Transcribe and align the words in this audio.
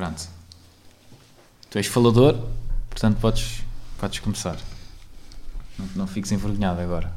Pronto. 0.00 0.28
Tu 1.68 1.76
és 1.76 1.86
falador, 1.86 2.34
portanto 2.88 3.18
podes, 3.20 3.62
podes 3.98 4.18
começar. 4.20 4.56
Não, 5.78 5.86
não 5.94 6.06
fiques 6.06 6.32
envergonhado 6.32 6.80
agora. 6.80 7.12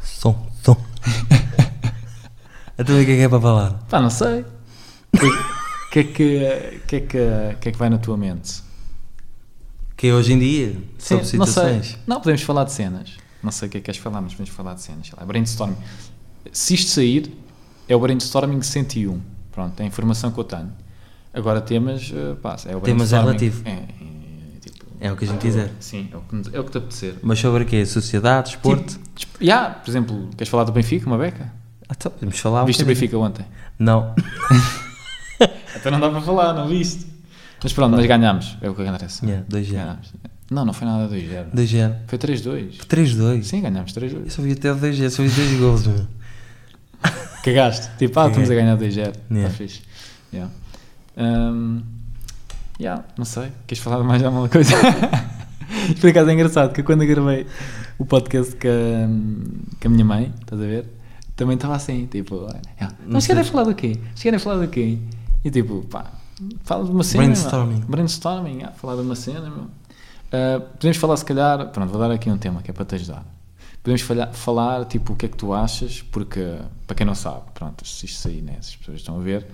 Som, 0.00 0.48
som. 0.62 0.76
então 2.78 2.94
o 3.02 3.04
que 3.04 3.10
é 3.10 3.16
que 3.16 3.22
é 3.22 3.28
para 3.28 3.40
falar? 3.40 3.72
Pá, 3.88 4.00
não 4.00 4.10
sei. 4.10 4.42
O 5.12 5.90
que, 5.90 5.98
é 5.98 6.04
que, 6.04 6.14
que, 6.86 6.96
é 6.96 7.00
que, 7.00 7.56
que 7.60 7.68
é 7.68 7.72
que 7.72 7.76
vai 7.76 7.90
na 7.90 7.98
tua 7.98 8.16
mente? 8.16 8.62
Que 9.96 10.06
é 10.06 10.14
hoje 10.14 10.34
em 10.34 10.38
dia, 10.38 10.80
sobre 11.00 11.24
Sim, 11.24 11.36
não 11.36 11.46
sei. 11.46 11.54
situações. 11.54 11.98
Não, 12.06 12.20
podemos 12.20 12.42
falar 12.42 12.62
de 12.62 12.70
cenas. 12.72 13.16
Não 13.42 13.50
sei 13.50 13.66
o 13.66 13.70
que 13.72 13.78
é 13.78 13.80
que 13.80 13.86
queres 13.86 14.00
falar, 14.00 14.20
mas 14.20 14.34
podemos 14.34 14.54
falar 14.54 14.74
de 14.74 14.82
cenas. 14.82 15.10
Lá, 15.10 15.26
brainstorming. 15.26 15.76
Se 16.52 16.74
isto 16.74 16.92
sair, 16.92 17.36
é 17.88 17.96
o 17.96 17.98
brainstorming 17.98 18.62
101. 18.62 19.20
Pronto, 19.50 19.80
é 19.80 19.82
a 19.82 19.86
informação 19.86 20.30
que 20.30 20.38
eu 20.38 20.44
tenho. 20.44 20.72
Agora 21.32 21.60
temas, 21.60 22.12
eh, 22.14 22.34
pá, 22.42 22.56
é 22.66 22.74
o 22.76 22.80
Temas 22.80 23.12
é 23.12 23.20
relativo. 23.20 23.62
É, 23.64 23.70
é, 23.70 23.84
tipo, 24.60 24.84
É 25.00 25.12
o 25.12 25.16
que 25.16 25.24
a 25.24 25.28
gente 25.28 25.40
quiser. 25.40 25.70
Sim, 25.78 26.08
é 26.12 26.16
o 26.16 26.20
que, 26.20 26.56
é 26.56 26.60
o 26.60 26.64
que 26.64 26.70
te 26.72 26.78
apetecer. 26.78 27.14
Mas 27.22 27.38
sobre 27.38 27.62
o 27.62 27.66
quê? 27.66 27.86
Sociedade, 27.86 28.50
desporto? 28.50 28.98
Tipo, 29.14 29.42
yeah, 29.42 29.74
por 29.74 29.90
exemplo, 29.90 30.28
queres 30.36 30.48
falar 30.50 30.64
do 30.64 30.72
Benfica, 30.72 31.06
uma 31.06 31.18
beca? 31.18 31.52
Ah, 31.88 31.94
então, 31.96 32.10
podemos 32.12 32.38
falar 32.38 32.62
um 32.64 32.66
Viste 32.66 32.82
o. 32.82 32.86
Benfica 32.86 33.16
ontem? 33.18 33.44
Não. 33.78 34.14
Até 35.74 35.90
não 35.90 36.00
dá 36.00 36.10
para 36.10 36.20
falar, 36.20 36.52
não 36.52 36.68
viste? 36.68 37.06
Mas 37.62 37.72
pronto, 37.72 37.94
mas 37.96 38.06
ganhámos. 38.06 38.56
É 38.60 38.68
o 38.70 38.74
que 38.74 38.82
interessa. 38.82 39.24
Yeah, 39.24 39.44
2-0. 39.48 39.72
Ganhámos. 39.72 40.12
Não, 40.50 40.64
não 40.64 40.72
foi 40.72 40.86
nada 40.88 41.08
2-0. 41.14 41.52
2-0. 41.54 41.94
Foi 42.08 42.18
3-2. 42.18 42.78
3-2. 42.88 43.42
Sim, 43.44 43.60
ganhámos 43.62 43.96
Eu 43.96 44.02
3-2. 44.02 44.30
só 44.30 44.42
vi 44.42 44.52
até 44.52 44.72
o 44.72 44.76
2-0, 44.76 45.10
só 45.10 45.22
vi 45.22 45.28
2 45.28 45.60
gols, 45.60 45.86
meu. 45.86 46.06
Cagaste. 47.44 47.88
Tipo, 47.98 48.18
ah, 48.20 48.26
estamos 48.28 48.50
a 48.50 48.54
ganhar 48.54 48.76
2-0. 48.76 48.88
Está 49.08 49.12
Yeah. 49.30 49.54
fixe. 49.54 49.82
Yeah. 50.32 50.52
Um, 51.16 51.82
yeah, 52.80 53.04
não 53.16 53.24
sei. 53.24 53.50
Queres 53.66 53.82
falar 53.82 54.02
mais 54.04 54.22
alguma 54.22 54.48
coisa? 54.48 54.74
Por 56.00 56.10
acaso 56.10 56.30
é 56.30 56.32
engraçado 56.32 56.72
que 56.72 56.82
quando 56.82 57.02
eu 57.02 57.08
gravei 57.08 57.46
o 57.98 58.04
podcast 58.04 58.54
com 58.56 58.68
a, 58.68 59.80
com 59.80 59.88
a 59.88 59.90
minha 59.90 60.04
mãe, 60.04 60.32
estás 60.40 60.60
a 60.60 60.64
ver? 60.64 60.86
Também 61.36 61.54
estava 61.54 61.76
assim, 61.76 62.06
tipo, 62.06 62.46
yeah. 62.76 62.94
Não 63.06 63.18
a 63.18 63.20
sei. 63.20 63.44
falar 63.44 63.64
do 63.64 63.74
quê? 63.74 63.98
A 64.34 64.38
falar 64.38 64.64
do 64.64 64.68
quê? 64.68 64.98
E 65.44 65.50
tipo, 65.50 65.82
pá, 65.88 66.06
fala 66.64 66.84
de 66.84 66.90
uma 66.90 67.04
cena. 67.04 67.24
Brainstorming. 67.24 67.80
Brainstorming, 67.88 68.54
yeah, 68.56 68.72
falar 68.72 68.96
de 68.96 69.02
uma 69.02 69.16
cena. 69.16 69.48
Uh, 69.48 70.60
podemos 70.72 70.96
falar, 70.96 71.16
se 71.16 71.24
calhar, 71.24 71.68
pronto, 71.68 71.90
vou 71.90 72.00
dar 72.00 72.10
aqui 72.10 72.30
um 72.30 72.38
tema 72.38 72.62
que 72.62 72.70
é 72.70 72.74
para 72.74 72.84
te 72.84 72.94
ajudar. 72.96 73.24
Podemos 73.82 74.02
falhar- 74.02 74.32
falar, 74.32 74.84
tipo, 74.84 75.14
o 75.14 75.16
que 75.16 75.26
é 75.26 75.28
que 75.28 75.36
tu 75.36 75.52
achas, 75.54 76.02
porque, 76.02 76.58
para 76.86 76.94
quem 76.94 77.06
não 77.06 77.14
sabe, 77.14 77.42
pronto, 77.54 77.86
se 77.86 78.06
isto 78.06 78.18
sair, 78.20 78.42
né, 78.42 78.56
as 78.58 78.76
pessoas 78.76 78.98
estão 78.98 79.16
a 79.18 79.22
ver, 79.22 79.46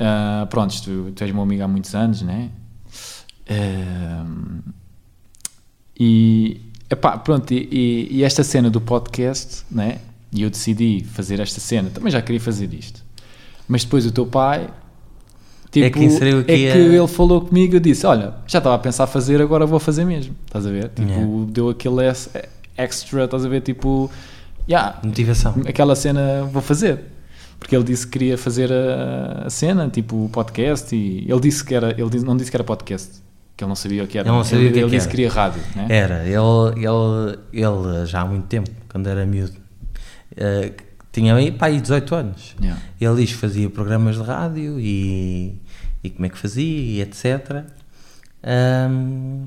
uh, 0.00 0.46
pronto, 0.46 0.74
tu, 0.82 1.12
tu 1.14 1.24
és 1.24 1.32
meu 1.32 1.42
amigo 1.42 1.62
há 1.62 1.68
muitos 1.68 1.94
anos, 1.94 2.22
né? 2.22 2.50
Uh, 3.50 4.62
e, 5.98 6.60
epá, 6.90 7.16
pronto, 7.18 7.52
e, 7.52 7.68
e- 7.70 8.08
e 8.18 8.24
esta 8.24 8.42
cena 8.42 8.70
do 8.70 8.80
podcast, 8.80 9.64
né? 9.70 9.98
E 10.32 10.42
eu 10.42 10.50
decidi 10.50 11.04
fazer 11.04 11.38
esta 11.40 11.60
cena, 11.60 11.90
também 11.90 12.10
já 12.10 12.20
queria 12.20 12.40
fazer 12.40 12.72
isto. 12.74 13.04
Mas 13.68 13.84
depois 13.84 14.04
o 14.04 14.10
teu 14.10 14.26
pai, 14.26 14.68
tipo, 15.70 15.86
É 15.86 15.90
que 15.90 16.00
inseriu 16.04 16.40
é 16.40 16.42
que 16.44 16.52
a- 16.68 16.76
ele 16.76 17.06
falou 17.06 17.40
comigo, 17.42 17.76
eu 17.76 17.80
disse, 17.80 18.04
olha, 18.06 18.34
já 18.46 18.58
estava 18.58 18.74
a 18.74 18.78
pensar 18.78 19.06
fazer, 19.06 19.40
agora 19.40 19.64
vou 19.66 19.78
fazer 19.78 20.04
mesmo. 20.04 20.34
Estás 20.46 20.66
a 20.66 20.70
ver? 20.70 20.88
Tipo, 20.88 21.08
Yeah. 21.08 21.46
deu 21.50 21.68
aquele 21.68 22.04
ex- 22.06 22.30
extra, 22.76 23.24
estás 23.24 23.44
a 23.44 23.48
ver? 23.48 23.60
Tipo, 23.60 24.10
yeah, 24.68 24.98
Motivação. 25.04 25.54
aquela 25.66 25.94
cena 25.94 26.42
vou 26.52 26.60
fazer. 26.60 27.04
Porque 27.64 27.74
ele 27.74 27.84
disse 27.84 28.04
que 28.06 28.12
queria 28.12 28.36
fazer 28.36 28.70
a, 28.70 29.46
a 29.46 29.48
cena, 29.50 29.88
tipo 29.88 30.26
o 30.26 30.28
podcast, 30.28 30.94
e 30.94 31.24
ele 31.26 31.40
disse 31.40 31.64
que 31.64 31.74
era, 31.74 31.92
ele 31.98 32.10
disse- 32.10 32.24
não 32.26 32.36
disse 32.36 32.50
que 32.50 32.56
era 32.58 32.62
podcast, 32.64 33.22
que 33.56 33.64
ele 33.64 33.68
não 33.70 33.74
sabia 33.74 34.04
o 34.04 34.06
que 34.06 34.18
era. 34.18 34.28
Ele 34.28 34.36
não 34.36 34.44
sabia 34.44 34.68
o 34.68 34.72
que 34.74 34.78
é 34.78 34.82
ele 34.82 34.90
que 34.90 34.96
disse 34.96 35.08
que 35.08 35.12
queria 35.12 35.30
rádio, 35.30 35.62
né? 35.74 35.86
Era, 35.88 36.24
ele, 36.24 36.36
ele, 36.76 37.38
ele 37.54 38.04
já 38.04 38.20
há 38.20 38.26
muito 38.26 38.46
tempo, 38.48 38.68
quando 38.90 39.06
era 39.06 39.24
miúdo, 39.24 39.54
eh, 40.36 40.72
tinha 41.10 41.34
aí, 41.34 41.50
pá, 41.52 41.66
aí 41.66 41.80
18 41.80 42.14
anos. 42.14 42.54
Yeah. 42.60 42.82
Ele 43.00 43.14
diz 43.22 43.30
que 43.32 43.38
fazia 43.38 43.70
programas 43.70 44.16
de 44.16 44.22
rádio 44.22 44.78
e, 44.78 45.58
e 46.02 46.10
como 46.10 46.26
é 46.26 46.28
que 46.28 46.36
fazia 46.36 46.62
e 46.66 47.00
etc. 47.00 47.64
Ahm, 48.42 49.46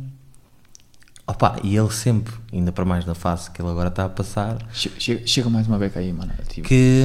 opa, 1.27 1.57
e 1.63 1.75
ele 1.77 1.91
sempre, 1.91 2.33
ainda 2.51 2.71
para 2.71 2.83
mais 2.85 3.05
na 3.05 3.13
fase 3.13 3.51
que 3.51 3.61
ele 3.61 3.69
agora 3.69 3.89
está 3.89 4.05
a 4.05 4.09
passar, 4.09 4.57
Che- 4.73 4.91
Chega, 4.97 5.27
chega 5.27 5.49
mais 5.51 5.67
uma 5.67 5.77
beca 5.77 5.99
aí, 5.99 6.11
mano. 6.11 6.31
Tipo, 6.47 6.67
que, 6.67 7.03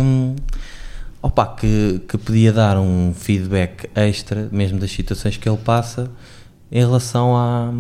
opa, 1.23 1.47
que, 1.47 2.03
que 2.09 2.19
podia 2.19 2.53
dar 2.53 2.77
um 2.79 3.15
feedback 3.15 3.89
extra, 3.95 4.49
mesmo 4.51 4.79
das 4.79 4.91
situações 4.91 5.37
que 5.37 5.49
ele 5.49 5.59
passa, 5.59 6.11
em 6.71 6.81
relação 6.81 7.37
à, 7.37 7.73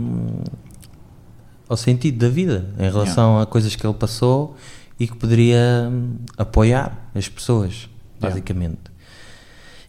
ao 1.69 1.76
sentido 1.76 2.19
da 2.19 2.28
vida, 2.28 2.66
em 2.78 2.88
relação 2.88 3.41
a 3.41 3.47
coisas 3.47 3.75
que 3.75 3.84
ele 3.84 3.94
passou 3.94 4.56
e 4.98 5.08
que 5.08 5.16
poderia 5.16 5.88
hum, 5.91 6.16
apoiar 6.38 7.10
as 7.14 7.28
pessoas, 7.28 7.88
Yeah. 8.22 8.36
basicamente. 8.36 8.92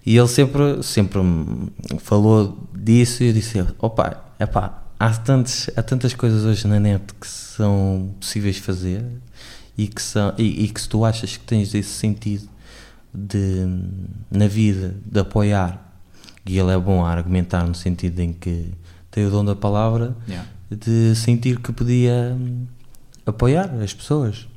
E 0.04 0.18
ele 0.18 0.28
sempre, 0.28 0.82
sempre 0.82 1.20
hum, 1.20 1.68
falou 2.00 2.68
disso 2.76 3.22
e 3.22 3.28
eu 3.28 3.34
disse, 3.34 3.64
opa, 3.78 4.26
epá, 4.40 4.84
há, 5.00 5.12
tantos, 5.12 5.70
há 5.76 5.84
tantas 5.84 6.16
coisas 6.16 6.44
hoje 6.44 6.68
na 6.68 6.80
net 6.80 7.14
que 7.22 7.28
são 7.28 8.10
possíveis 8.20 8.58
fazer 8.58 9.06
e 9.78 9.88
que, 9.88 10.02
são, 10.02 10.34
e, 10.36 10.64
e 10.64 10.68
que 10.68 10.82
se 10.82 10.90
tu 10.90 11.06
achas 11.06 11.38
que 11.38 11.44
tens 11.44 11.76
esse 11.76 11.92
sentido 11.92 12.50
de, 13.14 13.66
na 14.32 14.48
vida 14.48 14.96
de 15.06 15.20
apoiar, 15.20 15.94
e 16.46 16.58
ele 16.58 16.72
é 16.72 16.78
bom 16.78 17.06
a 17.06 17.12
argumentar 17.12 17.66
no 17.66 17.76
sentido 17.76 18.20
em 18.20 18.34
que 18.34 18.72
tem 19.12 19.26
o 19.26 19.30
dom 19.30 19.46
da 19.46 19.56
palavra, 19.56 20.16
yeah. 20.28 20.50
de 20.70 21.16
sentir 21.16 21.60
que 21.60 21.72
podia 21.72 22.36
hum, 22.36 22.66
apoiar 23.26 23.70
as 23.82 23.94
pessoas. 23.94 24.48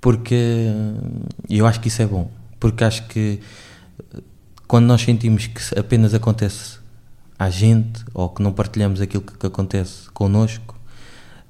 Porque 0.00 0.66
eu 1.48 1.66
acho 1.66 1.80
que 1.80 1.88
isso 1.88 2.02
é 2.02 2.06
bom. 2.06 2.30
Porque 2.58 2.82
acho 2.84 3.06
que 3.06 3.40
eh, 4.14 4.22
quando 4.66 4.86
nós 4.86 5.02
sentimos 5.02 5.46
que 5.46 5.78
apenas 5.78 6.14
acontece 6.14 6.78
à 7.38 7.48
gente 7.50 8.04
ou 8.12 8.28
que 8.28 8.42
não 8.42 8.52
partilhamos 8.52 9.00
aquilo 9.00 9.22
que, 9.22 9.46
acontece 9.46 10.10
connosco, 10.10 10.74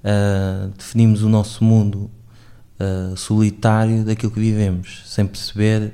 ah, 0.04 0.68
definimos 0.76 1.22
o 1.22 1.28
nosso 1.28 1.64
mundo 1.64 2.10
ah, 2.78 3.14
solitário 3.16 4.04
daquilo 4.04 4.32
que 4.32 4.40
vivemos, 4.40 5.02
sem 5.06 5.26
perceber 5.26 5.92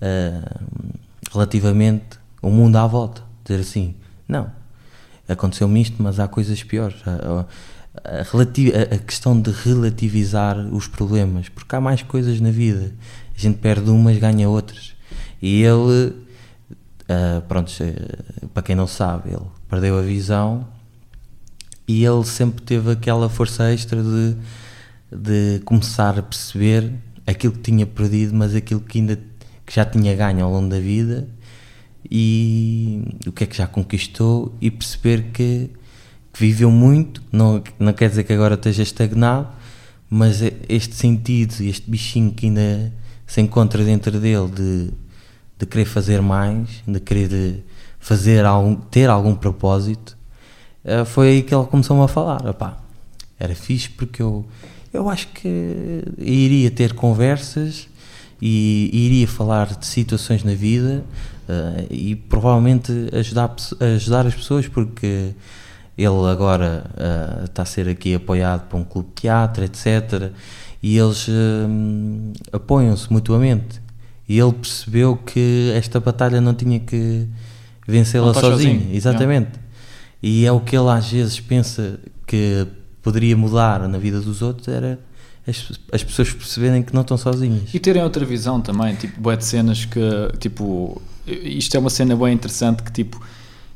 ah, 0.00 0.60
relativamente 1.32 2.18
o 2.42 2.50
mundo 2.50 2.76
à 2.76 2.86
volta. 2.86 3.22
Dizer 3.44 3.60
assim, 3.60 3.94
não, 4.28 4.50
aconteceu-me 5.28 5.80
isto, 5.82 6.02
mas 6.02 6.18
há 6.20 6.26
coisas 6.28 6.62
piores. 6.62 6.96
A, 7.06 7.10
a- 7.40 7.46
a 8.20 8.24
a- 8.94 8.98
questão 8.98 9.40
de 9.40 9.50
relativizar 9.52 10.58
os 10.74 10.88
problemas, 10.88 11.48
porque 11.48 11.76
há 11.76 11.80
mais 11.80 12.02
coisas 12.02 12.40
na 12.40 12.50
vida. 12.50 12.92
A 13.36 13.40
gente 13.40 13.58
perde 13.58 13.88
umas, 13.90 14.18
ganha 14.18 14.48
outras. 14.48 14.94
E 15.40 15.62
ele, 15.62 16.12
ah, 17.08 17.40
pronto, 17.48 17.70
para 18.52 18.62
quem 18.62 18.74
não 18.74 18.86
sabe, 18.86 19.30
ele 19.30 19.46
perdeu 19.68 19.98
a 19.98 20.02
visão 20.02 20.66
e 21.86 22.04
ele 22.04 22.24
sempre 22.24 22.62
teve 22.64 22.90
aquela 22.90 23.28
força 23.28 23.70
extra 23.72 24.02
de, 24.02 24.36
de 25.14 25.60
começar 25.64 26.18
a 26.18 26.22
perceber 26.22 26.92
aquilo 27.26 27.52
que 27.52 27.60
tinha 27.60 27.86
perdido, 27.86 28.34
mas 28.34 28.54
aquilo 28.54 28.80
que 28.80 28.98
ainda 28.98 29.18
que 29.64 29.74
já 29.74 29.84
tinha 29.84 30.14
ganho 30.14 30.44
ao 30.44 30.50
longo 30.50 30.68
da 30.68 30.78
vida 30.78 31.26
e 32.10 33.02
o 33.26 33.32
que 33.32 33.44
é 33.44 33.46
que 33.46 33.56
já 33.56 33.66
conquistou 33.66 34.54
e 34.60 34.70
perceber 34.70 35.30
que, 35.32 35.70
que 36.32 36.40
viveu 36.40 36.70
muito, 36.70 37.22
não, 37.32 37.62
não 37.78 37.92
quer 37.92 38.10
dizer 38.10 38.24
que 38.24 38.32
agora 38.32 38.54
esteja 38.54 38.82
estagnado, 38.82 39.48
mas 40.10 40.42
é 40.42 40.52
este 40.68 40.94
sentido, 40.94 41.54
este 41.62 41.90
bichinho 41.90 42.32
que 42.32 42.46
ainda 42.46 42.92
se 43.26 43.40
encontra 43.40 43.82
dentro 43.82 44.20
dele 44.20 44.48
de, 44.48 44.90
de 45.58 45.66
querer 45.66 45.86
fazer 45.86 46.20
mais, 46.20 46.68
de 46.86 47.00
querer 47.00 47.64
fazer 47.98 48.44
algum, 48.44 48.76
ter 48.76 49.08
algum 49.08 49.34
propósito, 49.34 50.16
eh, 50.84 51.04
foi 51.06 51.28
aí 51.28 51.42
que 51.42 51.54
ele 51.54 51.64
começou-me 51.66 52.04
a 52.04 52.08
falar. 52.08 52.46
Epá, 52.46 52.78
era 53.38 53.54
fixe 53.54 53.88
porque 53.88 54.20
eu, 54.22 54.46
eu 54.94 55.10
acho 55.10 55.28
que 55.28 56.02
iria 56.18 56.70
ter 56.70 56.94
conversas 56.94 57.88
e 58.40 58.88
iria 58.92 59.26
falar 59.26 59.74
de 59.76 59.86
situações 59.86 60.44
na 60.44 60.54
vida 60.54 61.04
eh, 61.48 61.86
e 61.90 62.14
provavelmente 62.14 62.92
ajudar, 63.12 63.54
ajudar 63.96 64.26
as 64.26 64.34
pessoas 64.34 64.68
porque 64.68 65.34
ele 65.98 66.30
agora 66.30 66.84
eh, 66.96 67.44
está 67.44 67.62
a 67.62 67.66
ser 67.66 67.88
aqui 67.88 68.14
apoiado 68.14 68.68
por 68.68 68.76
um 68.76 68.84
clube 68.84 69.08
de 69.08 69.22
teatro, 69.22 69.64
etc. 69.64 70.30
E 70.80 70.96
eles 70.96 71.26
hum, 71.28 72.32
apoiam-se 72.52 73.12
mutuamente. 73.12 73.82
E 74.28 74.38
ele 74.38 74.52
percebeu 74.52 75.16
que 75.16 75.72
esta 75.74 75.98
batalha 75.98 76.40
não 76.40 76.54
tinha 76.54 76.78
que 76.78 77.26
vencê-la 77.86 78.32
sozinho. 78.32 78.80
sozinho, 78.80 78.94
Exatamente. 78.94 79.58
E 80.22 80.46
é 80.46 80.52
o 80.52 80.60
que 80.60 80.76
ele 80.76 80.88
às 80.88 81.10
vezes 81.10 81.40
pensa 81.40 81.98
que 82.26 82.66
poderia 83.04 83.36
mudar 83.36 83.86
na 83.88 83.98
vida 83.98 84.20
dos 84.20 84.42
outros 84.42 84.66
era 84.66 84.98
as, 85.46 85.70
as 85.92 86.02
pessoas 86.02 86.32
perceberem 86.32 86.82
que 86.82 86.92
não 86.94 87.02
estão 87.02 87.16
sozinhas. 87.18 87.72
E 87.74 87.78
terem 87.78 88.02
outra 88.02 88.24
visão 88.24 88.60
também, 88.60 88.94
tipo, 88.96 89.20
boé 89.20 89.36
de 89.36 89.44
cenas 89.44 89.84
que, 89.84 90.00
tipo, 90.40 91.00
isto 91.26 91.76
é 91.76 91.78
uma 91.80 91.90
cena 91.90 92.16
bem 92.16 92.32
interessante 92.34 92.82
que, 92.82 92.90
tipo, 92.90 93.20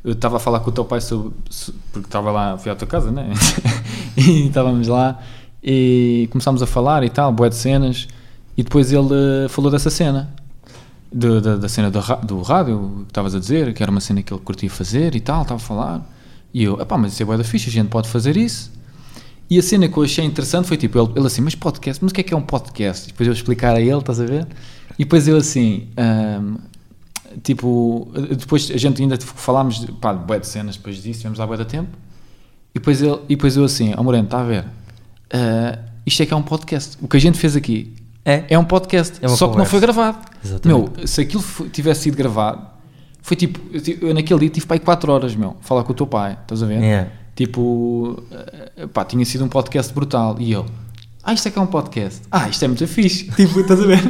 eu 0.03 0.13
estava 0.13 0.39
a 0.39 0.41
falar 0.41 0.61
com 0.61 0.71
o 0.71 0.73
teu 0.73 0.85
pai 0.85 1.01
sobre, 1.03 1.33
so- 1.51 1.75
porque 1.93 2.09
estava 2.09 2.31
lá, 2.31 2.57
fui 2.57 2.73
à 2.73 2.75
tua 2.75 2.89
casa, 2.89 3.11
né? 3.11 3.31
e 4.17 4.47
estávamos 4.47 4.89
lá 4.89 5.21
e 5.63 6.27
começámos 6.33 6.63
a 6.63 6.67
falar 6.67 7.05
e 7.05 7.11
tal, 7.11 7.31
boé 7.33 7.51
de 7.51 7.57
cenas, 7.57 8.09
e 8.57 8.63
depois 8.63 8.91
ele 8.93 9.09
eh, 9.45 9.49
falou 9.49 9.71
dessa 9.71 9.91
cena, 9.91 10.31
da- 11.13 11.57
da 11.57 11.69
cena 11.69 11.91
do, 11.91 12.01
do 12.25 12.41
rádio, 12.43 13.03
que 13.05 13.11
estavas 13.11 13.35
a 13.35 13.39
dizer, 13.39 13.75
que 13.75 13.83
era 13.83 13.91
uma 13.93 14.01
cena 14.01 14.23
que 14.23 14.33
ele 14.33 14.41
curtia 14.41 14.71
fazer 14.71 15.15
e 15.15 15.21
tal, 15.21 15.43
estava 15.43 15.61
a 15.61 15.65
falar, 15.65 16.11
e 16.55 16.63
eu, 16.65 16.81
epá, 16.81 16.97
mas 16.97 17.13
isso 17.13 17.23
é 17.23 17.27
boé 17.27 17.37
da 17.37 17.45
ficha, 17.45 17.69
a 17.69 17.73
gente 17.73 17.89
pode 17.89 18.09
fazer 18.09 18.37
isso. 18.39 18.78
E 19.51 19.59
a 19.59 19.63
cena 19.63 19.89
que 19.89 19.97
eu 19.97 20.03
achei 20.03 20.25
interessante 20.25 20.67
foi 20.69 20.77
tipo, 20.77 20.99
ele, 20.99 21.11
ele 21.17 21.27
assim, 21.27 21.41
mas 21.41 21.55
podcast, 21.55 22.03
mas 22.05 22.11
o 22.11 22.15
que 22.15 22.21
é 22.21 22.25
que 22.25 22.35
é 22.35 22.37
um 22.37 22.43
podcast? 22.43 23.05
E 23.05 23.13
depois 23.13 23.27
eu 23.27 23.33
explicar 23.33 23.75
a 23.75 23.81
ele, 23.81 23.99
estás 23.99 24.21
a 24.21 24.25
ver? 24.27 24.47
E 24.99 25.05
depois 25.05 25.27
eu 25.27 25.37
assim, 25.39 25.89
ahm, 25.97 26.57
tipo, 27.43 28.11
depois 28.37 28.71
a 28.71 28.77
gente 28.77 29.01
ainda 29.03 29.17
falámos 29.21 29.81
de, 29.81 29.93
pá, 29.93 30.13
de 30.13 30.25
bué 30.25 30.39
de 30.39 30.47
cenas 30.47 30.77
depois 30.77 31.03
disso, 31.03 31.21
tivemos 31.21 31.39
lá 31.39 31.47
bué 31.47 31.57
de 31.57 31.65
tempo. 31.65 31.89
E 32.75 32.79
depois, 32.79 33.01
ele, 33.01 33.15
e 33.29 33.37
depois 33.37 33.57
eu 33.57 33.65
assim, 33.65 33.95
ó 33.97 34.03
Moreno, 34.03 34.25
está 34.25 34.41
a 34.41 34.45
ver? 34.45 34.65
Ah, 35.33 35.79
isto 36.05 36.23
é 36.23 36.27
que 36.27 36.35
é 36.35 36.37
um 36.37 36.43
podcast. 36.43 36.97
O 37.01 37.09
que 37.09 37.17
a 37.17 37.21
gente 37.21 37.39
fez 37.39 37.57
aqui 37.57 37.95
É? 38.25 38.45
é 38.51 38.59
um 38.59 38.65
podcast, 38.65 39.19
É 39.23 39.29
só 39.29 39.37
que 39.37 39.43
não 39.43 39.51
conversa. 39.65 39.71
foi 39.71 39.81
gravado. 39.81 40.19
Exatamente. 40.45 40.91
Meu, 40.99 41.07
se 41.07 41.21
aquilo 41.23 41.43
tivesse 41.73 42.03
sido 42.03 42.17
gravado, 42.17 42.67
foi 43.23 43.37
tipo, 43.37 43.59
eu, 44.03 44.13
naquele 44.15 44.41
dia 44.41 44.51
tive 44.51 44.67
para 44.67 44.77
aí 44.77 44.81
4 44.81 45.11
horas, 45.13 45.35
meu, 45.35 45.57
falar 45.61 45.85
com 45.85 45.93
o 45.93 45.95
teu 45.95 46.07
pai, 46.07 46.37
estás 46.43 46.63
a 46.63 46.67
ver? 46.67 46.83
É. 46.83 47.11
Tipo, 47.39 48.21
eh, 48.33 48.89
pá, 48.89 49.05
tinha 49.05 49.25
sido 49.25 49.45
um 49.45 49.49
podcast 49.49 49.95
brutal. 49.95 50.35
E 50.41 50.51
eu, 50.51 50.67
ah, 51.23 51.33
isto 51.33 51.47
é 51.47 51.53
que 51.53 51.59
é 51.61 51.63
um 51.63 51.69
podcast. 51.69 52.23
Ah, 52.33 52.49
isto 52.49 52.65
é 52.65 52.67
muito 52.67 52.85
fixe. 52.89 53.31
Tipo, 53.37 53.61
estás 53.61 53.81
a 53.81 53.87
ver? 53.87 54.01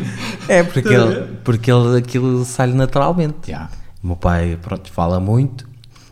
É, 0.49 0.63
porque, 0.63 0.89
ele, 0.89 1.37
porque 1.45 1.71
ele, 1.71 1.99
aquilo 1.99 2.43
sai 2.47 2.69
naturalmente. 2.69 3.51
Yeah. 3.51 3.71
O 4.03 4.07
meu 4.07 4.17
pai, 4.17 4.59
pronto, 4.63 4.91
fala 4.91 5.21
muito 5.21 5.69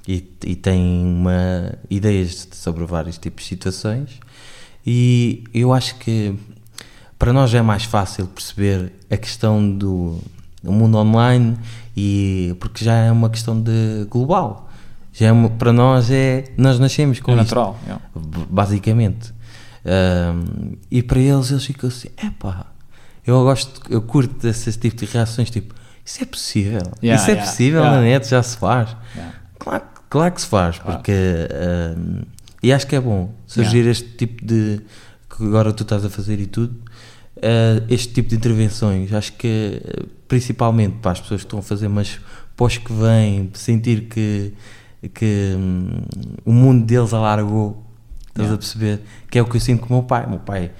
e, 0.06 0.30
e 0.44 0.54
tem 0.56 1.06
uma, 1.06 1.78
ideias 1.88 2.46
sobre 2.52 2.84
vários 2.84 3.16
tipos 3.16 3.44
de 3.44 3.48
situações 3.48 4.20
e 4.86 5.42
eu 5.54 5.72
acho 5.72 5.94
que 5.94 6.34
para 7.18 7.32
nós 7.32 7.54
é 7.54 7.62
mais 7.62 7.84
fácil 7.84 8.26
perceber 8.26 8.92
a 9.10 9.16
questão 9.16 9.66
do, 9.66 10.18
do 10.62 10.70
mundo 10.70 10.98
online 10.98 11.56
e 11.96 12.54
porque 12.60 12.84
já 12.84 12.92
é 12.92 13.10
uma 13.10 13.30
questão 13.30 13.58
de 13.58 14.06
global. 14.10 14.65
Já 15.18 15.28
é 15.34 15.48
para 15.58 15.72
nós 15.72 16.10
é 16.10 16.44
nós 16.58 16.78
nascemos 16.78 17.20
com 17.20 17.32
É 17.32 17.34
isto, 17.42 17.44
natural. 17.54 17.78
yeah. 17.84 18.02
basicamente. 18.50 19.32
Ahm, 19.84 20.76
e 20.90 21.02
para 21.02 21.18
eles 21.20 21.50
eles 21.50 21.64
ficam 21.64 21.88
assim, 21.88 22.08
epá, 22.22 22.66
eu 23.26 23.42
gosto, 23.44 23.80
eu 23.88 24.02
curto 24.02 24.34
desse 24.46 24.70
tipo 24.78 24.96
de 24.96 25.06
reações, 25.06 25.48
tipo, 25.50 25.74
isso 26.04 26.22
é 26.22 26.26
possível, 26.26 26.80
Yeah, 27.02 27.20
isso 27.22 27.30
é 27.30 27.34
yeah, 27.34 27.50
possível 27.50 27.82
na 27.84 28.00
net, 28.00 28.28
já 28.28 28.42
se 28.42 28.56
faz. 28.58 28.96
Claro, 29.58 29.84
claro 30.10 30.34
que 30.34 30.40
se 30.40 30.46
faz, 30.48 30.78
Claro. 30.78 30.98
porque 30.98 31.12
ahm, 31.12 32.22
e 32.62 32.72
acho 32.72 32.86
que 32.86 32.96
é 32.96 33.00
bom 33.00 33.32
surgir 33.46 33.86
este 33.86 34.08
tipo 34.16 34.44
de 34.44 34.80
que 35.30 35.44
agora 35.44 35.72
tu 35.72 35.82
estás 35.82 36.04
a 36.04 36.10
fazer 36.10 36.40
e 36.40 36.46
tudo, 36.46 36.74
ah, 37.42 37.82
este 37.88 38.12
tipo 38.12 38.28
de 38.30 38.36
intervenções, 38.36 39.12
acho 39.12 39.32
que 39.34 39.80
ah, 39.86 40.04
principalmente 40.28 40.96
para 41.00 41.12
as 41.12 41.20
pessoas 41.20 41.40
que 41.42 41.46
estão 41.46 41.60
a 41.60 41.62
fazer, 41.62 41.88
mas 41.88 42.18
os 42.58 42.78
que 42.78 42.92
vêm, 42.92 43.50
sentir 43.54 44.02
que, 44.08 44.52
que 45.08 45.54
hum, 45.56 45.88
o 46.44 46.52
mundo 46.52 46.84
deles 46.84 47.12
alargou, 47.12 47.84
estás 48.28 48.48
Yeah. 48.48 48.54
a 48.54 48.58
perceber? 48.58 49.00
Que 49.30 49.38
é 49.38 49.42
o 49.42 49.46
que 49.46 49.56
eu 49.56 49.60
sinto 49.60 49.86
com 49.86 49.94
o 49.94 49.96
meu 49.98 50.02
pai. 50.02 50.26
O 50.26 50.30
meu 50.30 50.38
pai 50.38 50.70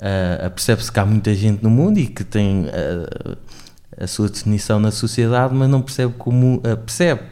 ah, 0.00 0.50
percebe-se 0.50 0.90
que 0.90 0.98
há 0.98 1.06
muita 1.06 1.32
gente 1.34 1.62
no 1.62 1.70
mundo 1.70 1.98
e 1.98 2.06
que 2.06 2.24
tem 2.24 2.66
ah, 2.68 3.36
a 3.96 4.06
sua 4.06 4.28
definição 4.28 4.80
na 4.80 4.90
sociedade, 4.90 5.54
mas 5.54 5.68
não 5.68 5.80
percebe 5.80 6.14
como 6.18 6.60
ah, 6.64 6.76
percebe. 6.76 7.22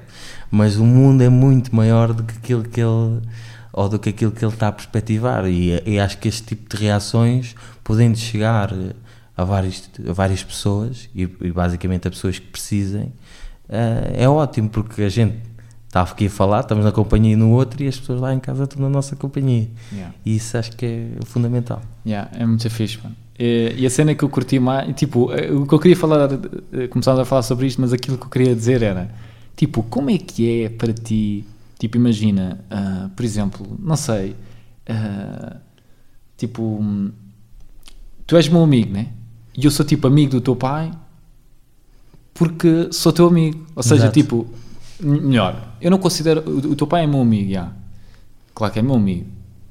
Mas 0.50 0.76
o 0.76 0.84
mundo 0.84 1.22
é 1.22 1.28
muito 1.28 1.74
maior 1.74 2.12
do 2.12 2.22
que 2.22 2.36
aquilo 2.36 2.62
que 2.62 2.80
ele 2.80 3.22
ou 3.72 3.88
do 3.88 3.98
que 3.98 4.08
aquilo 4.08 4.32
que 4.32 4.44
ele 4.44 4.52
está 4.52 4.68
a 4.68 4.72
perspectivar 4.72 5.46
e, 5.46 5.80
e 5.86 6.00
acho 6.00 6.18
que 6.18 6.28
este 6.28 6.42
tipo 6.42 6.74
de 6.74 6.82
reações 6.82 7.54
podendo 7.84 8.18
chegar 8.18 8.74
a 9.36 9.44
várias, 9.44 9.88
a 10.08 10.12
várias 10.12 10.42
pessoas 10.42 11.08
e, 11.14 11.22
e 11.22 11.52
basicamente 11.52 12.08
a 12.08 12.10
pessoas 12.10 12.40
que 12.40 12.46
precisem 12.48 13.12
ah, 13.68 14.10
é 14.12 14.28
ótimo 14.28 14.68
porque 14.68 15.02
a 15.02 15.08
gente 15.08 15.36
está 15.90 16.02
aqui 16.02 16.26
a 16.26 16.30
falar, 16.30 16.60
estamos 16.60 16.84
na 16.84 16.92
companhia 16.92 17.36
no 17.36 17.50
outro 17.50 17.82
e 17.82 17.88
as 17.88 17.98
pessoas 17.98 18.20
lá 18.20 18.32
em 18.32 18.38
casa 18.38 18.62
estão 18.62 18.80
na 18.80 18.88
nossa 18.88 19.16
companhia 19.16 19.68
Yeah. 19.92 20.14
e 20.24 20.36
isso 20.36 20.56
acho 20.56 20.70
que 20.76 20.86
é 20.86 21.08
fundamental 21.24 21.82
Yeah, 22.06 22.30
é 22.32 22.46
muito 22.46 22.70
fixe, 22.70 22.98
mano. 23.02 23.16
E, 23.36 23.74
e 23.76 23.84
a 23.86 23.90
cena 23.90 24.14
que 24.14 24.22
eu 24.22 24.28
curti 24.28 24.60
mais, 24.60 24.94
tipo, 24.94 25.32
eh, 25.32 25.50
o 25.50 25.66
que 25.66 25.74
eu 25.74 25.78
queria 25.80 25.96
falar, 25.96 26.28
eh, 26.72 26.86
começámos 26.86 27.18
a 27.20 27.24
falar 27.24 27.42
sobre 27.42 27.66
isto, 27.66 27.80
mas 27.80 27.92
aquilo 27.92 28.16
que 28.16 28.24
eu 28.24 28.28
queria 28.30 28.54
dizer 28.54 28.82
era, 28.82 29.12
tipo, 29.56 29.82
como 29.82 30.10
é 30.10 30.18
que 30.18 30.62
é 30.64 30.68
para 30.68 30.92
ti, 30.92 31.44
tipo, 31.78 31.96
imagina, 31.96 32.60
ah, 32.70 33.10
por 33.16 33.24
exemplo, 33.24 33.66
não 33.82 33.96
sei, 33.96 34.36
ah, 34.88 35.56
tipo, 36.36 36.84
tu 38.26 38.36
és 38.36 38.48
meu 38.48 38.62
amigo, 38.62 38.92
né? 38.92 39.08
E 39.56 39.64
eu 39.64 39.70
sou, 39.70 39.84
tipo, 39.84 40.06
amigo 40.06 40.32
do 40.32 40.40
teu 40.40 40.54
pai 40.54 40.90
porque 42.32 42.88
sou 42.92 43.12
teu 43.12 43.26
amigo. 43.26 43.66
Ou 43.76 43.82
seja, 43.82 44.04
Exato. 44.04 44.14
tipo, 44.14 44.46
melhor, 45.02 45.74
eu 45.80 45.90
não 45.90 45.98
considero, 45.98 46.42
o, 46.48 46.72
o 46.72 46.76
teu 46.76 46.86
pai 46.86 47.04
é 47.04 47.06
meu 47.06 47.20
amigo, 47.20 47.50
já. 47.52 47.68
Claro 48.54 48.72
que 48.72 48.78
é 48.78 48.82
meu 48.82 48.94
amigo. 48.94 49.26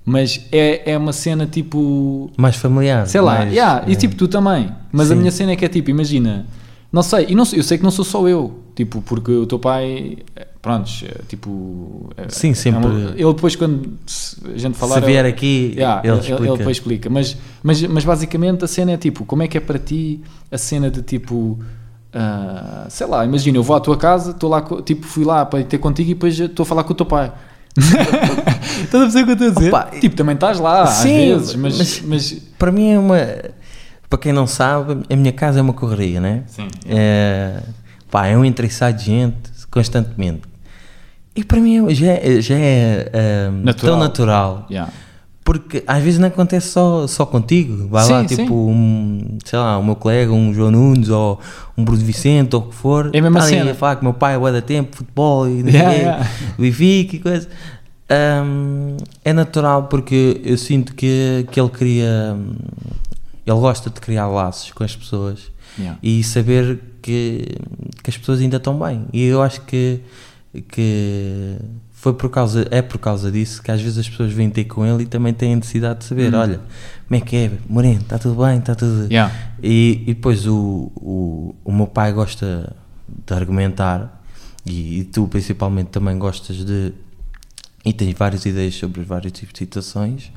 Mas 0.06 0.46
é, 0.52 0.92
é 0.94 0.98
uma 0.98 1.14
cena 1.14 1.46
tipo. 1.46 2.32
mais 2.38 2.56
familiar 2.56 3.06
Sei 3.08 3.22
lá, 3.22 3.40
mais, 3.40 3.54
yeah, 3.54 3.84
e 3.88 3.92
é. 3.92 3.96
tipo 3.96 4.16
tu 4.16 4.28
também. 4.28 4.72
Mas 4.92 5.12
a 5.12 5.14
Sim. 5.14 5.20
minha 5.20 5.32
cena 5.32 5.52
é 5.52 5.56
que 5.56 5.64
é 5.64 5.68
tipo, 5.68 5.92
imagina, 5.92 6.48
não 6.92 7.04
sei, 7.04 7.28
e 7.30 7.36
não, 7.36 7.44
eu 7.54 7.62
sei 7.62 7.78
que 7.78 7.84
não 7.84 7.92
sou 7.92 8.04
só 8.04 8.28
eu, 8.28 8.60
tipo, 8.76 9.02
porque 9.04 9.30
o 9.32 9.46
teu 9.46 9.60
pai, 9.60 10.18
prontos, 10.64 11.04
é, 11.06 11.22
tipo. 11.28 12.10
é- 12.18 12.28
Sim, 12.30 12.52
é 12.52 12.54
sempre- 12.56 12.90
uma- 12.90 13.10
ele 13.12 13.34
depois, 13.34 13.56
quando 13.56 14.00
a 14.52 14.58
gente 14.58 14.76
falar. 14.78 14.96
se 14.96 15.02
vier 15.06 15.24
ele- 15.26 15.28
aqui 15.34 15.74
Yeah, 15.76 16.02
ele, 16.04 16.14
ele, 16.14 16.20
explica 16.22 16.44
ele 16.48 16.58
depois 16.58 16.78
explica. 16.78 17.10
Mas, 17.12 17.38
mas, 17.62 17.82
mas 17.84 18.04
basicamente 18.04 18.66
a 18.66 18.68
cena 18.68 18.94
é 18.94 18.98
tipo, 18.98 19.26
como 19.26 19.44
é 19.44 19.48
que 19.48 19.58
é 19.58 19.62
para 19.62 19.78
ti 19.78 20.22
a 20.52 20.58
cena 20.58 20.90
de 20.90 21.04
tipo. 21.04 21.60
Ah, 22.14 22.86
sei 22.90 23.08
lá, 23.08 23.24
imagina, 23.26 23.58
eu 23.58 23.64
vou 23.64 23.76
à 23.76 23.80
tua 23.80 23.98
casa, 23.98 24.32
estou 24.32 24.50
lá, 24.50 24.62
tipo, 24.86 25.06
fui 25.06 25.24
lá 25.24 25.46
para 25.46 25.64
ter 25.64 25.78
contigo 25.78 26.10
e 26.12 26.14
depois 26.14 26.40
estou 26.40 26.64
a 26.64 26.66
falar 26.66 26.84
com 26.84 26.94
o 26.94 26.96
teu 26.96 27.06
pai. 27.06 27.32
Estás 28.84 28.94
a 28.96 29.00
perceber 29.08 29.22
o 29.34 29.38
que 29.38 29.44
eu 29.44 29.48
estou 29.48 29.48
a 29.48 29.52
dizer? 29.52 29.70
Opa, 29.70 29.84
tipo, 30.00 30.16
também 30.16 30.34
estás 30.36 30.60
lá 30.60 30.86
Sim, 30.88 31.34
às 31.34 31.40
vezes, 31.54 31.56
mas, 31.56 31.78
mas- 31.78 32.02
mas, 32.06 32.32
para 32.58 32.72
mim 32.72 32.92
é 32.92 33.00
uma 33.00 33.18
para 34.10 34.18
quem 34.20 34.34
não 34.34 34.48
sabe 34.48 35.04
a 35.10 35.16
minha 35.16 35.32
casa 35.32 35.60
é 35.60 35.62
uma 35.62 35.72
correria 35.74 36.20
né 36.20 36.44
Sim. 36.48 36.68
é, 36.88 37.62
pá, 38.10 38.26
é 38.26 38.36
um 38.36 38.44
entra 38.44 38.66
e 38.66 38.70
sai 38.70 38.92
de 38.92 39.06
gente 39.06 39.38
constantemente 39.70 40.42
e 41.36 41.44
para 41.44 41.60
mim 41.60 41.94
já 41.94 42.08
é, 42.08 42.42
já 42.42 42.56
é 42.56 43.12
ah, 43.14 43.52
Natural. 43.52 43.92
tão 43.94 44.00
natural 44.00 44.66
Yeah. 44.70 44.92
Porque 45.52 45.84
às 45.88 46.04
vezes 46.04 46.20
não 46.20 46.28
acontece 46.28 46.68
só, 46.68 47.08
só 47.08 47.26
contigo. 47.26 47.88
Vai 47.88 48.08
lá, 48.08 48.22
Sim, 48.22 48.36
tipo, 48.36 48.44
sim. 48.46 48.52
um, 48.52 49.38
sei 49.44 49.58
lá, 49.58 49.80
o 49.80 49.84
meu 49.84 49.96
colega, 49.96 50.32
um 50.32 50.54
João 50.54 50.70
Nunes 50.70 51.10
ou 51.10 51.40
um 51.76 51.84
Bruno 51.84 52.04
Vicente 52.04 52.56
ou 52.56 52.62
o 52.62 52.66
que 52.68 52.76
for. 52.76 53.10
É 53.14 53.18
a 53.18 53.22
mesma 53.24 53.40
tá 53.40 53.48
cena. 53.48 53.74
falar 53.74 53.98
o 54.00 54.04
meu 54.04 54.14
pai, 54.14 54.38
bué 54.38 54.52
da 54.52 54.62
tempo, 54.62 54.96
futebol 54.96 55.48
e 55.50 55.64
não 55.64 55.72
Yeah, 55.72 55.94
yeah. 55.94 56.30
Benfica 56.58 57.16
e 57.16 57.20
coisa. 57.20 57.48
Hum, 58.12 58.98
é 59.26 59.34
natural 59.34 59.84
porque 59.84 60.40
eu 60.44 60.56
sinto 60.58 60.94
que, 60.94 61.48
que 61.52 61.60
ele 61.60 61.70
cria. 61.70 62.38
Ele 63.46 63.60
gosta 63.60 63.90
de 63.90 64.00
criar 64.00 64.28
laços 64.28 64.72
com 64.72 64.84
as 64.84 64.96
pessoas 64.96 65.52
Yeah. 65.78 65.98
e 66.04 66.24
saber 66.24 66.80
que, 67.02 67.46
que 68.04 68.10
as 68.10 68.18
pessoas 68.18 68.40
ainda 68.42 68.58
estão 68.58 68.78
bem. 68.78 69.06
E 69.14 69.24
eu 69.26 69.42
acho 69.42 69.62
que, 69.62 70.02
que 70.68 71.56
foi 72.00 72.14
por 72.14 72.30
causa, 72.30 72.66
é 72.72 72.82
por 72.82 72.98
causa 72.98 73.30
disso 73.30 73.62
que 73.62 73.70
às 73.70 73.82
vezes 73.82 73.98
as 73.98 74.08
pessoas 74.08 74.32
vêm 74.32 74.50
ter 74.50 74.64
com 74.64 74.86
ele 74.86 75.04
e 75.04 75.06
também 75.06 75.34
têm 75.34 75.52
a 75.52 75.56
necessidade 75.58 76.00
de 76.00 76.06
saber: 76.06 76.34
Uhum. 76.34 76.40
olha, 76.40 76.62
como 77.06 77.18
é 77.18 77.20
que 77.20 77.36
é, 77.36 77.52
Moreno, 77.68 78.00
está 78.00 78.18
tudo 78.18 78.42
bem, 78.42 78.58
está 78.58 78.74
tudo. 78.74 79.08
Yeah. 79.12 79.36
E, 79.62 80.04
e 80.08 80.14
depois 80.14 80.48
o, 80.48 80.90
o, 80.96 81.56
o 81.66 81.74
meu 81.74 81.88
pai 81.88 82.14
gosta 82.14 82.74
de 83.06 83.34
argumentar 83.34 84.22
e, 84.66 85.02
e 85.02 85.04
tu 85.04 85.28
principalmente 85.28 85.88
também 85.88 86.18
gostas 86.18 86.56
de. 86.64 86.94
e 87.84 87.92
tens 87.92 88.18
várias 88.18 88.46
ideias 88.46 88.76
sobre 88.76 89.02
vários 89.02 89.34
tipos 89.34 89.52
de 89.52 89.60
situações. 89.60 90.32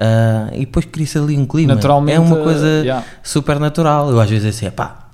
ah, 0.00 0.48
e 0.54 0.60
depois 0.60 0.86
cria-se 0.86 1.18
ali 1.18 1.36
um 1.36 1.44
clima. 1.44 1.74
Naturalmente, 1.74 2.16
é 2.16 2.18
uma 2.18 2.36
coisa 2.38 2.66
yeah. 2.66 3.04
super 3.22 3.60
natural. 3.60 4.10
Eu 4.10 4.18
às 4.18 4.30
vezes 4.30 4.56
assim, 4.56 4.70
pá, 4.70 5.07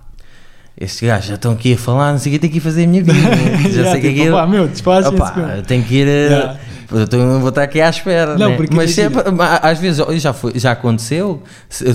estes 0.80 1.06
gajos 1.08 1.26
já 1.28 1.34
estão 1.36 1.52
aqui 1.52 1.74
a 1.74 1.78
falar, 1.78 2.12
não 2.12 2.18
sei 2.18 2.30
o 2.30 2.34
que, 2.34 2.38
tenho 2.40 2.52
que 2.52 2.58
ir 2.58 2.60
fazer 2.62 2.84
a 2.84 2.86
minha 2.86 3.02
vida. 3.02 3.18
né? 3.18 3.58
já 3.62 3.68
Yeah, 3.68 3.90
sei 3.92 4.00
que 4.00 4.08
tipo, 4.08 4.20
aquilo. 4.20 4.36
pá, 4.36 4.46
meu, 4.46 5.62
tenho 5.62 5.82
que 5.84 5.94
ir. 5.94 6.06
Yeah. 6.06 6.56
Eu 6.92 7.18
não 7.26 7.40
vou 7.40 7.48
estar 7.48 7.62
aqui 7.62 7.80
à 7.80 7.88
espera, 7.88 8.36
Não, 8.36 8.50
né? 8.50 8.56
porque 8.56 8.74
mas 8.74 8.96
imagina- 8.96 9.22
sempre, 9.22 9.32
mas 9.32 9.60
às 9.62 9.78
vezes 9.78 10.04
já, 10.22 10.32
foi, 10.32 10.52
já 10.58 10.72
aconteceu. 10.72 11.42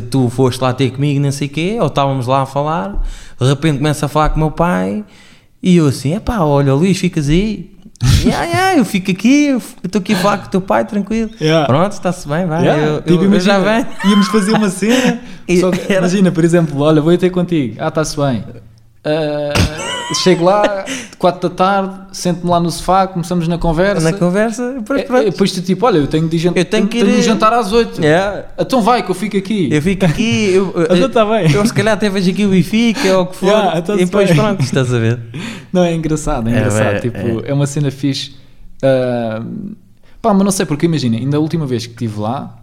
Tu 0.09 0.29
foste 0.29 0.59
lá 0.62 0.74
ter 0.74 0.89
comigo, 0.91 1.21
não 1.21 1.31
sei 1.31 1.48
o 1.48 1.51
quê, 1.51 1.77
ou 1.79 1.88
estávamos 1.88 2.25
lá 2.27 2.41
a 2.41 2.45
falar, 2.45 3.01
de 3.39 3.48
repente 3.48 3.77
começa 3.77 4.07
a 4.07 4.09
falar 4.09 4.29
com 4.29 4.38
o 4.38 4.39
meu 4.39 4.51
pai, 4.51 5.05
e 5.62 5.77
eu 5.77 5.88
assim, 5.88 6.15
é 6.15 6.19
pá, 6.19 6.39
olha, 6.39 6.74
Luís, 6.74 6.98
ficas 6.98 7.29
aí. 7.29 7.71
yeah, 8.25 8.45
yeah, 8.45 8.77
eu 8.77 8.86
fico 8.86 9.12
aqui, 9.12 9.48
eu 9.48 9.62
estou 9.83 10.00
aqui 10.00 10.13
a 10.13 10.17
falar 10.17 10.38
com 10.39 10.48
o 10.48 10.50
teu 10.50 10.62
pai, 10.62 10.86
tranquilo. 10.86 11.29
Yeah. 11.39 11.67
Pronto, 11.67 11.91
está-se 11.91 12.27
bem, 12.27 12.45
vai. 12.45 12.63
Yeah, 12.65 12.83
eu, 12.86 13.01
tipo, 13.01 13.24
eu- 13.25 13.33
eu 13.33 13.39
já 13.39 13.59
imagina, 13.59 13.83
venho. 14.01 14.12
Íamos 14.12 14.27
fazer 14.27 14.53
uma 14.53 14.69
cena. 14.69 15.19
E 15.50 15.55
que, 15.71 15.91
era- 15.93 16.01
Imagina, 16.01 16.31
por 16.31 16.43
exemplo, 16.45 16.79
olha, 16.81 17.01
vou 17.01 17.12
ir 17.12 17.17
ter 17.17 17.29
contigo. 17.31 17.75
Ah, 17.79 17.88
está-se 17.88 18.15
bem. 18.15 18.43
Ah, 19.03 19.53
chego 20.24 20.44
lá, 20.44 20.84
4 21.18 21.50
da 21.50 21.56
tarde, 21.56 22.00
sento-me 22.12 22.50
lá 22.51 22.60
no 22.60 22.70
sofá, 22.70 23.08
começamos 23.08 23.48
na 23.48 23.58
conversa. 23.58 24.12
Na 24.12 24.18
conversa, 24.18 24.74
depois 24.74 25.00
É, 25.01 25.03
pronto. 25.03 25.22
é, 25.22 25.25
depois 25.32 25.51
tu 25.53 25.62
tipo, 25.62 25.86
olha, 25.86 25.98
eu 26.00 26.08
tenho 26.08 26.27
de, 26.27 26.38
jan- 26.38 26.51
Eu 26.53 26.65
tenho 26.65 26.86
que 26.88 26.98
ir- 26.98 27.06
de 27.06 27.22
jantar 27.22 27.53
às 27.53 27.72
8. 27.72 28.01
Yeah. 28.01 28.46
Então 28.60 28.82
vai, 28.82 29.01
que 29.01 29.10
eu 29.10 29.15
fico 29.15 29.38
aqui. 29.38 29.70
Eu 29.72 29.82
fico 29.82 30.06
aqui, 30.06 30.51
eu, 30.53 30.74
eu, 30.89 30.98
Então 30.98 31.10
tá 31.10 31.25
bem. 31.25 31.50
eu 31.51 31.65
se 31.65 31.74
calhar 31.74 31.94
até 31.94 32.10
vejo 32.10 32.29
aqui 32.32 32.46
o 32.46 32.50
Benfica 32.50 33.18
ou 33.18 33.24
o 33.24 33.27
que 33.27 33.36
for, 33.38 33.46
Yeah, 33.48 33.79
então 33.79 33.96
e 33.96 34.06
depois 34.06 34.27
bem. 34.29 34.36
pronto, 34.38 34.62
estás 34.62 34.94
a 34.94 35.00
ver? 35.00 35.20
Não, 35.72 35.84
é 35.84 35.94
engraçado, 35.94 36.50
é 36.50 36.51
É, 36.53 36.58
engraçado. 36.58 36.96
é, 36.96 37.00
tipo, 37.00 37.18
é. 37.46 37.50
é. 37.50 37.53
uma 37.53 37.65
cena 37.68 37.89
fixe. 37.91 38.36
Ah, 38.84 39.41
pá, 40.22 40.34
mas 40.34 40.44
não 40.44 40.51
sei, 40.51 40.65
porque 40.65 40.86
imagina, 40.86 41.15
ainda 41.18 41.38
a 41.38 41.39
última 41.39 41.65
vez 41.65 41.86
que 41.86 41.94
estive 41.94 42.20
lá 42.20 42.58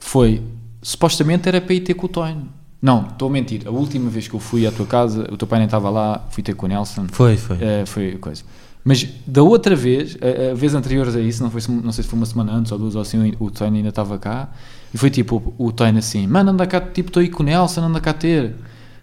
foi, 0.00 0.42
supostamente 0.82 1.48
era 1.48 1.60
para 1.60 1.72
ir 1.74 1.80
ter 1.80 1.94
com 1.94 2.06
o 2.06 2.08
Toino. 2.08 2.48
Não, 2.80 3.08
estou 3.08 3.28
a 3.28 3.32
mentir. 3.32 3.62
A 3.66 3.70
última 3.70 4.08
vez 4.08 4.28
que 4.28 4.34
eu 4.34 4.40
fui 4.40 4.66
à 4.66 4.72
tua 4.72 4.86
casa, 4.86 5.28
o 5.32 5.36
teu 5.36 5.48
pai 5.48 5.58
nem 5.58 5.66
estava 5.66 5.90
lá, 5.90 6.24
fui 6.30 6.42
ter 6.42 6.54
com 6.54 6.66
o 6.66 6.68
Nelson. 6.68 7.06
Foi, 7.10 7.36
foi. 7.36 7.58
Eh, 7.60 7.84
foi 7.86 8.12
coisa. 8.12 8.42
Mas 8.84 9.06
da 9.26 9.42
outra 9.42 9.74
vez, 9.74 10.16
a, 10.22 10.52
a 10.52 10.54
vez 10.54 10.74
anterior 10.74 11.08
a 11.08 11.20
isso, 11.20 11.42
não, 11.42 11.50
foi, 11.50 11.60
não 11.68 11.92
sei 11.92 12.04
se 12.04 12.10
foi 12.10 12.18
uma 12.18 12.26
semana 12.26 12.52
antes 12.52 12.70
ou 12.70 12.78
duas 12.78 12.94
ou 12.94 13.02
assim, 13.02 13.34
o 13.38 13.50
Toino 13.50 13.76
ainda 13.76 13.88
estava 13.88 14.18
cá. 14.18 14.48
E 14.94 14.96
foi 14.96 15.10
tipo, 15.10 15.54
o, 15.58 15.66
o 15.66 15.72
Toino 15.72 15.98
assim, 15.98 16.26
mano, 16.26 16.50
anda 16.50 16.66
cá, 16.66 16.80
tipo, 16.80 17.10
estou 17.10 17.20
aí 17.20 17.28
com 17.28 17.42
o 17.42 17.46
Nelson, 17.46 17.82
anda 17.82 18.00
cá 18.00 18.12
ter. 18.12 18.54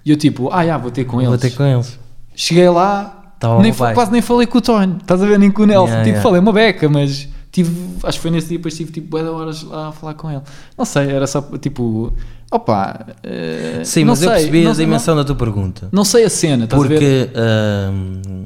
E 0.06 0.12
eu 0.12 0.18
tipo, 0.18 0.50
ah, 0.52 0.66
já, 0.66 0.78
vou 0.78 0.90
ter 0.90 1.04
com 1.06 1.22
eles. 1.22 1.30
Vou 1.30 1.38
ter 1.38 1.52
com 1.52 1.64
eles. 1.64 2.00
Cheguei 2.34 2.70
lá, 2.70 3.26
Tava 3.40 3.62
nem 3.62 3.72
o 3.72 3.76
quase 3.76 4.12
nem 4.12 4.22
falei 4.22 4.48
com 4.48 4.58
o 4.58 4.62
Tony, 4.62 4.98
estás 5.02 5.22
a 5.22 5.26
ver, 5.26 5.38
nem 5.38 5.52
com 5.52 5.64
o 5.64 5.66
Nelson. 5.66 5.88
Yeah, 5.88 6.04
tipo, 6.04 6.16
yeah. 6.16 6.24
falei 6.24 6.40
uma 6.40 6.54
beca, 6.54 6.88
mas 6.88 7.28
tive, 7.52 7.72
acho 8.04 8.18
que 8.18 8.22
foi 8.22 8.32
nesse 8.32 8.48
dia, 8.48 8.58
depois 8.58 8.76
tive 8.76 8.92
tipo 8.92 9.18
de 9.18 9.24
horas 9.24 9.64
lá 9.64 9.90
a 9.90 9.92
falar 9.92 10.14
com 10.14 10.32
ele. 10.32 10.42
Não 10.78 10.86
sei, 10.86 11.12
era 11.12 11.28
só 11.28 11.42
tipo, 11.60 12.14
opa, 12.56 13.06
eh, 13.24 13.82
Sim, 13.84 14.02
não 14.06 14.14
mas 14.14 14.22
eu 14.22 14.30
sei, 14.30 14.38
percebi 14.38 14.64
não 14.64 14.72
a 14.72 14.76
dimensão 14.76 15.16
da 15.16 15.24
tua 15.24 15.36
pergunta. 15.36 15.84
Não, 15.92 15.98
não 16.00 16.06
sei 16.06 16.24
a 16.26 16.30
cena, 16.30 16.64
estás 16.66 16.82
a 16.84 16.88
ver? 16.88 16.94
Porque, 16.96 17.30
ahm, 17.36 18.46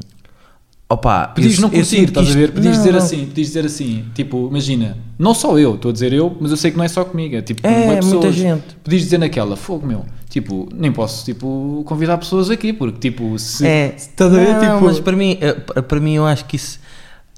opa, 0.90 1.28
Podias 1.28 1.56
eu- 1.56 1.62
não 1.62 1.68
eu 1.70 1.74
curtir, 1.76 2.04
estás 2.04 2.26
a 2.28 2.30
isto- 2.30 2.40
ver? 2.40 2.52
Podias 2.52 2.76
Não, 2.78 2.84
dizer 2.84 2.92
não. 2.98 3.00
assim, 3.06 3.26
podias 3.28 3.48
dizer 3.48 3.66
assim, 3.66 4.06
tipo, 4.16 4.48
imagina, 4.50 4.98
não 5.18 5.34
só 5.34 5.58
eu, 5.60 5.76
estou 5.76 5.90
a 5.90 5.94
dizer 5.94 6.14
eu, 6.14 6.36
mas 6.40 6.52
eu 6.52 6.58
sei 6.58 6.72
que 6.72 6.78
não 6.78 6.84
é 6.84 6.88
só 6.88 7.04
comigo, 7.06 7.36
é 7.36 7.42
tipo, 7.42 7.66
É, 7.66 7.86
muita 7.86 8.02
pessoas. 8.02 8.36
gente. 8.36 8.64
Podias 8.84 9.04
dizer 9.04 9.18
naquela, 9.20 9.56
fogo 9.56 9.86
meu, 9.86 10.06
tipo, 10.30 10.68
nem 10.74 10.92
posso, 10.92 11.24
tipo, 11.26 11.84
convidar 11.86 12.18
pessoas 12.18 12.50
aqui, 12.50 12.74
porque, 12.74 12.98
tipo, 13.00 13.38
se, 13.38 13.66
É, 13.66 13.94
se 13.98 14.10
estás 14.10 14.34
a 14.34 14.38
ver, 14.38 14.54
não, 14.56 14.60
tipo... 14.76 14.86
mas 14.86 15.00
para 15.00 15.16
mim, 15.16 15.38
eh, 15.40 15.54
para 15.82 16.00
mim 16.00 16.14
eu 16.16 16.26
acho 16.26 16.46
que 16.46 16.56
isso 16.56 16.80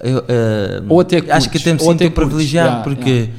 eu, 0.02 0.24
eh, 0.26 0.82
Ou 0.88 0.98
até 1.00 1.18
acho 1.18 1.48
que 1.48 1.58
curtes, 1.58 1.60
até 1.60 1.72
me 1.74 1.78
sinto 1.78 1.98
curtes, 1.98 2.10
privilegiado 2.14 2.68
yeah, 2.68 2.82
porque 2.82 3.30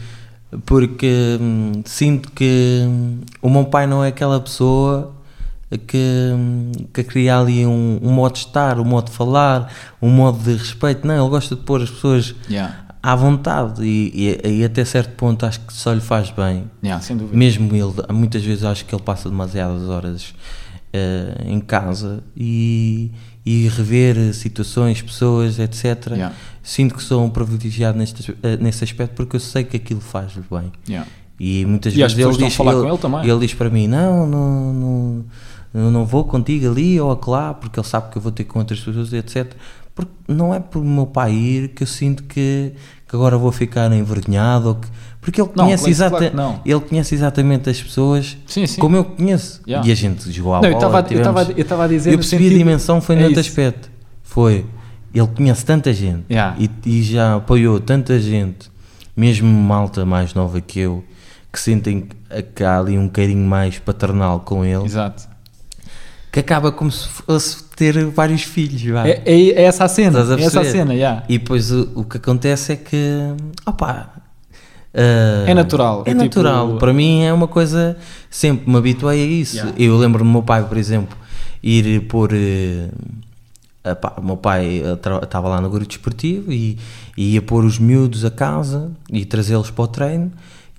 porque 0.65 1.37
hum, 1.39 1.81
sinto 1.85 2.31
que 2.31 2.83
hum, 2.85 3.19
o 3.41 3.49
meu 3.49 3.65
pai 3.65 3.87
não 3.87 4.03
é 4.03 4.09
aquela 4.09 4.39
pessoa 4.39 5.13
que, 5.87 6.31
hum, 6.33 6.71
que 6.93 7.03
cria 7.03 7.39
ali 7.39 7.65
um, 7.65 7.99
um 8.01 8.11
modo 8.11 8.33
de 8.33 8.39
estar, 8.39 8.79
um 8.79 8.85
modo 8.85 9.09
de 9.09 9.17
falar, 9.17 9.71
um 10.01 10.09
modo 10.09 10.37
de 10.39 10.53
respeito. 10.55 11.05
Não, 11.07 11.19
ele 11.19 11.29
gosta 11.29 11.55
de 11.55 11.61
pôr 11.61 11.81
as 11.81 11.89
pessoas 11.89 12.35
Yeah, 12.49 12.75
à 13.01 13.15
vontade 13.15 13.83
e, 13.83 14.39
e, 14.43 14.59
e 14.59 14.63
até 14.63 14.85
certo 14.85 15.15
ponto 15.15 15.45
acho 15.45 15.59
que 15.61 15.73
só 15.73 15.91
lhe 15.93 16.01
faz 16.01 16.29
bem. 16.29 16.65
yeah, 16.83 17.03
sem 17.03 17.17
dúvida. 17.17 17.35
Mesmo 17.35 17.75
ele, 17.75 17.93
muitas 18.13 18.43
vezes 18.43 18.63
acho 18.63 18.85
que 18.85 18.93
ele 18.95 19.03
passa 19.03 19.29
demasiadas 19.29 19.89
horas 19.89 20.33
eh, 20.93 21.43
em 21.47 21.59
casa 21.59 22.23
e, 22.37 23.11
e 23.45 23.67
rever 23.67 24.33
situações, 24.33 25.01
pessoas, 25.01 25.59
etc. 25.59 26.11
Yeah. 26.11 26.35
Sinto 26.63 26.95
que 26.95 27.03
sou 27.03 27.23
um 27.25 27.29
privilegiado 27.29 27.97
neste, 27.97 28.33
eh, 28.41 28.57
nesse 28.57 28.83
aspecto 28.85 29.13
porque 29.15 29.35
eu 29.35 29.39
sei 29.39 29.65
que 29.65 29.75
aquilo 29.75 29.99
faz-lhe 29.99 30.43
bem. 30.49 30.71
Yeah. 30.87 31.07
E 31.39 31.65
muitas 31.65 31.93
E 31.93 31.97
vezes 31.97 32.17
ele 32.17 32.37
diz, 32.37 32.57
ele 32.59 33.29
ele 33.31 33.39
diz 33.39 33.53
para 33.53 33.69
mim: 33.69 33.85
Não, 33.87 34.25
não, 34.25 34.73
não, 34.73 35.25
eu 35.73 35.91
não 35.91 36.05
vou 36.05 36.23
contigo 36.23 36.69
ali 36.71 36.99
ou 37.01 37.11
acolá, 37.11 37.53
porque 37.53 37.77
ele 37.79 37.85
sabe 37.87 38.11
que 38.11 38.17
eu 38.17 38.21
vou 38.21 38.31
ter 38.31 38.45
com 38.45 38.59
outras 38.59 38.79
pessoas, 38.79 39.11
etc. 39.11 39.51
Porque 39.93 40.11
não 40.27 40.53
é 40.55 40.59
por 40.59 40.83
meu 40.83 41.05
pai 41.05 41.33
ir 41.33 41.67
que 41.69 41.83
eu 41.83 41.87
sinto 41.87 42.23
que, 42.23 42.71
que 43.07 43.15
agora 43.15 43.37
vou 43.37 43.51
ficar 43.51 43.91
envergonhado. 43.91 44.75
Que, 44.81 44.87
porque 45.19 45.41
ele 45.41 45.49
Não, 45.55 45.65
conhece, 45.65 45.83
claro- 45.83 45.91
exata, 45.91 46.31
claro 46.31 46.59
ele 46.65 46.79
conhece 46.79 47.13
exatamente 47.15 47.69
as 47.69 47.81
pessoas 47.81 48.37
Sim, 48.47 48.65
sim. 48.65 48.79
como 48.79 48.95
eu 48.95 49.03
conheço. 49.03 49.61
Yeah. 49.67 49.87
E 49.87 49.91
a 49.91 49.95
gente 49.95 50.31
jogou 50.31 50.53
à 50.55 50.61
Não, 50.61 50.69
eu 50.69 50.73
bola. 50.79 51.05
eu 51.11 51.61
estava 51.61 51.83
a- 51.83 51.87
dizer 51.87 52.13
Eu 52.13 52.17
percebi 52.19 52.43
sentido- 52.45 52.55
a 52.55 52.57
dimensão 52.59 53.01
foi 53.01 53.15
é 53.17 53.27
nesse 53.27 53.39
aspecto. 53.39 53.89
Foi. 54.23 54.65
Ele 55.13 55.27
conhece 55.27 55.65
tanta 55.65 55.93
gente 55.93 56.23
Yeah. 56.29 56.55
e, 56.59 56.69
e 56.85 57.03
já 57.03 57.35
apoiou 57.35 57.79
tanta 57.79 58.19
gente, 58.19 58.71
mesmo 59.15 59.47
malta 59.47 60.05
mais 60.05 60.33
nova 60.33 60.59
que 60.59 60.79
eu, 60.79 61.03
que 61.51 61.59
sentem 61.59 62.07
que 62.55 62.63
há 62.63 62.79
ali 62.79 62.97
um 62.97 63.07
carinho 63.07 63.47
mais 63.47 63.77
paternal 63.77 64.39
com 64.39 64.65
ele, 64.65 64.83
Exato. 64.85 65.27
que 66.31 66.39
acaba 66.39 66.71
como 66.71 66.91
se 66.91 67.07
fosse 67.07 67.63
ter 67.75 68.05
vários 68.07 68.41
filhos. 68.41 68.81
É, 69.05 69.21
é, 69.25 69.49
é 69.49 69.61
essa 69.63 69.83
a 69.85 69.87
cena. 69.87 70.19
A 70.19 70.39
É 70.39 70.43
essa 70.43 70.61
a 70.61 70.65
cena, 70.65 70.93
yeah. 70.95 71.23
E 71.29 71.37
depois 71.37 71.71
o, 71.71 71.91
o 71.95 72.03
que 72.03 72.17
acontece 72.17 72.73
é 72.73 72.75
que, 72.75 72.97
opá, 73.67 74.13
ah, 74.95 75.43
É 75.45 75.53
natural, 75.53 75.99
É 76.07 76.09
é 76.09 76.13
tipo- 76.13 76.23
natural. 76.25 76.77
Para 76.77 76.91
mim 76.91 77.23
é 77.23 77.31
uma 77.31 77.47
coisa, 77.47 77.97
sempre 78.31 78.67
me 78.69 78.77
habituei 78.77 79.21
a 79.21 79.25
isso. 79.27 79.57
Yeah. 79.57 79.75
Eu 79.77 79.97
lembro 79.97 80.23
do 80.23 80.29
meu 80.29 80.41
pai, 80.41 80.63
por 80.67 80.77
exemplo, 80.77 81.15
ir 81.61 82.01
pôr. 82.07 82.31
eh, 82.33 82.89
epá, 83.83 84.13
o 84.17 84.23
meu 84.25 84.37
pai 84.37 84.81
estava 85.21 85.49
lá 85.49 85.59
no 85.61 85.69
grupo 85.69 85.87
desportivo 85.87 86.51
e, 86.51 86.77
e 87.17 87.33
ia 87.33 87.41
pôr 87.41 87.63
os 87.65 87.79
miúdos 87.79 88.23
a 88.25 88.31
casa 88.31 88.91
e 89.11 89.25
trazê-los 89.25 89.69
para 89.71 89.83
o 89.83 89.87
treino. 89.87 90.31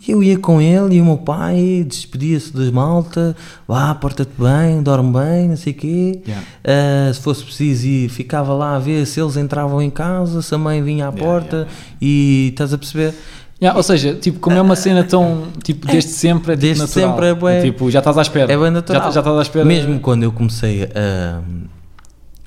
E 0.06 0.10
eu 0.10 0.22
ia 0.22 0.38
com 0.38 0.60
ele 0.60 0.96
e 0.96 1.00
o 1.00 1.04
meu 1.04 1.16
pai 1.16 1.82
despedia-se 1.88 2.54
da 2.54 2.70
malta, 2.70 3.34
vá, 3.66 3.94
porta-te 3.94 4.32
bem, 4.38 4.82
dorme 4.82 5.12
bem, 5.18 5.48
não 5.48 5.56
sei 5.56 5.72
o 5.72 5.76
quê. 5.76 6.20
Yeah. 6.26 6.46
Uh, 6.62 7.14
se 7.14 7.20
fosse 7.20 7.42
preciso, 7.42 7.86
e 7.86 8.08
ficava 8.10 8.52
lá 8.52 8.76
a 8.76 8.78
ver 8.78 9.06
se 9.06 9.18
eles 9.18 9.36
entravam 9.38 9.80
em 9.80 9.88
casa, 9.88 10.42
se 10.42 10.54
a 10.54 10.58
mãe 10.58 10.82
vinha 10.82 11.08
à 11.08 11.12
porta 11.12 11.56
yeah, 11.56 11.70
e 12.02 12.48
estás 12.50 12.74
a 12.74 12.78
perceber? 12.78 13.14
Yeah, 13.62 13.74
ou 13.78 13.82
seja, 13.82 14.12
tipo, 14.14 14.40
como 14.40 14.56
é 14.56 14.60
uma 14.60 14.76
cena 14.76 15.04
tão, 15.04 15.44
tipo, 15.62 15.86
desde 15.86 16.10
sempre 16.10 16.52
é 16.52 16.56
tipo, 16.56 16.66
Desde 16.66 16.82
natural. 16.82 17.08
sempre 17.10 17.26
é 17.26 17.34
bué- 17.34 17.62
Tipo, 17.62 17.90
já 17.90 18.00
estás 18.00 18.18
à 18.18 18.22
espera. 18.22 18.52
É 18.52 18.58
bem 18.58 18.70
natural. 18.70 19.04
Já, 19.04 19.10
já 19.10 19.20
estás 19.20 19.38
à 19.38 19.42
espera. 19.42 19.64
Mesmo 19.64 20.00
quando 20.00 20.24
eu 20.24 20.32
comecei 20.32 20.82
a, 20.94 21.40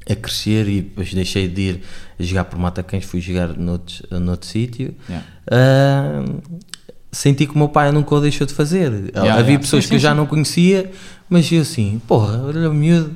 a 0.09 0.15
crescer 0.15 0.67
e 0.67 0.81
depois 0.81 1.13
deixei 1.13 1.47
de 1.47 1.61
ir 1.61 1.81
a 2.19 2.23
jogar 2.23 2.45
por 2.45 2.57
Matacães, 2.57 3.03
fui 3.05 3.19
jogar 3.19 3.49
noutro, 3.57 4.05
noutro 4.19 4.47
sítio, 4.47 4.95
Yeah. 5.09 5.25
uh, 5.51 6.41
senti 7.11 7.45
que 7.47 7.53
o 7.53 7.57
meu 7.57 7.69
pai 7.69 7.91
nunca 7.91 8.15
o 8.15 8.21
deixou 8.21 8.45
de 8.47 8.53
fazer. 8.53 8.91
Yeah, 8.91 9.33
Havia 9.33 9.43
yeah. 9.43 9.59
pessoas 9.59 9.83
Sim, 9.83 9.89
que 9.89 9.95
eu 9.95 9.99
sim, 9.99 10.03
já 10.03 10.11
sim. 10.11 10.17
não 10.17 10.25
conhecia, 10.25 10.91
mas 11.29 11.51
eu 11.51 11.61
assim, 11.61 12.01
porra, 12.07 12.41
olha 12.45 12.69
o 12.69 12.73
miúdo, 12.73 13.11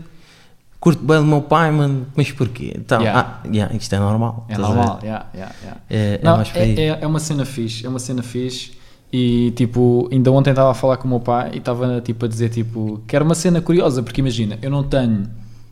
curto 0.80 1.04
bem 1.04 1.18
do 1.20 1.26
meu 1.26 1.42
pai, 1.42 1.72
mano, 1.72 2.08
mas 2.16 2.32
porquê? 2.32 2.74
Então, 2.76 3.02
Yeah. 3.02 3.40
ah, 3.44 3.48
yeah, 3.48 3.76
isto 3.76 3.94
é 3.94 4.00
normal. 4.00 4.46
É 4.50 4.58
normal, 4.58 5.00
yeah, 5.04 5.28
yeah, 5.34 5.56
yeah. 5.62 5.82
É, 5.90 6.14
é 6.16 6.20
Não, 6.24 6.42
é, 6.42 6.46
é, 6.56 7.00
é 7.02 7.08
uma 7.08 7.20
cena 7.20 7.46
fixe, 7.46 7.86
é 7.86 7.90
uma 7.90 8.00
cena 8.00 8.24
fixe 8.24 8.72
e 9.14 9.52
tipo, 9.56 10.08
ainda 10.12 10.32
ontem 10.32 10.52
estava 10.52 10.72
a 10.72 10.74
falar 10.74 10.98
com 10.98 11.06
o 11.06 11.10
meu 11.10 11.20
pai 11.20 11.52
e 11.54 11.58
estava 11.58 12.00
tipo 12.02 12.26
a 12.26 12.28
dizer 12.28 12.50
tipo, 12.50 13.02
que 13.06 13.16
era 13.16 13.24
uma 13.26 13.36
cena 13.36 13.62
curiosa, 13.62 14.02
porque 14.02 14.22
imagina, 14.22 14.58
eu 14.62 14.70
não 14.72 14.84
tenho 14.84 15.28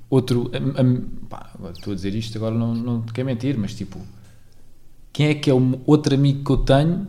outro, 0.09 0.49
a- 0.53 0.81
a- 0.81 1.27
pá, 1.29 1.49
estou 1.73 1.93
a 1.93 1.95
dizer 1.95 2.15
isto 2.15 2.37
agora 2.37 2.55
não, 2.55 2.73
não 2.73 3.01
te 3.01 3.13
quero 3.13 3.27
mentir, 3.27 3.57
mas 3.57 3.73
tipo, 3.73 3.99
quem 5.13 5.27
é 5.27 5.33
que 5.35 5.49
é 5.49 5.53
o 5.53 5.79
outro 5.85 6.13
amigo 6.15 6.43
que 6.43 6.51
eu 6.51 6.57
tenho 6.57 7.07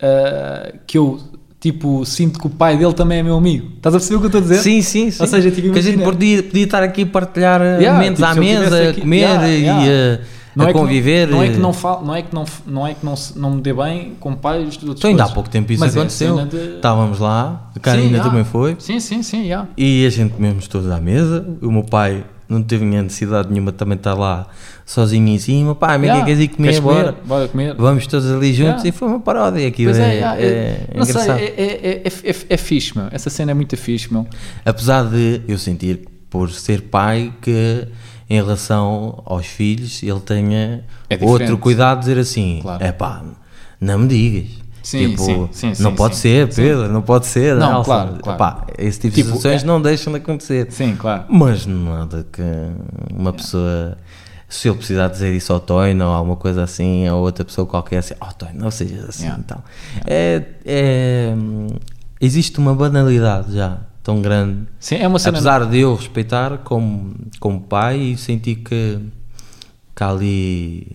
ah, 0.00 0.72
que 0.86 0.98
eu 0.98 1.20
tipo 1.58 2.04
sinto 2.06 2.38
que 2.40 2.46
o 2.46 2.50
pai 2.50 2.76
dele 2.78 2.94
também 2.94 3.18
é 3.18 3.22
meu 3.22 3.36
amigo? 3.36 3.72
Estás 3.76 3.94
a 3.94 3.98
perceber 3.98 4.16
o 4.16 4.20
que 4.20 4.24
eu 4.26 4.28
estou 4.28 4.38
a 4.40 4.42
dizer? 4.42 4.58
Sim, 4.62 4.80
sim, 4.82 5.10
sim. 5.10 5.22
Ou 5.22 5.26
seja, 5.28 5.50
tipo, 5.50 5.72
que 5.72 5.78
a 5.78 5.82
gente 5.82 6.02
podia, 6.02 6.42
podia 6.42 6.64
estar 6.64 6.82
aqui 6.82 7.02
a 7.02 7.06
partilhar 7.06 7.60
Yeah, 7.60 7.92
momentos 7.92 8.18
tipo, 8.20 8.30
à 8.30 8.34
mesa, 8.34 8.86
a 8.86 8.90
aqui- 8.90 9.00
comer 9.02 9.16
yeah, 9.18 9.48
e 9.48 9.62
yeah. 9.62 10.24
A, 10.58 10.62
a 10.62 10.64
é 10.64 10.72
que 10.72 10.72
conviver. 10.78 11.28
Não, 11.28 11.36
não 11.38 11.42
é 11.44 11.48
que 11.48 11.58
não 11.58 11.72
fal, 11.72 12.04
não 12.04 12.14
é 12.14 12.22
que 12.22 12.34
não, 12.34 12.44
não 12.66 12.86
é 12.86 12.94
que 12.94 13.04
não, 13.04 13.14
não 13.36 13.50
me 13.52 13.60
dê 13.60 13.72
bem 13.72 14.14
com 14.20 14.34
pais 14.34 14.76
de 14.76 14.84
outros 14.86 14.98
Então, 15.00 15.10
ainda 15.10 15.24
há 15.24 15.28
pouco 15.28 15.48
tempo 15.48 15.72
isso 15.72 15.80
Mas 15.80 15.94
é 15.96 15.98
aconteceu. 15.98 16.44
de- 16.46 16.76
Estávamos 16.76 17.18
lá, 17.18 17.70
a 17.74 17.78
Karina 17.80 18.06
yeah. 18.08 18.24
também 18.28 18.44
foi, 18.44 18.76
Sim, 18.78 18.98
sim, 19.00 19.22
sim, 19.22 19.42
yeah. 19.44 19.68
e 19.76 20.04
a 20.06 20.10
gente 20.10 20.32
comemos 20.34 20.66
todos 20.66 20.90
à 20.90 21.00
mesa. 21.00 21.46
O 21.62 21.70
meu 21.70 21.84
pai 21.84 22.24
não 22.48 22.62
teve 22.62 22.84
necessidade 22.84 23.48
nenhuma 23.48 23.70
também 23.70 23.96
estar 23.96 24.14
lá 24.14 24.48
sozinho 24.84 25.28
em 25.28 25.38
cima. 25.38 25.72
Pá, 25.76 25.94
amiga, 25.94 26.14
Yeah. 26.14 26.26
queres 26.26 26.40
ir 26.42 26.48
comer? 26.48 26.68
Queres 26.70 26.80
Bora. 26.80 27.14
Bora 27.24 27.46
comer. 27.46 27.74
Vamos 27.76 28.06
todos 28.08 28.28
ali 28.28 28.48
juntos 28.52 28.82
Yeah. 28.82 28.88
e 28.88 28.92
foi 28.92 29.06
uma 29.06 29.20
paródia. 29.20 29.68
Aquilo 29.68 29.92
Pois 29.92 30.02
é, 30.02 30.16
é, 30.16 30.18
é- 30.18 30.20
é- 30.20 30.86
é 30.94 30.98
não 30.98 31.04
sei, 31.04 31.12
engraçado. 31.14 31.38
é, 31.38 31.44
é, 31.44 32.02
é, 32.04 32.08
é, 32.08 32.36
é 32.48 32.56
fixe, 32.56 32.98
meu. 32.98 33.06
Essa 33.12 33.30
cena 33.30 33.52
é 33.52 33.54
muito 33.54 33.76
fixe, 33.76 34.12
meu. 34.12 34.26
Apesar 34.64 35.04
de 35.04 35.42
eu 35.46 35.56
sentir, 35.58 36.08
por 36.28 36.50
ser 36.50 36.82
pai, 36.82 37.32
que 37.40 37.86
em 38.30 38.36
relação 38.36 39.22
aos 39.26 39.44
filhos 39.46 40.00
ele 40.02 40.20
tenha 40.20 40.84
É 41.10 41.18
outro 41.20 41.58
cuidado 41.58 41.98
de 41.98 42.06
dizer 42.06 42.20
assim: 42.20 42.60
Claro. 42.62 42.82
é 42.84 42.92
pá, 42.92 43.22
não 43.80 43.98
me 43.98 44.08
digas. 44.08 44.60
Sim, 44.82 45.10
Tipo, 45.10 45.22
sim, 45.22 45.48
sim, 45.52 45.82
não 45.82 45.90
sim, 45.90 45.96
pode 45.96 46.14
sim. 46.16 46.20
ser. 46.22 46.54
Pedro, 46.54 46.88
não 46.90 47.02
pode 47.02 47.26
ser. 47.26 47.54
Não, 47.56 47.82
claro, 47.82 48.14
claro. 48.22 48.36
Epá, 48.36 48.66
esse 48.78 48.98
tipo, 48.98 49.14
Tipo, 49.14 49.30
de 49.32 49.36
situações 49.36 49.62
é- 49.62 49.66
não 49.66 49.82
deixam 49.82 50.10
de 50.12 50.18
acontecer. 50.20 50.68
Sim, 50.70 50.96
claro. 50.96 51.24
Mas 51.28 51.66
nada 51.66 52.26
que 52.32 52.42
uma 53.12 53.32
pessoa 53.32 53.98
se 54.48 54.66
eu 54.68 54.74
precisar 54.74 55.08
dizer 55.08 55.32
isso 55.34 55.52
ao 55.52 55.60
Toino 55.60 56.04
ou 56.06 56.10
alguma 56.12 56.34
coisa 56.36 56.62
assim, 56.64 57.08
ou 57.08 57.20
outra 57.22 57.44
pessoa 57.44 57.66
qualquer 57.66 57.98
assim, 57.98 58.14
oh 58.20 58.32
Toino, 58.32 58.58
não 58.58 58.70
sejas 58.70 59.04
assim 59.08 59.24
Yeah. 59.24 59.40
e 59.40 59.44
tal. 59.44 59.64
É, 60.06 60.42
é, 60.64 61.34
existe 62.20 62.58
uma 62.58 62.74
banalidade 62.74 63.54
já 63.54 63.78
tão 64.02 64.20
grande. 64.22 64.60
Sim, 64.78 64.96
é 64.96 65.06
uma 65.08 65.18
cena. 65.18 65.36
Apesar 65.38 65.66
de 65.66 65.78
eu 65.78 65.94
respeitar 65.94 66.58
como, 66.58 67.14
como 67.38 67.60
pai 67.60 67.98
e 67.98 68.16
sentir 68.16 68.56
que, 68.56 68.98
que 69.94 70.02
há 70.04 70.10
ali. 70.10 70.86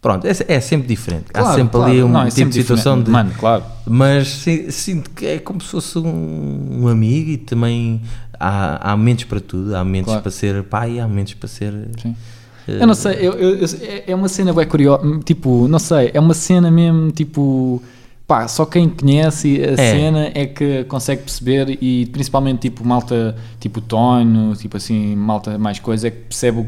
Pronto, 0.00 0.26
é, 0.26 0.32
é 0.48 0.60
sempre 0.60 0.86
diferente. 0.86 1.26
há 1.32 1.40
Claro, 1.40 1.56
sempre 1.56 1.72
claro. 1.72 1.90
ali 1.90 2.02
um 2.02 2.08
Não, 2.08 2.22
é 2.22 2.28
tipo 2.30 2.50
de 2.50 2.56
situação 2.56 2.98
diferente. 3.02 3.06
de. 3.06 3.10
Mano, 3.10 3.32
claro. 3.38 3.64
Mas 3.86 4.28
si- 4.28 4.70
sinto 4.70 5.10
que 5.10 5.24
é 5.26 5.38
como 5.38 5.60
se 5.62 5.68
fosse 5.68 5.98
um, 5.98 6.80
um 6.82 6.88
amigo 6.88 7.30
e 7.30 7.36
também 7.38 8.02
há, 8.38 8.92
há 8.92 8.96
momentos 8.96 9.24
para 9.24 9.40
tudo. 9.40 9.74
Há 9.74 9.82
momentos 9.82 10.08
Claro. 10.08 10.22
para 10.22 10.30
ser 10.30 10.62
pai, 10.64 11.00
há 11.00 11.08
momentos 11.08 11.32
para 11.34 11.48
ser. 11.48 11.72
Sim. 12.02 12.14
eh, 12.68 12.82
Eu 12.82 12.86
não 12.86 12.94
sei, 12.94 13.14
eu, 13.14 13.32
eu- 13.32 13.56
eu- 13.56 13.66
é- 13.80 14.04
é 14.08 14.14
uma 14.14 14.28
cena 14.28 14.52
bem 14.52 14.66
curiosa, 14.66 15.02
tipo, 15.24 15.66
não 15.68 15.78
sei, 15.78 16.10
é 16.12 16.20
uma 16.20 16.34
cena 16.34 16.70
mesmo, 16.70 17.10
tipo, 17.10 17.82
pá, 18.26 18.48
só 18.48 18.64
quem 18.64 18.88
conhece 18.88 19.60
a 19.62 19.72
É. 19.72 19.76
cena 19.76 20.30
é 20.34 20.46
que 20.46 20.84
consegue 20.84 21.22
perceber 21.22 21.78
e 21.80 22.06
principalmente, 22.06 22.60
tipo, 22.62 22.84
malta, 22.86 23.34
tipo, 23.60 23.80
Tonho, 23.80 24.54
tipo 24.56 24.76
assim, 24.76 25.14
malta 25.16 25.58
mais 25.58 25.78
coisa, 25.78 26.08
é 26.08 26.10
que 26.10 26.18
percebe 26.22 26.66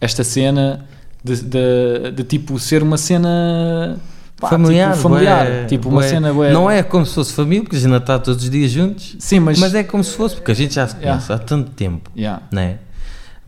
esta 0.00 0.24
cena 0.24 0.84
de, 1.22 1.36
de, 1.42 2.10
de, 2.14 2.24
tipo, 2.24 2.58
ser 2.58 2.82
uma 2.82 2.96
cena... 2.96 3.98
pá, 4.40 4.48
familiar, 4.48 4.90
tipo, 4.92 5.02
familiar, 5.02 5.46
bué- 5.46 5.64
tipo, 5.66 5.88
uma 5.88 6.00
bué- 6.00 6.08
cena 6.08 6.32
bué- 6.32 6.52
Não 6.52 6.70
é 6.70 6.82
como 6.82 7.04
se 7.06 7.14
fosse 7.14 7.32
família, 7.32 7.62
porque 7.64 7.76
a 7.76 7.80
gente 7.80 7.94
está 7.96 8.18
todos 8.18 8.42
os 8.44 8.50
dias 8.50 8.70
juntos, 8.70 9.16
Sim, 9.18 9.40
mas... 9.40 9.58
mas, 9.58 9.74
é 9.74 9.82
como 9.84 10.02
se 10.04 10.14
fosse, 10.14 10.36
porque 10.36 10.52
a 10.52 10.54
gente 10.54 10.74
já 10.74 10.86
se 10.86 10.94
Yeah. 10.96 11.12
conhece 11.20 11.32
há 11.32 11.38
tanto 11.38 11.70
tempo, 11.72 12.10
Yeah, 12.16 12.42
né? 12.52 12.78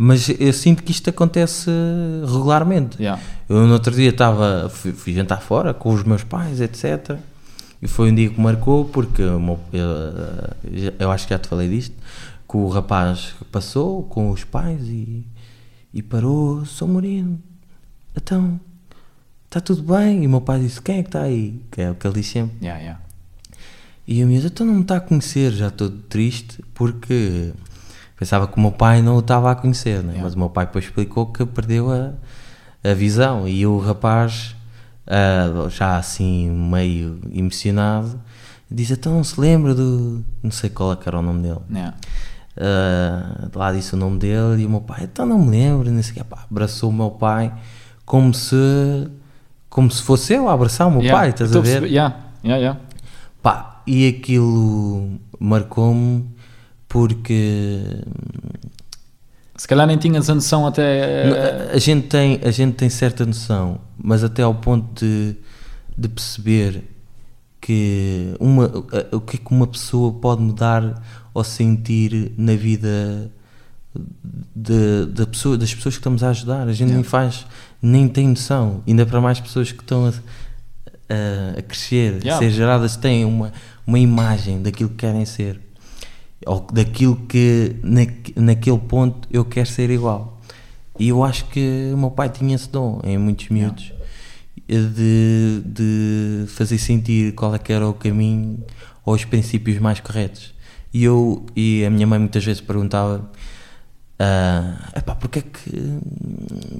Mas 0.02 0.28
eu 0.40 0.52
sinto 0.54 0.82
que 0.82 0.90
isto 0.92 1.10
acontece 1.10 1.70
regularmente. 2.26 2.96
yeah, 2.98 3.20
Eu 3.48 3.66
no 3.66 3.72
outro 3.74 3.94
dia 3.94 4.08
estava, 4.08 4.70
fui, 4.72 4.92
fui 4.92 5.12
jantar 5.12 5.40
fora 5.42 5.74
com 5.74 5.92
os 5.92 6.02
meus 6.04 6.24
pais, 6.24 6.60
etc. 6.60 7.16
E 7.82 7.88
foi 7.88 8.10
um 8.10 8.14
dia 8.14 8.28
que 8.30 8.40
marcou 8.40 8.84
porque 8.84 9.22
o 9.22 9.40
meu- 9.40 9.60
eu, 9.72 10.92
eu 10.98 11.10
acho 11.10 11.26
que 11.26 11.32
já 11.34 11.38
te 11.38 11.48
falei 11.48 11.68
disto, 11.68 11.94
que 12.48 12.56
o 12.56 12.68
rapaz 12.68 13.34
passou 13.50 14.02
com 14.04 14.30
os 14.30 14.44
pais 14.44 14.82
e, 14.82 15.24
e 15.94 16.02
parou, 16.02 16.64
sou 16.66 16.86
Moreno, 16.88 17.40
então 18.14 18.60
está 19.46 19.60
tudo 19.60 19.82
bem? 19.82 20.22
E 20.22 20.26
o 20.26 20.30
meu 20.30 20.40
pai 20.40 20.60
disse, 20.60 20.80
quem 20.82 20.98
é 20.98 21.02
que 21.02 21.08
está 21.08 21.22
aí? 21.22 21.60
Que 21.70 21.82
é 21.82 21.90
o 21.90 21.94
que 21.94 22.06
ele 22.06 22.14
diz 22.14 22.26
sempre. 22.28 22.56
yeah, 22.60 22.80
yeah. 22.80 23.00
E 24.06 24.22
a 24.22 24.26
miúda, 24.26 24.48
então 24.48 24.66
não 24.66 24.74
me 24.74 24.80
está 24.82 24.96
a 24.96 25.00
conhecer, 25.00 25.52
já 25.52 25.68
estou 25.68 25.88
triste, 25.88 26.62
porque 26.74 27.52
pensava 28.18 28.48
que 28.48 28.56
o 28.56 28.60
meu 28.60 28.72
pai 28.72 29.00
não 29.02 29.16
o 29.16 29.20
estava 29.20 29.52
a 29.52 29.54
conhecer, 29.54 29.98
né? 30.02 30.08
Yeah. 30.14 30.22
mas 30.24 30.34
o 30.34 30.38
meu 30.38 30.50
pai 30.50 30.66
depois 30.66 30.84
explicou 30.84 31.26
que 31.26 31.46
perdeu 31.46 31.90
a, 31.92 32.12
a 32.82 32.92
visão. 32.94 33.46
E 33.46 33.64
o 33.64 33.78
rapaz, 33.78 34.56
ah, 35.10 35.68
já 35.68 35.96
assim 35.96 36.48
meio 36.48 37.18
emocionado, 37.32 38.20
disse: 38.70 38.92
Então 38.92 39.14
não 39.14 39.24
se 39.24 39.40
lembra 39.40 39.74
do. 39.74 40.24
Não 40.40 40.52
sei 40.52 40.70
qual 40.70 40.92
é 40.92 40.96
que 40.96 41.08
era 41.08 41.18
o 41.18 41.22
nome 41.22 41.42
dele. 41.42 41.60
yeah. 41.70 41.96
Ah, 42.56 43.48
lá 43.54 43.72
disse 43.72 43.94
o 43.94 43.96
nome 43.96 44.18
dele 44.18 44.62
e 44.62 44.66
o 44.66 44.70
meu 44.70 44.80
pai, 44.80 45.04
então 45.04 45.26
não 45.26 45.38
me 45.38 45.50
lembro, 45.50 45.90
nem 45.90 46.02
sei 46.02 46.14
quê. 46.14 46.24
Pá, 46.24 46.44
abraçou 46.48 46.90
o 46.90 46.92
meu 46.92 47.10
pai 47.10 47.52
como 48.04 48.32
se. 48.32 48.56
Como 49.68 49.90
se 49.90 50.02
fosse 50.02 50.34
eu 50.34 50.48
a 50.48 50.52
abraçar 50.52 50.88
o 50.88 50.90
meu 50.90 51.00
Yeah, 51.00 51.20
pai, 51.20 51.30
estás 51.30 51.54
a 51.54 51.60
ver? 51.60 51.84
Yeah, 51.84 52.16
yeah, 52.44 52.60
yeah. 52.60 52.80
Pá, 53.40 53.82
e 53.86 54.08
aquilo 54.08 55.20
marcou-me 55.38 56.28
porque 56.88 58.02
Se 59.60 59.68
calhar 59.68 59.86
nem 59.86 59.98
tinhas 59.98 60.30
a 60.30 60.34
noção 60.34 60.66
até... 60.66 61.70
a, 61.70 61.76
gente 61.76 62.06
tem, 62.06 62.40
a 62.42 62.50
gente 62.50 62.76
tem 62.76 62.88
certa 62.88 63.26
noção, 63.26 63.78
mas 64.02 64.24
até 64.24 64.42
ao 64.42 64.54
ponto 64.54 65.04
de, 65.04 65.36
de 65.98 66.08
perceber 66.08 66.82
que 67.60 68.34
uma, 68.40 68.64
a- 68.64 69.14
o 69.14 69.20
que 69.20 69.36
é 69.36 69.38
que 69.38 69.52
uma 69.52 69.66
pessoa 69.66 70.14
pode 70.14 70.40
mudar 70.40 71.02
ou 71.34 71.44
sentir 71.44 72.32
na 72.38 72.54
vida 72.56 73.30
de, 74.56 75.04
da 75.12 75.26
pessoa, 75.26 75.58
das 75.58 75.74
pessoas 75.74 75.94
que 75.94 76.00
estamos 76.00 76.22
a 76.22 76.30
ajudar. 76.30 76.66
A 76.66 76.72
gente 76.72 76.90
nem 76.94 77.02
faz, 77.02 77.44
nem 77.82 78.08
tem 78.08 78.28
noção. 78.28 78.82
Ainda 78.86 79.04
para 79.04 79.20
mais 79.20 79.40
pessoas 79.40 79.70
que 79.70 79.82
estão 79.82 80.06
a, 80.06 80.08
a, 80.08 81.58
a 81.58 81.62
crescer, 81.62 82.14
a 82.14 82.24
Yeah. 82.24 82.38
ser 82.38 82.50
geradas, 82.50 82.96
têm 82.96 83.26
uma, 83.26 83.52
uma 83.86 83.98
imagem 83.98 84.62
daquilo 84.62 84.88
que 84.88 84.96
querem 84.96 85.26
ser. 85.26 85.60
Ou 86.46 86.66
daquilo 86.72 87.16
que 87.28 87.76
na, 87.82 88.00
naquele 88.36 88.78
ponto 88.78 89.28
eu 89.30 89.44
quero 89.44 89.68
ser 89.68 89.90
igual. 89.90 90.40
E 90.98 91.08
eu 91.08 91.24
acho 91.24 91.46
que 91.46 91.90
o 91.94 91.96
meu 91.96 92.10
pai 92.10 92.28
tinha 92.28 92.54
esse 92.54 92.68
dom 92.68 93.00
em 93.04 93.16
muitos 93.16 93.48
miúdos 93.48 93.92
de, 94.68 95.62
de 95.64 96.44
fazer 96.48 96.78
sentir 96.78 97.34
qual 97.34 97.54
é 97.54 97.58
que 97.58 97.72
era 97.72 97.88
o 97.88 97.94
caminho 97.94 98.62
ou 99.04 99.14
os 99.14 99.24
princípios 99.24 99.78
mais 99.78 100.00
corretos. 100.00 100.54
E 100.92 101.04
eu 101.04 101.46
e 101.56 101.84
a 101.84 101.90
minha 101.90 102.06
mãe 102.06 102.18
muitas 102.18 102.44
vezes 102.44 102.60
perguntava 102.60 103.30
ah, 104.18 104.92
epá, 104.96 105.14
porque 105.14 105.38
é 105.38 105.42
que 105.42 106.00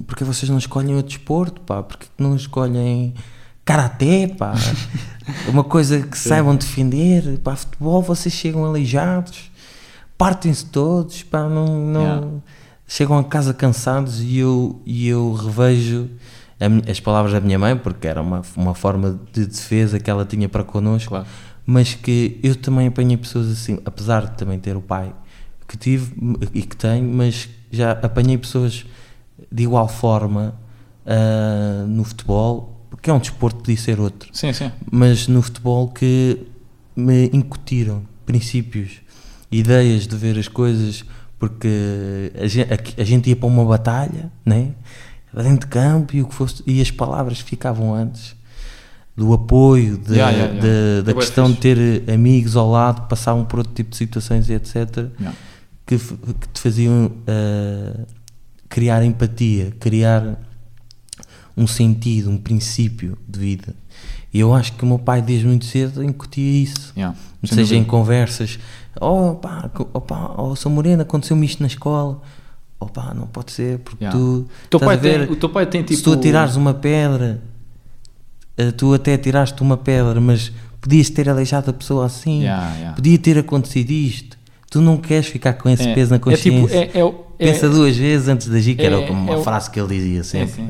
porque 0.05 0.23
vocês 0.23 0.49
não 0.49 0.57
escolhem 0.57 0.95
o 0.95 1.03
desporto, 1.03 1.59
pá? 1.61 1.81
Porque 1.81 2.05
é 2.05 2.09
que 2.15 2.23
não 2.23 2.35
escolhem 2.35 3.15
karaté, 3.65 4.27
pá? 4.27 4.53
Uma 5.49 5.63
coisa 5.63 6.01
que 6.01 6.17
saibam 6.17 6.55
defender, 6.55 7.39
pá, 7.39 7.55
futebol 7.55 8.01
vocês 8.01 8.33
chegam 8.33 8.63
aleijados, 8.65 9.50
partem-se 10.21 10.65
todos, 10.67 11.23
pá, 11.23 11.49
não, 11.49 11.65
não 11.65 12.01
Yeah. 12.01 12.27
chegam 12.87 13.17
a 13.17 13.23
casa 13.23 13.55
cansados 13.55 14.21
e 14.21 14.37
eu, 14.37 14.79
e 14.85 15.07
eu 15.07 15.33
revejo 15.33 16.07
a 16.59 16.91
as 16.91 16.99
palavras 16.99 17.33
da 17.33 17.39
minha 17.41 17.57
mãe, 17.57 17.75
porque 17.75 18.07
era 18.07 18.21
uma, 18.21 18.43
uma 18.55 18.75
forma 18.75 19.19
de 19.33 19.47
defesa 19.47 19.99
que 19.99 20.11
ela 20.11 20.23
tinha 20.23 20.47
para 20.47 20.63
connosco, 20.63 21.09
Claro. 21.09 21.25
mas 21.65 21.95
que 21.95 22.39
eu 22.43 22.55
também 22.55 22.85
apanhei 22.87 23.17
pessoas 23.17 23.47
assim, 23.51 23.79
apesar 23.83 24.27
de 24.27 24.37
também 24.37 24.59
ter 24.59 24.75
o 24.77 24.81
pai 24.81 25.11
que 25.67 25.75
tive 25.75 26.13
e 26.53 26.61
que 26.61 26.75
tenho, 26.77 27.11
mas 27.11 27.49
já 27.71 27.93
apanhei 27.93 28.37
pessoas 28.37 28.85
de 29.51 29.63
igual 29.63 29.87
forma 29.87 30.53
ah, 31.03 31.83
no 31.87 32.03
futebol, 32.03 32.85
porque 32.91 33.09
é 33.09 33.13
um 33.13 33.17
desporto 33.19 33.57
podia 33.61 33.77
ser 33.77 33.99
outro, 33.99 34.29
Sim, 34.33 34.53
sim. 34.53 34.71
mas 34.91 35.27
no 35.27 35.41
futebol 35.41 35.87
que 35.87 36.45
me 36.95 37.25
incutiram 37.33 38.03
princípios, 38.23 39.01
ideias 39.51 40.07
de 40.07 40.15
ver 40.15 40.37
as 40.39 40.47
coisas, 40.47 41.03
porque 41.37 42.31
a 42.39 42.47
gente, 42.47 42.71
a, 42.73 43.01
a 43.01 43.03
gente 43.05 43.29
ia 43.29 43.35
para 43.35 43.47
uma 43.47 43.65
batalha, 43.65 44.31
né? 44.45 44.71
dentro 45.33 45.61
de 45.61 45.67
campo 45.67 46.15
e, 46.15 46.21
o 46.21 46.27
que 46.27 46.35
fosse, 46.35 46.61
e 46.67 46.81
as 46.81 46.91
palavras 46.91 47.39
ficavam 47.39 47.93
antes 47.93 48.35
do 49.15 49.31
apoio, 49.33 49.97
de- 49.97 50.13
Yeah, 50.15 50.31
yeah, 50.31 50.53
yeah. 50.53 50.61
de- 50.99 51.03
da 51.05 51.11
É 51.11 51.13
bué 51.13 51.21
questão 51.23 51.51
de 51.51 51.57
ter 51.57 51.77
amigos 52.13 52.55
ao 52.55 52.69
lado 52.69 53.03
que 53.03 53.09
passavam 53.09 53.45
por 53.45 53.59
outro 53.59 53.73
tipo 53.73 53.89
de 53.91 53.97
situações 53.97 54.49
e 54.49 54.53
etc. 54.53 55.07
Que, 55.85 55.97
que 55.97 56.47
te 56.53 56.59
faziam 56.61 57.11
ah, 57.27 58.05
criar 58.69 59.03
empatia, 59.03 59.71
criar 59.79 60.37
um 61.55 61.67
sentido, 61.67 62.29
um 62.29 62.37
princípio 62.37 63.17
de 63.27 63.39
vida. 63.39 63.75
E 64.33 64.39
eu 64.39 64.53
acho 64.53 64.73
que 64.73 64.83
o 64.83 64.87
meu 64.87 64.97
pai, 64.99 65.21
desde 65.21 65.45
muito 65.45 65.65
cedo, 65.65 66.03
incutia 66.03 66.63
isso. 66.63 66.93
Yeah. 66.95 67.15
Seja 67.43 67.61
em 67.75 67.79
dúvida. 67.79 67.85
conversas, 67.89 68.59
oh 68.99 69.33
pá, 69.35 69.69
oh, 69.93 69.99
pá, 70.01 70.35
oh, 70.37 70.55
São 70.55 70.71
Morena, 70.71 71.03
aconteceu-me 71.03 71.45
isto 71.45 71.59
na 71.61 71.67
escola. 71.67 72.21
Oh 72.79 72.85
pá, 72.85 73.13
não 73.13 73.27
pode 73.27 73.51
ser, 73.51 73.79
porque 73.79 74.03
Yeah. 74.03 74.17
tu. 74.17 74.47
Teu, 74.69 74.79
pai 74.79 74.95
ver, 74.97 75.25
tem, 75.27 75.33
o 75.33 75.35
teu 75.35 75.49
pai 75.49 75.65
tem 75.65 75.83
tipo. 75.83 75.97
se 75.97 76.03
tu 76.03 76.13
atirares 76.13 76.55
uma 76.55 76.73
pedra, 76.73 77.41
eh, 78.57 78.71
tu 78.71 78.93
até 78.93 79.17
tiraste 79.17 79.61
uma 79.61 79.75
pedra, 79.77 80.19
mas 80.21 80.51
podias 80.79 81.09
ter 81.09 81.29
aleijado 81.29 81.69
a 81.69 81.73
pessoa 81.73 82.05
assim, 82.05 82.41
Yeah, 82.41 82.93
podia 82.95 83.17
ter 83.17 83.37
acontecido 83.37 83.91
isto. 83.91 84.37
Tu 84.69 84.79
não 84.81 84.97
queres 84.97 85.27
ficar 85.27 85.53
com 85.53 85.67
esse 85.69 85.83
É- 85.89 85.93
peso 85.93 86.11
na 86.11 86.15
É 86.15 86.19
consciência. 86.19 86.51
tipo. 86.85 86.97
É, 86.97 87.01
é, 87.01 87.03
o- 87.03 87.25
é, 87.37 87.45
Pensa 87.51 87.67
duas 87.69 87.97
vezes 87.97 88.27
antes 88.29 88.47
de 88.47 88.55
agir, 88.55 88.75
que 88.75 88.81
era 88.83 89.01
é- 89.01 89.05
como 89.07 89.19
uma 89.23 89.33
é 89.33 89.37
o- 89.37 89.43
frase 89.43 89.69
que 89.69 89.79
ele 89.79 89.89
dizia 89.95 90.23
sempre. 90.23 90.53
sim. 90.53 90.69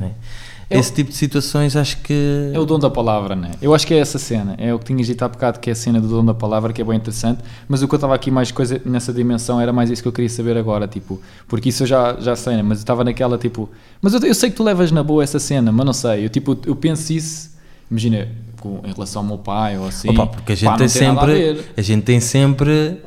Esse 0.78 0.92
tipo 0.92 1.10
de 1.10 1.16
situações 1.16 1.76
acho 1.76 1.98
que. 1.98 2.50
É 2.52 2.58
o 2.58 2.64
dom 2.64 2.78
da 2.78 2.90
palavra, 2.90 3.34
né? 3.36 3.52
Eu 3.60 3.74
acho 3.74 3.86
que 3.86 3.94
é 3.94 3.98
essa 3.98 4.18
cena. 4.18 4.54
É 4.58 4.72
o 4.74 4.78
que 4.78 4.86
tinhas 4.86 5.06
dito 5.06 5.22
há 5.24 5.28
bocado, 5.28 5.60
que 5.60 5.70
é 5.70 5.72
a 5.72 5.76
cena 5.76 6.00
do 6.00 6.08
dom 6.08 6.24
da 6.24 6.34
palavra, 6.34 6.72
que 6.72 6.80
é 6.80 6.84
bem 6.84 6.96
interessante. 6.96 7.42
Mas 7.68 7.82
o 7.82 7.88
que 7.88 7.94
eu 7.94 7.96
estava 7.96 8.14
aqui 8.14 8.30
mais 8.30 8.50
coisa 8.50 8.80
nessa 8.84 9.12
dimensão 9.12 9.60
era 9.60 9.72
mais 9.72 9.90
isso 9.90 10.02
que 10.02 10.08
eu 10.08 10.12
queria 10.12 10.30
saber 10.30 10.56
agora, 10.56 10.86
tipo, 10.86 11.20
porque 11.48 11.68
isso 11.68 11.82
eu 11.82 11.86
já, 11.86 12.16
já 12.20 12.36
sei, 12.36 12.56
né? 12.56 12.62
Mas 12.62 12.78
eu 12.78 12.82
estava 12.82 13.04
naquela, 13.04 13.38
tipo, 13.38 13.70
mas 14.00 14.14
eu, 14.14 14.20
eu 14.20 14.34
sei 14.34 14.50
que 14.50 14.56
tu 14.56 14.62
levas 14.62 14.90
na 14.92 15.02
boa 15.02 15.22
essa 15.22 15.38
cena, 15.38 15.70
mas 15.72 15.86
não 15.86 15.92
sei. 15.92 16.24
Eu, 16.24 16.28
tipo, 16.28 16.58
eu 16.66 16.76
penso 16.76 17.12
isso, 17.12 17.50
imagina, 17.90 18.28
com, 18.62 18.80
em 18.84 18.92
relação 18.92 19.22
ao 19.22 19.28
meu 19.28 19.38
pai 19.38 19.76
ou 19.76 19.88
assim. 19.88 20.08
Opa, 20.08 20.26
porque 20.26 20.52
a 20.52 20.54
gente 20.54 20.70
pá, 20.70 20.76
tem 20.76 20.86
a 20.86 20.88
sempre, 20.88 21.32
ver. 21.32 21.72
a, 21.76 21.82
gente 21.82 22.02
tem 22.04 22.20
sempre 22.20 22.98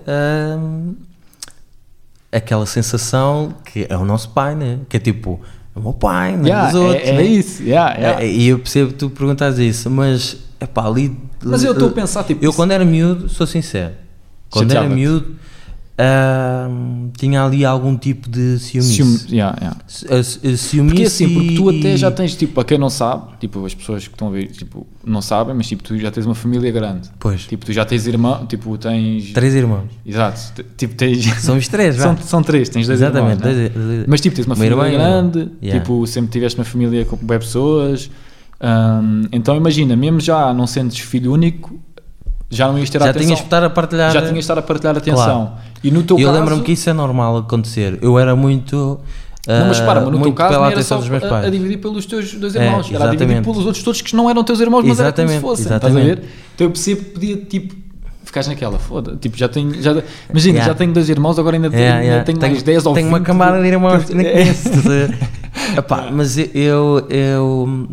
hum, 0.60 0.96
aquela 2.32 2.66
sensação 2.66 3.54
que 3.64 3.88
é 3.90 3.98
o 3.98 4.04
nosso 4.04 4.30
pai, 4.30 4.54
né? 4.54 4.80
Que 4.90 4.98
é 4.98 5.00
tipo, 5.00 5.40
é 5.76 5.80
o 5.80 5.82
meu 5.82 5.94
pai, 5.94 6.38
não 6.38 6.46
é 6.46 6.48
Yeah, 6.48 6.72
dos 6.72 6.80
outros, 6.80 7.08
é, 7.08 7.10
é 7.10 7.14
né? 7.18 7.24
isso, 7.24 7.64
yeah, 7.64 7.96
yeah. 8.00 8.24
É, 8.24 8.28
E 8.28 8.48
eu 8.48 8.60
percebo 8.60 8.92
que 8.92 8.98
tu 8.98 9.10
perguntas 9.10 9.60
isso, 9.60 9.90
mas 9.90 10.38
é 10.60 10.66
pá, 10.66 10.86
ali. 10.86 11.16
Mas 11.44 11.64
eu 11.64 11.74
estou 11.74 11.90
a 11.90 11.92
pensar, 11.92 12.24
tipo, 12.24 12.44
Eu 12.44 12.54
quando 12.54 12.72
era 12.72 12.86
miúdo, 12.86 13.28
sou 13.30 13.46
sincero, 13.46 13.94
quando 14.50 14.72
era 14.72 14.88
miúdo, 14.88 15.36
ah, 15.98 16.68
tinha 17.18 17.44
ali 17.44 17.64
algum 17.64 17.96
tipo 17.96 18.30
de 18.30 18.60
ciúmes. 18.60 18.88
Ciúme, 18.96 19.20
yeah, 19.32 19.58
yeah. 19.62 19.78
Porque 20.90 21.04
assim, 21.04 21.34
porque 21.34 21.56
tu 21.56 21.70
até 21.70 21.96
já 21.96 22.12
tens, 22.12 22.36
tipo, 22.36 22.54
para 22.54 22.64
quem 22.66 22.78
não 22.78 22.90
sabe, 22.90 23.32
tipo, 23.40 23.66
as 23.66 23.74
pessoas 23.74 24.06
que 24.08 24.14
estão 24.14 24.28
a 24.28 24.32
ver, 24.32 24.48
tipo, 24.48 24.86
não 25.06 25.22
sabem, 25.22 25.56
mas 25.56 25.68
tipo, 25.68 25.82
tu 25.84 25.98
já 25.98 26.12
tens 26.12 26.26
uma 26.26 26.36
família 26.36 26.72
grande. 26.72 27.10
Pois. 27.20 27.46
Tipo, 27.46 27.66
tu 27.66 27.72
já 27.72 27.86
tens 27.86 28.06
irmão, 28.08 28.46
tipo, 28.46 28.78
tens... 28.78 29.32
Três 29.32 29.56
irmãos. 29.56 29.86
Exato. 30.06 30.64
Tipo, 30.76 30.96
tens... 30.96 31.24
Somos 31.42 31.68
três, 31.68 31.96
são, 31.96 32.18
são 32.18 32.44
três, 32.44 32.68
tens 32.70 32.88
dois 32.88 33.00
Exatamente. 33.02 33.40
irmãos, 33.42 33.56
né? 33.58 33.70
dois- 33.70 33.86
dois- 33.88 34.06
Mas 34.08 34.22
tipo, 34.22 34.36
tens 34.36 34.46
uma 34.46 34.56
Uma 34.56 34.66
família 34.66 34.78
um 34.88 34.92
grande, 34.92 35.50
Yeah. 35.62 35.80
tipo, 35.80 36.06
sempre 36.08 36.32
tiveste 36.32 36.60
uma 36.60 36.66
família 36.66 37.06
com 37.06 37.16
bem 37.18 37.40
pessoas. 37.40 38.10
Hum, 38.62 39.24
então 39.32 39.56
imagina, 39.56 39.96
mesmo 39.96 40.20
já 40.20 40.54
não 40.54 40.66
sentes 40.68 41.00
filho 41.00 41.34
único, 41.34 41.78
já 42.50 42.68
não 42.68 42.78
ias 42.80 42.90
ter 42.90 42.98
a 43.02 43.06
já 43.06 43.10
atenção. 43.12 43.26
tinhas 43.28 43.40
de 43.40 43.46
estar 43.46 43.64
a 43.64 43.70
partilhar. 43.70 44.12
já 44.12 44.20
tinhas 44.22 44.34
de 44.34 44.40
estar 44.40 44.58
a 44.58 44.62
partilhar 44.62 44.98
atenção. 44.98 45.54
E 45.84 45.92
no 45.92 46.04
teu 46.04 46.18
eu 46.18 46.28
caso. 46.28 46.40
lembro-me 46.40 46.64
que 46.64 46.72
isso 46.72 46.90
é 46.90 46.94
normal 46.94 47.38
acontecer. 47.38 48.00
Eu 48.02 48.18
era 48.20 48.36
muito. 48.36 49.00
Não, 49.48 49.68
mas 49.68 49.80
para, 49.80 50.00
mas 50.02 50.06
no 50.06 50.12
teu 50.12 50.20
muito 50.22 50.34
caso 50.34 50.54
não 50.60 50.66
era 50.66 50.82
só 50.82 50.96
a, 51.00 51.40
a 51.42 51.50
dividir 51.52 51.78
pelos 51.78 52.06
teus 52.08 52.34
dois 52.34 52.56
É, 52.56 52.66
irmãos, 52.66 52.88
era 52.92 53.04
a 53.04 53.08
dividir 53.10 53.26
exatamente. 53.26 53.44
pelos 53.44 53.66
outros 53.66 53.84
todos 53.84 54.02
que 54.02 54.16
não 54.16 54.28
eram 54.28 54.44
teus 54.44 54.60
irmãos, 54.60 54.84
mas 54.84 55.00
era 55.00 55.12
como 55.14 55.28
se 55.28 55.36
Exatamente, 55.36 55.42
fossem. 55.42 55.66
Estás 55.76 55.84
a 55.96 56.00
exatamente. 56.00 56.22
ver? 56.22 56.30
Então 56.56 56.66
eu 56.68 56.72
percebo 56.72 57.04
que 57.04 57.10
podia, 57.12 57.38
tipo, 57.38 57.76
ficares 58.24 58.48
naquela, 58.50 58.80
foda 58.80 59.16
tipo, 59.22 59.38
já 59.38 59.48
tenho, 59.48 59.80
já, 59.80 59.92
imagina, 60.32 60.56
Yeah. 60.56 60.66
já 60.66 60.74
tenho 60.74 60.92
dois 60.94 61.10
irmãos, 61.10 61.38
agora 61.38 61.56
ainda 61.58 61.70
tenho, 61.70 61.80
Yeah, 61.80 61.98
ainda 62.00 62.08
yeah. 62.08 62.26
tenho 62.26 62.40
Tenho- 62.40 62.54
mais 62.54 62.64
10 62.64 62.86
ou 62.88 62.96
20. 62.96 63.04
Tenho 63.04 63.16
uma 63.16 63.22
camada 63.22 63.62
de 63.62 63.68
irmãos 63.68 64.04
que 64.06 64.16
nem 64.16 64.26
É. 64.26 64.32
conheço. 64.32 64.70
a 65.78 66.12
mas 66.12 66.38
eu, 66.40 67.06
eu, 67.10 67.88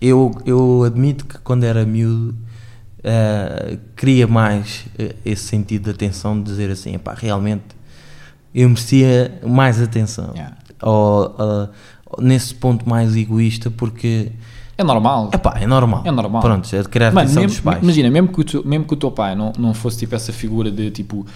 eu, 0.00 0.34
eu 0.46 0.84
admito 0.86 1.26
que 1.26 1.36
quando 1.44 1.64
era 1.64 1.84
miúdo 1.84 2.34
ah, 3.08 3.76
queria 3.96 4.26
mais 4.26 4.84
eh, 4.98 5.14
esse 5.24 5.44
sentido 5.44 5.84
de 5.84 5.90
atenção, 5.90 6.36
de 6.36 6.44
dizer 6.50 6.70
assim, 6.70 6.94
epá, 6.94 7.14
realmente 7.14 7.64
eu 8.54 8.68
merecia 8.68 9.40
mais 9.46 9.80
atenção. 9.80 10.32
Yeah. 10.34 10.56
Ou, 10.82 11.34
ah, 11.38 11.68
nesse 12.20 12.54
ponto 12.54 12.88
mais 12.88 13.16
egoísta, 13.16 13.70
porque 13.70 14.32
É 14.76 14.84
normal. 14.84 15.30
epá, 15.32 15.58
é 15.60 15.66
normal. 15.66 16.02
É 16.04 16.10
normal. 16.10 16.40
Pronto, 16.42 16.66
é 16.74 16.82
de 16.82 16.98
a 17.04 17.06
Mano, 17.10 17.20
atenção 17.20 17.42
mesmo- 17.42 17.46
dos 17.56 17.60
pais. 17.60 17.82
Imagina, 17.82 18.10
mesmo 18.10 18.28
que, 18.28 18.40
o 18.40 18.44
teu, 18.44 18.64
mesmo 18.64 18.84
que 18.86 18.94
o 18.94 18.96
teu 18.96 19.10
pai 19.10 19.34
não, 19.34 19.52
não 19.58 19.74
fosse 19.74 19.98
tipo 19.98 20.14
essa 20.14 20.32
figura 20.32 20.70
de 20.70 20.90
tipo. 20.90 21.26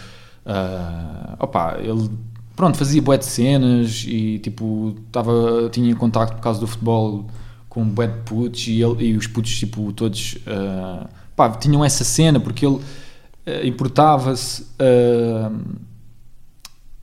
ah, 0.47 1.37
opá, 1.39 1.77
ele 1.79 2.11
pronto, 2.57 2.77
fazia 2.77 3.01
bué 3.03 3.17
de 3.19 3.25
cenas 3.27 4.05
e 4.07 4.39
tipo 4.39 4.95
tava, 5.11 5.69
tinha 5.71 5.95
contacto 5.97 6.37
por 6.37 6.43
causa 6.43 6.61
do 6.61 6.67
futebol 6.67 7.27
com 7.69 7.85
bué 7.85 8.07
de 8.07 8.19
putos 8.21 8.67
e, 8.69 8.83
ele, 8.83 9.05
e 9.07 9.17
os 9.17 9.27
putos 9.27 9.59
tipo 9.59 9.93
todos 9.93 10.37
ah, 10.47 11.07
pá, 11.51 11.57
tinham 11.59 11.85
essa 11.85 12.05
cena 12.05 12.39
porque 12.41 12.65
ele 12.67 12.79
ah, 13.47 13.67
importava-se 13.67 14.67
ah, 14.79 15.51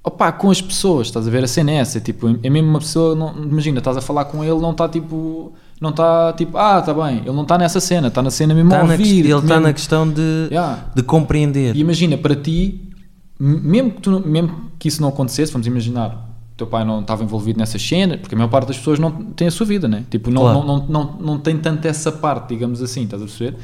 opá, 0.03 0.31
com 0.31 0.49
as 0.49 0.61
pessoas, 0.61 1.07
estás 1.07 1.27
a 1.27 1.31
ver? 1.31 1.43
A 1.43 1.47
cena 1.47 1.71
é 1.71 1.75
essa, 1.75 1.99
tipo, 1.99 2.27
é 2.41 2.49
mesmo 2.49 2.69
uma 2.69 2.79
pessoa, 2.79 3.15
não, 3.15 3.35
imagina, 3.43 3.79
estás 3.79 3.97
a 3.97 4.01
falar 4.01 4.25
com 4.25 4.43
ele, 4.43 4.59
não 4.59 4.71
está 4.71 4.87
tipo, 4.87 5.53
não 5.79 5.89
está 5.91 6.33
tipo, 6.33 6.57
ah, 6.57 6.79
está 6.79 6.93
bem, 6.93 7.17
ele 7.19 7.31
não 7.33 7.43
está 7.43 7.57
nessa 7.57 7.79
cena, 7.79 8.07
está 8.07 8.21
na 8.21 8.31
cena 8.31 8.53
mesmo 8.53 8.69
Tá 8.69 8.79
a 8.79 8.83
ouvir. 8.83 9.25
ele 9.25 9.33
está 9.33 9.59
na 9.59 9.73
questão 9.73 10.09
de, 10.09 10.47
Yeah. 10.51 10.85
de 10.95 11.03
compreender. 11.03 11.75
E 11.75 11.79
imagina, 11.81 12.17
para 12.17 12.35
ti, 12.35 12.81
mesmo 13.39 13.91
que, 13.91 14.01
tu, 14.01 14.23
mesmo 14.25 14.71
que 14.79 14.87
isso 14.87 15.01
não 15.01 15.09
acontecesse, 15.09 15.51
vamos 15.51 15.67
imaginar, 15.67 16.27
teu 16.57 16.65
pai 16.67 16.83
não 16.83 17.01
estava 17.01 17.23
envolvido 17.23 17.59
nessas 17.59 17.81
cenas, 17.81 18.19
porque 18.19 18.35
a 18.35 18.37
maior 18.37 18.49
parte 18.49 18.67
das 18.69 18.77
pessoas 18.77 18.99
não 18.99 19.11
tem 19.11 19.47
a 19.47 19.51
sua 19.51 19.65
vida, 19.65 19.87
né? 19.87 20.03
Tipo, 20.09 20.29
não, 20.31 20.41
Claro. 20.41 20.59
não, 20.65 20.77
não, 20.79 20.87
não, 20.89 21.17
não 21.21 21.37
tem 21.39 21.57
tanto 21.57 21.85
essa 21.87 22.11
parte, 22.11 22.49
digamos 22.49 22.81
assim, 22.81 23.03
estás 23.03 23.21
a 23.21 23.25
perceber? 23.25 23.55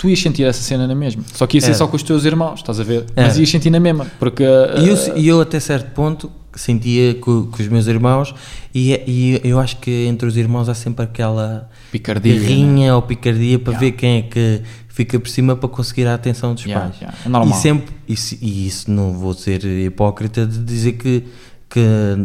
Tu 0.00 0.08
ias 0.08 0.18
sentir 0.18 0.44
essa 0.44 0.62
cena 0.62 0.86
na 0.86 0.94
mesma, 0.94 1.22
só 1.34 1.46
que 1.46 1.58
ia 1.58 1.60
ser 1.60 1.68
Era. 1.68 1.74
só 1.76 1.86
com 1.86 1.94
os 1.94 2.02
teus 2.02 2.24
irmãos, 2.24 2.60
estás 2.60 2.80
a 2.80 2.82
ver? 2.82 3.04
Era. 3.14 3.26
Mas 3.28 3.36
ias 3.38 3.50
sentir 3.50 3.68
na 3.68 3.78
mesma, 3.78 4.06
porque... 4.18 4.42
E 4.42 4.88
eu, 4.88 4.94
ah, 4.96 5.18
e 5.18 5.28
eu 5.28 5.40
até 5.42 5.60
certo 5.60 5.90
ponto 5.92 6.32
sentia 6.54 7.14
com, 7.16 7.46
com 7.48 7.62
os 7.62 7.68
meus 7.68 7.86
irmãos 7.86 8.34
e, 8.74 8.94
é- 8.94 9.04
e 9.06 9.40
eu 9.44 9.60
acho 9.60 9.76
que 9.76 10.06
entre 10.06 10.26
os 10.26 10.38
irmãos 10.38 10.70
há 10.70 10.74
sempre 10.74 11.04
aquela 11.04 11.68
Picardia, 11.92 12.32
guerrinha 12.32 12.96
ou 12.96 13.02
picardia 13.02 13.58
para 13.58 13.74
Yeah. 13.74 13.86
ver 13.86 13.92
quem 13.92 14.18
é 14.18 14.22
que 14.22 14.62
fica 14.88 15.20
por 15.20 15.28
cima 15.28 15.54
para 15.54 15.68
conseguir 15.68 16.06
a 16.06 16.14
atenção 16.14 16.54
dos 16.54 16.64
Yeah, 16.64 16.86
pais. 16.88 17.00
yeah, 17.00 17.18
é 17.24 17.28
normal. 17.28 17.56
E 17.58 17.60
sempre, 17.60 18.16
se- 18.16 18.38
e 18.40 18.66
isso 18.66 18.90
não 18.90 19.12
vou 19.12 19.34
ser 19.34 19.62
hipócrita 19.64 20.46
de 20.46 20.58
dizer 20.64 20.92
que, 20.94 21.24
que 21.68 21.80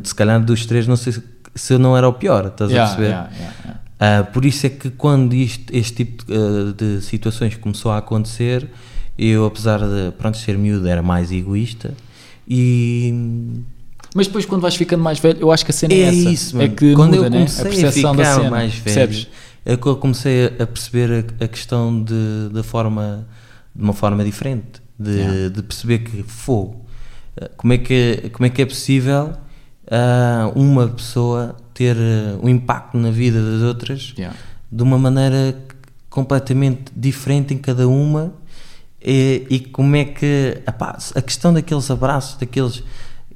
se 0.05 0.15
calhar 0.15 0.41
dos 0.43 0.65
três 0.65 0.88
não 0.88 0.95
sei 0.95 1.13
se, 1.53 1.73
eu 1.73 1.77
não 1.77 1.95
era 1.97 2.07
o 2.07 2.13
pior, 2.13 2.45
estás 2.47 2.73
a 2.73 2.75
perceber? 2.95 3.15
Ah, 3.99 4.23
por 4.23 4.43
isso 4.45 4.65
é 4.65 4.69
que 4.69 4.89
quando 4.89 5.34
isto, 5.34 5.73
este 5.73 6.05
tipo 6.05 6.25
de, 6.25 6.34
ah, 6.34 6.73
de 6.75 7.01
situações 7.01 7.55
começou 7.55 7.91
a 7.91 7.97
acontecer, 7.97 8.67
eu 9.17 9.45
apesar 9.45 9.79
de 9.79 10.12
pronto, 10.17 10.38
ser 10.38 10.58
miúdo 10.58 10.88
era 10.88 11.01
mais 11.01 11.31
egoísta 11.31 11.93
e 12.47 13.13
Mas 14.13 14.27
depois 14.27 14.45
quando 14.45 14.62
vais 14.62 14.75
ficando 14.75 15.01
mais 15.01 15.19
velho, 15.19 15.39
eu 15.39 15.51
acho 15.51 15.63
que 15.63 15.71
a 15.71 15.73
cena 15.73 15.93
é, 15.93 15.99
é 15.99 16.08
essa. 16.08 16.29
isso, 16.29 16.62
é 16.62 16.67
que 16.67 16.93
quando 16.93 17.15
muda, 17.15 17.27
eu 17.27 17.29
né? 17.29 17.38
comecei 17.38 17.63
a 17.63 17.67
a, 17.67 17.69
percepção 17.71 18.15
ficar 18.15 18.49
mais 18.51 18.73
velho, 18.73 18.84
percebes? 18.84 19.27
é 19.65 19.77
que 19.77 19.86
eu 19.88 19.95
comecei 19.95 20.45
a, 20.45 20.63
a 20.63 20.67
perceber 20.67 21.25
a, 21.39 21.45
a 21.45 21.47
questão 21.47 22.03
de, 22.03 22.49
da 22.51 22.63
forma, 22.63 23.25
de 23.73 23.81
uma 23.81 23.93
forma 23.93 24.23
diferente, 24.23 24.81
de, 24.99 25.12
Yeah. 25.12 25.49
de 25.49 25.63
perceber 25.63 25.99
que 25.99 26.23
fogo, 26.23 26.86
eh, 27.36 27.49
como 27.58 27.73
é 27.73 27.77
que, 27.77 28.29
como 28.31 28.45
é 28.45 28.49
que 28.49 28.62
é 28.62 28.65
possível 28.65 29.34
ah, 29.89 30.51
uma 30.55 30.88
pessoa 30.88 31.55
ter 31.75 31.95
eh, 31.95 32.35
um 32.41 32.49
impacto 32.49 32.97
na 32.97 33.11
vida 33.11 33.39
das 33.39 33.61
outras 33.61 34.13
Yeah. 34.17 34.35
de 34.71 34.81
uma 34.81 34.97
maneira 34.97 35.55
completamente 36.09 36.83
diferente 36.95 37.53
em 37.53 37.57
cada 37.57 37.88
uma 37.88 38.33
e, 39.01 39.45
e 39.49 39.59
como 39.59 39.95
é 39.95 40.05
que 40.05 40.57
epá, 40.67 40.97
a 41.13 41.21
questão 41.21 41.53
daqueles 41.53 41.91
abraços 41.91 42.38
daqueles 42.39 42.81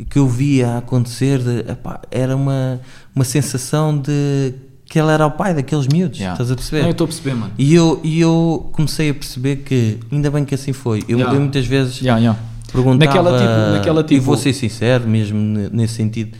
que 0.09 0.17
eu 0.17 0.27
via 0.27 0.77
acontecer 0.77 1.39
de, 1.39 1.71
epá, 1.71 1.99
era 2.09 2.35
uma, 2.35 2.79
uma 3.13 3.25
sensação 3.25 3.97
de 3.97 4.53
que 4.85 4.97
ele 4.97 5.11
era 5.11 5.27
o 5.27 5.31
pai 5.31 5.53
daqueles 5.53 5.85
miúdos 5.87 6.17
Yeah. 6.17 6.33
estás 6.33 6.49
a 6.51 6.55
perceber? 6.55 6.79
Não, 6.81 6.87
eu 6.87 6.91
estou 6.93 7.05
a 7.05 7.07
perceber, 7.09 7.33
mano. 7.35 7.53
e 7.57 7.75
eu, 7.75 7.99
e 8.03 8.19
eu 8.21 8.69
comecei 8.71 9.09
a 9.09 9.13
perceber 9.13 9.57
que 9.57 9.99
ainda 10.11 10.31
bem 10.31 10.45
que 10.45 10.55
assim 10.55 10.71
foi 10.73 11.03
eu, 11.07 11.17
Yeah. 11.19 11.35
eu 11.35 11.41
muitas 11.41 11.65
vezes 11.67 11.99
Yeah, 12.01 12.19
yeah. 12.19 12.39
perguntava 12.71 13.05
Naquela 13.05 13.37
tipo- 13.37 13.71
naquela 13.77 14.01
e 14.01 14.03
tipo- 14.05 14.21
vou 14.23 14.37
ser 14.37 14.53
sincero 14.53 15.07
mesmo 15.07 15.37
ne- 15.37 15.69
nesse 15.69 15.95
sentido 15.95 16.37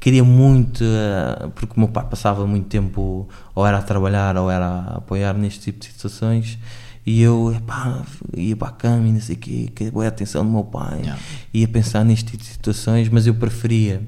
queria 0.00 0.22
muito 0.24 0.82
eh, 0.84 1.48
porque 1.54 1.74
o 1.76 1.80
meu 1.80 1.88
pai 1.88 2.04
passava 2.08 2.46
muito 2.46 2.66
tempo 2.66 3.28
ou 3.54 3.66
era 3.66 3.78
a 3.78 3.82
trabalhar 3.82 4.36
ou 4.36 4.50
era 4.50 4.66
a 4.66 4.96
apoiar 4.98 5.34
neste 5.34 5.60
tipo 5.60 5.80
de 5.80 5.86
situações 5.86 6.58
e 7.06 7.20
eu 7.22 7.52
epá, 7.56 8.02
ia 8.36 8.54
para 8.56 8.68
a 8.68 8.72
cama 8.72 9.08
e 9.08 9.12
não 9.12 9.20
sei 9.20 9.34
o 9.36 9.38
quê, 9.38 9.70
que 9.74 9.90
boa 9.90 10.06
atenção 10.06 10.44
do 10.44 10.50
meu 10.50 10.64
pai 10.64 10.98
Yeah. 11.00 11.20
ia 11.54 11.66
pensar 11.68 12.04
neste 12.04 12.26
tipo 12.32 12.42
de 12.42 12.48
situações 12.48 13.08
mas 13.08 13.26
eu 13.26 13.34
preferia 13.34 14.02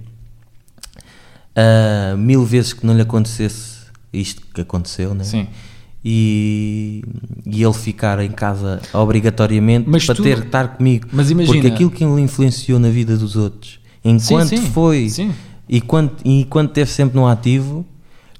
ah, 1.56 2.14
mil 2.16 2.44
vezes 2.44 2.72
que 2.72 2.86
não 2.86 2.94
lhe 2.94 3.02
acontecesse 3.02 3.80
isto 4.12 4.42
que 4.54 4.60
aconteceu 4.60 5.14
né? 5.14 5.24
Sim. 5.24 5.46
e, 6.04 7.02
e 7.46 7.62
ele 7.62 7.72
ficar 7.72 8.18
em 8.20 8.30
casa 8.30 8.80
obrigatoriamente 8.92 9.88
Mas 9.88 10.04
para 10.06 10.14
tu- 10.14 10.22
ter 10.22 10.38
estar 10.38 10.68
comigo. 10.76 11.08
Mas 11.12 11.30
imagina- 11.30 11.54
Porque 11.54 11.66
aquilo 11.68 11.90
que 11.90 12.02
ele 12.04 12.20
influenciou 12.20 12.78
na 12.78 12.88
vida 12.90 13.16
dos 13.16 13.36
outros, 13.36 13.78
enquanto 14.04 14.48
sim. 14.48 14.56
foi 14.70 15.08
Sim. 15.08 15.32
E 15.72 15.80
quando 15.80 16.10
e 16.24 16.40
enquanto 16.40 16.70
esteve 16.70 16.90
sempre 16.90 17.16
no 17.16 17.26
ativo, 17.26 17.84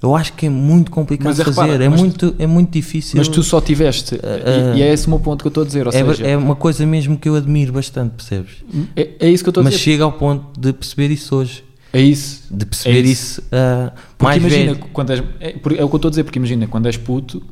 eu 0.03 0.17
acho 0.17 0.33
que 0.33 0.47
é 0.47 0.49
muito 0.51 0.91
complicado 0.91 1.27
Mas 1.29 1.39
é, 1.41 1.45
fazer. 1.45 1.61
repara, 1.61 1.85
é, 1.85 1.89
mas- 1.89 2.01
muito, 2.01 2.35
é 2.39 2.47
muito 2.47 2.71
difícil. 2.73 3.19
Mas 3.19 3.29
tu 3.29 3.43
só 3.43 3.61
tiveste, 3.61 4.19
Ah, 4.23 4.75
e, 4.75 4.79
e 4.79 4.83
é 4.83 4.93
esse 4.93 5.07
o 5.07 5.11
meu 5.11 5.21
ponto 5.21 5.43
que 5.43 5.47
eu 5.47 5.51
estou 5.51 5.63
a 5.63 5.67
dizer, 5.67 5.87
ou 5.87 5.93
é, 5.93 6.05
seja, 6.05 6.27
é 6.27 6.37
uma 6.37 6.57
coisa 6.57 6.85
mesmo 6.87 7.17
que 7.19 7.29
eu 7.29 7.35
admiro 7.37 7.73
bastante, 7.73 8.13
percebes? 8.17 8.57
é, 8.97 9.11
é 9.21 9.31
isso 9.31 9.45
que 9.45 9.49
eu 9.49 9.53
estou 9.53 9.61
a 9.61 9.65
Mas 9.65 9.75
dizer. 9.75 9.85
chega 9.85 10.05
ao 10.05 10.13
ponto 10.13 10.59
de 10.59 10.73
perceber 10.73 11.11
isso 11.13 11.37
hoje. 11.37 11.63
É 11.93 12.01
isso. 12.01 12.43
De 12.51 12.65
perceber 12.65 12.99
É 12.99 13.11
isso, 13.11 13.43
ah, 13.53 13.93
Porque 14.17 14.25
mais 14.25 14.37
imagina, 14.43 14.75
velho. 14.75 14.87
quando 14.93 15.11
és, 15.11 15.23
é, 15.41 15.51
é 15.51 15.55
o 15.57 15.61
que 15.61 15.77
eu 15.79 15.97
estou 15.97 16.09
a 16.09 16.11
dizer, 16.11 16.25
porque 16.25 16.39
imagina, 16.39 16.67
quando 16.67 16.87
és 16.87 16.97
puto, 16.97 17.43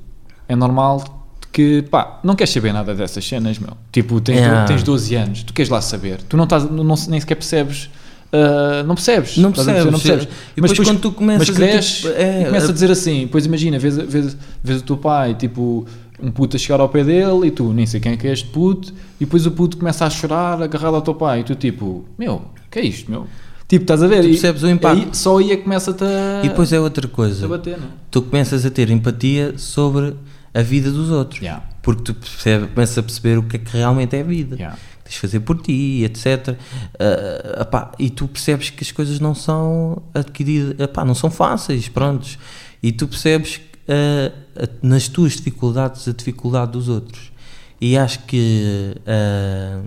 é 0.48 0.56
normal 0.56 1.28
que, 1.52 1.82
pá, 1.90 2.20
não 2.24 2.34
queres 2.36 2.52
saber 2.52 2.72
nada 2.72 2.94
dessas 2.94 3.26
cenas, 3.26 3.58
meu. 3.58 3.72
Tipo, 3.92 4.20
tens, 4.20 4.36
Yeah. 4.38 4.64
tens 4.64 4.82
12 4.82 5.14
anos, 5.16 5.42
tu 5.42 5.52
queres 5.52 5.68
lá 5.68 5.80
saber. 5.82 6.22
Tu 6.22 6.36
não 6.36 6.44
estás, 6.44 6.70
não- 6.70 6.94
nem 7.08 7.20
sequer 7.20 7.34
percebes. 7.34 7.90
Ah, 8.32 8.82
não 8.86 8.94
percebes, 8.94 9.36
Não 9.38 9.50
a 9.50 9.52
perceber? 9.52 9.90
percebes. 9.90 10.28
E 10.56 10.60
depois 10.60 10.78
quando 10.88 11.00
tu 11.00 11.12
começas 11.12 11.48
mas 11.48 11.56
a, 11.56 11.60
cresces 11.60 11.96
tipo, 12.02 12.08
é, 12.08 12.42
e 12.42 12.44
começas 12.46 12.68
a- 12.68 12.70
a 12.70 12.74
dizer 12.74 12.90
assim, 12.90 13.20
depois 13.22 13.46
imagina, 13.46 13.78
vês, 13.78 13.96
vês, 13.96 14.36
vês 14.62 14.80
o 14.80 14.84
teu 14.84 14.96
pai, 14.96 15.34
tipo, 15.34 15.86
um 16.22 16.30
puto 16.30 16.56
a 16.56 16.58
chegar 16.58 16.80
ao 16.80 16.88
pé 16.88 17.04
dele 17.04 17.46
e 17.46 17.50
tu 17.50 17.72
nem 17.72 17.86
sei 17.86 18.00
quem 18.00 18.12
é 18.12 18.16
que 18.16 18.26
é 18.26 18.32
este 18.32 18.48
puto, 18.48 18.92
e 19.20 19.24
depois 19.24 19.46
o 19.46 19.50
puto 19.52 19.76
começa 19.76 20.04
a 20.04 20.10
chorar 20.10 20.60
agarrado 20.62 20.94
ao 20.96 21.02
teu 21.02 21.14
pai, 21.14 21.40
e 21.40 21.44
tu 21.44 21.54
tipo, 21.54 22.04
meu, 22.18 22.34
o 22.34 22.70
que 22.70 22.78
é 22.80 22.84
isto, 22.84 23.10
meu? 23.10 23.26
Tipo, 23.68 23.84
estás 23.84 24.02
a 24.02 24.06
ver? 24.06 24.20
Tu 24.22 24.26
E- 24.28 24.30
percebes 24.30 24.62
o 24.62 24.68
impacto. 24.68 24.98
aí- 25.02 25.08
só 25.12 25.38
aí 25.38 25.52
é 25.52 25.56
que 25.56 25.62
começa-te 25.62 26.02
a, 26.02 26.40
E 26.44 26.48
depois 26.48 26.72
é 26.72 26.80
outra 26.80 27.06
a 27.06 27.10
coisa. 27.10 27.46
bater, 27.46 27.76
não 27.78 27.84
é? 27.86 27.90
tu 28.10 28.22
começas 28.22 28.64
a 28.66 28.70
ter 28.70 28.88
empatia 28.90 29.54
sobre 29.58 30.14
a 30.54 30.62
vida 30.62 30.90
dos 30.90 31.10
outros. 31.10 31.40
Yeah. 31.42 31.62
Porque 31.82 32.02
tu 32.02 32.14
percebe, 32.14 32.66
começas 32.68 32.96
a 32.98 33.02
perceber 33.02 33.38
o 33.38 33.42
que 33.42 33.56
é 33.56 33.58
que 33.58 33.76
realmente 33.76 34.16
é 34.16 34.20
a 34.20 34.24
vida. 34.24 34.56
Yeah. 34.56 34.76
Tens 35.08 35.14
de 35.14 35.20
fazer 35.20 35.40
por 35.40 35.56
ti, 35.62 36.02
etc. 36.04 36.54
Ah, 36.98 37.62
epá, 37.62 37.92
e 37.98 38.10
tu 38.10 38.28
percebes 38.28 38.68
que 38.70 38.84
as 38.84 38.92
coisas 38.92 39.18
não 39.18 39.34
são 39.34 40.02
adquiridas, 40.12 40.76
não 41.06 41.14
são 41.14 41.30
fáceis, 41.30 41.88
prontos. 41.88 42.38
E 42.82 42.92
tu 42.92 43.08
percebes 43.08 43.60
ah, 43.88 44.30
a- 44.64 44.68
nas 44.86 45.08
tuas 45.08 45.32
dificuldades 45.32 46.06
a 46.06 46.12
dificuldade 46.12 46.72
dos 46.72 46.88
outros. 46.88 47.32
E 47.80 47.96
acho 47.96 48.18
que 48.24 48.94
ah, 49.06 49.80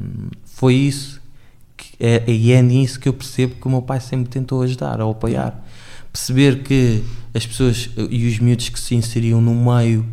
foi 0.45 0.73
isso 0.75 1.21
é, 1.99 2.23
e 2.27 2.51
é 2.51 2.61
nisso 2.63 2.99
que 2.99 3.07
eu 3.07 3.13
percebo 3.13 3.55
que 3.55 3.67
o 3.67 3.69
meu 3.69 3.81
pai 3.83 3.99
sempre 3.99 4.27
tentou 4.29 4.61
ajudar, 4.63 4.99
ou 5.01 5.11
apoiar. 5.11 5.63
Perceber 6.11 6.63
que 6.63 7.03
as 7.33 7.45
pessoas 7.45 7.89
e 8.09 8.27
os 8.27 8.39
miúdos 8.39 8.69
que 8.69 8.79
se 8.79 8.95
inseriam 8.95 9.39
no 9.39 9.53
meio 9.53 10.03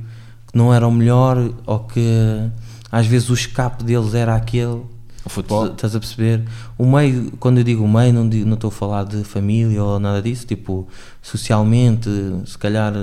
que 0.46 0.56
não 0.56 0.72
era 0.72 0.86
o 0.86 0.92
melhor, 0.92 1.50
ou 1.66 1.80
que 1.80 2.50
às 2.90 3.06
vezes 3.06 3.28
o 3.30 3.34
escape 3.34 3.84
deles 3.84 4.14
era 4.14 4.34
aquele. 4.34 4.82
O 5.28 5.30
futebol. 5.30 5.66
Estás 5.66 5.94
a 5.94 6.00
perceber? 6.00 6.42
O 6.78 6.86
meio, 6.86 7.30
quando 7.38 7.58
eu 7.58 7.64
digo 7.64 7.84
o 7.84 7.88
meio, 7.88 8.14
não, 8.14 8.26
digo, 8.26 8.46
não 8.46 8.54
estou 8.54 8.68
a 8.68 8.72
falar 8.72 9.04
de 9.04 9.22
família 9.24 9.84
ou 9.84 10.00
nada 10.00 10.22
disso, 10.22 10.46
tipo, 10.46 10.88
socialmente, 11.20 12.08
se 12.46 12.56
calhar 12.56 12.94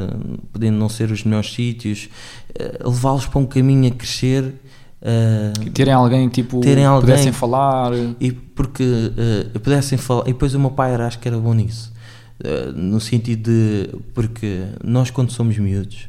podendo 0.51 0.75
não 0.75 0.89
ser 0.89 1.11
os 1.11 1.23
melhores 1.23 1.53
sítios, 1.53 2.09
eh, 2.55 2.79
levá-los 2.83 3.27
para 3.27 3.39
um 3.39 3.45
caminho 3.45 3.91
a 3.91 3.95
crescer. 3.95 4.55
Uh, 5.01 5.69
terem 5.69 5.93
alguém 5.93 6.27
tipo 6.29 6.61
terem 6.61 6.83
alguém, 6.83 7.11
pudessem 7.11 7.31
falar 7.31 7.91
e 8.19 8.31
porque 8.31 8.83
uh, 9.53 9.59
pudessem 9.59 9.99
falar 9.99 10.23
e 10.23 10.33
depois 10.33 10.55
o 10.55 10.59
meu 10.59 10.71
pai 10.71 10.93
era, 10.93 11.05
acho 11.05 11.19
que 11.19 11.27
era 11.27 11.37
bom 11.37 11.53
nisso 11.53 11.93
uh, 12.43 12.71
no 12.71 12.99
sentido 12.99 13.43
de 13.43 13.89
porque 14.15 14.63
nós 14.83 15.11
quando 15.11 15.31
somos 15.31 15.59
miúdos 15.59 16.07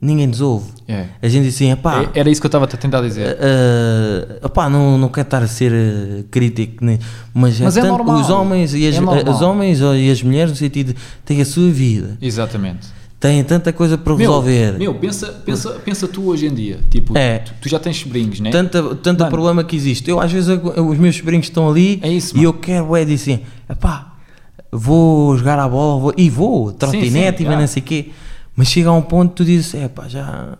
ninguém 0.00 0.26
nos 0.26 0.40
ouve. 0.40 0.66
É. 0.86 1.06
A 1.22 1.28
gente 1.28 1.44
diz 1.44 1.54
assim, 1.54 1.70
epá, 1.70 2.02
É- 2.14 2.20
Era 2.20 2.30
isso 2.30 2.40
que 2.40 2.46
eu 2.46 2.48
estava 2.48 2.64
a 2.64 2.68
tentar 2.68 3.00
dizer. 3.00 3.36
uh, 3.36 4.46
epá, 4.46 4.68
não, 4.68 4.98
não 4.98 5.08
quero 5.08 5.26
estar 5.26 5.42
a 5.42 5.46
ser 5.46 5.72
uh, 5.72 6.24
crítico, 6.30 6.84
né? 6.84 6.98
mas, 7.32 7.58
Mas 7.60 7.76
é 7.76 7.80
tanto 7.80 7.98
normal. 7.98 8.20
os 8.20 8.28
homens 8.30 8.74
e 8.74 8.86
as, 8.86 8.96
É 8.96 9.30
os 9.30 9.40
homens 9.40 9.80
e 9.80 10.10
as 10.10 10.22
mulheres 10.22 10.50
no 10.50 10.56
sentido 10.56 10.94
têm 11.24 11.40
a 11.40 11.44
sua 11.44 11.70
vida, 11.70 12.18
Exatamente. 12.20 12.88
têm 13.18 13.42
tanta 13.44 13.72
coisa 13.72 13.96
para 13.96 14.14
resolver, 14.14 14.78
Meu, 14.78 14.94
pensa, 14.94 15.28
pensa, 15.44 15.70
pensa 15.84 16.06
tu 16.06 16.24
hoje 16.28 16.46
em 16.46 16.54
dia. 16.54 16.80
Tipo, 16.90 17.16
É. 17.16 17.38
tu, 17.38 17.54
tu 17.62 17.68
já 17.68 17.78
tens 17.78 17.96
sobrinhos, 17.98 18.40
né? 18.40 18.50
tanta, 18.50 18.82
tanta 18.96 19.24
Mano. 19.24 19.30
problema 19.34 19.64
que 19.64 19.74
existe. 19.74 20.10
Eu 20.10 20.20
às 20.20 20.30
vezes 20.30 20.48
eu- 20.50 20.86
os 20.88 20.98
meus 20.98 21.16
sobrinhos 21.16 21.46
estão 21.46 21.68
ali 21.70 21.98
É 22.02 22.08
isso, 22.10 22.34
e 22.34 22.38
mano. 22.38 22.48
eu 22.48 22.52
quero 22.52 22.94
é 22.94 23.04
dizer 23.04 23.32
assim, 23.36 23.42
epá, 23.70 24.12
vou 24.70 25.36
jogar 25.36 25.58
a 25.58 25.68
bola 25.68 26.00
vou, 26.00 26.14
e 26.16 26.28
vou, 26.28 26.72
trotinete 26.72 27.42
e 27.42 27.46
não 27.46 27.66
sei 27.66 27.80
o 27.82 27.86
quê. 27.86 28.10
Mas 28.56 28.68
chega 28.68 28.88
a 28.88 28.92
um 28.92 29.02
ponto 29.02 29.30
que 29.30 29.36
tu 29.36 29.44
dizes, 29.44 29.74
epá, 29.74 30.06
já, 30.08 30.56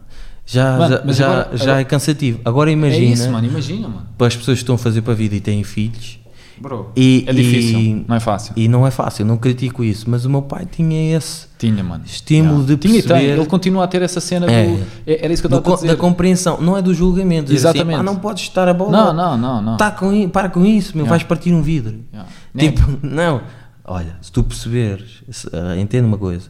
já, 0.46 0.76
Mano, 0.78 0.96
já, 1.06 1.12
já, 1.12 1.26
agora- 1.30 1.56
já 1.56 1.62
agora- 1.64 1.80
é 1.80 1.84
cansativo. 1.84 2.40
Agora 2.44 2.70
é 2.70 2.72
imagina, 2.72 3.12
isso, 3.14 3.30
mano. 3.30 3.46
Imagina, 3.46 3.88
mano. 3.88 4.06
para 4.18 4.26
as 4.26 4.36
pessoas 4.36 4.58
que 4.58 4.62
estão 4.62 4.74
a 4.74 4.78
fazer 4.78 5.02
para 5.02 5.12
a 5.12 5.16
vida 5.16 5.34
e 5.36 5.40
têm 5.40 5.62
filhos, 5.64 6.18
Bro, 6.56 6.92
E- 6.96 7.24
é 7.26 7.32
difícil. 7.32 7.78
e- 7.80 8.04
não 8.06 8.14
é 8.14 8.20
fácil. 8.20 8.52
e 8.56 8.68
não 8.68 8.86
é 8.86 8.90
fácil, 8.92 9.24
não 9.26 9.36
critico 9.36 9.82
isso, 9.82 10.08
mas 10.08 10.24
o 10.24 10.30
meu 10.30 10.40
pai 10.40 10.64
tinha 10.64 11.16
esse 11.16 11.48
Tinha, 11.58 11.82
mano. 11.82 12.04
estímulo 12.06 12.60
Yeah. 12.60 12.66
de 12.68 12.76
Tinha 12.76 12.92
tem. 13.02 13.08
perceber- 13.08 13.32
Ele 13.40 13.46
continua 13.46 13.82
a 13.82 13.88
ter 13.88 14.02
essa 14.02 14.20
cena 14.20 14.48
É. 14.48 14.64
do. 14.68 14.86
é- 15.04 15.24
Era 15.24 15.32
isso 15.32 15.42
que 15.42 15.52
eu 15.52 15.58
estava 15.58 15.72
a 15.74 15.76
dizer. 15.76 15.88
da 15.88 15.96
compreensão, 15.96 16.60
não 16.60 16.76
é 16.76 16.80
do 16.82 16.94
julgamento. 16.94 17.46
assim, 17.46 17.54
Exatamente. 17.56 17.98
"Ah, 17.98 18.02
não 18.04 18.14
podes 18.16 18.44
estar 18.44 18.68
a 18.68 18.72
bola. 18.72 18.92
Não, 18.92 19.12
não, 19.12 19.36
não, 19.36 19.60
não. 19.62 19.76
Tá 19.76 19.90
com, 19.90 20.28
para 20.28 20.48
com 20.48 20.64
isso, 20.64 20.92
meu, 20.94 21.04
Yeah. 21.04 21.10
vais 21.10 21.22
partir 21.24 21.52
um 21.52 21.60
vidro. 21.60 21.98
Yeah. 22.12 22.30
Tipo, 22.56 22.82
não. 23.04 23.40
Olha, 23.84 24.16
se 24.22 24.30
tu 24.30 24.44
perceberes, 24.44 25.24
se, 25.28 25.48
ah, 25.52 25.76
entenda 25.76 26.06
uma 26.06 26.16
coisa, 26.18 26.48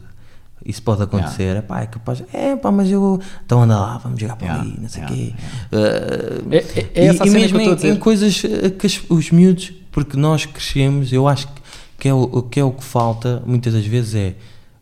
isso 0.65 0.83
pode 0.83 1.03
acontecer, 1.03 1.57
é 1.57 1.61
pá, 1.63 1.83
é 1.83 1.87
capaz, 1.87 2.23
é 2.33 2.57
pá, 2.57 2.71
mas 2.73 2.91
eu, 2.91 3.21
então 3.45 3.63
anda 3.63 3.79
lá, 3.79 3.99
vamos 3.99 4.19
jogar 4.19 4.37
para 4.37 4.47
Yeah, 4.47 4.63
ali, 4.71 4.79
não 4.81 4.89
sei 4.89 5.03
o 5.03 5.07
yeah, 5.11 5.27
quê. 5.27 5.35
Ah, 5.73 6.45
É- 6.51 6.57
é- 6.81 6.91
é 6.95 7.07
essa 7.07 7.25
a 7.25 7.27
e, 7.27 7.31
e 7.31 7.33
mesmo 7.33 7.59
que 7.59 7.65
eu 7.67 7.73
em, 7.73 7.75
dizer. 7.75 7.89
em 7.93 7.97
coisas 7.97 8.43
ah, 8.45 8.71
que 8.71 8.87
as- 8.87 9.03
os 9.09 9.31
miúdos, 9.31 9.73
porque 9.93 10.17
nós 10.17 10.47
crescemos, 10.47 11.13
eu 11.13 11.29
acho 11.29 11.49
que, 11.49 11.61
que, 11.99 12.09
é, 12.09 12.15
o, 12.15 12.43
que 12.43 12.59
é 12.61 12.65
o 12.65 12.71
que 12.73 12.83
falta 12.85 13.43
muitas 13.47 13.73
das 13.75 13.85
vezes 13.87 14.15
é 14.15 14.35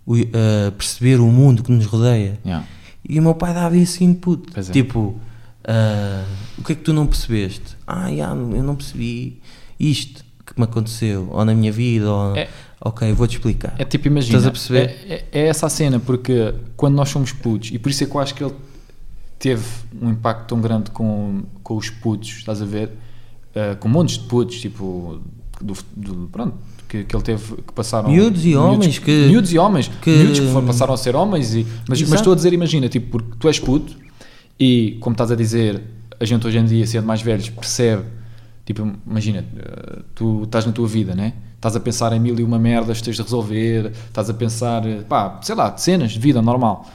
o, 0.06 0.14
ah, 0.16 0.70
perceber 0.76 1.20
o 1.20 1.26
mundo 1.26 1.62
que 1.62 1.72
nos 1.72 1.86
rodeia. 1.86 2.38
Yeah. 2.44 2.64
E 3.08 3.18
o 3.18 3.22
meu 3.22 3.34
pai 3.34 3.52
dava 3.52 3.76
esse 3.76 4.04
input. 4.04 4.44
É. 4.56 4.62
Tipo, 4.62 5.16
ah, 5.64 6.24
o 6.58 6.62
que 6.64 6.72
é 6.72 6.74
que 6.76 6.82
tu 6.82 6.92
não 6.92 7.06
percebeste? 7.06 7.76
Ah, 7.86 8.08
já, 8.14 8.28
eu 8.30 8.62
não 8.62 8.76
percebi 8.76 9.40
isto 9.80 10.24
que 10.46 10.52
me 10.58 10.64
aconteceu, 10.64 11.28
ou 11.30 11.44
na 11.44 11.54
minha 11.54 11.72
vida, 11.72 12.10
ou... 12.10 12.36
É- 12.36 12.48
Ok, 12.84 13.12
vou-te 13.12 13.36
explicar. 13.36 13.74
É 13.78 13.84
tipo, 13.84 14.08
imagina. 14.08 14.38
Estás 14.38 14.46
a 14.46 14.50
perceber? 14.50 14.96
É, 15.08 15.14
é- 15.14 15.24
é 15.40 15.46
essa 15.46 15.66
a 15.66 15.70
cena, 15.70 16.00
porque 16.00 16.52
quando 16.76 16.94
nós 16.96 17.08
somos 17.10 17.32
putos, 17.32 17.70
e 17.72 17.78
por 17.78 17.90
isso 17.90 18.02
é 18.02 18.06
que 18.06 18.14
eu 18.14 18.20
acho 18.20 18.34
que 18.34 18.42
ele 18.42 18.54
teve 19.38 19.64
um 20.00 20.10
impacto 20.10 20.48
tão 20.48 20.60
grande 20.60 20.90
com, 20.90 21.42
com 21.62 21.76
os 21.76 21.90
putos, 21.90 22.28
estás 22.30 22.60
a 22.60 22.64
ver? 22.64 22.88
Uh, 23.54 23.76
com 23.78 23.88
montes 23.88 24.18
de 24.18 24.24
putos, 24.24 24.60
tipo, 24.60 25.20
do, 25.60 25.74
do- 25.96 26.28
pronto, 26.28 26.54
que, 26.88 27.04
que 27.04 27.14
ele 27.14 27.22
teve, 27.22 27.56
que 27.56 27.72
passaram... 27.72 28.10
Miúdos 28.10 28.44
e 28.44 28.56
homens 28.56 28.98
que- 28.98 29.26
Miúdos 29.28 29.52
e 29.52 29.58
homens, 29.58 29.88
que- 30.00 30.10
miúdos 30.10 30.40
que 30.40 30.46
foram- 30.52 30.66
passaram 30.66 30.94
a 30.94 30.96
ser 30.96 31.14
homens, 31.14 31.54
e, 31.54 31.66
mas, 31.88 32.00
mas 32.02 32.12
estou 32.20 32.32
a 32.32 32.36
dizer, 32.36 32.52
imagina, 32.52 32.88
tipo, 32.88 33.08
porque 33.10 33.36
tu 33.38 33.46
és 33.48 33.58
puto, 33.60 33.94
e 34.58 34.96
como 35.00 35.14
estás 35.14 35.30
a 35.30 35.36
dizer, 35.36 35.82
a 36.18 36.24
gente 36.24 36.46
hoje 36.46 36.58
em 36.58 36.64
dia, 36.64 36.86
sendo 36.86 37.06
mais 37.06 37.20
velhos, 37.22 37.48
percebe, 37.50 38.04
tipo, 38.64 38.90
imagina, 39.06 39.44
uh, 39.54 40.02
tu 40.14 40.42
estás 40.44 40.64
na 40.66 40.72
tua 40.72 40.88
vida, 40.88 41.14
né? 41.14 41.34
Estás 41.62 41.77
a 41.77 41.81
pensar 41.81 42.12
em 42.12 42.18
mil 42.18 42.37
e 42.40 42.42
uma 42.42 42.59
merdas 42.59 42.98
que 42.98 43.05
tens 43.05 43.14
de 43.18 43.22
resolver, 43.22 43.92
estás 44.09 44.29
a 44.29 44.35
pensar, 44.35 44.85
uh, 44.85 45.05
pá, 45.09 45.38
sei 45.42 45.55
lá, 45.55 45.72
cenas 45.77 46.11
de 46.11 46.18
vida 46.18 46.42
normal. 46.42 46.90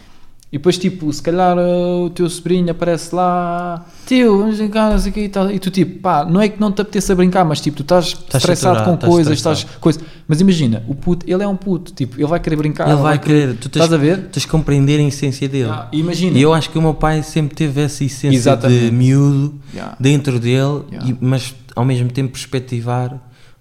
E 0.52 0.58
depois, 0.58 0.78
tipo, 0.78 1.12
se 1.14 1.22
calhar 1.22 1.58
uh, 1.58 2.04
o 2.04 2.10
teu 2.10 2.30
sobrinho 2.30 2.70
aparece 2.72 3.16
lá, 3.16 3.86
tio, 4.06 4.38
vamos 4.40 4.58
brincar, 4.58 4.92
não 4.92 5.00
sei 5.00 5.12
o 5.12 5.14
quê 5.14 5.22
e 5.24 5.30
tal. 5.30 5.50
E 5.50 5.58
tu, 5.58 5.72
tipo, 5.72 6.02
pá, 6.02 6.26
não 6.26 6.42
é 6.42 6.50
que 6.50 6.60
não 6.60 6.70
te 6.70 6.82
apeteça 6.82 7.16
brincar, 7.16 7.46
mas 7.46 7.62
tipo, 7.62 7.78
tu 7.78 7.84
estás, 7.84 8.08
estressado 8.34 8.84
com 8.84 8.96
estás 8.96 9.10
coisas, 9.14 9.34
estressado. 9.38 9.56
estás 9.58 9.78
coisas. 9.80 10.04
Mas 10.28 10.42
imagina, 10.42 10.84
o 10.86 10.94
puto, 10.96 11.26
ele 11.30 11.44
é 11.44 11.48
um 11.48 11.56
puto, 11.56 11.94
tipo, 11.94 12.18
ele 12.20 12.28
vai 12.28 12.40
querer 12.42 12.58
brincar. 12.58 12.90
Ele 12.90 13.02
vai 13.02 13.18
querer, 13.20 13.56
tu 13.56 13.70
tens, 13.70 13.84
Estás 13.84 13.94
a 13.94 13.98
ver? 13.98 14.28
tens 14.28 14.42
de 14.42 14.48
compreender 14.50 15.00
a 15.00 15.04
essência 15.04 15.48
dele. 15.48 15.70
Ah, 15.70 15.88
imagina. 15.94 16.38
E 16.38 16.42
eu 16.42 16.54
acho 16.54 16.70
que 16.70 16.78
o 16.78 16.82
meu 16.82 16.94
pai 16.94 17.24
sempre 17.24 17.56
teve 17.56 17.80
essa 17.82 18.04
essência 18.04 18.36
Exatamente. 18.36 18.82
de 18.86 18.92
miúdo 18.92 19.56
Yeah. 19.74 19.96
dentro 19.98 20.40
dele, 20.42 20.84
Yeah. 20.92 21.10
e- 21.10 21.18
mas 21.22 21.56
ao 21.74 21.86
mesmo 21.86 22.10
tempo 22.12 22.32
perspectivar 22.34 23.18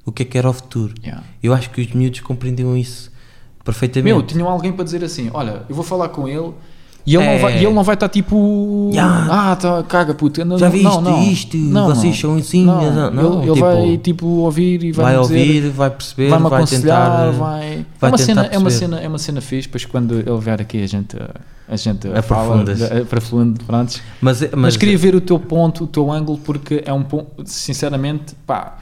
o 0.07 0.13
que 0.13 0.23
é 0.23 0.27
que 0.27 0.39
era 0.39 0.49
o 0.49 0.53
futuro. 0.53 0.95
Yeah. 1.05 1.23
Eu 1.43 1.53
acho 1.53 1.69
que 1.71 1.83
os 1.83 1.93
miúdos 1.93 2.21
compreendiam 2.21 2.75
isso 2.77 3.13
perfeitamente. 3.65 4.15
Meu, 4.15 4.23
tinham 4.23 4.49
alguém 4.49 4.73
para 4.73 4.85
dizer 4.85 5.05
assim: 5.05 5.31
olha, 5.35 5.65
eu 5.69 5.75
vou 5.75 5.85
falar 5.85 6.09
com 6.09 6.27
ele 6.29 6.55
e 7.07 7.15
ele, 7.15 7.25
É. 7.25 7.33
não, 7.35 7.41
vai, 7.41 7.53
e 7.55 7.65
ele 7.65 7.73
não 7.75 7.85
vai 7.85 7.95
estar 7.95 8.09
tipo. 8.09 8.91
Ya. 8.93 9.27
Ah, 9.31 9.55
tá, 9.57 9.83
caga, 9.85 10.13
puto. 10.13 10.45
Não, 10.45 10.59
Já 10.59 10.69
viste 10.69 10.85
não, 10.85 11.01
não. 11.01 11.23
isto? 11.23 11.57
Não, 11.57 11.87
Vocês 11.87 12.15
não. 12.15 12.31
são 12.31 12.37
assim, 12.37 12.65
Não, 12.65 13.11
não, 13.13 13.43
ele, 13.43 13.43
ele 13.43 13.55
tipo, 13.55 13.61
vai 13.61 13.99
tipo 13.99 14.27
ouvir 14.27 14.83
e 14.83 14.91
vai, 14.93 15.15
vai 15.15 15.23
dizer, 15.23 15.39
ouvir, 15.39 15.71
vai 15.71 15.91
perceber, 15.91 16.29
vai 16.31 16.39
aconselhar, 16.41 17.11
tentar, 17.11 17.31
vai. 17.31 17.87
vai 18.01 18.11
é, 18.11 18.13
uma 18.13 18.17
tentar 18.17 18.19
cena, 18.19 18.47
é, 18.47 18.59
uma 18.59 18.71
cena, 18.71 19.01
é 19.01 19.09
uma 19.09 19.19
cena 19.19 19.41
fixe, 19.41 19.69
depois 19.69 19.85
quando 19.85 20.15
ele 20.19 20.39
vier 20.41 20.61
aqui 20.61 20.83
a 20.83 20.87
gente, 20.89 21.17
a 21.69 21.77
gente 21.77 22.09
Aprofundas. 22.09 22.81
pronto. 23.67 24.01
Mas, 24.21 24.41
mas, 24.41 24.51
Mas, 24.57 24.77
queria 24.77 24.99
ver 24.99 25.15
o 25.15 25.21
teu 25.21 25.39
ponto, 25.39 25.85
o 25.85 25.87
teu 25.87 26.11
ângulo, 26.11 26.39
porque 26.39 26.83
é 26.85 26.93
um 26.93 27.05
ponto, 27.05 27.29
sinceramente, 27.45 28.35
pá, 28.45 28.79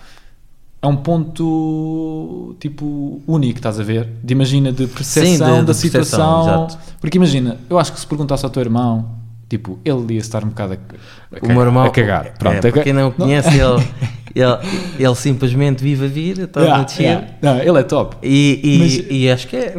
é 0.85 0.87
um 0.87 0.97
ponto 0.97 2.57
tipo 2.61 3.23
único, 3.27 3.59
estás 3.59 3.81
a 3.81 3.83
ver? 3.83 4.09
De 4.23 4.33
imagina, 4.33 4.73
de 4.73 4.87
percepção 4.87 5.25
Sim, 5.27 5.33
de- 5.33 5.39
da 5.39 5.61
de 5.61 5.65
percepção, 5.67 6.03
situação. 6.03 6.67
exato. 6.67 6.79
Porque 7.01 7.17
imagina, 7.19 7.57
eu 7.69 7.79
acho 7.79 7.93
que 7.93 8.01
se 8.01 8.07
perguntasse 8.07 8.45
ao 8.45 8.51
teu 8.51 8.63
irmão, 8.63 9.07
tipo, 9.49 9.79
ele 9.85 10.15
ia 10.15 10.19
estar 10.21 10.45
um 10.45 10.49
bocado 10.49 10.75
a, 10.75 10.77
a, 10.77 10.79
o 10.79 11.41
cagar- 11.41 11.55
meu 11.57 11.63
irmão, 11.65 11.85
a 11.85 11.91
cagar. 11.91 12.35
Pronto, 12.39 12.67
é, 12.67 12.71
para 12.71 12.83
quem 12.83 12.93
não 12.93 13.09
o 13.09 13.13
conhece, 13.13 13.49
ele, 13.59 13.87
ele, 14.35 14.59
ele 14.99 15.15
simplesmente 15.15 15.83
vive 15.83 16.07
a 16.07 16.09
vida, 16.09 16.43
está 16.45 16.61
Yeah, 16.61 16.81
a 16.83 16.85
descer. 16.85 17.03
yeah. 17.03 17.27
Não, 17.43 17.59
ele 17.59 17.79
é 17.79 17.83
top. 17.83 18.17
E, 18.23 18.61
e, 18.63 18.79
Mas- 18.79 19.05
e 19.11 19.31
acho 19.31 19.49
que 19.49 19.57
é 19.57 19.77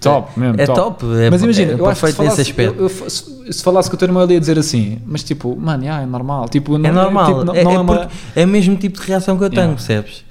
Top, 0.00 0.38
mesmo. 0.38 0.60
É 0.60 0.66
top. 0.66 1.00
top, 1.00 1.04
é, 1.18 1.30
mas 1.30 1.42
imagina, 1.42 1.72
é 1.72 1.74
eu 1.74 1.86
acho 1.86 2.00
que 2.00 2.06
se 2.08 2.12
falasse, 2.14 2.40
aspecto. 2.40 2.74
eu- 2.78 2.82
eu- 2.84 3.10
se, 3.10 3.52
se 3.52 3.62
falasse 3.62 3.88
com 3.90 3.96
o 3.96 3.98
teu 3.98 4.06
irmão, 4.06 4.22
ele 4.24 4.34
ia 4.34 4.40
dizer 4.40 4.58
assim, 4.58 4.98
mas 5.06 5.22
tipo, 5.22 5.54
mano, 5.56 5.82
yeah, 5.84 6.02
é 6.02 6.06
normal. 6.06 6.48
Tipo, 6.48 6.76
não, 6.78 6.88
é 6.90 6.92
normal, 6.92 7.26
tipo, 7.26 7.44
não, 7.44 7.54
é, 7.54 7.64
não 7.64 7.70
é 7.70 7.74
é 7.74 7.78
uma- 7.78 8.08
é 8.34 8.44
o 8.44 8.48
mesmo 8.48 8.76
tipo 8.76 9.00
de 9.00 9.06
reação 9.06 9.36
que 9.38 9.44
eu 9.44 9.50
tenho, 9.50 9.62
Yeah. 9.62 9.76
percebes? 9.76 10.25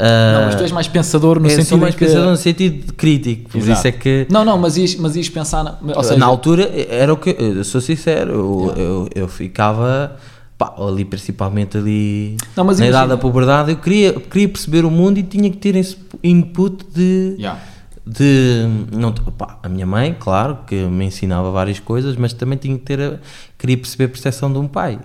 Não, 0.00 0.44
mas 0.46 0.54
Ah, 0.54 0.58
tu 0.58 0.62
és 0.62 0.72
mais 0.72 0.88
pensador 0.88 1.38
no 1.38 1.46
eu 1.46 1.50
sentido 1.50 1.68
sou 1.68 1.78
mais 1.78 1.94
que... 1.94 2.04
pensador 2.04 2.30
no 2.30 2.36
sentido 2.36 2.92
crítico, 2.94 3.50
por 3.50 3.58
Exato. 3.58 3.78
isso 3.78 3.88
é 3.88 3.92
que 3.92 4.26
Não, 4.30 4.44
não, 4.44 4.56
mas 4.58 4.76
ias, 4.76 4.94
mas 4.96 5.14
ias 5.16 5.28
pensar... 5.28 5.62
Na, 5.62 5.76
ou 5.96 6.02
seja, 6.02 6.18
na 6.18 6.26
altura 6.26 6.70
era 6.88 7.12
o 7.12 7.16
que 7.16 7.36
eu 7.38 7.62
sou 7.64 7.80
sincero, 7.80 8.32
eu, 8.32 8.74
eu, 8.76 9.08
eu 9.14 9.28
ficava 9.28 10.16
pá, 10.56 10.74
ali 10.78 11.04
principalmente 11.04 11.76
ali 11.76 12.36
Não, 12.56 12.64
mas 12.64 12.78
na 12.78 12.86
imagina- 12.86 13.04
idade 13.04 13.08
da 13.08 13.16
puberdade, 13.16 13.70
eu 13.72 13.76
queria, 13.76 14.12
queria 14.14 14.48
perceber 14.48 14.84
o 14.84 14.90
mundo 14.90 15.18
e 15.18 15.22
tinha 15.22 15.50
que 15.50 15.56
ter 15.58 15.74
esse 15.76 15.96
input 16.24 16.84
de, 16.94 17.36
Yeah. 17.38 17.60
de 18.06 18.66
não, 18.92 19.12
pá, 19.12 19.58
a 19.62 19.68
minha 19.68 19.86
mãe, 19.86 20.16
claro, 20.18 20.58
que 20.66 20.74
me 20.74 21.04
ensinava 21.06 21.50
várias 21.50 21.78
coisas, 21.78 22.16
mas 22.16 22.32
também 22.32 22.56
tinha 22.58 22.76
que 22.78 22.84
ter 22.84 23.20
queria 23.58 23.76
perceber 23.76 24.04
a 24.04 24.08
percepção 24.08 24.52
de 24.52 24.58
um 24.58 24.66
pai. 24.66 24.98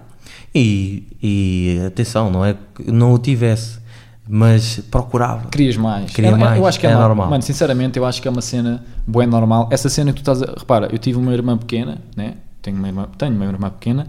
E, 0.53 1.03
e 1.21 1.81
atenção, 1.85 2.29
não 2.31 2.45
é 2.45 2.55
que 2.75 2.89
não 2.91 3.13
o 3.13 3.17
tivesse, 3.19 3.79
mas 4.27 4.79
procurava. 4.91 5.49
Querias 5.49 5.77
mais. 5.77 6.11
Queria 6.11 6.31
É- 6.31 6.33
é- 6.33 6.37
mais, 6.37 6.57
Eu 6.57 6.65
acho 6.65 6.79
que 6.79 6.87
é, 6.87 6.91
é 6.91 6.95
normal. 6.95 7.29
Mano, 7.29 7.43
sinceramente, 7.43 7.97
eu 7.97 8.05
acho 8.05 8.21
que 8.21 8.27
é 8.27 8.31
uma 8.31 8.41
cena 8.41 8.83
boa 9.05 9.23
e 9.23 9.27
normal. 9.27 9.69
Essa 9.71 9.89
cena 9.89 10.11
que 10.11 10.21
tu 10.21 10.31
estás 10.31 10.41
a... 10.41 10.55
Repara, 10.59 10.89
eu 10.91 10.97
tive 10.97 11.17
uma 11.17 11.33
irmã 11.33 11.57
pequena, 11.57 11.99
né? 12.15 12.35
Tenho 12.61 12.77
uma 12.77 12.87
irmã, 12.87 13.07
tenho 13.17 13.35
uma 13.35 13.45
irmã 13.45 13.69
pequena. 13.69 14.07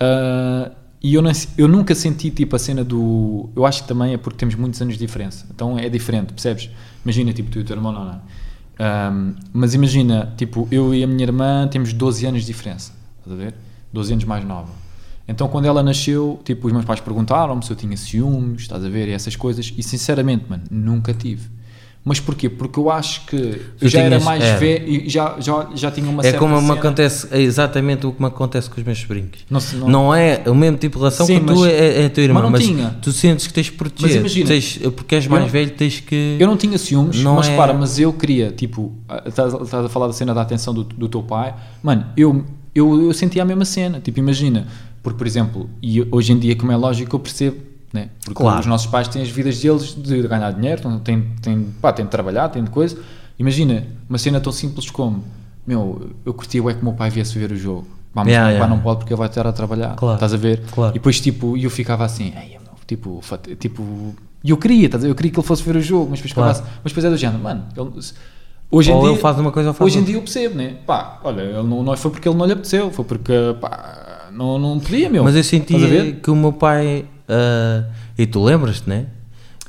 ah, 0.00 0.70
e 1.02 1.12
eu, 1.14 1.20
não, 1.20 1.30
eu 1.58 1.68
nunca 1.68 1.94
senti 1.94 2.30
tipo 2.30 2.56
a 2.56 2.58
cena 2.58 2.82
do... 2.82 3.50
Eu 3.54 3.66
acho 3.66 3.82
que 3.82 3.88
também 3.88 4.14
é 4.14 4.16
porque 4.16 4.38
temos 4.38 4.54
muitos 4.54 4.80
anos 4.80 4.94
de 4.94 5.00
diferença. 5.00 5.46
Então 5.54 5.78
é 5.78 5.86
diferente, 5.90 6.32
percebes? 6.32 6.70
Imagina, 7.04 7.30
tipo, 7.32 7.50
tu 7.50 7.58
e 7.58 7.60
o 7.60 7.64
teu 7.64 7.76
irmão, 7.76 7.92
não, 7.92 8.04
não. 8.06 8.20
Ahm, 8.78 9.34
mas 9.52 9.74
imagina, 9.74 10.32
tipo, 10.36 10.66
eu 10.70 10.94
e 10.94 11.04
a 11.04 11.06
minha 11.06 11.22
irmã 11.22 11.68
temos 11.70 11.92
12 11.92 12.24
anos 12.26 12.40
de 12.40 12.46
diferença. 12.46 12.92
Estás 13.18 13.38
a 13.38 13.44
ver? 13.44 13.54
12 13.92 14.12
anos 14.14 14.24
mais 14.24 14.44
nova. 14.46 14.70
Então 15.26 15.48
quando 15.48 15.64
ela 15.66 15.82
nasceu, 15.82 16.38
tipo, 16.44 16.66
os 16.66 16.72
meus 16.72 16.84
pais 16.84 17.00
perguntaram-me 17.00 17.64
se 17.64 17.70
eu 17.70 17.76
tinha 17.76 17.96
ciúmes, 17.96 18.62
estás 18.62 18.84
a 18.84 18.88
ver, 18.88 19.08
e 19.08 19.12
essas 19.12 19.34
coisas, 19.36 19.72
e 19.76 19.82
sinceramente, 19.82 20.44
mano, 20.48 20.62
nunca 20.70 21.14
tive. 21.14 21.48
Mas 22.06 22.20
porquê? 22.20 22.50
Porque 22.50 22.78
eu 22.78 22.90
acho 22.90 23.24
que 23.24 23.62
eu 23.80 23.88
já 23.88 24.00
era 24.00 24.08
tinhas- 24.10 24.24
mais 24.24 24.44
era. 24.44 24.58
velho 24.58 24.86
e 24.86 25.08
já, 25.08 25.36
já, 25.40 25.68
já 25.74 25.90
tinha 25.90 26.06
uma 26.10 26.20
É 26.20 26.24
certa 26.24 26.38
como 26.38 26.54
me 26.56 26.60
cena. 26.60 26.74
acontece, 26.74 27.26
é 27.30 27.40
exatamente 27.40 28.06
o 28.06 28.12
que 28.12 28.20
me 28.20 28.28
acontece 28.28 28.68
com 28.68 28.78
os 28.78 28.84
meus 28.86 28.98
sobrinhos. 28.98 29.30
Não 29.48 29.58
não- 29.78 29.88
Não, 29.88 30.14
é 30.14 30.42
o 30.46 30.54
mesmo 30.54 30.76
tipo 30.76 30.96
de 30.96 31.00
relação 31.00 31.24
Sim, 31.24 31.40
que 31.40 31.46
tu 31.46 31.56
mas- 31.60 31.72
é, 31.72 32.02
é 32.02 32.04
a 32.04 32.10
tua 32.10 32.22
irmã, 32.22 32.34
mas 32.34 32.42
não 32.42 32.50
mas, 32.50 32.66
tinha. 32.66 32.90
tu 33.00 33.10
sentes 33.10 33.46
que 33.46 33.54
tens 33.54 33.66
de 33.68 33.72
proteger. 33.72 34.18
imagina, 34.20 34.46
tens, 34.48 34.76
porque 34.94 35.14
és 35.14 35.26
mais 35.26 35.44
eu- 35.44 35.48
velho, 35.50 35.70
tens 35.70 36.00
que. 36.00 36.36
Eu 36.38 36.46
não 36.46 36.58
tinha 36.58 36.76
ciúmes, 36.76 37.22
Não 37.22 37.36
mas 37.36 37.46
é- 37.46 37.52
repara, 37.52 37.72
mas 37.72 37.98
eu 37.98 38.12
queria, 38.12 38.50
tipo, 38.52 38.92
estás, 39.24 39.54
estás 39.54 39.86
a 39.86 39.88
falar 39.88 40.08
da 40.08 40.12
cena 40.12 40.34
da 40.34 40.42
atenção 40.42 40.74
do, 40.74 40.84
do 40.84 41.08
teu 41.08 41.22
pai, 41.22 41.54
mano, 41.82 42.04
eu, 42.18 42.44
eu, 42.74 43.00
eu 43.06 43.14
sentia 43.14 43.40
a 43.40 43.46
mesma 43.46 43.64
cena, 43.64 43.98
tipo, 43.98 44.18
imagina, 44.18 44.66
porque, 45.04 45.18
por 45.18 45.26
exemplo, 45.26 45.70
e 45.80 46.04
hoje 46.10 46.32
em 46.32 46.38
dia, 46.38 46.56
como 46.56 46.72
é 46.72 46.76
lógico, 46.76 47.14
eu 47.14 47.20
percebo, 47.20 47.58
né? 47.92 48.08
Porque 48.24 48.42
Claro. 48.42 48.58
os 48.60 48.66
nossos 48.66 48.86
pais 48.88 49.06
têm 49.06 49.22
as 49.22 49.28
vidas 49.28 49.60
deles 49.60 49.94
de 49.94 50.22
ganhar 50.26 50.50
dinheiro, 50.52 50.80
têm, 51.00 51.20
têm, 51.40 51.64
pá, 51.80 51.92
têm 51.92 52.06
de 52.06 52.10
trabalhar, 52.10 52.48
têm 52.48 52.64
de 52.64 52.70
coisa. 52.70 52.98
Imagina, 53.38 53.86
uma 54.08 54.16
cena 54.18 54.40
tão 54.40 54.52
simples 54.52 54.90
como, 54.90 55.22
meu, 55.66 56.10
eu 56.24 56.32
curtia 56.34 56.60
é 56.68 56.74
que 56.74 56.80
o 56.80 56.84
meu 56.84 56.94
pai 56.94 57.10
viesse 57.10 57.38
ver 57.38 57.52
o 57.52 57.56
jogo. 57.56 57.86
Vamos, 58.14 58.28
Yeah, 58.32 58.48
o 58.48 58.50
meu 58.52 58.58
pai 58.60 58.66
yeah. 58.68 58.76
não 58.76 58.82
pode 58.82 58.98
porque 59.00 59.12
ele 59.12 59.18
vai 59.18 59.28
estar 59.28 59.46
a 59.46 59.52
trabalhar, 59.52 59.94
Claro. 59.96 60.14
estás 60.14 60.32
a 60.32 60.36
ver? 60.36 60.62
Claro. 60.72 60.92
E 60.92 60.94
depois, 60.94 61.20
tipo, 61.20 61.56
eu 61.56 61.68
ficava 61.70 62.04
assim, 62.04 62.32
"Ei, 62.36 62.50
meu, 62.50 62.72
tipo, 62.86 63.20
tipo, 63.58 64.14
e 64.42 64.50
eu 64.50 64.56
queria, 64.56 64.86
estás 64.86 65.02
a 65.04 65.06
ver? 65.06 65.10
Eu 65.12 65.14
queria 65.16 65.32
que 65.32 65.38
ele 65.38 65.46
fosse 65.46 65.62
ver 65.62 65.76
o 65.76 65.80
jogo, 65.82 66.08
mas 66.10 66.20
depois, 66.20 66.32
Claro. 66.32 66.50
assim- 66.50 66.62
mas 66.82 66.92
depois 66.92 67.04
é 67.04 67.10
do 67.10 67.16
género, 67.16 67.42
mano, 67.42 67.64
ele- 67.76 67.90
hoje 68.70 68.90
em 68.90 68.94
Ou 68.94 69.00
dia, 69.02 69.10
ele 69.12 69.18
faz 69.20 69.38
uma 69.38 69.50
coisa 69.52 69.70
ou 69.70 69.74
faz 69.74 69.86
hoje 69.90 69.98
em 70.00 70.04
dia 70.04 70.14
eu 70.16 70.22
percebo, 70.22 70.54
né? 70.54 70.76
Pá, 70.86 71.20
olha, 71.24 71.42
ele 71.42 71.62
não, 71.62 71.82
não 71.82 71.96
foi 71.96 72.10
porque 72.10 72.28
ele 72.28 72.36
não 72.36 72.46
lhe 72.46 72.52
apeteceu, 72.52 72.90
foi 72.90 73.04
porque, 73.04 73.32
pá, 73.60 74.03
não, 74.34 74.58
não 74.58 74.78
podia, 74.80 75.08
meu. 75.08 75.24
Mas 75.24 75.34
eu 75.36 75.42
ver? 75.88 76.16
que 76.20 76.30
o 76.30 76.36
meu 76.36 76.52
pai, 76.52 77.04
ah, 77.28 77.84
e 78.18 78.26
tu 78.26 78.42
lembras-te, 78.42 78.88
né? 78.88 79.06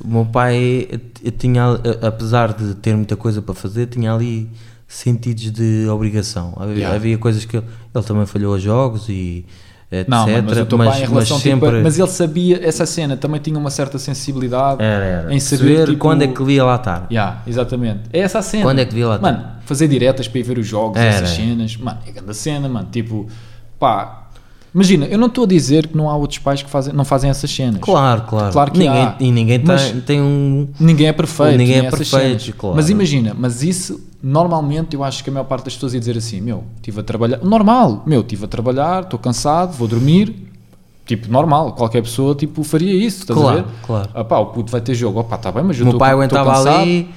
O 0.03 0.07
meu 0.07 0.25
pai 0.25 0.89
tinha, 1.37 1.63
apesar 2.01 2.53
de 2.53 2.75
ter 2.75 2.95
muita 2.95 3.15
coisa 3.15 3.41
para 3.41 3.53
fazer, 3.55 3.87
tinha 3.87 4.13
ali 4.13 4.49
sentidos 4.87 5.51
de 5.51 5.87
obrigação. 5.89 6.53
Havia, 6.57 6.75
Yeah. 6.75 6.95
havia 6.95 7.17
coisas 7.17 7.45
que 7.45 7.57
ele, 7.57 7.65
ele 7.93 8.03
também 8.03 8.25
falhou 8.25 8.53
a 8.53 8.59
jogos 8.59 9.07
e 9.09 9.45
etc. 9.91 10.07
Não, 10.09 10.27
mano, 10.27 10.43
mas 10.49 10.57
mas, 10.57 10.77
mas 10.77 11.09
relação, 11.09 11.37
tipo, 11.37 11.49
sempre 11.49 11.81
mas 11.81 11.97
ele 11.97 12.07
sabia, 12.09 12.67
essa 12.67 12.85
cena 12.85 13.15
também 13.15 13.39
tinha 13.39 13.57
uma 13.57 13.69
certa 13.69 13.97
sensibilidade 13.97 14.83
era, 14.83 15.05
era. 15.05 15.33
em 15.33 15.39
saber, 15.39 15.77
Saber 15.79 15.85
tipo, 15.85 15.97
quando 15.99 16.23
é 16.23 16.27
que 16.27 16.37
devia 16.37 16.63
lá 16.65 16.75
estar. 16.75 17.07
Yeah, 17.09 17.41
exatamente. 17.47 18.01
É 18.11 18.19
essa 18.19 18.39
a 18.39 18.41
cena. 18.41 18.63
Quando 18.63 18.79
é 18.79 18.83
que 18.85 18.91
devia 18.91 19.07
lá 19.07 19.15
estar? 19.15 19.31
Mano, 19.31 19.45
fazer 19.65 19.87
diretas 19.87 20.27
para 20.27 20.39
ir 20.39 20.43
ver 20.43 20.57
os 20.57 20.67
jogos, 20.67 20.97
Era. 20.97 21.07
essas 21.15 21.29
cenas. 21.29 21.77
Mano, 21.77 21.99
é 22.05 22.11
grande 22.11 22.33
cena, 22.33 22.67
mano. 22.67 22.87
Tipo, 22.91 23.27
pá. 23.79 24.24
Imagina, 24.75 25.05
eu 25.05 25.17
não 25.17 25.27
estou 25.27 25.45
a 25.45 25.47
dizer 25.47 25.87
que 25.87 25.95
não 25.95 26.09
há 26.09 26.17
outros 26.17 26.37
pais 26.39 26.61
que 26.61 26.69
fazem, 26.69 26.93
não 26.93 27.05
fazem 27.05 27.29
essas 27.29 27.49
cenas. 27.49 27.79
Claro, 27.79 28.23
claro. 28.23 28.51
Claro 28.51 28.71
que 28.71 28.77
ninguém, 28.79 29.01
há. 29.03 29.15
E 29.21 29.31
ninguém 29.31 29.57
tem, 29.57 30.01
tem 30.01 30.21
um. 30.21 30.67
Ninguém 30.77 31.07
é 31.07 31.13
perfeito. 31.13 31.57
Ninguém 31.57 31.77
é 31.77 31.89
perfeito, 31.89 32.53
claro. 32.57 32.75
Mas 32.75 32.89
imagina, 32.89 33.33
mas 33.39 33.63
isso, 33.63 34.01
normalmente, 34.21 34.93
eu 34.93 35.01
acho 35.01 35.23
que 35.23 35.29
a 35.29 35.33
maior 35.33 35.45
parte 35.45 35.63
das 35.63 35.75
pessoas 35.75 35.93
ia 35.93 35.99
dizer 36.01 36.17
assim: 36.17 36.41
meu, 36.41 36.65
estive 36.75 36.99
a 36.99 37.03
trabalhar. 37.03 37.37
Normal, 37.41 38.03
meu, 38.05 38.19
estive 38.19 38.43
a 38.43 38.47
trabalhar, 38.49 39.03
estou 39.03 39.17
cansado, 39.17 39.71
vou 39.77 39.87
dormir. 39.87 40.35
Tipo, 41.05 41.31
normal, 41.31 41.71
qualquer 41.73 42.01
pessoa 42.01 42.35
tipo, 42.35 42.61
faria 42.63 42.91
isso, 42.91 43.19
estás 43.21 43.39
Claro, 43.39 43.59
a 43.59 43.61
ver? 43.61 43.67
claro. 43.85 44.25
Pá, 44.25 44.39
o 44.39 44.47
puto 44.47 44.71
vai 44.71 44.81
ter 44.81 44.95
jogo, 44.95 45.19
opá, 45.19 45.35
está 45.35 45.51
bem, 45.53 45.63
mas 45.63 45.77
eu 45.77 45.83
O 45.83 45.85
meu 45.85 45.91
estou 45.91 45.99
pai 45.99 46.11
aguentava 46.11 46.51
ali, 46.81 47.09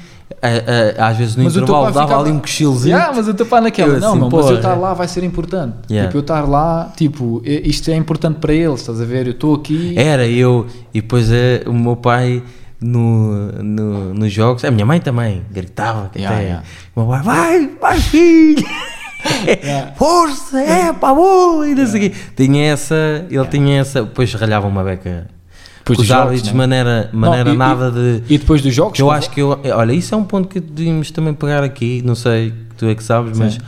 a- 0.42 1.02
a- 1.04 1.08
às 1.08 1.16
vezes 1.16 1.36
no 1.36 1.44
Mas 1.44 1.56
intervalo 1.56 1.86
dava 1.92 2.02
ficava- 2.06 2.22
ali 2.22 2.30
um 2.30 2.38
cochilozinho. 2.38 2.94
Yeah, 2.96 3.12
mas 3.16 3.26
o 3.28 3.34
teu 3.34 3.46
pai 3.46 3.60
naquela, 3.60 3.94
Eu 3.94 4.00
não, 4.00 4.08
assim, 4.10 4.18
meu, 4.20 4.30
mas 4.30 4.50
eu 4.50 4.56
estar 4.56 4.74
lá 4.74 4.94
vai 4.94 5.08
ser 5.08 5.24
importante. 5.24 5.74
Yeah. 5.90 6.08
Tipo, 6.08 6.18
eu 6.18 6.20
estar 6.22 6.42
lá, 6.48 6.92
tipo, 6.96 7.42
é- 7.44 7.62
isto 7.68 7.90
é 7.90 7.96
importante 7.96 8.38
para 8.38 8.52
eles, 8.52 8.80
estás 8.80 9.00
a 9.00 9.04
ver? 9.04 9.26
Eu 9.26 9.32
estou 9.32 9.54
aqui. 9.54 9.94
Era 9.96 10.26
eu, 10.26 10.66
e 10.94 11.00
depois 11.00 11.30
é, 11.32 11.62
o 11.66 11.72
meu 11.72 11.96
pai 11.96 12.42
no, 12.80 13.50
no, 13.62 14.14
nos 14.14 14.32
jogos, 14.32 14.64
a 14.64 14.70
minha 14.70 14.86
mãe 14.86 15.00
também 15.00 15.42
gritava, 15.50 16.08
que 16.12 16.18
Yeah, 16.20 16.36
até, 16.38 16.46
yeah. 16.46 16.64
o 16.94 17.00
meu 17.00 17.08
pai, 17.10 17.22
vai, 17.22 17.70
vai 17.80 17.98
filho, 17.98 18.64
força, 19.96 20.60
é 20.60 20.92
pá, 20.92 21.12
boa, 21.12 21.68
e 21.68 21.74
não 21.74 21.86
sei 21.86 22.06
o 22.06 22.10
quê. 22.10 22.16
Tinha 22.36 22.72
essa, 22.72 23.26
ele 23.30 23.46
tinha 23.46 23.80
essa, 23.80 24.02
depois 24.02 24.32
ralhava 24.34 24.66
uma 24.68 24.84
beca 24.84 25.26
Depois 25.90 25.98
dos 26.08 26.10
árbitros, 26.10 26.42
né? 26.44 26.50
de 26.50 26.56
maneira, 26.56 27.10
Não, 27.12 27.20
maneira 27.20 27.50
e- 27.50 27.56
nada 27.56 27.90
de... 27.90 28.22
E 28.28 28.38
depois 28.38 28.60
dos 28.62 28.74
jogos, 28.74 28.98
eu 28.98 29.10
acho 29.10 29.30
que 29.30 29.40
eu, 29.40 29.58
olha, 29.74 29.92
isso 29.92 30.14
é 30.14 30.18
um 30.18 30.24
ponto 30.24 30.48
que 30.48 30.60
devíamos 30.60 31.10
também 31.10 31.34
pegar 31.34 31.62
aqui, 31.64 32.02
não 32.04 32.14
sei, 32.14 32.52
tu 32.76 32.86
é 32.86 32.94
que 32.94 33.02
sabes, 33.02 33.38
mas 33.38 33.54
Sim. 33.54 33.60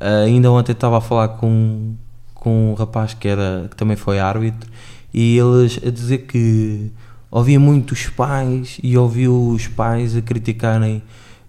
ah, 0.00 0.22
ainda 0.24 0.50
ontem 0.50 0.72
estava 0.72 0.98
a 0.98 1.00
falar 1.00 1.28
com, 1.28 1.94
com 2.34 2.70
um 2.72 2.74
rapaz 2.74 3.14
que, 3.14 3.26
era, 3.28 3.66
que 3.70 3.76
também 3.76 3.96
foi 3.96 4.18
árbitro 4.18 4.70
e 5.12 5.38
eles 5.38 5.78
a 5.86 5.90
dizer 5.90 6.18
que 6.26 6.90
ouvia 7.30 7.58
muito 7.60 7.92
os 7.92 8.06
pais 8.08 8.78
e 8.82 8.96
ouviu 8.96 9.48
os 9.50 9.66
pais 9.66 10.16
a 10.16 10.22
criticarem 10.22 11.02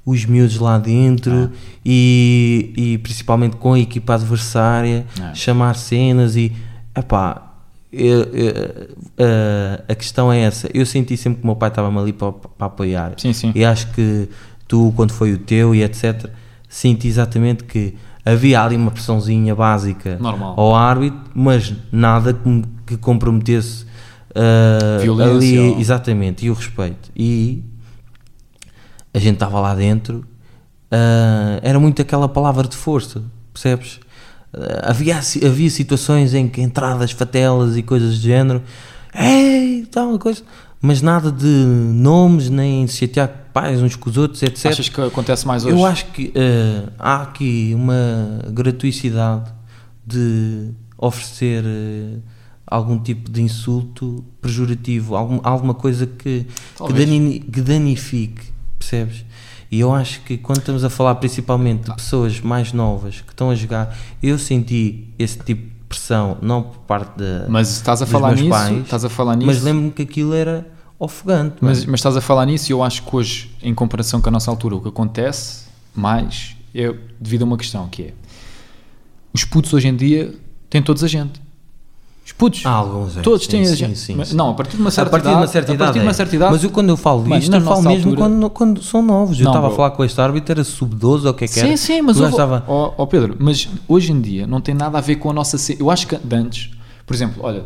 os 0.05 0.23
miúdos 0.25 0.59
lá 0.59 0.77
dentro 0.77 1.49
e, 1.83 2.73
e 2.77 2.97
principalmente 2.99 3.55
com 3.55 3.73
a 3.73 3.79
equipa 3.79 4.13
adversária, 4.15 5.05
É. 5.19 5.33
chamar 5.33 5.75
cenas 5.75 6.35
e 6.35 6.51
epá, 6.95 7.44
eu- 7.95 8.23
eu- 8.33 8.87
a- 9.19 9.91
a 9.91 9.95
questão 9.95 10.31
é 10.31 10.39
essa. 10.41 10.69
Eu 10.73 10.85
senti 10.85 11.15
sempre 11.17 11.39
que 11.39 11.43
o 11.43 11.47
meu 11.47 11.55
pai 11.55 11.69
estava-me 11.69 11.97
ali 11.97 12.13
para, 12.13 12.31
para 12.31 12.67
apoiar. 12.67 13.13
Sim, 13.17 13.33
sim. 13.33 13.51
E 13.55 13.63
acho 13.65 13.87
que 13.93 14.29
tu, 14.67 14.93
quando 14.95 15.11
foi 15.13 15.33
o 15.33 15.37
teu 15.37 15.73
e 15.73 15.83
etc., 15.83 16.29
senti 16.69 17.07
exatamente 17.07 17.63
que 17.63 17.95
havia 18.25 18.61
ali 18.61 18.75
uma 18.75 18.91
pressãozinha 18.91 19.53
básica 19.55 20.17
Normal. 20.19 20.55
ao 20.57 20.75
árbitro, 20.75 21.19
mas 21.33 21.73
nada 21.91 22.33
que, 22.33 22.63
que 22.87 22.97
comprometesse 22.97 23.85
ah, 24.35 24.97
Violência 25.01 25.61
ali, 25.61 25.79
exatamente, 25.79 26.45
e 26.45 26.49
o 26.49 26.53
respeito. 26.53 27.09
E 27.15 27.63
a 29.13 29.19
gente 29.19 29.35
estava 29.35 29.59
lá 29.61 29.73
dentro, 29.73 30.25
ah, 30.91 31.59
era 31.61 31.79
muito 31.79 32.01
aquela 32.01 32.27
palavra 32.27 32.67
de 32.67 32.75
força, 32.75 33.23
percebes? 33.53 33.99
Ah, 34.57 34.89
havia, 34.91 35.17
havia 35.17 35.69
situações 35.69 36.33
em 36.33 36.47
que 36.47 36.61
entradas 36.61 37.11
fatelas 37.11 37.75
e 37.77 37.83
coisas 37.83 38.15
do 38.17 38.21
género, 38.21 38.61
ei, 39.13 39.85
tal 39.91 40.09
uma 40.09 40.19
coisa, 40.19 40.41
mas 40.81 41.01
nada 41.01 41.31
de 41.31 41.45
nomes, 41.47 42.49
nem 42.49 42.85
se 42.87 42.97
chatear 42.99 43.29
pais 43.53 43.81
uns 43.81 43.95
com 43.95 44.09
os 44.09 44.17
outros, 44.17 44.41
etc. 44.43 44.65
achas 44.71 44.89
que 44.89 45.01
acontece 45.01 45.47
mais 45.47 45.65
hoje? 45.65 45.75
Eu 45.75 45.85
acho 45.85 46.05
que 46.07 46.31
eh, 46.35 46.83
há 46.99 47.21
aqui 47.23 47.71
uma 47.75 48.39
gratuicidade 48.51 49.51
de 50.05 50.69
oferecer 50.97 51.63
eh, 51.65 52.17
algum 52.67 52.99
tipo 52.99 53.29
de 53.31 53.41
insulto 53.41 54.23
pejorativo, 54.41 55.15
algum, 55.15 55.39
alguma 55.43 55.73
coisa 55.73 56.05
que, 56.05 56.45
que, 56.87 56.93
dani- 56.93 57.39
que 57.39 57.61
danifique, 57.61 58.41
percebes? 58.77 59.25
E 59.71 59.79
eu 59.79 59.93
acho 59.93 60.21
que 60.21 60.37
quando 60.37 60.59
estamos 60.59 60.83
a 60.83 60.89
falar 60.89 61.15
principalmente 61.15 61.85
de 61.85 61.95
pessoas 61.95 62.39
mais 62.39 62.71
novas 62.71 63.21
que 63.21 63.31
estão 63.31 63.49
a 63.49 63.55
jogar, 63.55 63.97
eu 64.21 64.37
senti 64.37 65.07
esse 65.17 65.37
tipo 65.39 65.63
de 65.63 65.75
pressão, 65.89 66.37
não 66.41 66.63
por 66.63 66.79
parte 66.79 67.17
da, 67.17 67.45
Mas 67.49 67.69
estás 67.71 68.01
a 68.01 68.05
dos 68.05 68.11
falar 68.11 68.29
meus 68.29 68.41
nisso, 68.41 68.51
pais, 68.51 68.77
estás 68.83 69.05
a 69.05 69.09
falar 69.09 69.35
nisso. 69.35 69.47
mas 69.47 69.63
lembro-me 69.63 69.91
que 69.91 70.01
aquilo 70.01 70.33
era 70.33 70.67
ofegante. 70.99 71.57
Mas, 71.61 71.85
mas 71.85 71.99
estás 71.99 72.15
a 72.15 72.21
falar 72.21 72.45
nisso 72.45 72.71
e 72.71 72.73
eu 72.73 72.81
acho 72.83 73.03
que 73.03 73.15
hoje, 73.15 73.55
em 73.61 73.73
comparação 73.73 74.21
com 74.21 74.29
a 74.29 74.31
nossa 74.31 74.49
altura, 74.49 74.75
o 74.75 74.81
que 74.81 74.89
acontece 74.89 75.65
mais 75.93 76.55
é 76.73 76.93
devido 77.19 77.43
a 77.43 77.45
uma 77.45 77.57
questão 77.57 77.87
que 77.87 78.03
é 78.03 78.13
os 79.33 79.43
putos 79.43 79.73
hoje 79.73 79.89
em 79.89 79.95
dia 79.95 80.33
têm 80.69 80.81
todos 80.81 81.03
a 81.03 81.07
gente. 81.07 81.41
Os 82.35 82.37
putos, 82.37 82.65
Há 82.65 82.69
alguns, 82.69 83.15
é. 83.17 83.21
todos 83.21 83.47
têm 83.47 83.61
a 83.61 83.65
sim, 83.65 83.75
gente. 83.75 83.97
sim, 83.97 84.13
Mas- 84.15 84.27
sim. 84.27 84.35
Não, 84.35 84.49
a 84.49 84.53
partir 84.53 84.75
de 84.75 84.81
uma 84.81 84.91
certa 84.91 85.07
a 85.07 85.11
partir 85.11 85.27
idade. 85.27 85.37
de 85.37 85.41
uma 85.43 85.47
certa 85.53 85.71
a 85.71 85.75
idade. 85.75 85.87
partir 85.87 85.99
de 85.99 86.05
uma 86.05 86.11
é. 86.11 86.13
certa 86.13 86.35
idade 86.35 86.51
Mas 86.51 86.63
eu 86.65 86.69
quando 86.69 86.89
eu 86.89 86.97
falo 86.97 87.21
Mano, 87.21 87.35
isto, 87.41 87.55
eu 87.55 87.61
falo 87.61 87.81
mesmo 87.83 88.09
altura- 88.11 88.17
quando, 88.17 88.49
quando 88.49 88.83
são 88.83 89.01
novos. 89.01 89.39
Eu 89.39 89.45
Não, 89.45 89.51
estava 89.53 89.67
a 89.67 89.71
falar 89.71 89.91
com 89.91 90.03
este 90.03 90.19
árbitro, 90.19 90.51
era 90.51 90.63
sub-12 90.65 91.23
ou 91.25 91.31
o 91.31 91.33
que 91.33 91.45
é 91.45 91.47
que 91.47 91.59
era. 91.59 91.69
Sim, 91.69 91.77
sim, 91.77 92.01
mas 92.01 92.17
houve- 92.19 92.31
estava. 92.31 92.63
ó, 92.67 92.91
ó 92.97 93.05
Pedro, 93.05 93.37
mas 93.39 93.69
hoje 93.87 94.11
em 94.11 94.19
dia 94.19 94.45
não 94.45 94.59
tem 94.59 94.75
nada 94.75 94.97
a 94.97 95.01
ver 95.01 95.15
com 95.15 95.29
a 95.29 95.33
nossa. 95.33 95.57
ce- 95.57 95.77
Eu 95.79 95.89
acho 95.89 96.07
que 96.07 96.17
antes, 96.33 96.71
por 97.07 97.13
exemplo, 97.13 97.41
olha, 97.41 97.63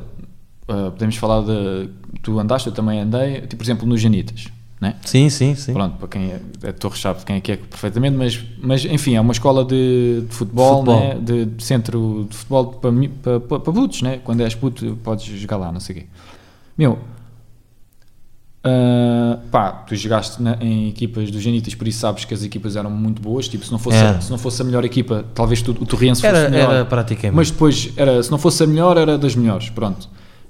ah, 0.68 0.92
podemos 0.92 1.16
falar 1.16 1.42
de. 1.42 1.90
Tu 2.22 2.40
andaste, 2.40 2.68
eu 2.68 2.74
também 2.74 3.00
andei, 3.02 3.42
tipo, 3.42 3.58
por 3.58 3.64
exemplo, 3.64 3.88
nos 3.88 4.00
Janitas, 4.00 4.46
né? 4.80 4.96
Sim, 5.06 5.30
sim, 5.30 5.56
sim. 5.56 5.74
Pronto, 5.74 5.98
para 5.98 6.08
quem 6.08 6.32
é, 6.32 6.40
é 6.64 6.72
Torres 6.72 7.02
sabe 7.02 7.24
quem 7.26 7.36
é 7.36 7.42
que 7.42 7.52
é 7.52 7.58
perfeitamente, 7.58 8.16
mas, 8.16 8.40
mas 8.62 8.86
enfim, 8.86 9.16
é 9.16 9.22
uma 9.22 9.34
escola 9.34 9.66
de, 9.66 10.22
de 10.28 10.34
futebol, 10.34 10.78
Futebol. 10.86 11.00
Né? 11.02 11.16
De, 11.20 11.46
de 11.46 11.64
centro 11.64 12.28
de 12.30 12.36
futebol 12.38 12.66
para, 12.68 12.92
para, 13.22 13.40
para, 13.42 13.60
para 13.60 13.74
putos, 13.74 14.02
né? 14.02 14.20
quando 14.24 14.42
és 14.42 14.56
puto 14.56 14.98
podes 15.04 15.26
jogar 15.26 15.58
lá, 15.58 15.72
não 15.72 15.80
sei 15.80 15.96
o 15.96 16.00
quê. 16.00 16.06
Meu, 16.78 16.98
ah, 18.64 19.40
pá, 19.52 19.72
tu 19.72 19.96
jogaste 19.96 20.42
na- 20.42 20.58
em 20.62 20.90
equipas 20.90 21.32
dos 21.32 21.42
Genitas, 21.42 21.74
por 21.76 21.88
isso 21.88 22.00
sabes 22.00 22.26
que 22.26 22.34
as 22.34 22.44
equipas 22.44 22.76
eram 22.76 22.90
muito 22.92 23.22
boas, 23.22 23.48
tipo, 23.48 23.66
se 23.66 23.72
não 23.72 23.80
fosse, 23.80 23.98
Era. 23.98 24.20
se 24.20 24.30
não 24.30 24.38
fosse 24.38 24.62
a 24.62 24.66
melhor 24.66 24.84
equipa, 24.84 25.26
talvez 25.34 25.62
tu, 25.62 25.72
o 25.72 25.86
Torriense 25.86 26.22
fosse 26.22 26.34
Era, 26.36 26.50
melhor. 26.50 26.74
era 26.74 26.86
praticamente. 26.86 27.36
Mas 27.36 27.50
depois, 27.52 27.92
era, 27.96 28.22
se 28.22 28.30
não 28.30 28.38
fosse 28.38 28.62
a 28.64 28.68
melhor, 28.68 28.98
era 28.98 29.18
das 29.18 29.36
melhores, 29.36 29.70
pronto. 29.70 30.10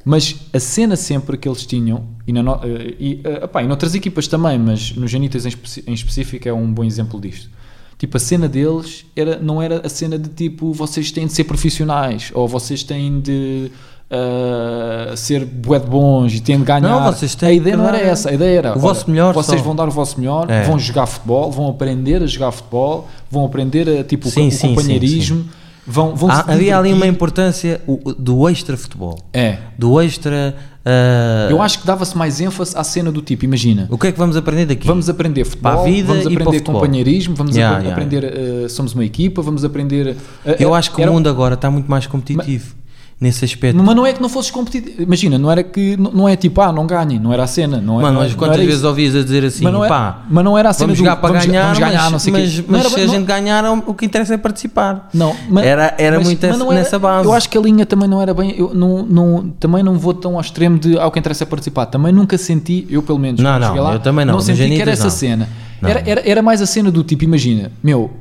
Mas 0.10 0.36
a 0.52 0.60
cena 0.60 0.96
sempre 0.96 1.38
que 1.38 1.48
eles 1.48 1.68
tinham, 1.68 2.04
e, 2.26 2.34
na 2.34 2.42
no, 2.42 2.54
eh, 2.64 2.96
e, 3.00 3.22
eh, 3.24 3.44
epá, 3.44 3.62
e 3.62 3.68
noutras 3.68 3.94
equipas 3.94 4.28
também, 4.28 4.58
mas 4.58 4.92
nos 4.96 5.12
Janitas 5.12 5.46
em, 5.46 5.54
em 5.86 5.94
específico 5.94 6.50
é 6.50 6.52
um 6.52 6.74
bom 6.74 6.84
exemplo 6.84 7.22
disto. 7.22 7.48
tipo, 7.96 8.18
a 8.18 8.20
cena 8.20 8.48
deles 8.48 9.06
era, 9.16 9.38
não 9.38 9.62
era 9.62 9.86
a 9.86 9.90
cena 9.90 10.18
de 10.18 10.30
tipo, 10.30 10.74
vocês 10.74 11.12
têm 11.12 11.28
de 11.28 11.34
ser 11.34 11.44
profissionais, 11.44 12.32
ou 12.34 12.48
vocês 12.48 12.82
têm 12.82 13.20
de 13.22 13.72
uh, 14.10 15.16
ser 15.16 15.46
bué 15.46 15.78
de 15.78 15.86
bons 15.86 16.34
e 16.34 16.40
têm 16.42 16.58
de 16.58 16.64
ganhar. 16.66 16.82
Não, 16.82 17.04
vocês 17.14 17.36
têm 17.36 17.50
a 17.50 17.54
ideia 17.54 17.78
não 17.78 17.88
era 17.88 18.00
essa, 18.00 18.32
a 18.32 18.34
ideia 18.34 18.58
era, 18.58 18.70
o 18.70 18.72
olha, 18.72 18.82
vosso 18.82 19.12
melhor 19.12 19.32
vocês 19.34 19.60
só. 19.60 19.66
vão 19.66 19.76
dar 19.76 19.88
o 19.88 19.92
vosso 19.92 20.20
melhor, 20.20 20.50
É. 20.50 20.64
vão 20.64 20.80
jogar 20.80 21.06
futebol, 21.06 21.52
vão 21.52 21.70
aprender 21.70 22.24
a 22.24 22.26
jogar 22.26 22.52
futebol, 22.52 23.08
vão 23.30 23.46
aprender 23.46 23.88
a, 23.88 24.04
tipo, 24.04 24.28
Sim, 24.28 24.48
o 24.48 24.52
sim, 24.52 24.70
companheirismo, 24.70 25.46
vão, 25.86 26.16
vão 26.16 26.30
Há- 26.30 26.46
havia 26.48 26.78
ali 26.78 26.94
uma 26.94 27.08
importância 27.08 27.82
do 28.18 28.48
extra 28.50 28.76
futebol, 28.78 29.18
É, 29.34 29.58
do 29.78 30.00
extra. 30.02 30.56
ah, 30.86 31.48
eu 31.50 31.62
acho 31.62 31.80
que 31.80 31.88
dava-se 31.88 32.18
mais 32.18 32.40
ênfase 32.42 32.76
à 32.78 32.84
cena 32.84 33.12
do 33.12 33.22
tipo, 33.22 33.46
imagina, 33.46 33.88
o 33.92 33.98
que 33.98 34.08
é 34.08 34.12
que 34.12 34.18
vamos 34.18 34.36
aprender 34.38 34.66
daqui? 34.66 34.88
Vamos 34.88 35.10
aprender 35.10 35.44
futebol, 35.46 35.72
Para 35.72 35.82
a 35.82 35.86
vida 35.86 36.08
vamos 36.14 36.26
e 36.26 36.34
aprender 36.36 36.62
companheirismo, 36.62 37.36
vamos 37.36 37.56
Yeah, 37.56 37.78
apre- 37.78 37.90
yeah, 37.90 38.04
aprender, 38.30 38.66
uh, 38.66 38.70
somos 38.70 38.94
uma 38.94 39.06
equipa, 39.06 39.42
vamos 39.42 39.64
aprender... 39.66 40.16
uh, 40.46 40.50
Eu 40.60 40.70
uh, 40.72 40.74
acho 40.76 40.92
que 40.94 41.02
era- 41.02 41.10
o 41.12 41.14
mundo 41.14 41.28
agora 41.30 41.56
está 41.56 41.70
muito 41.72 41.90
mais 41.90 42.06
competitivo 42.08 42.76
nesse 43.20 43.44
aspecto. 43.44 43.82
Mas 43.84 43.96
não 43.96 44.06
é 44.06 44.14
que 44.14 44.22
não 44.22 44.30
fosses 44.30 44.50
competitivo, 44.50 45.02
imagina, 45.02 45.38
não 45.38 45.52
era 45.52 45.62
que, 45.62 45.98
não 45.98 46.12
não 46.12 46.30
é 46.30 46.36
tipo, 46.38 46.62
ah, 46.62 46.72
não 46.72 46.88
ganhem, 46.88 47.20
não 47.20 47.34
era 47.34 47.44
a 47.44 47.48
cena, 47.48 47.82
não 47.82 48.00
é, 48.00 48.04
Mano, 48.04 48.20
mas 48.20 48.34
quantas 48.34 48.58
vezes 48.58 48.76
isso. 48.76 48.88
ouvias 48.88 49.16
a 49.16 49.22
dizer 49.24 49.44
assim, 49.44 49.64
mas 49.64 49.74
não, 49.74 49.84
é, 49.84 49.88
pá, 49.90 50.24
mas 50.30 50.44
não 50.44 50.58
era 50.58 50.70
a 50.70 50.74
cena 50.74 50.88
vamos 50.88 50.98
do, 50.98 51.04
jogar 51.04 51.16
para 51.18 51.30
vamos, 51.30 51.46
ganhar, 51.46 51.64
vamos 51.64 51.80
ganhar, 51.80 52.04
mas, 52.04 52.12
não 52.14 52.20
sei 52.20 52.32
o 52.34 52.38
mas, 52.38 52.64
mas 52.68 52.80
era- 52.80 52.90
se 52.90 53.02
a 53.02 53.08
gente 53.08 53.26
ganhar, 53.26 53.66
o 53.88 53.94
que 53.94 54.06
interessa 54.06 54.34
é 54.36 54.38
participar. 54.38 55.10
Não, 55.14 55.36
mas, 55.50 55.66
Era- 55.66 55.96
era 55.98 56.18
mas- 56.18 56.28
muito 56.28 56.44
essa- 56.46 56.64
era- 56.64 56.74
nessa 56.74 56.98
base. 57.00 57.28
Eu 57.28 57.34
acho 57.34 57.50
que 57.50 57.58
a 57.58 57.62
linha 57.62 57.86
também 57.86 58.08
não 58.08 58.22
era 58.22 58.34
bem. 58.34 58.54
Eu 58.58 58.74
não, 58.74 59.04
não, 59.06 59.50
também 59.60 59.84
não 59.84 59.96
vou 60.00 60.14
tão 60.14 60.36
ao 60.36 60.42
extremo 60.42 60.80
de 60.80 60.98
ao 60.98 61.12
que 61.12 61.20
interessa 61.20 61.44
é 61.44 61.48
participar. 61.48 61.88
Também 61.88 62.14
nunca 62.14 62.38
senti, 62.38 62.88
eu 62.90 63.02
pelo 63.04 63.20
menos, 63.20 63.42
Não, 63.42 63.60
não, 63.60 63.76
lá, 63.76 63.94
eu 63.94 64.00
também 64.00 64.26
não, 64.26 64.36
não 64.36 64.42
senti 64.42 64.68
que 64.70 64.82
era 64.82 64.92
essa 64.92 65.10
cena. 65.10 65.48
Era, 65.82 66.04
era, 66.06 66.22
era 66.30 66.42
mais 66.42 66.62
a 66.62 66.66
cena 66.66 66.92
do 66.92 67.04
tipo, 67.04 67.24
imagina, 67.24 67.72
meu, 67.84 68.12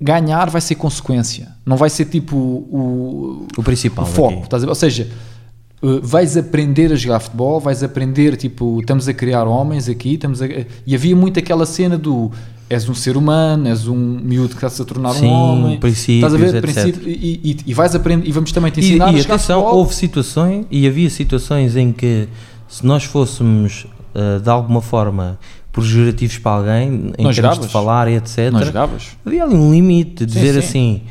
ganhar 0.00 0.50
vai 0.50 0.60
ser 0.60 0.74
consequência, 0.74 1.48
não 1.64 1.76
vai 1.76 1.88
ser 1.90 2.04
tipo 2.06 2.36
o, 2.36 3.46
O 3.56 3.62
principal 3.62 4.04
o 4.04 4.08
foco. 4.08 4.42
estás 4.44 4.64
a? 4.64 4.68
Ou 4.68 4.74
seja, 4.74 5.08
uh, 5.82 6.00
vais 6.02 6.36
aprender 6.36 6.92
a 6.92 6.96
jogar 6.96 7.20
futebol, 7.20 7.60
vais 7.60 7.82
aprender, 7.82 8.36
tipo, 8.36 8.80
estamos 8.80 9.08
a 9.08 9.14
criar 9.14 9.44
homens 9.44 9.88
aqui, 9.88 10.14
estamos 10.14 10.42
a- 10.42 10.46
e 10.86 10.94
havia 10.94 11.14
muito 11.16 11.38
aquela 11.38 11.64
cena 11.66 11.96
do 11.96 12.30
és 12.68 12.88
um 12.88 12.94
ser 12.94 13.16
humano, 13.16 13.68
és 13.68 13.86
um 13.86 13.94
miúdo 13.94 14.48
que 14.48 14.54
está-se 14.56 14.80
a 14.80 14.84
tornar 14.86 15.12
Sim, 15.12 15.26
um 15.26 15.30
homem, 15.32 15.78
princípios, 15.78 16.32
estás 16.32 16.34
a 16.34 16.52
ver? 16.52 16.60
Princípio- 16.62 17.08
e, 17.08 17.40
e, 17.44 17.56
e 17.66 17.74
vais 17.74 17.94
aprender, 17.94 18.26
e 18.26 18.32
vamos 18.32 18.52
também 18.52 18.72
te 18.72 18.80
E, 18.80 18.84
ensinar 18.84 19.06
a 19.08 19.12
e 19.12 19.20
jogar 19.20 19.34
atenção, 19.34 19.60
futebol. 19.60 19.78
houve 19.80 19.94
situações, 19.94 20.66
e 20.70 20.86
havia 20.88 21.10
situações 21.10 21.76
em 21.76 21.92
que 21.92 22.26
se 22.66 22.84
nós 22.84 23.04
fôssemos 23.04 23.86
ah, 24.14 24.40
de 24.42 24.48
alguma 24.48 24.80
forma 24.80 25.38
pejorativos 25.74 26.38
para 26.38 26.52
alguém, 26.52 27.12
em 27.18 27.24
Não 27.24 27.32
termos 27.32 27.58
de 27.60 27.68
falar 27.68 28.08
e 28.08 28.14
etc., 28.14 28.50
Não 28.52 28.64
jogavas? 28.64 29.16
havia 29.26 29.44
ali 29.44 29.54
um 29.54 29.70
limite 29.72 30.24
de 30.24 30.32
Sim, 30.32 30.38
dizer 30.40 30.52
sim. 30.62 30.68
assim: 30.68 31.02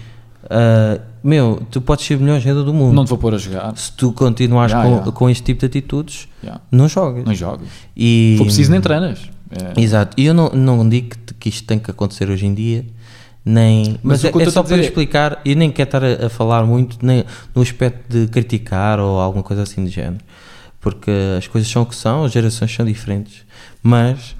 ah, 0.50 1.00
meu, 1.24 1.62
tu 1.72 1.82
podes 1.82 2.06
ser 2.06 2.16
o 2.16 2.20
melhor 2.22 2.40
jogador 2.40 2.64
do 2.64 2.74
mundo. 2.74 2.94
Não 2.94 3.06
te 3.06 3.10
vou 3.10 3.18
pôr 3.18 3.34
a 3.34 3.38
jogar. 3.38 3.76
Se 3.78 3.92
tu 3.94 4.12
continuares 4.12 4.74
Ya, 4.74 4.82
com, 4.82 4.96
ya. 5.06 5.12
com 5.12 5.30
este 5.30 5.44
tipo 5.44 5.60
de 5.62 5.66
atitudes, 5.68 6.28
Yeah. 6.44 6.62
não 6.72 6.90
jogas. 6.90 7.24
Não 7.24 7.34
jogas. 7.34 7.68
E, 7.96 8.32
Se 8.34 8.38
for 8.40 8.46
preciso, 8.46 8.72
nem 8.72 8.82
treinas. 8.82 9.30
É. 9.78 9.80
Exato, 9.80 10.20
e 10.20 10.26
eu 10.26 10.34
não, 10.34 10.50
não 10.50 10.90
digo 10.90 11.10
que, 11.10 11.34
que 11.36 11.50
isto 11.50 11.66
tem 11.68 11.78
que 11.78 11.90
acontecer 11.92 12.28
hoje 12.30 12.46
em 12.46 12.54
dia, 12.56 12.84
nem, 13.46 13.98
mas, 14.02 14.24
o 14.24 14.28
é, 14.28 14.44
é 14.44 14.50
só 14.50 14.64
para 14.64 14.78
é- 14.78 14.80
explicar, 14.82 15.40
e 15.46 15.54
nem 15.54 15.70
quero 15.70 15.88
estar 15.88 16.04
a, 16.04 16.26
a 16.26 16.30
falar 16.30 16.66
muito 16.66 16.98
nem 17.06 17.24
no 17.54 17.62
aspecto 17.62 18.02
de 18.10 18.28
criticar 18.28 19.00
ou 19.00 19.20
alguma 19.20 19.44
coisa 19.44 19.62
assim 19.62 19.84
do 19.84 19.90
género, 19.92 20.18
porque 20.82 21.12
as 21.38 21.46
coisas 21.48 21.70
são 21.70 21.84
o 21.84 21.86
que 21.86 21.96
são, 21.96 22.24
as 22.26 22.32
gerações 22.32 22.74
são 22.74 22.84
diferentes, 22.86 23.44
mas, 23.84 24.36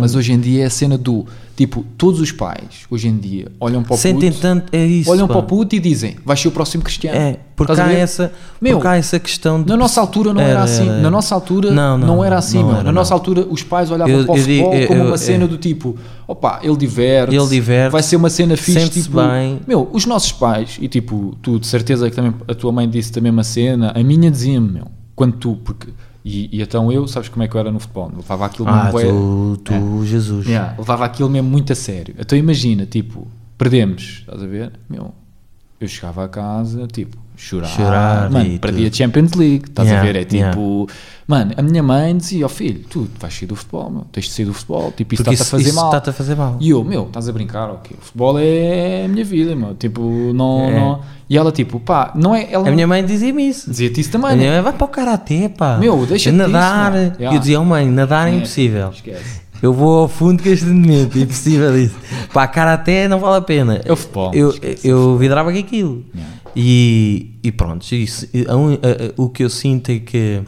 Mas 0.00 0.14
hoje 0.14 0.32
em 0.32 0.40
dia 0.40 0.62
é 0.62 0.66
a 0.66 0.70
cena 0.70 0.96
do 0.98 1.26
tipo, 1.56 1.84
todos 1.96 2.20
os 2.20 2.30
pais 2.30 2.86
hoje 2.88 3.08
em 3.08 3.16
dia 3.16 3.50
olham 3.58 3.82
para 3.82 3.94
o 3.94 3.96
sentem 3.96 4.30
puto, 4.30 4.40
tanto, 4.40 4.64
é 4.72 4.86
isso, 4.86 5.10
olham 5.10 5.26
pá. 5.26 5.34
para 5.34 5.40
o 5.42 5.46
puto 5.46 5.74
e 5.74 5.80
dizem, 5.80 6.16
vais 6.24 6.38
ser 6.40 6.46
o 6.48 6.50
próximo 6.52 6.84
cristiano. 6.84 7.18
É, 7.18 7.36
porque 7.56 7.72
há, 7.80 7.92
essa, 7.92 8.32
Meu, 8.60 8.74
porque 8.76 8.86
há 8.86 8.96
essa 8.96 9.18
questão 9.18 9.60
de. 9.60 9.68
Na 9.68 9.76
nossa 9.76 10.00
altura 10.00 10.32
não 10.32 10.40
era, 10.40 10.62
assim. 10.62 10.84
Na 10.88 11.10
nossa 11.10 11.34
altura 11.34 11.72
não, 11.72 11.98
Não, 11.98 12.06
não, 12.16 12.24
era 12.24 12.38
assim. 12.38 12.60
não 12.62 12.74
era, 12.74 12.82
Na 12.84 12.92
nossa 12.92 13.12
altura 13.12 13.44
os 13.50 13.62
pais 13.64 13.90
olhavam 13.90 14.14
Eu- 14.14 14.24
para 14.24 14.34
o 14.34 14.36
eu 14.36 14.40
futebol 14.42 14.74
eu- 14.74 14.86
como 14.86 15.04
uma 15.04 15.18
cena 15.18 15.44
é. 15.44 15.48
do 15.48 15.58
tipo, 15.58 15.96
opa, 16.28 16.60
ele 16.62 16.76
diverte, 16.76 17.34
Ele 17.34 17.46
diverte, 17.48 17.90
vai 17.92 18.02
ser 18.04 18.14
uma 18.16 18.30
cena 18.30 18.56
fixe, 18.56 18.88
tipo, 18.88 19.16
bem. 19.20 19.60
meu, 19.66 19.88
os 19.92 20.06
nossos 20.06 20.30
pais 20.30 20.78
e 20.80 20.86
tipo, 20.86 21.36
tu 21.42 21.58
de 21.58 21.66
certeza 21.66 22.08
que 22.08 22.14
também 22.14 22.32
a 22.46 22.54
tua 22.54 22.70
mãe 22.70 22.88
disse 22.88 23.10
também 23.10 23.32
uma 23.32 23.42
cena, 23.44 23.92
a 23.96 24.02
minha 24.04 24.30
dizia-me, 24.30 24.70
meu, 24.70 24.86
quando 25.16 25.32
tu, 25.34 25.58
porque 25.64 25.88
e, 26.28 26.58
e 26.58 26.62
então 26.62 26.90
eu, 26.92 27.06
sabes 27.08 27.28
como 27.28 27.42
é 27.42 27.48
que 27.48 27.54
eu 27.54 27.60
era 27.60 27.70
no 27.72 27.80
futebol? 27.80 28.10
Levava 28.14 28.46
aquilo 28.46 28.68
Ah, 28.68 28.92
mesmo 28.92 29.56
tu, 29.64 29.72
tu 29.72 30.02
É. 30.02 30.06
Jesus. 30.06 30.46
Yeah, 30.46 30.74
levava 30.78 31.04
aquilo 31.04 31.28
mesmo 31.30 31.48
muito 31.48 31.72
a 31.72 31.76
sério. 31.76 32.14
Então 32.18 32.36
imagina, 32.38 32.84
tipo, 32.86 33.26
perdemos, 33.56 34.18
estás 34.20 34.42
a 34.42 34.46
ver? 34.46 34.72
Meu, 34.88 35.12
eu 35.80 35.88
chegava 35.88 36.24
a 36.24 36.28
casa, 36.28 36.86
tipo, 36.88 37.16
chorar, 37.36 37.68
Chorar 37.68 38.30
mano, 38.30 38.58
perdia 38.58 38.88
a. 38.88 38.92
Champions 38.92 39.32
League, 39.34 39.64
estás 39.68 39.88
a 39.88 39.92
Yeah, 39.92 40.12
ver? 40.12 40.18
É 40.20 40.24
tipo, 40.24 40.34
yeah. 40.40 40.92
mano, 41.28 41.52
a 41.56 41.62
minha 41.62 41.82
mãe 41.84 42.16
dizia, 42.16 42.44
ó 42.44 42.48
filho, 42.48 42.84
tu 42.90 43.08
vais 43.20 43.32
sair 43.32 43.46
do 43.46 43.54
futebol, 43.54 43.88
meu, 43.90 44.06
tens 44.10 44.24
de 44.26 44.32
sair 44.32 44.44
do 44.46 44.52
futebol, 44.54 44.90
tipo, 44.90 45.14
isso 45.14 45.22
está-te 45.22 45.34
a 45.38 45.42
isso, 45.42 45.50
fazer 45.50 45.68
isso 45.68 45.74
mal. 45.76 45.86
está-te 45.86 46.10
a 46.10 46.12
fazer 46.12 46.34
mal. 46.34 46.56
E 46.58 46.70
eu, 46.70 46.82
meu, 46.82 47.04
estás 47.04 47.28
a 47.28 47.32
brincar, 47.32 47.70
ok, 47.70 47.96
o 47.96 48.04
futebol 48.04 48.38
é 48.40 49.04
a 49.04 49.08
minha 49.08 49.24
vida, 49.24 49.54
meu, 49.54 49.74
tipo, 49.74 50.00
não, 50.34 50.60
É. 50.64 50.80
não... 50.80 51.00
E 51.30 51.36
ela, 51.36 51.52
tipo, 51.52 51.78
pá, 51.78 52.10
não 52.16 52.34
é, 52.34 52.48
ela 52.50 52.66
A 52.68 52.72
minha 52.72 52.86
mãe 52.86 53.04
dizia-me 53.04 53.46
isso. 53.48 53.70
dizia-te 53.70 54.00
isso 54.00 54.08
A 54.08 54.12
também, 54.12 54.36
minha 54.36 54.48
né? 54.50 54.54
mãe 54.56 54.62
vai 54.64 54.72
para 54.72 54.84
o 54.86 54.88
karatê, 54.88 55.48
pá. 55.50 55.76
Meu, 55.76 56.06
deixa-te 56.06 56.34
Nadar. 56.34 56.90
disso, 56.92 57.12
meu. 57.20 57.32
Eu 57.34 57.38
dizia, 57.38 57.60
oh 57.60 57.64
mãe, 57.66 57.86
nadar 57.86 58.26
é, 58.28 58.30
É, 58.32 58.34
impossível. 58.34 58.88
Esquece. 58.88 59.42
Eu 59.62 59.72
vou 59.72 59.98
ao 60.02 60.08
fundo 60.08 60.42
com 60.42 60.48
este 60.48 60.66
momento, 60.66 61.18
é 61.18 61.22
impossível 61.22 61.76
isso. 61.78 61.96
Pá, 62.32 62.46
karatê 62.46 63.08
não 63.08 63.18
vale 63.18 63.36
a 63.38 63.40
pena. 63.42 63.80
É 63.84 63.92
o 63.92 63.96
futebol, 63.96 64.32
Eu, 64.34 64.54
eu 64.84 65.16
vidrava 65.18 65.52
com 65.52 65.58
aquilo. 65.58 66.04
Yeah. 66.14 66.34
E, 66.56 67.30
e 67.42 67.52
pronto, 67.52 67.84
isso, 67.92 68.26
a 68.48 68.56
un- 68.56 68.74
a- 68.74 68.76
a- 68.76 69.12
o 69.16 69.28
que 69.28 69.42
eu 69.44 69.50
sinto 69.50 69.90
é 69.90 69.98
que 69.98 70.40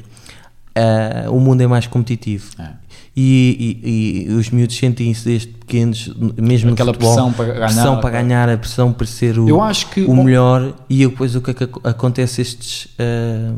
ah, 0.75 1.29
o 1.31 1.39
mundo 1.41 1.61
é 1.61 1.67
mais 1.67 1.87
competitivo. 1.87 2.47
É. 2.59 2.69
E, 3.17 3.79
e- 3.85 4.31
e 4.31 4.33
os 4.33 4.51
miúdos 4.51 4.77
sentem-se 4.77 5.25
desde 5.25 5.49
pequenos, 5.49 6.13
mesmo 6.41 6.73
Aquela 6.73 6.93
futebol, 6.95 7.13
pressão 7.15 7.33
para 7.33 7.45
ganhar. 7.53 7.67
pressão 7.67 8.01
para 8.01 8.11
ganhar, 8.11 8.49
a 8.49 8.57
pressão 8.57 8.93
para 8.93 9.07
ser 9.07 9.39
o, 9.39 9.49
Eu 9.49 9.59
o 9.59 10.15
melhor. 10.25 10.73
E 10.89 11.07
depois 11.07 11.35
o 11.35 11.41
que 11.41 11.51
é 11.51 11.55
que 11.55 11.65
ac- 11.65 11.81
acontece? 11.85 12.41
Estes 12.41 12.89
ah, 12.99 13.53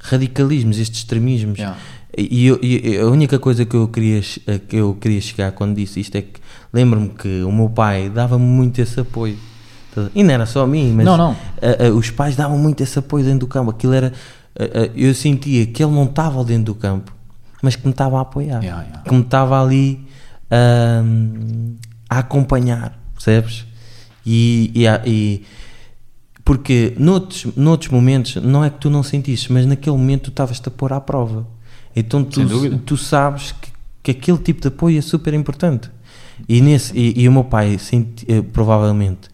radicalismos, 0.00 0.78
estes 0.78 1.00
extremismos. 1.00 1.58
Yeah. 1.58 1.76
E, 2.16 2.46
eu- 2.46 2.58
e 2.62 2.98
a 2.98 3.06
única 3.06 3.38
coisa 3.38 3.64
que 3.64 3.74
eu, 3.76 3.86
queria, 3.88 4.20
che- 4.22 4.40
que 4.68 4.76
eu 4.76 4.94
queria 5.00 5.20
chegar 5.20 5.52
quando 5.52 5.76
disse 5.76 6.00
isto 6.00 6.16
é 6.16 6.22
que 6.22 6.40
lembro-me 6.72 7.10
que 7.10 7.42
o 7.42 7.52
meu 7.52 7.68
pai 7.70 8.08
dava-me 8.10 8.44
muito 8.44 8.80
esse 8.80 8.98
apoio. 9.00 9.36
E 10.14 10.22
não 10.22 10.32
era 10.34 10.46
só 10.46 10.62
a 10.62 10.66
mim, 10.66 10.92
mas 10.94 11.04
Não, 11.06 11.16
não. 11.16 11.36
a- 11.60 11.86
a- 11.86 11.90
os 11.92 12.10
pais 12.10 12.36
davam 12.36 12.56
muito 12.58 12.80
esse 12.82 12.98
apoio 12.98 13.24
dentro 13.24 13.40
do 13.40 13.46
campo. 13.46 13.70
Aquilo 13.70 13.92
era. 13.92 14.12
a- 14.58 14.90
eu 14.96 15.14
sentia 15.14 15.64
que 15.66 15.82
ele 15.82 15.92
não 15.92 16.04
estava 16.04 16.44
dentro 16.44 16.64
do 16.64 16.74
campo, 16.74 17.14
mas 17.62 17.76
que 17.76 17.84
me 17.86 17.92
estava 17.92 18.18
a 18.18 18.22
apoiar, 18.22 18.62
Yeah, 18.62 18.82
yeah. 18.82 19.02
que 19.02 19.14
me 19.14 19.20
estava 19.22 19.62
ali 19.62 20.00
ahm, 20.50 21.76
a 22.08 22.18
acompanhar, 22.18 22.98
percebes? 23.14 23.64
E, 24.26 24.70
e, 24.74 24.84
e- 25.08 25.42
porque 26.44 26.94
noutros, 26.98 27.46
noutros 27.56 27.90
momentos 27.90 28.36
não 28.42 28.64
é 28.64 28.70
que 28.70 28.78
tu 28.78 28.90
não 28.90 29.02
sentiste, 29.02 29.52
mas 29.52 29.64
naquele 29.66 29.96
momento 29.96 30.24
tu 30.24 30.30
estavas-te 30.30 30.66
a 30.68 30.70
pôr 30.70 30.92
à 30.92 31.00
prova. 31.00 31.46
Então 31.94 32.24
tu, 32.24 32.78
tu 32.78 32.96
sabes 32.96 33.52
que, 33.52 33.70
que 34.02 34.10
aquele 34.12 34.38
tipo 34.38 34.60
de 34.60 34.68
apoio 34.68 34.98
é 34.98 35.02
super 35.02 35.34
importante. 35.34 35.90
E, 36.48 36.60
nesse, 36.60 36.96
e, 36.96 37.22
e 37.22 37.28
o 37.28 37.32
meu 37.32 37.44
pai 37.44 37.76
eh, 38.28 38.42
provavelmente 38.52 39.28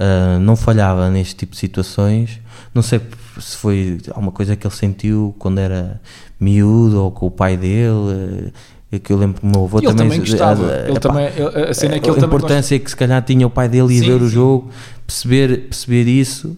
ah, 0.00 0.38
não 0.40 0.56
falhava 0.56 1.10
neste 1.10 1.34
tipo 1.36 1.52
de 1.52 1.58
situações. 1.58 2.40
Não 2.74 2.82
sei 2.82 3.00
se 3.38 3.56
foi 3.56 3.98
alguma 4.08 4.32
coisa 4.32 4.56
que 4.56 4.66
ele 4.66 4.74
sentiu 4.74 5.34
quando 5.38 5.58
era 5.58 6.00
miúdo 6.40 7.02
ou 7.04 7.10
com 7.10 7.26
o 7.26 7.30
pai 7.30 7.56
dele. 7.56 8.52
eh, 8.92 8.98
que 8.98 9.12
eu 9.12 9.18
lembro 9.18 9.40
que 9.40 9.46
o 9.46 9.50
meu 9.50 9.64
avô 9.64 9.80
também 9.82 10.18
eh, 10.18 10.18
gostava. 10.18 10.72
eh, 10.72 10.84
Ele 10.88 10.96
epá, 10.96 11.00
também, 11.00 11.26
a 11.68 11.74
cena 11.74 11.96
é 11.96 12.00
que 12.00 12.08
a 12.08 12.12
ele 12.12 12.20
também 12.20 12.36
importância 12.36 12.74
é 12.74 12.78
que 12.78 12.90
se 12.90 12.96
calhar 12.96 13.22
tinha 13.22 13.46
o 13.46 13.50
pai 13.50 13.68
dele 13.68 13.94
e 13.94 14.00
Sim, 14.00 14.06
ver 14.06 14.22
o 14.22 14.28
jogo, 14.28 14.70
perceber, 15.06 15.68
perceber 15.68 16.08
isso. 16.08 16.56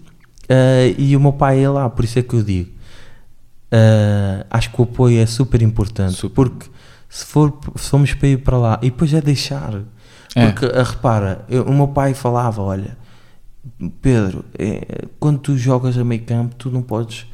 e 0.96 1.16
o 1.16 1.20
meu 1.20 1.32
pai 1.32 1.60
ia 1.60 1.70
lá, 1.70 1.90
por 1.90 2.04
isso 2.04 2.18
é 2.18 2.22
que 2.22 2.32
eu 2.34 2.42
digo. 2.42 2.70
Ah, 3.72 4.46
acho 4.50 4.70
que 4.70 4.80
o 4.80 4.84
apoio 4.84 5.18
é 5.18 5.26
super 5.26 5.62
importante. 5.62 6.12
Super. 6.12 6.34
Porque 6.34 6.66
se, 7.08 7.24
for, 7.24 7.58
se 7.76 7.88
formos 7.88 8.12
para 8.14 8.28
ir 8.28 8.38
para 8.38 8.58
lá 8.58 8.78
e 8.82 8.90
depois 8.90 9.12
é 9.14 9.20
deixar. 9.20 9.80
É. 10.34 10.46
Porque 10.50 10.66
ah, 10.66 10.82
repara, 10.82 11.44
eu- 11.48 11.64
o 11.64 11.72
meu 11.72 11.88
pai 11.88 12.12
falava: 12.12 12.60
olha, 12.62 12.96
Pedro, 14.02 14.44
é, 14.58 15.06
quando 15.18 15.38
tu 15.38 15.56
jogas 15.56 15.96
a 15.96 16.04
meio 16.04 16.22
campo, 16.22 16.54
tu 16.56 16.70
não 16.70 16.82
podes 16.82 17.26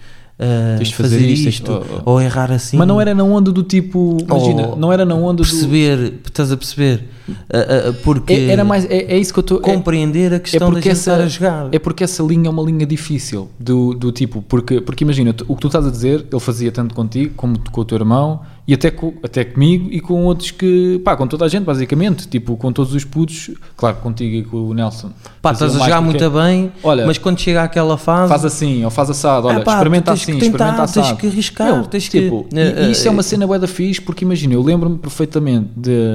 de 0.78 0.94
fazer, 0.94 1.16
fazer 1.16 1.26
isto, 1.26 1.48
isto, 1.48 1.84
oh. 2.06 2.12
ou 2.12 2.22
errar 2.22 2.52
assim. 2.52 2.76
Mas 2.76 2.86
não 2.86 3.00
era 3.00 3.12
na 3.12 3.24
onda 3.24 3.50
do 3.50 3.64
tipo, 3.64 4.16
imagina, 4.20 4.68
Ou 4.68 4.76
não 4.76 4.92
era 4.92 5.04
na 5.04 5.16
onda 5.16 5.42
do... 5.42 5.48
perceber, 5.48 6.20
estás 6.24 6.52
a 6.52 6.56
perceber? 6.56 7.08
Ah, 7.50 7.88
ah, 7.88 7.92
porque 8.02 8.32
É, 8.32 8.50
era 8.50 8.64
mais, 8.64 8.84
é, 8.84 9.14
é 9.14 9.18
isso 9.18 9.32
que 9.32 9.38
eu 9.38 9.42
estou... 9.42 9.58
É, 9.58 9.62
compreender 9.62 10.32
a 10.32 10.36
é 10.36 10.38
questão 10.38 10.68
da 10.68 10.74
porque, 10.74 10.88
essa, 10.88 11.12
estar 11.12 11.24
a 11.24 11.28
jogar. 11.28 11.68
é 11.72 11.78
porque 11.78 12.04
essa 12.04 12.22
linha 12.22 12.48
é 12.48 12.50
uma 12.50 12.62
linha 12.62 12.86
difícil 12.86 13.48
do, 13.58 13.94
do 13.94 14.12
tipo, 14.12 14.42
porque, 14.42 14.80
porque 14.80 15.04
imagina, 15.04 15.34
o 15.46 15.54
que 15.54 15.60
tu 15.60 15.66
estás 15.68 15.86
a 15.86 15.90
dizer, 15.90 16.26
ele 16.30 16.40
fazia 16.40 16.70
tanto 16.72 16.94
contigo 16.94 17.34
como 17.36 17.58
com 17.70 17.80
o 17.80 17.84
teu 17.84 17.98
irmão 17.98 18.40
E 18.68 18.74
até, 18.74 18.90
co- 18.90 19.14
até 19.22 19.46
comigo 19.46 19.88
e 19.90 19.98
com 19.98 20.24
outros 20.26 20.50
que, 20.50 21.00
pá, 21.02 21.16
com 21.16 21.26
toda 21.26 21.42
a 21.46 21.48
gente, 21.48 21.64
basicamente, 21.64 22.28
tipo, 22.28 22.54
com 22.58 22.70
todos 22.70 22.92
os 22.94 23.02
putos, 23.02 23.50
claro, 23.74 23.96
contigo 23.96 24.36
e 24.36 24.42
com 24.44 24.58
o 24.58 24.74
Nelson. 24.74 25.10
Pá, 25.40 25.52
estás 25.52 25.74
a 25.74 25.78
jogar 25.78 26.02
muito 26.02 26.30
bem, 26.30 26.70
Olha, 26.82 27.06
mas 27.06 27.16
quando 27.16 27.40
chega 27.40 27.62
àquela 27.62 27.96
fase. 27.96 28.28
Faz 28.28 28.44
assim, 28.44 28.84
ou 28.84 28.90
faz 28.90 29.08
assado, 29.08 29.46
olha, 29.48 29.60
Ah, 29.60 29.62
pá, 29.62 29.72
experimenta 29.72 30.12
tens 30.12 30.22
assim, 30.22 30.34
que 30.34 30.40
tentar, 30.40 30.56
experimenta 30.66 30.92
tens 30.92 30.98
assado. 31.06 31.18
que 31.18 31.26
arriscar, 31.28 31.72
Meu, 31.76 31.86
tens 31.86 32.08
que- 32.10 32.20
tipo, 32.20 32.46
e- 32.52 32.58
eh, 32.58 32.88
e 32.88 32.90
isso 32.90 33.08
é 33.08 33.10
uma 33.10 33.20
eh, 33.20 33.22
cena 33.22 33.46
bué 33.46 33.58
da 33.58 33.66
fixe, 33.66 34.02
porque 34.02 34.22
imagina, 34.26 34.52
eu 34.52 34.62
lembro-me 34.62 34.98
perfeitamente 34.98 35.70
de, 35.74 36.12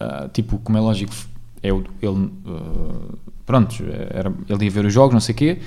ah, 0.00 0.26
tipo, 0.32 0.56
como 0.64 0.78
é 0.78 0.80
lógico, 0.80 1.12
é 1.62 1.70
o- 1.70 1.84
ele, 2.00 2.30
ah, 2.46 3.14
pronto, 3.44 3.74
era, 4.08 4.32
ele 4.48 4.64
ia 4.64 4.70
ver 4.70 4.86
os 4.86 4.92
jogos, 4.94 5.12
não 5.12 5.20
sei 5.20 5.34
o 5.34 5.36
quê, 5.36 5.58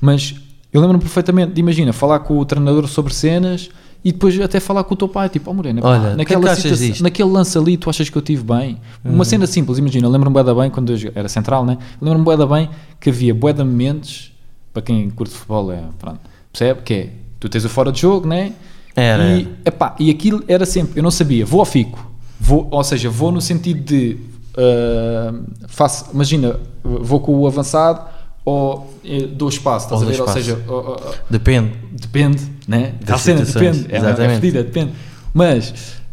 mas 0.00 0.34
eu 0.72 0.80
lembro-me 0.80 1.02
perfeitamente 1.02 1.52
de, 1.52 1.60
imagina, 1.60 1.92
falar 1.92 2.20
com 2.20 2.38
o 2.38 2.44
treinador 2.46 2.88
sobre 2.88 3.12
cenas 3.12 3.68
e 4.04 4.12
depois 4.12 4.38
até 4.40 4.60
falar 4.60 4.84
com 4.84 4.92
o 4.94 4.96
teu 4.96 5.08
pai, 5.08 5.28
tipo, 5.30 5.50
oh 5.50 5.54
Morena, 5.54 5.80
Olha, 5.82 5.98
o 5.98 6.02
que 6.02 6.08
é 6.08 6.16
naquela 6.16 6.54
situação- 6.54 7.02
naquele 7.02 7.28
lance 7.30 7.56
ali, 7.56 7.76
tu 7.76 7.88
achas 7.88 8.08
que 8.10 8.16
eu 8.18 8.22
tive 8.22 8.42
bem? 8.42 8.78
Hum. 9.04 9.14
Uma 9.14 9.24
cena 9.24 9.46
simples, 9.46 9.78
imagina, 9.78 10.06
lembro-me 10.08 10.34
bué 10.34 10.44
da 10.44 10.54
bem, 10.54 10.70
quando 10.70 10.92
eu 10.92 11.12
era 11.14 11.28
central, 11.28 11.64
né? 11.64 11.78
Lembro-me 12.00 12.24
bué 12.24 12.36
da 12.36 12.46
bem 12.46 12.68
que 13.00 13.08
havia 13.10 13.34
bué 13.34 13.52
de 13.52 13.64
momentos, 13.64 14.32
para 14.72 14.82
quem 14.82 15.08
curte 15.10 15.32
futebol, 15.34 15.72
é, 15.72 15.80
pronto, 15.98 16.20
percebe? 16.52 16.82
Que 16.82 16.94
é, 16.94 17.10
tu 17.40 17.48
tens 17.48 17.64
o 17.64 17.68
fora 17.68 17.90
de 17.90 18.00
jogo, 18.00 18.26
né? 18.28 18.52
Era, 18.94 19.38
E, 19.38 19.48
epá, 19.64 19.96
e 19.98 20.10
aquilo 20.10 20.44
era 20.46 20.66
sempre, 20.66 20.98
eu 20.98 21.02
não 21.02 21.10
sabia, 21.10 21.46
vou 21.46 21.60
ou 21.60 21.64
fico? 21.64 22.12
Vou, 22.38 22.68
ou 22.70 22.84
seja, 22.84 23.08
vou 23.08 23.32
no 23.32 23.40
sentido 23.40 23.80
de, 23.80 24.18
ah, 24.56 25.34
faço, 25.66 26.06
imagina, 26.12 26.60
vou 26.82 27.20
com 27.20 27.34
o 27.38 27.46
avançado 27.46 28.02
ou 28.44 28.94
eh, 29.04 29.26
dou 29.26 29.48
espaço, 29.48 29.86
estás 29.86 30.02
Ou 30.02 30.08
a 30.08 30.10
ver? 30.10 30.20
Ou 30.20 30.28
seja, 30.28 30.60
oh, 30.68 30.72
oh, 30.72 31.14
Depende. 31.30 31.72
Depende, 31.92 32.42
né? 32.68 32.94
Das 33.00 33.16
A 33.16 33.18
cena 33.18 33.44
depende. 33.44 33.86
É, 33.90 33.96
é 33.96 34.34
fedida, 34.34 34.62
depende. 34.62 34.92
Mas, 35.32 35.72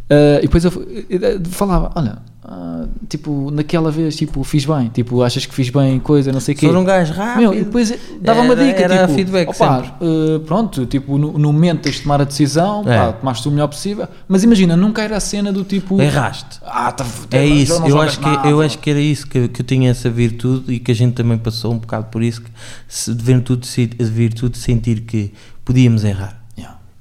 eh, 0.09 0.39
e 0.39 0.41
depois 0.43 0.63
eu 0.63 0.71
eh, 1.09 1.39
falava, 1.49 1.91
olha, 1.95 2.19
ah, 2.53 2.85
tipo, 3.07 3.49
naquela 3.49 3.89
vez, 3.89 4.17
tipo, 4.17 4.43
fiz 4.43 4.65
bem. 4.65 4.89
Tipo, 4.93 5.23
achas 5.23 5.45
que 5.45 5.55
fiz 5.55 5.69
bem 5.69 5.99
coisa, 5.99 6.33
não 6.33 6.41
sei 6.41 6.53
o 6.53 6.57
quê. 6.57 6.67
Sou 6.67 6.77
um 6.77 6.83
gajo 6.83 7.13
rápido. 7.13 7.39
Meu, 7.39 7.53
e 7.53 7.63
depois 7.63 7.93
dava 8.19 8.41
uma 8.41 8.55
dica, 8.57 8.81
era 8.81 9.03
tipo, 9.03 9.13
feedback 9.13 9.49
opá, 9.49 9.75
sempre. 9.83 9.91
eh, 10.01 10.39
pronto, 10.45 10.85
tipo, 10.85 11.17
no, 11.17 11.31
no 11.37 11.53
momento 11.53 11.83
tens 11.83 11.95
de 11.95 12.01
tomar 12.01 12.19
a 12.19 12.25
decisão, 12.25 12.83
É. 12.85 12.97
pá, 12.97 13.13
tomaste 13.13 13.47
o 13.47 13.51
melhor 13.51 13.67
possível, 13.67 14.05
mas 14.27 14.43
imagina, 14.43 14.75
nunca 14.75 15.01
era 15.01 15.15
a 15.15 15.19
cena 15.21 15.49
do 15.53 15.63
tipo, 15.63 16.01
Erraste. 16.01 16.59
ah, 16.65 16.91
tá, 16.91 17.05
É 17.31 17.37
já 17.37 17.45
isso, 17.45 17.83
eu 17.87 18.01
acho, 18.01 18.19
que, 18.19 18.25
nada. 18.25 18.49
eu 18.49 18.61
acho 18.61 18.77
que 18.79 18.89
era 18.89 18.99
isso 18.99 19.25
que, 19.27 19.47
que 19.47 19.61
eu 19.61 19.65
tinha 19.65 19.89
essa 19.89 20.09
virtude 20.09 20.73
e 20.73 20.79
que 20.79 20.91
a 20.91 20.95
gente 20.95 21.13
também 21.13 21.37
passou 21.37 21.71
um 21.71 21.77
bocado 21.77 22.07
por 22.07 22.21
isso, 22.21 22.41
que 22.41 22.49
se, 22.87 23.13
de, 23.13 23.23
virtude, 23.23 23.65
de 23.87 24.03
virtude 24.05 24.57
sentir 24.57 25.01
que 25.01 25.31
podíamos 25.63 26.03
errar. 26.03 26.40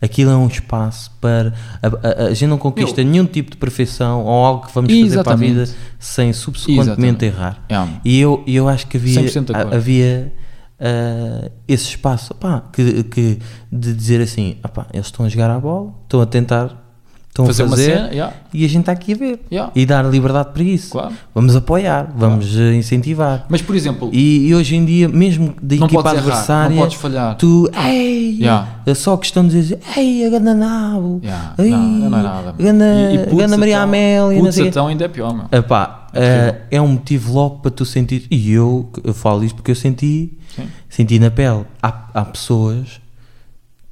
Aquilo 0.02 0.30
é 0.30 0.36
um 0.36 0.46
espaço 0.46 1.10
para. 1.20 1.52
A, 1.82 1.86
a- 1.86 2.26
a 2.28 2.34
gente 2.34 2.46
não 2.48 2.56
conquista 2.58 3.02
nenhum 3.04 3.26
tipo 3.26 3.50
de 3.50 3.56
perfeição 3.58 4.24
ou 4.24 4.44
algo 4.44 4.66
que 4.66 4.74
vamos 4.74 4.90
fazer 4.90 5.00
para 5.00 5.10
a 5.10 5.20
Exatamente. 5.36 5.52
vida 5.52 5.68
sem 5.98 6.32
subsequentemente 6.32 7.24
Exatamente. 7.24 7.24
errar. 7.26 7.64
Yeah. 7.70 8.00
E 8.04 8.18
eu, 8.20 8.42
eu 8.46 8.68
acho 8.68 8.86
que 8.86 8.96
havia, 8.96 9.20
100% 9.22 9.44
de 9.44 9.52
acordo. 9.52 9.74
a- 9.74 9.76
havia 9.76 10.32
ah, 10.80 11.50
esse 11.68 11.84
espaço 11.84 12.32
opá, 12.32 12.64
que, 12.72 13.02
que 13.04 13.38
de 13.70 13.92
dizer 13.92 14.22
assim: 14.22 14.56
opá, 14.64 14.86
eles 14.92 15.06
estão 15.06 15.26
a 15.26 15.28
jogar 15.28 15.50
a 15.50 15.58
bola, 15.60 15.92
estão 16.04 16.20
a 16.22 16.26
tentar, 16.26 16.89
estão 17.30 17.46
Fazer 17.46 17.62
a 17.62 17.66
uma 17.66 17.76
fazer 17.76 17.94
cena, 17.94 18.08
yeah. 18.10 18.34
e 18.52 18.64
a 18.64 18.68
gente 18.68 18.80
está 18.80 18.92
aqui 18.92 19.12
a 19.12 19.16
ver 19.16 19.40
Yeah. 19.52 19.72
e 19.74 19.86
dar 19.86 20.04
liberdade 20.04 20.50
para 20.52 20.62
isso. 20.64 20.90
Claro. 20.90 21.14
Vamos 21.32 21.54
apoiar, 21.54 22.12
vamos 22.16 22.56
eh, 22.58 22.74
incentivar. 22.74 23.46
Mas, 23.48 23.62
por 23.62 23.76
exemplo, 23.76 24.10
E, 24.12 24.48
e 24.48 24.54
hoje 24.54 24.74
em 24.74 24.84
dia, 24.84 25.08
mesmo 25.08 25.54
da 25.62 25.76
equipa 25.76 26.00
errar, 26.00 26.10
adversária, 26.18 26.76
podes 26.76 26.96
falhar. 26.96 27.36
tu, 27.36 27.70
ei, 27.86 28.36
Yeah. 28.40 28.80
é 28.84 28.94
só 28.94 29.16
questão 29.16 29.46
de 29.46 29.52
dizer, 29.60 29.78
ei, 29.96 30.26
a 30.26 30.30
ganda 30.30 30.54
nabo, 30.54 31.20
ei, 31.56 31.70
não, 31.70 31.78
não 32.10 32.18
é 32.18 32.22
nada. 32.22 32.48
a 32.50 32.62
ganda, 32.62 32.84
E- 32.84 33.14
e 33.14 33.18
a 33.18 33.24
putz, 33.26 33.36
ganda 33.38 33.56
Maria 33.56 33.74
então- 33.74 33.84
Amélia, 33.84 34.42
não 34.42 34.52
sei 34.52 34.66
então 34.66 34.86
ainda 34.88 35.04
é 35.04 35.08
pior, 35.08 35.32
meu. 35.32 35.44
Epá, 35.52 36.08
eh, 36.12 36.56
é 36.68 36.80
um 36.82 36.88
motivo 36.88 37.32
logo 37.32 37.60
para 37.60 37.70
tu 37.70 37.84
sentir, 37.84 38.26
e 38.28 38.50
eu, 38.50 38.90
eu 39.04 39.14
falo 39.14 39.44
isto 39.44 39.54
porque 39.54 39.70
eu 39.70 39.76
senti, 39.76 40.36
Sim. 40.56 40.64
senti 40.88 41.18
na 41.20 41.30
pele. 41.30 41.64
Há, 41.80 42.06
há 42.12 42.24
pessoas 42.24 43.00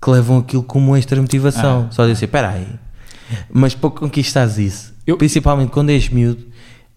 que 0.03 0.11
levam 0.11 0.39
aquilo 0.39 0.65
como 0.65 0.97
extra 0.97 1.21
motivação, 1.21 1.87
Ah. 1.89 1.93
só 1.93 2.05
dizer, 2.07 2.25
espera 2.25 2.49
aí, 2.51 2.67
mas 3.53 3.75
para 3.75 3.91
conquistares 3.91 4.59
isso, 4.59 4.95
Eu- 5.07 5.17
principalmente 5.17 5.71
quando 5.71 5.91
és 5.91 6.09
miúdo, 6.09 6.45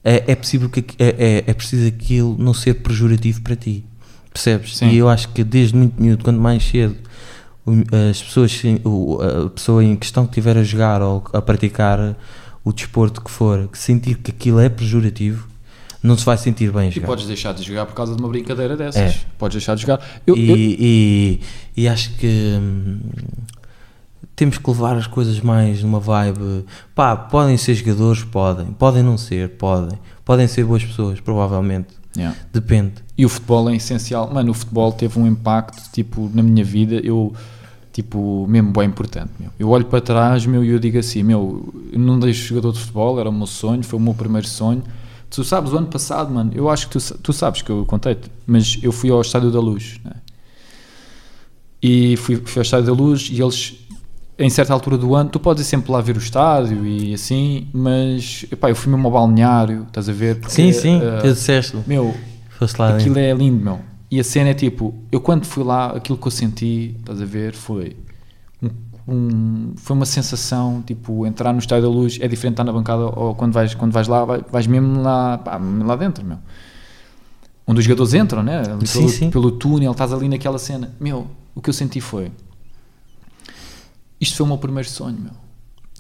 é, 0.04 0.24
é 0.32 0.36
possível 0.36 0.70
que 0.70 0.84
é, 0.98 1.16
é, 1.18 1.44
é 1.48 1.54
preciso 1.54 1.88
aquilo 1.88 2.36
não 2.40 2.54
ser 2.54 2.76
pejorativo 2.76 3.42
para 3.42 3.56
ti, 3.56 3.84
percebes? 4.34 4.78
Sim. 4.78 4.90
E 4.90 4.98
eu 4.98 5.08
acho 5.10 5.30
que 5.30 5.44
desde 5.44 5.76
muito 5.76 6.02
miúdo, 6.02 6.24
quando 6.24 6.40
mais 6.40 6.64
cedo 6.64 6.96
as 8.10 8.22
pessoas, 8.22 8.60
a 9.46 9.50
pessoa 9.50 9.84
em 9.84 9.96
questão 9.96 10.26
que 10.26 10.32
estiver 10.32 10.58
a 10.58 10.64
jogar 10.64 11.02
ou 11.02 11.24
a 11.32 11.42
praticar 11.42 12.18
o 12.64 12.74
desporto 12.74 13.22
que 13.22 13.30
for, 13.30 13.68
que 13.68 13.78
sentir 13.78 14.16
que 14.18 14.32
aquilo 14.32 14.60
é 14.60 14.68
pejorativo, 14.70 15.48
não 16.02 16.18
se 16.18 16.26
vai 16.26 16.36
sentir 16.38 16.72
bem 16.72 16.88
a 16.88 16.90
E 16.90 16.92
jogar. 16.92 17.08
podes 17.08 17.28
deixar 17.28 17.54
de 17.54 17.62
jogar 17.64 17.86
por 17.86 17.94
causa 17.94 18.16
de 18.16 18.22
uma 18.22 18.28
brincadeira 18.30 18.76
dessas. 18.76 19.02
É. 19.02 19.16
Podes 19.38 19.56
deixar 19.58 19.76
de 19.76 19.82
jogar. 19.82 20.00
Eu, 20.26 20.36
e, 20.36 20.50
eu- 20.50 20.58
e, 20.58 21.40
e 21.78 21.88
acho 21.88 22.12
que 22.16 22.28
hum, 22.60 23.00
temos 24.36 24.58
que 24.58 24.70
levar 24.70 24.96
as 24.96 25.08
coisas 25.08 25.40
mais 25.40 25.84
numa 25.84 26.00
vibe. 26.00 26.66
Pá, 26.96 27.16
podem 27.16 27.58
ser 27.58 27.76
jogadores, 27.76 28.24
podem, 28.24 28.68
podem 28.68 29.04
não 29.04 29.18
ser, 29.18 29.50
podem, 29.50 29.98
podem 30.24 30.48
ser 30.48 30.66
boas 30.66 30.84
pessoas, 30.84 31.20
provavelmente. 31.20 32.02
Yeah. 32.16 32.38
Depende. 32.52 32.94
E 33.18 33.26
o 33.26 33.30
futebol 33.30 33.70
é 33.70 33.76
essencial. 33.76 34.32
Mano, 34.34 34.52
o 34.52 34.54
futebol 34.54 34.92
teve 34.92 35.20
um 35.20 35.28
impacto, 35.28 35.92
tipo, 35.92 36.30
na 36.34 36.44
minha 36.44 36.64
vida, 36.64 36.96
eu, 36.96 37.34
tipo, 37.94 38.46
mesmo 38.48 38.72
bem 38.72 38.88
importante, 38.88 39.32
meu. 39.40 39.50
Eu 39.58 39.70
olho 39.70 39.86
para 39.86 40.02
trás, 40.02 40.46
meu, 40.46 40.64
e 40.64 40.70
eu 40.70 40.80
digo 40.80 40.98
assim, 40.98 41.24
meu, 41.24 41.74
eu 41.92 42.00
não 42.00 42.20
deixo 42.20 42.48
jogador 42.48 42.74
de 42.74 42.80
futebol, 42.80 43.20
era 43.20 43.30
o 43.30 43.34
meu 43.34 43.48
sonho, 43.48 43.84
foi 43.84 43.98
o 43.98 44.02
meu 44.02 44.14
primeiro 44.14 44.48
sonho. 44.48 44.84
Tu 45.30 45.44
sabes, 45.46 45.72
o 45.72 45.78
ano 45.78 45.88
passado, 45.88 46.34
mano, 46.34 46.52
eu 46.54 46.70
acho 46.70 46.90
que 46.90 47.00
tu, 47.00 47.18
tu 47.20 47.32
sabes 47.32 47.62
que 47.62 47.70
eu 47.70 47.86
contei-te, 47.86 48.30
mas 48.46 48.78
eu 48.84 48.92
fui 48.92 49.10
ao 49.10 49.22
Estádio 49.22 49.50
da 49.50 49.60
Luz, 49.60 49.98
né? 50.04 50.14
E 51.82 52.16
fui, 52.18 52.36
fui 52.36 52.60
ao 52.60 52.64
Estádio 52.64 52.88
da 52.88 52.94
Luz 52.94 53.30
e 53.32 53.42
eles, 53.42 53.81
em 54.40 54.50
certa 54.50 54.74
altura 54.74 54.98
do 54.98 55.14
ano, 55.14 55.30
tu 55.30 55.40
podes 55.40 55.66
ir 55.66 55.70
sempre 55.70 55.92
lá 55.92 56.02
ver 56.02 56.16
o 56.16 56.20
estádio 56.20 56.86
e 56.86 57.14
assim, 57.14 57.68
mas, 57.74 58.46
epá, 58.52 58.70
eu 58.70 58.76
fui 58.76 58.92
mesmo 58.92 59.08
ao 59.08 59.14
balneário, 59.14 59.84
estás 59.88 60.10
a 60.10 60.14
ver? 60.14 60.36
Porque, 60.40 60.54
Sim, 60.54 60.72
sim, 60.74 61.00
eh, 61.02 61.18
tu 61.22 61.28
disseste. 61.34 61.78
meu, 61.86 62.16
Foste 62.58 62.80
lá 62.80 62.90
Aquilo 62.96 63.16
dentro. 63.16 63.20
é 63.20 63.34
lindo, 63.34 63.64
meu. 63.64 63.80
E 64.10 64.20
a 64.20 64.24
cena 64.24 64.50
é 64.50 64.54
tipo, 64.54 64.94
eu 65.12 65.22
quando 65.22 65.46
fui 65.46 65.64
lá, 65.64 65.88
aquilo 65.96 66.18
que 66.18 66.28
eu 66.28 66.32
senti, 66.32 66.96
estás 67.00 67.22
a 67.22 67.26
ver, 67.26 67.54
foi 67.54 67.96
um, 68.62 68.70
um- 69.08 69.74
foi 69.78 69.96
uma 69.96 70.06
sensação, 70.06 70.82
tipo, 70.86 71.26
entrar 71.26 71.54
no 71.54 71.60
estádio 71.60 71.84
da 71.84 71.90
luz 71.90 72.18
é 72.22 72.28
diferente 72.28 72.52
de 72.56 72.62
estar 72.62 72.64
na 72.64 72.74
bancada 72.74 73.04
ou 73.04 73.34
quando 73.36 73.54
vais, 73.54 73.74
quando 73.74 73.92
vais 73.92 74.08
lá, 74.08 74.26
vai- 74.26 74.44
vais 74.52 74.68
mesmo 74.68 75.02
lá, 75.02 75.38
pá, 75.38 75.60
lá 75.86 75.96
dentro, 75.96 76.26
meu. 76.26 76.38
Onde 77.66 77.80
os 77.80 77.86
jogadores 77.86 78.14
entram, 78.14 78.44
né? 78.44 78.64
Sim, 78.86 79.00
pelo, 79.00 79.10
sim. 79.10 79.30
pelo 79.30 79.52
túnel, 79.52 79.92
estás 79.92 80.12
ali 80.12 80.28
naquela 80.28 80.58
cena. 80.58 80.92
Meu, 81.00 81.28
o 81.56 81.62
que 81.62 81.70
eu 81.70 81.74
senti 81.74 82.02
foi, 82.02 82.32
isto 84.22 84.38
foi 84.38 84.46
o 84.46 84.48
meu 84.48 84.58
primeiro 84.58 84.88
sonho, 84.88 85.18
meu. 85.20 85.32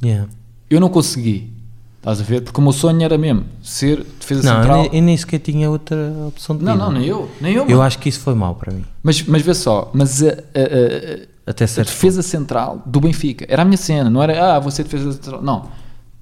Yeah. 0.03 0.29
Eu 0.69 0.79
não 0.79 0.87
consegui, 0.89 1.51
estás 1.97 2.21
a 2.21 2.23
ver? 2.23 2.41
Porque 2.41 2.59
o 2.59 2.63
meu 2.63 2.71
sonho 2.71 3.01
era 3.03 3.17
mesmo 3.17 3.43
ser 3.61 4.03
defesa 4.19 4.41
Não, 4.53 4.61
central. 4.61 4.85
eu 4.93 5.01
nem 5.01 5.17
sequer 5.17 5.39
tinha 5.39 5.69
outra 5.69 5.97
opção 6.27 6.55
de 6.55 6.63
Não, 6.63 6.73
vida. 6.73 6.85
não, 6.85 6.91
nem 6.93 7.05
eu, 7.07 7.29
nem 7.41 7.53
eu, 7.53 7.63
Eu 7.63 7.69
mano. 7.71 7.81
acho 7.81 7.99
que 7.99 8.07
isso 8.07 8.19
foi 8.21 8.33
mau 8.35 8.55
para 8.55 8.71
mim. 8.73 8.85
Mas, 9.03 9.21
mas 9.23 9.41
vê 9.41 9.53
só, 9.53 9.91
mas 9.93 10.23
a, 10.23 10.27
a- 10.27 10.31
a- 10.31 11.51
Até 11.51 11.65
a 11.65 11.67
certo 11.67 11.89
defesa 11.89 12.21
central 12.21 12.81
do 12.85 13.01
Benfica 13.01 13.45
era 13.49 13.63
a 13.63 13.65
minha 13.65 13.77
cena, 13.77 14.09
não 14.09 14.23
era 14.23 14.55
ah, 14.55 14.59
você 14.59 14.83
defesa 14.83 15.11
central, 15.11 15.41
não. 15.41 15.67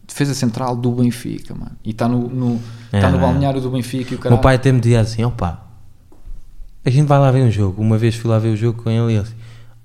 Defesa 0.07 0.33
central 0.33 0.75
do 0.75 0.91
Benfica, 0.91 1.53
mano. 1.53 1.71
E 1.85 1.91
está 1.91 2.07
no, 2.07 2.27
no, 2.27 2.59
É, 2.91 2.99
tá 2.99 3.11
no 3.11 3.17
é. 3.17 3.21
balneário 3.21 3.61
do 3.61 3.69
Benfica 3.69 4.11
e 4.13 4.15
o 4.15 4.19
O 4.19 4.21
cara. 4.21 4.33
meu 4.33 4.41
pai 4.41 4.55
até 4.55 4.71
me 4.71 4.79
dizia 4.79 5.01
assim: 5.01 5.23
opa, 5.23 5.63
a 6.83 6.89
gente 6.89 7.05
vai 7.07 7.19
lá 7.19 7.29
ver 7.29 7.43
um 7.43 7.51
jogo. 7.51 7.79
Uma 7.81 7.97
vez 7.97 8.15
fui 8.15 8.29
lá 8.31 8.39
ver 8.39 8.49
o 8.49 8.57
jogo 8.57 8.81
com 8.81 8.89
ele 8.89 8.99
e 9.13 9.15
ele 9.15 9.17
assim: 9.19 9.35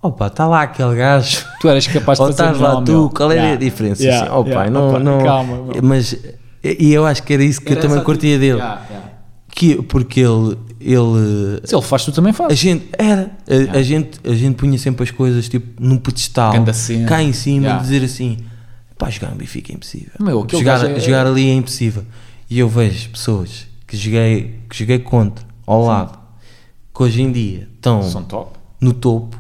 opa, 0.05 0.27
está 0.29 0.47
lá 0.47 0.63
aquele 0.63 0.95
gajo. 0.97 1.45
Tu 1.61 1.69
eras 1.69 1.87
capaz 1.87 2.19
de 2.19 2.25
Ou 2.25 2.33
fazer 2.33 2.43
estás 2.43 2.59
lá 2.61 2.75
não, 2.75 2.85
tu, 2.85 2.93
meu. 2.93 3.11
qual 3.11 3.33
é 3.33 3.35
Yeah, 3.37 3.53
a 3.55 3.57
diferença? 3.57 4.03
yeah, 4.03 4.25
assim, 4.27 4.35
oh 4.37 4.47
yeah, 4.47 4.71
não, 4.71 4.89
opa, 4.91 4.99
não. 5.01 5.25
Calma, 5.25 5.57
meu. 5.65 5.83
Mas, 5.83 6.17
e 6.63 6.93
eu 6.93 7.05
acho 7.07 7.23
que 7.23 7.33
era 7.33 7.43
isso 7.45 7.61
que 7.61 7.73
Era 7.73 7.81
eu 7.81 7.89
também 7.89 8.05
curtia 8.05 8.37
atitude. 8.37 8.59
dele. 8.61 9.05
Que, 9.57 9.81
porque 9.83 10.19
ele, 10.21 10.59
ele 10.81 11.61
Se 11.65 11.75
ele 11.77 11.83
faz, 11.83 12.05
tu 12.05 12.11
também 12.13 12.31
a 12.31 12.35
fazes. 12.35 12.59
gente 12.59 12.89
era 12.99 13.31
a, 13.73 13.79
a 13.79 13.83
gente 13.83 14.19
a 14.29 14.35
gente 14.35 14.57
punha 14.57 14.77
sempre 14.79 15.05
as 15.05 15.13
coisas 15.13 15.49
tipo 15.49 15.81
num 15.81 15.97
pedestal 15.97 16.53
cá 17.07 17.23
em 17.23 17.33
cima 17.33 17.79
dizer 17.79 18.03
assim 18.03 18.39
pá 18.99 19.09
jogar 19.11 19.31
no 19.31 19.37
Benfica 19.37 19.71
é 19.73 19.77
impossível 19.77 20.11
Meu, 20.19 20.45
jogar, 20.51 20.85
é- 20.91 20.99
jogar 20.99 21.27
ali 21.29 21.49
é 21.51 21.55
impossível 21.55 22.03
e 22.51 22.59
eu 22.59 22.69
vejo 22.69 23.11
pessoas 23.11 23.65
que 23.87 23.97
joguei 23.97 24.59
que 24.69 24.77
joguei 24.77 24.99
contra 24.99 25.45
ao 25.65 25.85
lado 25.85 26.19
que 26.93 27.03
hoje 27.05 27.23
em 27.23 27.31
dia 27.31 27.69
estão 27.77 28.01
no 28.81 28.93
topo. 28.93 29.39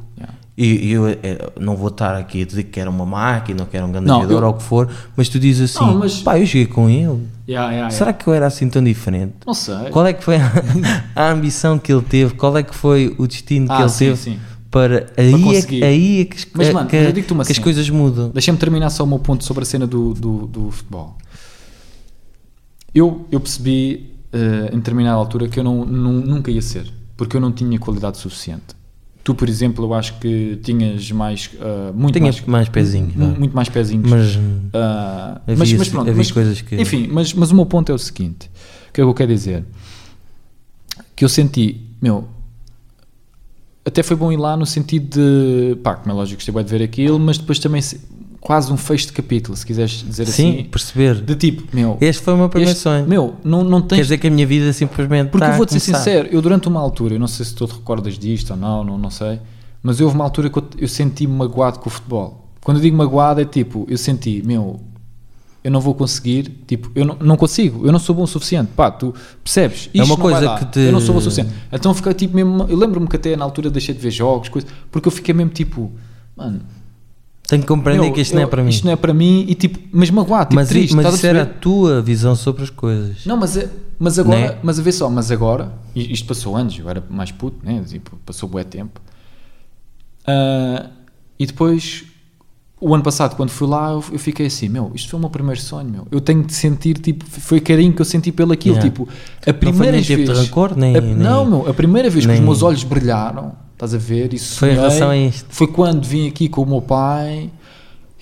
E 0.56 0.86
e 0.88 0.92
eu, 0.92 1.08
eh, 1.08 1.18
não 1.60 1.76
vou 1.76 1.88
estar 1.88 2.14
aqui 2.16 2.42
a 2.42 2.46
dizer 2.46 2.64
que 2.64 2.78
era 2.78 2.88
uma 2.88 3.04
máquina 3.04 3.64
que 3.66 3.76
era 3.76 3.84
um 3.86 3.92
eu- 4.30 4.44
ou 4.44 4.50
o 4.50 4.54
que 4.54 4.62
for 4.62 4.88
mas 5.16 5.28
tu 5.28 5.38
dizes 5.38 5.74
assim 5.76 5.84
Não, 5.84 5.98
mas- 5.98 6.20
pá 6.22 6.38
eu 6.38 6.46
joguei 6.46 6.66
com 6.66 6.88
ele 6.88 7.26
Yeah, 7.48 7.70
yeah, 7.72 7.90
será 7.90 8.10
yeah. 8.10 8.22
que 8.24 8.28
eu 8.30 8.34
era 8.34 8.46
assim 8.46 8.68
tão 8.70 8.82
diferente 8.82 9.34
Não 9.46 9.52
sei. 9.54 9.90
qual 9.90 10.06
é 10.06 10.12
que 10.12 10.22
foi 10.24 10.36
a, 10.36 10.50
a 11.14 11.30
ambição 11.30 11.78
que 11.78 11.92
ele 11.92 12.02
teve? 12.02 12.34
Qual 12.34 12.56
é 12.56 12.62
que 12.62 12.74
foi 12.74 13.14
o 13.18 13.26
destino 13.26 13.66
que 13.66 13.72
Ah, 13.72 13.80
ele 13.80 13.88
sim, 13.90 14.04
teve 14.06 14.16
sim. 14.16 14.38
para 14.70 15.06
aí, 15.16 15.32
é, 15.34 15.36
que- 15.36 15.42
conseguir. 15.44 15.84
aí 15.84 16.20
é 16.20 16.24
que, 16.24 16.36
as- 16.38 16.46
Mas, 16.54 16.72
mano, 16.72 16.88
que- 16.88 16.96
eu 16.96 17.12
que 17.12 17.32
as 17.40 17.46
cena. 17.48 17.60
coisas 17.62 17.90
mudam. 17.90 18.30
Deixa-me 18.30 18.56
terminar 18.58 18.88
só 18.90 19.04
o 19.04 19.06
meu 19.06 19.18
ponto 19.18 19.44
sobre 19.44 19.62
a 19.62 19.66
cena 19.66 19.86
do, 19.86 20.14
do, 20.14 20.46
do 20.46 20.70
futebol. 20.70 21.16
Eu, 22.94 23.26
eu 23.30 23.40
percebi 23.40 24.14
eh, 24.32 24.70
em 24.72 24.76
determinada 24.78 25.16
altura 25.16 25.46
que 25.48 25.58
eu 25.60 25.64
não, 25.64 25.84
não- 25.84 26.12
nunca 26.12 26.50
ia 26.50 26.62
ser, 26.62 26.90
porque 27.16 27.36
eu 27.36 27.40
não 27.40 27.52
tinha 27.52 27.78
qualidade 27.78 28.16
suficiente. 28.18 28.74
Tu, 29.24 29.34
por 29.34 29.48
exemplo, 29.48 29.84
eu 29.86 29.94
acho 29.94 30.18
que 30.18 30.60
tinhas 30.62 31.10
mais. 31.10 31.50
eh, 31.58 31.92
muito 31.94 32.12
Tinha 32.18 32.24
mais, 32.30 32.44
mais 32.44 32.68
pezinhos, 32.68 33.14
vá. 33.14 33.24
Muito 33.24 33.56
mais 33.56 33.70
pezinhos. 33.70 34.10
Mas 34.10 34.38
Ah, 34.74 35.40
Havia- 35.46 35.56
mas, 35.56 35.72
mas 35.72 35.88
pronto, 35.88 36.02
havia 36.10 36.18
mas- 36.18 36.30
coisas 36.30 36.60
que- 36.60 36.76
Enfim, 36.78 37.08
mas, 37.10 37.32
mas 37.32 37.50
o 37.50 37.54
meu 37.54 37.64
ponto 37.64 37.90
é 37.90 37.94
o 37.94 37.98
seguinte: 37.98 38.50
o 38.90 38.92
que 38.92 39.00
é 39.00 39.04
que 39.04 39.08
eu 39.10 39.14
quero 39.14 39.32
dizer? 39.32 39.64
Que 41.16 41.24
eu 41.24 41.28
senti, 41.30 41.80
meu, 42.02 42.28
até 43.84 44.02
foi 44.02 44.14
bom 44.16 44.30
ir 44.30 44.36
lá 44.36 44.56
no 44.58 44.66
sentido 44.66 45.08
de, 45.18 45.76
pá, 45.76 45.94
como 45.94 46.12
é 46.12 46.14
lógico, 46.14 46.36
gostei 46.38 46.52
bué 46.52 46.62
de 46.62 46.70
ver 46.70 46.82
aquilo, 46.82 47.18
mas 47.18 47.38
depois 47.38 47.58
também 47.58 47.80
quase 48.44 48.70
um 48.70 48.76
fecho 48.76 49.06
de 49.06 49.14
capítulo, 49.14 49.56
se 49.56 49.64
quiseres 49.64 49.90
dizer 50.06 50.26
sim, 50.26 50.50
assim, 50.60 50.64
perceber. 50.64 51.14
de 51.22 51.34
tipo, 51.34 51.64
meu, 51.74 51.96
Este 51.98 52.22
foi 52.22 52.34
o 52.34 52.36
meu 52.36 52.48
primeiro 52.50 52.72
este- 52.72 52.82
sonho. 52.82 53.08
meu, 53.08 53.36
não, 53.42 53.64
não 53.64 53.80
Quer 53.80 53.96
tens 53.96 54.02
dizer 54.02 54.18
que 54.18 54.26
a 54.26 54.30
minha 54.30 54.46
vida 54.46 54.70
simplesmente 54.74 55.30
porque 55.30 55.42
está 55.44 55.54
eu 55.54 55.56
vou-te 55.56 55.72
ser 55.72 55.80
sincero, 55.80 56.28
eu 56.30 56.42
durante 56.42 56.68
uma 56.68 56.78
altura, 56.78 57.14
eu 57.14 57.18
não 57.18 57.26
sei 57.26 57.46
se 57.46 57.54
tu 57.54 57.66
te 57.66 57.72
recordas 57.72 58.18
disto 58.18 58.50
ou 58.50 58.56
não, 58.58 58.84
não, 58.84 58.98
não 58.98 59.08
sei, 59.10 59.40
mas 59.82 59.98
houve 59.98 60.14
uma 60.14 60.24
altura 60.24 60.50
que 60.50 60.58
eu, 60.58 60.64
eu 60.76 60.86
senti-me 60.88 61.32
magoado 61.34 61.78
com 61.78 61.88
o 61.88 61.90
futebol. 61.92 62.46
Quando 62.62 62.76
eu 62.76 62.82
digo 62.82 62.94
magoado 62.96 63.40
é 63.40 63.46
tipo, 63.46 63.86
eu 63.88 63.96
senti, 63.96 64.42
meu, 64.44 64.78
eu 65.62 65.70
não 65.70 65.80
vou 65.80 65.94
conseguir, 65.94 66.62
tipo, 66.66 66.90
eu 66.94 67.06
não, 67.06 67.16
não 67.20 67.36
consigo, 67.38 67.86
eu 67.86 67.92
não 67.92 67.98
sou 67.98 68.14
bom 68.14 68.24
o 68.24 68.26
suficiente. 68.26 68.68
Pá, 68.76 68.90
tu 68.90 69.14
percebes? 69.42 69.88
É 69.94 69.98
uma 69.98 70.04
Isto 70.04 70.08
não 70.10 70.16
vai 70.30 70.32
coisa 70.42 70.58
que 70.58 70.64
te- 70.72 70.80
Eu 70.80 70.92
não 70.92 71.00
sou 71.00 71.14
bom 71.14 71.18
o 71.18 71.22
suficiente. 71.22 71.50
Então 71.72 71.94
fiquei 71.94 72.12
tipo 72.12 72.36
mesmo, 72.36 72.66
eu 72.68 72.76
lembro-me 72.76 73.08
que 73.08 73.16
até 73.16 73.34
na 73.36 73.44
altura 73.46 73.70
deixei 73.70 73.94
de 73.94 74.00
ver 74.02 74.10
jogos, 74.10 74.50
coisas, 74.50 74.70
porque 74.92 75.08
eu 75.08 75.12
fiquei 75.12 75.32
mesmo 75.32 75.50
tipo, 75.50 75.90
mano, 76.36 76.60
Tenho 77.46 77.60
que 77.62 77.68
compreender 77.68 78.10
que 78.12 78.20
isto 78.22 78.32
eu- 78.32 78.36
não 78.36 78.42
é 78.44 78.46
para 78.46 78.62
mim. 78.62 78.70
Isto 78.70 78.84
não 78.84 78.92
é 78.92 78.96
para 78.96 79.12
mim 79.14 79.44
e 79.48 79.54
tipo, 79.54 79.78
mas 79.92 80.10
magoado, 80.10 80.44
tipo, 80.50 80.54
mas 80.56 80.68
triste, 80.68 80.94
mas 80.94 81.04
estás 81.04 81.14
a 81.14 81.18
isso 81.18 81.26
era 81.26 81.42
a 81.42 81.46
tua 81.46 82.00
visão 82.00 82.34
sobre 82.34 82.62
as 82.62 82.70
coisas. 82.70 83.26
Não, 83.26 83.36
mas, 83.36 83.56
é- 83.56 83.68
mas 83.98 84.18
agora, 84.18 84.40
Né? 84.40 84.58
mas 84.62 84.78
a 84.78 84.82
ver 84.82 84.92
só, 84.92 85.10
mas 85.10 85.30
agora, 85.30 85.72
isto 85.94 86.26
passou 86.26 86.56
anos, 86.56 86.78
eu 86.78 86.88
era 86.88 87.04
mais 87.10 87.30
puto, 87.30 87.58
né? 87.64 87.82
Tipo, 87.86 88.16
passou 88.24 88.48
bué 88.48 88.64
tempo. 88.64 88.98
Ah, 90.26 90.86
e 91.38 91.46
depois, 91.46 92.04
o 92.80 92.94
ano 92.94 93.02
passado, 93.04 93.36
quando 93.36 93.50
fui 93.50 93.68
lá, 93.68 93.90
eu, 93.90 94.04
eu 94.12 94.18
fiquei 94.18 94.46
assim, 94.46 94.68
meu, 94.68 94.90
isto 94.94 95.10
foi 95.10 95.18
o 95.18 95.20
meu 95.20 95.30
primeiro 95.30 95.60
sonho, 95.60 95.88
meu. 95.90 96.06
Eu 96.10 96.20
tenho 96.20 96.42
de 96.44 96.52
sentir, 96.54 96.96
tipo, 96.98 97.24
foi 97.26 97.60
carinho 97.60 97.92
que 97.92 98.00
eu 98.00 98.04
senti 98.06 98.32
pelo 98.32 98.52
aquilo, 98.52 98.76
Yeah. 98.76 98.90
tipo, 98.90 99.08
a 99.46 99.52
primeira 99.52 99.92
nem 99.92 100.02
vez... 100.02 100.06
tipo 100.20 100.32
de 100.32 100.38
rancor, 100.40 100.76
nem- 100.76 100.96
a- 100.96 101.00
nem- 101.00 101.14
não, 101.14 101.44
meu, 101.44 101.68
a 101.68 101.74
primeira 101.74 102.08
vez 102.08 102.24
que 102.24 102.30
nem- 102.30 102.40
os 102.40 102.44
meus 102.44 102.62
olhos 102.62 102.84
brilharam, 102.84 103.52
estás 103.84 103.94
a 103.94 103.98
ver, 103.98 104.32
isso 104.32 104.58
Foi 104.58 104.70
em 104.70 104.74
relação 104.74 105.10
a 105.10 105.16
isto. 105.16 105.46
foi 105.50 105.66
quando 105.66 106.04
vim 106.06 106.26
aqui 106.28 106.48
com 106.48 106.62
o 106.62 106.66
meu 106.66 106.80
pai, 106.82 107.50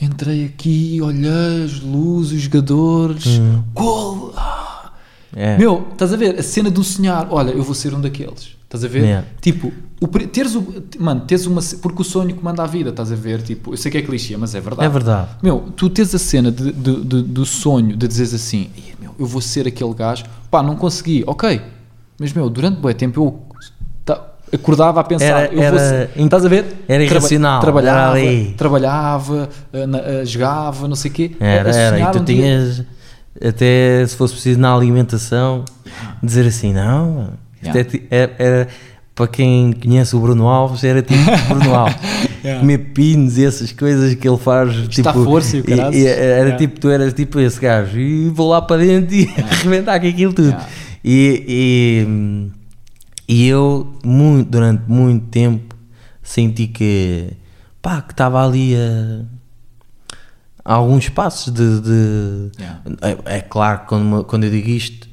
entrei 0.00 0.44
aqui, 0.46 1.00
olhei 1.02 1.64
as 1.64 1.80
luzes, 1.80 2.32
os 2.32 2.40
jogadores, 2.42 3.26
Hum. 3.26 3.62
gol! 3.72 4.32
ah! 4.36 4.92
É. 5.34 5.56
Meu, 5.56 5.86
estás 5.92 6.12
a 6.12 6.16
ver? 6.16 6.38
A 6.38 6.42
cena 6.42 6.70
do 6.70 6.84
sonhar, 6.84 7.26
olha, 7.30 7.52
eu 7.52 7.62
vou 7.62 7.74
ser 7.74 7.94
um 7.94 8.00
daqueles. 8.00 8.54
Estás 8.64 8.84
a 8.84 8.88
ver? 8.88 9.02
Yeah. 9.04 9.26
Tipo, 9.40 9.72
o, 10.00 10.06
teres 10.08 10.54
o. 10.54 10.62
Mano, 10.98 11.22
teres 11.22 11.46
uma. 11.46 11.60
Porque 11.80 12.02
o 12.02 12.04
sonho 12.04 12.34
comanda 12.34 12.62
a 12.62 12.66
vida, 12.66 12.90
estás 12.90 13.10
a 13.12 13.14
ver? 13.14 13.40
Tipo, 13.42 13.72
eu 13.72 13.76
sei 13.78 13.90
que 13.90 13.96
é 13.98 14.02
clichê, 14.02 14.36
mas 14.36 14.54
é 14.54 14.60
verdade. 14.60 14.84
É 14.86 14.88
verdade. 14.90 15.28
Meu, 15.42 15.60
tu 15.76 15.88
tens 15.88 16.14
a 16.14 16.18
cena 16.18 16.50
de, 16.50 16.70
de- 16.72 17.04
de- 17.04 17.22
do 17.22 17.46
sonho 17.46 17.96
de 17.96 18.06
dizeres 18.08 18.32
assim, 18.34 18.70
"Ih, 18.76 18.94
meu, 19.00 19.14
eu 19.18 19.26
vou 19.26 19.40
ser 19.42 19.66
aquele 19.66 19.92
gajo, 19.94 20.24
pá, 20.50 20.62
não 20.62 20.74
consegui, 20.76 21.22
ok. 21.26 21.60
Mas, 22.18 22.32
meu, 22.34 22.48
durante 22.50 22.80
bem 22.80 22.94
tempo 22.94 23.20
eu 23.22 23.51
acordava 24.52 25.00
a 25.00 25.04
pensar, 25.04 25.24
Era- 25.26 25.46
eu 25.52 25.56
vou 25.70 25.78
era 25.80 26.10
Estás 26.16 26.44
a 26.44 26.48
ver? 26.48 26.64
era 26.88 27.02
irracional, 27.04 27.60
Trabalhava, 27.60 28.20
era 28.20 28.50
trabalhava, 28.56 29.48
eh, 29.72 29.86
na- 29.86 29.98
eh, 29.98 30.24
jogava, 30.24 30.86
não 30.88 30.96
sei 30.96 31.10
o 31.10 31.14
quê. 31.14 31.30
Era, 31.40 31.70
a 31.70 31.74
era. 31.76 32.00
E 32.00 32.12
tu 32.12 32.18
um 32.18 32.24
dia- 32.24 32.36
tinhas, 32.36 32.84
até 33.44 34.06
se 34.06 34.16
fosse 34.16 34.34
preciso 34.34 34.60
na 34.60 34.74
alimentação, 34.74 35.64
dizer 36.22 36.46
assim: 36.46 36.72
não, 36.72 37.30
Yeah. 37.62 37.80
é 37.80 37.84
ti- 37.84 38.02
era, 38.10 38.32
era- 38.38 38.68
para 39.14 39.26
quem 39.28 39.72
conhece 39.74 40.16
o 40.16 40.20
Bruno 40.20 40.48
Alves, 40.48 40.82
era 40.84 41.02
tipo 41.02 41.20
Bruno 41.48 41.74
Alves. 41.74 41.96
Yeah. 42.42 42.60
Comer 42.60 42.78
pinos 42.92 43.36
e 43.38 43.44
essas 43.44 43.70
coisas 43.70 44.14
que 44.14 44.26
ele 44.28 44.38
faz. 44.38 44.70
Está 44.74 45.12
tipo, 45.12 45.24
força 45.24 45.56
e 45.56 45.60
o 45.60 45.64
caraças. 45.64 45.94
e- 45.94 46.06
Era 46.06 46.24
Yeah. 46.40 46.56
tipo, 46.56 46.80
tu 46.80 46.88
eras 46.90 47.12
tipo 47.12 47.38
esse 47.38 47.60
gajo, 47.60 47.98
e 47.98 48.28
vou 48.30 48.48
lá 48.50 48.60
para 48.62 48.82
dentro 48.82 49.14
e 49.14 49.30
arrebentar 49.50 50.00
com 50.00 50.06
aquilo 50.08 50.32
tudo. 50.32 50.48
Yeah. 50.48 50.66
E, 51.04 51.44
e, 51.46 52.48
e 53.32 53.46
eu, 53.46 53.90
muito, 54.04 54.50
durante 54.50 54.82
muito 54.90 55.26
tempo, 55.28 55.74
senti 56.22 56.66
que, 56.66 57.32
pá, 57.80 58.02
que 58.02 58.12
estava 58.12 58.44
ali 58.44 58.74
a, 58.76 59.22
a 60.64 60.74
alguns 60.74 61.08
passos 61.08 61.52
de. 61.52 61.80
de- 61.80 62.50
Yeah. 62.58 62.82
é, 63.00 63.36
é 63.38 63.40
claro 63.40 63.80
que 63.80 63.86
quando, 63.86 64.24
quando 64.24 64.44
eu 64.44 64.50
digo 64.50 64.68
isto, 64.68 65.08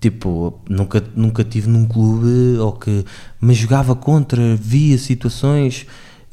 tipo, 0.00 0.60
nunca, 0.68 1.02
nunca 1.14 1.44
tive 1.44 1.68
num 1.68 1.86
clube 1.86 2.58
ou 2.58 2.72
que 2.72 3.04
me 3.40 3.54
jogava 3.54 3.94
contra, 3.94 4.56
via 4.56 4.98
situações 4.98 5.86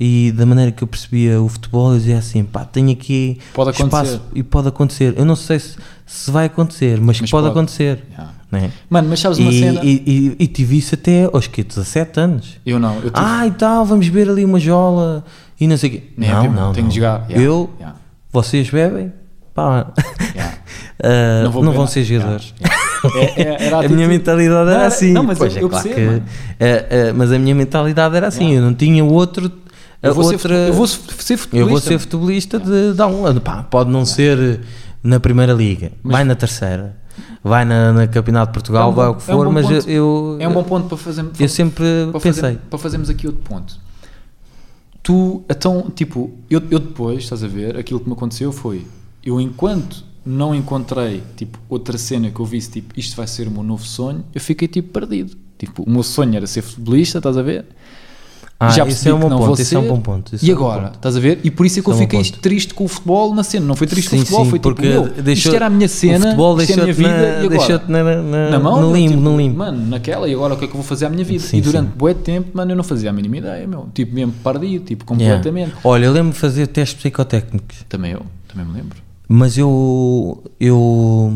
e 0.04 0.32
da 0.32 0.48
maneira 0.48 0.72
que 0.72 0.84
eu 0.84 0.88
percebia 0.88 1.40
o 1.40 1.48
futebol, 1.48 1.92
eu 1.94 2.00
dizia 2.00 2.18
assim, 2.18 2.44
pá, 2.44 2.66
tenho 2.66 2.90
aqui 2.92 3.38
Pode 3.54 3.70
acontecer. 3.70 3.86
espaço 3.86 4.22
e 4.34 4.42
pode 4.42 4.68
acontecer. 4.68 5.14
Eu 5.16 5.24
não 5.26 5.36
sei 5.36 5.60
se, 5.60 5.76
se 6.08 6.32
vai 6.32 6.48
acontecer, 6.48 7.00
mas, 7.00 7.22
Mas 7.22 7.30
pode, 7.30 7.44
pode. 7.44 7.52
acontecer. 7.52 8.04
Yeah. 8.10 8.34
Né? 8.52 8.72
Mano, 8.90 9.10
mas 9.10 9.20
sabes 9.20 9.38
uma 9.38 9.52
E, 9.52 9.60
cena? 9.60 9.80
e, 9.84 10.04
e, 10.40 10.44
e 10.44 10.48
tive 10.48 10.76
isso 10.80 10.96
até 10.96 11.26
aos 11.32 11.46
que 11.46 11.64
17 11.64 12.20
anos. 12.20 12.58
Eu 12.66 12.80
não, 12.80 12.96
eu 12.96 13.12
tive- 13.12 13.14
Ah, 13.14 13.46
e 13.46 13.52
tal, 13.52 13.86
vamos 13.86 14.10
beber 14.10 14.32
ali 14.32 14.44
uma 14.44 14.60
jola 14.60 15.24
e 15.60 15.68
não 15.68 15.78
sei 15.78 15.90
o 15.90 15.94
quê. 15.94 16.04
Nem 16.18 16.30
é 16.30 16.34
não, 16.34 16.42
tipo, 16.42 16.54
não, 16.56 16.74
tenho 16.74 16.84
não. 16.86 16.90
de 16.90 16.96
jogar. 16.96 17.26
Yeah, 17.30 17.42
Eu, 17.44 17.70
vocês 18.34 18.70
bebem, 18.72 19.14
pá, 19.54 19.94
ah, 21.04 21.44
não, 21.44 21.52
vou 21.52 21.64
vão 21.72 21.86
ser 21.88 22.04
jogadores. 22.04 22.54
É- 23.16 23.42
é- 23.42 23.70
a 23.74 23.78
atitude- 23.80 23.94
minha 23.96 24.08
mentalidade 24.08 24.66
Não, 24.70 24.76
era 24.76 24.88
assim. 24.88 25.12
não, 25.14 25.24
mas 25.24 25.38
Pois 25.38 25.54
eu- 25.56 25.60
é 25.62 25.64
eu 25.64 25.70
claro 25.70 25.84
percebo, 25.84 26.06
que- 26.06 26.12
mano. 26.12 26.24
ah, 26.60 27.10
ah, 27.10 27.14
mas 27.16 27.32
a 27.32 27.40
minha 27.40 27.56
mentalidade 27.56 28.16
era 28.16 28.28
assim. 28.28 28.54
Eu 28.56 28.62
não 28.62 28.74
tinha 28.74 29.04
outro. 29.04 29.52
Eu 30.04 30.14
vou, 30.16 30.24
ser, 30.24 30.34
outra, 30.34 30.50
futu- 30.50 30.54
eu 30.68 30.74
vou 30.74 30.88
ser 30.88 31.38
futebolista. 31.38 31.58
eu 31.58 31.68
vou 31.70 31.80
ser 31.80 32.00
futebolista 32.00 32.60
de 32.60 32.94
dar 32.94 33.08
um 33.08 33.26
ano. 33.26 33.40
Pá, 33.42 33.62
pode 33.64 33.90
não 33.92 34.04
ser 34.06 34.62
na 35.04 35.20
primeira 35.20 35.54
liga, 35.54 35.92
Mas- 36.02 36.12
vai 36.14 36.24
na 36.24 36.36
terceira, 36.36 36.98
vai 37.44 37.64
na, 37.66 37.94
na 37.94 38.08
Campeonato 38.08 38.52
de 38.52 38.54
Portugal, 38.54 38.90
É 38.90 38.92
um 38.92 38.96
vai 38.96 39.08
o 39.10 39.16
que 39.16 39.30
é 39.32 39.34
um 39.36 39.38
for, 39.38 39.50
mas 39.52 39.66
eu, 39.70 39.76
ponto. 39.78 39.90
eu, 39.90 40.38
É 40.40 40.48
um 40.48 40.54
bom 40.54 40.64
ponto 40.64 40.88
para 40.88 40.98
fazer. 40.98 41.26
eu 41.40 41.50
sempre 41.50 41.84
para, 42.12 42.20
pensei. 42.20 42.42
fazer, 42.44 42.58
para 42.70 42.80
fazermos 42.80 43.10
aqui 43.10 43.28
outro 43.28 43.42
ponto. 43.44 43.80
Tu, 45.04 45.44
então, 45.50 45.92
tipo, 45.96 46.32
eu, 46.50 46.62
eu 46.70 46.80
depois, 46.80 47.24
estás 47.24 47.44
a 47.44 47.48
ver, 47.48 47.76
aquilo 47.78 48.00
que 48.00 48.08
me 48.08 48.14
aconteceu 48.14 48.52
foi, 48.52 48.86
eu 49.24 49.42
enquanto 49.42 50.04
não 50.24 50.54
encontrei, 50.54 51.24
tipo, 51.36 51.58
outra 51.68 51.98
cena 51.98 52.30
que 52.30 52.40
eu 52.40 52.46
visse, 52.46 52.70
tipo, 52.70 52.94
isto 53.00 53.16
vai 53.16 53.26
ser 53.28 53.48
o 53.48 53.52
meu 53.52 53.64
novo 53.64 53.84
sonho, 53.84 54.24
eu 54.34 54.40
fiquei, 54.42 54.68
tipo, 54.68 54.92
perdido. 54.94 55.36
Tipo, 55.58 55.84
o 55.84 55.90
meu 55.90 56.04
sonho 56.04 56.36
era 56.36 56.46
ser 56.46 56.62
futebolista, 56.62 57.18
estás 57.18 57.36
a 57.38 57.42
ver? 57.42 57.66
Ah, 58.64 58.70
Já 58.70 58.84
isso 58.86 59.04
percebi 59.04 59.10
é 59.10 59.14
um 59.14 59.18
que 59.18 59.24
bom 59.24 59.30
não 59.30 59.38
ponto, 59.40 59.46
vou 59.48 59.56
isso 59.60 59.76
é 59.76 59.80
um 59.80 59.82
ser. 59.82 59.88
bom 59.90 60.00
ponto. 60.00 60.36
E 60.40 60.50
é 60.52 60.54
um 60.54 60.58
agora, 60.58 60.92
estás 60.94 61.18
a 61.18 61.20
ver? 61.20 61.40
E 61.44 61.50
por 61.50 61.66
isso 61.66 61.80
é 61.80 61.82
que 61.82 61.90
eu 61.90 61.94
Isso 61.94 62.02
é 62.04 62.06
um 62.06 62.10
fiquei 62.24 62.40
triste 62.40 62.74
com 62.76 62.84
o 62.84 62.88
futebol 62.88 63.34
na 63.34 63.44
cena. 63.44 63.66
Não 63.66 63.76
foi 63.76 63.88
triste 63.88 64.10
com 64.12 64.16
Sim, 64.18 64.22
o 64.22 64.26
futebol, 64.26 64.44
sim, 64.46 64.50
foi 64.52 64.60
tipo, 64.60 64.70
porque 64.76 64.88
meu, 64.88 65.04
deixou- 65.10 65.34
isto 65.52 65.56
era 65.56 65.66
a 65.66 65.70
minha 65.72 65.88
cena, 65.88 66.18
o 66.18 66.22
futebol 66.22 66.62
isto 66.62 66.70
é 66.72 66.74
a 66.76 66.84
minha 66.84 66.94
vida, 66.94 67.10
na- 67.10 67.44
e 67.44 67.46
agora? 67.58 67.84
na- 67.88 68.04
na- 68.22 68.50
na 68.52 68.60
mão, 68.60 68.76
no 68.82 68.88
meu, 68.90 68.96
limbo, 68.96 69.10
tipo, 69.14 69.22
no 69.24 69.38
limbo. 69.38 69.58
Mano, 69.58 69.88
naquela, 69.88 70.30
e 70.30 70.34
agora 70.36 70.54
o 70.54 70.58
que 70.58 70.66
é 70.66 70.68
que 70.68 70.74
eu 70.74 70.78
vou 70.78 70.86
fazer 70.86 71.08
à 71.08 71.10
minha 71.10 71.24
vida? 71.26 71.44
Sim, 71.44 71.58
e 71.58 71.62
durante 71.62 71.88
sim. 71.90 71.94
bué 71.98 72.14
tempo, 72.14 72.50
mano, 72.54 72.72
eu 72.72 72.76
não 72.76 72.84
fazia 72.84 73.10
a 73.10 73.14
mínima 73.14 73.38
ideia, 73.38 73.66
meu. 73.68 73.88
Tipo, 73.96 74.14
mesmo 74.14 74.34
perdido, 74.44 74.86
tipo, 74.86 75.12
Yeah. 75.16 75.38
completamente. 75.38 75.74
Olha, 75.84 76.06
eu 76.06 76.12
lembro 76.12 76.32
de 76.34 76.38
fazer 76.38 76.68
testes 76.68 77.00
psicotécnicos, 77.00 77.78
Também 77.90 78.12
eu, 78.12 78.22
também 78.48 78.68
me 78.68 78.74
lembro. 78.78 78.98
mas 79.28 79.58
eu. 79.58 80.44
Eu. 80.60 81.34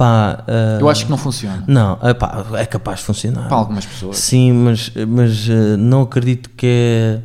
Pá. 0.00 0.44
ah, 0.48 0.78
Eu 0.80 0.88
acho 0.88 1.04
que 1.04 1.10
não 1.10 1.18
funciona. 1.18 1.62
Não, 1.66 1.98
é, 2.02 2.14
pá, 2.14 2.42
é 2.54 2.64
capaz 2.64 3.00
de 3.00 3.04
funcionar. 3.04 3.48
Para 3.48 3.56
algumas 3.58 3.84
pessoas. 3.84 4.16
Sim, 4.16 4.50
mas, 4.52 4.90
mas 5.06 5.46
ah, 5.50 5.76
não 5.76 6.00
acredito 6.00 6.48
que 6.56 7.20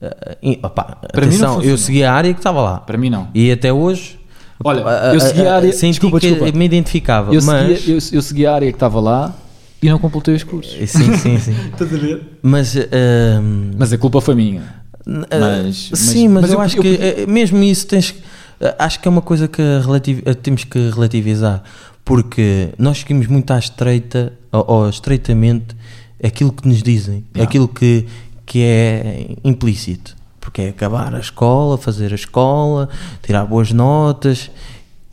é. 0.00 0.36
e, 0.40 0.60
opá, 0.62 0.84
Para 1.12 1.26
mim 1.26 1.36
não 1.38 1.54
atenção, 1.54 1.62
eu 1.70 1.76
segui 1.76 2.04
a 2.04 2.12
área 2.14 2.32
que 2.32 2.38
estava 2.38 2.60
lá. 2.62 2.78
Para 2.78 2.96
mim, 2.96 3.10
não. 3.10 3.26
E 3.34 3.50
até 3.50 3.72
hoje. 3.72 4.16
Olha, 4.64 4.80
eu 5.12 5.18
segui 5.20 5.44
a 5.46 5.56
área- 5.56 5.72
Senti 5.72 5.90
desculpa, 5.94 6.20
que 6.20 6.28
desculpa. 6.30 6.56
me 6.56 6.64
identificava. 6.64 7.34
Eu, 7.34 7.42
mas. 7.42 7.80
seguia, 7.80 7.94
eu, 7.94 7.98
eu 8.12 8.22
segui 8.22 8.46
a 8.46 8.54
área 8.54 8.70
que 8.70 8.76
estava 8.76 9.00
lá 9.00 9.34
e 9.82 9.88
não 9.90 9.98
completei 9.98 10.36
os 10.36 10.44
cursos. 10.44 10.72
Sim, 10.90 11.16
sim, 11.16 11.38
sim. 11.38 11.56
Estás 11.72 11.92
a 11.92 11.96
ver? 11.96 12.38
Mas. 12.42 12.76
Mas 13.76 13.92
a 13.92 13.98
culpa 13.98 14.20
foi 14.20 14.36
minha. 14.36 14.62
Mas- 15.04 15.90
sim, 15.94 16.28
mas- 16.28 16.42
mas, 16.42 16.50
eu, 16.52 16.56
eu- 16.58 16.60
acho 16.62 16.76
eu- 16.76 16.82
que 16.82 16.94
eh, 17.00 17.26
mesmo 17.26 17.60
isso 17.62 17.86
tens 17.88 18.10
que- 18.12 18.20
acho 18.78 19.00
que 19.00 19.08
é 19.08 19.10
uma 19.10 19.22
coisa 19.22 19.46
que 19.48 19.62
eh, 19.62 20.34
temos 20.34 20.64
que 20.64 20.90
relativizar 20.90 21.62
porque 22.04 22.70
nós 22.78 22.98
seguimos 22.98 23.26
muito 23.26 23.50
à 23.52 23.58
estreita 23.58 24.32
ou, 24.50 24.64
ou 24.66 24.88
estreitamente 24.88 25.76
aquilo 26.24 26.52
que 26.52 26.66
nos 26.66 26.82
dizem, 26.82 27.24
Yeah. 27.34 27.48
aquilo 27.48 27.68
que, 27.68 28.06
que 28.46 28.62
é 28.62 29.36
implícito, 29.44 30.16
porque 30.40 30.62
é 30.62 30.68
acabar 30.70 31.14
a 31.14 31.20
escola, 31.20 31.76
fazer 31.78 32.10
a 32.12 32.14
escola, 32.14 32.88
tirar 33.22 33.44
boas 33.44 33.70
notas 33.72 34.50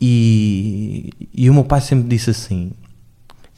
e, 0.00 1.10
e 1.34 1.48
o 1.50 1.54
meu 1.54 1.64
pai 1.64 1.80
sempre 1.80 2.08
disse 2.08 2.30
assim 2.30 2.72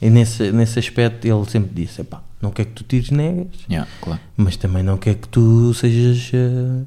E 0.01 0.09
nesse, 0.09 0.51
nesse 0.51 0.79
aspecto 0.79 1.25
ele 1.25 1.49
sempre 1.49 1.71
disse: 1.73 2.01
epá, 2.01 2.21
não 2.41 2.51
quer 2.51 2.65
que 2.65 2.71
tu 2.73 2.83
tires 2.83 3.09
negas, 3.09 3.47
Yeah, 3.69 3.89
claro. 4.01 4.19
mas 4.37 4.55
também 4.57 4.83
não 4.83 4.97
quer 4.97 5.15
que 5.15 5.27
tu 5.27 5.73
sejas 5.73 6.31
uh, 6.33 6.85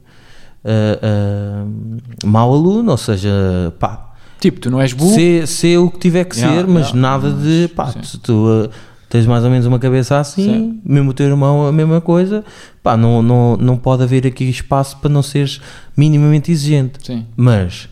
uh, 0.64 2.26
mau 2.26 2.52
aluno, 2.52 2.90
ou 2.92 2.96
seja, 2.98 3.30
pá, 3.78 4.08
Tipo, 4.40 4.58
tu 4.58 4.70
não 4.70 4.80
és 4.80 4.92
burro. 4.92 5.14
ser, 5.14 5.46
ser 5.46 5.78
o 5.78 5.88
que 5.88 5.98
tiver 6.00 6.24
que 6.24 6.36
Yeah, 6.36 6.60
ser, 6.62 6.66
mas 6.66 6.88
yeah, 6.88 7.00
nada 7.00 7.32
de 7.32 7.68
pá, 7.76 7.92
se 8.02 8.18
tu 8.18 8.32
uh, 8.32 8.68
tens 9.08 9.24
mais 9.24 9.44
ou 9.44 9.50
menos 9.50 9.66
uma 9.66 9.78
cabeça 9.78 10.18
assim, 10.18 10.44
Sim. 10.44 10.80
mesmo 10.84 11.10
o 11.10 11.14
teu 11.14 11.26
irmão 11.26 11.66
a 11.66 11.70
mesma 11.70 12.00
coisa, 12.00 12.44
pá, 12.82 12.96
não, 12.96 13.22
não, 13.22 13.56
não 13.56 13.76
pode 13.76 14.02
haver 14.02 14.26
aqui 14.26 14.44
espaço 14.50 14.96
para 14.96 15.10
não 15.10 15.22
seres 15.22 15.60
minimamente 15.96 16.50
exigente. 16.50 16.98
Sim. 17.06 17.24
Mas 17.36 17.88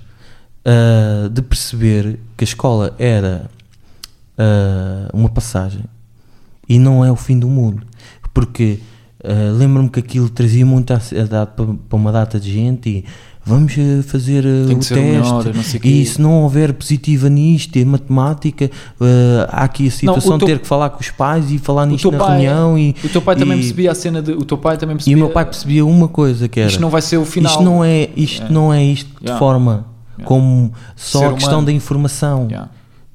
uh, 0.66 1.28
de 1.28 1.40
perceber 1.40 2.18
que 2.36 2.42
a 2.42 2.46
escola 2.46 2.94
era 2.98 3.48
uma 5.12 5.28
passagem 5.28 5.84
e 6.66 6.78
não 6.78 7.04
é 7.04 7.12
o 7.12 7.16
fim 7.16 7.38
do 7.38 7.46
mundo, 7.46 7.82
porque 8.32 8.78
uh, 9.24 9.56
lembro-me 9.56 9.88
que 9.88 10.00
aquilo 10.00 10.28
trazia 10.28 10.64
muita 10.66 10.94
ansiedade 10.94 11.50
para, 11.56 11.66
para 11.66 11.96
uma 11.96 12.12
data 12.12 12.38
de 12.40 12.52
gente 12.52 12.88
e 12.88 13.04
vamos 13.44 13.74
uh, 13.76 14.02
fazer 14.02 14.44
uh, 14.44 14.70
o 14.72 14.74
teste 14.76 14.94
melhor, 14.94 15.44
e 15.82 16.04
se 16.04 16.20
não 16.20 16.42
houver 16.42 16.72
positiva 16.74 17.28
nisto 17.30 17.74
em 17.76 17.84
matemática 17.86 18.66
uh, 19.00 19.06
há 19.48 19.64
aqui 19.64 19.88
a 19.88 19.90
situação 19.90 20.36
de 20.38 20.44
ter 20.46 20.58
que 20.58 20.66
falar 20.66 20.90
com 20.90 21.00
os 21.00 21.10
pais 21.10 21.50
e 21.50 21.58
falar 21.58 21.86
nisto 21.86 22.10
na 22.10 22.18
pai- 22.18 22.30
reunião 22.42 22.78
e, 22.78 22.94
O 23.02 23.08
teu 23.08 23.22
pai 23.22 23.36
também 23.36 23.56
e- 23.56 23.60
percebia 23.60 23.90
a 23.92 23.94
cena 23.94 24.20
de. 24.22 24.32
O 24.32 24.44
teu 24.44 24.58
pai 24.58 24.76
também 24.76 24.94
e 24.94 24.98
percebia. 24.98 25.16
o 25.16 25.26
meu 25.26 25.30
pai 25.32 25.44
percebia 25.46 25.84
uma 25.86 26.06
coisa 26.08 26.48
que 26.48 26.60
era 26.60 26.68
Isto 26.68 26.80
não 26.82 26.90
vai 26.90 27.00
ser 27.02 27.16
o 27.16 27.24
final. 27.24 27.50
isto 27.52 27.62
não 27.64 27.82
é 27.84 28.08
isto 28.16 28.42
É. 28.46 28.48
não 28.50 28.72
é 28.72 28.84
isto 28.84 29.08
de 29.20 29.24
Yeah. 29.26 29.38
forma 29.38 29.86
Yeah. 30.18 30.28
como 30.28 30.72
só 30.94 31.20
Ser 31.20 31.24
a 31.26 31.32
questão 31.32 31.52
humano. 31.54 31.66
da 31.66 31.72
informação 31.72 32.46
Yeah. 32.50 32.70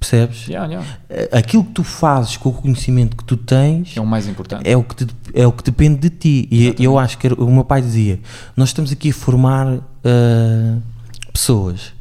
Percebes 0.09 0.47
Yeah, 0.47 0.67
yeah. 0.71 0.87
Eh, 1.09 1.29
aquilo 1.31 1.63
que 1.63 1.71
tu 1.71 1.83
fazes 1.83 2.37
com 2.37 2.49
o 2.49 2.53
conhecimento 2.53 3.15
que 3.17 3.23
tu 3.23 3.35
tens 3.37 3.95
É 3.97 4.01
o 4.01 4.05
mais 4.05 4.27
importante. 4.27 4.67
é 4.69 4.75
o 4.77 4.83
que 4.83 4.95
te- 5.05 5.15
é 5.33 5.45
o 5.47 5.51
que 5.51 5.63
depende 5.63 5.99
de 5.99 6.09
ti 6.09 6.47
e 6.51 6.55
Exatamente. 6.63 6.83
eu 6.83 6.99
acho 6.99 7.17
que 7.17 7.27
o 7.27 7.51
meu 7.51 7.63
pai 7.65 7.81
dizia 7.81 8.19
nós 8.55 8.69
estamos 8.69 8.91
aqui 8.91 9.09
a 9.09 9.13
formar 9.13 9.67
ah, 10.03 10.77
pessoas 11.33 11.93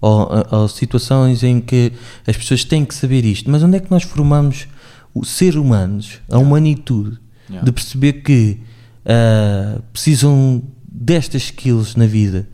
ou, 0.00 0.28
ou 0.50 0.68
situações 0.68 1.42
em 1.42 1.60
que 1.60 1.92
as 2.26 2.36
pessoas 2.36 2.64
têm 2.64 2.84
que 2.84 2.94
saber 2.94 3.24
isto 3.24 3.50
mas 3.50 3.62
onde 3.62 3.76
é 3.76 3.80
que 3.80 3.90
nós 3.90 4.02
formamos 4.02 4.66
os 5.14 5.28
seres 5.30 5.54
humanos 5.56 6.18
a 6.30 6.38
humanitude 6.38 7.18
Yeah. 7.50 7.66
de 7.66 7.72
perceber 7.72 8.12
que 8.22 8.60
ah, 9.04 9.80
precisam 9.92 10.62
destas 10.90 11.42
skills 11.42 11.96
na 11.96 12.06
vida 12.06 12.48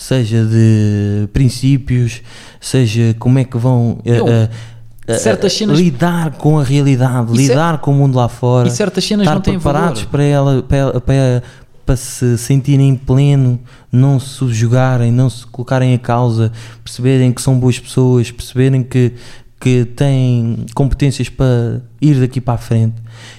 seja 0.00 0.44
de 0.44 1.26
princípios 1.32 2.22
seja 2.60 3.16
como 3.18 3.38
é 3.40 3.44
que 3.44 3.56
vão 3.58 3.98
Eu- 4.04 4.26
ah, 4.28 4.48
ah, 5.08 5.18
certas 5.18 5.52
cenas- 5.52 5.76
lidar 5.78 6.30
com 6.32 6.56
a 6.58 6.62
realidade, 6.62 7.32
E 7.32 7.36
cer- 7.36 7.48
lidar 7.48 7.78
com 7.78 7.90
o 7.90 7.94
mundo 7.94 8.14
lá 8.16 8.28
fora, 8.28 8.68
E 8.68 8.70
certas 8.70 9.04
cenas 9.04 9.24
estar 9.24 9.34
não 9.34 9.42
têm 9.42 9.54
preparados 9.54 10.00
valor. 10.02 10.10
para 10.10 10.22
ela, 10.22 10.62
para, 10.62 11.00
para, 11.00 11.42
para 11.84 11.96
se 11.96 12.38
sentirem 12.38 12.88
em 12.90 12.94
pleno, 12.94 13.58
não 13.90 14.20
se 14.20 14.28
subjugarem, 14.28 15.10
não 15.10 15.28
se 15.28 15.44
colocarem 15.46 15.92
a 15.94 15.98
causa, 15.98 16.52
perceberem 16.84 17.32
que 17.32 17.42
são 17.42 17.58
boas 17.58 17.78
pessoas, 17.78 18.30
perceberem 18.30 18.82
que, 18.84 19.14
que 19.60 19.84
têm 19.96 20.64
competências 20.74 21.28
para 21.28 21.80
ir 22.00 22.20
daqui 22.20 22.40
para 22.40 22.54
a 22.54 22.58
frente. 22.58 22.94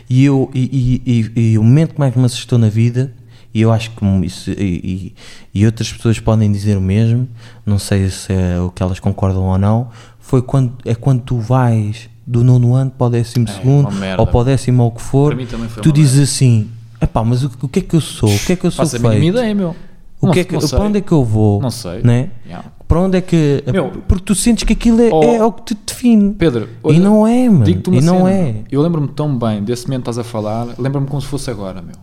E, 0.10 0.26
eu, 0.26 0.50
e, 0.54 1.02
e, 1.06 1.40
e, 1.40 1.52
e 1.54 1.58
o 1.58 1.64
momento 1.64 1.94
que 1.94 2.00
mais 2.00 2.14
me 2.16 2.26
assustou 2.26 2.58
na 2.60 2.68
vida, 2.68 3.14
e 3.54 3.62
eu 3.62 3.72
acho 3.72 3.92
que 3.92 4.06
isso, 4.26 4.52
e, 4.52 5.16
e, 5.54 5.66
outras 5.66 5.92
pessoas 5.92 6.20
podem 6.20 6.52
dizer 6.52 6.78
o 6.78 6.82
mesmo, 6.82 7.28
não 7.66 7.80
sei 7.80 8.10
se 8.10 8.32
é 8.32 8.60
o 8.60 8.70
que 8.70 8.84
elas 8.84 9.00
concordam 9.00 9.44
ou 9.44 9.58
não, 9.58 9.90
foi 10.20 10.42
quando, 10.42 10.74
é 10.86 10.94
quando 10.94 11.22
tu 11.22 11.40
vais 11.40 12.10
do 12.26 12.44
nono 12.44 12.76
ano 12.76 12.92
para 12.92 13.08
o 13.08 13.10
décimo 13.10 13.48
É, 13.50 13.52
segundo, 13.52 13.90
uma 13.90 14.00
merda. 14.00 14.22
ou 14.22 14.28
para 14.28 14.40
o 14.40 14.44
décimo 14.44 14.84
ou 14.84 14.90
o 14.90 14.92
que 14.92 15.02
for, 15.02 15.36
tu 15.82 15.92
dizes 15.92 16.30
assim, 16.30 16.70
epá, 17.02 17.24
mas 17.24 17.44
o, 17.44 17.52
o 17.62 17.68
que 17.68 17.80
é 17.80 17.82
que 17.82 17.96
eu 17.96 18.02
sou? 18.02 18.30
O 18.30 18.40
que 18.40 18.54
é 18.54 18.56
que 18.56 18.66
eu 18.68 18.72
sou 18.72 18.86
Faço 18.86 18.98
a 18.98 19.00
feito? 19.00 19.14
mínima 19.16 19.40
ideia, 19.40 19.56
meu. 19.56 19.76
O 20.22 20.28
Não- 20.28 20.34
que 20.34 20.42
é 20.42 20.44
que, 20.44 20.58
para 20.68 20.84
onde 20.84 20.98
é 20.98 21.02
que 21.02 21.12
eu 21.12 21.24
vou? 21.24 21.62
Não 21.62 21.72
sei. 21.72 22.04
Né? 22.04 22.30
Yeah. 22.46 22.70
Para 22.88 23.00
onde 23.00 23.18
é 23.18 23.22
que... 23.22 23.64
Meu, 23.72 23.90
porque 24.08 24.26
tu 24.26 24.36
sentes 24.36 24.64
que 24.66 24.74
aquilo 24.74 25.02
é, 25.02 25.10
oh, 25.12 25.24
é 25.24 25.44
o 25.46 25.52
que 25.52 25.74
te 25.74 25.78
define. 25.88 26.34
Pedro, 26.34 26.68
e 26.90 27.00
não 27.00 27.26
é, 27.26 27.48
mano. 27.50 27.70
E 27.70 28.02
não 28.02 28.26
cena, 28.26 28.32
é. 28.32 28.64
Eu 28.70 28.82
lembro-me 28.82 29.08
tão 29.08 29.38
bem 29.38 29.64
desse 29.64 29.88
momento 29.88 30.04
que 30.04 30.10
estás 30.10 30.18
a 30.28 30.30
falar, 30.30 30.68
lembro-me 30.78 31.08
como 31.08 31.22
se 31.22 31.28
fosse 31.28 31.50
agora, 31.50 31.82
meu. 31.82 31.96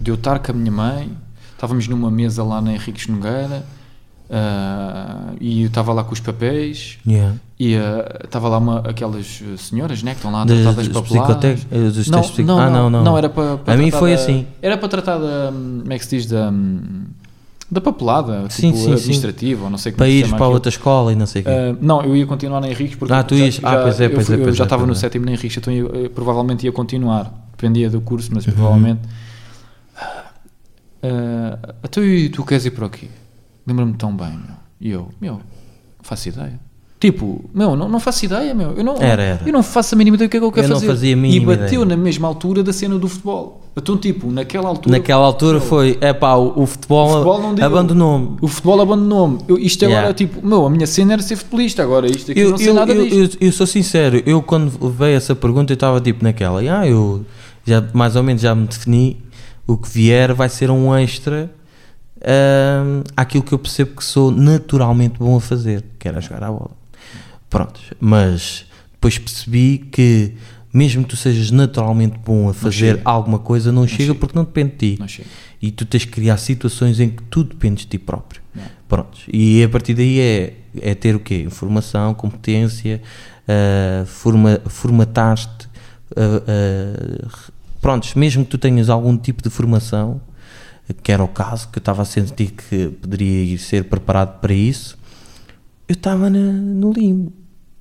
De 0.00 0.10
eu 0.10 0.14
estar 0.14 0.38
com 0.38 0.52
a 0.52 0.54
minha 0.54 0.70
mãe, 0.70 1.10
estávamos 1.54 1.88
numa 1.88 2.10
mesa 2.10 2.42
lá 2.44 2.60
na 2.60 2.72
Henriques 2.72 3.06
Nogueira, 3.08 3.64
ah, 4.30 5.32
e 5.40 5.62
eu 5.62 5.66
estava 5.68 5.92
lá 5.92 6.04
com 6.04 6.12
os 6.12 6.20
papéis, 6.20 6.98
Yeah. 7.06 7.34
e 7.58 7.74
ah, 7.76 8.20
estava 8.24 8.48
lá 8.48 8.58
uma, 8.58 8.80
aquelas 8.80 9.42
eh, 9.42 9.56
senhoras, 9.56 10.02
né, 10.02 10.12
que 10.12 10.18
estão 10.18 10.30
lá 10.30 10.42
a 10.42 10.44
Das- 10.44 10.58
tratar 10.62 10.76
das 10.76 10.88
dos 10.88 11.02
papeladas. 11.02 11.36
psicotec- 11.36 11.66
eh, 11.70 11.90
dos 11.90 12.08
Não, 12.08 12.20
psico- 12.20 12.42
não, 12.42 12.58
Ah, 12.60 12.70
não, 12.70 12.90
não, 12.90 13.04
não. 13.04 13.18
era 13.18 13.28
para, 13.28 13.56
para 13.58 13.74
A 13.74 13.76
mim 13.76 13.90
foi 13.90 14.10
da- 14.10 14.16
assim. 14.22 14.46
Era 14.62 14.76
para 14.76 14.88
tratar 14.88 15.18
da, 15.18 15.50
como 15.52 15.92
é 15.92 15.98
que 15.98 16.04
se 16.04 16.16
diz, 16.16 16.26
da, 16.26 16.52
da 17.70 17.80
papelada, 17.80 18.44
Sim, 18.50 18.68
tipo 18.72 18.76
sim, 18.78 18.84
sim. 18.84 18.92
administrativa, 18.92 19.64
ou 19.64 19.70
não 19.70 19.78
sei 19.78 19.92
como 19.92 19.98
Para 19.98 20.06
se 20.06 20.12
ires 20.12 20.26
chama 20.26 20.36
para 20.36 20.46
aquilo. 20.46 20.54
outra 20.54 20.68
escola 20.70 21.12
e 21.12 21.16
não 21.16 21.26
sei 21.26 21.42
o 21.42 21.44
quê. 21.44 21.50
Uh, 21.50 21.78
não, 21.80 22.02
eu 22.02 22.16
ia 22.16 22.26
continuar 22.26 22.60
na 22.60 22.68
Henriques 22.68 22.96
porque 22.96 23.12
Ah, 23.12 23.22
tu 23.22 23.36
já- 23.36 23.44
ias- 23.46 23.60
ah, 23.62 23.76
pois 23.82 24.00
é, 24.00 24.06
eu 24.06 24.10
pois 24.10 24.26
fui- 24.26 24.36
é, 24.36 24.38
eu 24.38 24.44
pois 24.44 24.56
já 24.56 24.64
é, 24.64 24.66
estava 24.66 24.80
pois 24.82 24.88
no 24.88 24.92
é. 24.92 24.96
sétimo 25.00 25.24
na 25.26 25.32
Henriques, 25.32 25.56
então 25.56 25.72
eu, 25.72 25.88
eu 25.88 26.10
provavelmente 26.10 26.64
ia 26.64 26.72
continuar, 26.72 27.32
dependia 27.56 27.90
do 27.90 28.00
curso, 28.00 28.28
Uhum. 28.28 28.34
mas 28.36 28.44
provavelmente. 28.46 29.00
Uh, 31.02 31.74
então 31.84 32.02
e 32.04 32.28
tu 32.28 32.44
queres 32.44 32.64
ir 32.64 32.70
para 32.72 32.86
aqui? 32.86 33.08
Lembro-me 33.66 33.94
tão 33.94 34.14
bem, 34.16 34.30
meu. 34.30 34.56
E 34.80 34.90
eu, 34.90 35.08
meu, 35.20 35.34
não 35.34 35.40
faço 36.02 36.28
ideia. 36.28 36.58
Tipo, 37.00 37.48
meu, 37.54 37.76
não, 37.76 37.88
não 37.88 38.00
faço 38.00 38.24
ideia, 38.24 38.52
meu. 38.52 38.72
Eu 38.72 38.82
não, 38.82 38.96
Era, 38.96 39.22
era. 39.22 39.42
Eu 39.46 39.52
não 39.52 39.62
faço 39.62 39.94
a 39.94 39.98
mínima 39.98 40.16
ideia 40.16 40.26
do 40.26 40.30
que 40.32 40.36
é 40.36 40.40
que 40.40 40.46
eu 40.46 40.50
quero 40.50 40.66
Eu 40.66 40.70
não 40.70 40.76
fazer. 40.76 40.88
fazia 40.88 41.14
a 41.14 41.18
e 41.18 41.20
mínima 41.20 41.54
bateu 41.54 41.82
ideia. 41.82 41.84
na 41.84 41.96
mesma 41.96 42.26
altura 42.26 42.64
da 42.64 42.72
cena 42.72 42.98
do 42.98 43.06
futebol. 43.08 43.62
Então, 43.76 43.96
tipo, 43.96 44.28
naquela 44.32 44.68
altura. 44.68 44.98
Naquela 44.98 45.24
altura 45.24 45.60
foi, 45.60 45.96
é 46.00 46.12
pá, 46.12 46.34
o, 46.34 46.62
o 46.62 46.66
futebol, 46.66 47.08
futebol 47.12 47.40
não 47.54 47.64
abandonou-me. 47.64 48.36
O 48.40 48.48
futebol 48.48 48.80
abandonou-me. 48.80 49.38
Isto 49.64 49.84
agora, 49.84 49.98
Yeah. 50.00 50.14
tipo, 50.14 50.44
meu, 50.44 50.66
a 50.66 50.70
minha 50.70 50.86
cena 50.88 51.12
era 51.12 51.22
ser 51.22 51.36
futebolista. 51.36 51.84
Agora, 51.84 52.10
isto 52.10 52.32
aqui 52.32 52.40
eu 52.40 52.46
Eu, 52.46 52.50
não 52.50 52.58
sei 52.58 52.68
eu, 52.70 52.74
nada 52.74 52.92
eu, 52.92 53.04
disto. 53.08 53.38
eu- 53.40 53.46
eu 53.46 53.52
sou 53.52 53.66
sincero, 53.68 54.20
eu 54.26 54.42
quando 54.42 54.68
veio 54.90 55.16
essa 55.16 55.36
pergunta 55.36 55.72
eu 55.72 55.74
estava 55.74 56.00
tipo 56.00 56.24
naquela, 56.24 56.60
ah, 56.60 56.84
eu 56.88 57.24
já 57.64 57.84
mais 57.94 58.16
ou 58.16 58.24
menos 58.24 58.42
já 58.42 58.52
me 58.56 58.66
defini, 58.66 59.16
o 59.68 59.76
que 59.76 59.88
vier 59.88 60.32
vai 60.32 60.48
ser 60.48 60.70
um 60.70 60.96
extra 60.96 61.50
ahm, 62.22 63.02
àquilo 63.14 63.44
que 63.44 63.52
eu 63.52 63.58
percebo 63.58 63.94
que 63.94 64.02
sou 64.02 64.30
naturalmente 64.30 65.18
bom 65.18 65.36
a 65.36 65.40
fazer, 65.40 65.84
que 65.98 66.08
era 66.08 66.20
jogar 66.22 66.44
a 66.44 66.50
bola. 66.50 66.70
Pronto, 67.50 67.78
mas 68.00 68.64
depois 68.92 69.18
percebi 69.18 69.86
que 69.92 70.34
mesmo 70.72 71.02
que 71.02 71.10
tu 71.10 71.16
sejas 71.16 71.50
naturalmente 71.50 72.18
bom 72.18 72.48
a 72.48 72.54
fazer 72.54 73.00
alguma 73.04 73.38
coisa, 73.38 73.70
não, 73.70 73.86
chega, 73.86 74.04
chega. 74.04 74.14
porque 74.14 74.36
não 74.36 74.44
depende 74.44 74.72
de 74.72 74.76
ti. 74.76 74.96
Não 74.98 75.08
chega. 75.08 75.28
E 75.60 75.70
tu 75.70 75.84
tens 75.84 76.04
que 76.04 76.12
criar 76.12 76.38
situações 76.38 76.98
em 76.98 77.10
que 77.10 77.22
tu 77.24 77.44
dependes 77.44 77.84
de 77.84 77.90
ti 77.90 77.98
próprio. 77.98 78.40
Yeah. 78.54 78.74
Pronto. 78.88 79.18
E 79.30 79.62
a 79.62 79.68
partir 79.68 79.92
daí 79.94 80.20
é, 80.20 80.54
é 80.80 80.94
ter 80.94 81.14
o 81.14 81.20
quê? 81.20 81.42
Informação, 81.42 82.14
competência, 82.14 83.02
ah, 83.46 84.04
forma, 84.06 84.60
formatar-te. 84.66 85.68
ah, 86.16 86.42
ah, 86.46 87.52
prontos, 87.80 88.14
mesmo 88.14 88.44
que 88.44 88.50
tu 88.50 88.58
tenhas 88.58 88.88
algum 88.88 89.16
tipo 89.16 89.42
de 89.42 89.50
formação, 89.50 90.20
que 91.02 91.12
era 91.12 91.22
o 91.22 91.28
caso, 91.28 91.68
que 91.68 91.78
eu 91.78 91.80
estava 91.80 92.02
a 92.02 92.04
sentir 92.04 92.52
que 92.52 92.88
poderia 92.88 93.44
ir 93.44 93.58
ser 93.58 93.84
preparado 93.84 94.40
para 94.40 94.52
isso, 94.52 94.96
eu 95.88 95.92
estava 95.94 96.28
no 96.30 96.92
limbo. 96.92 97.32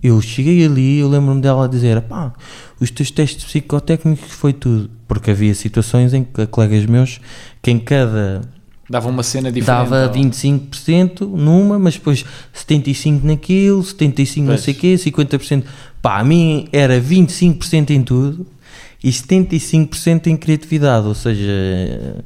Eu 0.01 0.21
cheguei 0.21 0.63
ali, 0.65 0.99
eu 0.99 1.09
lembro-me 1.09 1.41
dela 1.41 1.67
dizer: 1.67 1.99
pá, 2.01 2.33
os 2.79 2.91
teus 2.91 3.09
testes 3.11 3.43
psicotécnicos 3.45 4.31
foi 4.31 4.53
tudo. 4.53 4.89
Porque 5.07 5.31
havia 5.31 5.55
situações 5.55 6.13
em 6.13 6.23
que 6.23 6.45
colegas 6.47 6.85
meus, 6.85 7.19
que 7.61 7.71
em 7.71 7.79
cada 7.79 8.41
Dava 8.89 9.09
uma 9.09 9.23
cena 9.23 9.51
diferente. 9.51 9.89
dava 9.89 10.07
ó. 10.07 10.13
25% 10.13 11.21
numa, 11.21 11.77
mas 11.79 11.95
depois 11.95 12.23
75% 12.55 13.23
naquilo, 13.23 13.81
75% 13.81 14.37
não 14.39 14.45
Pois. 14.47 14.61
sei 14.61 14.73
o 14.73 14.77
quê, 14.77 14.95
50%. 14.95 15.63
Pá, 16.01 16.19
a 16.19 16.23
mim 16.23 16.67
era 16.71 17.01
25% 17.01 17.89
em 17.89 18.01
tudo 18.03 18.45
e 19.07 19.09
75% 19.09 20.27
em 20.27 20.35
criatividade, 20.35 21.07
ou 21.07 21.15
seja, 21.15 22.25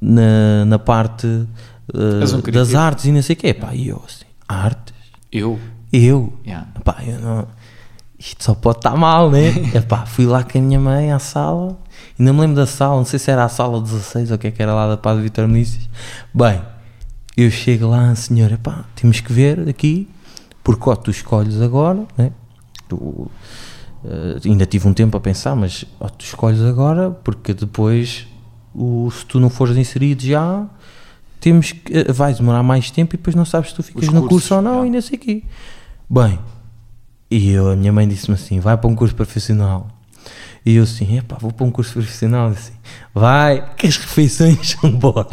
na, 0.00 0.64
na 0.64 0.76
parte 0.76 1.28
um 1.94 2.50
das 2.50 2.74
artes 2.74 3.04
e 3.04 3.12
não 3.12 3.22
sei 3.22 3.34
o 3.34 3.36
quê. 3.36 3.54
Pá, 3.54 3.72
e 3.72 3.86
eu 3.86 4.02
assim, 4.04 4.24
artes? 4.48 4.94
Eu. 5.30 5.60
Eu? 5.92 6.32
Yeah. 6.44 6.66
Pá, 6.82 6.96
eu 7.06 7.20
não. 7.20 7.46
Isto 8.18 8.42
só 8.42 8.54
pode 8.56 8.78
estar 8.78 8.96
mal, 8.96 9.30
né? 9.30 9.50
Epá, 9.72 10.06
fui 10.06 10.26
lá 10.26 10.42
com 10.42 10.58
a 10.58 10.60
minha 10.60 10.80
mãe 10.80 11.12
à 11.12 11.20
sala, 11.20 11.78
ainda 12.18 12.32
me 12.32 12.40
lembro 12.40 12.56
da 12.56 12.66
sala, 12.66 12.96
não 12.96 13.04
sei 13.04 13.20
se 13.20 13.30
era 13.30 13.44
a 13.44 13.48
sala 13.48 13.80
16 13.80 14.32
ou 14.32 14.36
o 14.36 14.38
que 14.40 14.48
é 14.48 14.50
que 14.50 14.60
era 14.60 14.74
lá 14.74 14.88
da 14.88 14.96
Paz 14.96 15.20
Vitor 15.20 15.46
Vinícius. 15.46 15.88
Bem, 16.34 16.60
eu 17.36 17.48
chego 17.48 17.86
lá, 17.86 18.12
senhora, 18.16 18.58
pá, 18.60 18.84
temos 18.96 19.20
que 19.20 19.32
ver 19.32 19.68
aqui, 19.68 20.08
porque 20.64 20.96
tu 20.96 21.12
escolhes 21.12 21.60
agora, 21.60 22.04
né? 22.16 22.32
Tu, 22.88 23.30
eh, 24.04 24.38
ainda 24.44 24.66
tive 24.66 24.86
um 24.88 24.94
tempo 24.94 25.16
a 25.16 25.20
pensar, 25.20 25.54
mas 25.56 25.84
ó, 25.98 26.08
tu 26.08 26.24
escolhes 26.24 26.60
agora, 26.62 27.10
porque 27.10 27.52
depois, 27.54 28.26
o, 28.74 29.10
se 29.10 29.24
tu 29.26 29.40
não 29.40 29.50
fores 29.50 29.76
inserido 29.76 30.22
já, 30.22 30.66
temos 31.40 31.72
que, 31.72 31.98
eh, 31.98 32.12
vais 32.12 32.38
demorar 32.38 32.62
mais 32.62 32.90
tempo 32.90 33.14
e 33.14 33.18
depois 33.18 33.34
não 33.34 33.44
sabes 33.44 33.70
se 33.70 33.76
tu 33.76 33.82
ficas 33.82 34.04
Os 34.04 34.08
no 34.14 34.22
cursos, 34.22 34.48
curso 34.48 34.54
ou 34.54 34.62
não 34.62 34.86
e 34.86 34.90
não 34.90 35.00
sei 35.00 35.16
o 35.16 35.20
quê. 35.20 35.42
Bem, 36.08 36.38
E 37.30 37.50
eu, 37.50 37.70
a 37.70 37.76
minha 37.76 37.92
mãe 37.92 38.08
disse-me 38.08 38.34
assim: 38.34 38.58
vai 38.58 38.76
para 38.76 38.88
um 38.88 38.94
curso 38.94 39.14
profissional. 39.14 39.88
E 40.66 40.76
eu 40.76 40.82
assim, 40.82 41.16
epá, 41.16 41.36
vou 41.40 41.50
para 41.52 41.64
um 41.66 41.70
curso 41.70 41.92
profissional. 41.94 42.48
Assim, 42.48 42.72
vai, 43.14 43.64
que 43.76 43.86
as 43.86 43.96
refeições 43.96 44.76
são 44.80 44.90
boas. 44.90 45.26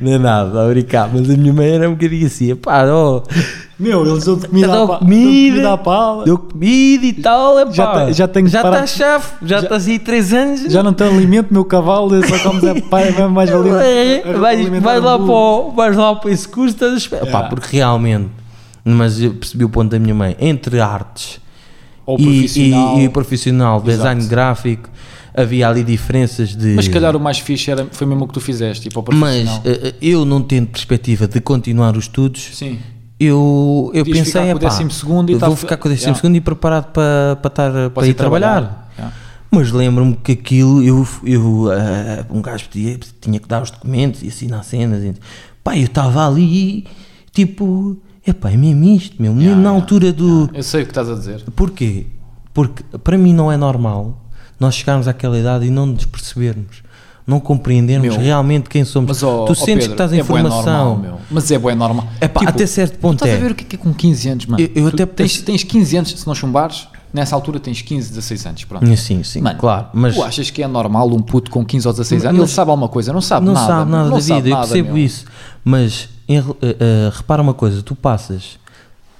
não 0.00 0.12
é 0.12 0.18
nada, 0.18 0.64
a 0.64 0.68
brincar. 0.68 1.08
Mas 1.12 1.28
a 1.30 1.36
minha 1.36 1.52
mãe 1.52 1.68
era 1.70 1.88
um 1.88 1.92
bocadinho 1.94 2.26
assim, 2.26 2.50
epá, 2.50 2.84
ó, 2.88 3.22
Meu, 3.78 4.06
eles 4.06 4.24
dão 4.24 4.38
comida 4.38 4.68
pa- 4.68 4.74
dão 4.86 4.98
comida 4.98 5.72
à 5.72 5.78
pala. 5.78 6.24
deu 6.24 6.38
comida 6.38 7.06
e 7.06 7.12
tal, 7.12 7.58
epá. 7.60 7.70
Já 7.72 8.12
já 8.12 8.28
tenho 8.28 8.48
já 8.48 8.62
está 8.62 8.86
chave, 8.86 9.24
já 9.42 9.60
estás 9.60 9.86
aí 9.86 9.98
3 9.98 10.32
anos. 10.32 10.72
Já 10.72 10.82
não 10.82 10.92
tem 10.92 11.06
alimento, 11.06 11.52
meu 11.52 11.64
cavalo, 11.64 12.10
só 12.26 12.38
comes 12.40 12.64
é 12.64 12.80
pai, 12.80 13.12
vai 13.12 13.28
mais 13.28 13.50
valer. 13.50 13.74
É, 14.26 14.32
vais, 14.32 14.60
alimentar 14.60 14.84
vais 14.86 15.02
lá 15.04 15.18
para, 15.18 15.32
o- 15.32 15.70
vais 15.72 15.96
lá 15.96 16.14
para 16.16 16.30
esse 16.30 16.48
curso, 16.48 16.74
estás 16.74 16.92
a 16.92 16.96
esperar. 16.96 17.26
Pá, 17.30 17.42
porque 17.44 17.76
realmente, 17.76 18.28
mas 18.84 19.20
eu 19.20 19.34
percebi 19.34 19.64
o 19.64 19.68
ponto 19.68 19.90
da 19.90 19.98
minha 19.98 20.14
mãe, 20.14 20.36
entre 20.40 20.80
artes 20.80 21.38
Ou 22.10 22.18
e, 22.18 22.22
profissional. 22.24 22.98
e, 22.98 23.04
e 23.04 23.08
profissional, 23.08 23.80
design 23.80 24.20
Exato. 24.20 24.30
gráfico, 24.30 24.88
havia 25.34 25.68
ali 25.68 25.82
diferenças 25.84 26.54
de. 26.56 26.74
Mas 26.74 26.86
se 26.86 26.90
calhar 26.90 27.14
o 27.16 27.20
mais 27.20 27.38
fixe 27.38 27.70
era, 27.70 27.86
foi 27.90 28.06
mesmo 28.06 28.24
o 28.24 28.28
que 28.28 28.34
tu 28.34 28.40
fizeste, 28.40 28.88
tipo, 28.88 29.04
Mas 29.12 29.44
profissional. 29.44 29.62
eh, 29.64 29.88
eh, 29.88 29.94
eu 30.02 30.24
não 30.24 30.42
tendo 30.42 30.68
perspectiva 30.68 31.26
de 31.28 31.40
continuar 31.40 31.96
os 31.96 32.04
estudos, 32.04 32.50
Sim. 32.54 32.78
eu, 33.18 33.90
eu 33.94 34.04
Podias 34.04 34.18
pensei, 34.26 34.42
ficar 34.54 34.78
com 34.82 34.90
segundo 34.90 35.30
e 35.30 35.36
tá 35.38 35.46
vou 35.46 35.56
fe- 35.56 35.60
ficar 35.62 35.76
com 35.76 35.88
o 35.88 35.90
décimo 35.90 36.06
Yeah. 36.08 36.20
segundo 36.20 36.36
e 36.36 36.40
preparado 36.40 36.86
para, 36.92 37.36
para, 37.40 37.48
estar, 37.48 37.90
para 37.90 38.06
ir 38.06 38.14
trabalhar. 38.14 38.90
Yeah. 38.98 39.16
Mas 39.52 39.72
lembro-me 39.72 40.14
que 40.16 40.32
aquilo, 40.32 40.82
eu, 40.82 41.06
eu 41.24 41.68
ah, 41.72 42.24
um 42.30 42.40
gajo 42.40 42.68
pedia, 42.72 42.98
tinha 43.20 43.38
que 43.40 43.48
dar 43.48 43.62
os 43.62 43.70
documentos 43.70 44.22
e 44.22 44.28
assinar 44.28 44.62
cenas. 44.64 45.02
E, 45.02 45.14
pá, 45.64 45.76
eu 45.76 45.84
estava 45.86 46.26
ali, 46.26 46.86
tipo, 47.32 47.96
epá, 48.26 48.50
é 48.50 48.56
mesmo 48.56 48.84
isto, 48.84 49.16
meu. 49.20 49.34
Yeah, 49.38 49.60
na 49.60 49.70
altura 49.70 50.12
do. 50.12 50.50
Eu 50.52 50.62
sei 50.62 50.82
o 50.82 50.84
que 50.84 50.90
estás 50.90 51.08
a 51.08 51.14
dizer. 51.14 51.42
Porquê? 51.56 52.06
Porque 52.52 52.82
para 52.98 53.16
mim 53.16 53.32
não 53.32 53.50
é 53.50 53.56
normal 53.56 54.20
nós 54.58 54.74
chegarmos 54.74 55.08
àquela 55.08 55.38
idade 55.38 55.66
e 55.66 55.70
não 55.70 55.86
nos 55.86 56.04
percebermos, 56.04 56.82
não 57.26 57.40
compreendermos 57.40 58.08
Meu, 58.08 58.18
realmente 58.20 58.68
quem 58.68 58.84
somos. 58.84 59.08
Mas, 59.08 59.22
ó, 59.22 59.44
tu 59.46 59.52
ó, 59.52 59.54
sentes 59.54 59.66
Pedro, 59.66 59.86
que 59.86 59.92
estás 59.92 60.12
em 60.12 60.18
é 60.20 60.24
formação. 60.24 60.96
normal. 60.98 61.20
Mas 61.30 61.50
é 61.50 61.58
bem 61.58 61.74
normal. 61.74 62.06
Epá, 62.20 62.42
até 62.46 62.66
certo 62.66 62.94
tu 62.94 62.98
ponto 62.98 63.14
estás 63.24 63.32
é. 63.32 63.36
a 63.36 63.40
ver 63.40 63.52
o 63.52 63.54
que 63.54 63.64
é 63.64 63.66
que 63.68 63.76
é 63.76 63.78
com 63.78 63.94
15 63.94 64.28
anos, 64.28 64.46
mano. 64.46 64.62
Eu- 64.62 64.70
eu 64.84 64.90
Tu 64.90 64.94
até 64.96 65.06
tens, 65.06 65.32
penso- 65.34 65.44
tens 65.44 65.64
15 65.64 65.96
anos, 65.96 66.10
se 66.10 66.26
não 66.26 66.34
chumbares, 66.34 66.88
nessa 67.14 67.34
altura 67.34 67.58
tens 67.60 67.80
15, 67.80 68.08
16 68.10 68.44
anos, 68.46 68.64
pronto. 68.64 68.84
Sim, 68.96 69.22
sim, 69.22 69.40
Mano, 69.40 69.58
claro. 69.58 69.86
Mas 69.94 70.14
Tu 70.14 70.22
achas 70.22 70.50
que 70.50 70.62
é 70.62 70.66
normal 70.66 71.08
um 71.08 71.22
puto 71.22 71.50
com 71.50 71.64
15 71.64 71.86
ou 71.86 71.92
16 71.94 72.24
anos? 72.24 72.38
Mas- 72.40 72.48
ele 72.50 72.54
sabe 72.54 72.70
alguma 72.70 72.88
coisa? 72.88 73.12
Não 73.12 73.20
sabe 73.22 73.46
não 73.46 73.54
nada. 73.54 73.66
sabe 73.66 73.90
nada 73.90 74.08
não 74.10 74.16
da 74.16 74.20
sabe 74.22 74.42
vida, 74.42 74.48
eu 74.54 74.58
percebo 74.60 74.88
meu. 74.92 74.98
isso. 74.98 75.24
Mas 75.64 76.08
em 76.30 76.38
eh, 76.38 76.44
eh, 76.62 77.10
repara 77.12 77.42
uma 77.42 77.54
coisa: 77.54 77.82
tu 77.82 77.96
passas 77.96 78.58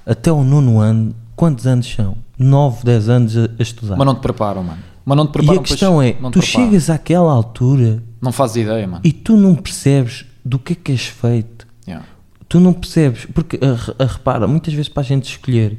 até 0.05 0.31
o 0.31 0.43
nono 0.43 0.79
ano, 0.79 1.13
quantos 1.35 1.67
anos 1.67 1.91
são? 1.91 2.15
9, 2.39 2.83
10 2.85 3.09
anos 3.09 3.37
a, 3.37 3.49
a 3.59 3.61
estudar. 3.61 3.95
Mas 3.97 4.05
não 4.05 4.15
te 4.15 4.21
preparam, 4.21 4.63
mano. 4.63 4.79
Mas 5.05 5.17
não 5.17 5.27
te 5.27 5.29
e 5.29 5.33
preparam 5.33 5.59
a 5.59 5.63
questão 5.63 5.93
pois, 5.95 6.09
é: 6.09 6.13
tu 6.13 6.19
preparam. 6.19 6.41
chegas 6.41 6.89
àquela 6.89 7.31
altura 7.31 8.01
Não 8.21 8.31
fazes 8.31 8.63
ideia, 8.63 8.87
mano. 8.87 9.01
e 9.03 9.11
tu 9.11 9.35
não 9.35 9.55
percebes 9.55 10.25
do 10.43 10.57
que 10.57 10.73
é 10.73 10.75
que 10.75 10.91
és 10.91 11.05
feito. 11.05 11.67
Yeah. 11.87 12.05
Tu 12.47 12.59
não 12.59 12.73
percebes, 12.73 13.25
porque 13.25 13.59
a, 13.63 14.03
a 14.03 14.07
repara, 14.07 14.47
muitas 14.47 14.73
vezes 14.73 14.89
para 14.89 15.01
a 15.01 15.05
gente 15.05 15.29
escolher 15.29 15.77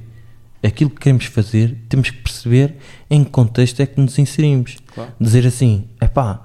aquilo 0.62 0.90
que 0.90 1.00
queremos 1.00 1.24
fazer, 1.24 1.76
temos 1.88 2.10
que 2.10 2.18
perceber 2.18 2.76
em 3.10 3.24
que 3.24 3.30
contexto 3.30 3.80
é 3.80 3.86
que 3.86 4.00
nos 4.00 4.18
inserimos. 4.18 4.76
Claro. 4.94 5.10
Dizer 5.20 5.46
assim, 5.46 5.84
é 6.00 6.06
pá, 6.06 6.42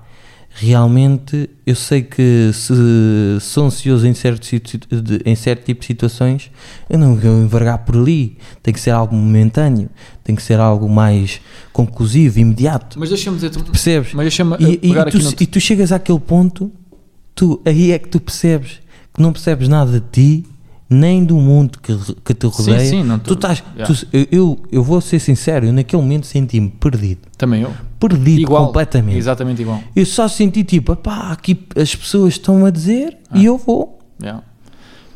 realmente 0.59 1.49
eu 1.65 1.75
sei 1.75 2.01
que 2.01 2.49
se 2.51 2.73
sou 3.41 3.65
ansioso 3.67 4.07
em 4.07 4.13
certo, 4.13 4.47
em 5.25 5.35
certo 5.35 5.63
tipo 5.65 5.81
de 5.81 5.85
situações, 5.87 6.49
eu 6.89 6.97
não 6.97 7.15
vou 7.15 7.41
envergar 7.43 7.77
por 7.79 7.95
ali. 7.95 8.37
Tem 8.63 8.73
que 8.73 8.79
ser 8.79 8.89
algo 8.91 9.15
momentâneo, 9.15 9.87
tem 10.23 10.35
que 10.35 10.41
ser 10.41 10.59
algo 10.59 10.89
mais 10.89 11.39
conclusivo, 11.71 12.39
imediato. 12.39 12.99
Mas 12.99 13.09
deixa-me 13.09 13.37
dizer... 13.37 13.51
Percebes? 13.51 14.13
Mas 14.13 14.23
deixa-me 14.25 14.55
E, 14.59 14.79
e 14.81 15.11
tu, 15.11 15.19
no... 15.19 15.33
e 15.39 15.45
tu 15.45 15.59
chegas 15.61 15.91
àquele 15.91 16.19
ponto, 16.19 16.71
tu, 17.35 17.61
aí 17.63 17.91
é 17.91 17.99
que 17.99 18.09
tu 18.09 18.19
percebes 18.19 18.79
que 19.13 19.21
não 19.21 19.31
percebes 19.31 19.67
nada 19.69 19.91
de 19.99 20.05
ti, 20.11 20.45
nem 20.89 21.23
do 21.23 21.35
mundo 21.37 21.77
que, 21.79 21.95
que 22.23 22.33
te 22.33 22.49
Sim, 22.49 22.71
rodeia. 22.71 22.79
sim, 22.89 23.03
não 23.03 23.19
tu 23.19 23.27
tô- 23.27 23.33
estás, 23.35 23.63
Yeah. 23.75 23.93
tu- 23.93 24.07
eu, 24.13 24.27
eu, 24.31 24.59
eu 24.71 24.83
vou 24.83 25.01
ser 25.01 25.19
sincero, 25.19 25.65
eu 25.67 25.73
naquele 25.73 26.01
momento 26.01 26.25
senti-me 26.25 26.69
perdido. 26.69 27.21
Também 27.37 27.61
eu. 27.61 27.73
Perdido 27.99 28.41
Igual. 28.41 28.67
completamente. 28.67 29.17
Exatamente 29.17 29.61
igual. 29.61 29.81
Eu 29.95 30.05
só 30.05 30.27
senti 30.27 30.63
tipo, 30.63 30.95
pá, 30.95 31.31
aqui 31.31 31.59
as 31.75 31.95
pessoas 31.95 32.33
estão 32.33 32.65
a 32.65 32.69
dizer 32.69 33.17
e 33.33 33.45
eu 33.45 33.57
vou. 33.57 33.99
Yeah. 34.21 34.43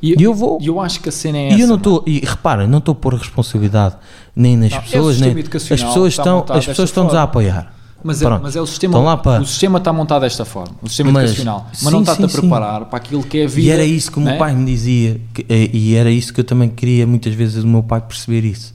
E 0.01 0.15
eu 0.23 0.33
vou. 0.33 0.57
E 0.59 0.65
eu 0.65 0.79
acho 0.81 0.99
que 0.99 1.09
a 1.09 1.11
cena 1.11 1.37
é 1.37 1.49
e 1.49 1.53
essa, 1.53 1.61
eu 1.61 1.67
não 1.67 1.75
estou, 1.75 2.03
e 2.07 2.19
repara, 2.21 2.65
não 2.65 2.79
estou 2.79 2.93
a 2.93 2.95
pôr 2.95 3.13
responsabilidade 3.13 3.97
nem 4.35 4.57
nas 4.57 4.71
Não, 4.71 4.77
é 4.77 4.79
o 4.79 4.83
pessoas, 4.83 5.15
sistema 5.15 5.33
nem 5.35 5.43
as 5.43 5.63
pessoas 5.83 6.13
estão, 6.13 6.45
as 6.49 6.65
pessoas 6.65 6.89
estão-nos 6.89 7.13
a 7.13 7.21
apoiar. 7.23 7.75
Mas 8.03 8.19
é, 8.19 8.27
mas 8.29 8.55
é 8.55 8.61
o 8.61 8.65
sistema. 8.65 9.17
Para- 9.17 9.41
O 9.41 9.45
sistema 9.45 9.77
está 9.77 9.93
montado 9.93 10.21
desta 10.23 10.43
forma. 10.43 10.73
O 10.81 10.87
sistema 10.89 11.11
Mas- 11.11 11.25
educacional. 11.29 11.67
Mas 11.69 11.77
sim, 11.81 11.91
não 11.91 11.99
está-te 11.99 12.17
sim, 12.17 12.23
a 12.23 12.29
sim. 12.29 12.39
preparar 12.39 12.85
para 12.85 12.97
aquilo 12.97 13.21
que 13.21 13.37
é 13.37 13.43
a 13.43 13.47
vida. 13.47 13.67
E 13.67 13.69
era 13.69 13.83
isso 13.85 14.11
que 14.11 14.17
o 14.17 14.21
meu 14.21 14.31
né? 14.31 14.39
pai 14.39 14.55
me 14.55 14.65
dizia, 14.65 15.21
que- 15.31 15.45
eh, 15.47 15.69
e 15.71 15.93
era 15.93 16.09
isso 16.09 16.33
que 16.33 16.39
eu 16.39 16.43
também 16.43 16.67
queria 16.67 17.05
muitas 17.05 17.35
vezes 17.35 17.61
do 17.61 17.67
meu 17.69 17.83
pai 17.83 18.01
perceber 18.01 18.43
isso. 18.43 18.73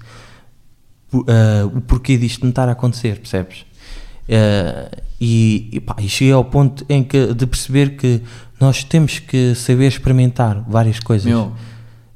Ah, 1.29 1.67
o 1.75 1.81
porquê 1.81 2.17
disto 2.17 2.43
não 2.43 2.51
estar 2.51 2.69
a 2.69 2.73
acontecer, 2.73 3.19
percebes? 3.19 3.65
Ah, 4.29 4.91
e, 5.21 5.71
e, 5.73 5.81
pá, 5.81 5.97
e 5.99 6.09
cheguei 6.09 6.33
ao 6.33 6.45
ponto 6.45 6.85
em 6.89 7.03
que, 7.03 7.33
de 7.33 7.47
perceber 7.47 7.97
que 7.97 8.21
nós 8.61 8.85
temos 8.85 9.19
que 9.19 9.55
saber 9.55 9.89
experimentar 9.89 10.63
várias 10.69 11.01
coisas. 11.01 11.27
Meu, 11.27 11.53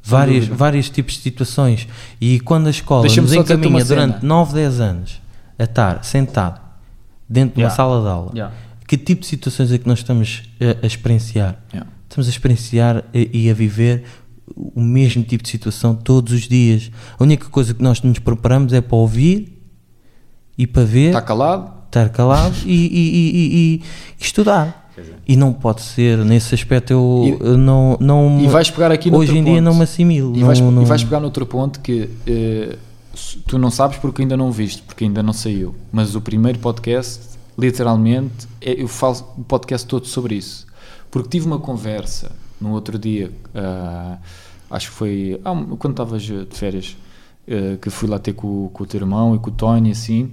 várias, 0.02 0.46
vários 0.46 0.90
tipos 0.90 1.14
de 1.14 1.20
situações. 1.20 1.86
E 2.20 2.40
quando 2.40 2.66
a 2.66 2.70
escola 2.70 3.02
Deixa-me 3.02 3.26
nos 3.28 3.36
encaminha 3.36 3.84
durante 3.84 4.24
9, 4.24 4.54
10 4.54 4.80
anos 4.80 5.20
a 5.58 5.64
estar 5.64 6.04
sentado 6.04 6.60
dentro 7.28 7.56
de 7.56 7.62
uma 7.62 7.70
sala 7.70 8.02
de 8.02 8.08
aula, 8.08 8.30
Yeah. 8.34 8.54
que 8.86 8.96
tipo 8.98 9.20
de 9.22 9.26
situações 9.28 9.70
é 9.72 9.78
que 9.78 9.86
nós 9.86 10.00
estamos 10.00 10.42
a, 10.60 10.84
a 10.84 10.86
experienciar? 10.86 11.58
Yeah. 11.72 11.90
Estamos 12.08 12.26
a 12.26 12.30
experienciar 12.30 13.04
e, 13.14 13.44
e 13.44 13.50
a 13.50 13.54
viver 13.54 14.04
o 14.56 14.80
mesmo 14.80 15.22
tipo 15.22 15.44
de 15.44 15.48
situação 15.48 15.94
todos 15.94 16.32
os 16.32 16.48
dias. 16.48 16.90
A 17.18 17.22
única 17.22 17.48
coisa 17.48 17.72
que 17.72 17.82
nós 17.82 18.02
nos 18.02 18.18
preparamos 18.18 18.72
é 18.72 18.80
para 18.80 18.96
ouvir 18.96 19.62
e 20.58 20.66
para 20.66 20.84
ver, 20.84 21.08
Está 21.08 21.22
calado? 21.22 21.79
Estar 21.90 22.08
calado 22.10 22.54
e, 22.64 22.70
e- 22.72 23.10
e- 23.10 23.74
e- 23.76 23.82
estudar. 24.18 24.78
E 25.26 25.34
não 25.36 25.52
pode 25.52 25.80
ser, 25.82 26.18
nesse 26.18 26.54
aspecto 26.54 26.92
eu, 26.92 27.38
E- 27.40 27.44
eu 27.48 27.56
não, 27.58 27.96
não 28.00 28.38
E 28.40 28.48
vais 28.48 28.70
pegar 28.70 28.92
aqui 28.92 29.10
hoje 29.10 29.36
em 29.38 29.42
dia 29.44 29.60
não 29.60 29.74
me 29.74 29.82
assimilo. 29.84 30.36
E 30.36 30.42
vais, 30.44 30.60
não, 30.60 30.70
não- 30.70 30.82
e 30.82 30.84
vais 30.84 31.02
pegar 31.02 31.20
noutro 31.20 31.46
ponto 31.46 31.80
que 31.80 32.10
eh, 32.26 32.76
tu 33.46 33.58
não 33.58 33.70
sabes 33.70 33.96
porque 33.98 34.22
ainda 34.22 34.36
não 34.36 34.52
viste, 34.52 34.82
porque 34.82 35.04
ainda 35.04 35.22
não 35.22 35.32
saiu. 35.32 35.74
Mas 35.90 36.14
o 36.14 36.20
primeiro 36.20 36.58
podcast, 36.58 37.20
literalmente, 37.58 38.46
é- 38.60 38.82
eu 38.82 38.88
falo 38.88 39.16
o 39.38 39.44
podcast 39.44 39.86
todo 39.86 40.06
sobre 40.06 40.34
isso. 40.34 40.66
Porque 41.10 41.28
tive 41.30 41.46
uma 41.46 41.58
conversa 41.58 42.32
no 42.60 42.72
outro 42.72 42.98
dia, 42.98 43.32
ah, 43.54 44.18
acho 44.70 44.90
que 44.90 44.94
foi 44.96 45.40
ah, 45.44 45.54
quando 45.78 45.92
estavas 45.94 46.22
de 46.22 46.46
férias, 46.50 46.94
eh, 47.48 47.78
que 47.80 47.88
fui 47.88 48.06
lá 48.08 48.18
ter 48.18 48.34
com, 48.34 48.68
com 48.72 48.82
o 48.84 48.86
teu 48.86 49.00
irmão 49.00 49.34
e 49.34 49.38
com 49.38 49.48
o 49.48 49.52
Tony, 49.52 49.92
assim. 49.92 50.30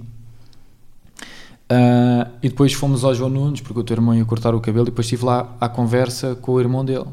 Ah, 1.70 2.28
e 2.42 2.48
depois 2.48 2.72
fomos 2.72 3.04
ao 3.04 3.14
João 3.14 3.30
Nunes, 3.30 3.60
porque 3.60 3.78
o 3.80 3.84
teu 3.84 3.94
irmão 3.94 4.14
ia 4.14 4.24
cortar 4.24 4.54
o 4.54 4.60
cabelo, 4.60 4.86
e 4.86 4.90
depois 4.90 5.06
estive 5.06 5.24
lá 5.24 5.56
à 5.60 5.68
conversa 5.68 6.34
com 6.34 6.52
o 6.52 6.60
irmão 6.60 6.84
dele. 6.84 7.06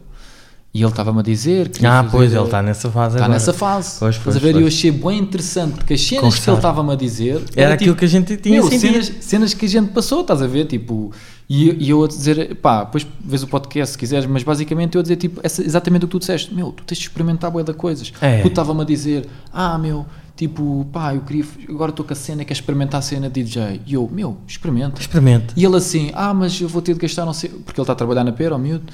E 0.74 0.82
ele 0.82 0.90
estava-me 0.90 1.20
a 1.20 1.24
dizer 1.24 1.70
que. 1.70 1.86
Ah, 1.86 2.06
pois, 2.10 2.34
ele 2.34 2.44
está 2.44 2.62
nessa 2.62 2.92
fase 2.92 3.16
Está 3.16 3.30
nessa 3.30 3.54
fase. 3.54 3.98
Pois, 3.98 4.18
pois, 4.18 4.38
ver? 4.38 4.50
E 4.50 4.58
eu 4.58 4.62
pois. 4.64 4.74
achei 4.74 4.92
bem 4.92 5.20
interessante, 5.20 5.76
porque 5.76 5.94
as 5.94 6.02
cenas 6.02 6.20
que 6.20 6.26
Conversar. 6.26 6.52
ele 6.52 6.58
estava-me 6.58 6.92
a 6.92 6.96
dizer. 6.96 7.42
Era 7.56 7.74
aquilo 7.76 7.92
tipo, 7.92 8.00
que 8.00 8.06
a 8.06 8.08
gente 8.10 8.36
tinha 8.36 8.62
meu, 8.62 8.70
cenas, 8.70 9.12
cenas 9.22 9.54
que 9.54 9.66
a 9.66 9.70
gente 9.70 9.92
passou, 9.94 10.20
estás 10.20 10.42
a 10.42 10.48
ver? 10.48 10.66
Tipo, 10.66 11.14
e, 11.50 11.86
e 11.86 11.90
eu 11.90 12.04
a 12.04 12.08
dizer, 12.10 12.56
pá, 12.56 12.84
depois 12.84 13.08
vês 13.24 13.42
o 13.42 13.48
podcast 13.48 13.94
se 13.94 13.98
quiseres, 13.98 14.26
mas 14.26 14.44
basicamente 14.44 14.96
eu 14.96 15.00
a 15.00 15.02
dizer, 15.02 15.16
tipo, 15.16 15.40
essa, 15.42 15.64
exatamente 15.64 16.04
o 16.04 16.08
que 16.10 16.12
tu 16.12 16.20
disseste. 16.20 16.54
Meu, 16.54 16.74
tu 16.74 16.84
tens 16.84 16.98
de 16.98 17.06
experimentar 17.06 17.50
boia 17.50 17.64
de 17.64 17.74
coisas. 17.74 18.12
É. 18.20 18.42
Tu 18.42 18.50
estava-me 18.50 18.82
a 18.82 18.86
dizer, 18.86 19.30
ah, 19.54 19.78
meu, 19.78 20.06
tipo, 20.36 20.86
pá, 20.92 21.16
eu 21.16 21.22
queria, 21.22 21.46
agora 21.70 21.92
estou 21.92 22.06
com 22.06 22.14
a 22.14 22.16
cena, 22.16 22.44
quer 22.44 22.54
experimentar 22.54 23.00
a 23.00 23.02
cena 23.02 23.30
DJ. 23.30 23.82
E 23.86 23.94
eu, 23.94 24.10
meu, 24.12 24.38
experimenta. 24.48 25.00
Experimenta. 25.02 25.54
E 25.56 25.64
ele 25.64 25.78
assim, 25.78 26.12
ah, 26.14 26.34
mas 26.34 26.60
eu 26.60 26.68
vou 26.68 26.82
ter 26.82 26.94
de 26.94 27.00
gastar, 27.00 27.26
não 27.26 27.34
sei, 27.34 27.50
porque 27.50 27.80
ele 27.80 27.84
está 27.84 27.94
a 27.94 27.96
trabalhar 27.96 28.24
na 28.24 28.32
pera, 28.32 28.54
ao 28.56 28.60
miúdo. 28.60 28.92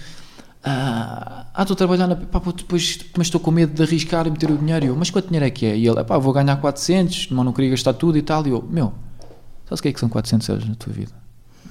Ah, 0.63 1.47
ah, 1.53 1.61
estou 1.63 1.73
a 1.73 1.77
trabalhar 1.77 2.05
na 2.07 2.15
pá, 2.15 2.39
pô, 2.39 2.51
depois, 2.51 2.99
mas 3.17 3.27
estou 3.27 3.41
com 3.41 3.49
medo 3.49 3.73
de 3.73 3.81
arriscar 3.81 4.27
e 4.27 4.29
meter 4.31 4.51
o 4.51 4.57
dinheiro. 4.57 4.85
E 4.85 4.87
eu, 4.89 4.95
mas 4.95 5.09
quanto 5.09 5.25
dinheiro 5.27 5.45
é 5.45 5.49
que 5.49 5.65
é? 5.65 5.75
E 5.75 5.87
ele, 5.87 6.03
pá, 6.03 6.17
vou 6.19 6.31
ganhar 6.31 6.55
400, 6.57 7.29
mas 7.31 7.45
não 7.45 7.51
queria 7.51 7.71
gastar 7.71 7.93
tudo 7.93 8.17
e 8.17 8.21
tal. 8.21 8.45
E 8.45 8.51
eu, 8.51 8.61
meu, 8.69 8.93
sabes 9.65 9.79
o 9.79 9.81
que 9.81 9.89
é 9.89 9.93
que 9.93 9.99
são 9.99 10.07
400 10.07 10.47
euros 10.49 10.69
na 10.69 10.75
tua 10.75 10.93
vida? 10.93 11.11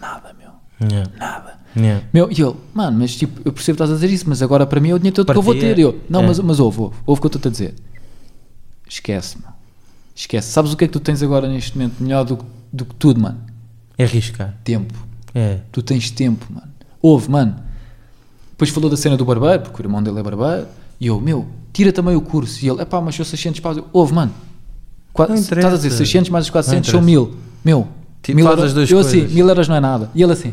Nada, 0.00 0.34
meu, 0.38 0.50
Yeah. 0.90 1.10
nada. 1.18 1.60
Yeah. 1.76 2.04
Meu, 2.12 2.32
e 2.32 2.40
ele, 2.42 2.56
mano, 2.74 2.98
mas 2.98 3.14
tipo, 3.14 3.40
eu 3.44 3.52
percebo 3.52 3.76
que 3.76 3.82
estás 3.82 3.90
a 3.90 3.94
dizer 3.94 4.10
isso, 4.12 4.24
mas 4.28 4.42
agora 4.42 4.66
para 4.66 4.80
mim 4.80 4.90
é 4.90 4.94
o 4.94 4.98
dinheiro 4.98 5.14
todo 5.14 5.30
que 5.30 5.38
eu 5.38 5.42
vou 5.42 5.54
Partia, 5.54 5.74
ter. 5.74 5.78
E 5.78 5.82
eu, 5.82 6.00
não, 6.08 6.22
é. 6.22 6.26
mas, 6.26 6.38
mas 6.40 6.58
ouve, 6.58 6.80
ouve, 6.80 6.96
ouve 7.06 7.18
o 7.18 7.20
que 7.20 7.26
eu 7.26 7.38
estou 7.38 7.48
a 7.48 7.52
dizer. 7.52 7.74
Esquece, 8.88 9.38
meu. 9.38 9.59
Esquece. 10.20 10.50
Sabes 10.52 10.72
o 10.72 10.76
que 10.76 10.84
é 10.84 10.86
que 10.86 10.92
tu 10.92 11.00
tens 11.00 11.22
agora 11.22 11.48
neste 11.48 11.76
momento 11.76 11.94
melhor 12.02 12.24
do, 12.24 12.36
que- 12.36 12.44
do 12.72 12.84
que 12.84 12.94
tudo, 12.96 13.20
mano? 13.20 13.38
É 13.96 14.04
arriscar. 14.04 14.54
Tempo. 14.62 14.92
É. 15.34 15.60
Tu 15.72 15.82
tens 15.82 16.10
tempo, 16.10 16.44
mano. 16.50 16.68
Houve, 17.00 17.30
mano. 17.30 17.56
Depois 18.50 18.68
falou 18.70 18.90
da 18.90 18.96
cena 18.96 19.16
do 19.16 19.24
barbeiro, 19.24 19.60
porque 19.62 19.80
o 19.80 19.84
irmão 19.84 20.02
dele 20.02 20.18
é 20.20 20.22
barbeiro. 20.22 20.66
E 21.00 21.06
eu, 21.06 21.18
meu, 21.20 21.46
tira 21.72 21.90
também 21.92 22.14
o 22.16 22.20
curso. 22.20 22.62
E 22.64 22.68
ele, 22.68 22.82
epá, 22.82 23.00
mas 23.00 23.14
são 23.14 23.24
600 23.24 23.60
paus. 23.60 23.76
Eu, 23.78 23.86
Ouve, 23.92 24.12
mano, 24.12 24.32
qua- 25.12 25.26
Não 25.26 25.34
estás 25.36 25.64
a 25.64 25.68
dizer 25.70 25.76
interessa. 25.88 25.96
600 25.96 26.30
mais 26.30 26.44
os 26.44 26.50
400 26.50 26.92
Não 26.92 27.00
são 27.00 27.08
interessa. 27.08 27.26
1000. 27.30 27.36
Meu, 27.64 27.88
Tipo, 28.22 28.36
mil 28.36 28.46
euros. 28.46 28.74
eu 28.90 28.98
assim, 28.98 29.18
coisas. 29.20 29.32
1000 29.32 29.48
euros 29.48 29.68
não 29.68 29.76
é 29.76 29.80
nada. 29.80 30.10
E 30.14 30.22
ele 30.22 30.32
assim, 30.32 30.52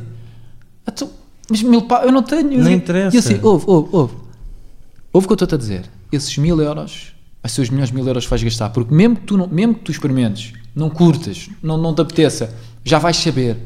"Então, 0.88 1.09
mas 1.49 1.61
mil 1.61 1.82
pau, 1.82 2.03
eu 2.03 2.11
não 2.13 2.24
tenho. 2.24 2.43
Não 2.43 2.70
E 2.70 2.72
eu- 2.72 2.78
interessa. 2.78 3.15
E 3.15 3.20
assim, 3.20 3.39
ouve, 3.43 3.65
ouve, 3.68 3.89
ouve. 3.91 4.13
Ouve 5.11 5.26
o 5.26 5.28
que 5.28 5.34
eu 5.34 5.36
estou-te 5.36 5.55
a 5.55 5.57
dizer. 5.57 5.89
Esses 6.11 6.38
mil 6.38 6.61
euros, 6.61 7.13
vai 7.42 7.50
ser 7.50 7.62
os 7.62 7.70
melhores 7.70 7.92
mil 7.92 8.06
euros 8.08 8.24
que 8.26 8.30
vais 8.30 8.44
gastar. 8.44 8.70
Porque 8.70 8.94
mesmo 8.94 9.16
que 9.18 9.22
tu, 9.24 9.38
não, 9.38 9.48
mesmo 9.48 9.74
que 9.76 9.82
tu 9.82 9.92
experimentes, 9.92 10.54
não 10.76 10.90
curtas, 10.90 11.50
não, 11.62 11.78
não 11.78 11.94
te 11.94 12.02
apeteça, 12.02 12.54
já 12.84 13.00
vais 13.00 13.18
saber. 13.18 13.58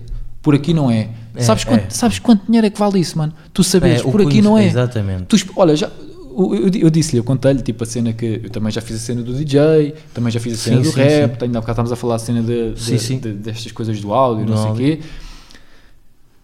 Por 0.42 0.56
aqui 0.56 0.74
não 0.74 0.90
é. 0.90 1.10
É, 1.36 1.42
sabes, 1.44 1.64
quanto, 1.64 1.86
é. 1.86 1.90
sabes 1.90 2.18
quanto 2.20 2.46
dinheiro 2.48 2.66
é 2.66 2.70
que 2.70 2.80
vale 2.80 3.00
isso, 3.00 3.18
mano? 3.18 3.32
Tu 3.54 3.64
saberes, 3.64 4.02
É, 4.02 4.04
por 4.12 4.22
aqui 4.22 4.42
não 4.42 4.58
é. 4.58 4.66
Exatamente. 4.66 5.24
Tu, 5.26 5.38
olha, 5.56 5.76
já, 5.76 5.88
eu, 5.88 6.56
eu, 6.56 6.72
eu 6.82 6.90
disse-lhe, 6.90 7.20
eu 7.20 7.24
contei-lhe 7.24 7.62
tipo 7.62 7.84
a 7.84 7.86
cena 7.86 8.12
que 8.12 8.42
eu 8.44 8.50
também 8.50 8.72
já 8.72 8.82
fiz 8.82 8.96
a 8.96 9.00
cena 9.00 9.22
do 9.22 9.34
DJ, 9.34 9.94
também 10.14 10.32
já 10.32 10.40
fiz 10.40 10.54
a 10.54 10.58
cena 10.58 10.78
Sim, 10.78 10.82
do 10.84 10.90
sim, 10.92 11.00
rap, 11.00 11.38
sim. 11.40 11.46
ainda 11.46 11.60
há 11.60 11.62
bocado 11.62 11.72
estávamos 11.74 11.92
a 11.92 11.96
falar 11.96 12.16
a 12.16 12.20
cena 12.20 12.42
de, 12.42 12.74
de- 12.74 13.00
Sim, 13.00 13.20
de- 13.20 13.34
destas 13.34 13.72
coisas 13.72 14.02
do 14.02 14.12
áudio, 14.14 14.46
Do 14.46 14.52
não 14.52 14.58
sei 14.58 14.66
o 14.66 14.70
áudio. 14.70 14.98
quê. 14.98 15.04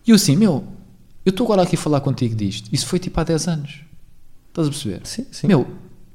E 0.06 0.12
eu 0.12 0.16
assim, 0.16 0.36
meu, 0.36 0.64
eu 1.26 1.32
estou 1.32 1.46
agora 1.46 1.64
aqui 1.64 1.76
a 1.76 1.80
falar 1.80 2.00
contigo 2.02 2.36
disto. 2.36 2.70
Isso 2.72 2.86
foi 2.86 3.00
tipo 3.00 3.20
há 3.20 3.24
10 3.24 3.48
anos. 3.48 3.82
Estás 4.50 4.68
a 4.68 4.72
perceber? 4.72 5.02
Sim, 5.06 5.26
sim. 5.32 5.48
Meu, 5.48 5.68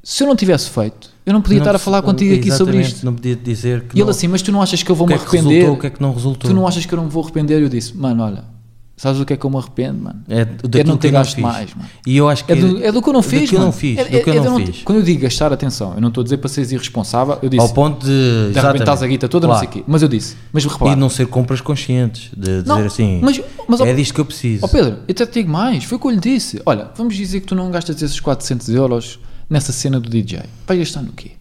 se 0.03 0.23
eu 0.23 0.27
não 0.27 0.35
tivesse 0.37 0.69
feito, 0.71 1.11
eu 1.25 1.33
não 1.33 1.41
podia 1.41 1.59
Não 1.59 1.63
estar 1.65 1.77
a 1.77 1.79
falar 1.79 2.03
contigo 2.03 2.35
aqui 2.35 2.51
sobre 2.51 2.81
isto. 2.81 3.05
Não 3.05 3.15
podia 3.15 3.37
dizer 3.37 3.83
que 3.83 3.97
E 3.97 4.01
ele 4.01 4.05
não- 4.05 4.11
assim, 4.11 4.27
mas 4.29 4.43
tu 4.43 4.51
não 4.51 4.61
achas 4.61 4.83
que 4.83 4.91
eu 4.91 4.95
o 4.95 4.97
vou-me 4.97 5.13
que 5.15 5.21
é 5.21 5.23
que 5.25 5.29
arrepender? 5.37 5.55
resultou, 5.55 5.77
o 5.77 5.81
que 5.81 5.87
é 5.87 5.91
que 5.91 6.03
não 6.03 6.13
resultou. 6.13 6.51
Tu 6.51 6.55
não 6.55 6.67
achas 6.67 6.85
que 6.85 6.93
eu 6.93 6.97
não 6.97 7.05
me 7.05 7.11
vou 7.11 7.23
arrepender? 7.23 7.63
Eu 7.63 7.69
disse, 7.69 7.97
mano, 7.97 8.25
olha, 8.25 8.45
sabes 8.97 9.21
o 9.21 9.25
que 9.25 9.33
é 9.33 9.37
que 9.37 9.47
eu 9.47 9.51
me 9.51 9.57
arrependo, 9.59 10.03
mano? 10.03 10.21
É 10.29 10.41
É 10.41 10.45
não 10.45 10.97
que 10.97 11.03
ter 11.03 11.09
eu 11.09 11.13
não 11.13 11.21
gasto 11.21 11.35
fiz. 11.37 11.43
mais, 11.45 11.75
mano. 11.75 11.89
E 12.05 12.17
eu 12.17 12.29
acho 12.29 12.45
que 12.45 12.51
É 12.53 12.57
do, 12.57 12.85
é 12.85 12.91
do 12.91 13.01
que 13.01 13.09
eu 13.09 13.13
não 13.13 13.23
fiz, 13.23 13.53
eu 13.53 13.59
mano. 13.61 13.67
não 13.67 13.73
fiz, 13.73 13.99
É- 13.99 14.03
do 14.05 14.09
que 14.09 14.17
eu 14.31 14.35
é- 14.35 14.37
é 14.37 14.41
não 14.41 14.59
não- 14.59 14.67
fiz. 14.67 14.83
Quando 14.83 14.99
eu 14.99 15.05
digo 15.05 15.23
gastar, 15.23 15.53
atenção, 15.53 15.95
eu 15.95 16.01
não 16.01 16.09
estou 16.09 16.23
a 16.23 16.25
dizer 16.25 16.37
para 16.39 16.49
seres 16.49 16.73
irresponsável, 16.73 17.39
eu 17.41 17.49
disse, 17.49 17.63
Ao 17.63 17.69
ponto 17.73 18.05
de, 18.05 18.53
de 18.53 18.59
arrebentares 18.59 19.03
a 19.05 19.07
guita 19.07 19.29
toda, 19.29 19.47
não 19.47 19.55
sei 19.55 19.69
o 19.69 19.71
Claro. 19.71 19.85
quê. 19.85 19.91
Mas 19.91 20.03
eu 20.03 20.09
disse, 20.09 20.37
mas 20.53 20.65
repara, 20.65 20.91
E 20.93 20.97
não 20.97 21.09
ser 21.09 21.29
compras 21.29 21.61
conscientes, 21.61 22.31
de 22.37 22.63
Não, 22.67 22.75
dizer 22.77 22.87
assim, 22.89 23.21
mas- 23.23 23.41
mas, 23.69 23.81
é 23.81 23.95
disto 23.95 24.15
que 24.15 24.21
eu 24.21 24.25
preciso. 24.25 24.65
Ó 24.65 24.69
Pedro, 24.69 24.97
eu 25.07 25.13
até 25.13 25.25
te 25.27 25.35
digo 25.35 25.51
mais, 25.53 25.85
foi 25.85 25.97
o 25.97 26.01
que 26.01 26.07
eu 26.09 26.11
lhe 26.11 26.21
disse. 26.21 26.61
Olha, 26.67 26.89
vamos 26.97 27.15
dizer 27.15 27.39
que 27.41 27.47
tu 27.47 27.55
não 27.55 27.71
gastas 27.71 28.03
esses 28.03 28.19
400 28.19 28.69
euros 28.69 29.21
nessa 29.49 29.73
cena 29.73 29.99
do 30.01 30.09
DJ. 30.09 30.41
Vais 30.67 30.79
gastar 30.81 31.03
no 31.03 31.13
quê? 31.13 31.33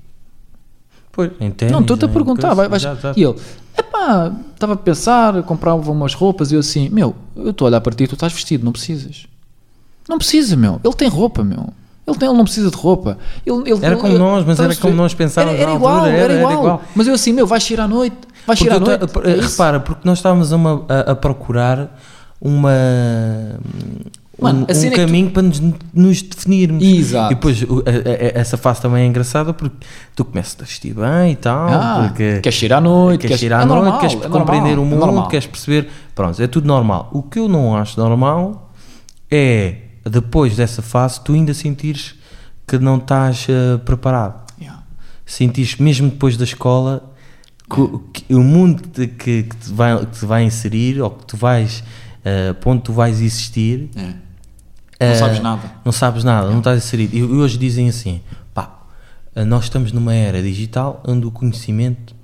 Pois, 1.11 1.29
não, 1.69 1.81
estou-te 1.81 2.05
a 2.05 2.07
perguntar. 2.07 2.53
Vai, 2.53 2.69
vais- 2.69 2.81
já, 2.81 2.95
já. 2.95 3.13
E 3.17 3.23
ele, 3.23 3.35
epá, 3.77 4.31
estava 4.53 4.73
a 4.73 4.77
pensar, 4.77 5.43
comprava 5.43 5.91
umas 5.91 6.13
roupas 6.13 6.51
e 6.51 6.55
eu 6.55 6.59
assim, 6.61 6.87
meu, 6.89 7.13
eu 7.35 7.51
estou 7.51 7.65
a 7.65 7.69
olhar 7.69 7.81
para 7.81 7.93
ti, 7.93 8.07
tu 8.07 8.13
estás 8.13 8.31
vestido, 8.31 8.63
não 8.63 8.71
precisas. 8.71 9.27
Não 10.07 10.17
precisa, 10.17 10.55
meu. 10.55 10.79
Ele 10.83 10.93
tem 10.93 11.09
roupa, 11.09 11.43
meu. 11.43 11.67
Ele, 12.07 12.17
tem, 12.17 12.27
ele 12.29 12.37
não 12.37 12.45
precisa 12.45 12.71
de 12.71 12.77
roupa. 12.77 13.17
Ele, 13.45 13.69
ele- 13.69 13.85
Era 13.85 13.95
como 13.97 14.07
ele- 14.13 14.17
nós, 14.19 14.45
mas 14.45 14.59
era 14.59 14.75
como 14.75 14.95
nós 14.95 15.13
pensávamos 15.13 15.53
Era, 15.55 15.63
era 15.63 15.71
na 15.71 15.77
igual, 15.77 15.95
altura, 15.97 16.11
era, 16.11 16.23
era- 16.23 16.33
era 16.33 16.41
igual. 16.43 16.57
igual. 16.59 16.81
Mas 16.95 17.07
eu 17.07 17.13
assim, 17.13 17.33
meu, 17.33 17.45
vais 17.45 17.63
sair 17.63 17.79
à 17.79 17.87
noite. 17.87 18.17
Vais 18.47 18.57
sair 18.57 18.71
à 18.71 18.75
eu 18.75 18.79
noite. 18.79 19.07
ta- 19.07 19.21
é 19.29 19.35
repara, 19.39 19.79
porque 19.81 20.01
nós 20.03 20.17
estávamos 20.17 20.51
a, 20.51 20.55
uma- 20.55 20.85
a- 20.89 21.11
a 21.11 21.15
procurar 21.15 21.99
uma 22.41 22.71
Mano, 24.41 24.59
um, 24.59 24.61
um 24.61 24.65
é 24.65 24.73
que 24.73 24.89
tu- 24.89 24.95
caminho 24.95 25.29
para 25.31 25.43
nos, 25.43 25.61
nos 25.93 26.21
definirmos. 26.21 26.83
Exato. 26.83 27.31
E 27.31 27.35
depois 27.35 27.63
a- 27.63 28.35
a- 28.37 28.39
essa 28.41 28.57
fase 28.57 28.81
também 28.81 29.03
é 29.03 29.05
engraçada 29.05 29.53
porque 29.53 29.75
tu 30.15 30.25
começas 30.25 30.57
a 30.59 30.63
vestir 30.63 30.93
bem 30.95 31.33
e 31.33 31.35
tal, 31.35 31.69
Ah, 31.69 32.05
porque 32.07 32.39
queres 32.41 32.61
ir 32.63 32.73
à 32.73 32.81
noite, 32.81 33.21
queres 33.27 33.41
ir 33.41 33.53
à 33.53 33.61
é 33.61 33.65
noite, 33.65 33.81
normal, 33.83 33.99
queres 33.99 34.15
é 34.15 34.27
compreender 34.29 34.75
normal, 34.75 34.83
o 34.83 34.87
é 34.87 34.89
mundo, 34.89 35.05
normal. 35.05 35.27
queres 35.27 35.45
perceber, 35.45 35.89
pronto, 36.15 36.41
é 36.41 36.47
tudo 36.47 36.65
normal. 36.67 37.09
O 37.13 37.21
que 37.23 37.37
eu 37.39 37.47
não 37.47 37.75
acho 37.77 37.99
normal 37.99 38.71
é 39.29 39.75
depois 40.09 40.55
dessa 40.55 40.81
fase 40.81 41.21
tu 41.23 41.33
ainda 41.33 41.53
sentires 41.53 42.15
que 42.67 42.77
não 42.79 42.97
estás 42.97 43.45
eh, 43.49 43.77
preparado 43.85 44.41
Yeah. 44.59 44.83
sentires 45.25 45.75
mesmo 45.77 46.09
depois 46.09 46.37
da 46.37 46.43
escola 46.43 47.11
que, 47.69 48.23
que 48.25 48.35
o 48.35 48.41
mundo 48.43 48.81
que, 48.81 48.89
te- 48.89 49.07
que, 49.07 49.43
te 49.43 49.71
vai, 49.73 49.97
que 50.05 50.19
te 50.19 50.25
vai 50.25 50.43
inserir 50.43 51.01
ou 51.01 51.09
que 51.11 51.25
tu 51.25 51.37
vais 51.37 51.83
uh, 52.25 52.53
para 52.55 52.71
onde 52.71 52.81
tu 52.83 52.91
vais 52.93 53.21
existir 53.21 53.89
É. 53.95 54.13
Não 55.01 55.07
eh, 55.07 55.15
sabes 55.15 55.39
nada. 55.39 55.71
não 55.83 55.91
sabes 55.91 56.23
nada, 56.23 56.49
não 56.49 56.59
estás 56.59 56.83
inserido. 56.83 57.15
E 57.15 57.23
hoje 57.23 57.57
dizem 57.57 57.89
assim 57.89 58.21
pá, 58.53 58.81
eh, 59.35 59.43
nós 59.43 59.63
estamos 59.63 59.91
numa 59.91 60.13
era 60.13 60.41
digital 60.41 61.01
onde 61.05 61.25
o 61.25 61.31
conhecimento 61.31 62.15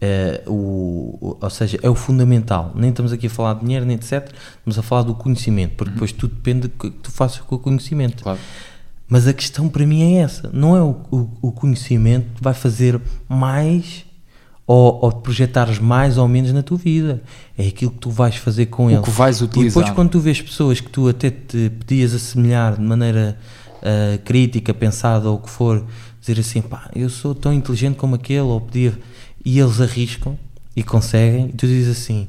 eh, 0.00 0.42
o, 0.46 1.36
ou 1.40 1.50
seja, 1.50 1.78
é 1.82 1.88
o 1.88 1.94
fundamental. 1.94 2.72
Nem 2.74 2.90
estamos 2.90 3.12
aqui 3.12 3.28
a 3.28 3.30
falar 3.30 3.54
de 3.54 3.60
dinheiro 3.60 3.86
nem 3.86 3.96
etc 3.96 4.28
estamos 4.58 4.78
a 4.78 4.82
falar 4.82 5.02
do 5.02 5.14
conhecimento 5.14 5.74
porque 5.76 5.92
depois 5.92 6.10
tudo 6.12 6.34
depende 6.34 6.62
do 6.62 6.68
que 6.70 6.90
tu 6.90 7.10
faças 7.12 7.40
com 7.40 7.54
o 7.54 7.58
conhecimento. 7.58 8.22
Claro. 8.22 8.38
mas 9.08 9.28
a 9.28 9.32
questão 9.32 9.68
para 9.68 9.86
mim 9.86 10.16
é 10.16 10.22
essa: 10.22 10.50
não 10.52 10.76
é 10.76 10.82
o, 10.82 10.96
o, 11.10 11.30
o 11.40 11.52
conhecimento 11.52 12.26
que 12.34 12.42
vai 12.42 12.54
fazer 12.54 13.00
mais 13.28 14.04
ou, 14.72 15.00
ou 15.02 15.10
projetares 15.10 15.80
mais 15.80 16.16
ou 16.16 16.28
menos 16.28 16.52
na 16.52 16.62
tua 16.62 16.78
vida. 16.78 17.20
É 17.58 17.66
aquilo 17.66 17.90
que 17.90 17.98
tu 17.98 18.08
vais 18.08 18.36
fazer 18.36 18.66
com 18.66 18.88
ele. 18.88 19.02
que 19.02 19.10
vais 19.10 19.40
E 19.40 19.44
utilizar. 19.44 19.82
depois, 19.82 19.96
quando 19.96 20.10
tu 20.10 20.20
vês 20.20 20.40
pessoas 20.40 20.80
que 20.80 20.88
tu 20.88 21.08
até 21.08 21.28
te 21.28 21.70
podias 21.70 22.14
assemelhar 22.14 22.76
de 22.76 22.82
maneira 22.82 23.36
ah, 23.82 24.16
crítica, 24.24 24.72
pensada 24.72 25.28
ou 25.28 25.36
o 25.36 25.38
que 25.40 25.50
for, 25.50 25.84
dizer 26.20 26.38
assim, 26.40 26.62
pá, 26.62 26.88
eu 26.94 27.10
sou 27.10 27.34
tão 27.34 27.52
inteligente 27.52 27.96
como 27.96 28.14
aquele, 28.14 28.42
ou 28.42 28.60
podia. 28.60 28.96
E 29.44 29.58
eles 29.58 29.80
arriscam 29.80 30.38
e 30.76 30.84
conseguem, 30.84 31.46
e 31.48 31.52
tu 31.52 31.66
dizes 31.66 31.98
assim. 31.98 32.28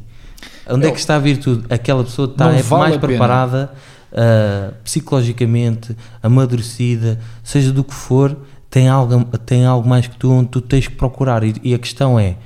Onde 0.67 0.85
é 0.85 0.89
Eu- 0.89 0.93
que 0.93 0.99
está 0.99 1.17
a 1.17 1.19
virtude? 1.19 1.63
Aquela 1.69 2.03
pessoa 2.03 2.27
está 2.27 2.51
é 2.51 2.61
vale 2.63 2.81
mais 2.89 2.97
preparada 2.97 3.71
uh, 4.13 4.73
psicologicamente, 4.83 5.95
amadurecida, 6.23 7.19
seja 7.43 7.71
do 7.71 7.83
que 7.83 7.93
for, 7.93 8.35
tem 8.71 8.87
algo, 8.87 9.23
tem 9.45 9.65
algo 9.65 9.87
mais 9.87 10.07
que 10.07 10.15
tu 10.17 10.31
onde 10.31 10.49
tu 10.49 10.61
tens 10.61 10.87
que 10.87 10.95
procurar. 10.95 11.43
E, 11.43 11.53
e 11.61 11.73
a 11.75 11.77
questão 11.79 12.17
é, 12.19 12.37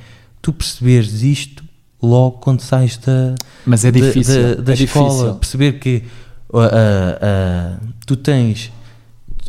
tu 0.41 0.51
perceberes 0.51 1.21
isto 1.21 1.63
logo 2.01 2.39
quando 2.39 2.59
sais 2.61 2.97
da, 2.97 3.36
Mas 3.65 3.86
é 3.86 3.91
da- 3.91 3.99
difícil. 3.99 4.55
da, 4.57 4.61
da 4.61 4.71
é 4.73 4.76
escola, 4.76 5.09
difícil. 5.09 5.36
perceber 5.36 5.80
que 5.80 6.03
uh, 6.49 6.57
uh, 6.57 6.61
uh, 6.61 7.88
tu 8.05 8.15
tens 8.17 8.71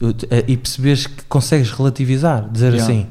uh, 0.01 0.15
e 0.47 0.57
perceberes 0.57 1.07
que 1.07 1.25
consegues 1.25 1.71
relativizar, 1.73 2.49
dizer 2.51 2.73
Yeah. 2.75 2.85
assim, 2.85 3.07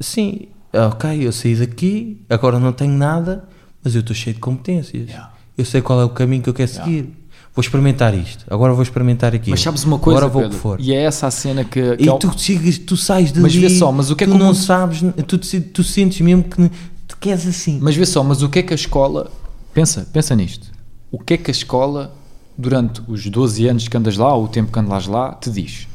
sim, 0.00 0.48
ok, 0.72 1.26
eu 1.26 1.32
saí 1.32 1.54
daqui, 1.56 2.20
agora 2.28 2.58
não 2.58 2.72
tenho 2.72 2.92
nada, 2.92 3.44
mas 3.84 3.94
eu 3.94 4.00
estou 4.00 4.14
cheio 4.16 4.34
de 4.34 4.40
competências. 4.40 5.08
Yeah. 5.08 5.30
Eu 5.56 5.64
sei 5.64 5.80
qual 5.82 6.00
é 6.00 6.04
o 6.04 6.10
caminho 6.10 6.42
que 6.42 6.48
eu 6.48 6.54
quero 6.54 6.70
Yeah. 6.70 6.84
seguir. 6.90 7.16
Vou 7.54 7.62
experimentar 7.62 8.14
isto, 8.14 8.44
agora 8.48 8.72
vou 8.72 8.82
experimentar 8.82 9.34
aquilo. 9.34 9.50
Mas 9.50 9.60
sabes 9.60 9.82
uma 9.84 9.98
coisa, 9.98 10.18
agora 10.20 10.32
vou 10.32 10.42
Pedro? 10.42 10.56
que 10.56 10.62
for. 10.62 10.80
E 10.80 10.92
é 10.94 11.02
essa 11.02 11.26
a 11.26 11.30
cena 11.30 11.64
que, 11.64 11.96
que 11.96 12.04
E 12.04 12.08
é 12.08 12.12
o- 12.12 12.18
tu, 12.18 12.32
chegas, 12.38 12.78
tu 12.78 12.96
sais 12.96 13.32
dali, 13.32 13.42
Mas 13.42 13.54
vê 13.54 13.68
só, 13.70 13.90
mas 13.90 14.10
o 14.10 14.16
que 14.16 14.22
é 14.24 14.26
tu 14.26 14.30
que 14.30 14.36
o 14.36 14.38
não 14.38 14.46
mundo- 14.46 14.56
sabes, 14.56 15.00
tu, 15.26 15.36
tu 15.38 15.82
sentes 15.82 16.20
mesmo 16.20 16.44
que 16.44 16.68
te 16.68 17.16
queres 17.20 17.46
assim. 17.46 17.78
Mas 17.82 17.96
vê 17.96 18.06
só, 18.06 18.22
mas 18.22 18.40
o 18.42 18.48
que 18.48 18.60
é 18.60 18.62
que 18.62 18.72
a 18.72 18.76
escola. 18.76 19.30
Pensa, 19.74 20.06
pensa 20.12 20.34
nisto. 20.36 20.68
O 21.10 21.18
que 21.18 21.34
é 21.34 21.36
que 21.36 21.50
a 21.50 21.52
escola, 21.52 22.14
durante 22.56 23.02
os 23.08 23.26
12 23.26 23.66
anos 23.66 23.88
que 23.88 23.96
andas 23.96 24.16
lá, 24.16 24.32
ou 24.32 24.44
o 24.44 24.48
tempo 24.48 24.70
que 24.72 24.78
andas 24.78 25.06
lá, 25.08 25.32
te 25.34 25.50
diz? 25.50 25.88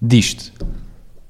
Diz-te: 0.00 0.52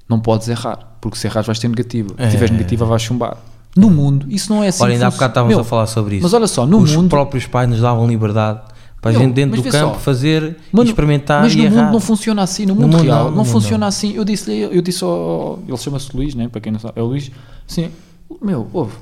não 0.08 0.18
podes 0.20 0.48
errar, 0.48 0.96
porque 1.00 1.16
se 1.16 1.26
errares 1.26 1.46
vais 1.46 1.58
ter 1.58 1.68
negativa. 1.68 2.10
Se 2.16 2.22
É. 2.22 2.28
tiveres 2.30 2.50
negativa, 2.50 2.84
vais 2.84 3.02
chumbar. 3.02 3.36
No 3.76 3.90
mundo, 3.90 4.26
isso 4.28 4.52
não 4.52 4.64
é 4.64 4.68
assim. 4.68 4.82
Olha, 4.82 4.94
ainda 4.94 5.06
há 5.06 5.10
bocado 5.10 5.30
estávamos 5.32 5.54
Meu, 5.54 5.60
a 5.60 5.64
falar 5.64 5.86
sobre 5.86 6.16
isso. 6.16 6.22
Mas 6.24 6.32
olha 6.32 6.46
só, 6.46 6.66
no 6.66 6.78
Os 6.78 6.96
mundo. 6.96 7.10
próprios 7.10 7.46
pais 7.46 7.68
nos 7.68 7.80
davam 7.80 8.06
liberdade 8.08 8.60
para 9.00 9.10
a 9.10 9.14
gente 9.14 9.32
dentro 9.34 9.56
mas 9.56 9.62
do 9.64 9.70
campo 9.70 9.94
só. 9.94 10.00
fazer, 10.00 10.42
e 10.72 10.76
Mano, 10.76 10.88
experimentar 10.90 11.42
mas 11.42 11.54
e 11.54 11.58
no 11.58 11.64
errar. 11.64 11.76
mundo 11.84 11.92
não 11.92 12.00
funciona 12.00 12.42
assim, 12.42 12.66
no 12.66 12.74
No 12.74 12.80
mundo 12.82 12.92
mundo 12.96 13.04
real 13.04 13.18
não, 13.24 13.30
não, 13.30 13.36
mundo 13.38 13.46
funciona 13.46 13.78
não. 13.78 13.86
assim. 13.88 14.14
Eu 14.14 14.24
disse-lhe, 14.24 14.60
eu 14.62 14.82
disse 14.82 15.04
ao, 15.04 15.60
ele 15.68 15.76
chama-se 15.76 16.16
Luís, 16.16 16.34
né? 16.34 16.48
para 16.48 16.60
quem 16.60 16.72
não 16.72 16.80
sabe, 16.80 16.94
é 16.98 17.02
o 17.02 17.06
Luís, 17.06 17.30
assim, 17.68 17.90
meu, 18.42 18.68
ouve, 18.72 18.94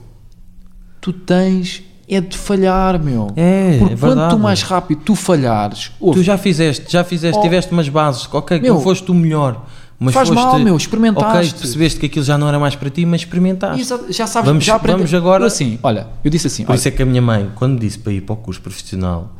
tu 1.01 1.13
tens 1.13 1.83
é 2.07 2.21
de 2.21 2.37
falhar, 2.37 3.03
meu. 3.03 3.29
É, 3.35 3.79
Porque 3.79 3.95
é 3.95 3.97
quanto 3.97 4.39
mais 4.39 4.61
rápido 4.63 5.01
tu 5.05 5.15
falhares, 5.15 5.91
ouve, 5.99 6.21
Tu 6.21 6.23
já 6.25 6.37
fizeste, 6.37 6.85
já 6.93 7.03
fizeste, 7.03 7.39
Oh. 7.39 7.43
tiveste 7.43 7.73
umas 7.73 7.89
bases, 7.89 8.29
ok, 8.31 8.61
Meu, 8.61 8.75
não 8.75 8.81
foste 8.83 9.11
o 9.11 9.15
melhor, 9.15 9.65
mas 9.99 10.13
faz 10.13 10.29
foste, 10.29 10.39
mal, 10.39 10.59
meu, 10.59 10.77
experimentaste. 10.77 11.53
Ok, 11.55 11.61
percebeste 11.61 12.01
que 12.01 12.07
aquilo 12.07 12.25
já 12.25 12.37
não 12.37 12.47
era 12.47 12.59
mais 12.59 12.75
para 12.77 12.91
ti, 12.91 13.07
mas 13.07 13.23
experimentaste. 13.23 13.81
Exa- 13.81 14.01
já 14.11 14.27
sabes, 14.27 14.49
Vamos- 14.49 14.65
já 14.65 14.75
aprendeste. 14.75 15.11
vamos 15.13 15.15
agora- 15.15 15.45
Eu 15.45 15.47
assim, 15.47 15.79
olha, 15.83 16.09
eu 16.23 16.31
disse 16.31 16.47
assim, 16.49 16.65
Por 16.65 16.73
olha, 16.73 16.79
isso 16.79 16.89
é 16.89 16.91
que 16.91 17.03
a 17.03 17.07
minha 17.07 17.23
mãe, 17.23 17.51
quando 17.55 17.81
disse 17.81 17.99
para 17.99 18.13
ir 18.13 18.21
para 18.21 18.35
o 18.35 18.37
curso 18.37 18.61
profissional, 18.61 19.33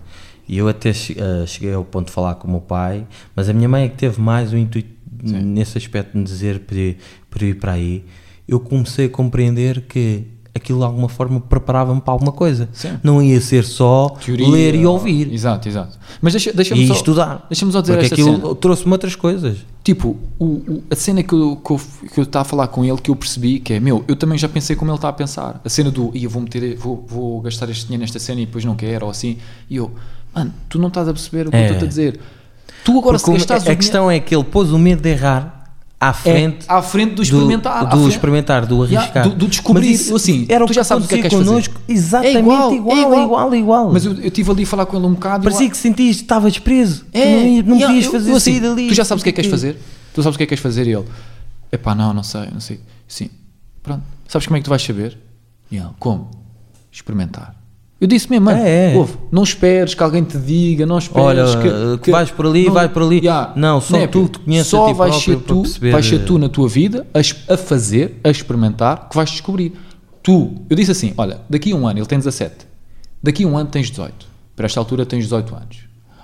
e 0.49 0.59
eu 0.59 0.69
até 0.69 0.91
eh, 0.91 1.47
cheguei 1.47 1.73
ao 1.73 1.85
ponto 1.85 2.07
de 2.07 2.13
falar 2.13 2.35
com 2.37 2.47
o 2.49 2.51
meu 2.51 2.61
pai, 2.61 3.07
mas 3.35 3.49
a 3.49 3.53
minha 3.53 3.69
mãe 3.69 3.85
é 3.85 3.89
que 3.89 3.97
teve 3.97 4.21
mais 4.21 4.53
o 4.53 4.57
intuito 4.57 4.93
nesse 5.23 5.79
aspecto 5.79 6.13
de 6.13 6.19
me 6.19 6.25
dizer 6.25 6.61
para 6.61 6.77
ir, 6.77 6.99
para 7.31 7.45
ir 7.47 7.55
para 7.55 7.73
aí, 7.73 8.05
eu 8.47 8.61
comecei 8.61 9.07
a 9.07 9.09
compreender 9.09 9.83
que 9.89 10.25
aquilo 10.55 10.79
de 10.81 10.85
alguma 10.85 11.09
forma 11.09 11.41
preparava-me 11.41 12.01
para 12.01 12.13
alguma 12.13 12.31
coisa. 12.31 12.69
Sim. 12.73 12.97
Não 13.03 13.21
ia 13.23 13.41
ser 13.41 13.65
só 13.65 14.11
teoria, 14.11 14.47
ler 14.49 14.75
e 14.77 14.87
ouvir. 14.87 15.33
Exato, 15.33 15.67
exato. 15.69 15.99
Mas 16.23 16.33
deixa, 16.35 16.53
deixa-me 16.53 16.85
E 16.85 16.87
só, 16.87 16.95
estudar. 16.95 17.45
Deixa-me 17.51 17.73
só 17.73 17.81
dizer 17.81 17.95
Porque 17.95 18.05
esta 18.15 18.15
aquilo 18.15 18.55
trouxe-me 18.55 18.93
outras 18.93 19.17
coisas. 19.17 19.57
Tipo, 19.83 20.17
o, 20.39 20.45
o- 20.45 20.85
a 20.91 20.95
cena 20.95 21.23
que 21.25 21.35
eu, 21.35 21.57
que, 21.57 21.73
eu, 21.73 21.81
que 22.13 22.21
eu 22.21 22.25
estava 22.25 22.43
a 22.43 22.45
falar 22.45 22.69
com 22.69 22.85
ele, 22.85 22.99
que 22.99 23.11
eu 23.11 23.17
percebi 23.17 23.59
que 23.59 23.73
é, 23.73 23.81
meu, 23.81 24.05
eu 24.07 24.15
também 24.15 24.39
já 24.39 24.49
pensei 24.49 24.77
como 24.77 24.91
ele 24.93 24.97
está 24.99 25.09
a 25.09 25.13
pensar. 25.13 25.61
A 25.65 25.69
cena 25.69 25.91
do, 25.91 26.13
"Ih, 26.15 26.23
eu 26.25 26.31
vou 26.31 26.41
meter, 26.43 26.77
vou, 26.77 27.05
vou 27.09 27.41
gastar 27.41 27.69
este 27.69 27.87
dinheiro 27.87 28.03
nesta 28.03 28.19
cena 28.21 28.41
e 28.41 28.47
depois 28.47 28.65
não 28.65 28.77
quero, 28.77 29.07
ou 29.07 29.11
assim. 29.11 29.39
E 29.69 29.75
eu, 29.77 29.91
mano, 30.35 30.53
tu 30.69 30.79
não 30.79 30.89
estás 30.89 31.09
a 31.09 31.13
perceber 31.13 31.49
o 31.49 31.51
que 31.51 31.57
É. 31.57 31.69
eu 31.69 31.73
estou 31.73 31.87
a 31.87 31.89
dizer. 31.89 32.21
Tu 32.85 32.91
agora, 32.99 33.19
Porque 33.19 33.31
se 33.33 33.37
gastares 33.39 33.67
a, 33.67 33.71
o 33.71 33.73
a 33.73 33.77
questão 33.77 34.11
é 34.11 34.21
que 34.21 34.35
ele 34.35 34.45
pôs 34.45 34.71
o 34.71 34.79
medo 34.79 35.01
de 35.03 35.09
errar 35.09 35.73
à 36.01 36.11
dinheiro- 36.13 36.53
frente 36.53 36.67
é 36.69 36.73
à 36.73 36.83
frente 36.83 37.15
do 37.15 37.23
experimentar. 37.23 37.89
do, 37.89 37.97
do 37.97 38.09
experimentar, 38.09 38.67
do 38.67 38.83
arriscar. 38.83 39.27
do- 39.29 39.35
do 39.35 39.47
descobrir. 39.47 39.91
Isso 39.91 40.15
Assim, 40.15 40.45
era 40.51 40.63
o 40.63 40.67
tu 40.67 40.71
que 40.71 40.75
já 40.77 40.85
sabes 40.85 41.07
o 41.07 41.09
que 41.09 41.15
é 41.15 41.17
que 41.19 41.23
queres 41.23 41.39
fazer. 41.39 41.49
connosco. 41.51 41.81
Exatamente 41.89 42.37
É 42.37 42.41
igual, 42.41 42.75
igual, 42.75 42.97
é 42.97 43.01
igual. 43.01 43.25
igual, 43.25 43.55
igual. 43.55 43.93
Mas 43.93 44.05
eu 44.05 44.13
eu 44.13 44.27
estive 44.27 44.51
ali 44.51 44.63
a 44.65 44.67
falar 44.67 44.85
com 44.87 44.97
ele 44.99 45.07
um 45.07 45.15
bocado. 45.15 45.43
e 45.43 45.45
Parecia 45.45 45.71
que 45.71 45.77
sentias 45.79 46.17
estavas 46.17 46.59
preso. 46.59 47.07
É, 47.13 47.25
não, 47.25 47.41
não 47.41 47.77
yeah, 47.77 47.87
podias 47.87 48.05
eu- 48.05 48.13
fazer 48.13 48.31
eu 48.33 48.37
assim, 48.37 48.51
sair 48.53 48.61
dali. 48.61 48.89
Tu 48.89 48.95
já 48.95 49.05
sabes 49.05 49.23
o 49.23 49.25
que 49.25 49.31
é 49.31 49.33
que 49.33 49.37
queres 49.37 49.51
fazer? 49.51 49.79
Tu 50.13 50.23
sabes 50.23 50.35
o 50.35 50.39
que 50.39 50.43
é 50.43 50.47
que 50.47 50.49
queres 50.51 50.63
fazer? 50.63 50.87
E 50.87 50.93
ele, 50.93 51.05
epá, 51.73 51.95
não, 51.95 52.13
não 52.13 52.23
sei, 52.23 52.49
não 52.53 52.61
sei. 52.61 52.81
Sim, 53.09 53.31
pronto. 53.83 54.03
Sabes 54.29 54.47
como 54.47 54.57
é 54.57 54.61
que 54.61 54.65
tu 54.65 54.69
vais 54.71 54.83
saber? 54.83 55.17
E 55.71 55.77
ele, 55.77 55.89
como? 55.99 56.31
Experimentar. 56.93 57.55
Eu 58.05 58.07
disse 58.07 58.29
mesmo, 58.29 58.45
mano, 58.45 58.59
É, 58.61 58.93
é. 58.93 58.97
ouve, 58.99 59.15
não 59.33 59.43
esperes 59.43 59.95
que 59.95 60.03
alguém 60.03 60.23
te 60.23 60.37
diga, 60.37 60.85
não 60.85 60.99
esperes 60.99 61.25
Olha, 61.27 61.97
que 61.97 62.11
vais 62.11 62.31
por 62.31 62.45
ali, 62.45 62.69
vai 62.69 62.87
por 62.87 63.03
ali. 63.03 63.23
Não, 63.57 63.81
só 63.81 64.07
tu 64.07 64.29
te 64.29 64.39
conheces 64.41 64.67
Só 64.67 64.85
a 64.85 64.89
ti 64.89 64.93
vais 64.93 65.15
ser 65.15 65.37
tu, 65.39 65.63
perceber- 65.63 65.91
vais 65.93 66.05
ser 66.07 66.19
tu 66.19 66.37
na 66.39 66.51
tua 66.51 66.69
vida 66.69 67.07
a, 67.15 67.55
a 67.55 67.57
fazer, 67.57 68.21
a 68.23 68.29
experimentar, 68.29 69.09
que 69.09 69.17
vais 69.17 69.31
descobrir. 69.31 69.73
Tu, 70.23 70.53
eu 70.69 70.77
disse 70.77 70.91
assim, 70.91 71.15
olha, 71.17 71.41
daqui 71.49 71.73
a 71.73 71.77
um 71.77 71.89
ano, 71.89 71.99
ele 71.99 72.05
tem 72.07 72.19
17, 72.19 72.55
daqui 73.23 73.45
a 73.45 73.47
um 73.47 73.57
ano 73.57 73.71
tens 73.71 73.89
18, 73.89 74.27
para 74.55 74.67
esta 74.67 74.79
altura 74.79 75.07
tens 75.07 75.25
18 75.25 75.55
anos. 75.55 75.79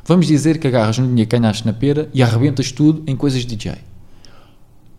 Vamos 0.04 0.26
dizer 0.26 0.58
que 0.58 0.66
agarras 0.66 0.98
no 0.98 1.06
dinheiro 1.08 1.30
que 1.30 1.38
ganhaste 1.38 1.64
na 1.64 1.72
pera 1.72 2.10
e 2.12 2.22
arrebentas 2.22 2.70
tudo 2.70 3.02
em 3.06 3.16
coisas 3.16 3.40
de 3.40 3.56
DJ. 3.56 3.76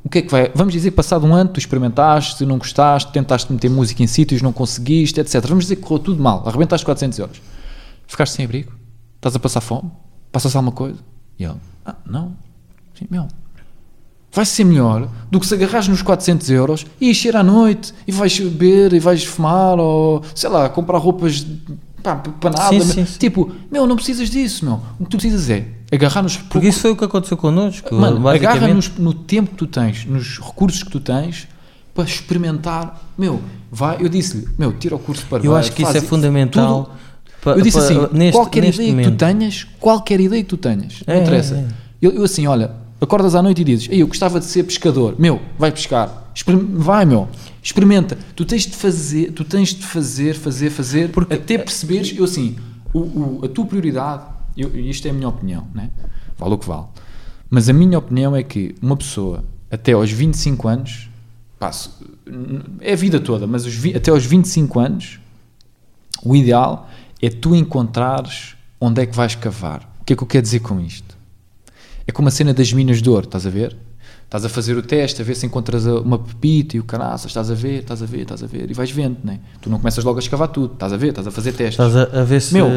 O 0.04 0.10
que 0.10 0.20
é 0.20 0.22
que 0.22 0.32
vai? 0.32 0.52
Vamos 0.56 0.74
dizer 0.74 0.89
que 0.89 0.95
passado 0.95 1.26
um 1.26 1.34
ano 1.34 1.49
tu 1.52 1.60
experimentaste, 1.60 2.45
não 2.45 2.58
gostaste, 2.58 3.12
tentaste 3.12 3.52
meter 3.52 3.70
música 3.70 4.02
em 4.02 4.08
sítios, 4.08 4.41
não 4.41 4.52
conseguiste, 4.52 5.20
etc. 5.20 5.45
Vamos 5.47 5.66
dizer 5.66 5.76
que 5.76 5.84
correu 5.84 5.99
tudo 5.99 6.22
mal, 6.22 6.43
arrebentaste 6.47 6.86
400 6.86 7.20
euros. 7.20 7.41
Ficaste 8.08 8.34
sem 8.34 8.45
abrigo? 8.45 8.72
Estás 9.16 9.36
a 9.36 9.39
passar 9.39 9.62
fome? 9.62 9.91
Passas 10.32 10.56
alguma 10.56 10.72
coisa? 10.72 10.97
E 11.38 11.43
ele, 11.43 11.56
ah, 11.86 11.95
não. 12.06 12.36
Sim, 12.95 13.06
meu. 13.10 13.28
Vai 14.34 14.45
ser 14.45 14.64
melhor 14.64 15.10
do 15.30 15.39
que 15.39 15.45
se 15.45 15.54
agarrares 15.54 15.88
nos 15.88 16.02
400 16.02 16.49
euros 16.49 16.86
e 16.99 17.10
encher 17.10 17.36
à 17.36 17.43
noite 17.43 17.93
e 18.08 18.12
vais 18.12 18.39
beber 18.39 18.93
e 18.93 18.99
vais 18.99 19.24
fumar 19.26 19.78
ou, 19.78 20.24
sei 20.34 20.49
lá, 20.49 20.70
comprar 20.70 20.97
roupas 20.97 21.45
pá, 22.02 22.16
para 22.16 22.49
nada. 22.52 22.70
Sim, 22.70 22.82
sim, 22.82 23.06
sim. 23.06 23.20
Tipo, 23.20 23.52
meu, 23.70 23.86
não 23.86 23.95
precisas 23.95 24.30
disso, 24.30 24.64
meu. 24.66 24.82
O 24.99 25.04
que 25.04 25.10
tu 25.12 25.18
precisas 25.18 25.49
é 25.49 25.68
agarrar 25.92 26.22
nos 26.24 26.38
Porque 26.38 26.68
isso 26.68 26.80
foi 26.82 26.92
o 26.92 26.96
que 26.96 27.04
aconteceu 27.04 27.36
connosco. 27.38 27.94
Mano, 27.94 28.28
agarra 28.28 28.68
nos- 28.70 28.92
no 28.98 29.14
tempo 29.14 29.52
que 29.52 29.58
tu 29.58 29.68
tens, 29.68 30.06
nos 30.06 30.38
recursos 30.39 30.84
que 30.84 30.89
tu 30.89 31.00
tens, 31.00 31.48
para 31.94 32.04
experimentar. 32.06 33.02
Meu, 33.18 33.42
vai, 33.72 33.98
eu 34.00 34.08
disse-lhe, 34.10 34.48
meu, 34.58 34.72
tira 34.74 34.96
o 34.96 35.00
curso 35.00 35.26
para 35.30 35.44
Eu 35.44 35.56
acho 35.56 35.72
que 35.74 35.84
isso 35.84 35.98
é 35.98 36.02
fundamental. 36.02 36.96
pa- 37.44 37.52
eu 37.52 37.62
disse 37.62 37.78
pa- 37.78 37.84
assim, 37.84 38.08
neste- 38.14 38.38
qualquer 38.38 38.62
neste 38.62 38.76
ideia 38.82 38.89
que 38.96 39.02
momento. 39.04 39.18
tu 39.18 39.26
tenhas, 39.26 39.68
qualquer 39.80 40.20
ideia 40.20 40.42
que 40.44 40.50
tu 40.50 40.58
tenhas, 40.58 41.04
não 41.06 41.14
É, 41.14 41.22
interessa. 41.22 41.56
é. 41.56 41.66
Eu, 42.02 42.12
eu 42.14 42.24
assim, 42.24 42.48
olha, 42.48 42.72
acordas 43.02 43.36
à 43.36 43.42
noite 43.42 43.62
e 43.62 43.64
dizes, 43.66 43.88
Ei, 43.92 44.02
eu 44.02 44.08
gostava 44.08 44.39
de 44.39 44.46
ser 44.46 44.64
pescador. 44.64 45.16
Meu, 45.20 45.42
vai 45.60 45.72
pescar. 45.72 46.32
Vai, 46.76 47.04
meu. 47.06 47.28
Experimenta. 47.62 48.18
Tu 48.36 48.46
tens 48.46 48.66
de 48.66 48.76
fazer, 48.76 49.32
tu 49.34 49.44
tens 49.44 49.70
de 49.76 49.86
fazer, 49.86 50.34
fazer, 50.36 50.70
fazer, 50.70 51.10
Porque- 51.10 51.34
até 51.34 51.58
perceberes, 51.58 52.14
eu 52.18 52.24
assim, 52.24 52.56
o, 52.94 53.00
o- 53.00 53.42
a 53.44 53.50
tua 53.50 53.66
prioridade, 53.66 54.24
eu, 54.58 54.76
isto 54.80 55.08
é 55.08 55.12
a 55.12 55.14
minha 55.14 55.30
opinião, 55.30 55.68
né? 55.74 55.89
vale 56.38 56.54
o 56.54 56.58
que 56.58 56.68
vale, 56.68 56.86
mas 57.49 57.70
a 57.70 57.74
minha 57.74 57.97
opinião 57.99 58.36
é 58.36 58.41
que 58.43 58.76
uma 58.82 58.97
pessoa, 58.97 59.43
até 59.70 59.93
aos 59.93 60.12
25 60.12 60.68
anos, 60.68 61.10
se- 61.72 61.89
é 62.82 62.93
a 62.93 62.95
vida 62.95 63.20
toda, 63.20 63.45
mas 63.45 63.66
os 63.66 63.76
até 63.95 64.10
aos 64.12 64.26
25 64.26 64.80
anos, 64.80 65.20
o 66.24 66.36
ideal 66.36 66.89
é 67.22 67.30
tu 67.30 67.56
encontrares 67.56 68.56
onde 68.80 69.02
é 69.02 69.06
que 69.06 69.16
vais 69.16 69.36
cavar. 69.36 69.88
O 70.02 70.06
que 70.06 70.14
é 70.14 70.16
que 70.16 70.24
eu 70.24 70.28
quero 70.28 70.41
dizer 70.43 70.60
com 70.62 70.80
isto? 70.80 71.16
É 72.08 72.12
como 72.12 72.28
a 72.28 72.32
cena 72.32 72.54
das 72.54 72.74
minas 72.74 73.02
de 73.02 73.10
ouro, 73.10 73.26
estás 73.26 73.45
a 73.45 73.49
ver? 73.49 73.76
Estás 74.26 74.45
a 74.45 74.49
fazer 74.49 74.76
o 74.78 74.82
teste, 74.82 75.22
a 75.22 75.26
ver 75.26 75.36
se 75.36 75.45
encontras 75.45 75.86
uma 75.86 76.18
pepita 76.18 76.78
e 76.78 76.80
o 76.80 76.84
caraças, 76.84 77.26
estás 77.30 77.52
a 77.52 77.54
ver, 77.54 77.82
estás 77.82 78.02
a 78.02 78.06
ver, 78.06 78.22
estás 78.22 78.41
a 78.41 78.47
ver, 78.47 78.72
e 78.72 78.74
vais 78.74 78.89
vendo, 78.89 79.18
né? 79.24 79.39
Tu 79.62 79.70
não 79.70 79.78
começas 79.78 80.04
logo 80.04 80.18
a 80.18 80.22
escavar 80.22 80.47
tudo, 80.47 80.74
estás 80.74 80.93
a 80.93 80.97
ver, 80.97 81.10
estás 81.10 81.28
a 81.28 81.32
fazer 81.32 81.52
testes. 81.54 81.86
Estás 81.86 81.95
a, 81.95 82.22
a 82.22 82.24
ver 82.24 82.41
se, 82.41 82.54
Meu, 82.54 82.68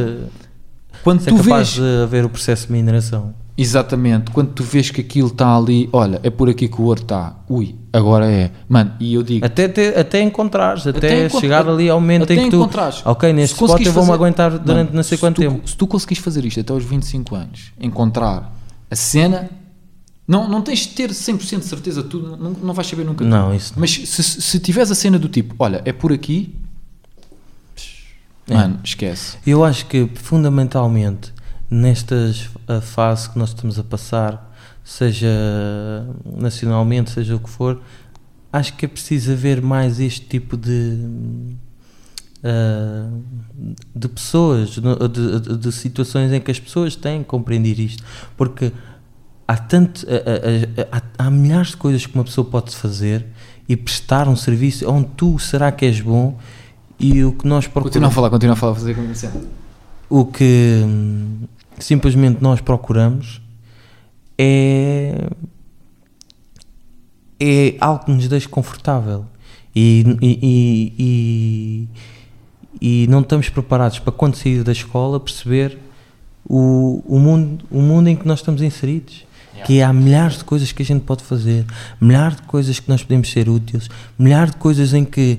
Quando 1.05 1.21
é 1.21 1.25
tu 1.27 1.37
capaz 1.37 1.77
vês, 1.77 1.87
de 1.99 2.03
haver 2.03 2.25
o 2.25 2.29
processo 2.29 2.67
de 2.67 2.73
mineração. 2.73 3.35
exatamente, 3.57 4.31
quando 4.33 4.49
tu 4.53 4.65
vês 4.65 4.91
que 4.91 5.01
aquilo 5.01 5.29
está 5.29 5.57
ali, 5.57 5.89
olha, 5.93 6.19
é 6.25 6.31
por 6.31 6.49
aqui 6.49 6.67
que 6.67 6.81
o 6.81 6.85
ouro 6.85 7.03
está, 7.03 7.37
ui, 7.49 7.77
agora 7.93 8.29
é, 8.29 8.51
mano, 8.69 8.93
e 8.99 9.15
eu 9.15 9.23
digo, 9.23 9.45
Até, 9.47 9.69
te- 9.69 9.95
até 9.97 10.21
encontrares, 10.23 10.87
até, 10.87 11.27
Até 11.27 11.29
chegar 11.41 11.69
ali 11.69 11.89
ao 11.89 12.01
momento 12.01 12.31
em 12.33 12.45
que 12.45 12.51
tu. 12.51 12.69
Ok, 13.05 13.33
neste 13.33 13.55
spot 13.55 13.81
eu 13.85 13.93
vou-me 13.93 14.11
aguentar 14.13 14.51
durante 14.59 14.87
Mano, 14.87 14.91
não 14.97 15.03
sei 15.05 15.17
se 15.17 15.21
quanto 15.21 15.37
tu- 15.37 15.43
tempo. 15.43 15.69
Se 15.69 15.77
tu 15.77 15.87
conseguires 15.87 16.23
fazer 16.25 16.45
isto 16.45 16.59
até 16.59 16.73
aos 16.73 16.83
25 16.85 17.35
anos, 17.37 17.73
encontrar 17.81 18.53
a 18.91 18.97
cena, 18.97 19.51
não, 20.27 20.49
não 20.49 20.63
tens 20.63 20.81
de 20.81 20.89
ter 20.89 21.11
100% 21.11 21.59
de 21.61 21.65
certeza 21.67 22.03
de 22.03 22.09
tudo, 22.09 22.37
não, 22.37 22.51
não 22.51 22.73
vais 22.75 22.89
saber 22.89 23.05
nunca 23.05 23.19
tudo. 23.19 23.29
Não, 23.29 23.55
isso 23.55 23.75
não. 23.75 23.81
Mas 23.81 23.91
se, 23.93 24.23
se 24.23 24.59
tiveres 24.59 24.91
a 24.91 24.95
cena 24.95 25.19
do 25.19 25.29
tipo, 25.29 25.55
olha, 25.59 25.83
é 25.85 25.93
por 25.93 26.13
aqui, 26.13 26.55
É. 26.61 26.64
mano, 28.49 28.81
esquece. 28.85 29.37
Eu 29.47 29.65
acho 29.65 29.87
que 29.87 30.09
fundamentalmente 30.15 31.33
nestas 31.71 32.49
a 32.69 32.81
fase 32.81 33.31
que 33.31 33.39
nós 33.39 33.51
estamos 33.51 33.79
a 33.79 33.85
passar, 33.85 34.53
seja 34.85 35.29
nacionalmente, 36.37 37.11
seja 37.11 37.35
o 37.37 37.39
que 37.41 37.49
for, 37.51 37.81
acho 38.53 38.75
que 38.75 38.85
é 38.85 38.89
preciso 38.89 39.33
haver 39.33 39.61
mais 39.63 39.99
este 39.99 40.21
tipo 40.27 40.57
de 40.57 40.99
ah, 42.43 43.09
de 43.97 44.09
pessoas, 44.09 44.71
de, 44.71 44.81
de- 45.41 45.57
de 45.59 45.73
situações 45.73 46.33
em 46.33 46.41
que 46.41 46.51
as 46.51 46.61
pessoas 46.61 46.95
têm 46.95 47.21
que 47.23 47.29
compreender 47.29 47.79
isto, 47.81 48.05
porque 48.37 48.71
há 49.49 49.57
tanto 49.57 50.07
há, 50.07 50.83
há- 50.97 50.99
há- 50.99 51.27
há 51.27 51.31
milhares 51.31 51.69
de 51.69 51.77
coisas 51.79 52.05
que 52.07 52.15
uma 52.15 52.25
pessoa 52.25 52.47
pode 52.47 52.75
fazer 52.77 53.25
e 53.69 53.77
prestar 53.77 54.29
um 54.29 54.37
serviço 54.37 54.89
onde 54.91 55.09
tu 55.17 55.39
será 55.39 55.73
que 55.73 55.87
és 55.87 56.01
bom 56.01 56.39
e 56.99 57.25
o 57.25 57.33
que 57.33 57.47
nós 57.47 57.67
Continua 57.67 58.09
a 58.09 58.11
procuramos 58.11 58.15
falar, 58.15 58.31
continua 58.31 58.53
a 58.55 58.57
falar, 58.57 58.75
fazer 58.75 58.95
como 58.95 59.15
cena. 59.15 59.43
o 60.09 60.25
que 60.25 60.83
hum, 60.85 61.39
simplesmente 61.79 62.43
nós 62.43 62.61
procuramos 62.61 63.41
é 64.39 65.29
é 67.41 67.77
algo 67.81 68.05
que 68.05 68.11
nos 68.13 68.29
deixe 68.29 68.49
confortável. 68.49 69.27
E, 69.75 70.05
e, 70.23 70.93
e, 70.99 71.89
e, 72.81 73.07
não 73.09 73.21
estamos 73.21 73.49
preparados 73.49 73.99
para 73.99 74.13
quando 74.13 74.37
sair 74.37 74.63
da 74.63 74.71
escola 74.71 75.19
perceber 75.19 75.79
o, 76.49 77.03
o, 77.07 77.19
mundo, 77.19 77.65
o 77.71 77.81
mundo 77.81 78.09
em 78.09 78.17
que 78.17 78.27
nós 78.27 78.39
estamos 78.39 78.63
inseridos. 78.63 79.25
Que 79.67 79.81
há 79.81 79.93
milhares 79.93 80.39
de 80.39 80.45
coisas 80.45 80.73
que 80.73 80.83
a 80.83 80.85
gente 80.85 81.05
pode 81.05 81.23
fazer 81.23 81.65
milhares 82.01 82.37
de 82.37 82.43
coisas 82.43 82.81
que 82.81 82.89
nós 82.89 83.03
podemos 83.03 83.31
ser 83.31 83.49
úteis 83.49 83.89
milhares 84.19 84.51
de 84.51 84.59
coisas 84.59 84.93
em 84.93 85.05
que 85.05 85.39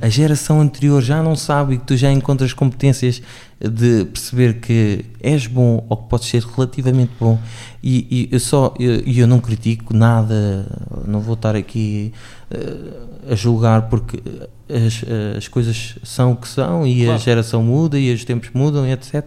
a 0.00 0.08
geração 0.08 0.60
anterior 0.60 1.00
já 1.00 1.22
não 1.22 1.36
sabe 1.36 1.74
e 1.74 1.78
que 1.78 1.84
tu 1.84 1.96
já 1.96 2.10
encontras 2.12 2.52
competências 2.52 3.22
de 3.60 4.04
perceber 4.06 4.54
que 4.60 5.04
és 5.22 5.46
bom 5.46 5.86
ou 5.88 5.96
que 5.96 6.08
podes 6.08 6.26
ser 6.28 6.42
relativamente 6.42 7.12
bom 7.18 7.38
e, 7.82 8.06
e 8.10 8.34
eu 8.34 8.40
só 8.40 8.74
eu, 8.78 9.02
e 9.06 9.20
eu 9.20 9.26
não 9.26 9.38
critico 9.38 9.94
nada 9.94 10.66
não 11.06 11.20
vou 11.20 11.34
estar 11.34 11.54
aqui 11.54 12.12
eh, 12.50 13.32
a 13.32 13.34
julgar 13.36 13.82
porque 13.88 14.20
as, 14.68 15.04
as 15.38 15.46
coisas 15.48 15.94
são 16.02 16.32
o 16.32 16.36
que 16.36 16.48
são 16.48 16.84
e 16.84 17.02
a 17.02 17.06
Claro. 17.06 17.20
geração 17.20 17.62
muda 17.62 17.96
e 17.98 18.12
os 18.12 18.24
tempos 18.24 18.50
mudam 18.52 18.84
e 18.84 18.90
etc 18.90 19.24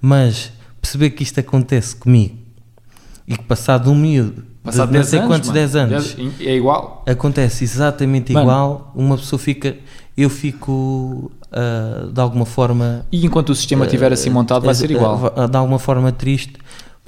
mas 0.00 0.50
perceber 0.82 1.10
que 1.10 1.22
isto 1.22 1.38
acontece 1.38 1.94
comigo 1.94 2.36
e 3.28 3.36
que 3.36 3.44
passado 3.44 3.90
um 3.92 3.94
miúdo 3.94 4.44
Passado 4.70 4.88
de 4.88 4.94
não 4.94 5.00
10 5.00 5.06
sei 5.08 5.18
anos, 5.18 5.30
quantos 5.30 5.48
mano. 5.48 5.58
10 5.60 5.76
anos 5.76 6.16
É 6.40 6.54
igual. 6.56 7.04
acontece 7.06 7.64
exatamente 7.64 8.32
Mano. 8.32 8.44
igual, 8.46 8.92
uma 8.94 9.16
pessoa 9.16 9.38
fica, 9.38 9.76
eu 10.16 10.28
fico 10.30 11.30
ah, 11.52 12.08
de 12.12 12.20
alguma 12.20 12.44
forma 12.46 13.04
E 13.10 13.24
enquanto 13.24 13.50
o 13.50 13.54
sistema 13.54 13.84
estiver 13.84 14.12
assim 14.12 14.30
montado, 14.30 14.62
vai 14.62 14.70
ah, 14.70 14.74
ser 14.74 14.90
igual. 14.90 15.16
va- 15.16 15.46
de 15.46 15.56
alguma 15.56 15.78
forma 15.78 16.12
triste, 16.12 16.52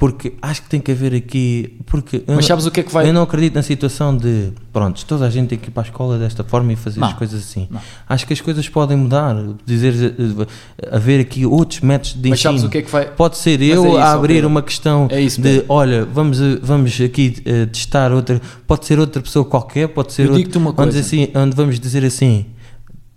porque 0.00 0.32
acho 0.40 0.62
que 0.62 0.68
tem 0.70 0.80
que 0.80 0.90
haver 0.90 1.14
aqui, 1.14 1.76
porque 1.84 2.22
Mas 2.26 2.36
não- 2.36 2.42
sabes 2.42 2.64
o 2.64 2.70
que 2.70 2.80
é 2.80 2.82
que 2.82 2.90
vai. 2.90 3.06
eu 3.06 3.12
não 3.12 3.20
acredito 3.20 3.54
na 3.54 3.62
situação 3.62 4.16
de, 4.16 4.50
pronto, 4.72 5.04
toda 5.04 5.26
a 5.26 5.30
gente 5.30 5.48
tem 5.50 5.58
que 5.58 5.68
ir 5.68 5.70
para 5.70 5.82
a 5.82 5.84
escola 5.84 6.18
desta 6.18 6.42
forma 6.42 6.72
e 6.72 6.76
fazer 6.76 6.98
Não. 6.98 7.08
as 7.08 7.12
coisas 7.12 7.38
assim. 7.42 7.68
Não. 7.70 7.78
Acho 8.08 8.26
que 8.26 8.32
as 8.32 8.40
coisas 8.40 8.66
podem 8.66 8.96
mudar, 8.96 9.36
dizer, 9.66 10.14
eh, 10.18 10.46
haver 10.90 11.20
aqui 11.20 11.44
outros 11.44 11.80
métodos 11.80 12.14
de 12.14 12.30
Mas 12.30 12.40
sabes 12.40 12.60
ensino. 12.62 12.68
o 12.68 12.72
que 12.72 12.78
é 12.78 12.82
que 12.82 12.90
vai. 12.90 13.10
Pode 13.10 13.36
ser 13.36 13.58
Mas 13.60 13.68
eu 13.68 13.84
é 13.84 13.88
isso, 13.90 13.98
a 13.98 14.12
abrir 14.12 14.46
uma 14.46 14.62
questão 14.62 15.06
É 15.10 15.20
de 15.22 15.64
olha, 15.68 16.06
vamos, 16.06 16.40
eh, 16.40 16.58
vamos 16.62 16.98
aqui 16.98 17.36
eh, 17.44 17.66
testar 17.66 18.10
outra, 18.10 18.40
pode 18.66 18.86
ser 18.86 18.98
outra 18.98 19.20
pessoa 19.20 19.44
qualquer, 19.44 19.86
pode 19.88 20.14
ser 20.14 20.28
Eu 20.28 20.32
outra, 20.32 20.82
onde, 20.82 20.98
assim, 20.98 21.28
onde 21.34 21.54
vamos 21.54 21.78
dizer 21.78 22.06
assim, 22.06 22.46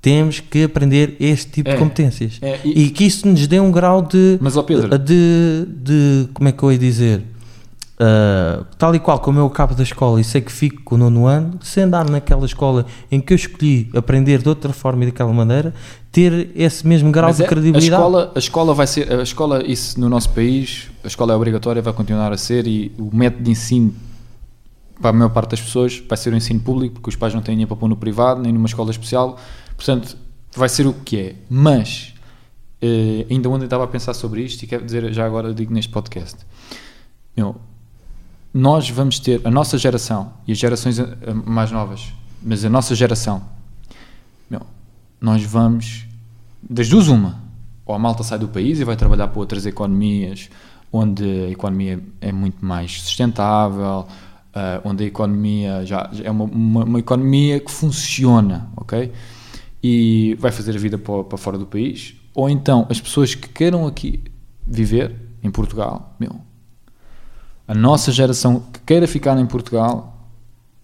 temos 0.03 0.41
que 0.41 0.65
aprender 0.65 1.15
este 1.17 1.49
tipo 1.49 1.69
É, 1.69 1.73
de 1.73 1.79
competências. 1.79 2.37
É, 2.41 2.59
e- 2.65 2.83
e, 2.83 2.89
que 2.89 3.05
isso 3.05 3.25
nos 3.25 3.47
dê 3.47 3.57
um 3.59 3.71
grau 3.71 4.01
de, 4.01 4.37
Mas, 4.41 4.53
Pedro, 4.61 4.99
de, 4.99 5.65
de 5.65 6.27
como 6.33 6.49
é 6.49 6.51
que 6.51 6.61
eu 6.61 6.71
ia 6.73 6.77
dizer? 6.77 7.23
Uh, 7.93 8.65
tal 8.77 8.93
e 8.93 8.99
qual 8.99 9.19
como 9.19 9.39
eu 9.39 9.45
acabo 9.45 9.75
da 9.75 9.83
escola 9.83 10.19
e 10.19 10.23
sei 10.23 10.41
que 10.41 10.51
fico 10.51 10.81
com 10.83 10.95
o 10.95 10.97
nono 10.97 11.25
ano, 11.25 11.57
se 11.61 11.79
andar 11.79 12.09
naquela 12.09 12.45
escola 12.45 12.85
em 13.09 13.21
que 13.21 13.31
eu 13.31 13.35
escolhi 13.35 13.87
aprender 13.95 14.41
de 14.41 14.49
outra 14.49 14.73
forma 14.73 15.03
e 15.03 15.05
daquela 15.05 15.31
maneira, 15.31 15.73
ter 16.11 16.49
esse 16.55 16.85
mesmo 16.85 17.09
grau 17.11 17.29
Mas 17.29 17.37
de 17.37 17.43
é- 17.43 17.47
credibilidade. 17.47 17.93
A 17.93 18.05
escola, 18.05 18.31
a 18.35 18.39
escola 18.39 18.73
vai 18.73 18.87
ser, 18.87 19.09
a 19.09 19.23
escola, 19.23 19.63
isso 19.65 19.97
no 20.01 20.09
nosso 20.09 20.29
país, 20.31 20.89
a 21.01 21.07
escola 21.07 21.31
é 21.31 21.35
obrigatória, 21.37 21.81
vai 21.81 21.93
continuar 21.93 22.33
a 22.33 22.37
ser 22.37 22.67
e 22.67 22.91
o 22.97 23.09
método 23.15 23.43
de 23.43 23.51
ensino 23.51 23.93
para 24.99 25.11
a 25.11 25.13
maior 25.13 25.29
parte 25.29 25.51
das 25.51 25.61
pessoas 25.61 26.01
vai 26.09 26.17
ser 26.17 26.33
o 26.33 26.35
ensino 26.35 26.59
público, 26.59 26.95
porque 26.95 27.09
os 27.09 27.15
pais 27.15 27.33
não 27.33 27.41
têm 27.41 27.53
dinheiro 27.55 27.69
para 27.69 27.77
pôr 27.77 27.87
no 27.87 27.95
privado, 27.95 28.41
nem 28.41 28.51
numa 28.51 28.67
escola 28.67 28.89
especial, 28.91 29.37
portanto, 29.75 30.17
vai 30.55 30.69
ser 30.69 30.87
o 30.87 30.93
que 30.93 31.19
é. 31.19 31.35
Mas, 31.49 32.13
eh, 32.81 33.25
ainda 33.29 33.49
ontem 33.49 33.65
estava 33.65 33.83
a 33.83 33.87
pensar 33.87 34.13
sobre 34.13 34.41
isto 34.41 34.63
e 34.63 34.67
quero 34.67 34.85
dizer, 34.85 35.11
já 35.13 35.25
agora 35.25 35.53
digo 35.53 35.73
neste 35.73 35.91
podcast, 35.91 36.37
meu, 37.35 37.55
nós 38.53 38.89
vamos 38.89 39.19
ter, 39.19 39.41
a 39.43 39.51
nossa 39.51 39.77
geração 39.77 40.33
e 40.47 40.51
as 40.51 40.57
gerações 40.57 40.99
eh, 40.99 41.07
mais 41.45 41.71
novas, 41.71 42.13
mas 42.41 42.63
a 42.63 42.69
nossa 42.69 42.93
geração, 42.93 43.41
meu, 44.49 44.61
nós 45.19 45.43
vamos, 45.43 46.05
das 46.61 46.87
duas 46.87 47.07
uma, 47.07 47.41
ou 47.85 47.95
a 47.95 47.99
malta 47.99 48.23
sai 48.23 48.39
do 48.39 48.47
país 48.47 48.79
e 48.79 48.83
vai 48.83 48.95
trabalhar 48.95 49.27
para 49.27 49.39
outras 49.39 49.65
economias, 49.65 50.49
onde 50.91 51.23
a 51.23 51.49
economia 51.49 51.99
é 52.21 52.31
muito 52.31 52.63
mais 52.63 53.01
sustentável, 53.01 54.07
ah, 54.53 54.81
onde 54.83 55.03
a 55.03 55.07
economia 55.07 55.83
já 55.83 56.09
é 56.23 56.29
uma, 56.29 56.45
uma, 56.45 56.83
uma 56.83 56.99
economia 56.99 57.59
que 57.59 57.71
funciona, 57.71 58.69
ok? 58.77 59.11
E 59.83 60.35
vai 60.39 60.51
fazer 60.51 60.75
a 60.75 60.79
vida 60.79 60.97
para, 60.97 61.23
para 61.25 61.37
fora 61.37 61.57
do 61.57 61.65
país, 61.65 62.15
ou 62.33 62.49
então 62.49 62.87
as 62.89 63.01
pessoas 63.01 63.35
que 63.35 63.49
queiram 63.49 63.85
aqui 63.85 64.23
viver 64.65 65.13
em 65.43 65.51
Portugal, 65.51 66.15
meu, 66.19 66.35
a 67.67 67.73
nossa 67.75 68.11
geração 68.11 68.63
que 68.71 68.79
queira 68.85 69.05
ficar 69.07 69.37
em 69.37 69.45
Portugal, 69.45 70.29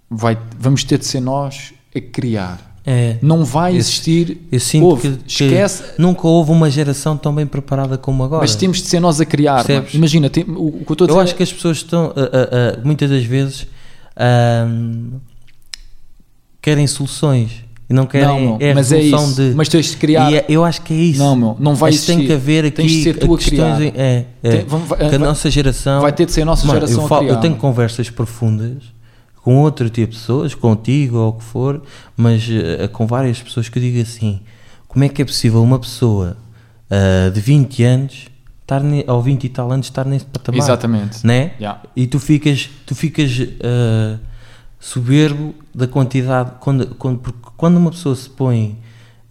vai, 0.10 0.38
vamos 0.58 0.84
ter 0.84 0.98
de 1.00 1.06
ser 1.06 1.22
nós 1.22 1.74
a 1.96 2.02
criar. 2.02 2.68
É. 2.86 3.18
Não 3.22 3.46
vai 3.46 3.74
Eu- 3.74 3.78
existir. 3.78 4.42
Eu 4.52 4.60
sinto 4.60 4.86
Houve, 4.86 5.12
que, 5.12 5.18
que 5.24 5.44
esquece. 5.44 5.84
nunca 5.98 6.28
houve 6.28 6.52
uma 6.52 6.70
geração 6.72 7.16
tão 7.16 7.34
bem 7.36 7.46
preparada 7.46 7.98
como 7.98 8.24
agora. 8.24 8.42
Mas 8.42 8.56
temos 8.56 8.80
de 8.82 8.88
ser 8.88 9.00
nós 9.00 9.22
a 9.22 9.26
criar. 9.26 9.64
Imagina, 9.94 10.30
tem- 10.30 10.44
o, 10.46 10.68
o 10.82 10.86
que 10.86 10.92
eu 10.92 10.94
estou 10.94 11.06
a 11.06 11.10
Eu 11.10 11.14
dizer 11.16 11.22
acho 11.24 11.36
que 11.36 11.44
as 11.44 11.54
pessoas 11.54 11.78
estão, 11.78 12.06
a- 12.16 12.20
a- 12.20 12.80
a- 12.82 12.86
muitas 12.86 13.10
das 13.10 13.24
vezes, 13.24 13.68
querem 16.62 16.88
soluções 16.88 17.64
e 17.90 17.94
não 17.94 18.06
querem 18.06 18.28
não, 18.28 18.40
meu, 18.40 18.58
é 18.60 18.72
a 18.72 18.76
mas 18.76 18.92
é 18.92 19.02
isso. 19.02 19.36
de. 19.36 19.54
Mas 19.56 19.68
tens 19.68 19.88
de 19.92 19.98
criar. 19.98 20.32
E 20.32 20.36
é- 20.36 20.46
eu 20.48 20.64
acho 20.64 20.82
que 20.82 20.94
é 20.94 20.98
isso. 20.98 21.20
Não, 21.20 21.36
meu, 21.36 21.58
não 21.60 21.74
vai 21.76 21.92
Mas 21.92 22.06
tem 22.06 22.26
que 22.26 22.32
haver 22.32 22.66
aqui 22.66 22.76
Tens 22.78 22.92
de 22.92 23.04
ser 23.04 23.18
tu 23.18 23.34
a 23.34 23.38
questões. 23.38 23.78
criar. 23.78 23.82
em- 23.82 23.94
É, 23.96 24.26
é. 24.44 24.50
Tem- 24.52 24.66
vamos- 24.66 24.88
vai- 24.88 25.10
que 25.10 25.16
a 25.16 25.20
nossa 25.20 25.50
geração. 25.50 26.02
vai 26.02 26.12
ter 26.14 26.26
de 26.26 26.32
ser 26.32 26.42
a 26.44 26.46
nossa 26.46 26.68
Mano, 26.68 26.80
geração 26.82 27.02
eu, 27.04 27.08
falo- 27.08 27.22
criar, 27.22 27.34
eu 27.36 27.42
tenho 27.42 27.52
mano. 27.54 27.62
conversas 27.62 28.10
profundas 28.10 28.84
com 29.44 29.56
outro 29.58 29.90
tipo 29.90 30.12
de 30.12 30.18
pessoas, 30.20 30.54
contigo 30.54 31.18
ou 31.18 31.30
o 31.30 31.34
que 31.34 31.44
for, 31.44 31.82
mas 32.16 32.48
eh, 32.52 32.88
com 32.90 33.08
várias 33.08 33.42
pessoas 33.42 33.68
que 33.70 33.80
eu 33.80 33.82
digo 33.82 34.00
assim: 34.02 34.42
como 34.88 35.04
é 35.04 35.10
que 35.10 35.22
é 35.22 35.26
possível 35.26 35.64
uma 35.64 35.80
pessoa 35.80 36.38
ah, 36.92 37.30
de 37.34 37.40
20 37.42 37.84
anos 37.84 38.28
estar 38.62 38.84
ne, 38.84 39.04
ou 39.08 39.20
20 39.22 39.46
e 39.46 39.50
tal 39.50 39.72
anos 39.72 39.88
estar 39.88 40.06
nesse 40.06 40.26
patamar? 40.26 40.60
Exatamente. 40.60 41.26
Né? 41.26 41.52
Yeah. 41.60 41.82
E 41.96 42.06
tu 42.06 42.20
ficas, 42.20 42.70
tu 42.86 42.94
ficas 42.94 43.32
ah, 43.64 44.18
soberbo 44.80 45.54
da 45.74 45.88
quantidade. 45.88 46.52
Quando, 46.60 46.88
quando, 46.96 47.20
porque 47.20 47.50
quando 47.58 47.78
uma 47.78 47.92
pessoa 47.92 48.16
se 48.16 48.30
põe 48.30 48.78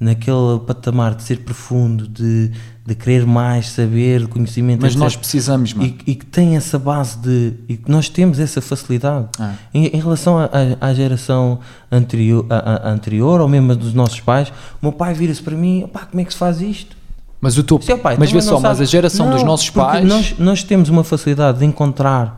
naquele 0.00 0.60
patamar 0.64 1.14
de 1.16 1.24
ser 1.24 1.38
profundo, 1.40 2.06
de, 2.06 2.52
de 2.86 2.94
querer 2.94 3.26
mais 3.26 3.68
saber, 3.70 4.28
conhecimento, 4.28 4.80
Mas 4.80 4.92
etc., 4.92 5.00
nós 5.02 5.16
precisamos, 5.16 5.72
mano. 5.74 5.92
e, 6.06 6.12
e 6.12 6.14
que 6.14 6.24
tem 6.24 6.56
essa 6.56 6.78
base 6.78 7.18
de. 7.18 7.54
e 7.68 7.76
que 7.76 7.90
nós 7.90 8.08
temos 8.08 8.38
essa 8.38 8.60
facilidade. 8.60 9.26
Ah. 9.40 9.54
Em, 9.74 9.86
em 9.86 10.00
relação 10.00 10.36
à- 10.38 10.94
geração 10.94 11.58
anterior, 11.90 12.46
a- 12.48 12.88
a- 12.88 12.90
anterior, 12.92 13.40
ou 13.40 13.48
mesmo 13.48 13.72
a 13.72 13.74
dos 13.74 13.92
nossos 13.92 14.20
pais, 14.20 14.50
o 14.50 14.52
meu 14.86 14.92
pai 14.92 15.14
vira-se 15.14 15.42
para 15.42 15.56
mim: 15.56 15.88
pá, 15.92 16.06
como 16.06 16.20
é 16.20 16.24
que 16.24 16.32
se 16.32 16.38
faz 16.38 16.60
isto? 16.60 16.96
Mas 17.40 17.56
o 17.58 17.62
teu 17.64 17.80
Seu 17.80 17.98
pai 17.98 18.16
mas 18.18 18.30
vê 18.32 18.38
também 18.38 18.52
não 18.52 18.60
só, 18.60 18.68
mas 18.68 18.80
a 18.80 18.84
geração 18.84 19.30
dos 19.30 19.40
Não, 19.40 19.46
nossos 19.46 19.70
porque 19.70 19.88
pais. 19.88 20.04
Nós, 20.04 20.34
nós 20.38 20.62
temos 20.64 20.88
uma 20.88 21.02
facilidade 21.04 21.58
de 21.60 21.64
encontrar, 21.64 22.37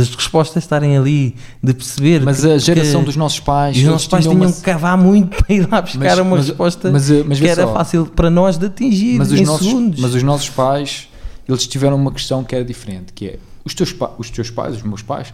as 0.00 0.14
respostas 0.14 0.62
estarem 0.62 0.96
ali, 0.96 1.34
de 1.62 1.74
perceber. 1.74 2.22
Mas 2.22 2.40
que- 2.42 2.50
a 2.50 2.58
geração 2.58 3.00
que- 3.00 3.06
dos 3.06 3.16
nossos 3.16 3.40
pais. 3.40 3.76
e 3.76 3.80
os 3.80 3.86
nossos 3.86 4.06
pais 4.06 4.24
tinham 4.24 4.36
tinham 4.36 4.48
uma- 4.48 4.54
que 4.54 4.60
cavar 4.62 4.96
muito 4.96 5.36
para 5.42 5.54
ir 5.54 5.68
lá 5.70 5.80
buscar 5.82 5.98
Mas- 5.98 6.18
uma 6.18 6.36
mas- 6.36 6.46
resposta 6.48 6.90
mas, 6.92 7.10
eh, 7.10 7.22
que 7.24 7.46
era 7.48 7.62
só. 7.62 7.72
fácil 7.72 8.06
para 8.06 8.30
nós 8.30 8.56
de 8.58 8.66
atingir 8.66 9.18
mas 9.18 9.32
os, 9.32 9.40
em 9.40 9.44
nossos, 9.44 9.66
segundos. 9.66 10.00
mas 10.00 10.14
os 10.14 10.22
nossos 10.22 10.48
pais, 10.50 11.08
eles 11.48 11.66
tiveram 11.66 11.96
uma 11.96 12.12
questão 12.12 12.44
que 12.44 12.54
era 12.54 12.64
diferente, 12.64 13.12
que 13.12 13.26
é 13.26 13.38
os 13.64 13.74
teus, 13.74 13.94
os 14.18 14.30
teus 14.30 14.50
pais, 14.50 14.76
os 14.76 14.82
meus 14.82 15.02
pais, 15.02 15.32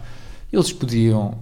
eles 0.51 0.71
podiam 0.71 1.35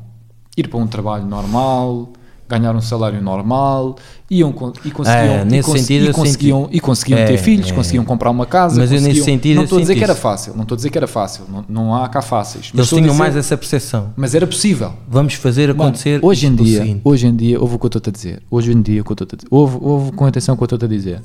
ir 0.57 0.67
para 0.67 0.79
um 0.79 0.87
trabalho 0.87 1.25
normal, 1.25 2.11
ganhar 2.49 2.75
um 2.75 2.81
salário 2.81 3.21
normal, 3.21 3.95
iam 4.31 4.49
e 4.85 4.91
conseguiam, 4.91 5.33
É, 5.51 5.57
e 5.57 5.61
cons- 5.63 5.79
sentido 5.81 6.05
e 6.09 6.13
conseguiam, 6.13 6.63
senti. 6.65 6.77
e 6.77 6.79
conseguiam 6.79 7.19
É, 7.19 7.25
ter 7.25 7.37
filhos, 7.37 7.69
é. 7.69 7.73
conseguiam 7.73 8.05
comprar 8.05 8.29
uma 8.31 8.45
casa. 8.45 8.79
Mas 8.79 8.91
eu 8.91 9.01
nesse 9.01 9.21
sentido 9.23 9.57
não 9.57 9.63
estou 9.65 9.77
a 9.77 9.81
dizer 9.81 9.95
que 9.95 10.03
era 10.03 10.15
fácil, 10.15 10.53
não 10.55 10.63
estou 10.63 10.75
a 10.75 10.77
dizer 10.77 10.89
que 10.89 10.97
era 10.97 11.07
fácil, 11.07 11.43
não, 11.49 11.65
não 11.67 11.95
há 11.95 12.07
cá 12.09 12.21
fáceis, 12.21 12.69
mas, 12.73 12.79
Eles 12.79 12.89
tinham 12.89 13.03
dizer- 13.07 13.17
mais 13.19 13.35
essa 13.35 13.57
percepção. 13.57 14.13
mas 14.15 14.33
era 14.33 14.47
possível. 14.47 14.93
Vamos 15.07 15.33
fazer 15.33 15.69
acontecer 15.69 16.19
hoje 16.23 16.47
em 16.47 16.55
dia, 16.55 16.79
seguinte. 16.81 17.01
hoje 17.03 17.27
em 17.27 17.35
dia, 17.35 17.59
ouve 17.59 17.75
o 17.75 17.79
que 17.79 17.85
eu 17.85 17.89
estou 17.89 18.01
a 18.07 18.11
dizer. 18.11 18.41
Hoje 18.49 18.71
em 18.71 18.81
dia, 18.81 19.01
o 19.01 19.03
que 19.03 19.11
eu 19.11 19.13
estou 19.13 19.27
a 19.31 19.35
dizer. 19.35 19.47
Ouve, 19.51 19.77
ouve 19.81 20.11
com 20.13 20.25
atenção 20.25 20.55
o 20.55 20.57
que 20.57 20.63
eu 20.63 20.65
estou 20.75 20.85
a 20.85 20.89
dizer. 20.89 21.21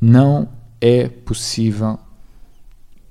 Não 0.00 0.48
é 0.80 1.08
possível 1.08 1.98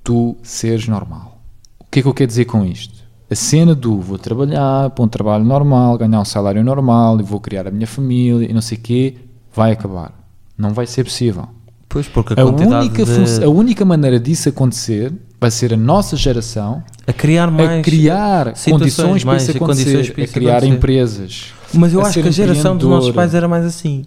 tu 0.04 0.36
seres 0.42 0.86
normal. 0.86 1.40
O 1.80 1.84
que 1.90 1.98
é 1.98 2.02
que 2.02 2.08
eu 2.08 2.14
quero 2.14 2.28
dizer 2.28 2.44
com 2.44 2.64
isto? 2.64 2.94
A 3.30 3.34
cena 3.34 3.74
do 3.74 4.00
vou 4.00 4.18
trabalhar 4.18 4.90
para 4.90 5.04
um 5.04 5.08
trabalho 5.08 5.44
normal, 5.44 5.98
ganhar 5.98 6.20
um 6.20 6.24
salário 6.24 6.62
normal 6.62 7.18
e 7.18 7.22
vou 7.24 7.40
criar 7.40 7.66
a 7.66 7.70
minha 7.70 7.86
família 7.86 8.48
e 8.48 8.52
não 8.52 8.60
sei 8.60 8.78
o 8.78 8.80
quê, 8.80 9.14
vai 9.54 9.72
acabar. 9.72 10.12
Não 10.56 10.72
vai 10.72 10.86
ser 10.86 11.02
possível. 11.04 11.48
Pois, 11.88 12.06
porque 12.06 12.34
a, 12.38 12.42
A 12.42 12.44
única, 12.46 13.04
de- 13.04 13.44
a 13.44 13.48
única 13.48 13.84
maneira 13.84 14.20
disso 14.20 14.48
acontecer 14.48 15.12
vai 15.40 15.50
ser 15.50 15.74
a 15.74 15.76
nossa 15.76 16.16
geração 16.16 16.82
a 17.06 17.12
criar 17.12 17.50
mais 17.50 17.80
a 17.80 17.82
criar 17.82 18.54
condições 18.70 19.24
para 19.24 19.36
isso 19.36 19.58
condições 19.58 19.84
acontecer, 20.06 20.12
para 20.12 20.22
a 20.22 20.24
isso 20.24 20.32
criar 20.34 20.56
acontecer. 20.58 20.74
empresas. 20.74 21.44
Mas 21.74 21.92
eu 21.92 22.00
a 22.00 22.04
acho 22.06 22.22
que 22.22 22.28
a 22.28 22.30
geração 22.30 22.76
dos 22.76 22.88
nossos 22.88 23.10
pais 23.12 23.34
era 23.34 23.48
mais 23.48 23.64
assim. 23.64 24.04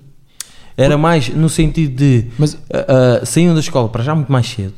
Era 0.78 0.98
mais 0.98 1.28
no 1.30 1.50
sentido 1.50 1.94
de 1.96 2.28
Mas- 2.38 2.58
ah, 2.74 3.20
ah, 3.22 3.26
saíam 3.26 3.54
da 3.54 3.60
escola 3.60 3.90
para 3.90 4.02
já 4.04 4.16
muito 4.16 4.32
mais 4.32 4.48
cedo 4.48 4.74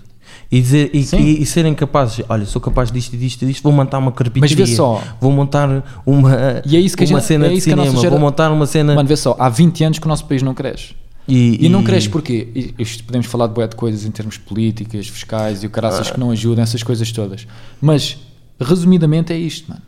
e, 0.52 0.60
dizer, 0.62 0.90
e, 0.94 1.00
e- 1.16 1.42
e 1.42 1.46
serem 1.46 1.74
capazes, 1.74 2.26
olha, 2.28 2.46
sou 2.46 2.62
capaz 2.62 2.92
disto 2.92 3.14
e 3.14 3.18
disto 3.18 3.42
e 3.44 3.48
disto, 3.48 3.64
vou 3.64 3.72
montar 3.72 3.98
uma 4.00 4.12
carpintaria, 4.12 4.58
Mas 4.58 4.70
vê 4.70 4.76
só. 4.76 5.02
vou 5.20 5.32
montar 5.32 5.84
uma, 6.06 6.62
E 6.66 6.76
é 6.76 6.80
isso 6.80 6.98
que 6.98 7.04
a 7.04 7.08
uma 7.08 7.20
gente- 7.20 7.28
cena 7.28 7.46
é 7.48 7.50
de 7.54 7.62
cinema, 7.62 7.96
gera- 7.98 8.10
vou 8.10 8.20
montar 8.20 8.52
uma 8.52 8.66
cena 8.66 8.94
Mano, 8.96 9.08
vê 9.08 9.16
só, 9.16 9.36
há 9.40 9.48
20 9.48 9.84
anos 9.84 9.98
que 10.00 10.06
o 10.06 10.10
nosso 10.10 10.26
país 10.26 10.42
não 10.42 10.54
cresce. 10.54 10.94
e, 11.28 11.66
E, 11.66 11.70
não 11.70 11.84
cresce 11.84 12.10
porquê? 12.10 12.74
Isto 12.78 13.04
podemos 13.06 13.28
falar 13.28 13.48
de 13.48 13.54
bué 13.54 13.66
de 13.68 13.76
coisas 13.78 14.04
em 14.06 14.12
termos 14.12 14.38
políticas, 14.38 15.08
fiscais 15.08 15.64
e 15.64 15.68
o 15.68 15.70
caraças 15.70 16.12
que 16.12 16.20
não 16.20 16.32
ajudam, 16.32 16.64
essas 16.64 16.84
coisas 16.84 17.10
todas. 17.14 17.48
Mas, 17.80 18.18
resumidamente, 18.60 19.32
é 19.32 19.38
isto, 19.38 19.70
mano. 19.70 19.82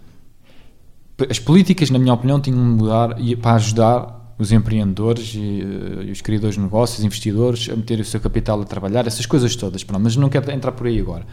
As 1.30 1.40
políticas, 1.40 1.90
na 1.90 2.00
minha 2.00 2.14
opinião, 2.14 2.40
tinham 2.40 2.58
de 2.58 2.64
mudar 2.84 3.16
para 3.42 3.54
ajudar 3.56 4.23
os 4.38 4.52
empreendedores 4.52 5.34
e, 5.36 5.62
eh, 5.62 6.06
e 6.06 6.12
os 6.12 6.22
criadores 6.22 6.56
de 6.56 6.62
negócios, 6.62 7.04
investidores, 7.04 7.70
a 7.72 7.76
meter 7.76 8.00
o 8.00 8.06
seu 8.06 8.20
capital 8.20 8.62
a 8.62 8.66
trabalhar, 8.66 9.06
essas 9.08 9.26
coisas 9.26 9.56
todas. 9.56 9.84
Pronto, 9.84 10.02
mas 10.02 10.16
não 10.16 10.30
quero 10.30 10.50
entrar 10.52 10.72
por 10.72 10.88
aí 10.88 11.00
agora. 11.00 11.26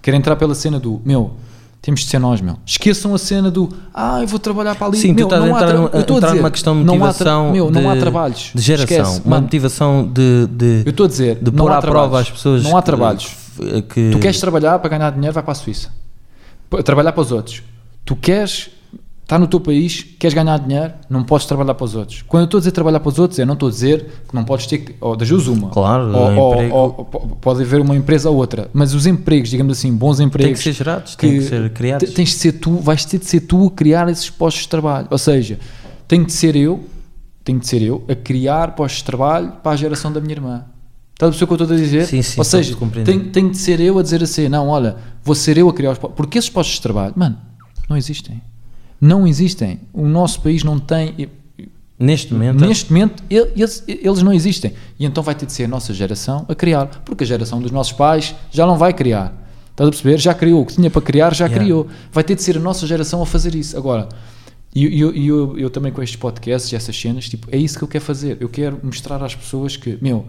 Quero 0.00 0.16
entrar 0.16 0.36
pela 0.36 0.54
cena 0.54 0.80
do, 0.80 1.00
meu, 1.04 1.32
temos 1.82 2.00
de 2.00 2.06
ser 2.06 2.18
nós, 2.18 2.40
meu. 2.40 2.56
Esqueçam 2.66 3.14
a 3.14 3.18
cena 3.18 3.50
do, 3.50 3.68
ah, 3.92 4.20
eu 4.22 4.26
vou 4.26 4.38
trabalhar 4.38 4.74
para 4.74 4.86
ali. 4.88 4.96
Sim, 4.96 5.12
tu 5.14 5.16
meu, 5.18 5.26
estás 5.26 5.42
a 5.42 5.46
entrar, 5.48 5.66
tra- 5.66 5.76
eu 5.76 5.84
entrar 6.00 6.20
dizer, 6.28 6.34
numa 6.36 6.50
questão 6.50 6.78
de 6.78 6.84
não 6.84 6.94
há 6.94 7.12
tra- 7.12 7.34
motivação 7.34 7.52
meu, 7.52 7.70
não 7.70 7.90
há 7.90 7.94
de- 7.94 8.00
trabalhos. 8.00 8.50
de 8.54 8.62
geração, 8.62 8.96
Esquece, 8.96 9.20
uma 9.24 9.30
mano. 9.30 9.42
motivação 9.42 10.10
de, 10.12 10.46
de, 10.50 10.82
Eu 10.86 10.90
estou 10.90 11.04
a 11.04 11.08
dizer, 11.08 11.38
de 11.42 11.50
pôr 11.50 11.70
à 11.70 11.80
prova 11.80 12.20
às 12.20 12.30
pessoas 12.30 12.62
Não 12.62 12.76
há 12.76 12.82
trabalhos. 12.82 13.36
que, 13.92 14.10
Tu 14.12 14.18
queres 14.18 14.40
trabalhar 14.40 14.78
para 14.78 14.88
ganhar 14.96 15.10
dinheiro, 15.10 15.34
vai 15.34 15.42
para 15.42 15.52
a 15.52 15.54
Suíça. 15.54 15.90
Trabalhar 16.84 17.12
para 17.12 17.22
os 17.22 17.32
outros. 17.32 17.62
Tu 18.04 18.14
queres 18.16 18.70
estar 19.28 19.38
no 19.38 19.46
teu 19.46 19.60
país, 19.60 20.02
queres 20.18 20.32
ganhar 20.34 20.58
dinheiro, 20.58 20.94
não 21.10 21.22
podes 21.22 21.46
trabalhar 21.46 21.74
para 21.74 21.84
os 21.84 21.94
outros. 21.94 22.22
Quando 22.22 22.42
eu 22.42 22.44
estou 22.46 22.56
a 22.58 22.60
dizer 22.62 22.70
trabalhar 22.72 22.98
para 22.98 23.10
os 23.10 23.18
outros, 23.18 23.38
eu 23.38 23.44
não 23.44 23.52
estou 23.52 23.68
a 23.68 23.72
dizer 23.72 24.06
que 24.26 24.34
não 24.34 24.42
podes 24.42 24.66
ter 24.66 24.78
que. 24.78 24.94
Ou 25.02 25.14
das 25.14 25.28
duas 25.28 25.46
uma. 25.46 25.68
Claro, 25.68 26.04
ou, 26.16 26.28
um 26.30 26.38
ou- 26.38 26.72
ou- 26.72 27.04
po- 27.04 27.36
pode 27.36 27.60
haver 27.62 27.78
uma 27.80 27.94
empresa 27.94 28.30
ou 28.30 28.36
outra. 28.36 28.70
Mas 28.72 28.94
os 28.94 29.06
empregos, 29.06 29.50
digamos 29.50 29.76
assim, 29.78 29.94
bons 29.94 30.18
empregos. 30.18 30.56
que 30.58 30.64
ser 30.64 30.72
gerados, 30.72 31.14
têm 31.14 31.38
que 31.38 31.42
ser 31.44 31.70
criados. 31.74 32.08
te- 32.08 32.14
Tens 32.14 32.30
de 32.30 32.34
ser 32.36 32.52
tu, 32.52 32.76
vais 32.76 33.04
ter 33.04 33.18
de 33.18 33.26
ser 33.26 33.40
tu 33.42 33.66
a 33.66 33.70
criar 33.70 34.08
esses 34.08 34.30
postos 34.30 34.62
de 34.62 34.68
trabalho. 34.70 35.06
Ou 35.10 35.18
seja, 35.18 35.58
tenho 36.08 36.24
de 36.24 36.32
ser 36.32 36.56
eu, 36.56 36.82
tenho 37.44 37.58
de 37.60 37.66
ser 37.68 37.82
eu 37.82 38.02
a 38.08 38.14
criar 38.14 38.74
postos 38.74 39.00
de 39.00 39.04
trabalho 39.04 39.52
para 39.62 39.72
a 39.72 39.76
geração 39.76 40.10
da 40.10 40.22
minha 40.22 40.32
irmã. 40.32 40.64
Estás 41.12 41.28
a 41.28 41.32
perceber 41.32 41.44
o 41.44 41.46
que 41.48 41.62
eu 41.62 41.64
estou 41.66 41.76
a 41.76 41.80
dizer? 41.80 42.06
Sim, 42.06 42.22
sim, 42.22 42.40
Ou 42.40 42.44
seja, 42.44 42.74
tenho, 43.04 43.24
tenho 43.30 43.50
de 43.50 43.58
ser 43.58 43.78
eu 43.80 43.98
a 43.98 44.02
dizer 44.02 44.22
assim: 44.22 44.48
não, 44.48 44.68
olha, 44.68 44.96
vou 45.22 45.34
ser 45.34 45.58
eu 45.58 45.68
a 45.68 45.74
criar 45.74 45.90
os 45.90 45.98
postos. 45.98 46.16
Porque 46.16 46.38
esses 46.38 46.48
postos 46.48 46.76
de 46.76 46.80
trabalho, 46.82 47.12
mano, 47.14 47.36
não 47.90 47.96
existem. 47.96 48.40
Não 49.00 49.26
existem. 49.26 49.80
O 49.92 50.06
nosso 50.06 50.40
país 50.40 50.64
não 50.64 50.78
tem. 50.78 51.28
Neste 51.98 52.32
momento, 52.32 52.60
Neste 52.64 52.92
momento, 52.92 53.22
ele- 53.28 53.50
eles, 53.56 53.82
eles 53.88 54.22
não 54.22 54.32
existem. 54.32 54.72
E 54.98 55.04
então 55.04 55.22
vai 55.22 55.34
ter 55.34 55.46
de 55.46 55.52
ser 55.52 55.64
a 55.64 55.68
nossa 55.68 55.92
geração 55.92 56.46
a 56.48 56.54
criar. 56.54 56.86
Porque 57.04 57.24
a 57.24 57.26
geração 57.26 57.60
dos 57.60 57.72
nossos 57.72 57.92
pais 57.92 58.34
já 58.52 58.64
não 58.66 58.76
vai 58.78 58.92
criar. 58.92 59.34
Estás 59.70 59.88
a 59.88 59.90
perceber? 59.90 60.18
Já 60.18 60.32
criou 60.34 60.62
o 60.62 60.66
que 60.66 60.74
tinha 60.74 60.90
para 60.90 61.02
criar, 61.02 61.34
já 61.34 61.46
Yeah. 61.46 61.64
criou. 61.64 61.88
Vai 62.12 62.22
ter 62.22 62.34
de 62.36 62.42
ser 62.42 62.56
a 62.56 62.60
nossa 62.60 62.86
geração 62.86 63.20
a 63.20 63.26
fazer 63.26 63.54
isso. 63.56 63.76
Agora, 63.76 64.08
e 64.74 64.84
eu, 65.00 65.12
eu, 65.12 65.14
eu, 65.16 65.58
eu 65.58 65.70
também 65.70 65.90
com 65.92 66.00
estes 66.02 66.16
podcasts 66.16 66.70
e 66.72 66.76
essas 66.76 66.96
cenas, 66.96 67.28
tipo, 67.28 67.48
é 67.50 67.56
isso 67.56 67.76
que 67.78 67.82
eu 67.84 67.88
quero 67.88 68.04
fazer. 68.04 68.36
Eu 68.40 68.48
quero 68.48 68.78
mostrar 68.82 69.20
às 69.24 69.34
pessoas 69.34 69.76
que, 69.76 69.98
meu, 70.00 70.24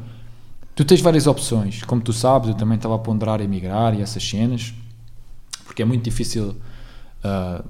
tu 0.75 0.83
tens 0.83 1.01
várias 1.01 1.27
opções. 1.27 1.83
Como 1.83 2.01
tu 2.01 2.13
sabes, 2.13 2.49
eu 2.49 2.55
também 2.55 2.77
estava 2.77 2.95
a 2.95 2.99
ponderar 2.99 3.41
emigrar 3.41 3.93
e 3.97 4.01
essas 4.01 4.27
cenas, 4.27 4.73
porque 5.65 5.83
é 5.83 5.85
muito 5.85 6.03
difícil. 6.03 6.55
ah, 7.23 7.63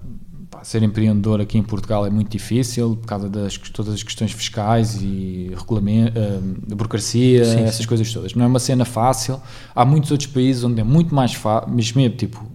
pá, 0.59 0.63
ser 0.63 0.83
empreendedor 0.83 1.41
aqui 1.41 1.57
em 1.57 1.63
Portugal 1.63 2.05
é 2.05 2.09
muito 2.09 2.29
difícil 2.29 2.95
por 2.95 3.07
causa 3.07 3.29
das 3.29 3.57
todas 3.57 3.93
as 3.93 4.03
questões 4.03 4.31
fiscais 4.31 5.01
e 5.01 5.51
regulamento, 5.55 6.19
de 6.65 6.75
burocracia, 6.75 7.45
Sim, 7.45 7.61
essas 7.61 7.85
coisas 7.85 8.11
todas. 8.11 8.33
Não 8.33 8.45
é 8.45 8.47
uma 8.47 8.59
cena 8.59 8.85
fácil. 8.85 9.41
Há 9.73 9.85
muitos 9.85 10.11
outros 10.11 10.27
países 10.27 10.63
onde 10.63 10.81
é 10.81 10.83
muito 10.83 11.13
mais 11.13 11.33
fácil, 11.33 11.69
mesmo 11.71 12.01
mesmo, 12.01 12.17
tipo, 12.17 12.45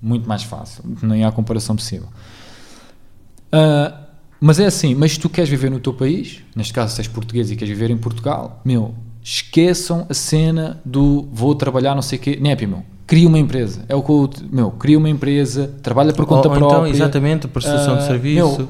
muito 0.00 0.28
mais 0.28 0.42
fácil. 0.42 0.84
Nem 1.02 1.24
há 1.24 1.32
comparação 1.32 1.76
possível. 1.76 2.08
Ah, 3.50 3.98
mas 4.40 4.58
é 4.58 4.66
assim, 4.66 4.94
mas 4.94 5.12
se 5.12 5.20
tu 5.20 5.28
queres 5.28 5.48
viver 5.48 5.70
no 5.70 5.78
teu 5.78 5.94
país, 5.94 6.40
neste 6.56 6.72
caso 6.72 6.94
se 6.94 7.00
és 7.00 7.08
português 7.08 7.50
e 7.50 7.56
queres 7.56 7.72
viver 7.72 7.90
em 7.90 7.96
Portugal, 7.96 8.60
meu, 8.64 8.94
esqueçam 9.22 10.06
a 10.08 10.14
cena 10.14 10.80
do 10.84 11.28
vou 11.32 11.54
trabalhar 11.54 11.94
não 11.94 12.02
sei 12.02 12.18
o 12.18 12.22
quê. 12.22 12.38
Nepi, 12.40 12.66
meu, 12.66 12.82
cria 13.06 13.28
uma 13.28 13.38
empresa. 13.38 13.84
É 13.88 13.94
o 13.94 14.02
que 14.02 14.10
eu, 14.10 14.30
meu, 14.50 14.70
cria 14.72 14.98
uma 14.98 15.08
empresa, 15.08 15.70
trabalha 15.82 16.12
por 16.12 16.26
conta 16.26 16.48
ou, 16.48 16.54
ou 16.54 16.58
própria. 16.58 16.78
então, 16.78 16.86
exatamente, 16.86 17.48
prestação 17.48 17.96
de 17.96 18.02
Ah, 18.04 18.06
serviço. 18.06 18.58
meu, 18.58 18.68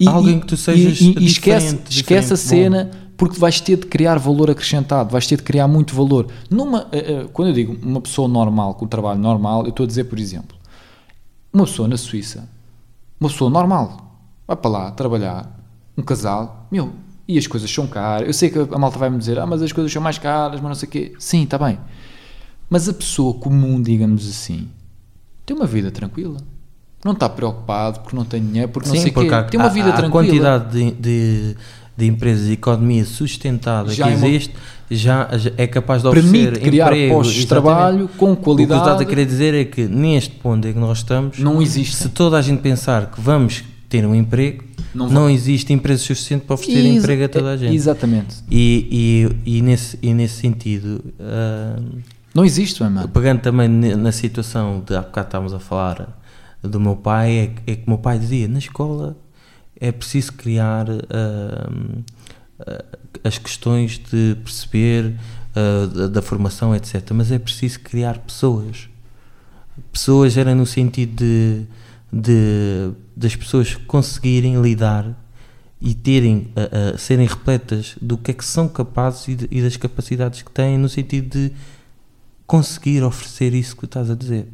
e- 0.00 0.08
Alguém 0.08 0.40
que 0.40 0.46
tu 0.46 0.56
sejas 0.56 1.00
e, 1.00 1.14
e 1.18 1.24
esquece, 1.26 1.66
diferente, 1.76 1.90
esquece 1.92 2.32
a 2.32 2.36
diferente, 2.36 2.72
bom. 2.80 2.88
cena 2.88 2.90
porque 3.16 3.38
vais 3.38 3.60
ter 3.60 3.76
de 3.76 3.86
criar 3.86 4.18
valor 4.18 4.50
acrescentado, 4.50 5.10
vais 5.10 5.26
ter 5.26 5.36
de 5.36 5.42
criar 5.44 5.68
muito 5.68 5.94
valor. 5.94 6.26
Numa, 6.50 6.88
eh, 6.90 6.98
eh, 7.22 7.26
quando 7.32 7.48
eu 7.48 7.54
digo 7.54 7.76
uma 7.80 8.00
pessoa 8.00 8.26
normal, 8.26 8.74
com 8.74 8.86
um 8.86 8.88
trabalho 8.88 9.20
normal, 9.20 9.62
eu 9.62 9.68
estou 9.70 9.84
a 9.84 9.86
dizer, 9.86 10.04
por 10.04 10.18
exemplo, 10.18 10.56
uma 11.52 11.64
pessoa 11.64 11.86
na 11.86 11.96
Suíça, 11.96 12.48
uma 13.20 13.30
pessoa 13.30 13.48
normal, 13.48 14.18
vai 14.48 14.56
para 14.56 14.70
lá 14.70 14.90
trabalhar, 14.90 15.48
um 15.96 16.02
casal, 16.02 16.66
meu, 16.72 16.90
e 17.28 17.38
as 17.38 17.46
coisas 17.46 17.70
são 17.70 17.86
caras. 17.86 18.26
Eu 18.26 18.34
sei 18.34 18.50
que 18.50 18.58
a 18.58 18.78
malta 18.78 18.98
vai-me 18.98 19.16
dizer, 19.16 19.38
ah, 19.38 19.46
mas 19.46 19.62
as 19.62 19.70
coisas 19.72 19.92
são 19.92 20.02
mais 20.02 20.18
caras, 20.18 20.60
mas 20.60 20.68
não 20.68 20.74
sei 20.74 20.88
o 20.88 20.90
quê. 20.90 21.12
Sim, 21.20 21.44
está 21.44 21.56
bem. 21.56 21.78
Mas 22.68 22.88
a 22.88 22.92
pessoa 22.92 23.34
comum, 23.34 23.80
digamos 23.80 24.28
assim, 24.28 24.68
tem 25.46 25.56
uma 25.56 25.66
vida 25.66 25.90
tranquila. 25.90 26.38
Não 27.04 27.12
está 27.12 27.28
preocupado 27.28 28.00
porque 28.00 28.16
não 28.16 28.24
tem 28.24 28.44
dinheiro, 28.44 28.68
porque 28.70 28.88
não 28.88 28.96
Sim, 28.96 29.02
sei 29.02 29.10
o 29.10 29.14
quê. 29.28 29.34
há, 29.34 29.42
Tem 29.44 29.60
uma 29.60 29.68
vida 29.68 29.88
há, 29.90 29.92
há 29.92 29.96
tranquila. 29.96 30.24
quantidade 30.24 30.72
de, 30.72 30.90
de, 30.92 31.56
de 31.96 32.06
empresas 32.06 32.48
e 32.48 32.52
economia 32.52 33.04
sustentada 33.04 33.92
Já 33.92 34.06
que 34.06 34.10
é 34.10 34.14
existe, 34.14 34.54
já, 34.90 35.28
já 35.36 35.52
é 35.58 35.66
capaz 35.66 36.00
de 36.00 36.08
oferecer 36.08 36.58
criar 36.60 36.86
emprego, 36.86 37.14
postos 37.16 37.34
de 37.36 37.46
trabalho 37.46 38.08
com 38.16 38.32
O 38.32 38.36
que 38.36 38.42
tu 38.42 38.50
estás 38.62 38.68
qualidade. 38.80 39.02
a 39.02 39.06
querer 39.06 39.26
dizer 39.26 39.54
é 39.54 39.64
que 39.66 39.86
neste 39.86 40.30
ponto 40.36 40.66
em 40.66 40.72
que 40.72 40.78
nós 40.78 40.98
estamos, 40.98 41.38
Não 41.38 41.60
existe. 41.60 41.94
se 41.94 42.08
toda 42.08 42.38
a 42.38 42.42
gente 42.42 42.60
pensar 42.62 43.10
que 43.10 43.20
vamos 43.20 43.62
ter 43.90 44.06
um 44.06 44.14
emprego, 44.14 44.64
Não 44.94 45.10
não, 45.10 45.28
existe 45.30 45.74
empresa 45.74 46.02
suficiente 46.02 46.46
para 46.46 46.54
oferecer 46.54 46.78
Exa- 46.86 46.98
emprego 46.98 47.24
a 47.24 47.28
toda 47.28 47.50
a 47.50 47.56
gente. 47.58 47.74
Exatamente. 47.74 48.36
E, 48.50 49.28
e, 49.44 49.58
e, 49.58 49.62
nesse, 49.62 49.98
e 50.02 50.14
nesse 50.14 50.40
sentido, 50.40 51.04
ah, 51.20 51.76
Não 52.34 52.44
existe, 52.44 52.82
mano. 52.82 53.08
pegando 53.08 53.40
também 53.40 53.68
na 53.68 54.10
situação 54.12 54.82
de 54.84 54.94
há 54.96 55.02
bocado 55.02 55.28
estávamos 55.28 55.54
a 55.54 55.60
falar 55.60 56.20
do 56.62 56.80
meu 56.80 56.96
pai, 56.96 57.30
é, 57.66 57.72
é 57.72 57.76
que 57.76 57.86
o 57.86 57.90
meu 57.90 57.98
pai 57.98 58.18
dizia: 58.18 58.48
na 58.48 58.58
escola 58.58 59.16
é 59.80 59.92
preciso 59.92 60.32
criar 60.32 60.86
ah, 60.90 61.70
ah, 62.60 62.84
as 63.22 63.38
questões 63.38 63.98
de 63.98 64.36
perceber 64.42 65.14
ah, 65.54 65.86
da, 65.86 66.08
da 66.08 66.22
formação, 66.22 66.74
etc. 66.74 67.08
Mas 67.12 67.30
é 67.30 67.38
preciso 67.38 67.80
criar 67.80 68.18
pessoas. 68.18 68.88
Pessoas 69.92 70.36
era 70.36 70.54
no 70.54 70.66
sentido 70.66 71.14
de, 71.16 71.62
de 72.12 72.90
das 73.16 73.36
pessoas 73.36 73.74
conseguirem 73.74 74.60
lidar 74.60 75.06
e 75.80 75.94
terem 75.94 76.48
serem 76.96 77.26
repletas 77.26 77.96
do 78.00 78.16
que 78.16 78.30
é 78.30 78.34
que 78.34 78.44
são 78.44 78.68
capazes 78.68 79.28
e, 79.28 79.34
de- 79.34 79.48
e 79.50 79.60
das 79.60 79.76
capacidades 79.76 80.42
que 80.42 80.50
têm 80.50 80.78
no 80.78 80.88
sentido 80.88 81.28
de 81.30 81.52
conseguir 82.46 83.02
oferecer 83.02 83.54
isso 83.54 83.76
que 83.76 83.84
estás 83.84 84.10
a 84.10 84.14
dizer. 84.14 84.48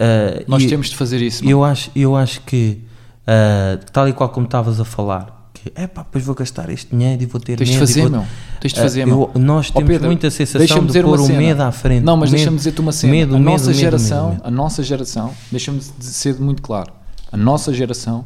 Ah, 0.00 0.42
Nós 0.48 0.62
e 0.62 0.68
temos 0.68 0.88
de 0.88 0.96
fazer 0.96 1.20
isso. 1.22 1.44
mano. 1.44 1.50
eu 1.56 1.64
acho, 1.64 1.90
eu 1.94 2.16
acho 2.16 2.40
que 2.42 2.80
ah, 3.26 3.78
tal 3.92 4.08
e 4.08 4.12
qual 4.12 4.28
como 4.30 4.46
estavas 4.46 4.80
a 4.80 4.84
falar, 4.84 5.50
que 5.54 5.70
é 5.74 5.86
pá, 5.86 6.02
depois 6.02 6.24
vou 6.24 6.34
gastar 6.34 6.68
este 6.70 6.90
dinheiro 6.90 7.22
e 7.22 7.26
vou 7.26 7.40
ter 7.40 7.56
Tens 7.56 7.68
de 7.68 7.74
medo 7.74 7.84
e 7.84 7.86
fazer, 7.86 8.00
vou- 8.02 8.10
meu. 8.10 8.24
Tens 8.60 8.72
de 8.72 8.80
Ah, 8.80 8.82
fazer, 8.82 9.00
eu- 9.02 9.06
meu. 9.06 9.30
Nós 9.36 9.70
temos 9.70 9.88
Pedro, 9.88 10.06
muita 10.08 10.30
sensação 10.30 10.84
de 10.86 11.02
pôr 11.02 11.20
o 11.20 11.26
cena. 11.26 11.38
medo 11.38 11.60
à 11.62 11.70
frente. 11.72 12.02
Não, 12.04 12.16
mas 12.16 12.30
deixa-me 12.30 12.56
dizer-te 12.56 12.80
uma 12.80 12.92
cena. 12.92 13.12
Medo, 13.12 13.36
a 13.36 13.38
medo, 13.38 13.50
nossa 13.50 13.66
medo, 13.66 13.78
geração, 13.78 14.30
medo, 14.30 14.40
a 14.44 14.50
nossa 14.50 14.82
geração, 14.82 15.32
deixa-me 15.50 15.78
de 15.78 16.04
ser 16.06 16.40
muito 16.40 16.62
claro. 16.62 16.92
A 17.30 17.36
nossa 17.36 17.72
geração 17.72 18.24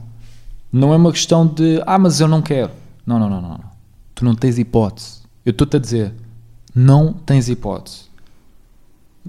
não 0.72 0.92
é 0.92 0.96
uma 0.96 1.12
questão 1.12 1.46
de 1.46 1.82
ah, 1.86 1.98
mas 1.98 2.20
eu 2.20 2.28
não 2.28 2.40
quero. 2.40 2.70
Não, 3.06 3.18
não, 3.18 3.28
não, 3.28 3.40
não. 3.42 3.48
não. 3.50 3.76
Tu 4.14 4.24
não 4.24 4.34
tens 4.34 4.58
hipótese. 4.58 5.18
Eu 5.44 5.50
estou-te 5.50 5.76
a 5.76 5.78
dizer, 5.78 6.12
não 6.74 7.12
tens 7.12 7.48
hipótese. 7.48 8.05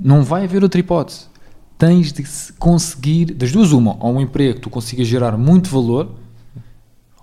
Não 0.02 0.24
vai 0.24 0.44
haver 0.44 0.64
outra 0.64 0.80
hipótese. 0.80 1.26
Tens 1.78 2.12
de 2.12 2.26
se 2.26 2.54
conseguir, 2.54 3.34
das 3.34 3.52
duas, 3.52 3.72
uma, 3.72 3.98
ou 4.00 4.16
um 4.16 4.22
emprego 4.22 4.56
que 4.56 4.62
tu 4.62 4.70
consigas 4.70 5.08
gerar 5.08 5.38
muito 5.38 5.70
valor, 5.70 6.16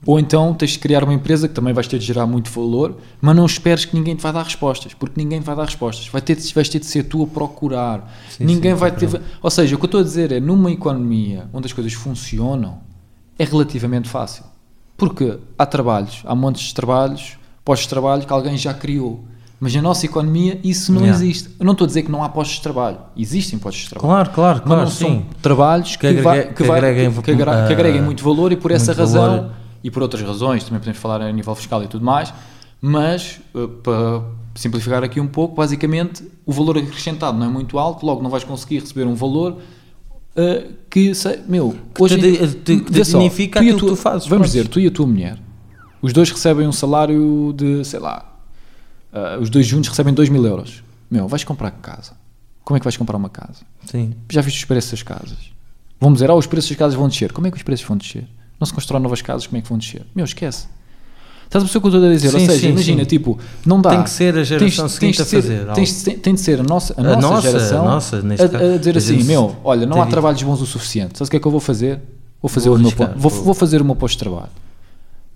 ou 0.07 0.19
então 0.19 0.53
tens 0.55 0.73
de 0.73 0.79
criar 0.79 1.03
uma 1.03 1.15
empresa 1.15 1.49
que 1.49 1.55
também 1.55 1.73
vais 1.73 1.89
ter 1.89 1.99
de 1.99 2.05
gerar 2.05 2.27
muito 2.27 2.51
valor, 2.51 2.99
mas 3.21 3.35
não 3.35 3.47
esperes 3.47 3.85
que 3.85 3.97
ninguém 3.97 4.15
te 4.15 4.23
vai 4.23 4.33
dar 4.33 4.43
respostas, 4.43 4.93
porque 4.93 5.21
ninguém 5.21 5.41
vai 5.41 5.57
dar 5.57 5.65
respostas. 5.65 6.07
Vai 6.09 6.21
ter 6.21 6.37
de, 6.37 6.55
vais 6.55 6.69
ter 6.69 6.79
de 6.79 6.87
ser 6.87 7.05
tu 7.05 7.23
a 7.23 7.27
procurar. 7.27 8.13
Sim, 8.29 8.45
ninguém 8.45 8.73
sim, 8.73 8.79
vai 8.79 8.95
ter. 8.95 9.21
Ou 9.43 9.51
seja, 9.51 9.75
o 9.75 9.79
que 9.79 9.85
eu 9.85 9.87
estou 9.87 10.01
a 10.01 10.05
dizer 10.05 10.31
é, 10.31 10.41
numa 10.41 10.71
economia 10.71 11.49
onde 11.53 11.67
as 11.67 11.73
coisas 11.73 11.93
funcionam, 11.95 12.81
é 13.39 13.45
relativamente 13.45 14.09
fácil. 14.09 14.45
Porque 14.97 15.39
há 15.59 15.67
trabalhos, 15.67 16.23
há 16.25 16.35
montes 16.35 16.69
de 16.69 16.75
trabalhos, 16.75 17.39
postos 17.65 17.87
de 17.87 17.91
trabalho 17.91 18.27
que 18.27 18.33
alguém 18.33 18.57
já 18.57 18.75
criou. 18.75 19.25
Mas 19.65 19.75
na 19.75 19.81
nossa 19.81 20.05
economia 20.05 20.61
isso 20.63 20.93
não 20.93 21.01
Yeah. 21.01 21.19
existe. 21.25 21.49
Eu 21.59 21.65
não 21.65 21.73
estou 21.73 21.87
a 21.87 21.89
dizer 21.89 22.03
que 22.03 22.11
não 22.11 22.23
há 22.23 22.29
postos 22.29 22.57
de 22.57 22.63
trabalho. 22.63 22.99
Existem 23.17 23.59
postos 23.59 23.85
de 23.85 23.89
trabalho. 23.89 24.09
Claro, 24.13 24.31
claro, 24.31 24.59
Mas 24.59 24.67
claro, 24.67 24.83
não 24.83 24.91
sim. 24.91 25.05
são 25.05 25.25
trabalhos 25.41 25.97
que, 25.97 26.07
Que 26.07 26.21
vai- 26.21 26.49
que 26.49 26.53
que 26.63 26.71
agreguem, 26.71 27.11
que- 27.11 27.23
que 27.23 27.93
que 27.95 28.01
muito 28.03 28.23
valor 28.23 28.53
e 28.53 28.57
por 28.57 28.71
essa 28.71 28.93
razão 28.93 29.23
valor. 29.39 29.51
e 29.83 29.91
por 29.91 30.03
outras 30.03 30.23
razões, 30.23 30.65
também 30.65 30.81
podemos 30.81 30.99
falar 31.01 31.23
a 31.23 31.33
nível 31.33 31.55
fiscal 31.55 31.83
e 31.83 31.87
tudo 31.89 32.05
mais, 32.05 32.31
mas 32.79 33.41
uh, 33.55 33.67
para 33.67 34.21
simplificar 34.55 35.03
aqui 35.03 35.19
um 35.19 35.27
pouco, 35.27 35.55
basicamente 35.57 36.23
o 36.45 36.53
valor 36.53 36.77
acrescentado 36.77 37.39
não 37.39 37.47
é 37.47 37.49
muito 37.49 37.79
alto, 37.79 38.05
logo 38.05 38.23
não 38.23 38.29
vais 38.29 38.45
conseguir 38.45 38.81
receber 38.81 39.07
um 39.07 39.15
valor 39.15 39.53
uh, 40.37 40.73
que, 40.91 41.15
sei, 41.15 41.41
meu, 41.49 41.75
hoje 41.99 42.19
te- 42.19 42.47
te- 42.57 42.81
te 42.81 42.93
dignifica 43.03 43.61
tu 43.61 43.63
aquilo 43.63 43.81
que 43.81 43.87
tu 43.87 43.97
fazes, 43.97 44.27
Vamos 44.29 44.49
dizer, 44.49 44.69
tu 44.69 44.79
e 44.79 44.87
a 44.87 44.91
tua 44.91 45.07
mulher, 45.07 45.39
os 46.03 46.13
dois 46.13 46.31
recebem 46.31 46.69
um 46.69 46.73
salário 46.73 47.55
de, 47.57 47.83
sei 47.83 47.99
lá, 47.99 48.31
uh, 49.15 49.41
os 49.41 49.49
dois 49.51 49.67
juntos 49.67 49.89
recebem 49.89 50.13
2 50.13 50.29
mil 50.29 50.45
euros. 50.47 50.83
Meu, 51.11 51.29
vais 51.29 51.45
comprar 51.45 51.71
casa. 51.71 52.13
Como 52.65 52.77
é 52.77 52.81
que 52.81 52.85
vais 52.85 52.97
comprar 52.97 53.17
uma 53.17 53.29
casa? 53.29 53.61
Sim. 53.87 54.15
Já 54.31 54.41
viste 54.41 54.59
os 54.59 54.65
preços 54.65 54.91
das 54.91 55.03
casas? 55.03 55.39
Vão 56.01 56.13
dizer, 56.13 56.31
ah, 56.31 56.35
os 56.35 56.47
preços 56.47 56.71
das 56.71 56.79
casas 56.79 56.95
vão 56.95 57.09
descer. 57.09 57.33
Como 57.33 57.47
é 57.47 57.51
que 57.51 57.57
os 57.57 57.63
preços 57.63 57.87
vão 57.87 57.97
descer? 57.97 58.27
Não 58.59 58.67
se 58.67 58.73
constroem 58.73 59.03
novas 59.03 59.21
casas, 59.23 59.47
como 59.47 59.59
é 59.59 59.63
que 59.63 59.69
vão 59.69 59.79
descer? 59.79 60.03
Meu, 60.15 60.25
esquece. 60.25 60.67
Estás 61.45 61.63
a 61.63 61.67
o 61.67 61.71
que 61.71 61.77
eu 61.87 61.91
estou 61.91 62.05
a 62.09 62.13
dizer? 62.13 62.33
Ou 62.35 62.41
Sim, 62.41 62.47
seja, 62.47 62.61
sim, 62.61 62.69
imagina, 62.71 63.01
sim. 63.03 63.07
tipo, 63.09 63.39
não 63.67 63.81
dá. 63.81 63.91
Tem 63.91 64.03
que 64.03 64.11
ser 64.11 64.37
a 64.37 64.43
geração 64.43 64.87
Tens- 64.87 64.93
seguinte 64.93 65.17
tens 65.19 65.21
a 65.21 65.25
fazer 65.43 65.73
tens- 65.75 66.03
tem, 66.03 66.19
tem 66.19 66.35
de 66.35 66.41
ser 66.41 66.59
a 66.61 66.63
nossa, 66.63 66.95
a 66.97 67.01
A 67.01 67.05
nossa, 67.05 67.21
nossa, 67.21 67.43
geração 67.43 67.83
a 67.87 67.91
nossa, 67.95 68.17
a, 68.17 68.75
a 68.75 68.79
dizer 68.79 68.97
assim, 68.97 69.23
meu, 69.23 69.55
olha, 69.63 69.87
não 69.87 70.01
há 70.03 70.07
trabalhos 70.07 70.43
bons 70.43 70.61
o 70.61 70.67
suficiente. 70.67 71.19
Sabes 71.19 71.29
o 71.29 71.31
que 71.31 71.37
é 71.37 71.41
que 71.41 71.47
eu 71.47 71.51
vou 71.53 71.61
fazer? 71.61 72.01
Vou 72.43 72.49
fazer, 72.49 72.69
Vou 72.71 72.77
o, 72.79 72.81
meu, 72.81 72.89
arriscar, 72.89 73.13
po- 73.13 73.19
vou, 73.21 73.31
vou- 73.31 73.45
vou 73.45 73.55
fazer 73.55 73.81
o 73.81 73.85
meu 73.85 73.95
posto 73.95 74.15
de 74.15 74.21
trabalho. 74.21 74.49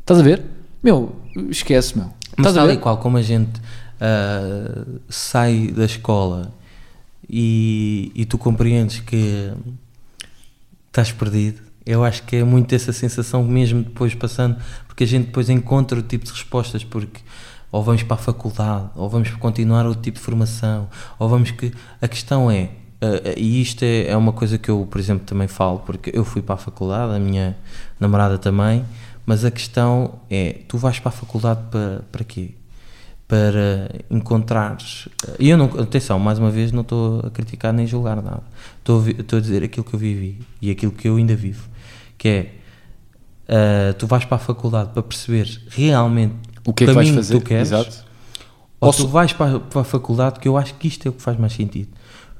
Estás 0.01 0.19
a 0.19 0.23
ver? 0.23 0.43
Meu, 0.83 1.15
esquece, 1.51 1.97
meu. 1.97 2.11
Mas 2.39 2.55
tal 2.55 2.71
e 2.71 2.77
qual 2.77 2.99
como 2.99 3.17
a 3.17 3.23
gente 3.23 3.61
ah, 4.01 4.85
sai 5.09 5.69
da 5.69 5.85
escola 5.85 6.53
e, 7.29 8.13
e 8.15 8.25
tu 8.25 8.39
compreendes 8.39 9.01
que 9.01 9.53
estás 10.87 11.13
perdido, 11.13 11.61
eu 11.85 12.05
acho 12.05 12.23
que 12.23 12.37
é 12.37 12.45
muito 12.45 12.75
essa 12.75 12.93
sensação 12.93 13.43
mesmo 13.45 13.83
depois 13.83 14.15
passando, 14.15 14.57
porque 14.87 15.05
a 15.05 15.07
gente 15.07 15.27
depois 15.27 15.49
encontra 15.49 15.99
o 15.99 16.03
tipo 16.03 16.25
de 16.25 16.31
respostas, 16.33 16.85
porque 16.85 17.21
ou 17.71 17.83
vamos 17.83 18.03
para 18.03 18.15
a 18.15 18.19
faculdade, 18.19 18.89
ou 18.95 19.09
vamos 19.09 19.31
continuar 19.33 19.85
outro 19.85 20.03
tipo 20.03 20.19
de 20.19 20.25
formação, 20.25 20.89
ou 21.19 21.29
vamos 21.29 21.51
que. 21.51 21.73
A 22.01 22.09
questão 22.09 22.51
é, 22.51 22.71
ah, 23.01 23.35
e 23.37 23.61
isto 23.61 23.85
é, 23.85 24.09
é 24.09 24.17
uma 24.17 24.33
coisa 24.33 24.59
que 24.59 24.71
eu, 24.71 24.87
por 24.91 24.99
exemplo, 24.99 25.25
também 25.27 25.49
falo, 25.49 25.81
porque 25.81 26.11
eu 26.15 26.25
fui 26.25 26.41
para 26.43 26.55
a 26.55 26.59
faculdade, 26.59 27.15
a 27.15 27.19
minha 27.19 27.57
namorada 28.01 28.39
também, 28.39 28.85
mas 29.29 29.45
a 29.45 29.51
questão 29.51 30.15
é, 30.31 30.61
tu 30.67 30.79
vais 30.79 30.99
para 30.99 31.11
a 31.11 31.13
faculdade 31.13 31.61
para, 31.71 32.01
para 32.11 32.25
quê? 32.25 32.53
Para 33.29 33.91
encontrares. 34.11 35.07
E 35.39 35.51
eu 35.51 35.59
não. 35.59 35.67
Atenção, 35.79 36.19
mais 36.19 36.39
uma 36.39 36.51
vez, 36.51 36.73
não 36.73 36.81
estou 36.81 37.21
a 37.27 37.31
criticar 37.31 37.71
nem 37.75 37.87
julgar 37.87 38.17
nada. 38.23 38.43
Estou 38.79 39.05
a, 39.05 39.11
estou 39.11 39.39
a 39.39 39.43
dizer 39.43 39.63
aquilo 39.63 39.85
que 39.85 39.93
eu 39.95 39.99
vivi 40.01 40.41
e 40.63 40.71
aquilo 40.71 40.91
que 40.93 41.07
eu 41.07 41.17
ainda 41.17 41.37
vivo. 41.37 41.69
Que 42.17 42.29
é. 42.29 42.55
ah, 43.49 43.93
tu 43.99 44.07
vais 44.07 44.25
para 44.25 44.37
a 44.37 44.41
faculdade 44.41 44.93
para 44.95 45.03
perceber 45.03 45.61
realmente 45.69 46.35
O 46.67 46.73
que 46.73 46.85
é 46.85 46.87
que 46.87 46.93
vais 46.95 47.11
fazer? 47.11 47.39
tu 47.39 47.45
queres, 47.45 47.69
Exato. 47.71 48.05
ou 48.81 48.89
Posso- 48.89 49.03
tu 49.05 49.09
vais 49.09 49.33
para, 49.35 49.61
para 49.61 49.83
a 49.83 49.85
faculdade, 49.85 50.41
que 50.41 50.49
eu 50.49 50.57
acho 50.57 50.73
que 50.77 50.89
isto 50.89 51.07
é 51.07 51.11
o 51.11 51.13
que 51.13 51.21
faz 51.23 51.39
mais 51.39 51.53
sentido. 51.53 51.91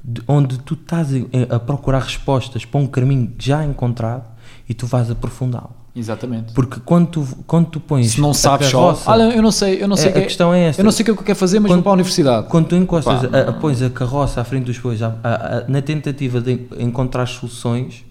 de- 0.03 0.23
onde 0.27 0.57
tu 0.59 0.73
estás 0.73 1.09
a, 1.13 1.55
a 1.55 1.59
procurar 1.59 1.99
respostas 2.01 2.65
para 2.65 2.79
um 2.79 2.87
caminho 2.87 3.31
já 3.37 3.63
encontrado 3.63 4.25
e 4.67 4.73
tu 4.73 4.87
vais 4.87 5.11
aprofundá-lo. 5.11 5.75
Exatamente. 5.95 6.53
Porque 6.53 6.79
quando 6.85 7.07
tu, 7.07 7.27
quando 7.47 7.67
tu 7.67 7.79
pões 7.79 8.11
Se 8.11 8.21
não 8.21 8.33
sabes 8.33 8.67
só, 8.67 8.79
carroça- 8.93 9.11
olha, 9.11 9.23
eu 9.35 9.41
não 9.41 9.51
sei, 9.51 9.81
eu 9.81 9.87
não 9.87 9.95
sei 9.97 10.07
É, 10.07 10.09
o 10.09 10.13
que 10.13 10.19
a 10.19 10.23
questão 10.23 10.53
é 10.53 10.65
esta. 10.65 10.81
Eu 10.81 10.85
não 10.85 10.91
sei 10.91 11.01
o 11.01 11.05
que 11.05 11.11
é 11.11 11.13
que 11.15 11.19
eu 11.21 11.25
quero 11.25 11.37
fazer, 11.39 11.59
mas 11.59 11.69
Quando- 11.71 11.77
vou 11.77 11.83
para 11.83 11.91
a 11.91 11.95
universidade. 11.95 12.47
Quando 12.47 12.67
tu 12.67 12.75
encostas, 12.75 13.25
Pá, 13.25 13.37
a, 13.37 13.49
a, 13.49 13.53
pões 13.53 13.81
a 13.81 13.89
carroça 13.89 14.39
à 14.39 14.43
frente 14.43 14.65
dos 14.65 14.77
bois, 14.77 15.01
a- 15.01 15.15
a- 15.23 15.57
a- 15.57 15.63
na 15.67 15.81
tentativa 15.81 16.39
de 16.39 16.59
encontrar 16.79 17.25
soluções, 17.27 18.05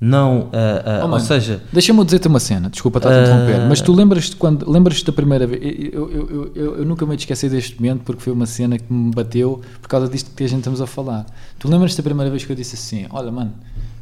não, 0.00 0.48
a- 0.52 0.90
a- 0.90 0.98
Oh, 1.00 1.02
ou 1.02 1.08
mano, 1.08 1.24
seja, 1.24 1.60
Deixa-me 1.72 2.04
dizer-te 2.04 2.28
uma 2.28 2.38
cena, 2.38 2.70
desculpa 2.70 2.98
estar 2.98 3.10
a 3.10 3.16
Ah. 3.16 3.22
interromper, 3.22 3.68
mas 3.68 3.80
tu 3.80 3.92
lembras-te 3.92 4.36
quando 4.36 4.70
lembras-te 4.70 5.04
da 5.04 5.12
primeira 5.12 5.44
vez? 5.44 5.60
Eu, 5.92 6.08
eu, 6.10 6.30
eu, 6.30 6.52
eu, 6.54 6.76
eu 6.78 6.84
nunca 6.84 7.04
me 7.04 7.16
esquecer 7.16 7.50
deste 7.50 7.74
momento 7.80 8.02
porque 8.04 8.22
foi 8.22 8.32
uma 8.32 8.46
cena 8.46 8.78
que 8.78 8.92
me 8.92 9.10
bateu 9.12 9.60
por 9.82 9.88
causa 9.88 10.08
disto 10.08 10.30
que 10.36 10.44
a 10.44 10.48
gente 10.48 10.58
estamos 10.60 10.80
a 10.80 10.86
falar. 10.86 11.26
Tu 11.58 11.68
lembras-te 11.68 11.96
da 11.96 12.02
primeira 12.04 12.30
vez 12.30 12.44
que 12.44 12.52
eu 12.52 12.56
disse 12.56 12.76
assim: 12.76 13.06
Olha, 13.10 13.32
mano, 13.32 13.52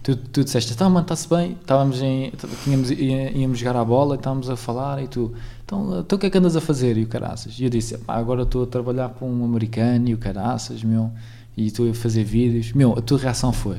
tu, 0.06 0.14
tu 0.14 0.44
disseste, 0.44 0.76
tá, 0.76 0.88
mano, 0.88 1.00
está-se 1.00 1.28
bem, 1.28 1.56
estávamos 1.60 2.00
em. 2.00 2.32
Tínhamos, 2.62 2.90
íamos 2.92 3.58
jogar 3.58 3.74
a 3.74 3.84
bola 3.84 4.14
e 4.14 4.18
estávamos 4.18 4.48
a 4.48 4.54
falar 4.54 5.02
e 5.02 5.08
tu, 5.08 5.32
então, 5.64 5.98
então 5.98 6.16
o 6.16 6.20
que 6.20 6.26
é 6.26 6.30
que 6.30 6.38
andas 6.38 6.54
a 6.54 6.60
fazer? 6.60 6.96
E 6.96 7.02
o 7.02 7.08
caraças. 7.08 7.58
E 7.58 7.64
eu 7.64 7.70
disse: 7.70 7.98
agora 8.06 8.44
estou 8.44 8.62
a 8.62 8.66
trabalhar 8.68 9.08
para 9.08 9.26
um 9.26 9.44
americano 9.44 10.08
e 10.08 10.14
o 10.14 10.18
caraças, 10.18 10.84
meu, 10.84 11.10
e 11.56 11.66
estou 11.66 11.90
a 11.90 11.94
fazer 11.94 12.22
vídeos. 12.22 12.72
Meu, 12.72 12.96
a 12.96 13.02
tua 13.02 13.18
reação 13.18 13.52
foi. 13.52 13.78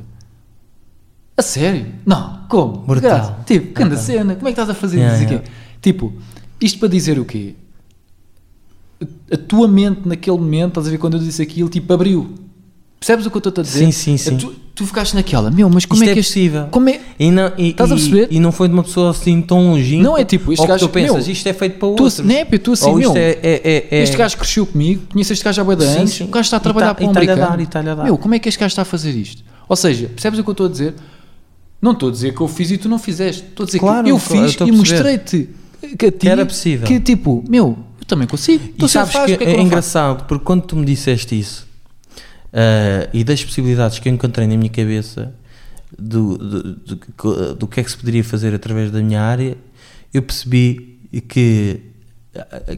A 1.38 1.42
sério? 1.42 1.86
Não, 2.06 2.42
como? 2.50 2.80
Brutal. 2.80 3.40
Tipo, 3.46 3.74
que 3.74 3.82
anda 3.82 3.96
Brutal. 3.96 4.06
cena, 4.06 4.36
como 4.36 4.50
é 4.50 4.52
que 4.52 4.60
estás 4.60 4.70
a 4.70 4.74
fazer 4.74 4.98
Yeah, 4.98 5.24
isso 5.24 5.32
yeah. 5.32 5.50
Tipo, 5.82 6.14
isto 6.60 6.80
para 6.80 6.90
dizer 6.90 7.20
o 7.20 7.24
quê? 7.24 7.56
A 9.32 9.38
tua 9.38 9.68
mente 9.68 10.06
naquele 10.06 10.38
momento, 10.38 10.70
estás 10.70 10.88
a 10.88 10.90
ver 10.90 10.98
quando 10.98 11.16
eu 11.16 11.20
disse 11.22 11.42
aquilo, 11.42 11.70
tipo, 11.70 11.94
abriu. 11.94 12.34
Percebes 13.00 13.26
o 13.26 13.32
que 13.32 13.38
eu 13.38 13.40
estou 13.40 13.62
a 13.62 13.64
dizer? 13.64 13.80
Sim, 13.86 13.92
sim, 13.92 14.18
sim. 14.18 14.38
Tu, 14.38 14.54
tu 14.74 14.86
ficaste 14.86 15.14
naquela, 15.14 15.52
meu, 15.52 15.70
mas 15.70 15.86
como 15.86 16.02
isto 16.02 16.08
é 16.10 16.12
é, 16.12 16.14
que 16.16 16.20
este- 16.20 16.30
possível. 16.34 16.68
Como 16.72 16.90
é? 16.90 17.00
E 17.20 17.30
não, 17.30 17.52
e, 17.58 17.70
Estás 17.70 17.92
a 17.92 17.96
e- 17.96 17.98
perceber? 17.98 18.28
E 18.32 18.40
não 18.40 18.52
foi 18.52 18.68
de 18.68 18.74
uma 18.74 18.84
pessoa 18.84 19.12
assim 19.12 19.40
tão 19.42 19.70
longínqua. 19.72 20.04
Não 20.04 20.18
é 20.18 20.26
tipo, 20.26 20.52
este 20.52 20.62
que 20.64 20.68
gajo- 20.68 20.88
tu 20.88 20.92
pensas, 20.92 21.26
meu, 21.26 21.34
isto 21.34 21.48
é 21.48 21.54
feito 21.54 21.74
para 21.74 21.88
Tu, 21.96 22.04
outros. 22.04 22.20
não 22.20 22.36
é, 22.36 22.44
pá, 22.44 22.58
tu 22.58 22.72
assim, 22.74 22.86
ou 22.90 23.00
isto 23.00 23.14
meu, 23.14 23.22
é, 23.22 23.30
é, 23.30 23.38
é, 23.44 23.88
é- 24.00 24.04
este 24.04 24.18
gajo 24.18 24.36
cresceu 24.38 24.66
comigo, 24.66 25.04
conheço 25.12 25.32
este 25.32 25.46
gajo 25.46 25.62
há 25.62 25.66
Sim, 25.66 25.98
anos, 26.00 26.10
sim. 26.12 26.24
o 26.24 26.28
gajo 26.28 26.42
está 26.46 26.58
a 26.58 26.60
E 26.60 26.64
trabalhar 26.64 26.88
tá- 26.88 26.96
para 26.96 27.06
um 27.06 27.12
e 27.12 27.14
tá-lhe 27.14 27.30
a 27.30 27.34
americano. 27.34 27.58
dar, 27.58 27.64
e 27.64 27.68
tá-lhe 27.68 27.90
a 27.90 27.96
dar. 27.96 28.04
Meu, 28.04 28.18
como 28.18 28.34
é 28.34 28.40
que 28.40 28.50
este 28.50 28.60
gajo 28.60 28.72
está 28.72 28.82
a 28.82 28.86
fazer 28.86 29.12
isto? 29.12 29.44
Ou 29.70 29.76
seja, 29.76 30.08
percebes 30.10 30.40
o 30.40 30.44
que 30.44 30.50
eu 30.50 30.54
estou 30.54 30.66
a 30.66 30.70
dizer? 30.70 30.96
Não 31.80 31.92
estou 31.92 32.10
a 32.10 32.12
dizer 32.12 32.34
que 32.34 32.42
eu 32.42 32.48
fiz 32.48 32.72
e 32.72 32.78
tu 32.80 32.90
não 32.90 32.98
fizeste. 32.98 33.44
Estou 33.44 33.64
a 33.64 33.68
dizer 33.68 33.78
Claro, 33.80 34.04
que 34.06 34.10
eu 34.12 34.18
claro, 34.20 34.42
eu 34.44 34.50
fiz 34.50 34.62
a 34.62 34.66
e 34.66 34.72
mostrei-te 34.72 35.50
que, 35.98 36.10
ti, 36.12 36.18
Que 36.18 36.28
era 36.30 36.44
possível. 36.44 36.88
Que 36.88 37.00
tipo, 37.00 37.44
meu, 37.48 37.78
eu 38.00 38.06
também 38.08 38.28
consigo. 38.28 38.64
E 38.64 38.74
ele 38.82 38.88
sabes 38.90 39.12
que 39.14 39.20
porque 39.20 39.32
é 39.32 39.36
é, 39.36 39.38
que 39.54 39.60
eu 39.60 39.62
engraçado, 39.64 40.26
porque 40.26 40.44
quando 40.44 40.64
tu 40.64 40.76
me 40.76 40.84
disseste 40.86 41.38
isso 41.40 41.67
ah, 42.54 43.10
e 43.14 43.24
das 43.24 43.44
possibilidades 43.44 44.00
que 44.00 44.10
eu 44.10 44.14
encontrei 44.14 44.48
na 44.48 44.58
minha 44.58 44.70
cabeça 44.70 45.34
do, 45.98 46.38
do, 46.38 46.64
do, 46.76 47.56
do 47.56 47.68
que 47.68 47.80
é 47.80 47.84
que 47.84 47.92
se 47.92 47.98
poderia 47.98 48.24
fazer 48.24 48.54
através 48.54 48.92
da 48.92 49.02
minha 49.02 49.22
área, 49.22 49.58
eu 50.14 50.22
percebi 50.22 51.00
que, 51.28 51.80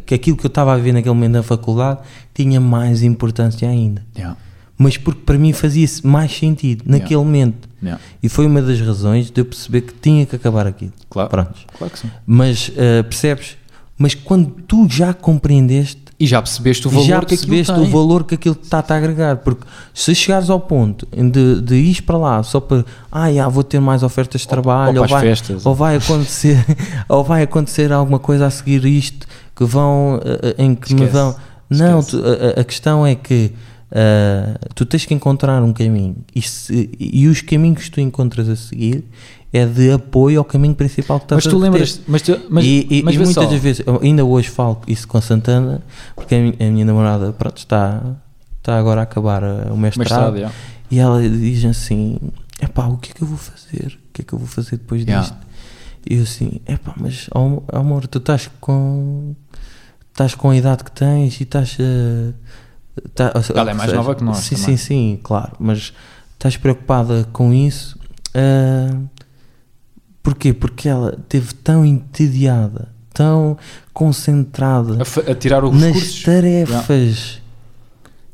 que 0.05 0.13
aquilo 0.13 0.37
que 0.37 0.45
eu 0.45 0.49
estava 0.49 0.73
a 0.73 0.77
ver 0.77 0.93
naquele 0.93 1.13
momento 1.13 1.33
na 1.33 1.43
faculdade 1.43 2.01
tinha 2.33 2.59
mais 2.59 3.01
importância 3.03 3.67
ainda. 3.67 4.05
Yeah, 4.15 4.37
Mas 4.77 4.97
porque 4.97 5.21
para 5.21 5.37
mim 5.37 5.53
fazia 5.53 5.87
mais 6.03 6.31
sentido 6.37 6.83
naquele 6.85 7.17
momento. 7.17 7.67
yeah, 7.81 8.01
E 8.21 8.29
foi 8.29 8.45
uma 8.45 8.61
das 8.61 8.79
razões 8.81 9.31
de 9.31 9.41
eu 9.41 9.45
perceber 9.45 9.81
que 9.81 9.93
tinha 9.93 10.25
que 10.25 10.35
acabar 10.35 10.67
aquilo. 10.67 10.93
Claro. 11.09 11.29
Prontos. 11.29 11.65
Claro 11.77 11.93
que 11.93 11.99
sim. 11.99 12.11
Mas 12.25 12.71
ah, 12.77 13.03
percebes? 13.03 13.57
Mas 13.97 14.15
quando 14.15 14.49
tu 14.67 14.87
já 14.89 15.13
compreendeste 15.13 16.08
E 16.19 16.27
já 16.27 16.41
percebeste 16.41 16.85
o 16.85 16.89
valor 16.91 17.05
já 17.05 17.19
que 17.19 17.33
aquilo 17.33 17.39
percebeste 17.47 17.73
tem. 17.73 17.83
o 17.83 17.87
valor 17.87 18.23
que 18.25 18.35
aquilo 18.35 18.57
está-te 18.61 18.91
a 18.91 18.97
agregar. 18.97 19.37
Porque 19.37 19.65
se 19.93 20.13
chegares 20.13 20.49
ao 20.49 20.59
ponto 20.59 21.07
de, 21.13 21.61
de 21.61 21.75
ir 21.75 22.01
para 22.01 22.17
lá 22.17 22.43
só 22.43 22.59
para 22.59 22.83
ah, 23.09 23.31
já, 23.31 23.47
vou 23.47 23.63
ter 23.63 23.79
mais 23.79 24.03
ofertas 24.03 24.41
de 24.41 24.47
trabalho, 24.47 24.95
ou 24.95 24.97
ou, 24.99 25.03
as 25.05 25.11
vai, 25.11 25.21
festas. 25.21 25.65
ou 25.65 25.73
vai 25.73 25.95
acontecer, 25.95 26.57
ou 27.07 27.23
vai 27.23 27.43
acontecer 27.43 27.91
alguma 27.93 28.19
coisa 28.19 28.47
a 28.47 28.49
seguir 28.49 28.83
isto 28.85 29.25
que 29.55 29.63
vão 29.63 30.19
eh, 30.25 30.55
eh, 30.57 30.63
em 30.63 30.75
que 30.75 30.93
me 30.93 31.05
Esquece. 31.05 31.13
vão. 31.13 31.35
Não, 31.69 32.03
tu- 32.03 32.21
a, 32.57 32.59
a- 32.59 32.63
questão 32.65 33.05
é 33.07 33.15
que 33.15 33.53
ah, 33.91 34.59
tu 34.75 34.85
tens 34.85 35.05
que 35.05 35.13
encontrar 35.13 35.63
um 35.63 35.71
caminho 35.73 36.17
e, 36.35 36.41
se- 36.41 36.89
e 36.99 37.27
os 37.27 37.41
caminhos 37.41 37.85
que 37.85 37.91
tu 37.91 38.01
encontras 38.01 38.49
a 38.49 38.55
seguir 38.55 39.05
é 39.51 39.65
de 39.65 39.91
apoio 39.91 40.39
ao 40.39 40.45
caminho 40.45 40.75
principal 40.75 41.19
que 41.19 41.25
estás 41.25 41.43
Mas 41.43 41.47
a 41.47 41.49
tu 41.49 41.57
ter. 41.57 41.63
lembras, 41.63 42.01
mas, 42.07 42.21
tu, 42.21 42.39
mas, 42.49 42.63
e 42.65 42.87
e- 42.89 43.03
mas 43.03 43.15
e 43.15 43.17
muitas 43.17 43.33
só, 43.43 43.45
das 43.49 43.59
vezes, 43.59 43.83
ainda 44.01 44.23
hoje 44.23 44.49
falo 44.49 44.79
isso 44.87 45.07
com 45.07 45.17
a 45.17 45.21
Santana, 45.21 45.81
porque 46.15 46.35
a 46.35 46.39
minha, 46.39 46.55
a 46.59 46.71
minha 46.71 46.85
namorada 46.85 47.33
pronto, 47.33 47.57
está, 47.57 48.01
está 48.59 48.77
agora 48.77 49.01
a 49.01 49.03
acabar 49.03 49.41
uh, 49.43 49.73
o 49.73 49.77
mestrado, 49.77 50.33
mestrado, 50.33 50.53
e 50.91 50.99
ela 50.99 51.21
diz 51.27 51.65
assim: 51.65 52.19
Epá, 52.61 52.85
o 52.87 52.97
que 52.97 53.11
é 53.11 53.13
que 53.15 53.21
eu 53.23 53.27
vou 53.27 53.37
fazer? 53.37 53.97
O 54.09 54.13
que 54.13 54.21
é 54.21 54.25
que 54.25 54.33
eu 54.33 54.39
vou 54.39 54.47
fazer 54.47 54.77
depois 54.77 55.01
Yeah. 55.03 55.21
disto? 55.27 55.37
E 56.09 56.15
eu 56.17 56.23
assim: 56.23 56.61
Epá, 56.67 56.93
mas 56.97 57.27
ó, 57.33 57.61
amor, 57.73 58.05
tu 58.07 58.19
estás 58.19 58.49
com, 58.61 59.35
estás 60.11 60.35
com 60.35 60.49
a 60.51 60.55
idade 60.55 60.83
que 60.83 60.91
tens 60.91 61.39
e 61.39 61.43
estás. 61.43 61.75
uh, 61.79 62.33
tá- 63.15 63.31
Ela 63.55 63.71
é 63.71 63.73
mais 63.73 63.89
seja, 63.89 63.97
nova 63.97 64.13
que 64.15 64.23
nós 64.23 64.37
Sim, 64.37 64.55
também. 64.55 64.77
sim, 64.77 64.77
sim, 64.77 65.19
claro, 65.23 65.53
mas 65.59 65.91
estás 66.33 66.55
preocupada 66.55 67.27
com 67.33 67.51
isso. 67.53 67.97
uh, 68.35 69.09
Porquê? 70.29 70.53
Porque 70.53 70.87
ela 70.87 71.17
esteve 71.19 71.55
tão 71.55 71.83
entediada, 71.83 72.89
tão 73.11 73.57
concentrada 73.91 74.99
a, 75.01 75.31
a 75.31 75.33
tirar 75.33 75.65
os 75.65 75.73
nas 75.73 75.85
recursos, 75.87 76.21
tarefas 76.23 77.41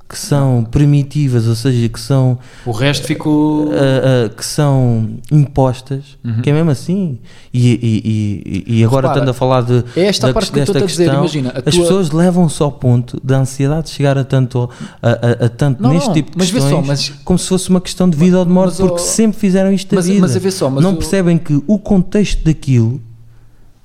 que 0.08 0.18
são 0.18 0.64
primitivas, 0.70 1.48
ou 1.48 1.56
seja, 1.56 1.90
que 1.90 2.00
são, 2.00 2.38
o 2.64 2.72
resto 2.72 3.08
ficou. 3.08 3.72
ah, 3.72 4.26
ah, 4.26 4.30
que 4.30 4.46
são 4.46 5.10
impostas, 5.32 6.04
Uhum. 6.24 6.42
que 6.44 6.50
é 6.50 6.54
mesmo 6.54 6.70
assim. 6.70 7.18
E, 7.52 7.72
e, 7.72 8.64
e, 8.68 8.80
e 8.80 8.84
agora 8.84 9.08
Repara, 9.08 9.20
estando 9.20 9.30
a 9.30 9.34
falar 9.34 9.62
de, 9.64 9.84
é 10.00 10.06
esta 10.06 10.28
da 10.28 10.34
parte 10.34 10.52
que 10.52 10.60
desta 10.60 10.78
a 10.78 10.86
dizer, 10.86 11.04
questão, 11.06 11.20
imagina, 11.22 11.50
a 11.56 11.58
as 11.68 11.74
tua- 11.76 11.84
pessoas 11.84 12.12
levam-se 12.12 12.62
ao 12.62 12.72
ponto 12.72 13.20
da 13.24 13.40
ansiedade 13.40 13.86
de 13.88 13.90
chegar 13.92 14.16
a 14.18 14.24
tanto, 14.24 14.70
a, 15.02 15.10
a- 15.10 15.46
a 15.46 15.50
tanto 15.50 15.82
Não, 15.82 15.90
neste 15.92 16.08
não, 16.08 16.14
tipo 16.14 16.32
de 16.32 16.38
mas 16.38 16.50
vê 16.52 16.60
só, 16.62 16.66
questões, 16.68 16.88
mas- 16.88 17.10
como 17.24 17.40
se 17.40 17.48
fosse 17.50 17.70
uma 17.70 17.82
questão 17.82 18.08
de 18.10 18.16
vida 18.16 18.38
ou 18.38 18.46
de 18.46 18.52
morte, 18.52 18.80
mas, 18.80 18.88
porque 18.90 19.02
ó, 19.02 19.06
sempre 19.06 19.40
fizeram 19.40 19.72
isto 19.74 19.90
da 19.90 19.96
mas- 19.96 20.06
vida. 20.08 20.22
mas 20.22 20.36
vê 20.36 20.52
só, 20.52 20.70
mas 20.70 20.84
não 20.84 20.94
o- 20.94 20.98
percebem 20.98 21.38
que 21.40 21.60
o 21.66 21.80
contexto 21.80 22.44
daquilo 22.44 23.02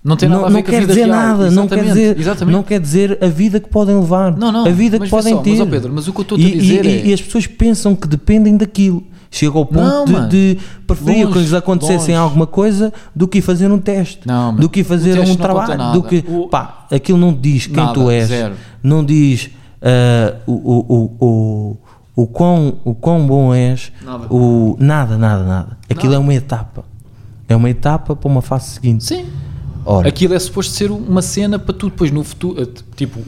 não 0.02 0.16
tem 0.16 0.28
nada 0.28 0.40
não, 0.40 0.46
a 0.46 0.48
ver 0.50 0.54
não 0.54 0.62
com 0.62 0.70
quer 0.70 0.86
dizer 0.86 1.04
real. 1.04 1.08
nada, 1.16 1.50
não 1.50 1.68
quer, 1.68 1.84
dizer, 1.84 2.18
exatamente. 2.18 2.54
não 2.54 2.62
quer 2.62 2.80
dizer 2.80 3.18
a 3.22 3.26
vida 3.26 3.60
que 3.60 3.68
podem 3.68 3.96
levar, 3.98 4.36
Não, 4.36 4.50
não, 4.50 4.66
a 4.66 4.70
vida 4.70 4.98
que 4.98 5.08
podem 5.08 5.34
só, 5.34 5.40
ter. 5.42 5.50
mas, 5.50 5.60
ó 5.60 5.66
Pedro, 5.66 5.92
mas 5.94 6.08
o 6.08 6.12
que 6.12 6.18
eu 6.20 6.22
estou-te 6.22 6.44
a 6.44 6.48
E- 6.48 6.58
dizer 6.58 6.84
e, 6.84 6.88
é- 6.88 7.06
e 7.06 7.12
as 7.12 7.20
pessoas 7.20 7.46
pensam 7.46 7.94
que 7.94 8.08
dependem 8.08 8.56
daquilo. 8.56 9.02
Chega 9.32 9.56
ao 9.58 9.64
ponto 9.64 9.80
Não, 9.84 10.04
de, 10.04 10.12
mano. 10.12 10.28
de 10.28 10.58
preferir 10.86 11.20
Longe, 11.24 11.32
que 11.34 11.38
lhes 11.38 11.52
acontecesse 11.54 11.98
longe. 12.08 12.14
alguma 12.14 12.46
coisa 12.48 12.92
do 13.14 13.28
que 13.28 13.40
fazer 13.40 13.70
um 13.70 13.78
teste, 13.78 14.26
Não, 14.26 14.52
do 14.56 14.68
que 14.68 14.82
fazer 14.82 15.20
um 15.20 15.36
trabalho, 15.36 15.78
nada. 15.78 15.92
do 15.92 16.02
que 16.02 16.24
O- 16.26 16.48
pá, 16.48 16.86
aquilo 16.90 17.16
não 17.16 17.32
diz 17.32 17.66
quem 17.68 17.76
Nada, 17.76 17.92
tu 17.92 18.10
és, 18.10 18.26
zero. 18.26 18.54
não 18.82 19.04
diz 19.04 19.50
ah, 19.82 20.34
o, 20.48 20.52
o, 20.52 20.86
o, 21.20 21.26
o, 22.16 22.22
o, 22.22 22.26
quão, 22.26 22.74
o 22.84 22.92
quão 22.92 23.24
bom 23.24 23.54
és, 23.54 23.92
Nada. 24.04 24.26
o 24.34 24.76
nada, 24.80 25.16
nada, 25.16 25.44
nada. 25.44 25.78
Aquilo 25.88 26.14
é 26.14 26.18
uma 26.18 26.34
etapa, 26.34 26.84
é 27.48 27.54
uma 27.54 27.70
etapa 27.70 28.16
para 28.16 28.28
uma 28.28 28.42
fase 28.42 28.70
seguinte. 28.70 29.04
Sim. 29.04 29.26
Ora, 29.90 30.08
Aquilo 30.08 30.34
é 30.34 30.38
suposto 30.38 30.72
ser 30.72 30.90
uma 30.90 31.22
cena 31.22 31.58
para 31.58 31.74
tu 31.74 31.88
depois 31.90 32.10
no 32.10 32.22
futuro. 32.24 32.62
eh, 32.62 32.66
Tipo, 32.96 33.20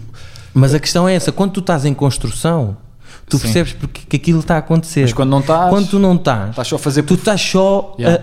Mas 0.55 0.75
a 0.75 0.79
questão 0.79 1.09
é 1.09 1.15
essa, 1.15 1.33
quando 1.33 1.53
tu 1.53 1.61
estás 1.61 1.85
em 1.85 1.95
construção, 1.95 2.77
tu 3.29 3.37
Sim. 3.39 3.43
percebes 3.45 3.73
porque 3.73 4.03
que 4.09 4.17
aquilo 4.17 4.41
está 4.41 4.57
a 4.57 4.59
acontecer. 4.59 5.03
mas 5.03 5.13
quando 5.13 5.31
não 5.31 5.41
estás, 5.41 5.71
Quando 5.71 5.89
tu 5.89 5.99
não 5.99 6.15
estás, 6.17 6.51
estás 6.51 6.69
só 6.69 6.77
a 6.77 6.79
fazer 6.79 7.03
tu 7.05 7.15
estás 7.15 7.41
só 7.41 7.95
Yeah. 7.99 8.21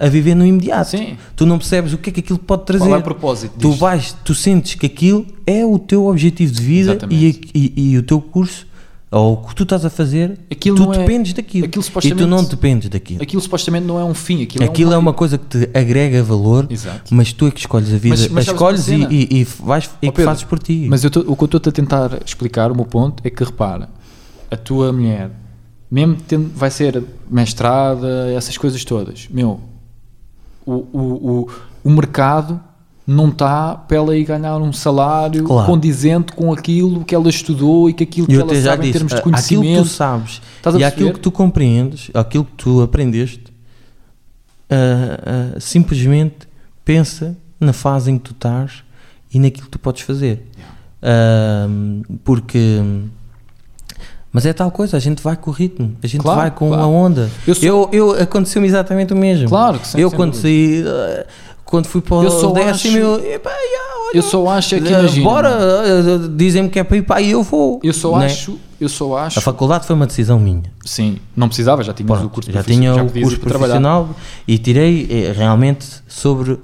a, 0.00 0.04
a- 0.04 0.06
a 0.06 0.08
viver 0.08 0.34
no 0.36 0.46
imediato. 0.46 0.90
Sim. 0.90 1.16
Tu 1.34 1.44
não 1.44 1.58
percebes 1.58 1.92
o 1.92 1.98
que 1.98 2.10
é 2.10 2.12
que 2.12 2.20
aquilo 2.20 2.38
pode 2.38 2.64
trazer. 2.64 2.84
Qual 2.84 2.94
é 2.94 2.98
o 2.98 3.02
propósito 3.02 3.54
tu 3.58 3.68
disto? 3.70 3.80
vais, 3.80 4.16
tu 4.24 4.34
sentes 4.34 4.74
que 4.74 4.86
aquilo 4.86 5.26
é 5.46 5.64
o 5.64 5.78
teu 5.78 6.06
objetivo 6.06 6.52
de 6.52 6.62
vida 6.62 6.98
e, 7.10 7.40
e- 7.54 7.72
e 7.92 7.98
o 7.98 8.02
teu 8.02 8.20
curso 8.20 8.66
ou 9.12 9.34
o 9.34 9.36
que 9.46 9.54
tu 9.54 9.62
estás 9.64 9.84
a 9.84 9.90
fazer, 9.90 10.38
Aquilo 10.50 10.74
tu 10.86 10.92
é- 10.92 10.98
dependes 10.98 11.32
daquilo. 11.34 11.66
aquilo 11.66 11.84
e 12.02 12.14
tu 12.14 12.26
não 12.26 12.42
dependes 12.42 12.88
daquilo. 12.88 13.22
Aquilo 13.22 13.42
supostamente 13.42 13.84
não 13.86 13.98
é 14.00 14.04
um 14.04 14.14
fim. 14.14 14.42
Aquilo, 14.42 14.64
Aquilo 14.64 14.90
é, 14.92 14.94
é 14.94 14.98
um 14.98 15.02
uma 15.02 15.12
coisa 15.12 15.36
que 15.36 15.44
te 15.58 15.70
agrega 15.78 16.22
valor, 16.22 16.66
Exato. 16.70 17.14
mas 17.14 17.30
tu 17.32 17.46
é 17.46 17.50
que 17.50 17.60
escolhes 17.60 17.92
a 17.92 17.98
vida, 17.98 18.16
Mas- 18.16 18.28
mas 18.28 18.46
escolhes 18.46 18.88
e, 18.88 18.94
e, 19.10 19.40
e 19.40 19.44
vais, 19.44 19.84
e 20.00 20.08
Ó, 20.08 20.10
que 20.10 20.16
Pedro, 20.16 20.24
fazes 20.24 20.44
por 20.44 20.58
ti. 20.58 20.86
Mas 20.88 21.04
eu 21.04 21.10
tô- 21.10 21.20
o 21.20 21.36
que 21.36 21.42
eu 21.42 21.44
estou-te 21.44 21.68
a 21.68 21.72
tentar 21.72 22.22
explicar, 22.24 22.72
o 22.72 22.74
meu 22.74 22.86
ponto, 22.86 23.20
é 23.24 23.28
que 23.28 23.44
repara, 23.44 23.90
a 24.50 24.56
tua 24.56 24.90
mulher, 24.92 25.30
mesmo 25.90 26.16
tendo, 26.26 26.50
vai 26.56 26.70
ser 26.70 27.02
mestrada, 27.30 28.32
essas 28.34 28.56
coisas 28.56 28.82
todas, 28.84 29.28
meu, 29.30 29.60
o, 30.64 30.72
o, 30.72 30.98
o, 31.42 31.48
o 31.84 31.90
mercado 31.90 32.58
não 33.06 33.28
está 33.28 33.74
para 33.74 33.96
ela 33.96 34.16
ir 34.16 34.24
ganhar 34.24 34.56
um 34.58 34.72
salário 34.72 35.44
Claro. 35.44 35.66
condizente 35.66 36.32
com 36.32 36.52
aquilo 36.52 37.04
que 37.04 37.14
ela 37.14 37.28
estudou 37.28 37.90
e 37.90 37.92
que 37.92 38.04
aquilo 38.04 38.26
que 38.26 38.34
eu 38.34 38.40
ela 38.42 38.54
sabe 38.54 38.88
em 38.88 38.92
disse, 38.92 38.92
termos 38.92 39.10
de 39.12 39.16
a- 39.16 39.18
aquilo 39.18 39.32
que 39.32 39.50
conhecimento. 39.68 39.82
tu 39.82 39.88
sabes 39.88 40.40
e 40.78 40.84
aquilo 40.84 41.12
que 41.12 41.20
tu 41.20 41.30
compreendes, 41.32 42.10
aquilo 42.14 42.44
que 42.44 42.52
tu 42.56 42.80
aprendeste, 42.80 43.44
ah, 44.70 45.54
ah, 45.56 45.60
simplesmente 45.60 46.48
pensa 46.84 47.36
na 47.60 47.72
fase 47.72 48.10
em 48.10 48.18
que 48.18 48.24
tu 48.24 48.32
estás 48.32 48.82
e 49.32 49.38
naquilo 49.38 49.64
que 49.66 49.70
tu 49.72 49.78
podes 49.78 50.02
fazer. 50.02 50.46
Ah, 51.02 51.66
porque 52.24 52.80
Mas 54.34 54.46
é 54.46 54.52
tal 54.54 54.70
coisa, 54.70 54.96
a 54.96 55.00
gente 55.00 55.22
vai 55.22 55.36
com 55.36 55.50
o 55.50 55.52
ritmo, 55.52 55.94
a 56.02 56.06
gente 56.06 56.22
Claro, 56.22 56.40
vai 56.40 56.50
com 56.50 56.68
claro. 56.68 56.82
a 56.82 56.86
onda. 56.86 57.30
Eu 57.46 57.54
sou- 57.54 57.64
Eu, 57.68 57.88
eu, 57.92 58.10
aconteceu-me 58.22 58.66
exatamente 58.66 59.12
o 59.12 59.16
mesmo. 59.16 59.46
Claro 59.46 59.78
que 59.78 59.86
sim, 59.88 60.00
Eu 60.00 60.10
quando 60.10 60.32
saí, 60.34 60.82
quando 61.72 61.86
fui 61.86 62.02
para 62.02 62.16
Eu 62.18 62.30
o 62.50 62.52
décimo, 62.52 62.70
acho- 62.70 62.96
eu, 62.98 63.32
epá, 63.34 63.50
olha, 63.50 64.18
Eu 64.18 64.22
só 64.22 64.46
acho 64.50 64.74
é 64.74 64.80
que 64.80 64.88
eh, 64.88 64.98
imagina. 65.00 65.24
Bora, 65.28 65.48
eh, 65.48 66.28
dizem-me 66.36 66.68
que 66.68 66.78
é 66.78 66.84
para 66.84 66.96
ir 66.98 67.02
para 67.02 67.16
aí, 67.16 67.30
eu 67.30 67.42
vou. 67.42 67.80
Eu 67.82 67.94
só 67.94 68.18
Né? 68.18 68.26
acho, 68.26 68.58
eu 68.78 68.88
só 68.90 69.16
acho. 69.16 69.38
A 69.38 69.42
faculdade 69.42 69.86
foi 69.86 69.96
uma 69.96 70.06
decisão 70.06 70.38
minha. 70.38 70.64
Sim, 70.84 71.16
não 71.34 71.48
precisava, 71.48 71.82
já 71.82 71.94
Pronto, 71.94 72.26
o 72.26 72.28
curso 72.28 72.52
já 72.52 72.62
tinha 72.62 72.92
já 72.94 73.02
o 73.02 73.10
curso 73.10 73.40
profissional 73.40 74.10
e 74.46 74.58
tirei 74.58 75.08
eh, 75.10 75.32
realmente 75.34 75.86
sobre 76.06 76.58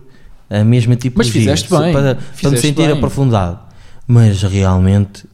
a 0.51 0.63
mesma 0.63 0.95
tipologia. 0.95 1.33
fizeste 1.33 1.71
bem, 1.71 1.93
Para, 1.95 2.15
para 2.15 2.15
me 2.15 2.21
fizeste 2.35 2.61
sentir 2.67 2.87
bem. 2.89 2.93
aprofundado. 2.93 3.61
Mas 4.07 4.43
realmente, 4.43 5.25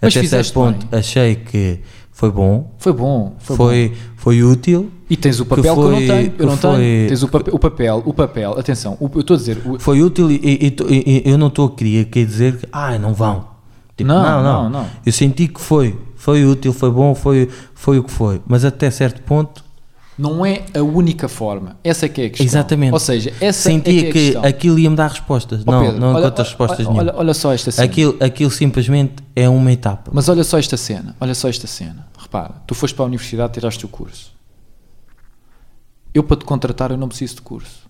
até 0.00 0.10
certo 0.10 0.22
fizeste 0.22 0.52
ponto, 0.52 0.86
bem. 0.86 0.98
achei 1.00 1.34
que 1.34 1.80
foi 2.16 2.30
bom, 2.30 2.72
Foi 2.78 2.92
bom, 2.92 3.34
foi, 3.40 3.56
foi, 3.56 3.88
bom. 3.88 3.94
foi, 4.16 4.42
útil. 4.44 4.90
E 5.10 5.16
tens 5.16 5.40
o 5.40 5.44
papel 5.44 5.62
que, 5.64 5.68
eu 5.68 5.74
foi- 5.74 5.90
não 5.92 5.98
tenho. 6.06 6.32
Eu 6.38 6.46
não 6.46 6.54
que 6.54 6.62
foi- 6.62 6.76
tenho. 6.78 7.08
Tens 7.08 7.22
o 7.24 7.28
papel, 7.28 7.54
o 7.54 7.58
papel, 7.58 8.02
o 8.06 8.14
papel, 8.14 8.58
atenção, 8.58 8.96
o- 9.00 9.10
eu 9.14 9.20
estou 9.20 9.34
a 9.34 9.38
dizer, 9.38 9.58
o- 9.66 9.78
Foi 9.80 10.00
útil 10.00 10.30
e, 10.30 10.36
e- 10.36 10.76
e- 10.88 11.22
eu 11.26 11.36
não 11.36 11.48
estou 11.48 11.66
a 11.66 11.70
querer 11.72 12.04
quer 12.04 12.24
dizer 12.24 12.56
que 12.56 12.66
ah, 12.72 12.96
não 12.98 13.12
vão. 13.12 13.44
Tipo, 13.96 14.06
Não, 14.08 14.22
não, 14.22 14.42
não, 14.42 14.62
não, 14.64 14.70
não. 14.82 14.86
Eu 15.04 15.12
senti 15.12 15.48
que 15.48 15.60
foi, 15.60 15.98
foi 16.14 16.44
útil, 16.46 16.72
foi 16.72 16.90
bom, 16.90 17.14
foi, 17.16 17.48
foi 17.74 17.98
o 17.98 18.04
que 18.04 18.12
foi. 18.12 18.40
Mas 18.46 18.64
até 18.64 18.90
certo 18.92 19.20
ponto 19.22 19.63
não 20.16 20.44
é 20.46 20.64
a 20.74 20.80
única 20.80 21.28
forma. 21.28 21.76
Essa 21.82 22.06
é 22.06 22.08
que 22.08 22.20
é 22.22 22.26
a 22.26 22.28
questão. 22.30 22.46
Exatamente. 22.46 22.92
Ou 22.92 22.98
seja, 23.00 23.32
essa 23.40 23.68
sentia 23.70 23.92
é 23.92 24.02
que, 24.02 24.06
é 24.06 24.08
a 24.10 24.12
que 24.12 24.24
questão. 24.26 24.44
aquilo 24.44 24.78
ia-me 24.78 24.96
dar 24.96 25.08
respostas. 25.10 25.62
Ó, 25.66 25.70
não, 25.72 25.80
Pedro, 25.84 26.00
não 26.00 26.08
olha- 26.14 26.20
encontro 26.20 26.44
respostas 26.44 26.78
olha, 26.80 26.88
nenhuma. 26.94 27.02
olha, 27.12 27.18
olha 27.20 27.34
só 27.34 27.52
esta 27.52 27.70
cena. 27.72 27.84
Aquilo, 27.84 28.16
aquilo 28.20 28.50
simplesmente 28.50 29.14
é 29.34 29.48
uma 29.48 29.72
etapa. 29.72 30.10
Mas 30.14 30.28
olha 30.28 30.44
só 30.44 30.58
esta 30.58 30.76
cena, 30.76 31.16
olha 31.20 31.34
só 31.34 31.48
esta 31.48 31.66
cena. 31.66 32.06
Repara, 32.18 32.54
tu 32.66 32.74
foste 32.74 32.94
para 32.94 33.04
a 33.04 33.06
universidade, 33.06 33.52
tiraste 33.54 33.84
o 33.84 33.88
curso. 33.88 34.32
Eu 36.12 36.22
para 36.22 36.36
te 36.36 36.44
contratar 36.44 36.90
eu 36.92 36.96
não 36.96 37.08
preciso 37.08 37.36
de 37.36 37.42
curso. 37.42 37.84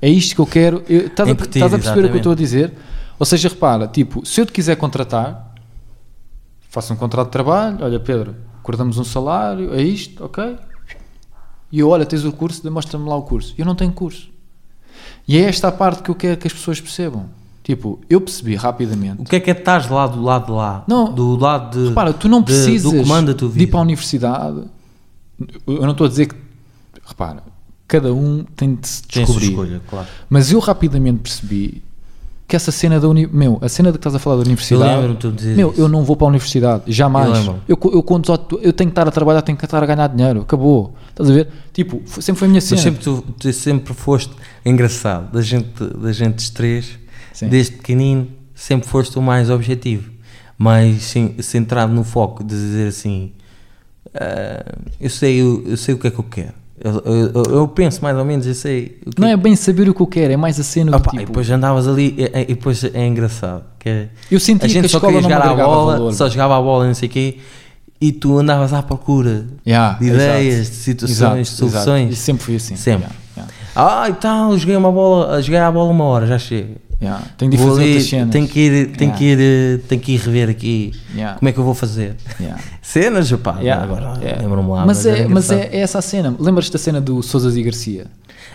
É 0.00 0.08
isto 0.08 0.34
que 0.36 0.40
eu 0.40 0.46
quero. 0.46 0.82
eu- 0.88 1.06
Estás 1.06 1.28
a, 1.28 1.32
estás 1.32 1.74
a 1.74 1.78
perceber 1.78 1.80
o 1.80 1.82
que 1.82 1.88
eu 1.88 1.94
exatamente. 1.98 2.16
estou 2.18 2.32
a 2.32 2.36
dizer? 2.36 2.72
Ou 3.18 3.26
seja, 3.26 3.48
repara, 3.48 3.88
tipo, 3.88 4.24
se 4.24 4.40
eu 4.40 4.46
te 4.46 4.52
quiser 4.52 4.76
contratar, 4.76 5.52
faço 6.70 6.92
um 6.92 6.96
contrato 6.96 7.26
de 7.26 7.32
trabalho, 7.32 7.78
olha 7.80 7.98
Pedro, 7.98 8.36
acordamos 8.60 8.96
um 8.96 9.02
salário, 9.02 9.74
é 9.74 9.82
isto, 9.82 10.24
ok? 10.24 10.56
E 11.70 11.80
eu, 11.80 11.88
olha, 11.88 12.06
tens 12.06 12.24
o 12.24 12.32
curso, 12.32 12.70
mostra-me 12.70 13.08
lá 13.08 13.16
o 13.16 13.22
curso. 13.22 13.54
Eu 13.58 13.64
não 13.66 13.74
tenho 13.74 13.92
curso. 13.92 14.28
E 15.26 15.36
é 15.36 15.42
esta 15.42 15.68
a 15.68 15.72
parte 15.72 16.02
que 16.02 16.10
eu 16.10 16.14
quero 16.14 16.36
que 16.38 16.46
as 16.46 16.52
pessoas 16.52 16.80
percebam. 16.80 17.26
Tipo, 17.62 18.00
eu 18.08 18.18
percebi 18.18 18.54
rapidamente 18.54 19.20
O 19.20 19.24
que 19.26 19.36
é 19.36 19.40
que 19.40 19.50
é 19.50 19.52
estás 19.52 19.90
lá 19.90 20.06
do 20.06 20.22
lado 20.22 20.46
de 20.46 20.52
lá? 20.52 20.84
Não. 20.88 21.12
Do 21.12 21.36
lado 21.36 21.78
de. 21.78 21.88
Repara, 21.88 22.14
tu 22.14 22.26
não 22.26 22.38
de- 22.40 22.46
precisas 22.46 22.90
do 22.90 23.02
comando 23.02 23.26
da 23.26 23.38
tua 23.38 23.50
de 23.50 23.62
ir 23.62 23.66
para 23.66 23.80
a 23.80 23.82
universidade. 23.82 24.62
Eu 25.66 25.82
não 25.82 25.90
estou 25.90 26.06
a 26.06 26.08
dizer 26.08 26.26
que. 26.26 26.34
Repara, 27.04 27.42
cada 27.86 28.12
um 28.12 28.42
tem 28.56 28.74
de 28.74 28.88
se 28.88 29.02
descobrir. 29.06 29.48
escolha, 29.50 29.82
claro. 29.88 30.06
Mas 30.30 30.50
eu 30.50 30.58
rapidamente 30.60 31.18
percebi 31.18 31.82
que 32.46 32.56
essa 32.56 32.72
cena 32.72 32.98
da 32.98 33.06
uni... 33.06 33.26
Meu, 33.26 33.58
a 33.60 33.68
cena 33.68 33.90
de 33.92 33.98
que 33.98 34.00
estás 34.00 34.14
a 34.14 34.18
falar 34.18 34.36
da 34.36 34.42
universidade. 34.42 35.16
Eu 35.22 35.30
de 35.32 35.48
Meu, 35.48 35.70
isso. 35.70 35.80
eu 35.82 35.86
não 35.88 36.02
vou 36.02 36.16
para 36.16 36.26
a 36.26 36.30
universidade, 36.30 36.84
jamais. 36.90 37.46
Eu 37.46 37.58
Eu, 37.68 37.78
eu, 37.92 38.02
quando 38.02 38.32
eu 38.62 38.72
tenho 38.72 38.88
que 38.88 38.92
estar 38.92 39.06
a 39.06 39.10
trabalhar, 39.10 39.42
tenho 39.42 39.58
que 39.58 39.64
estar 39.66 39.82
a 39.82 39.86
ganhar 39.86 40.06
dinheiro. 40.08 40.40
Acabou. 40.40 40.94
Estás 41.18 41.30
a 41.30 41.32
ver? 41.32 41.48
Tipo, 41.72 42.00
sempre 42.20 42.38
foi 42.38 42.46
a 42.46 42.50
minha 42.50 42.58
Mas 42.58 42.64
cena. 42.64 42.80
sempre, 42.80 43.02
tu, 43.02 43.24
tu 43.40 43.52
sempre 43.52 43.92
foste 43.92 44.32
engraçado, 44.64 45.32
da 45.32 45.42
gente, 45.42 45.66
da 45.96 46.12
gente 46.12 46.52
três, 46.52 46.96
Sim. 47.32 47.48
desde 47.48 47.72
pequenino, 47.72 48.28
sempre 48.54 48.88
foste 48.88 49.18
o 49.18 49.22
mais 49.22 49.50
objetivo, 49.50 50.10
mais 50.56 51.02
cen- 51.02 51.34
centrado 51.40 51.92
no 51.92 52.04
foco 52.04 52.44
de 52.44 52.50
dizer 52.54 52.88
assim: 52.88 53.32
ah, 54.14 54.64
eu, 55.00 55.10
sei, 55.10 55.40
eu, 55.40 55.64
eu 55.66 55.76
sei 55.76 55.94
o 55.94 55.98
que 55.98 56.06
é 56.06 56.10
que 56.10 56.18
eu 56.20 56.24
quero, 56.24 56.52
eu, 56.80 57.32
eu- 57.34 57.42
eu- 57.56 57.68
penso 57.68 58.00
mais 58.02 58.16
ou 58.16 58.24
menos, 58.24 58.46
eu 58.46 58.54
sei 58.54 59.00
que 59.10 59.20
Não 59.20 59.26
é 59.28 59.36
bem 59.36 59.56
saber 59.56 59.88
o 59.88 59.94
que 59.94 60.00
eu 60.00 60.06
quero, 60.06 60.32
é 60.32 60.36
mais 60.36 60.58
a 60.60 60.62
cena 60.62 60.92
do 60.92 60.96
Opa, 60.98 61.10
tipo. 61.10 61.22
e 61.22 61.26
depois 61.26 61.50
andavas 61.50 61.88
ali 61.88 62.14
e, 62.16 62.22
e- 62.22 62.42
e 62.42 62.54
depois 62.54 62.84
é 62.84 63.04
engraçado. 63.06 63.64
Que 63.78 63.88
é- 63.88 64.08
Eu 64.30 64.38
sentia 64.38 64.66
a 64.66 64.68
gente 64.68 64.80
que 64.82 64.86
a 64.86 64.88
só 64.88 64.98
escola 64.98 65.12
queria 65.14 65.28
não 65.28 65.42
jogar 65.44 65.52
a 65.52 65.66
bola, 65.66 65.92
valor. 65.96 66.12
só 66.14 66.28
jogava 66.28 66.56
a 66.56 66.60
bola 66.62 66.84
e 66.84 66.86
não 66.88 66.94
sei 66.94 67.08
o 67.08 67.12
quê, 67.12 67.38
e 68.00 68.12
tu 68.12 68.38
andavas 68.38 68.72
à 68.72 68.82
procura 68.82 69.46
Yeah, 69.66 69.98
de 69.98 70.06
exato. 70.06 70.22
ideias, 70.22 70.70
de 70.70 70.76
situações, 70.76 71.16
de 71.16 71.22
Exato, 71.22 71.38
exato. 71.40 71.56
soluções. 71.56 72.12
Isso 72.12 72.22
sempre 72.22 72.44
foi 72.44 72.56
assim. 72.56 72.76
Sempre. 72.76 73.08
Yeah, 73.08 73.16
yeah, 73.36 73.52
Ah, 74.04 74.08
e 74.08 74.12
tal, 74.14 74.56
joguei 74.56 74.76
uma 74.76 74.90
bola, 74.92 75.40
joguei 75.42 75.58
a 75.60 75.70
bola 75.70 75.90
uma 75.90 76.04
hora, 76.04 76.26
já 76.26 76.38
chega. 76.38 76.76
yeah. 77.02 77.22
Tenho 77.36 77.50
de 77.50 77.56
Vou 77.56 77.68
fazer 77.70 77.80
ali, 77.82 77.90
outras 77.92 78.08
cenas. 78.08 78.30
tenho 78.32 78.48
que 78.48 78.60
ir, 78.60 78.86
tenho 78.96 79.12
que 79.12 79.24
ir, 79.24 79.38
eh, 79.40 79.80
tenho 79.88 80.00
que 80.00 80.12
ir 80.12 80.20
rever 80.20 80.48
aqui. 80.48 80.92
Como 81.38 81.48
é 81.48 81.52
que 81.52 81.58
eu 81.58 81.64
vou 81.64 81.74
fazer? 81.74 82.16
Cenas, 82.82 83.30
pá, 83.32 83.56
agora 83.82 84.14
lembro-me 84.40 84.70
lá. 84.70 84.86
Mas, 84.86 85.04
é, 85.04 85.20
era 85.20 85.28
mas 85.28 85.50
é, 85.50 85.68
é 85.72 85.80
essa 85.80 85.98
a 85.98 86.02
cena. 86.02 86.34
Lembras-te 86.38 86.72
da 86.72 86.78
cena 86.78 87.00
do 87.00 87.22
Souzas 87.22 87.56
e 87.56 87.62
Garcia? 87.62 88.06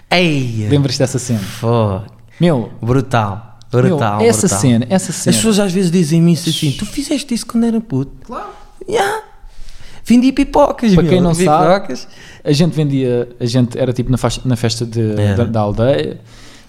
Ei, 0.09 0.67
Lembras-te 0.69 0.99
dessa 0.99 1.19
cena? 1.19 1.39
fuck, 1.39 2.05
Meu, 2.39 2.71
brutal, 2.81 3.59
meu, 3.71 3.81
brutal, 3.83 4.21
essa 4.21 4.41
brutal. 4.41 4.59
cena, 4.59 4.85
essa 4.89 5.11
cena. 5.11 5.31
As 5.31 5.35
pessoas 5.37 5.59
às 5.59 5.71
vezes 5.71 5.89
dizem-me 5.91 6.33
isso 6.33 6.49
assim: 6.49 6.71
tu 6.71 6.85
fizeste 6.85 7.33
isso 7.33 7.45
quando 7.45 7.65
era 7.65 7.79
puto? 7.81 8.11
Claro. 8.25 8.47
Yeah. 8.89 9.21
Vendi 10.05 10.31
pipocas, 10.31 10.93
Para 10.93 11.03
meu, 11.03 11.11
quem 11.11 11.21
não 11.21 11.33
sabe, 11.33 11.73
pipocas. 11.75 12.07
a 12.43 12.51
gente 12.51 12.73
vendia, 12.75 13.29
a 13.39 13.45
gente 13.45 13.77
era 13.79 13.93
tipo 13.93 14.11
na, 14.11 14.17
faixa- 14.17 14.41
na 14.43 14.55
festa 14.55 14.85
de, 14.85 15.11
Era. 15.19 15.35
da, 15.37 15.43
da 15.45 15.59
aldeia, 15.61 16.19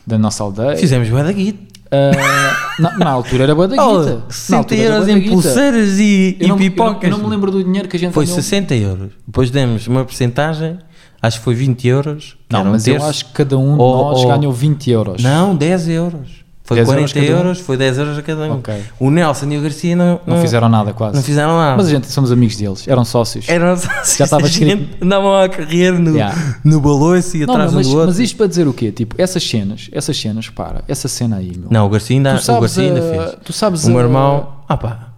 da 0.06 0.16
nossa 0.18 0.42
aldeia. 0.44 0.76
Fizemos 0.76 1.08
bué 1.08 1.24
da 1.24 1.32
guita. 1.32 1.74
Ah, 1.90 2.72
na, 2.78 2.98
na 2.98 3.10
altura 3.10 3.44
era 3.44 3.54
boa 3.54 3.68
da 3.68 3.76
Oh, 3.84 4.00
guita. 4.00 4.14
Na 4.16 4.30
60 4.30 4.56
altura 4.56 4.80
era 4.80 4.94
euros 4.94 5.06
bué 5.06 5.14
em 5.18 5.28
pulseiras 5.28 5.98
e, 5.98 6.02
e 6.04 6.36
não, 6.40 6.42
eu 6.42 6.48
não- 6.48 6.56
pipocas. 6.58 7.04
eu 7.04 7.10
não 7.10 7.18
me 7.24 7.30
lembro 7.30 7.50
do 7.50 7.62
dinheiro 7.62 7.88
que 7.88 7.96
a 7.96 8.00
gente 8.00 8.12
Foi 8.12 8.24
ganhou. 8.24 8.40
60 8.42 8.74
euros. 8.74 9.10
Depois 9.26 9.50
demos 9.50 9.86
uma 9.86 10.04
porcentagem, 10.04 10.78
acho 11.22 11.38
que 11.38 11.44
foi 11.44 11.54
20 11.54 11.86
euros. 11.88 12.36
Não, 12.50 12.60
era 12.60 12.68
um 12.68 12.72
mas 12.72 12.86
eu 12.86 13.02
acho 13.04 13.26
que 13.26 13.32
cada 13.32 13.58
um 13.58 13.74
de 13.76 13.80
Ou- 13.82 14.10
nós 14.10 14.20
ou- 14.20 14.28
ganhou 14.28 14.52
20 14.52 14.90
euros. 14.90 15.22
Não, 15.22 15.54
10 15.56 15.88
euros. 15.88 16.43
Foi 16.66 16.78
10 16.78 16.88
euros 16.88 17.12
40 17.12 17.26
cada 17.28 17.36
um? 17.36 17.44
euros, 17.44 17.60
foi 17.60 17.76
10 17.76 17.98
euros 17.98 18.18
a 18.18 18.22
cada 18.22 18.42
um. 18.44 18.52
Ok. 18.54 18.74
O 18.98 19.10
Nelson 19.10 19.50
e 19.50 19.58
o 19.58 19.60
Garcia 19.62 19.94
não, 19.94 20.18
Não 20.26 20.40
fizeram 20.40 20.66
nada 20.70 20.94
quase. 20.94 21.14
não 21.14 21.22
fizeram 21.22 21.58
nada. 21.58 21.76
Mas 21.76 21.86
a 21.88 21.90
gente 21.90 22.10
somos 22.10 22.32
amigos 22.32 22.56
deles, 22.56 22.88
eram 22.88 23.04
sócios. 23.04 23.46
Eram 23.50 23.76
Já 23.76 24.24
estava 24.24 24.46
escrito. 24.48 25.04
Andavam 25.04 25.36
a 25.42 25.46
correr 25.48 25.92
no, 25.92 26.14
Yeah. 26.16 26.56
no 26.64 26.80
baloiço 26.80 27.36
e 27.36 27.44
Não, 27.44 27.52
atrás 27.52 27.70
não, 27.70 27.74
um 27.78 27.80
mas, 27.80 27.86
do 27.86 27.92
outro. 27.92 28.06
mas 28.08 28.18
isto 28.18 28.36
para 28.38 28.46
dizer 28.46 28.66
o 28.66 28.72
quê? 28.72 28.90
Tipo, 28.90 29.14
essas 29.18 29.46
cenas, 29.46 29.90
essas 29.92 30.16
cenas, 30.18 30.48
para, 30.48 30.82
essa 30.88 31.06
cena 31.06 31.36
aí, 31.36 31.52
meu. 31.54 31.68
Não, 31.70 31.84
o 31.84 31.88
Garcia 31.90 32.16
ainda, 32.16 32.38
tu 32.38 32.50
o 32.52 32.60
Garcia 32.62 32.82
ainda 32.84 33.00
a- 33.00 33.26
fez. 33.28 33.36
Tu 33.44 33.52
sabes 33.52 33.84
O 33.84 33.90
meu 33.90 33.98
a- 33.98 34.02
irmão. 34.02 34.48
Ah 34.66 34.76
pá. 34.78 35.08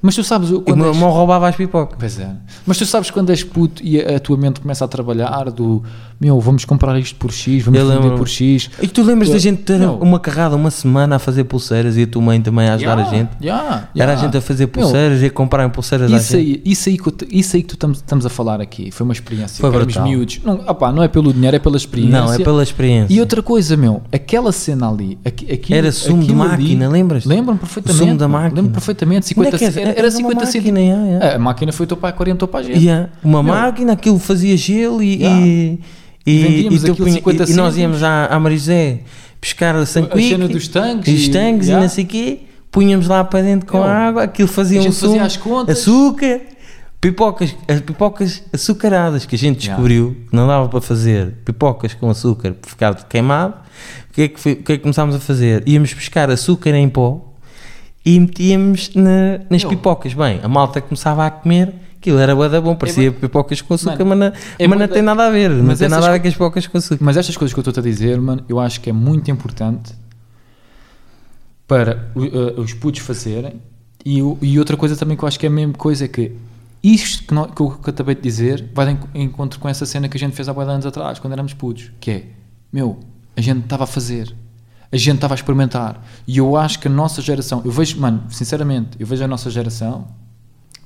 Mas 0.00 0.14
tu 0.14 0.22
sabes 0.22 0.50
o- 0.50 0.62
meu 0.66 0.86
és- 0.86 0.94
irmão 0.96 1.10
roubava 1.10 1.48
as 1.48 1.56
pipocas. 1.56 1.96
Pois 1.98 2.18
é. 2.20 2.28
Mas 2.64 2.78
tu 2.78 2.86
sabes 2.86 3.10
quando 3.10 3.30
és 3.30 3.42
puto 3.42 3.82
e 3.84 4.00
a, 4.00 4.16
a 4.16 4.20
tua 4.20 4.36
mente 4.36 4.60
começa 4.60 4.84
a 4.84 4.88
trabalhar 4.88 5.50
do 5.50 5.82
meu, 6.18 6.40
vamos 6.40 6.64
comprar 6.64 6.98
isto 6.98 7.14
por 7.16 7.30
X, 7.30 7.62
vamos 7.64 7.78
Eu 7.78 7.86
vender 7.88 8.00
lembro- 8.00 8.16
por 8.18 8.26
X. 8.28 8.70
E 8.80 8.88
tu 8.88 9.02
lembras 9.02 9.28
Eu- 9.28 9.34
da 9.34 9.38
gente 9.38 9.62
ter 9.62 9.80
uma 9.82 10.18
carrada 10.18 10.56
uma 10.56 10.70
semana 10.70 11.16
a 11.16 11.18
fazer 11.18 11.44
pulseiras 11.44 11.96
e 11.96 12.02
a 12.04 12.06
tua 12.06 12.22
mãe 12.22 12.40
também 12.40 12.66
a 12.68 12.74
ajudar 12.74 12.92
Yeah, 12.98 13.10
a 13.10 13.14
gente? 13.14 13.30
yeah, 13.42 13.64
Era 13.94 14.12
a 14.12 14.14
yeah. 14.14 14.20
gente 14.22 14.36
a 14.36 14.40
fazer 14.40 14.64
Meu, 14.64 14.68
pulseiras 14.72 15.22
e 15.22 15.26
a 15.26 15.30
comprar 15.30 15.68
pulseiras 15.70 16.10
Isso 16.10 16.36
aí, 16.36 16.62
isso, 16.64 16.88
aí 16.88 16.96
que, 16.96 17.08
eu 17.08 17.14
isso 17.30 17.56
aí 17.56 17.62
que 17.62 17.68
tu 17.68 17.74
estamos, 17.74 17.98
estamos 17.98 18.24
a 18.24 18.28
falar 18.30 18.60
aqui 18.60 18.90
foi 18.90 19.04
uma 19.04 19.12
experiência. 19.12 19.60
Foi 19.60 19.70
brutal. 19.70 20.04
miúdos. 20.04 20.40
Não, 20.44 20.54
opá, 20.66 20.90
não 20.90 21.02
é 21.02 21.08
pelo 21.08 21.32
dinheiro, 21.34 21.54
é 21.56 21.58
pela 21.60 21.76
experiência. 21.76 22.18
Não, 22.20 22.32
é 22.32 22.38
pela 22.38 22.62
experiência. 22.62 23.12
E 23.14 23.20
outra 23.20 23.42
coisa, 23.42 23.76
meu, 23.76 24.00
aquela 24.10 24.52
cena 24.52 24.88
ali, 24.90 25.18
aqui, 25.24 25.52
aquilo- 25.52 25.78
Era 25.78 25.92
sumo 25.92 26.22
de 26.22 26.32
máquina, 26.34 26.88
lembras-te? 26.88 27.28
Lembro-me 27.28 27.58
perfeitamente. 27.58 27.98
Sumo 28.04 28.16
da 28.16 28.26
meu, 28.26 28.38
máquina. 28.38 28.60
Lembro 28.62 28.72
perfeitamente. 28.72 29.26
50, 29.26 29.48
Onde 29.48 29.56
é 29.56 29.58
que 29.58 29.64
era, 29.66 29.80
era? 29.80 29.90
era 29.90 29.98
Era 29.98 30.08
uma 30.08 30.16
50 30.16 30.34
máquina, 30.34 30.52
centímetros. 30.52 30.88
yeah, 30.88 31.06
yeah. 31.18 31.36
A 31.36 31.38
máquina 31.38 31.72
foi 31.72 31.84
o 31.84 31.86
teu 31.86 31.96
pai, 31.96 32.12
40 32.12 32.46
para 32.48 32.60
a 32.60 32.62
gente. 32.62 32.86
Uma 33.22 33.42
Meu. 33.42 33.52
máquina, 33.54 33.92
aquilo 33.92 34.18
fazia 34.18 34.56
gelo 34.56 35.02
e. 35.02 35.78
e, 36.26 36.66
e, 36.66 36.68
tu 36.70 36.76
aquilo 36.76 36.96
punha- 36.96 37.12
50 37.12 37.44
e- 37.44 37.50
e 37.50 37.54
nós 37.54 37.76
íamos 37.76 38.02
à, 38.02 38.26
à 38.26 38.38
Marizé 38.40 39.00
pescar 39.40 39.76
a 39.76 39.86
sanquique, 39.86 40.28
cena 40.30 40.48
dos 40.48 40.66
tanques 40.68 41.14
os 41.14 41.26
e- 41.26 41.30
tanques 41.30 41.66
e, 41.66 41.70
yeah. 41.70 41.80
não 41.86 41.88
sei 41.88 42.04
o 42.04 42.06
quê, 42.08 42.38
punhamos 42.70 43.06
lá 43.06 43.22
para 43.24 43.42
dentro 43.42 43.66
com 43.66 43.78
Meu, 43.78 43.86
água, 43.86 44.22
aquilo 44.24 44.48
fazia 44.48 44.80
a 44.80 44.82
um 44.82 44.86
fazia 44.92 45.08
sumo, 45.08 45.20
as 45.24 45.36
contas. 45.36 45.78
açúcar, 45.78 46.40
pipocas, 47.00 47.54
as 47.68 47.80
pipocas 47.80 48.42
açucaradas 48.52 49.24
que 49.26 49.34
a 49.34 49.38
gente 49.38 49.64
Yeah. 49.66 49.74
descobriu 49.74 50.16
que 50.28 50.34
não 50.34 50.46
dava 50.46 50.68
para 50.68 50.80
fazer 50.80 51.34
pipocas 51.44 51.94
com 51.94 52.10
açúcar 52.10 52.52
por 52.52 52.68
ficar 52.68 52.94
queimado. 53.04 53.54
O 54.10 54.12
que, 54.14 54.22
é 54.22 54.28
que, 54.28 54.40
foi- 54.40 54.52
o 54.54 54.62
que 54.62 54.72
é 54.72 54.76
que 54.76 54.82
começámos 54.82 55.14
a 55.14 55.20
fazer? 55.20 55.62
Íamos 55.66 55.92
buscar 55.92 56.30
açúcar 56.30 56.70
em 56.74 56.88
pó 56.88 57.32
e 58.04 58.18
metíamos 58.18 58.90
na- 58.94 59.40
nas 59.50 59.62
pipocas. 59.64 60.14
Bem, 60.14 60.40
a 60.42 60.48
malta 60.48 60.80
começava 60.80 61.26
a 61.26 61.30
comer, 61.30 61.74
aquilo 62.06 62.18
era 62.20 62.34
bué 62.36 62.48
da 62.48 62.60
bom, 62.60 62.76
parecia 62.76 63.10
bué- 63.10 63.20
pipocas 63.20 63.60
com 63.60 63.74
açúcar, 63.74 64.04
Mano, 64.04 64.20
mas, 64.20 64.32
não, 64.32 64.38
é 64.58 64.68
mas 64.68 64.78
não 64.78 64.88
tem 64.88 65.02
nada 65.02 65.26
a 65.26 65.30
ver, 65.30 65.50
não 65.50 65.64
Mas 65.64 65.78
tem 65.80 65.88
nada 65.88 66.06
a 66.06 66.12
ver 66.12 66.18
co- 66.18 66.22
com 66.22 66.28
as 66.28 66.34
pipocas 66.34 66.66
com 66.68 66.78
açúcar. 66.78 67.04
Mas 67.04 67.16
estas 67.16 67.36
coisas 67.36 67.52
que 67.52 67.58
eu 67.58 67.68
estou 67.68 67.80
a 67.80 67.84
dizer, 67.84 68.20
mano, 68.20 68.44
eu 68.48 68.60
acho 68.60 68.80
que 68.80 68.88
é 68.88 68.92
muito 68.92 69.30
importante 69.30 69.92
para 71.66 72.10
eh, 72.16 72.60
os 72.60 72.72
putos 72.74 73.00
fazerem. 73.00 73.60
E, 74.04 74.18
e 74.40 74.58
outra 74.58 74.76
coisa 74.76 74.96
também 74.96 75.16
que 75.16 75.24
eu 75.24 75.28
acho 75.28 75.38
que 75.38 75.46
é 75.46 75.48
a 75.48 75.52
mesma 75.52 75.74
coisa 75.74 76.04
é 76.04 76.08
que 76.08 76.32
isto 76.82 77.24
que, 77.24 77.34
nó- 77.34 77.46
que 77.46 77.60
eu 77.60 77.70
que 77.70 77.88
eu 77.88 77.92
acabei 77.92 78.14
de 78.14 78.20
dizer 78.20 78.70
vai 78.72 78.86
de 78.86 78.92
enco- 78.92 79.08
encontro 79.14 79.58
com 79.58 79.68
essa 79.68 79.84
cena 79.84 80.08
que 80.08 80.16
a 80.16 80.20
gente 80.20 80.34
fez 80.36 80.48
há 80.48 80.52
de 80.52 80.60
anos 80.60 80.86
atrás, 80.86 81.18
quando 81.18 81.32
éramos 81.32 81.54
putos, 81.54 81.90
que 82.00 82.10
é, 82.10 82.22
meu, 82.72 83.00
a 83.36 83.40
gente 83.40 83.64
estava 83.64 83.82
a 83.84 83.86
fazer, 83.86 84.32
a 84.92 84.96
gente 84.96 85.16
estava 85.16 85.34
a 85.34 85.36
experimentar. 85.36 86.00
E 86.26 86.38
eu 86.38 86.56
acho 86.56 86.78
que 86.78 86.86
a 86.86 86.90
nossa 86.90 87.20
geração, 87.20 87.62
eu 87.64 87.70
vejo, 87.72 87.98
mano, 88.00 88.22
sinceramente, 88.30 88.90
eu 89.00 89.06
vejo 89.06 89.24
a 89.24 89.28
nossa 89.28 89.50
geração, 89.50 90.06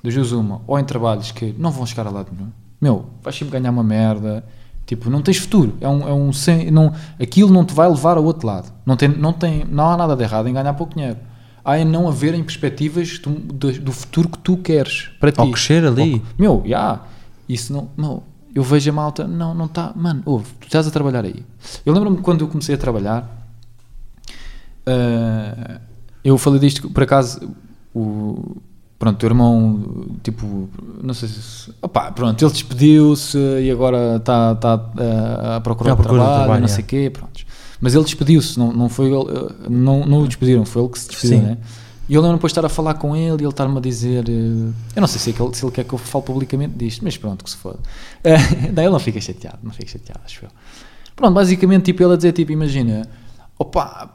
das 0.03 0.15
duas 0.15 0.33
uma, 0.33 0.61
ou 0.67 0.79
em 0.79 0.85
trabalhos 0.85 1.31
que 1.31 1.55
não 1.59 1.71
vão 1.71 1.85
chegar 1.87 2.07
a 2.07 2.11
lado 2.11 2.29
nenhum, 2.33 2.51
meu, 2.81 3.07
vais 3.23 3.37
sempre 3.37 3.53
ganhar 3.59 3.71
uma 3.71 3.83
merda, 3.85 4.45
tipo, 4.87 5.11
não 5.11 5.21
tens 5.23 5.37
futuro, 5.37 5.75
é 5.81 5.89
um, 5.89 6.09
é 6.09 6.13
um 6.13 6.33
sem, 6.33 6.71
não, 6.71 6.93
aquilo 7.21 7.53
não 7.53 7.65
te 7.65 7.75
vai 7.75 7.89
levar 7.89 8.17
ao 8.17 8.25
outro 8.25 8.47
lado, 8.47 8.73
não, 8.87 8.97
tem, 8.97 9.09
não, 9.09 9.33
tem, 9.33 9.65
não 9.65 9.91
há 9.91 9.97
nada 9.97 10.17
de 10.17 10.23
errado 10.23 10.49
em 10.49 10.53
ganhar 10.53 10.73
pouco 10.75 10.95
dinheiro, 10.95 11.19
há 11.65 11.79
em 11.79 11.85
não 11.85 12.09
haverem 12.09 12.43
perspectivas 12.43 13.19
do, 13.19 13.31
do, 13.31 13.73
do 13.81 13.93
futuro 13.93 14.29
que 14.29 14.39
tu 14.39 14.57
queres 14.57 15.11
para 15.21 15.31
ti. 15.31 15.41
Ou 15.41 15.51
crescer 15.51 15.85
ali. 15.85 16.15
Ou- 16.15 16.23
meu, 16.39 16.63
já, 16.67 17.01
isso 17.49 17.73
não, 17.73 17.89
meu, 17.97 18.23
eu 18.55 18.63
vejo 18.63 18.91
a 18.91 18.93
malta, 18.93 19.29
não, 19.29 19.55
não 19.55 19.67
está, 19.67 19.93
mano, 19.95 20.23
ouve, 20.25 20.47
tu 20.59 20.67
estás 20.67 20.87
a 20.87 20.91
trabalhar 20.91 21.25
aí. 21.25 21.45
Eu 21.85 21.93
lembro-me 21.93 22.17
quando 22.19 22.41
eu 22.41 22.49
comecei 22.49 22.75
a 22.75 22.79
trabalhar, 22.79 23.39
ah, 24.87 25.81
eu 26.25 26.37
falei 26.39 26.59
disto, 26.61 26.91
por 26.91 27.03
acaso, 27.03 27.51
o, 27.95 28.57
pronto, 29.01 29.17
o 29.17 29.19
teu 29.19 29.29
irmão, 29.31 29.83
tipo, 30.23 30.69
não 31.03 31.13
sei 31.15 31.29
se, 31.29 31.73
opá, 31.83 32.13
pronto, 32.13 32.41
ele 32.45 32.53
despediu-se 32.53 33.37
e 33.63 33.69
agora 33.71 34.17
está 34.19 34.55
tá, 34.55 34.75
a 35.57 35.61
procurar 35.61 35.95
À 35.95 35.97
procura 35.97 36.21
de 36.21 36.27
trabalho, 36.27 36.39
trabalho, 36.45 36.61
não 36.61 36.67
é. 36.67 36.69
sei 36.69 36.85
o 36.85 36.87
quê, 36.87 37.11
pronto. 37.13 37.41
Mas 37.81 37.95
ele 37.95 38.05
despediu-se, 38.05 38.59
não, 38.59 38.73
não 38.73 38.89
foi 38.91 39.07
ele, 39.07 39.25
ah, 39.37 39.55
não, 39.69 40.07
não 40.07 40.21
o 40.23 40.27
despediram, 40.29 40.65
foi 40.67 40.83
ele 40.83 40.93
que 40.93 40.99
se 41.01 41.09
despediu, 41.09 41.39
Sim. 41.39 41.45
né? 41.45 41.59
E 42.09 42.15
eu 42.15 42.21
lembro 42.21 42.37
depois 42.37 42.53
de 42.53 42.59
estar 42.59 42.67
a 42.67 42.69
falar 42.69 42.95
com 42.95 43.17
ele 43.17 43.43
e 43.43 43.45
ele 43.45 43.49
estar-me 43.49 43.79
a 43.79 43.81
dizer. 43.81 44.29
eh, 44.29 44.73
Eu 44.97 45.01
não 45.01 45.07
sei 45.07 45.19
se, 45.21 45.31
é 45.31 45.33
que 45.33 45.41
ele, 45.41 45.55
se 45.55 45.65
ele 45.65 45.71
quer 45.73 45.85
que 45.85 45.95
eu 45.95 45.99
fale 45.99 46.25
publicamente 46.25 46.75
disto, 46.77 47.03
mas 47.05 47.17
pronto, 47.17 47.43
que 47.45 47.51
se 47.51 47.57
foda. 47.57 47.79
Eh, 48.25 48.37
Não, 48.75 48.83
ele 48.83 48.91
não 48.93 48.99
fica 48.99 49.21
chateado, 49.21 49.59
não 49.63 49.71
fica 49.71 49.89
chateado, 49.93 50.21
acho 50.27 50.45
eu. 50.45 50.51
Pronto, 51.17 51.33
basicamente, 51.35 51.85
tipo, 51.85 52.03
ele 52.03 52.13
a 52.15 52.17
dizer, 52.17 52.33
tipo, 52.33 52.51
imagina, 52.51 53.09
opa, 53.59 54.11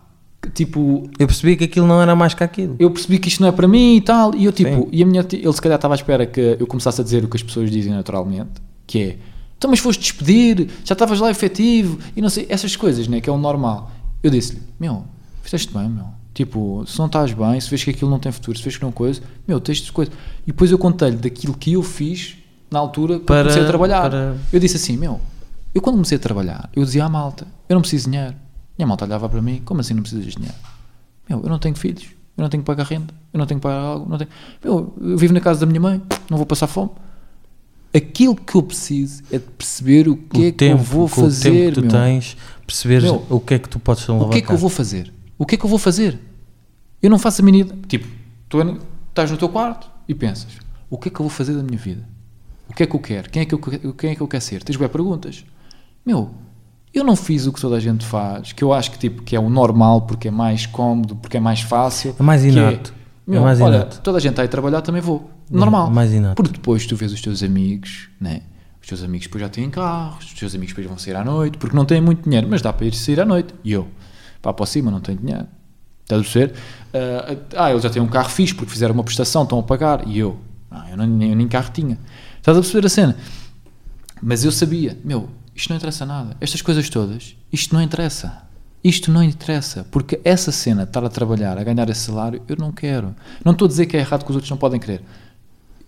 tipo, 0.54 1.10
Eu 1.20 1.28
percebi 1.28 1.56
que 1.56 1.64
aquilo 1.66 1.88
não 1.88 2.02
era 2.02 2.16
mais 2.16 2.34
que 2.34 2.44
aquilo. 2.44 2.76
eu 2.80 2.90
percebi 2.92 3.20
que 3.20 3.28
isto 3.28 3.42
não 3.42 3.48
é 3.50 3.52
para 3.52 3.68
mim 3.68 3.96
e 3.98 4.02
tal, 4.02 4.34
e 4.36 4.46
eu 4.46 4.52
tipo, 4.52 4.70
Sim. 4.84 4.88
e 4.92 5.04
a 5.04 5.06
minha, 5.06 5.26
ele 5.32 5.54
se 5.54 5.62
calhar 5.62 5.76
estava 5.78 5.94
à 5.94 5.98
espera 5.98 6.26
que 6.26 6.58
eu 6.60 6.68
começasse 6.68 7.02
a 7.02 7.04
dizer 7.04 7.24
o 7.24 7.28
que 7.28 7.38
as 7.38 7.44
pessoas 7.44 7.70
dizem 7.72 7.92
naturalmente, 7.94 8.52
que 8.88 9.00
é, 9.02 9.18
então 9.58 9.70
mas 9.70 9.80
foste 9.80 10.00
despedir, 10.02 10.70
já 10.84 10.94
estavas 10.94 11.20
lá 11.20 11.30
efetivo, 11.32 12.00
e 12.16 12.22
não 12.22 12.30
sei, 12.30 12.46
essas 12.50 12.76
coisas, 12.76 13.08
né, 13.08 13.22
que 13.22 13.30
é 13.30 13.34
o 13.34 13.38
normal. 13.38 13.92
Eu 14.24 14.30
disse-lhe, 14.32 14.62
meu, 14.80 15.04
fizeste 15.42 15.72
bem, 15.74 15.88
meu, 15.90 16.06
tipo, 16.34 16.84
se 16.88 16.98
não 17.00 17.06
estás 17.06 17.32
bem, 17.34 17.60
se 17.60 17.70
vês 17.70 17.84
que 17.84 17.92
aquilo 17.92 18.10
não 18.12 18.20
tem 18.20 18.32
futuro, 18.32 18.58
se 18.58 18.64
vês 18.64 18.76
que 18.78 18.84
não 18.84 18.92
coisa, 18.92 19.22
meu, 19.48 19.60
tens 19.60 19.78
de 19.78 19.92
coisa. 19.92 20.12
E 20.44 20.48
depois 20.48 20.72
eu 20.72 20.78
contei-lhe 20.78 21.18
daquilo 21.18 21.54
que 21.54 21.74
eu 21.74 21.82
fiz 21.84 22.36
na 22.72 22.80
altura 22.80 23.20
Para- 23.20 23.44
comecei 23.44 23.62
a 23.64 23.66
trabalhar. 23.68 24.02
para- 24.10 24.36
Eu 24.52 24.60
disse 24.60 24.76
assim, 24.78 24.98
meu, 24.98 25.20
eu 25.74 25.82
quando 25.82 25.96
comecei 25.96 26.18
a 26.18 26.20
trabalhar, 26.20 26.70
eu 26.76 26.84
dizia 26.84 27.06
à 27.06 27.10
malta, 27.10 27.46
eu 27.70 27.76
não 27.76 27.82
preciso 27.82 28.06
de 28.06 28.12
dinheiro. 28.12 28.36
E 28.78 28.84
a 28.84 28.88
malta 28.88 29.06
olhava 29.06 29.30
para 29.30 29.42
mim, 29.42 29.62
como 29.64 29.82
assim 29.82 29.94
não 29.94 30.02
precisas 30.02 30.26
de 30.26 30.36
dinheiro? 30.36 30.56
Meu, 31.30 31.42
eu 31.42 31.50
não 31.50 31.60
tenho 31.60 31.76
filhos, 31.76 32.04
eu 32.38 32.42
não 32.42 32.50
tenho 32.50 32.62
que 32.62 32.68
pagar 32.68 32.84
renda, 32.84 33.14
eu 33.34 33.38
não 33.38 33.46
tenho 33.46 33.60
que 33.60 33.64
pagar 33.64 33.80
algo, 33.80 34.10
não 34.10 34.18
tenho... 34.18 34.30
Meu, 34.64 34.94
eu 35.02 35.18
vivo 35.18 35.34
na 35.34 35.40
casa 35.40 35.62
da 35.62 35.66
minha 35.66 35.80
mãe, 35.80 36.02
não 36.30 36.38
vou 36.38 36.46
passar 36.46 36.68
fome. 36.68 36.92
Aquilo 37.94 38.36
que 38.36 38.56
eu 38.56 38.64
preciso 38.64 39.24
é 39.32 39.38
de 39.38 39.46
perceber 39.46 40.10
o 40.10 40.18
que 40.18 40.48
é 40.48 40.52
que 40.52 40.66
eu 40.66 40.78
vou 40.78 41.08
fazer, 41.08 41.50
o 41.50 41.54
tempo 41.54 41.66
que 41.68 41.72
tu 41.76 41.82
meu. 41.82 41.92
tens, 41.92 42.38
perceberes 42.68 43.04
Meu, 43.06 43.26
o 43.30 43.40
que 43.40 43.54
é 43.54 43.60
que 43.60 43.70
tu 43.70 43.80
podes 43.80 44.08
O 44.10 44.30
que 44.30 44.40
é 44.40 44.42
que 44.42 44.52
eu 44.52 44.58
vou 44.58 44.70
fazer? 44.70 45.14
O 45.38 45.46
que 45.46 45.56
é 45.56 45.58
que 45.58 45.66
eu 45.66 45.70
vou 45.70 45.80
fazer? 45.80 46.20
Eu 47.02 47.10
não 47.10 47.18
faço 47.18 47.42
a 47.42 47.46
mínima... 47.46 47.74
Tipo, 47.88 48.06
tu 48.50 48.60
estás 49.10 49.32
no 49.32 49.38
teu 49.38 49.48
quarto 49.48 49.90
e 50.08 50.14
pensas, 50.14 50.58
o 50.90 50.98
que 50.98 51.08
é 51.08 51.12
que 51.12 51.20
eu 51.20 51.24
vou 51.24 51.30
fazer 51.30 51.54
da 51.54 51.64
minha 51.64 51.78
vida? 51.78 52.06
O 52.68 52.74
que 52.74 52.84
é 52.84 52.86
que 52.86 52.96
eu 52.96 53.00
quero? 53.00 53.30
Quem 53.30 53.44
é 53.44 53.46
que 53.46 53.56
eu, 53.56 53.60
quem 53.94 54.12
é 54.12 54.16
que 54.16 54.22
eu 54.22 54.28
quero 54.28 54.44
ser? 54.44 54.62
Tens 54.64 54.76
bem 54.76 54.90
perguntas. 54.90 55.46
Meu, 56.06 56.32
eu 57.00 57.04
não 57.04 57.16
fiz 57.16 57.46
o 57.46 57.54
que 57.54 57.60
toda 57.60 57.76
a 57.76 57.80
gente 57.80 58.06
faz, 58.06 58.54
que 58.54 58.64
eu 58.64 58.74
acho 58.74 58.92
que, 58.92 58.98
tipo, 58.98 59.22
que 59.22 59.36
é 59.36 59.40
o 59.40 59.50
normal, 59.50 60.02
porque 60.02 60.28
é 60.28 60.32
mais 60.32 60.66
cómodo, 60.66 61.16
porque 61.16 61.38
é 61.38 61.40
mais 61.40 61.62
fácil. 61.62 62.16
É 62.20 62.24
mais 62.24 62.42
que 62.42 62.50
inato. 62.50 62.94
É 63.28 63.32
meu, 63.32 63.42
mais 63.42 63.60
olha, 63.60 63.78
inato. 63.78 64.02
toda 64.02 64.18
a 64.18 64.22
gente 64.22 64.32
está 64.32 64.44
aí 64.44 64.48
a 64.48 64.50
trabalhar, 64.50 64.82
também 64.82 65.02
vou. 65.02 65.30
Normal. 65.50 65.88
É 65.88 65.92
mais 65.92 66.14
inato. 66.14 66.36
Porque 66.36 66.54
depois 66.54 66.86
tu 66.86 66.96
vês 66.96 67.12
os 67.12 67.22
teus 67.22 67.44
amigos, 67.44 68.10
né? 68.20 68.42
Os 68.82 68.88
teus 68.88 69.04
amigos 69.04 69.26
depois 69.28 69.42
já 69.42 69.50
têm 69.50 69.70
carros, 69.70 70.26
os 70.26 70.34
teus 70.34 70.54
amigos 70.54 70.74
depois 70.74 70.88
vão 70.88 70.98
sair 70.98 71.16
à 71.16 71.24
noite, 71.24 71.58
porque 71.58 71.76
não 71.76 71.86
têm 71.86 72.00
muito 72.00 72.24
dinheiro, 72.24 72.48
mas 72.50 72.62
dá 72.62 72.72
para 72.72 72.86
ir 72.86 72.94
sair 72.94 73.20
à 73.20 73.26
noite. 73.26 73.54
E 73.64 73.72
eu, 73.72 73.88
pá, 74.42 74.54
para 74.54 74.66
cima, 74.66 74.92
não 74.92 75.02
tenho 75.02 75.18
dinheiro. 75.18 75.48
Estás 76.04 76.22
a 76.22 76.24
perceber? 76.24 76.54
Ah, 76.94 77.36
ah, 77.66 77.72
eles 77.72 77.82
já 77.82 77.90
têm 77.90 78.02
um 78.02 78.08
carro 78.08 78.30
fixe 78.30 78.54
porque 78.54 78.72
fizeram 78.72 78.94
uma 78.94 79.04
prestação, 79.04 79.44
estão 79.44 79.60
a 79.60 79.64
pagar. 79.64 80.08
E 80.08 80.20
eu, 80.20 80.38
ah, 80.70 80.86
eu, 80.92 80.98
não, 80.98 81.08
nem, 81.08 81.32
eu 81.32 81.36
nem 81.36 81.48
carro 81.48 81.72
tinha. 81.74 81.98
Estás 82.38 82.56
a 82.56 82.62
perceber 82.62 82.86
a 82.86 82.90
cena? 82.90 83.18
Mas 84.22 84.46
eu 84.46 84.52
sabia, 84.52 84.98
meu, 85.04 85.30
isto 85.56 85.70
não 85.70 85.78
interessa 85.78 86.06
nada. 86.06 86.36
Estas 86.42 86.62
coisas 86.62 86.90
todas, 86.90 87.36
isto 87.52 87.74
não 87.74 87.82
interessa. 87.82 88.44
Isto 88.84 89.12
não 89.12 89.24
interessa. 89.24 89.86
Porque 89.90 90.20
essa 90.24 90.52
cena, 90.52 90.84
de 90.84 90.90
estar 90.90 91.04
a 91.04 91.10
trabalhar, 91.10 91.58
a 91.58 91.64
ganhar 91.64 91.90
esse 91.90 92.02
salário, 92.02 92.42
eu 92.48 92.56
não 92.58 92.72
quero. 92.72 93.16
Não 93.44 93.52
estou 93.54 93.66
a 93.66 93.70
dizer 93.70 93.86
que 93.88 93.98
é 93.98 94.00
errado 94.02 94.24
que 94.24 94.30
os 94.30 94.36
outros 94.36 94.50
não 94.52 94.58
podem 94.58 94.80
querer. 94.80 95.02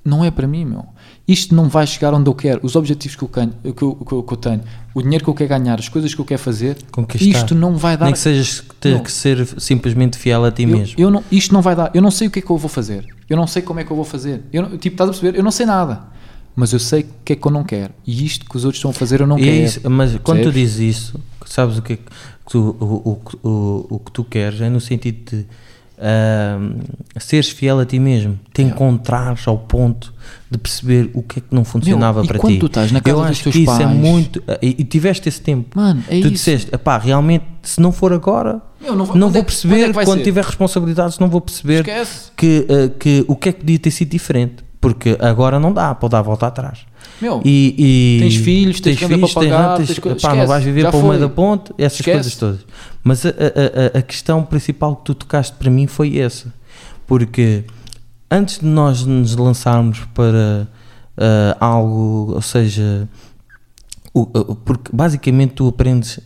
Não 0.03 0.23
é 0.23 0.31
para 0.31 0.47
mim, 0.47 0.63
meu. 0.63 0.85
Isto 1.27 1.53
não 1.53 1.67
vai 1.67 1.85
chegar 1.85 2.13
onde 2.13 2.29
eu 2.29 2.33
quero. 2.33 2.61
Os 2.63 2.77
objetivos 2.77 3.15
que 3.17 3.23
eu, 3.23 3.27
canho- 3.27 3.53
que 3.61 3.81
eu- 3.83 3.93
que 3.95 4.11
eu- 4.13 4.23
que 4.23 4.33
eu 4.33 4.37
tenho, 4.37 4.63
o 4.95 5.01
dinheiro 5.01 5.21
que 5.23 5.29
eu 5.29 5.33
quero 5.33 5.49
ganhar, 5.49 5.77
as 5.77 5.89
coisas 5.89 6.15
que 6.15 6.21
eu 6.21 6.23
quero 6.25 6.41
fazer, 6.41 6.77
Conquistar. 6.89 7.25
isto 7.39 7.53
não 7.53 7.75
vai 7.75 7.97
dar. 7.97 8.05
Nem 8.05 8.13
que 8.13 8.19
sejas 8.19 8.63
ter 8.79 8.93
Não. 8.95 9.03
que 9.03 9.11
ser 9.11 9.45
simplesmente 9.59 10.17
fiel 10.17 10.45
a 10.45 10.51
ti 10.51 10.65
mesmo. 10.65 10.95
Eu, 10.97 11.11
não, 11.11 11.21
isto 11.29 11.53
não 11.53 11.61
vai 11.61 11.75
dar. 11.75 11.91
Eu 11.93 12.01
não 12.01 12.09
sei 12.09 12.29
o 12.29 12.31
que 12.31 12.39
é 12.39 12.41
que 12.41 12.49
eu 12.49 12.57
vou 12.57 12.69
fazer. 12.69 13.05
Eu 13.29 13.35
não 13.35 13.45
sei 13.45 13.61
como 13.61 13.81
é 13.81 13.83
que 13.83 13.91
eu 13.91 13.95
vou 13.97 14.05
fazer. 14.05 14.43
Eu 14.53 14.61
não- 14.63 14.77
tipo, 14.77 14.93
estás 14.93 15.09
a 15.09 15.13
perceber? 15.13 15.37
Eu 15.37 15.43
não 15.43 15.51
sei 15.51 15.65
nada. 15.65 16.03
Mas 16.59 16.73
eu 16.73 16.79
sei 16.79 17.01
o 17.03 17.07
que 17.23 17.33
é 17.33 17.35
que 17.35 17.47
eu 17.47 17.51
não 17.51 17.63
quero. 17.63 17.93
E 18.05 18.25
isto 18.25 18.43
que 18.49 18.57
os 18.57 18.65
outros 18.65 18.79
estão 18.79 18.89
a 18.89 18.93
fazer, 18.93 19.21
eu 19.21 19.27
não 19.27 19.37
E 19.37 19.43
é 19.43 19.45
quero. 19.45 19.65
isso, 19.65 19.89
mas 19.91 20.11
quando 20.23 20.39
tu 20.39 20.43
Percebes? 20.45 20.53
dizes 20.73 20.97
isso, 20.97 21.19
sabes 21.45 21.77
o 21.77 21.81
que, 21.83 21.93
é 21.93 21.95
que 21.97 22.03
tu, 22.49 22.75
o, 22.79 23.21
o, 23.43 23.47
o, 23.47 23.87
o 23.95 23.99
que 23.99 24.11
tu 24.11 24.23
queres 24.23 24.59
é 24.59 24.67
no 24.67 24.81
sentido 24.81 25.17
de 25.37 25.45
ahm, 25.99 26.79
seres 27.19 27.49
fiel 27.49 27.79
a 27.79 27.85
ti 27.85 27.99
mesmo, 27.99 28.39
te 28.53 28.61
encontrares 28.63 29.47
ao 29.47 29.57
ponto 29.57 30.13
de 30.49 30.57
perceber 30.57 31.09
o 31.13 31.21
que 31.21 31.39
é 31.39 31.41
que 31.41 31.53
não 31.53 31.63
funcionava 31.63 32.23
e 32.23 32.27
para 32.27 32.39
quando 32.39 32.53
ti. 32.53 32.59
tu 32.59 32.65
estás 32.67 32.91
na 32.91 33.01
casa 33.01 33.15
Eu 33.17 33.21
dos 33.21 33.31
acho 33.31 33.43
teus 33.43 33.55
que 33.55 33.61
isso 33.61 33.71
é 33.81 33.85
pais- 33.85 33.97
muito. 33.97 34.43
E, 34.61 34.67
e 34.79 34.83
tiveste 34.83 35.29
esse 35.29 35.41
tempo. 35.41 35.79
Mano, 35.79 36.03
é 36.07 36.11
tu 36.11 36.17
isso. 36.21 36.29
disseste, 36.31 36.73
epá, 36.73 36.97
realmente, 36.97 37.45
se 37.63 37.79
não 37.79 37.91
for 37.91 38.13
agora, 38.13 38.61
Meu, 38.81 38.95
não 38.95 39.05
não, 39.05 39.05
quando 39.05 39.19
vou 39.19 39.29
é 39.29 39.31
que- 39.31 39.33
quando 39.33 39.45
perceber, 39.45 39.89
é 39.89 40.05
quando 40.05 40.23
tiver 40.23 40.43
responsabilidades, 40.43 41.19
não 41.19 41.29
vou 41.29 41.41
perceber 41.41 41.79
Esquece. 41.81 42.31
que, 42.35 42.65
eh, 42.69 42.89
que 42.99 43.25
o 43.27 43.35
que 43.35 43.49
é 43.49 43.51
que 43.53 43.59
podia 43.59 43.79
ter 43.79 43.91
sido 43.91 44.09
diferente. 44.09 44.66
Porque 44.79 45.17
agora 45.19 45.59
não 45.59 45.73
dá 45.73 45.93
para 45.95 46.09
dar 46.09 46.19
a 46.19 46.21
volta 46.21 46.47
atrás. 46.47 46.79
Meu, 47.21 47.41
E, 47.43 47.75
e- 47.77 48.19
Tens 48.21 48.35
filhos, 48.35 48.79
tens 48.79 48.99
renda 48.99 49.17
para 49.17 49.33
pagar, 49.33 49.77
tens- 49.77 49.87
tens 49.87 49.99
pá, 49.99 50.09
não 50.09 50.15
esquece, 50.35 50.45
vais 50.47 50.63
viver 50.63 50.89
para 50.91 50.97
o 50.97 51.07
meio 51.07 51.19
da 51.19 51.29
ponte, 51.29 51.73
essas 51.77 51.99
Esquece. 51.99 52.17
coisas 52.17 52.35
todas. 52.35 52.59
Mas 53.03 53.25
a, 53.25 53.29
a- 53.29 53.97
a- 53.97 54.01
questão 54.03 54.43
principal 54.43 54.95
que 54.97 55.05
tu 55.05 55.15
tocaste 55.15 55.55
para 55.57 55.69
mim 55.71 55.87
foi 55.87 56.19
essa. 56.19 56.53
Porque 57.07 57.63
antes 58.29 58.59
de 58.59 58.65
nós 58.65 59.03
nos 59.03 59.35
lançarmos 59.35 60.01
para 60.13 60.67
ah, 61.17 61.57
algo, 61.59 62.33
ou 62.35 62.41
seja, 62.41 63.09
o- 64.13 64.21
o- 64.33 64.55
porque 64.55 64.91
basicamente 64.93 65.53
tu 65.53 65.67
aprendes 65.67 66.19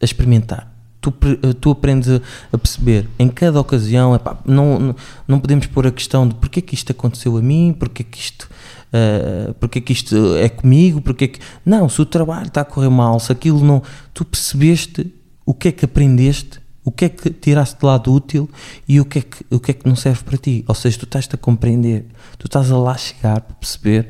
a 0.00 0.04
experimentar. 0.04 0.72
Tu, 1.00 1.12
pre- 1.12 1.36
tu 1.60 1.70
aprendes 1.70 2.20
a, 2.52 2.58
perceber 2.58 3.08
em 3.18 3.28
cada 3.28 3.60
ocasião, 3.60 4.16
epá, 4.16 4.36
não, 4.44 4.96
não, 5.28 5.38
podemos 5.38 5.66
pôr 5.66 5.86
a 5.86 5.92
questão 5.92 6.26
de 6.26 6.34
porque 6.34 6.58
é 6.58 6.62
que 6.62 6.74
isto 6.74 6.90
aconteceu 6.90 7.36
a 7.36 7.40
mim, 7.40 7.72
porque 7.78 8.02
é 8.02 8.04
que 8.04 8.18
isto, 8.18 8.48
ah, 8.92 9.54
porque 9.60 9.78
é, 9.78 9.82
que 9.82 9.92
isto 9.92 10.16
é 10.36 10.48
comigo, 10.48 11.00
porque 11.00 11.24
é 11.24 11.28
que. 11.28 11.38
Não, 11.64 11.88
se 11.88 12.02
o 12.02 12.04
trabalho 12.04 12.48
está 12.48 12.62
a 12.62 12.64
correr 12.64 12.90
mal, 12.90 13.20
se 13.20 13.30
aquilo 13.30 13.64
não. 13.64 13.80
Tu 14.12 14.24
percebeste 14.24 15.12
o 15.46 15.54
que 15.54 15.68
é 15.68 15.72
que 15.72 15.84
aprendeste, 15.84 16.60
o 16.84 16.90
que 16.90 17.04
é 17.04 17.08
que 17.08 17.30
tiraste 17.30 17.78
de 17.78 17.86
lado 17.86 18.12
útil 18.12 18.50
e 18.88 19.00
o 19.00 19.04
que 19.04 19.18
é 19.20 19.22
que, 19.22 19.44
o 19.50 19.60
que, 19.60 19.70
é 19.70 19.74
que 19.74 19.88
não 19.88 19.94
serve 19.94 20.24
para 20.24 20.36
ti. 20.36 20.64
Ou 20.66 20.74
seja, 20.74 20.98
tu 20.98 21.04
estás-te 21.04 21.34
a 21.34 21.38
compreender, 21.38 22.06
tu 22.38 22.46
estás 22.46 22.72
a 22.72 22.76
lá 22.76 22.96
chegar 22.96 23.40
para 23.40 23.54
perceber 23.54 24.08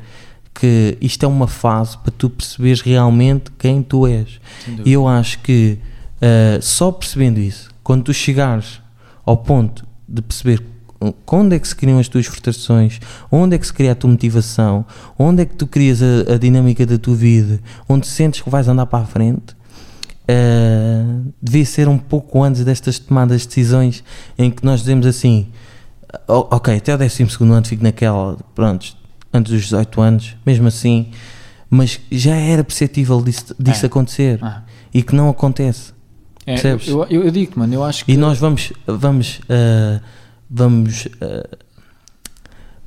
que 0.53 0.97
isto 0.99 1.23
é 1.23 1.27
uma 1.27 1.47
fase 1.47 1.97
para 1.99 2.11
tu 2.11 2.29
perceberes 2.29 2.81
realmente 2.81 3.51
quem 3.59 3.83
tu 3.83 4.07
és. 4.07 4.41
E 4.85 4.91
eu 4.91 5.07
acho 5.07 5.39
que 5.39 5.77
ah, 6.21 6.59
só 6.61 6.91
percebendo 6.91 7.39
isso, 7.39 7.69
quando 7.83 8.03
tu 8.03 8.13
chegares 8.13 8.81
ao 9.25 9.37
ponto 9.37 9.85
de 10.07 10.21
perceber 10.21 10.61
onde 11.31 11.55
é 11.55 11.59
que 11.59 11.67
se 11.67 11.75
criam 11.75 11.97
as 11.97 12.09
tuas 12.09 12.25
frustrações, 12.25 12.99
onde 13.31 13.55
é 13.55 13.59
que 13.59 13.65
se 13.65 13.71
cria 13.73 13.93
a 13.93 13.95
tua 13.95 14.09
motivação, 14.09 14.85
onde 15.17 15.43
é 15.43 15.45
que 15.45 15.55
tu 15.55 15.65
crias 15.65 16.01
a, 16.01 16.33
a 16.33 16.37
dinâmica 16.37 16.85
da 16.85 16.97
tua 16.97 17.15
vida, 17.15 17.59
onde 17.87 18.05
sentes 18.05 18.41
que 18.41 18.49
vais 18.49 18.67
andar 18.67 18.85
para 18.85 19.03
a 19.03 19.07
frente, 19.07 19.55
ah, 20.27 21.21
devia 21.41 21.65
ser 21.65 21.87
um 21.87 21.97
pouco 21.97 22.43
antes 22.43 22.63
destas 22.65 22.99
tomadas 22.99 23.41
de 23.41 23.47
decisões 23.47 24.03
em 24.37 24.51
que 24.51 24.63
nós 24.65 24.81
dizemos 24.81 25.05
assim: 25.05 25.47
"Oh, 26.27 26.47
ok, 26.51 26.75
até 26.77 26.93
o 26.93 26.97
12 26.97 27.25
ano 27.43 27.65
fico 27.65 27.83
naquela, 27.83 28.37
pronto, 28.53 28.95
antes 29.33 29.51
dos 29.53 29.61
18 29.63 30.01
anos, 30.01 30.35
mesmo 30.45 30.67
assim, 30.67 31.11
mas 31.69 31.99
já 32.11 32.35
era 32.35 32.63
perceptível 32.63 33.21
disso, 33.21 33.55
disso 33.59 33.85
É. 33.85 33.87
acontecer 33.87 34.39
Ah. 34.41 34.63
e 34.93 35.01
que 35.01 35.15
não 35.15 35.29
acontece. 35.29 35.93
É, 36.49 36.53
percebes? 36.53 36.87
eu, 36.87 37.05
eu, 37.09 37.23
eu 37.25 37.31
digo, 37.31 37.53
mano, 37.59 37.73
eu 37.73 37.83
acho 37.83 38.03
que. 38.05 38.11
E 38.13 38.17
nós 38.17 38.37
vamos, 38.37 38.71
vamos, 38.87 39.39
ah, 39.49 40.01
vamos, 40.49 41.07
ah, 41.21 41.57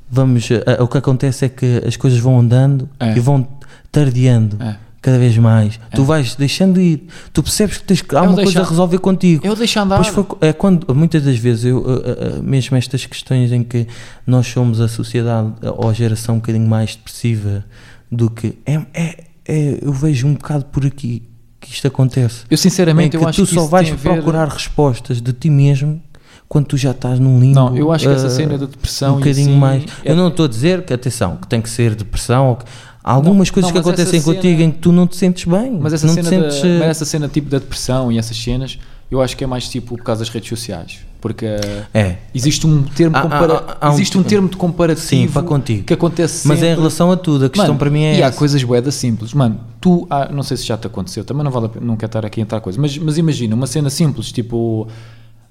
vamos, 0.09 0.49
ah, 0.51 0.83
o 0.83 0.87
que 0.87 0.97
acontece 0.97 1.45
é 1.45 1.49
que 1.49 1.81
as 1.85 1.95
coisas 1.97 2.19
vão 2.19 2.39
andando 2.39 2.89
É. 2.99 3.15
e 3.15 3.19
vão 3.19 3.47
tardeando 3.91 4.57
É. 4.61 4.75
cada 5.01 5.17
vez 5.19 5.37
mais. 5.37 5.79
Tu 5.93 6.03
vais 6.03 6.35
deixando 6.35 6.75
de 6.75 6.81
ir. 6.81 7.07
Tu 7.31 7.43
percebes 7.43 7.77
que 7.77 7.83
tens 7.83 8.01
que, 8.01 8.15
há 8.15 8.19
É 8.19 8.21
o 8.21 8.25
uma 8.25 8.33
coisa 8.35 8.45
deixar- 8.51 8.61
a 8.65 8.69
resolver 8.69 8.97
contigo. 8.99 9.45
É 9.45 9.51
o 9.51 9.55
deixar 9.55 9.81
andar. 9.81 10.03
Foi, 10.05 10.25
é 10.41 10.53
quando, 10.53 10.93
muitas 10.95 11.23
das 11.23 11.37
vezes, 11.37 11.65
eu, 11.65 11.77
uh, 11.79 11.81
uh, 11.81 12.39
uh, 12.39 12.43
mesmo 12.43 12.77
estas 12.77 13.05
questões 13.05 13.51
em 13.51 13.63
que 13.63 13.87
nós 14.25 14.47
somos 14.47 14.79
a 14.79 14.87
sociedade 14.87 15.47
uh, 15.61 15.73
ou 15.77 15.89
a 15.89 15.93
geração 15.93 16.35
um 16.35 16.39
bocadinho 16.39 16.67
mais 16.67 16.95
depressiva 16.95 17.65
do 18.11 18.29
que. 18.29 18.57
É, 18.65 18.73
é, 18.93 19.23
é- 19.45 19.79
eu 19.81 19.91
vejo 19.91 20.27
um 20.27 20.33
bocado 20.35 20.65
por 20.65 20.85
aqui 20.85 21.23
que 21.65 21.73
isto 21.73 21.87
acontece. 21.87 22.41
Eu 22.49 22.57
sinceramente 22.57 23.11
que 23.11 23.17
eu 23.17 23.27
acho 23.27 23.41
tu 23.43 23.47
que 23.47 23.53
só 23.55 23.61
isso 23.61 23.69
vais 23.69 23.89
ver- 23.89 23.97
procurar 23.97 24.47
respostas 24.47 25.21
de 25.21 25.33
ti 25.33 25.49
mesmo 25.49 26.01
quando 26.47 26.65
tu 26.67 26.77
já 26.77 26.91
estás 26.91 27.19
num 27.19 27.39
limbo. 27.39 27.55
Não, 27.55 27.75
eu 27.75 27.91
acho 27.91 28.07
que 28.07 28.13
essa 28.13 28.27
uh, 28.27 28.29
cena 28.29 28.57
da 28.57 28.65
depressão 28.65 29.15
um 29.15 29.17
bocadinho 29.19 29.49
assim, 29.49 29.57
mais. 29.57 29.83
é- 30.03 30.11
Eu 30.11 30.15
não 30.15 30.27
estou 30.27 30.45
a 30.45 30.47
dizer 30.49 30.83
que, 30.83 30.93
atenção, 30.93 31.37
que 31.37 31.47
tem 31.47 31.61
que 31.61 31.69
ser 31.69 31.95
depressão. 31.95 32.49
Ou 32.49 32.55
que, 32.57 32.65
há 33.03 33.11
algumas 33.11 33.47
Não, 33.49 33.53
coisas 33.53 33.71
não, 33.71 33.81
que 33.81 33.87
acontecem 33.89 34.19
cena- 34.21 34.35
contigo 34.35 34.61
em 34.61 34.71
que 34.71 34.77
tu 34.79 34.91
não 34.91 35.07
te 35.07 35.15
sentes 35.15 35.45
bem. 35.45 35.77
Mas 35.81 35.93
essa, 35.93 36.05
não 36.05 36.13
cena 36.13 36.29
te 36.29 36.29
sentes. 36.29 36.61
da, 36.61 36.67
uh, 36.67 36.79
mas 36.79 36.87
essa 36.89 37.05
cena 37.05 37.27
tipo 37.27 37.49
da 37.49 37.57
depressão 37.59 38.11
e 38.11 38.17
essas 38.17 38.37
cenas, 38.37 38.77
eu 39.09 39.21
acho 39.21 39.35
que 39.35 39.43
é 39.43 39.47
mais 39.47 39.67
tipo 39.67 39.97
por 39.97 40.03
causa 40.03 40.19
das 40.19 40.29
redes 40.29 40.49
sociais. 40.49 40.99
Porque 41.23 41.45
uh, 41.45 41.85
É. 41.93 42.17
existe 42.35 42.67
um 42.67 42.83
termo, 42.83 43.15
Há- 43.15 43.21
compara- 43.21 43.53
há- 43.79 43.87
há 43.87 43.89
um- 43.91 43.93
existe 43.93 44.17
um 44.17 44.23
termo 44.23 44.49
de 44.49 44.57
comparativo 44.57 45.07
Sim, 45.07 45.27
para 45.29 45.41
contigo. 45.41 45.85
que 45.85 45.93
acontece 45.93 46.45
Mas 46.45 46.57
é 46.57 46.59
em 46.59 46.63
sempre. 46.65 46.79
relação 46.81 47.13
a 47.13 47.15
tudo. 47.15 47.45
A 47.45 47.49
questão 47.49 47.67
Mano, 47.67 47.79
para 47.79 47.89
mim 47.89 48.03
é. 48.03 48.17
E 48.17 48.21
há 48.23 48.27
essa. 48.27 48.37
coisas 48.37 48.61
boedas 48.61 48.93
simples. 48.95 49.33
Mano, 49.33 49.57
tu, 49.79 50.05
ah, 50.09 50.27
não 50.29 50.43
sei 50.43 50.57
se 50.57 50.65
já 50.65 50.77
te 50.77 50.85
aconteceu, 50.85 51.23
também 51.23 51.41
não 51.45 51.49
vale 51.49 51.67
a 51.67 51.69
pena, 51.69 51.85
não 51.85 51.95
quero 51.95 52.09
estar 52.09 52.25
aqui 52.25 52.41
a 52.41 52.43
entrar 52.43 52.59
coisas, 52.59 52.77
mas, 52.77 52.97
mas 52.97 53.17
imagina, 53.17 53.55
uma 53.55 53.67
cena 53.67 53.89
simples, 53.89 54.33
tipo, 54.33 54.85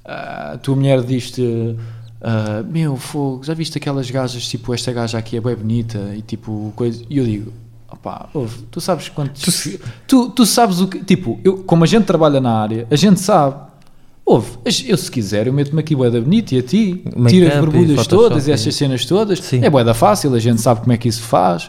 ah, 0.05 0.51
a 0.55 0.59
tua 0.59 0.77
mulher 0.77 1.03
diz-te, 1.03 1.74
ah, 2.20 2.62
meu 2.69 2.94
fogo, 2.99 3.43
já 3.43 3.55
viste 3.55 3.78
aquelas 3.78 4.11
gajas, 4.11 4.47
tipo, 4.47 4.74
esta 4.74 4.93
gaja 4.93 5.16
aqui 5.16 5.39
é 5.39 5.40
bem 5.40 5.57
bonita 5.57 6.12
e 6.15 6.20
tipo, 6.20 6.70
coisa, 6.77 7.03
e 7.09 7.16
eu 7.16 7.24
digo, 7.24 7.51
opá, 7.90 8.28
ouve, 8.35 8.59
tu 8.70 8.78
sabes 8.78 9.09
quantos, 9.09 9.69
tu, 10.07 10.28
tu 10.28 10.44
sabes 10.44 10.81
o 10.82 10.86
que, 10.86 11.03
tipo, 11.03 11.40
eu, 11.43 11.59
como 11.65 11.82
a 11.82 11.86
gente 11.86 12.05
trabalha 12.05 12.43
na 12.43 12.53
área, 12.61 12.86
a 12.90 12.94
gente 12.97 13.20
sabe. 13.20 13.72
Ouve, 14.24 14.51
eu 14.86 14.97
se 14.97 15.11
quiser, 15.11 15.47
eu 15.49 15.53
meto-me 15.53 15.81
aqui 15.81 15.97
boeda 15.97 16.20
bonita 16.20 16.55
e 16.55 16.59
a 16.59 16.62
ti, 16.62 17.05
tiro 17.28 17.49
as 17.49 17.59
borbulhas 17.59 18.07
todas 18.07 18.47
e 18.47 18.53
estas 18.53 18.74
cenas 18.77 19.05
todas, 19.05 19.40
Sim. 19.40 19.65
é 19.65 19.69
boeda 19.69 19.93
fácil, 19.94 20.32
a 20.35 20.39
gente 20.39 20.61
sabe 20.61 20.81
como 20.81 20.93
é 20.93 20.97
que 20.97 21.09
isso 21.09 21.23
faz. 21.23 21.69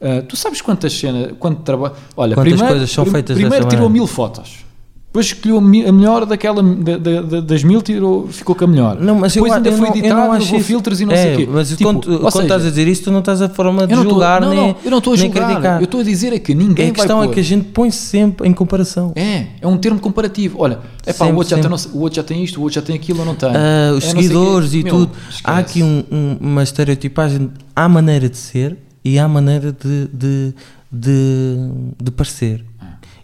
Uh, 0.00 0.22
tu 0.28 0.36
sabes 0.36 0.60
quantas 0.60 0.92
cenas, 0.92 1.32
quanto 1.40 1.62
trabalho. 1.62 1.94
Olha, 2.16 2.36
Quantas 2.36 2.52
primeiro, 2.52 2.74
coisas 2.74 2.90
são 2.90 3.04
feitas 3.04 3.36
Primeiro 3.36 3.66
tirou 3.66 3.90
mil 3.90 4.06
fotos. 4.06 4.64
Depois 5.10 5.24
escolheu 5.26 5.56
a 5.56 5.60
melhor 5.62 6.26
daquela, 6.26 6.62
da- 6.62 6.98
da- 6.98 7.22
da- 7.22 7.40
das 7.40 7.64
mil, 7.64 7.80
tirou, 7.80 8.28
ficou 8.28 8.54
com 8.54 8.64
a 8.64 8.68
melhor. 8.68 9.00
Não, 9.00 9.14
mas 9.14 9.34
eu, 9.34 9.42
Depois 9.42 9.56
ainda 9.56 9.70
eu 9.70 9.72
foi 9.72 9.88
não, 9.88 9.94
eu 9.94 9.98
editado, 10.00 10.20
não 10.20 10.32
levou 10.32 10.56
isso- 10.58 10.66
filtros 10.66 11.00
e 11.00 11.06
não 11.06 11.14
é, 11.14 11.16
sei 11.16 11.32
o 11.34 11.36
quê. 11.38 11.48
Mas 11.50 11.68
Tipo, 11.70 11.82
quando, 11.84 12.00
quando 12.20 12.30
seja, 12.32 12.42
estás 12.44 12.66
a 12.66 12.68
dizer 12.68 12.88
isso, 12.88 13.02
tu 13.04 13.10
não 13.10 13.20
estás 13.20 13.40
a 13.40 13.48
forma 13.48 13.86
de 13.86 13.94
eu 13.94 13.96
não 13.96 14.10
julgar 14.10 14.40
não, 14.42 14.50
nem, 14.50 14.58
não, 14.58 14.76
eu 14.84 14.90
não 14.90 14.98
estou 14.98 15.14
a 15.14 15.16
julgar. 15.16 15.46
criticar. 15.46 15.80
Eu 15.80 15.84
estou 15.86 16.00
a 16.00 16.04
dizer 16.04 16.34
é 16.34 16.38
que 16.38 16.54
ninguém 16.54 16.88
É 16.88 16.90
a 16.90 16.92
questão 16.92 17.22
é 17.24 17.28
que 17.28 17.40
a 17.40 17.42
gente 17.42 17.64
põe 17.70 17.90
sempre 17.90 18.46
em 18.46 18.52
comparação. 18.52 19.12
É, 19.16 19.46
é 19.62 19.66
um 19.66 19.78
termo 19.78 19.98
comparativo. 19.98 20.58
Olha, 20.60 20.78
é 21.06 21.12
pá, 21.14 21.24
o, 21.24 21.34
outro 21.36 21.48
já 21.56 21.58
tem, 21.58 21.70
não 21.70 21.76
o 21.94 22.00
outro 22.02 22.16
já 22.16 22.22
tem 22.22 22.44
isto, 22.44 22.58
o 22.60 22.62
outro 22.64 22.74
já 22.74 22.82
tem 22.82 22.94
aquilo, 22.94 23.20
eu 23.20 23.24
não 23.24 23.34
tenho. 23.34 23.52
Ah, 23.56 23.94
os 23.96 24.04
É, 24.04 24.06
não 24.08 24.20
seguidores 24.22 24.74
e 24.74 24.82
Meu, 24.82 24.92
tudo. 24.92 25.10
Há 25.26 25.30
esquece. 25.30 25.58
aqui 25.58 25.82
um- 25.82 26.04
um- 26.12 26.36
uma 26.38 26.62
estereotipagem. 26.62 27.50
Há 27.74 27.88
maneira 27.88 28.28
de 28.28 28.36
ser 28.36 28.76
e 29.02 29.18
há 29.18 29.26
maneira 29.26 29.72
de, 29.72 30.06
de, 30.12 30.54
de, 30.92 31.56
de 32.02 32.10
parecer. 32.10 32.62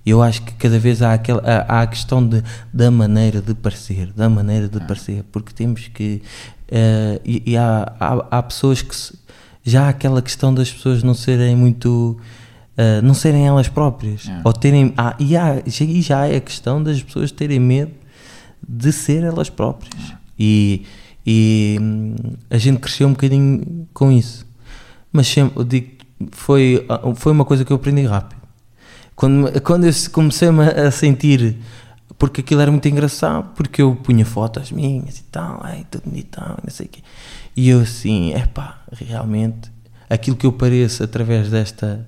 Eu 0.07 0.23
acho 0.23 0.43
que 0.43 0.53
cada 0.55 0.79
vez 0.79 1.01
há, 1.03 1.15
aquela, 1.15 1.41
há, 1.45 1.79
há 1.79 1.83
a 1.83 1.87
questão 1.87 2.27
de, 2.27 2.43
da 2.73 2.91
maneira 2.91 3.41
de 3.41 3.55
parecer, 3.55 4.13
da 4.13 4.29
maneira 4.29 4.69
de 4.69 4.79
parecer, 4.81 5.25
porque 5.33 5.53
temos 5.55 5.89
que. 5.89 6.21
eh, 6.71 7.21
e 7.25 7.43
e 7.53 7.57
há, 7.57 7.93
há, 7.99 8.27
há 8.39 8.43
pessoas 8.43 8.83
que. 8.83 8.95
se- 8.95 9.17
já 9.65 9.87
há 9.87 9.89
aquela 9.89 10.21
questão 10.21 10.53
das 10.53 10.71
pessoas 10.71 11.03
não 11.03 11.15
serem 11.15 11.57
muito. 11.57 12.19
eh, 12.77 13.01
não 13.01 13.15
serem 13.15 13.47
elas 13.47 13.67
próprias. 13.69 14.29
É. 14.29 14.41
Ou 14.45 14.53
terem. 14.53 14.93
há- 14.97 15.17
e, 15.19 15.37
há, 15.37 15.63
já- 15.67 15.85
e 15.87 16.03
já 16.03 16.27
é 16.27 16.37
a 16.37 16.41
questão 16.41 16.83
das 16.83 17.03
pessoas 17.03 17.33
terem 17.33 17.59
medo 17.59 17.93
de 18.69 18.93
ser 18.93 19.23
elas 19.23 19.49
próprias. 19.49 19.95
E, 20.39 20.85
e 21.27 21.79
hum, 21.81 22.15
a 22.51 22.59
gente 22.59 22.79
cresceu 22.79 23.07
um 23.09 23.13
bocadinho 23.13 23.89
com 23.95 24.13
isso. 24.13 24.45
Mas 25.13 25.29
sempre, 25.29 25.65
digo, 25.65 25.91
foi, 26.33 26.85
ah, 26.89 27.01
foi 27.15 27.33
uma 27.33 27.45
coisa 27.45 27.65
que 27.65 27.71
eu 27.73 27.77
aprendi 27.77 28.03
rápido. 28.05 28.34
Quando, 29.16 29.61
quando 29.62 29.86
eu 29.86 29.93
comecei-me 30.12 30.62
a 30.65 30.91
sentir, 30.91 31.57
porque 32.19 32.41
aquilo 32.41 32.61
era 32.61 32.70
muito 32.70 32.89
engraçado, 32.89 33.51
porque 33.55 33.82
eu 33.82 33.95
punha 33.97 34.24
fotos 34.24 34.73
minhas 34.73 35.19
e 35.19 35.24
tal, 35.24 35.61
ai, 35.62 35.86
tudo 35.91 36.03
bonitão, 36.09 36.57
não 36.62 36.70
sei 36.70 36.86
o 36.86 36.89
quê. 36.89 37.01
E 37.57 37.69
eu 37.69 37.81
assim, 37.81 38.32
é 38.32 38.47
pá, 38.47 38.78
realmente, 38.93 39.70
aquilo 40.11 40.36
que 40.36 40.47
eu 40.47 40.53
pareço 40.53 41.03
através 41.05 41.49
desta, 41.49 42.05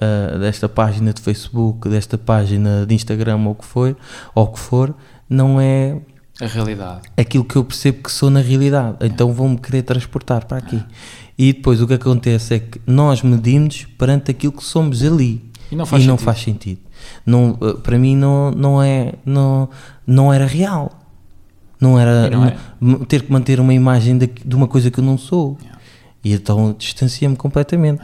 ah, 0.00 0.38
desta 0.38 0.68
página 0.68 1.12
de 1.12 1.20
Facebook, 1.20 1.88
desta 1.88 2.16
página 2.16 2.86
de 2.86 2.94
Instagram 2.94 3.38
ou 3.44 3.52
o 3.52 3.54
que 3.54 3.64
for, 3.64 3.96
ou 4.34 4.46
que 4.48 4.58
for, 4.58 4.94
não 5.28 5.60
é 5.60 6.00
A 6.40 6.46
realidade. 6.46 7.02
aquilo 7.16 7.44
que 7.44 7.56
eu 7.56 7.64
percebo 7.64 8.02
que 8.02 8.12
sou 8.12 8.30
na 8.30 8.40
realidade. 8.40 8.98
Então 9.00 9.32
vou-me 9.32 9.58
querer 9.58 9.82
transportar 9.82 10.44
para 10.44 10.58
aqui. 10.58 10.82
E 11.36 11.52
depois 11.52 11.80
o 11.80 11.86
que 11.86 11.94
acontece 11.94 12.54
é 12.54 12.58
que 12.60 12.80
nós 12.86 13.22
medimos 13.22 13.84
perante 13.98 14.30
aquilo 14.30 14.52
que 14.52 14.62
somos 14.62 15.02
ali. 15.02 15.52
E 15.74 15.76
não 15.76 15.84
faz 15.86 16.06
não 16.06 16.14
sentido. 16.14 16.24
faz 16.24 16.38
sentido. 16.42 16.80
Não, 17.26 17.58
eh, 17.60 17.72
para 17.82 17.98
mim 17.98 18.16
não, 18.16 18.50
não, 18.52 18.82
é, 18.82 19.14
não, 19.26 19.68
não 20.06 20.32
era 20.32 20.46
real. 20.46 20.92
Não 21.80 21.98
era 21.98 22.28
E 22.28 22.30
não 22.30 22.44
é. 22.46 22.56
ter 23.06 23.22
que 23.22 23.32
manter 23.32 23.58
uma 23.60 23.74
imagem 23.74 24.16
de, 24.16 24.26
de 24.26 24.54
uma 24.56 24.66
coisa 24.68 24.90
que 24.90 25.00
eu 25.00 25.04
não 25.04 25.18
sou. 25.18 25.58
E 26.24 26.32
então 26.32 26.74
distancia-me 26.78 27.36
completamente. 27.36 28.00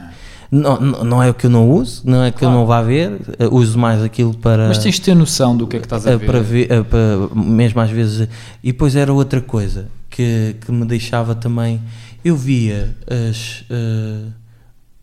Não, 0.52 0.80
não, 0.80 1.04
não 1.04 1.22
é 1.22 1.30
o 1.30 1.34
que 1.34 1.46
eu 1.46 1.50
não 1.50 1.70
uso, 1.70 2.02
não 2.04 2.24
é 2.24 2.30
que 2.32 2.38
eu 2.38 2.48
Claro. 2.48 2.54
não 2.58 2.66
vá 2.66 2.82
ver, 2.82 3.12
eh, 3.38 3.46
uso 3.50 3.78
mais 3.78 4.02
aquilo 4.02 4.34
para 4.34 4.66
Mas 4.66 4.78
tens 4.78 4.96
de 4.96 5.02
ter 5.02 5.14
noção 5.14 5.56
do 5.56 5.64
que 5.66 5.76
é 5.76 5.78
que 5.78 5.86
estás 5.86 6.04
a 6.08 6.10
eh, 6.10 6.16
ver. 6.16 6.26
para 6.26 6.40
ver, 6.40 6.84
para- 6.84 7.34
mesmo 7.40 7.80
às 7.80 7.88
vezes. 7.90 8.28
E 8.62 8.72
depois 8.72 8.96
era 8.96 9.12
outra 9.12 9.40
coisa 9.40 9.86
que, 10.10 10.56
que 10.60 10.72
me 10.72 10.84
deixava 10.84 11.36
também. 11.36 11.80
Eu 12.24 12.36
via 12.36 12.94
as, 13.08 13.64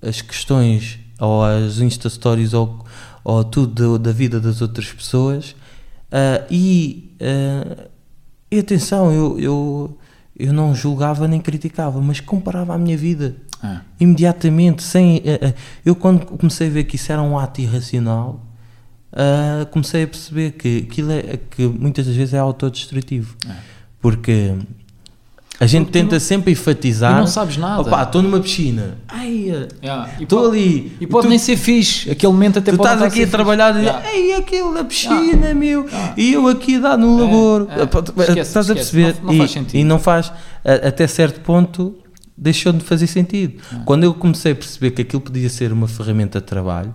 as 0.08 0.22
questões 0.22 1.00
ou 1.20 1.44
as 1.44 1.80
Insta 1.80 2.10
Stories 2.10 2.54
ou, 2.54 2.86
ou 3.24 3.44
tudo 3.44 3.98
da, 3.98 4.10
da 4.10 4.12
vida 4.12 4.40
das 4.40 4.62
outras 4.62 4.92
pessoas 4.92 5.56
ah, 6.12 6.46
e, 6.50 7.12
ah, 7.22 7.88
e 8.50 8.60
atenção, 8.60 9.12
eu, 9.12 9.40
eu, 9.40 9.98
eu 10.38 10.54
não 10.54 10.74
julgava 10.74 11.28
nem 11.28 11.42
criticava, 11.42 12.00
mas 12.02 12.20
comparava 12.20 12.74
a 12.74 12.78
minha 12.78 12.98
vida 12.98 13.36
É. 13.64 13.80
imediatamente, 14.00 14.84
sem. 14.84 15.22
eh, 15.26 15.54
eu 15.84 15.96
quando 15.96 16.26
comecei 16.26 16.68
a 16.68 16.70
ver 16.72 16.84
que 16.86 16.96
isso 16.96 17.12
era 17.12 17.22
um 17.22 17.38
ato 17.40 17.60
irracional, 17.60 18.40
ah, 19.12 19.66
comecei 19.72 20.04
a 20.04 20.08
perceber 20.08 20.52
que 20.52 20.86
aquilo 20.90 21.12
é 21.12 21.40
que 21.50 21.66
muitas 21.68 22.06
das 22.06 22.16
vezes 22.16 22.34
é 22.36 22.38
autodestrutivo. 22.40 23.36
Porque 24.00 24.54
a 25.60 25.66
gente 25.66 25.88
tu 25.88 25.92
tenta 25.92 26.16
não- 26.16 26.20
sempre 26.20 26.52
enfatizar. 26.52 27.14
e 27.16 27.20
não 27.20 27.28
sabes 27.28 27.58
nada. 27.58 27.82
Opa, 27.82 28.04
estou 28.04 28.22
numa 28.22 28.40
piscina. 28.40 28.98
Ai, 29.08 29.50
eh, 29.50 29.68
Yeah. 29.84 30.10
Estou 30.20 30.44
pode- 30.44 30.58
ali. 30.58 30.92
E 31.02 31.08
pode 31.08 31.26
tu, 31.28 31.30
nem 31.30 31.40
ser 31.40 31.58
fixe. 31.58 32.10
Aquele 32.12 32.32
momento 32.32 32.60
até 32.60 32.72
tu 32.72 32.78
pode 32.78 32.88
estás 32.90 33.00
não 33.02 33.08
aqui 33.08 33.24
a 33.24 33.28
trabalhar 33.28 33.74
fixe. 33.74 33.86
e 33.86 33.88
Yeah. 33.88 34.12
ei, 34.14 34.34
aquilo 34.36 34.74
da 34.74 34.84
piscina, 34.84 35.54
meu. 35.54 35.86
E 36.16 36.34
eu 36.34 36.48
aqui 36.48 36.76
a 36.76 36.80
dar 36.80 36.98
no 36.98 37.18
É, 37.18 37.22
labor. 37.24 37.68
é. 37.72 37.86
Pá, 37.86 38.00
Esquece, 38.00 38.40
estás 38.42 38.70
a 38.70 38.74
esquece. 38.74 38.92
perceber? 38.96 39.16
Não- 39.22 39.28
não 39.28 39.34
e, 39.34 39.38
faz 39.40 39.52
sentido. 39.52 39.76
e 39.80 39.84
não 39.84 40.00
faz, 40.00 40.32
a- 40.64 40.88
até 40.88 41.08
certo 41.08 41.40
ponto, 41.42 41.96
deixou 42.38 42.72
de 42.72 42.84
fazer 42.84 43.08
sentido. 43.08 43.56
Quando 43.86 44.04
eu 44.04 44.14
comecei 44.14 44.52
a 44.52 44.56
perceber 44.56 44.92
que 44.92 45.02
aquilo 45.02 45.22
podia 45.22 45.50
ser 45.50 45.72
uma 45.74 45.88
ferramenta 45.88 46.40
de 46.40 46.46
trabalho, 46.46 46.94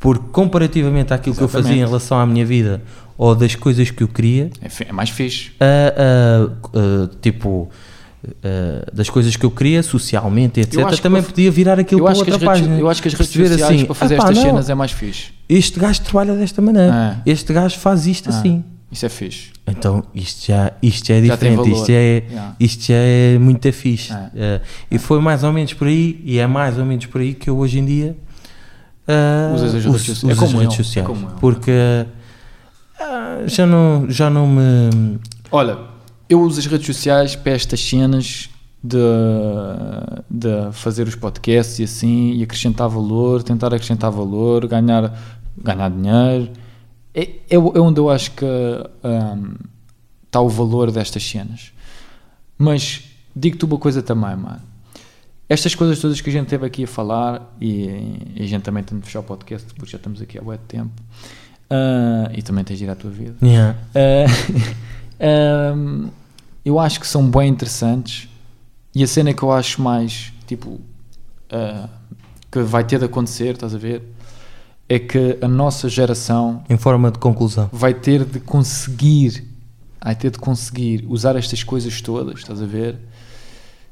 porque 0.00 0.24
comparativamente 0.32 1.12
àquilo 1.12 1.36
que 1.36 1.42
eu 1.42 1.48
fazia 1.48 1.70
em 1.72 1.74
Exatamente. 1.76 1.88
relação 1.90 2.18
à 2.18 2.26
minha 2.26 2.44
vida 2.44 2.82
ou 3.16 3.34
das 3.34 3.54
coisas 3.54 3.90
que 3.90 4.02
eu 4.02 4.08
queria, 4.08 4.50
É, 4.62 4.88
é 4.88 4.92
mais 4.92 5.10
fixe. 5.10 5.52
ah, 5.60 5.94
ah, 5.96 6.50
ah, 6.74 7.10
tipo. 7.20 7.68
Ah, 8.44 8.84
das 8.92 9.08
coisas 9.10 9.34
que 9.36 9.44
eu 9.44 9.50
queria 9.50 9.82
socialmente, 9.82 10.60
etc. 10.60 11.00
Também 11.00 11.22
para- 11.22 11.30
podia 11.32 11.50
virar 11.50 11.78
aquilo 11.80 12.04
para 12.04 12.16
outra 12.16 12.38
página. 12.38 12.78
eu 12.78 12.88
acho 12.88 13.00
que 13.02 13.08
as 13.08 13.14
redes 13.14 13.32
sociais 13.32 13.62
assim, 13.62 13.84
para 13.86 13.94
fazer 13.94 14.14
"Epá, 14.14 14.24
estas 14.24 14.36
não, 14.36 14.42
cenas 14.50 14.70
é 14.70 14.74
mais 14.74 14.92
fixe. 14.92 15.28
este 15.48 15.78
gajo 15.80 16.00
trabalha 16.02 16.34
desta 16.34 16.60
maneira, 16.62 17.20
este 17.24 17.52
gajo 17.52 17.78
faz 17.78 18.06
isto 18.06 18.28
Ah, 18.30 18.38
assim. 18.38 18.64
Isso 18.92 19.06
é 19.06 19.08
fixe. 19.08 19.50
Então 19.68 20.02
isto 20.12 20.46
já, 20.48 20.72
isto 20.82 21.06
já 21.06 21.14
é 21.14 21.22
Já 21.24 21.34
diferente, 21.36 21.70
isto 21.70 21.86
já 21.86 21.92
é, 21.94 22.24
Yeah. 22.28 22.56
isto 22.58 22.84
já 22.86 22.94
é 22.96 23.38
muito 23.38 23.72
fixe. 23.72 24.12
É. 24.12 24.30
Eh, 24.34 24.60
e 24.90 24.98
foi 24.98 25.20
mais 25.20 25.44
ou 25.44 25.52
menos 25.52 25.72
por 25.74 25.86
aí, 25.86 26.20
e 26.24 26.38
é 26.40 26.46
mais 26.46 26.76
ou 26.76 26.84
menos 26.84 27.06
por 27.06 27.20
aí 27.20 27.32
que 27.34 27.48
eu 27.48 27.56
hoje 27.56 27.78
em 27.78 27.84
dia 27.84 28.16
as 29.54 29.60
uso- 29.62 29.78
redes 29.78 30.02
sociais. 30.02 30.24
É 30.24 30.32
uso 30.32 30.44
as 30.44 30.52
redes 30.60 30.74
é 30.74 30.76
sociais. 30.82 31.08
eu. 31.08 31.16
Porque 31.40 31.70
já, 33.46 33.66
não, 33.66 34.06
já 34.08 34.28
não 34.28 34.46
me. 34.46 35.18
Olha, 35.52 35.76
eu 36.30 36.40
uso 36.40 36.60
as 36.60 36.66
redes 36.66 36.86
sociais 36.86 37.34
para 37.34 37.52
estas 37.52 37.80
cenas 37.80 38.48
de, 38.82 38.96
de 40.30 40.72
fazer 40.72 41.08
os 41.08 41.16
podcasts 41.16 41.80
e 41.80 41.82
assim, 41.82 42.34
e 42.34 42.42
acrescentar 42.44 42.88
valor, 42.88 43.42
tentar 43.42 43.74
acrescentar 43.74 44.12
valor, 44.12 44.66
ganhar, 44.68 45.12
ganhar 45.58 45.90
dinheiro. 45.90 46.52
É, 47.12 47.22
é, 47.22 47.56
é 47.56 47.58
onde 47.58 47.98
eu 47.98 48.08
acho 48.08 48.30
que 48.30 48.46
hum, 48.46 49.56
está 50.24 50.40
o 50.40 50.48
valor 50.48 50.92
destas 50.92 51.28
cenas. 51.28 51.72
Mas 52.56 53.02
digo-te 53.34 53.64
uma 53.64 53.76
coisa 53.76 54.00
também, 54.00 54.36
mano. 54.36 54.60
estas 55.48 55.74
coisas 55.74 55.98
todas 55.98 56.20
que 56.20 56.30
a 56.30 56.32
gente 56.32 56.46
teve 56.46 56.64
aqui 56.64 56.84
a 56.84 56.86
falar 56.86 57.56
e, 57.60 57.86
e 58.36 58.42
a 58.42 58.46
gente 58.46 58.62
também 58.62 58.84
tem 58.84 58.96
de 58.98 59.04
fechar 59.04 59.18
o 59.18 59.24
podcast 59.24 59.66
porque 59.74 59.90
já 59.90 59.96
estamos 59.96 60.22
aqui 60.22 60.38
há 60.38 60.42
muito 60.42 60.60
tempo 60.60 60.92
ah, 61.68 62.30
e 62.32 62.40
também 62.40 62.62
tens 62.62 62.78
de 62.78 62.84
ir 62.84 62.90
à 62.90 62.94
tua 62.94 63.10
vida. 63.10 63.34
Yeah. 63.42 63.76
Ah, 65.20 65.74
um, 65.74 66.08
eu 66.64 66.78
acho 66.78 67.00
que 67.00 67.06
são 67.06 67.28
bem 67.30 67.48
interessantes 67.48 68.28
e 68.94 69.02
a 69.02 69.06
cena 69.06 69.32
que 69.32 69.42
eu 69.42 69.52
acho 69.52 69.80
mais 69.80 70.32
tipo 70.46 70.80
ah, 71.50 71.88
que 72.50 72.60
vai 72.60 72.84
ter 72.84 72.98
de 72.98 73.04
acontecer, 73.04 73.54
estás 73.54 73.74
a 73.74 73.78
ver? 73.78 74.02
É 74.88 74.98
que 74.98 75.38
a 75.40 75.46
nossa 75.46 75.88
geração 75.88 76.64
Em 76.68 76.76
forma 76.76 77.10
de 77.10 77.18
conclusão. 77.18 77.68
vai 77.72 77.94
ter 77.94 78.24
de 78.24 78.40
conseguir 78.40 79.48
vai 80.02 80.14
ter 80.14 80.30
de 80.30 80.38
conseguir 80.38 81.04
usar 81.08 81.36
estas 81.36 81.62
coisas 81.62 82.00
todas, 82.00 82.38
estás 82.40 82.62
a 82.62 82.66
ver? 82.66 82.96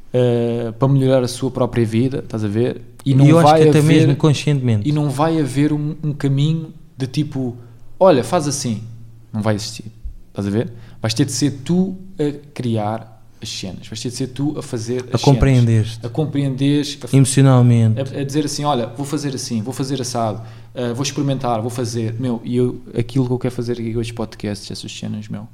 Uh, 0.08 0.72
para 0.72 0.88
melhorar 0.88 1.22
a 1.22 1.28
sua 1.28 1.50
própria 1.50 1.84
vida, 1.84 2.20
estás 2.20 2.42
a 2.42 2.48
ver? 2.48 2.80
E 3.04 3.14
não 3.14 3.26
eu 3.26 3.38
acho 3.38 3.48
vai 3.48 3.62
que 3.62 3.68
até 3.68 3.78
haver, 3.78 3.94
mesmo 3.94 4.16
conscientemente. 4.16 4.88
e 4.88 4.92
não 4.92 5.10
vai 5.10 5.38
haver 5.38 5.70
um, 5.70 5.94
um 6.02 6.12
caminho 6.14 6.72
de 6.96 7.06
tipo, 7.06 7.56
olha, 8.00 8.24
faz 8.24 8.48
assim, 8.48 8.82
não 9.30 9.42
vai 9.42 9.54
existir, 9.54 9.92
estás 10.30 10.46
a 10.46 10.50
ver? 10.50 10.72
Vais 11.00 11.14
ter 11.14 11.24
de 11.24 11.32
ser 11.32 11.50
tu 11.64 11.96
a 12.18 12.32
criar 12.52 13.16
as 13.40 13.48
cenas, 13.48 13.86
vais 13.86 14.00
ter 14.02 14.08
de 14.10 14.16
ser 14.16 14.26
tu 14.28 14.58
a 14.58 14.62
fazer 14.62 15.04
as 15.12 15.20
A 15.20 15.24
compreender-te. 15.24 15.90
cenas, 15.90 16.04
a 16.04 16.08
compreenderes, 16.08 16.98
a 17.12 17.16
Emocionalmente. 17.16 18.00
a, 18.16 18.20
a 18.20 18.24
dizer 18.24 18.44
assim, 18.44 18.64
olha, 18.64 18.88
vou 18.88 19.06
fazer 19.06 19.32
assim, 19.34 19.62
vou 19.62 19.72
fazer 19.72 20.00
assado, 20.00 20.42
uh, 20.74 20.92
vou 20.92 21.04
experimentar, 21.04 21.60
vou 21.60 21.70
fazer, 21.70 22.14
meu, 22.18 22.42
e 22.44 22.56
eu, 22.56 22.82
aquilo 22.98 23.26
que 23.26 23.32
eu 23.32 23.38
quero 23.38 23.54
fazer 23.54 23.72
aqui 23.74 23.94
com 23.94 24.00
estes 24.00 24.14
podcasts, 24.16 24.68
essas 24.68 24.90
cenas, 24.92 25.28
meu, 25.28 25.46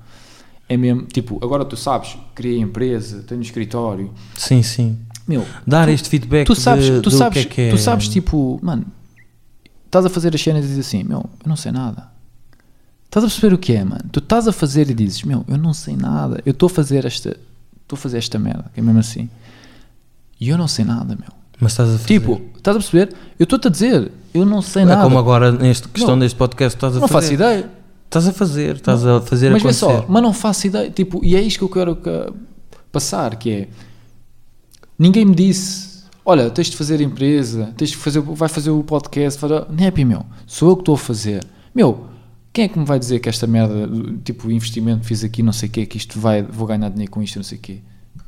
é 0.67 0.79
mesmo, 0.79 1.03
tipo, 1.03 1.39
agora 1.45 1.63
tu 1.63 1.77
sabes, 1.77 2.17
criei 2.35 2.59
empresa, 2.59 3.23
tenho 3.27 3.43
escritório, 3.43 4.11
Sim, 4.35 4.63
sim. 4.63 4.99
meu, 5.29 5.45
Dar 5.67 5.87
este 5.91 6.09
feedback 6.09 6.47
tu 6.47 6.55
sabes, 6.55 6.87
de, 6.87 7.01
tu 7.03 7.11
sabes, 7.11 7.45
que 7.45 7.49
é 7.49 7.51
que 7.55 7.61
é. 7.61 7.71
tu 7.71 7.77
sabes, 7.77 8.09
tipo, 8.09 8.59
mano, 8.63 8.87
estás 9.85 10.07
a 10.07 10.09
fazer 10.09 10.35
as 10.35 10.41
cenas 10.41 10.65
e 10.65 10.69
dizes 10.69 10.87
assim, 10.87 11.03
meu, 11.05 11.19
eu 11.19 11.49
não 11.49 11.55
sei 11.57 11.71
nada. 11.71 12.14
Estás 13.15 13.27
a 13.27 13.29
perceber 13.29 13.55
o 13.55 13.59
que 13.59 13.73
é, 13.73 13.85
mano? 13.85 14.01
Tu 14.11 14.19
estás 14.19 14.49
a 14.49 14.53
fazer 14.53 14.91
e 14.91 14.95
dizes, 14.95 15.23
meu, 15.23 15.45
eu 15.47 15.57
não 15.57 15.73
sei 15.73 15.95
nada, 15.97 16.43
eu 16.45 16.51
estou 16.51 16.67
a 16.67 16.71
fazer 16.71 17.05
esta, 17.05 17.37
estou 17.81 17.97
a 17.97 17.97
fazer 17.97 18.19
esta 18.19 18.41
merda, 18.41 18.65
que 18.75 18.81
é 18.81 18.83
mesmo 18.83 18.99
assim. 18.99 19.31
E 20.41 20.49
eu 20.49 20.59
não 20.59 20.67
sei 20.67 20.85
nada, 20.85 21.15
meu. 21.15 21.29
Mas 21.61 21.71
estás 21.71 21.91
a 21.91 21.93
fazer. 21.93 22.07
Tipo, 22.09 22.43
estás 22.57 22.77
a 22.77 22.81
perceber? 22.81 23.15
Eu 23.39 23.45
estou-te 23.45 23.69
a 23.69 23.71
dizer, 23.71 24.11
eu 24.35 24.45
não 24.45 24.61
sei 24.61 24.83
é 24.83 24.87
nada. 24.87 25.05
como 25.05 25.17
agora, 25.17 25.53
nesta 25.53 25.89
questão 25.89 26.17
Não. 26.17 26.19
deste 26.19 26.35
podcast, 26.37 26.77
estás 26.77 26.97
a 26.97 27.01
não 27.01 27.07
fazer. 27.07 27.21
faço 27.29 27.35
ideia. 27.35 27.71
Estás 28.07 28.27
a 28.27 28.33
fazer, 28.33 28.75
estás 28.75 29.07
a 29.07 29.21
fazer 29.21 29.51
mas 29.53 29.63
acontecer. 29.63 29.79
só, 29.79 30.07
mas 30.09 30.21
não 30.21 30.33
faço 30.33 30.67
ideia. 30.67 30.91
Tipo, 30.91 31.25
e 31.25 31.37
é 31.37 31.41
isto 31.41 31.59
que 31.59 31.65
eu 31.65 31.69
quero 31.69 31.95
que- 31.95 32.33
passar, 32.91 33.37
que 33.37 33.49
é... 33.49 33.69
Ninguém 34.99 35.25
me 35.25 35.37
disse, 35.37 36.03
olha, 36.27 36.51
tens 36.51 36.67
de 36.69 36.77
fazer 36.77 37.01
empresa, 37.01 37.73
tens 37.77 37.91
de 37.91 37.97
fazer, 37.97 38.19
vai 38.21 38.49
fazer 38.49 38.71
o 38.71 38.83
podcast. 38.83 39.39
Faz... 39.39 39.53
Não 39.53 39.67
é, 39.85 40.05
meu, 40.05 40.27
sou 40.49 40.71
eu 40.71 40.77
que 40.77 40.83
estou 40.83 40.97
a 40.97 40.99
fazer. 40.99 41.45
Meu, 41.73 42.13
quem 42.55 42.65
é 42.65 42.69
que 42.69 42.79
me 42.79 42.85
vai 42.87 42.99
dizer 42.99 43.19
que 43.19 43.29
esta 43.29 43.47
merda, 43.47 43.87
tipo, 44.25 44.51
investimento 44.51 45.01
que 45.01 45.07
fiz 45.09 45.23
aqui, 45.25 45.43
não 45.43 45.53
sei 45.53 45.69
o 45.69 45.73
quê, 45.73 45.85
que 45.85 45.99
isto 45.99 46.19
vai, 46.19 46.43
vou 46.43 46.67
ganhar 46.67 46.89
dinheiro 46.89 47.11
com 47.11 47.23
isto, 47.23 47.37
não 47.37 47.43
sei 47.43 47.59
o 47.59 47.61
quê. 47.61 47.81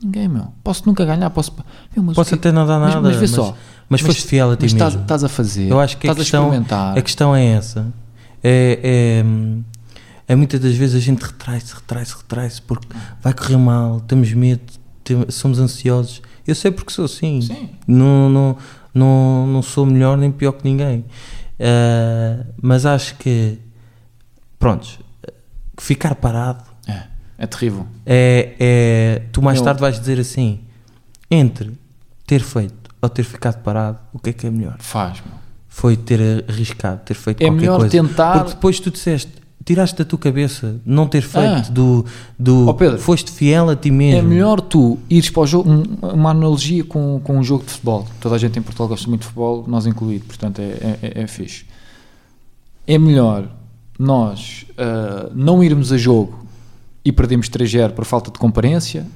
Ninguém, 0.02 0.28
meu. 0.28 0.48
Posso 0.62 0.82
nunca 0.84 1.04
ganhar, 1.06 1.30
posso... 1.30 1.54
Meu, 1.94 2.04
mas 2.04 2.16
Posso 2.16 2.34
até 2.34 2.52
não 2.52 2.66
dar 2.66 2.78
Mas- 2.78 2.94
nada. 2.94 3.08
Mas, 3.08 3.16
vê 3.16 3.26
só. 3.26 3.56
Mas, 3.88 4.00
foste 4.02 4.26
fiel 4.26 4.50
a 4.50 4.56
ti 4.56 4.64
mas 4.64 4.72
estás, 4.72 4.92
mesmo. 4.94 5.04
estás 5.04 5.24
a 5.24 5.28
fazer. 5.28 5.70
Eu 5.70 5.80
acho 5.80 5.96
que 5.96 6.06
a 6.06 6.10
estás 6.10 6.24
questão, 6.26 6.42
a 6.42 6.46
experimentar. 6.48 6.98
a 6.98 7.02
questão 7.02 7.34
é 7.36 7.46
essa. 7.46 7.86
É, 8.44 9.22
é, 10.28 10.32
é 10.32 10.36
muitas 10.36 10.60
das 10.60 10.74
vezes 10.74 10.96
a 10.96 10.98
gente 11.00 11.22
retrai-se, 11.22 11.72
retrai-se, 11.74 12.14
retrai-se 12.16 12.60
porque 12.62 12.88
vai 13.22 13.32
correr 13.32 13.56
mal, 13.56 14.00
temos 14.00 14.32
medo, 14.34 14.60
tem- 15.04 15.30
somos 15.30 15.58
ansiosos. 15.60 16.20
Eu 16.46 16.54
sei 16.54 16.70
porque 16.72 16.92
sou 16.92 17.04
assim. 17.06 17.40
Sim. 17.40 17.70
Não, 17.86 18.28
não, 18.28 18.56
não, 18.92 19.46
não 19.46 19.62
sou 19.62 19.86
melhor 19.86 20.18
nem 20.18 20.30
pior 20.32 20.52
que 20.52 20.64
ninguém. 20.68 21.04
Ah, 21.58 22.44
mas 22.60 22.84
acho 22.84 23.14
que, 23.16 23.58
prontos, 24.58 24.98
ficar 25.78 26.14
parado 26.14 26.64
É, 26.86 27.02
é 27.38 27.46
terrível. 27.46 27.86
é, 28.04 28.54
é 28.58 29.22
tu 29.32 29.42
mais 29.42 29.58
Meu- 29.58 29.64
tarde 29.64 29.80
vais 29.80 29.98
dizer 29.98 30.18
assim: 30.20 30.60
entre 31.30 31.72
ter 32.26 32.40
feito 32.42 32.90
ou 33.00 33.08
ter 33.08 33.24
ficado 33.24 33.62
parado, 33.62 33.98
o 34.12 34.18
que 34.18 34.30
é 34.30 34.32
que 34.32 34.46
é 34.46 34.50
melhor? 34.50 34.76
Faz, 34.78 35.20
meu. 35.24 35.34
Foi 35.68 35.96
ter 35.96 36.44
arriscado, 36.48 37.02
ter 37.04 37.14
feito 37.14 37.42
É 37.42 37.46
qualquer 37.46 37.60
melhor 37.60 37.78
coisa. 37.80 37.90
tentar- 37.90 38.38
Porque 38.38 38.54
depois 38.54 38.80
tu 38.80 38.90
disseste, 38.90 39.30
tiraste 39.62 39.96
da 39.98 40.04
tua 40.06 40.18
cabeça 40.18 40.80
não 40.86 41.06
ter 41.06 41.20
feito 41.20 41.66
Ah. 41.68 41.70
do, 41.70 42.06
do 42.38 42.66
Ó 42.68 42.72
Pedro, 42.72 42.98
foste 42.98 43.30
fiel 43.30 43.68
a 43.68 43.76
ti 43.76 43.90
mesmo. 43.90 44.18
É 44.20 44.22
melhor 44.22 44.60
tu 44.62 44.98
ires 45.10 45.28
para 45.28 45.42
o 45.42 45.46
jogo, 45.46 45.70
um- 45.70 45.82
uma 46.14 46.30
analogia 46.30 46.82
com, 46.84 47.20
com 47.22 47.36
um 47.38 47.44
jogo 47.44 47.64
de 47.64 47.70
futebol. 47.72 48.06
Toda 48.20 48.36
a 48.36 48.38
gente 48.38 48.58
em 48.58 48.62
Portugal 48.62 48.88
gosta 48.88 49.06
muito 49.08 49.20
de 49.20 49.26
futebol, 49.26 49.64
nós 49.68 49.84
incluído, 49.86 50.24
portanto 50.24 50.60
é, 50.60 50.64
é, 50.64 50.98
é, 51.02 51.22
é 51.22 51.26
fixe. 51.26 51.66
É 52.86 52.96
melhor 52.98 53.48
nós 53.98 54.66
ah, 54.78 55.30
não 55.34 55.62
irmos 55.62 55.92
a 55.92 55.96
jogo 55.96 56.46
e 57.04 57.12
perdemos 57.12 57.48
3-0 57.48 57.92
por 57.92 58.04
falta 58.04 58.30
de 58.30 58.38
comparência, 58.38 59.06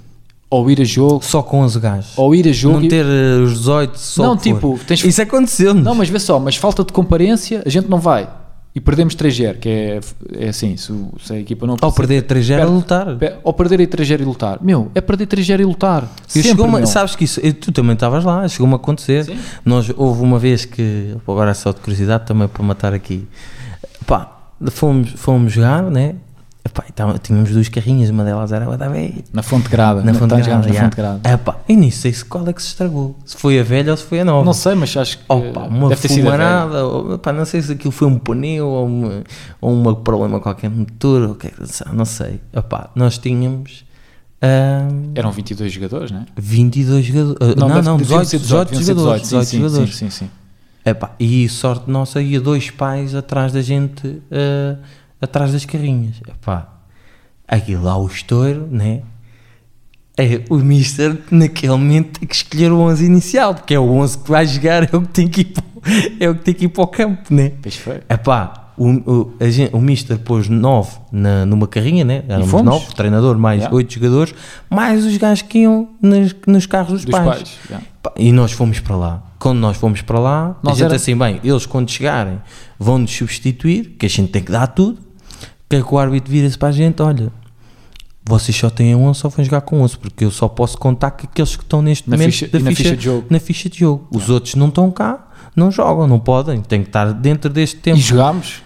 ou 0.49 0.69
ir 0.71 0.81
a 0.81 0.85
jogo, 0.85 1.25
Só 1.25 1.43
com 1.43 1.61
11 1.61 1.79
gajos. 1.79 2.13
ou 2.17 2.35
ir 2.35 2.49
a 2.49 2.53
jogo 2.53 2.79
não 2.79 2.85
e- 2.85 2.89
ter 2.89 3.05
eh, 3.05 3.39
os 3.43 3.59
18 3.59 3.97
só 3.99 4.23
Não, 4.25 4.37
tipo, 4.37 4.79
tens- 4.87 5.05
Isso 5.05 5.23
aconteceu 5.23 5.73
Não, 5.75 5.95
mas 5.95 6.09
vê 6.09 6.19
só, 6.19 6.39
mas 6.41 6.57
falta 6.57 6.83
de 6.85 6.93
comparência, 6.93 7.63
a 7.65 7.69
gente 7.69 7.89
não 7.89 7.99
vai. 7.99 8.29
E 8.73 8.81
perdemos 8.81 9.17
3-0, 9.17 9.59
que 9.59 9.69
é, 9.69 10.01
é 10.39 10.49
assim, 10.49 10.77
se, 10.77 10.93
se 11.25 11.33
a 11.33 11.39
equipa 11.41 11.67
não... 11.67 11.77
Ao 11.81 11.91
perder 11.93 12.23
3 12.23 12.51
era 12.51 12.63
Perde- 12.63 12.77
lutar. 12.77 13.17
Pe- 13.17 13.35
Ou 13.43 13.53
perder 13.53 13.81
e 13.81 13.87
3-0 13.89 14.21
e 14.21 14.25
lutar. 14.25 14.59
Meu, 14.63 14.91
é 14.95 15.01
perder 15.01 15.27
3-0 15.27 15.61
e 15.61 15.65
lutar. 15.65 16.09
Sempre, 16.29 16.63
uma- 16.63 16.87
sabes 16.87 17.17
que 17.17 17.25
isso, 17.25 17.41
tu 17.55 17.73
também 17.73 17.95
estavas 17.95 18.25
lá, 18.25 18.47
chegou-me 18.47 18.75
a 18.75 18.77
acontecer. 18.77 19.25
Sim. 19.25 19.37
Nós, 19.65 19.91
houve 19.97 20.23
uma 20.23 20.39
vez 20.39 20.65
que, 20.65 21.17
agora 21.27 21.51
é 21.51 21.55
só 21.55 21.73
de 21.73 21.81
curiosidade 21.81 22.27
também 22.27 22.47
para 22.47 22.63
matar 22.63 22.95
aqui, 22.95 23.27
pá, 24.07 24.37
fomos, 24.69 25.11
fomos 25.17 25.53
jogar, 25.53 25.83
né? 25.85 26.15
Epá, 26.63 26.85
e 26.89 26.93
tava- 26.93 27.19
tínhamos 27.19 27.51
duas 27.51 27.71
carrinhas, 27.71 28.11
uma 28.11 28.23
delas 28.23 28.53
era 28.53 28.71
a 28.71 28.77
da 28.77 28.87
velha. 28.89 29.15
Na 29.33 29.43
fonte 29.43 29.69
grada. 29.71 30.03
Na 30.03 30.13
fonte 30.13 30.35
grada, 30.37 30.69
na 30.69 30.75
fonte 30.75 30.97
grada. 30.97 31.21
Epá, 31.33 31.57
e 31.67 31.75
nem 31.75 31.91
sei 31.91 32.13
se 32.13 32.23
qual 32.23 32.47
é 32.47 32.53
que 32.53 32.61
se 32.61 32.69
estragou, 32.69 33.17
se 33.25 33.35
foi 33.37 33.59
a 33.59 33.63
velha 33.63 33.93
ou 33.93 33.97
se 33.97 34.05
foi 34.05 34.21
a 34.21 34.25
nova. 34.27 34.45
Não 34.45 34.53
sei, 34.53 34.75
mas 34.75 34.95
acho 34.95 35.19
que 35.19 35.25
Opa, 35.27 35.61
uma 35.63 35.89
deve 35.89 36.03
ter 36.03 36.09
fumarada, 36.09 36.85
ou, 36.85 37.19
pá, 37.19 37.33
não 37.33 37.47
sei 37.47 37.63
se 37.63 37.73
aquilo 37.73 37.91
foi 37.91 38.07
um 38.07 38.19
pneu 38.19 38.67
ou, 38.69 38.87
uma, 38.87 39.23
ou 39.59 39.73
um 39.75 39.95
problema 39.95 40.39
qualquer 40.39 40.69
no 40.69 40.77
motor, 40.81 41.31
ou 41.31 41.35
que 41.35 41.47
é 41.47 41.53
não 41.95 42.05
sei. 42.05 42.41
Opa, 42.55 42.91
nós 42.95 43.17
tínhamos 43.17 43.85
ahm, 44.43 45.13
Eram 45.15 45.33
22 45.33 45.73
jogadores, 45.73 46.11
né? 46.11 46.27
22 46.37 47.07
jogadores. 47.07 47.39
ah, 47.41 47.55
Não, 47.59 47.69
não, 47.83 47.97
deviam 47.97 48.21
18, 48.23 48.29
ser 48.29 48.39
18 48.39 48.69
deviam 48.71 48.83
ser 48.85 48.93
jogadores. 48.95 49.23
18 49.23 49.45
sim, 49.45 49.51
sim, 49.51 49.57
jogadores. 49.63 49.97
Sim, 49.97 50.11
sim, 50.11 50.25
sim. 50.27 50.31
Epá, 50.91 51.11
e 51.21 51.49
sorte 51.49 51.91
nossa, 51.91 52.21
ia 52.21 52.41
dois 52.41 52.71
pais 52.71 53.15
atrás 53.15 53.53
da 53.53 53.63
gente, 53.63 54.21
ah, 54.31 54.77
atrás 55.21 55.53
das 55.53 55.65
carrinhas. 55.65 56.17
Epá, 56.29 56.69
aquilo 57.47 57.85
lá 57.85 57.97
o 57.97 58.07
estouro, 58.07 58.67
né? 58.71 59.03
É, 60.19 60.43
o 60.51 60.57
Mister 60.57 61.17
naquele 61.31 61.73
momento 61.73 62.19
tem 62.21 62.29
que 62.29 62.35
escolher 62.35 62.71
o 62.73 62.79
11 62.81 63.05
inicial, 63.07 63.55
porque 63.55 63.75
é 63.75 63.79
o 63.79 63.89
11 63.91 64.19
que 64.19 64.31
vai 64.31 64.47
jogar, 64.47 64.83
é 64.93 64.97
o 64.97 65.01
que 65.03 65.09
tem 65.09 65.29
que 65.29 65.41
ir 65.43 65.45
para, 65.47 65.63
o- 65.65 65.81
é 66.25 66.29
o 66.29 66.35
que 66.35 66.43
tem 66.45 66.55
que 66.55 66.65
ir 66.67 66.69
para 66.69 66.83
o 66.83 66.87
campo, 66.87 67.33
né? 67.33 67.53
Pois 67.63 67.77
foi. 67.77 68.01
Epá, 68.09 68.73
o, 68.77 68.89
o, 68.91 69.35
a 69.41 69.49
gente, 69.49 69.75
o 69.75 69.81
Mister 69.81 70.19
pôs 70.19 70.49
9 70.49 70.91
na, 71.13 71.47
numa 71.47 71.67
carrinha, 71.67 72.05
né? 72.05 72.23
Éramos 72.29 72.51
fomos. 72.51 72.67
9, 72.67 72.95
treinador 72.95 73.39
mais 73.39 73.61
Yeah. 73.61 73.75
8 73.77 73.95
jogadores, 73.95 74.35
mais 74.69 75.05
os 75.07 75.17
gajos 75.17 75.43
que 75.43 75.61
iam 75.61 75.89
nas- 76.03 76.35
nos 76.47 76.67
carros 76.67 76.93
dos, 76.93 77.05
Dos 77.05 77.13
pais. 77.13 77.27
pais. 77.29 77.59
yeah. 77.69 77.87
Pá, 78.03 78.13
E 78.17 78.31
nós 78.33 78.53
fomos 78.53 78.79
para 78.81 78.97
lá. 78.97 79.23
Quando 79.41 79.59
nós 79.59 79.77
fomos 79.77 80.03
para 80.03 80.19
lá, 80.21 80.57
Nós 80.63 80.75
a 80.75 80.77
gente 80.77 80.85
era- 80.85 80.97
assim, 80.97 81.17
bem, 81.17 81.41
eles 81.43 81.67
quando 81.67 81.91
chegarem 81.91 82.41
vão-nos 82.79 83.11
substituir, 83.11 83.97
que 83.99 84.07
a 84.07 84.09
gente 84.09 84.31
tem 84.31 84.43
que 84.43 84.53
dar 84.53 84.69
tudo. 84.69 84.99
Que 85.69 85.77
é 85.77 85.83
que 85.83 85.95
o 85.95 85.99
árbitro 85.99 86.31
vira-se 86.31 86.59
para 86.59 86.69
a 86.69 86.73
gente, 86.73 87.01
olha, 87.01 87.33
vocês 88.25 88.57
só 88.57 88.69
têm 88.69 88.95
11, 88.95 89.19
só 89.21 89.29
vão 89.29 89.45
jogar 89.45 89.63
com 89.63 89.81
11, 89.81 89.97
porque 89.97 90.25
eu 90.25 90.31
só 90.31 90.47
posso 90.49 90.77
contar 90.77 91.11
com 91.13 91.27
aqueles 91.27 91.57
que 91.57 91.63
estão 91.63 91.81
neste 91.81 92.09
Na 92.09 92.17
momento 92.17 92.33
ficha- 92.33 92.51
na 92.61 92.71
ficha 92.73 92.97
de 92.97 93.05
jogo. 93.05 93.27
na 93.31 93.41
ficha 93.41 93.69
de 93.71 93.79
jogo. 93.79 94.07
Os 94.15 94.29
outros 94.29 94.55
não 94.57 94.69
estão 94.69 94.91
cá, 94.91 95.29
não 95.57 95.71
jogam, 95.71 96.07
não 96.07 96.19
podem, 96.21 96.61
têm 96.61 96.83
que 96.83 96.89
estar 96.89 97.13
dentro 97.13 97.51
deste 97.51 97.77
tempo. 97.77 97.99
E 97.99 98.01
jogámos. 98.03 98.63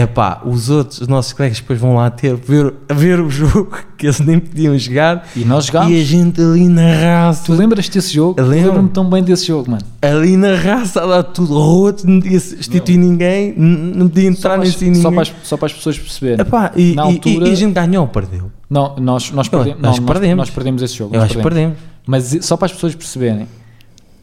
É 0.00 0.06
pá, 0.06 0.42
os 0.44 0.70
outros, 0.70 1.00
os 1.00 1.08
nossos 1.08 1.32
colegas 1.32 1.58
depois 1.58 1.80
vão 1.80 1.96
lá 1.96 2.08
ter, 2.10 2.34
ver, 2.36 2.72
ver 2.88 3.18
o 3.20 3.28
jogo, 3.28 3.76
que 3.98 4.06
eles 4.06 4.20
nem 4.20 4.38
podiam 4.38 4.78
jogar, 4.78 5.26
E 5.34 5.44
nós 5.44 5.66
jogámos. 5.66 5.90
e 5.92 6.00
a 6.00 6.04
gente 6.04 6.40
ali 6.40 6.68
na 6.68 6.94
raça, 6.94 7.42
Tu 7.46 7.52
lembras 7.54 7.88
desse 7.88 8.14
jogo? 8.14 8.40
Lembro. 8.40 8.54
Lembro-me 8.68 8.88
tão 8.90 9.10
bem 9.10 9.22
desse 9.24 9.46
jogo, 9.46 9.70
mano. 9.70 9.82
ali 10.00 10.36
na 10.36 10.54
raça 10.54 11.04
dar 11.06 11.22
tudo 11.24 11.52
outro, 11.54 12.08
não 12.08 12.20
podia 12.20 12.38
substituir 12.38 12.96
ninguém, 12.96 13.54
não 13.56 14.08
podia 14.08 14.28
entrar 14.28 14.56
nesse 14.58 14.84
ninguém. 14.84 15.02
só, 15.02 15.10
para 15.10 15.22
as, 15.22 15.32
só 15.42 15.56
para 15.56 15.66
as 15.66 15.72
pessoas 15.72 15.98
perceberem. 15.98 16.40
Epá, 16.40 16.70
e, 16.76 16.94
Na 16.94 17.02
e- 17.10 17.14
altura- 17.14 17.48
e 17.48 17.52
a 17.52 17.54
gente 17.56 17.72
ganhou 17.72 18.02
ou 18.02 18.08
perdeu? 18.08 18.52
Não, 18.70 18.94
nós, 18.98 19.30
nós, 19.32 19.46
Eu 19.50 19.58
perde- 19.58 19.70
acho 19.72 19.80
não, 19.82 19.92
que 19.94 20.00
nós- 20.00 20.10
perdemos. 20.10 20.36
nós 20.36 20.50
perdemos 20.50 20.82
esse 20.82 20.94
jogo. 20.94 21.14
Eu 21.14 21.20
nós 21.20 21.24
acho 21.30 21.36
que 21.38 21.42
perdemos. 21.42 21.76
Mas 22.06 22.38
só 22.42 22.56
para 22.56 22.66
as 22.66 22.72
pessoas 22.72 22.94
perceberem, 22.94 23.46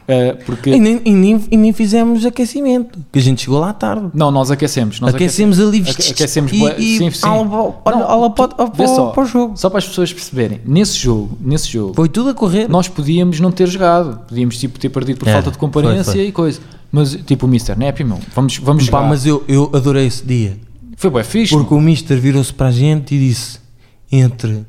Uh, 0.07 0.38
porque... 0.45 0.69
E 0.69 0.80
nem, 0.80 1.02
e, 1.03 1.11
nem, 1.11 1.44
e 1.49 1.57
nem 1.57 1.73
fizemos 1.73 2.23
aquecimento, 2.26 2.99
que 3.11 3.18
a 3.18 3.22
gente 3.22 3.41
chegou 3.41 3.60
lá 3.60 3.73
tarde. 3.73 4.11
Não, 4.14 4.30
nós 4.30 4.52
aquecemos. 4.52 4.99
Nós 4.99 5.15
aquecemos 5.15 5.60
ali 5.60 5.82
Aque- 5.82 6.11
aquecemos 6.11 6.52
e, 6.52 6.64
e 6.77 6.98
sim, 6.99 7.10
sim. 7.10 7.27
Olha, 7.27 7.44
Não, 7.98 8.22
olha 8.22 8.30
para, 8.30 9.23
o 9.23 9.26
jogo. 9.26 9.57
Só 9.57 9.68
para 9.68 9.80
as 9.80 9.88
pessoas 9.88 10.14
perceberem, 10.14 10.61
nesse 10.64 10.98
jogo, 10.98 11.36
nesse 11.41 11.72
jogo, 11.72 11.95
Foi 11.95 12.07
tudo 12.07 12.30
a 12.30 12.34
correr. 12.36 12.68
nós 12.69 12.88
podíamos 12.88 13.40
não 13.40 13.52
ter 13.52 13.68
jogado, 13.68 14.19
podíamos 14.27 14.60
tipo, 14.60 14.77
ter 14.77 14.90
perdido 14.90 15.18
por 15.18 15.27
Era, 15.27 15.38
falta 15.38 15.52
de 15.52 15.57
comparência 15.57 16.03
foi, 16.03 16.14
foi. 16.14 16.26
e 16.27 16.32
coisa. 16.32 16.60
Mas 16.91 17.15
tipo 17.26 17.48
o 17.48 17.49
Mister, 17.49 17.77
não 17.77 17.88
é, 17.88 17.94
meu, 18.03 18.19
vamos, 18.34 18.57
vamos 18.60 18.88
Pá, 18.90 18.99
jogar. 18.99 19.10
mas 19.10 19.26
eu, 19.26 19.44
eu 19.48 19.72
adorei 19.73 20.06
esse 20.06 20.23
dia. 20.23 20.57
Foi 20.95 21.10
bem 21.10 21.23
fixe. 21.23 21.53
Porque 21.53 21.73
o 21.73 21.80
Mister 21.82 22.19
virou-se 22.19 22.53
para 22.53 22.68
a 22.68 22.72
gente 22.72 23.15
e 23.15 23.19
disse: 23.19 23.60
entre, 24.11 24.65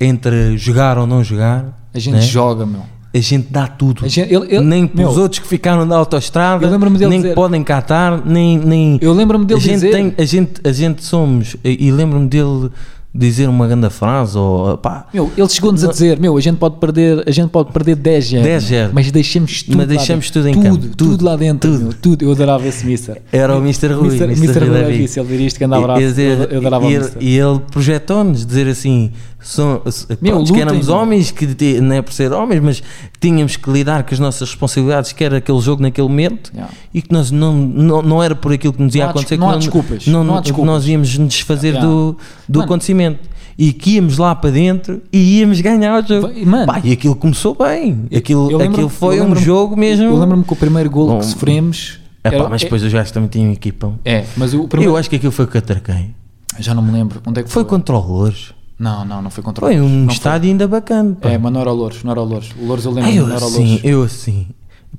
entre 0.00 0.56
jogar 0.56 0.98
ou 0.98 1.06
não 1.06 1.22
jogar, 1.22 1.88
a 1.92 1.98
gente 1.98 2.14
né, 2.14 2.20
joga, 2.22 2.64
meu. 2.64 2.82
A 3.14 3.18
gente 3.18 3.48
dá 3.50 3.66
tudo. 3.66 4.06
Gente- 4.08 4.32
ele- 4.32 4.46
ele- 4.54 4.64
nem 4.64 4.86
para 4.86 5.08
os 5.08 5.16
outros 5.16 5.38
que 5.40 5.46
ficaram 5.48 5.84
na 5.86 5.96
autoestrada, 5.96 6.66
Eu 6.66 6.78
nem 6.78 6.92
dizer- 7.20 7.28
que 7.30 7.34
podem 7.34 7.62
catar, 7.64 8.22
nem. 8.24 8.58
nem 8.58 8.98
Eu 9.00 9.12
lembro-me 9.12 9.44
dele 9.44 9.58
a 9.60 9.62
gente 9.62 9.74
dizer. 9.74 9.90
tem- 9.92 10.14
a, 10.18 10.24
gente, 10.24 10.52
a 10.64 10.72
gente 10.72 11.04
somos. 11.04 11.56
E, 11.64 11.86
e 11.86 11.90
lembro-me 11.90 12.28
dele 12.28 12.70
dizer 13.14 13.48
uma 13.48 13.66
grande 13.66 13.88
frase, 13.90 14.36
ou 14.36 14.76
pá, 14.76 15.06
Meu, 15.12 15.32
ele 15.36 15.48
chegou-nos 15.48 15.82
a 15.82 15.88
dizer, 15.88 16.20
meu, 16.20 16.36
a 16.36 16.40
gente 16.40 16.58
pode 16.58 16.76
perder, 16.76 17.24
a 17.26 17.30
gente 17.32 17.48
pode 17.48 17.72
perder 17.72 17.96
10 17.96 18.26
0 18.28 18.44
10 18.44 18.62
0. 18.64 18.90
mas 18.92 19.10
deixamos 19.10 19.62
tudo 19.62 19.76
Mas 19.78 19.88
deixamos 19.88 20.30
tudo 20.30 20.46
em 20.48 20.52
tudo, 20.52 20.62
campo, 20.62 20.78
tudo, 20.78 20.96
tudo, 20.96 21.24
lá 21.24 21.34
dentro, 21.34 21.70
tudo. 21.72 21.82
meu, 21.84 21.92
tudo. 21.94 22.24
Eu 22.26 22.32
adorava 22.32 22.68
esse 22.68 22.86
Mister. 22.86 23.20
era 23.32 23.56
o 23.56 23.58
Mr. 23.60 23.88
Rui. 23.94 24.10
Mister, 24.10 24.26
Mr. 24.28 24.40
Mister 24.42 24.62
Rui 24.62 24.72
Davi. 24.72 24.82
Davi, 25.06 25.10
ele 25.16 25.26
diria 25.28 25.46
isto, 25.46 25.56
que 25.58 25.64
andava 25.64 25.82
E- 25.82 25.84
bravo. 25.86 26.00
e 26.00 26.04
dizer- 26.04 26.38
Eu, 26.38 26.44
eu 26.50 26.58
adorava 26.60 26.84
e 26.84 26.88
ele, 26.94 26.98
Mister. 27.04 27.22
e 27.22 27.38
ele 27.38 27.58
projetou-nos 27.72 28.46
dizer 28.46 28.68
assim: 28.68 29.10
são, 29.40 29.80
Meu, 30.20 30.34
pronto, 30.34 30.52
que 30.52 30.60
éramos 30.60 30.88
homens, 30.88 31.30
que 31.30 31.46
não 31.80 31.94
é 31.96 32.02
por 32.02 32.12
ser 32.12 32.32
homens, 32.32 32.60
mas 32.60 32.82
tínhamos 33.20 33.56
que 33.56 33.70
lidar 33.70 34.02
com 34.02 34.12
as 34.14 34.18
nossas 34.18 34.48
responsabilidades, 34.50 35.12
que 35.12 35.22
era 35.24 35.36
aquele 35.38 35.60
jogo 35.60 35.80
naquele 35.82 36.08
momento, 36.08 36.50
Yeah. 36.52 36.72
e 36.92 37.00
que 37.00 37.12
nós 37.12 37.30
não, 37.30 37.52
não, 37.52 38.02
não 38.02 38.22
era 38.22 38.34
por 38.34 38.52
aquilo 38.52 38.72
que 38.72 38.82
nos 38.82 38.94
ia 38.94 39.04
Não 39.04 39.10
acontecer 39.10 39.36
não 39.36 39.48
que 39.48 39.54
há 39.54 39.58
desculpas, 39.58 40.06
Não, 40.06 40.24
não 40.24 40.34
há 40.34 40.36
que 40.38 40.44
desculpas. 40.44 40.74
nós 40.74 40.86
íamos 40.88 41.18
nos 41.18 41.28
desfazer 41.34 41.68
Yeah. 41.74 41.86
do, 41.86 42.16
do 42.48 42.58
Mano. 42.58 42.64
acontecimento. 42.64 43.28
E 43.60 43.72
que 43.72 43.96
íamos 43.96 44.18
lá 44.18 44.34
para 44.36 44.50
dentro 44.50 45.02
e 45.12 45.40
íamos 45.40 45.60
ganhar 45.60 46.02
o 46.02 46.06
jogo. 46.06 46.30
Mano. 46.46 46.66
Pá, 46.66 46.80
e 46.84 46.92
aquilo 46.92 47.16
começou 47.16 47.56
bem. 47.56 48.06
Aquilo, 48.16 48.62
aquilo 48.62 48.88
foi 48.88 49.20
um 49.20 49.34
jogo 49.34 49.76
mesmo. 49.76 50.04
Eu 50.04 50.16
lembro-me 50.16 50.44
que 50.44 50.52
o 50.52 50.56
primeiro 50.56 50.88
gol 50.88 51.18
que 51.18 51.26
sofremos. 51.26 51.98
Epá, 52.22 52.36
era- 52.36 52.48
mas 52.48 52.62
depois 52.62 52.82
os 52.84 52.92
gajos 52.92 53.10
também 53.10 53.28
tinham 53.28 53.50
equipa. 53.50 53.92
É, 54.04 54.24
mas 54.36 54.54
o 54.54 54.68
primeiro. 54.68 54.92
Eu 54.92 54.96
acho 54.96 55.10
que 55.10 55.16
aquilo 55.16 55.32
foi 55.32 55.46
contra 55.48 55.80
quem? 55.80 56.14
Já 56.60 56.72
não 56.72 56.82
me 56.84 56.92
lembro. 56.92 57.20
Onde 57.26 57.40
é 57.40 57.42
que 57.42 57.50
Foi 57.50 57.64
foi? 57.64 57.70
contra 57.70 57.96
o 57.96 58.00
Louros. 58.00 58.54
Não, 58.78 59.04
não, 59.04 59.20
não 59.22 59.30
foi 59.30 59.42
contra 59.42 59.64
o 59.64 59.68
Foi 59.68 59.80
um 59.80 60.04
Não 60.04 60.12
estádio 60.12 60.50
ainda 60.50 60.68
bacana. 60.68 61.16
pá. 61.20 61.30
É, 61.30 61.38
mas 61.38 61.52
não 61.52 61.60
era 61.60 61.70
o 61.72 61.74
Louros, 61.74 62.04
não 62.04 62.12
era 62.12 62.20
o 62.20 62.24
Louros. 62.24 62.50
O 62.60 62.64
Louros 62.64 62.84
eu 62.84 62.92
lembro, 62.92 63.10
Ah, 63.10 63.14
eu 63.14 63.26
não 63.26 63.36
era 63.36 63.44
o 63.44 63.48
Louros. 63.50 63.80
eu 63.82 64.02
assim. 64.04 64.46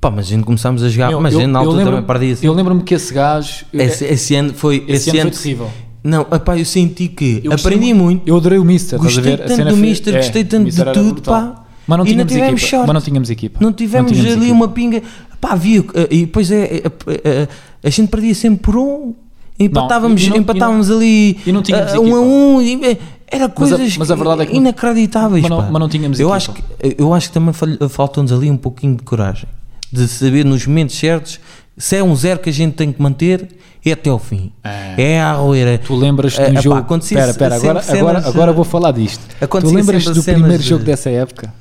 Pá, 0.02 0.12
mas 0.12 0.26
a 0.26 0.30
gente 0.30 0.44
começámos 0.44 0.84
a 0.84 0.90
jogar, 0.90 1.12
mas 1.20 1.34
a 1.34 1.36
eu- 1.38 1.42
gente 1.42 1.52
na 1.52 1.60
altura 1.60 1.78
lembro- 1.78 1.94
também 1.94 2.08
perdia 2.08 2.34
assim. 2.34 2.46
Eu 2.46 2.54
lembro-me 2.54 2.84
que 2.84 2.94
esse 2.94 3.14
gajo. 3.14 3.66
Esse, 3.74 4.06
esse 4.06 4.36
ano 4.36 4.54
foi. 4.54 4.84
esse 4.88 5.10
ano 5.18 5.32
foi 5.32 5.42
terrível. 5.42 5.70
Não, 6.04 6.22
epá, 6.32 6.58
eu 6.58 6.64
senti 6.66 7.08
que 7.10 7.42
Eu 7.44 7.52
aprendi 7.54 7.80
gostei 7.80 7.94
muito. 7.94 8.24
Eu 8.28 8.38
adorei 8.38 8.58
o 8.60 8.64
Mister, 8.64 9.00
a 9.00 9.04
Gostei? 9.04 9.34
A 9.34 9.38
tanto 9.38 9.64
do 9.66 9.70
foi- 9.72 9.80
Mister, 9.80 10.14
é, 10.14 10.18
gostei 10.18 10.44
tanto 10.46 10.70
de 10.72 10.84
tudo, 10.94 11.22
pá. 11.22 11.66
Mas 11.88 11.98
não 11.98 12.06
E 12.06 12.16
não 12.16 12.26
tínhamos 12.26 12.32
tivemos 12.34 12.62
equipa. 12.64 12.78
Mas 12.86 12.94
não 12.94 13.02
tínhamos 13.02 13.30
equipa. 13.30 13.60
Não 13.62 13.74
tivemos 13.74 14.12
tínhamos 14.12 14.32
ali 14.34 14.42
equipa. 14.44 14.56
uma 14.56 14.68
pinga. 14.70 15.04
Pá, 15.42 15.52
havia. 15.54 15.84
E 16.12 16.22
depois 16.26 16.52
é, 16.52 16.64
é, 16.66 16.82
é, 17.24 17.48
a 17.84 17.90
gente 17.90 18.10
perdia 18.10 18.36
sempre 18.36 18.60
por 18.62 18.78
um. 18.78 19.14
Empatávamos, 19.60 20.22
Não, 20.22 20.28
e 20.28 20.30
não- 20.32 20.38
empatávamos 20.38 20.90
ali 20.90 21.38
e 21.46 21.52
não 21.52 21.62
tínhamos 21.62 21.94
ah, 21.94 22.00
um 22.00 22.16
a 22.16 22.22
um. 22.22 22.62
e, 22.62 22.86
é, 22.86 22.98
Era 23.32 23.44
Mas 23.44 23.44
a- 23.44 23.78
coisas 23.78 23.98
mas 23.98 24.10
a 24.10 24.16
verdade 24.16 24.42
é 24.42 24.46
que 24.48 24.54
não- 24.54 24.62
inacreditáveis. 24.62 25.42
mas 25.44 25.50
não- 25.52 25.58
pá. 25.64 25.68
mas 25.70 25.80
não 25.80 25.88
tínhamos 25.90 26.20
eu 26.20 26.30
equipa. 26.34 26.36
acho 26.38 26.54
que 26.54 26.96
Eu 26.98 27.14
acho 27.14 27.28
que 27.28 27.34
também 27.34 27.54
fal- 27.54 27.90
faltou-nos 27.90 28.32
ali 28.32 28.50
um 28.50 28.58
pouquinho 28.58 28.96
de 28.96 29.04
coragem. 29.04 29.48
De 29.94 30.08
saber 30.08 30.44
nos 30.46 30.66
momentos 30.66 30.98
certos 30.98 31.40
se 31.78 31.96
é 31.98 32.04
um 32.04 32.16
zero 32.16 32.40
que 32.40 32.50
a 32.50 32.54
gente 32.54 32.74
tem 32.74 32.92
que 32.92 33.00
manter 33.02 33.50
é 33.86 33.92
até 33.92 34.10
ao 34.10 34.18
fim. 34.20 34.52
É. 34.64 34.96
É 35.14 35.22
a 35.22 35.32
arroeira. 35.32 35.78
Tu 35.78 35.96
lembras 35.96 36.38
É, 36.40 36.50
um 36.50 36.62
jogo. 36.62 37.02
sempre 37.02 37.24
agora, 37.24 37.56
agora, 37.88 38.28
agora 38.28 38.52
eh, 38.52 38.54
vou 38.54 38.64
falar 38.66 38.92
disto. 38.92 39.22
Tu 39.62 39.70
lembras 39.72 40.06
do 40.06 40.24
primeiro 40.24 40.64
de- 40.64 40.68
jogo 40.70 40.84
dessa 40.84 41.10
época? 41.12 41.54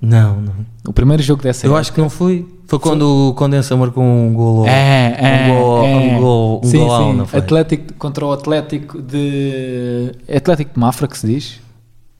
Não, 0.00 0.40
não. 0.40 0.54
O 0.86 0.92
primeiro 0.92 1.22
jogo 1.22 1.42
dessa 1.42 1.66
Eu 1.66 1.70
época. 1.70 1.80
acho 1.80 1.92
que 1.92 2.00
não 2.00 2.08
foi. 2.08 2.48
Foi 2.66 2.78
quando 2.78 3.30
o 3.30 3.34
Condensa 3.34 3.76
marcou 3.76 4.02
um 4.02 4.32
gol. 4.32 4.66
É, 4.66 5.16
é, 5.18 5.52
um 5.52 5.54
gol, 5.54 5.84
é. 5.84 5.94
um 5.94 6.20
gol, 6.20 6.60
um 6.64 6.68
sim, 6.68 6.78
golão, 6.78 7.10
sim. 7.10 7.18
não 7.18 7.26
foi? 7.26 7.38
Atlético 7.38 7.94
contra 7.94 8.24
o 8.24 8.32
Atlético 8.32 9.02
de. 9.02 10.12
É 10.26 10.38
Atlético 10.38 10.74
de 10.74 10.80
Mafra 10.80 11.06
que 11.06 11.18
se 11.18 11.26
diz? 11.26 11.60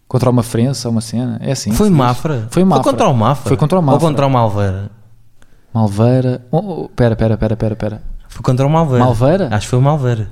Contra 0.07 0.29
uma 0.29 0.43
Frença, 0.43 0.89
uma 0.89 1.01
cena? 1.01 1.39
É 1.41 1.53
assim. 1.53 1.73
Foi. 1.73 1.89
Mafra? 1.89 2.49
Foi 2.51 2.65
Mafra. 2.65 2.85
contra 2.85 3.09
o 3.09 3.15
Mafra? 3.15 3.49
Foi 3.49 3.57
contra 3.57 3.79
o 3.79 3.83
Mafra. 3.83 3.95
Ou 3.95 4.11
contra 4.11 4.27
o 4.27 4.31
Malveira? 4.31 4.91
Malveira. 5.73 6.45
Oh, 6.51 6.59
oh, 6.59 6.89
pera, 6.89 7.15
pera, 7.15 7.39
pera, 7.39 7.57
pera, 7.57 7.77
pera. 7.77 8.03
Foi 8.29 8.43
contra 8.43 8.67
o 8.67 8.71
Malveira. 8.71 9.05
Malveira? 9.05 9.49
Acho 9.53 9.67
que 9.67 9.71
foi 9.71 9.79
o 9.79 9.83
Malveira. 9.83 10.29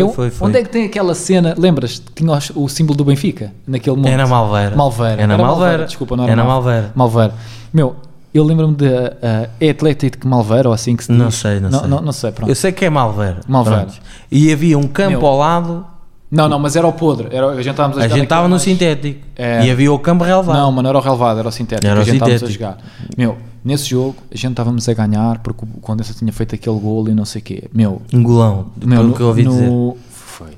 Eu, 0.00 0.08
foi, 0.12 0.30
foi. 0.30 0.48
Onde 0.48 0.58
é 0.58 0.62
que 0.62 0.68
tem 0.68 0.84
aquela 0.86 1.14
cena? 1.14 1.54
Lembras? 1.56 2.02
Tinha 2.14 2.38
o 2.54 2.68
símbolo 2.68 2.96
do 2.96 3.04
Benfica 3.04 3.52
naquele 3.66 3.96
momento. 3.96 4.12
É 4.12 4.16
na 4.16 4.26
Malveira. 4.26 4.76
Malveira. 4.76 5.22
É 5.22 5.26
na 5.26 5.34
Era 5.34 5.42
Malveira. 5.42 5.84
Desculpa, 5.86 6.16
não 6.16 6.24
era 6.24 6.32
É 6.32 6.36
na 6.36 6.44
Malveira. 6.44 6.92
Malveira. 6.94 7.34
Meu, 7.72 7.96
eu 8.34 8.44
lembro-me 8.44 8.74
de. 8.74 8.86
Uh, 8.86 9.48
é 9.60 9.70
Atlético 9.70 10.26
Malveira 10.28 10.68
ou 10.68 10.74
assim 10.74 10.94
que 10.96 11.04
se 11.04 11.12
diz? 11.12 11.18
Não 11.20 11.30
sei, 11.30 11.60
não, 11.60 11.70
sei. 11.70 11.88
Não, 11.88 12.00
não 12.00 12.12
sei, 12.12 12.30
pronto. 12.32 12.48
Eu 12.50 12.54
sei 12.54 12.72
que 12.72 12.84
é 12.84 12.90
Malveira. 12.90 13.40
Malveira. 13.48 13.80
Pronto. 13.86 14.00
E 14.30 14.52
havia 14.52 14.78
um 14.78 14.86
campo 14.86 15.10
Meu. 15.18 15.26
ao 15.26 15.38
lado. 15.38 15.86
Não, 16.30 16.48
não, 16.48 16.58
mas 16.58 16.74
era 16.74 16.86
o 16.86 16.92
podre. 16.92 17.28
Era, 17.30 17.46
a 17.50 17.54
gente 17.56 17.70
estávamos 17.70 17.98
a 17.98 18.04
A 18.04 18.08
gente 18.08 18.24
estava 18.24 18.42
no 18.44 18.50
mais- 18.50 18.62
sintético. 18.62 19.20
É. 19.36 19.64
E 19.64 19.70
havia 19.70 19.92
o 19.92 19.98
campo 19.98 20.24
relevado. 20.24 20.56
Não, 20.56 20.72
mas 20.72 20.82
não 20.82 20.90
era 20.90 20.98
o 20.98 21.00
relevado, 21.00 21.38
era 21.38 21.48
o 21.48 21.52
sintético. 21.52 21.86
Era 21.86 21.98
o 22.00 22.02
a 22.02 22.04
gente 22.04 22.14
estávamos 22.14 22.42
a 22.42 22.46
sintético. 22.46 22.64
jogar. 22.64 22.78
Meu, 23.16 23.38
nesse 23.66 23.88
jogo 23.90 24.16
a 24.30 24.36
gente 24.36 24.52
estávamos 24.52 24.88
a 24.88 24.94
ganhar 24.94 25.38
porque 25.40 25.64
o 25.64 25.80
Condensa 25.80 26.14
tinha 26.14 26.32
feito 26.32 26.54
aquele 26.54 26.78
gol 26.78 27.08
e 27.08 27.14
não 27.14 27.24
sei 27.24 27.40
o 27.42 27.44
quê. 27.44 27.64
Meu, 27.74 28.00
Um 28.12 28.22
golão. 28.22 28.66
meu 28.82 29.00
pelo 29.02 29.14
que 29.14 29.20
eu 29.20 29.26
ouvi 29.28 29.42
no- 29.42 29.50
dizer. 29.50 29.70
Foi. 30.10 30.50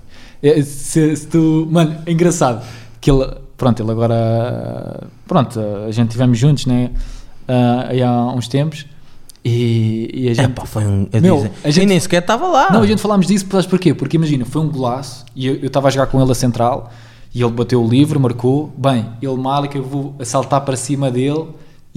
É, 0.43 0.63
Se, 0.63 1.17
se 1.17 1.27
tu, 1.27 1.67
mano, 1.71 1.97
é 2.07 2.13
engraçado 2.13 2.65
que 3.01 3.11
ele, 3.11 3.27
pronto, 3.57 3.83
ele 3.83 3.91
agora, 3.91 5.05
pronto, 5.27 5.59
a 5.87 5.91
gente 5.91 6.09
estivemos 6.09 6.39
juntos, 6.39 6.67
né, 6.67 6.91
aí 7.89 8.03
há 8.03 8.27
uns 8.27 8.47
tempos 8.49 8.87
e, 9.45 10.11
e 10.13 10.29
a 10.29 10.35
gente, 10.35 10.53
pá, 10.53 10.67
foi 10.67 10.85
um. 10.85 11.09
eu 11.13 11.21
Meu, 11.23 11.37
dizer- 11.37 11.53
a 11.65 11.71
gente- 11.71 11.85
E 11.85 11.87
nem 11.87 11.99
sequer 12.01 12.21
estava 12.23 12.47
lá. 12.47 12.69
não, 12.71 12.83
a 12.83 12.87
gente 12.87 13.01
falámos 13.01 13.27
disso, 13.27 13.47
sabes 13.51 13.67
porquê? 13.67 13.95
Porque 13.95 14.17
imagina, 14.17 14.45
foi 14.45 14.61
um 14.63 14.69
golaço 14.69 15.25
e 15.35 15.47
eu 15.47 15.55
estava 15.67 15.89
a 15.89 15.91
jogar 15.91 16.07
com 16.09 16.21
ele 16.21 16.31
a 16.31 16.35
central 16.35 16.91
e 17.35 17.43
ele 17.43 17.53
bateu 17.53 17.83
o 17.83 17.89
livre, 17.89 18.19
marcou. 18.19 18.73
Bem, 18.77 19.07
ele 19.23 19.37
mal 19.37 19.67
que 19.69 19.79
eu 19.79 19.83
vou 19.83 20.15
saltar 20.25 20.61
para 20.63 20.77
cima 20.77 21.11
dele 21.11 21.47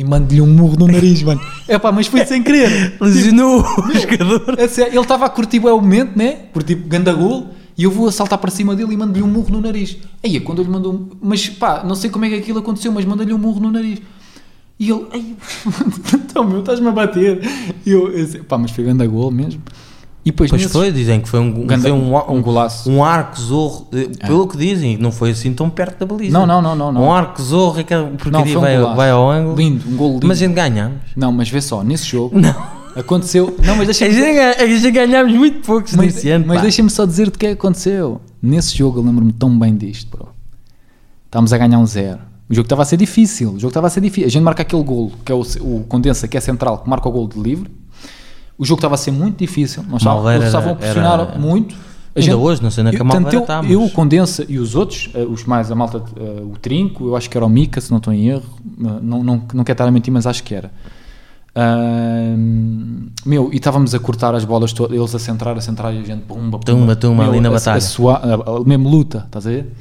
e 0.01 0.03
mando-lhe 0.03 0.41
um 0.41 0.47
murro 0.47 0.75
no 0.79 0.87
nariz, 0.87 1.21
mano. 1.21 1.39
É 1.67 1.77
pá, 1.77 1.91
mas 1.91 2.07
foi 2.07 2.25
sem 2.25 2.41
querer. 2.41 2.97
Lesionou 2.99 3.61
o 3.61 3.93
jogador. 3.93 4.57
Ele 4.57 4.99
estava 4.99 5.27
a 5.27 5.29
curtir 5.29 5.59
o 5.59 5.79
momento, 5.79 6.17
né? 6.17 6.31
Por 6.51 6.63
tipo 6.63 6.87
ganda 6.87 7.13
gol, 7.13 7.49
e 7.77 7.83
eu 7.83 7.91
vou 7.91 8.07
a 8.07 8.11
saltar 8.11 8.39
para 8.39 8.49
cima 8.49 8.75
dele 8.75 8.93
e 8.93 8.97
mando-lhe 8.97 9.21
um 9.21 9.27
murro 9.27 9.51
no 9.51 9.61
nariz. 9.61 9.97
Aí, 10.23 10.39
quando 10.39 10.59
eu 10.59 10.65
lhe 10.65 10.71
mandou 10.71 10.93
um... 10.93 11.09
Mas 11.21 11.47
pá, 11.49 11.83
não 11.83 11.93
sei 11.93 12.09
como 12.09 12.25
é 12.25 12.29
que 12.29 12.35
aquilo 12.35 12.59
aconteceu, 12.59 12.91
mas 12.91 13.05
manda-lhe 13.05 13.31
um 13.31 13.37
murro 13.37 13.59
no 13.59 13.69
nariz. 13.69 14.01
E 14.79 14.89
ele, 14.89 15.05
ai, 15.13 15.35
então 16.15 16.43
meu, 16.43 16.61
estás-me 16.61 16.87
a 16.87 16.91
bater. 16.91 17.39
E 17.85 17.91
eu, 17.91 18.11
eu 18.11 18.27
sei, 18.27 18.41
pá, 18.41 18.57
mas 18.57 18.71
foi 18.71 18.83
ganda 18.83 19.05
gol 19.05 19.29
mesmo. 19.29 19.61
E 20.23 20.29
depois, 20.29 20.51
Pois 20.51 20.61
nesses- 20.61 20.71
foi, 20.75 20.91
dizem 20.91 21.19
que 21.19 21.27
foi 21.27 21.39
um, 21.39 21.65
Ganda- 21.65 21.81
foi 21.81 21.91
um, 21.91 22.15
um 22.31 22.41
golaço. 22.43 22.91
Um 22.91 23.03
arco 23.03 23.39
zorro, 23.41 23.87
eh, 23.91 24.07
pelo 24.27 24.47
que 24.47 24.55
dizem, 24.55 24.95
não 24.97 25.11
foi 25.11 25.31
assim 25.31 25.51
tão 25.51 25.67
perto 25.67 25.99
da 25.99 26.05
baliza. 26.05 26.31
Não, 26.37 26.45
não, 26.45 26.61
não, 26.61 26.75
não, 26.75 26.91
não. 26.91 27.03
Um 27.05 27.11
arco 27.11 27.41
zorro, 27.41 27.79
aquela 27.79 28.03
Não, 28.03 28.17
porcaria 28.17 28.53
foi 28.53 28.77
um 28.77 28.83
vai, 28.85 28.95
vai 28.95 29.09
ao 29.09 29.29
ângulo. 29.31 29.55
Lindo, 29.55 29.89
um 29.89 29.95
gol 29.97 30.13
lindo. 30.13 30.27
Mas 30.27 30.37
a 30.37 30.45
gente 30.45 30.53
ganhamos. 30.53 30.99
Não, 31.15 31.31
mas 31.31 31.49
vê 31.49 31.59
só, 31.59 31.83
nesse 31.83 32.05
jogo 32.05 32.39
Não. 32.39 32.55
aconteceu. 32.95 33.47
Não, 33.65 33.75
mas 33.75 33.81
A 33.81 33.85
deixa-me. 33.85 34.11
gente, 34.13 34.21
ganha- 34.35 34.55
a 34.59 34.67
gente 34.67 34.91
ganhámos 34.91 35.33
muito 35.33 35.65
poucos 35.65 35.95
Mas, 35.95 36.13
nesse 36.13 36.29
ano. 36.29 36.45
mas 36.47 36.61
deixa-me 36.61 36.89
só 36.91 37.03
dizer-te 37.07 37.35
o 37.35 37.39
que 37.39 37.47
é 37.47 37.49
que 37.49 37.55
aconteceu. 37.55 38.21
Nesse 38.39 38.77
jogo 38.77 38.99
eu 38.99 39.03
lembro-me 39.03 39.33
tão 39.33 39.57
bem 39.57 39.75
disto, 39.75 40.07
bro. 40.15 40.29
Estávamos 41.25 41.51
a 41.51 41.57
ganhar 41.57 41.79
um 41.79 41.85
zero. 41.85 42.19
O 42.47 42.53
jogo 42.53 42.65
estava 42.65 42.81
a 42.83 42.85
ser 42.85 42.97
difícil. 42.97 43.49
O 43.53 43.59
jogo 43.59 43.69
estava 43.69 43.87
a 43.87 43.89
ser 43.89 44.01
difícil. 44.01 44.27
A 44.27 44.29
gente 44.29 44.43
marca 44.43 44.61
aquele 44.61 44.83
golo, 44.83 45.13
que 45.25 45.31
é 45.31 45.35
o, 45.35 45.41
o 45.61 45.83
condensa, 45.87 46.27
que 46.27 46.37
é 46.37 46.41
central, 46.41 46.79
que 46.79 46.89
marca 46.89 47.07
o 47.07 47.11
golo 47.11 47.27
de 47.29 47.39
livre. 47.39 47.71
O 48.61 48.65
jogo 48.65 48.77
estava 48.77 48.93
a 48.93 48.97
ser 48.97 49.09
muito 49.09 49.39
difícil. 49.39 49.83
Nós 49.89 50.03
Malveira 50.03 50.45
estavam 50.45 50.73
a 50.73 50.75
pressionar 50.75 51.19
era- 51.19 51.39
muito. 51.39 51.73
A 52.15 52.19
Ainda 52.19 52.37
hoje, 52.37 52.61
não 52.61 52.69
sei 52.69 52.83
na 52.83 52.91
que 52.91 52.97
eu, 52.97 53.01
a 53.01 53.05
Malveira 53.05 53.29
tanto 53.31 53.35
eu, 53.35 53.41
está, 53.41 53.71
eu, 53.73 53.81
mas- 53.81 53.89
o 53.91 53.93
Condensa 53.95 54.45
e 54.47 54.59
os 54.59 54.75
outros, 54.75 55.09
eh, 55.15 55.23
os 55.27 55.45
mais 55.45 55.71
a 55.71 55.75
malta, 55.75 56.03
eh, 56.15 56.41
o 56.43 56.55
Trinco, 56.61 57.07
eu 57.07 57.15
acho 57.15 57.27
que 57.27 57.35
era 57.35 57.43
o 57.45 57.49
Mica, 57.49 57.81
se 57.81 57.89
não 57.89 57.97
estou 57.97 58.13
em 58.13 58.27
erro, 58.27 58.43
eh, 58.79 58.83
não, 59.01 59.23
não, 59.23 59.41
não 59.53 59.63
quero 59.63 59.71
estar 59.71 59.87
a 59.87 59.91
mentir, 59.91 60.13
mas 60.13 60.27
acho 60.27 60.43
que 60.43 60.53
era. 60.53 60.69
Meu, 63.25 63.49
e 63.51 63.57
estávamos 63.57 63.93
a 63.95 63.99
cortar 63.99 64.35
as 64.35 64.45
bolas 64.45 64.73
todas, 64.73 64.95
eles 64.97 65.13
a 65.15 65.19
centrar, 65.19 65.57
a 65.57 65.61
centrar 65.61 65.93
e 65.93 65.99
a 65.99 66.03
gente 66.03 66.21
pumba, 66.23 66.59
pumba. 66.59 66.65
Tumba, 66.65 66.95
tumba, 66.95 67.25
ali 67.27 67.39
na 67.39 67.49
a- 67.49 67.53
batalha. 67.53 67.77
A 67.77 67.81
suar, 67.81 68.21
a- 68.23 68.57
a- 68.57 68.63
mesmo 68.65 68.89
luta, 68.89 69.23
estás 69.25 69.47
a 69.47 69.49
ver? 69.49 69.73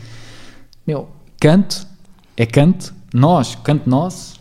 Meu, 0.87 1.09
canto, 1.39 1.87
é 2.37 2.47
canto, 2.47 2.93
nós, 3.13 3.57
canto 3.63 3.89
nosso, 3.89 4.41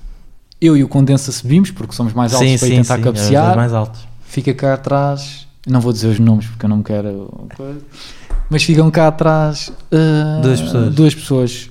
eu 0.61 0.75
e 0.77 0.83
o 0.83 0.87
Condensa 0.87 1.31
subimos, 1.31 1.71
porque 1.71 1.93
somos 1.93 2.13
mais 2.13 2.33
altos 2.33 2.49
sim, 2.49 2.57
para 2.57 2.67
sim, 2.67 2.75
tentar 2.75 2.95
sim, 2.97 3.01
cabecear 3.03 3.55
mais 3.55 3.73
altos. 3.73 4.07
Fica 4.29 4.53
cá 4.53 4.73
atrás, 4.75 5.47
não 5.67 5.81
vou 5.81 5.91
dizer 5.91 6.07
os 6.07 6.19
nomes 6.19 6.45
porque 6.47 6.65
eu 6.65 6.69
não 6.69 6.81
quero, 6.83 7.47
mas 8.49 8.63
ficam 8.63 8.89
cá 8.89 9.07
atrás 9.07 9.71
ah, 9.91 10.39
Duas 10.41 10.61
pessoas. 10.61 10.95
duas 10.95 11.15
pessoas 11.15 11.69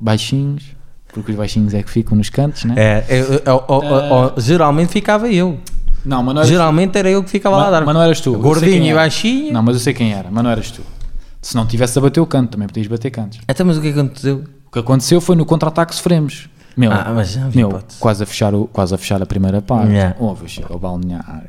baixinhos, 0.00 0.64
porque 1.12 1.32
os 1.32 1.36
baixinhos 1.38 1.74
é 1.74 1.82
que 1.82 1.90
ficam 1.90 2.16
nos 2.16 2.30
cantos, 2.30 2.64
né? 2.64 2.74
É, 2.76 3.04
eu- 3.10 3.24
eu- 3.44 3.64
eu- 3.68 3.82
eu- 3.82 4.40
geralmente 4.40 4.90
ficava 4.92 5.28
eu. 5.30 5.58
Não, 6.04 6.22
mas 6.22 6.34
não 6.34 6.40
eras 6.42 6.48
Geralmente 6.48 6.96
era 6.96 7.10
eu 7.10 7.22
que 7.22 7.28
ficava 7.30 7.56
lá 7.56 7.62
a 7.62 7.64
mas, 7.70 7.80
dar. 7.80 7.84
mas 7.86 7.94
não 7.94 8.02
eras 8.02 8.20
tu. 8.20 8.32
Gordinho 8.38 8.84
e 8.84 8.94
baixinho. 8.94 9.52
Não, 9.52 9.62
mas 9.62 9.74
eu 9.76 9.80
sei 9.80 9.92
quem 9.92 10.12
era, 10.14 10.28
mas 10.30 10.42
não 10.44 10.50
eras 10.50 10.70
tu. 10.70 10.80
Se 11.42 11.54
não 11.56 11.66
tivesse 11.66 11.98
a 11.98 12.02
bater 12.02 12.20
o 12.20 12.26
canto, 12.26 12.50
também 12.52 12.66
podias 12.68 12.86
bater 12.86 13.10
cantos. 13.10 13.40
Então, 13.48 13.66
mas 13.66 13.76
o 13.76 13.80
que 13.80 13.88
aconteceu? 13.88 14.44
O 14.66 14.70
que 14.70 14.78
aconteceu 14.78 15.20
foi 15.20 15.34
no 15.36 15.44
contra-ataque 15.44 15.94
sofremos. 15.94 16.48
Meu, 16.78 16.92
Ah, 16.92 17.12
meu 17.52 17.68
hipótese. 17.70 17.98
quase, 17.98 18.22
a 18.22 18.26
fechar 18.26 18.54
o, 18.54 18.68
quase 18.72 18.94
a 18.94 18.98
fechar 18.98 19.20
a 19.20 19.26
primeira 19.26 19.60
parte. 19.60 19.90
Yeah. 19.90 20.14
Houve, 20.20 20.48
chega 20.48 20.68
ao 20.72 20.78
balneário. 20.78 21.48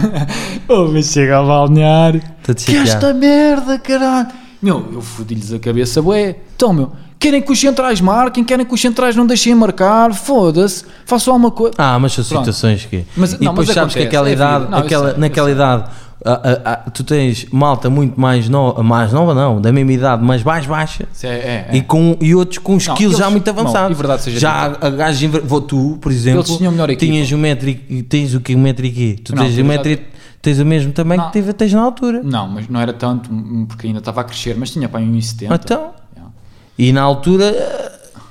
Houve, 0.66 1.02
chega 1.02 1.36
ao 1.36 1.46
balneário. 1.46 2.22
Que 2.64 2.76
esta 2.78 3.12
merda, 3.12 3.78
caralho. 3.78 4.28
Meu, 4.62 4.88
eu 4.92 5.02
fodi-lhes 5.02 5.52
a 5.52 5.58
cabeça, 5.58 6.00
bué. 6.00 6.36
Então, 6.56 6.72
meu, 6.72 6.90
querem 7.18 7.42
que 7.42 7.52
os 7.52 7.60
centrais 7.60 8.00
marquem, 8.00 8.42
querem 8.44 8.64
que 8.64 8.72
os 8.72 8.80
centrais 8.80 9.14
não 9.14 9.26
deixem 9.26 9.54
marcar, 9.54 10.14
foda-se, 10.14 10.84
façam 11.04 11.34
alguma 11.34 11.50
coisa. 11.50 11.74
Ah, 11.76 11.98
mas 11.98 12.12
são 12.12 12.24
situações 12.24 12.86
que. 12.86 13.04
Mas- 13.16 13.32
e 13.34 13.44
não, 13.44 13.52
depois 13.52 13.68
mas 13.68 13.74
sabes 13.74 13.92
que 13.94 14.00
acontece, 14.00 14.06
aquela 14.06 14.28
é 14.28 14.32
idade, 14.32 14.70
Não, 14.70 14.78
aquela, 14.78 15.10
sei, 15.10 15.20
naquela 15.20 15.50
idade, 15.50 15.90
ah, 16.24 16.40
ah, 16.44 16.60
ah, 16.86 16.90
tu 16.90 17.02
tens 17.04 17.46
malta 17.50 17.90
muito 17.90 18.20
mais 18.20 18.48
nova, 18.48 18.82
mais 18.82 19.12
nova 19.12 19.34
não, 19.34 19.60
da 19.60 19.72
mesma 19.72 19.92
idade, 19.92 20.22
mas 20.24 20.42
mais 20.44 20.66
baixa. 20.66 21.08
É, 21.22 21.26
é, 21.28 21.66
é. 21.70 21.76
E, 21.76 21.82
com, 21.82 22.16
e 22.20 22.34
outros 22.34 22.58
com 22.58 22.76
skills 22.76 23.00
eles- 23.00 23.18
já 23.18 23.28
muito 23.30 23.52
não, 23.52 23.60
avançados. 23.60 23.96
verdade 23.96 24.22
seja 24.22 24.38
já 24.40 24.68
gajos. 24.68 25.22
inver- 25.22 25.42
Vou 25.44 25.60
tu, 25.60 25.98
por 26.00 26.12
exemplo. 26.12 26.40
Eles 26.40 26.56
tinham 26.56 26.70
melhor 26.72 26.88
equipa. 26.90 27.12
Tinhas 27.12 27.30
um 27.32 27.38
metro 27.38 27.68
e 27.68 28.02
tens 28.02 28.34
o 28.34 28.40
que? 28.40 28.54
Um 28.54 28.60
metro 28.60 28.86
e 28.86 28.90
quê? 28.92 29.18
Tu 29.22 29.34
Não, 29.34 29.42
tens 29.44 29.58
um 29.58 29.64
metro 29.64 29.90
e 29.90 30.00
tens 30.40 30.58
o 30.58 30.64
mesmo 30.66 30.92
também 30.92 31.18
Não. 31.18 31.26
que 31.26 31.32
tive, 31.32 31.52
tens 31.52 31.72
na 31.72 31.82
altura. 31.82 32.20
Não, 32.22 32.48
mas 32.48 32.68
não 32.68 32.80
era 32.80 32.92
tanto, 32.92 33.32
hum, 33.32 33.64
porque 33.66 33.86
ainda 33.88 33.98
estava 33.98 34.20
a 34.20 34.24
crescer, 34.24 34.56
mas 34.56 34.70
tinha 34.70 34.88
para 34.88 35.00
aí 35.00 35.06
1,70. 35.06 35.54
Então. 35.54 35.90
Yeah. 36.14 36.32
E 36.78 36.92
na 36.92 37.02
altura 37.02 37.46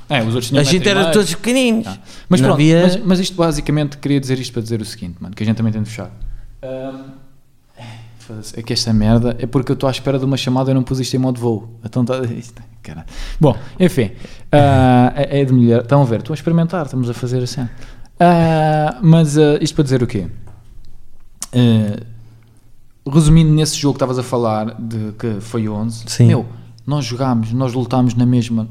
É, 0.10 0.20
os 0.22 0.28
outros 0.28 0.48
tinham 0.50 0.62
a 0.62 0.64
gente 0.64 0.88
era 0.90 1.02
meio. 1.02 1.14
todos 1.14 1.34
pequeninos. 1.36 1.88
Mas 2.28 2.42
Não 2.42 2.48
pronto, 2.50 2.60
havia- 2.62 2.82
mas, 2.84 2.98
mas 2.98 3.20
isto 3.20 3.36
basicamente 3.36 3.98
queria 3.98 4.20
dizer 4.20 4.40
isto 4.40 4.52
para 4.54 4.62
dizer 4.62 4.82
o 4.82 4.86
seguinte, 4.86 5.16
mano, 5.20 5.34
que 5.36 5.44
a 5.44 5.46
gente 5.46 5.56
também 5.58 5.72
tem 5.74 5.82
de 5.84 5.90
fechar. 5.90 6.10
Foda-se, 6.62 7.21
é 8.56 8.62
que 8.62 8.74
esta 8.74 8.94
merda 8.94 9.36
é 9.40 9.46
porque 9.46 9.72
eu 9.72 9.74
estou 9.74 9.88
à 9.88 9.92
espera 9.92 10.18
de 10.20 10.26
uma 10.26 10.38
chamada 10.38 10.72
e 10.72 10.74
não 10.74 10.84
pus 10.84 11.00
isto 11.00 11.16
em 11.16 11.20
modo 11.20 11.40
voo. 11.40 11.70
Então 11.84 12.04
tá, 12.04 12.20
isto, 12.38 12.62
caralho. 12.82 13.08
Bom, 13.40 13.56
enfim, 13.80 14.12
ah, 14.52 15.14
é 15.16 15.42
é 15.42 15.46
de 15.46 15.54
mulher. 15.54 15.82
Estão 15.82 16.02
a 16.02 16.06
ver, 16.06 16.20
estão 16.20 16.34
a 16.34 16.36
experimentar, 16.36 16.86
estamos 16.86 17.10
a 17.10 17.14
fazer 17.14 17.44
assim. 17.44 17.68
Ah, 18.20 19.00
mas 19.02 19.38
ah, 19.38 19.58
isto 19.62 19.76
para 19.76 19.84
dizer 19.84 20.04
o 20.04 20.08
quê? 20.08 20.28
Resumindo 23.06 23.52
nesse 23.52 23.78
jogo 23.78 23.94
que 23.94 23.98
estavas 23.98 24.20
a 24.20 24.24
falar 24.24 24.76
de 24.80 25.12
que 25.14 25.42
foi 25.42 25.68
11, 25.68 26.06
Sim. 26.08 26.28
meu, 26.28 26.46
nós 26.86 27.06
jogámos, 27.06 27.52
nós 27.52 27.74
lutámos 27.74 28.14
na 28.16 28.26
mesma. 28.26 28.68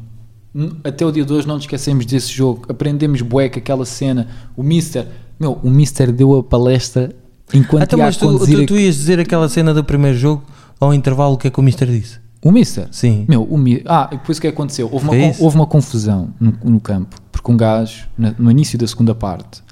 Até 0.82 1.06
o 1.06 1.12
dia 1.12 1.24
de 1.24 1.32
hoje 1.32 1.46
não 1.46 1.54
nos 1.54 1.64
esquecemos 1.64 2.04
desse 2.06 2.32
jogo. 2.32 2.66
Aprendemos 2.68 3.22
bué 3.22 3.48
com 3.48 3.58
aquela 3.58 3.84
cena. 3.84 4.28
O 4.56 4.62
Mister, 4.62 5.06
meu, 5.38 5.52
o 5.62 5.70
Mister 5.70 6.10
deu 6.10 6.36
a 6.36 6.42
palestra 6.42 7.14
enquanto 7.52 7.82
Então, 7.84 7.98
ia 7.98 8.04
a 8.04 8.08
mas 8.08 8.16
tu, 8.16 8.38
tu, 8.38 8.66
tu 8.66 8.76
ias 8.76 8.96
dizer 8.96 9.18
aquela 9.20 9.48
cena 9.48 9.72
do 9.74 9.84
primeiro 9.84 10.16
jogo 10.16 10.42
ao 10.78 10.94
intervalo, 10.94 11.36
que 11.36 11.48
é 11.48 11.50
que 11.50 11.60
o 11.60 11.62
Mister 11.62 11.88
disse? 11.88 12.18
O 12.42 12.50
Mister? 12.50 12.88
Sim. 12.90 13.26
Meu, 13.28 13.42
o 13.42 13.58
Mi... 13.58 13.82
Ah, 13.86 14.08
e 14.12 14.16
depois 14.16 14.38
o 14.38 14.40
que 14.40 14.46
aconteceu? 14.46 14.88
Houve 14.90 15.04
uma, 15.04 15.16
isso? 15.16 15.44
houve 15.44 15.56
uma 15.56 15.66
confusão 15.66 16.32
no, 16.40 16.54
no 16.64 16.80
campo, 16.80 17.16
porque 17.30 17.50
um 17.52 17.56
gajo, 17.56 18.08
no 18.38 18.50
início 18.50 18.78
da 18.78 18.86
segunda 18.86 19.14
parte, 19.14 19.62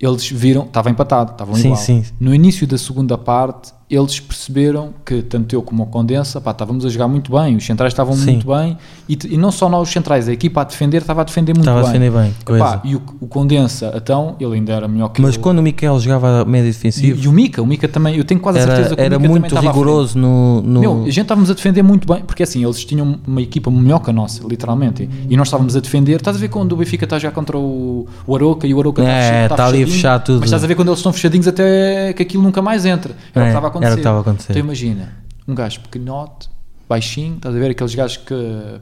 eles 0.00 0.28
viram, 0.28 0.64
estava 0.64 0.90
empatado, 0.90 1.32
estavam 1.32 1.54
Sim, 1.54 1.68
igual. 1.68 1.76
sim. 1.76 2.04
No 2.18 2.34
início 2.34 2.66
da 2.66 2.76
segunda 2.76 3.16
parte, 3.16 3.72
eles 3.90 4.20
perceberam 4.20 4.90
que 5.04 5.20
tanto 5.22 5.52
eu 5.54 5.62
como 5.62 5.82
o 5.82 5.86
Condensa, 5.86 6.40
pá, 6.40 6.52
estávamos 6.52 6.84
a 6.84 6.88
jogar 6.88 7.08
muito 7.08 7.32
bem, 7.32 7.56
os 7.56 7.66
centrais 7.66 7.92
estavam 7.92 8.14
Sim. 8.14 8.32
muito 8.32 8.46
bem, 8.46 8.78
e, 9.08 9.18
e 9.30 9.36
não 9.36 9.50
só 9.50 9.68
nós 9.68 9.88
os 9.88 9.92
centrais, 9.92 10.28
a 10.28 10.32
equipa 10.32 10.60
a 10.60 10.64
defender 10.64 10.98
estava 10.98 11.22
a 11.22 11.24
defender 11.24 11.52
muito 11.54 11.68
Estava 11.68 11.80
a 11.80 11.90
bem. 11.90 12.00
defender 12.00 12.22
bem, 12.22 12.34
coisa. 12.44 12.64
Pá, 12.64 12.80
e 12.84 12.94
o, 12.94 13.02
o 13.20 13.26
Condensa, 13.26 13.92
então, 13.96 14.36
ele 14.38 14.54
ainda 14.54 14.72
era 14.72 14.86
melhor 14.86 15.08
que 15.08 15.20
Mas 15.20 15.34
eu. 15.34 15.40
quando 15.40 15.58
o 15.58 15.62
Miquel 15.62 15.98
jogava 15.98 16.42
a 16.42 16.44
médio 16.44 16.68
E, 16.68 16.72
defensivo, 16.72 17.20
e 17.24 17.28
o 17.28 17.32
Mica, 17.32 17.60
o 17.62 17.66
Mica 17.66 17.88
também, 17.88 18.16
eu 18.16 18.24
tenho 18.24 18.40
quase 18.40 18.58
a 18.58 18.62
certeza 18.62 18.86
era, 18.88 18.96
que 18.96 19.02
o 19.02 19.04
era 19.04 19.18
Mica 19.18 19.22
também 19.28 19.40
muito 19.40 19.46
estava 19.56 19.66
rigoroso 19.66 20.18
no. 20.18 20.62
no- 20.62 20.80
Meu, 20.80 20.92
a 21.02 21.10
gente 21.10 21.20
estávamos 21.22 21.50
a 21.50 21.54
defender 21.54 21.82
muito 21.82 22.06
bem, 22.12 22.22
porque 22.22 22.42
assim, 22.42 22.62
eles 22.64 22.84
tinham 22.84 23.18
uma 23.26 23.42
equipa 23.42 23.70
melhor 23.70 23.98
que 24.00 24.10
a 24.10 24.12
nossa, 24.12 24.46
literalmente, 24.46 25.08
e 25.28 25.36
nós 25.36 25.48
estávamos 25.48 25.74
a 25.76 25.80
defender. 25.80 26.16
Estás 26.16 26.36
a 26.36 26.40
ver 26.40 26.48
quando 26.48 26.72
o 26.72 26.76
Benfica 26.76 27.04
está 27.04 27.18
já 27.18 27.30
contra 27.30 27.58
o, 27.58 28.06
o 28.26 28.36
Aroca 28.36 28.66
e 28.66 28.74
o 28.74 28.78
Aroca 28.80 29.02
É, 29.02 29.42
está, 29.44 29.54
está 29.54 29.66
ali 29.66 29.82
a 29.82 29.86
fechar 29.86 30.18
tudo. 30.20 30.40
Mas 30.40 30.48
estás 30.48 30.62
a 30.62 30.66
ver 30.66 30.74
quando 30.74 30.88
eles 30.88 30.98
estão 31.00 31.12
fechadinhos 31.12 31.48
até 31.48 32.12
que 32.12 32.22
aquilo 32.22 32.42
nunca 32.42 32.62
mais 32.62 32.84
entra. 32.86 33.14
Era 33.34 33.40
o 33.44 33.46
É, 33.46 33.46
que 33.46 33.48
estava 33.50 33.66
a 33.68 33.70
acontecer. 33.80 33.86
era 33.86 33.92
o 33.92 33.96
que 33.96 34.00
estava 34.00 34.18
a 34.18 34.20
acontecer. 34.20 34.52
Então 34.52 34.60
imagina, 34.62 35.12
um 35.48 35.54
gajo 35.54 35.80
pequenote, 35.80 36.48
baixinho, 36.88 37.36
estás 37.36 37.54
a 37.54 37.58
ver 37.58 37.70
aqueles 37.70 37.94
gajos 37.94 38.16
que 38.18 38.34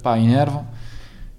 pá, 0.03 0.19
enervam. 0.19 0.67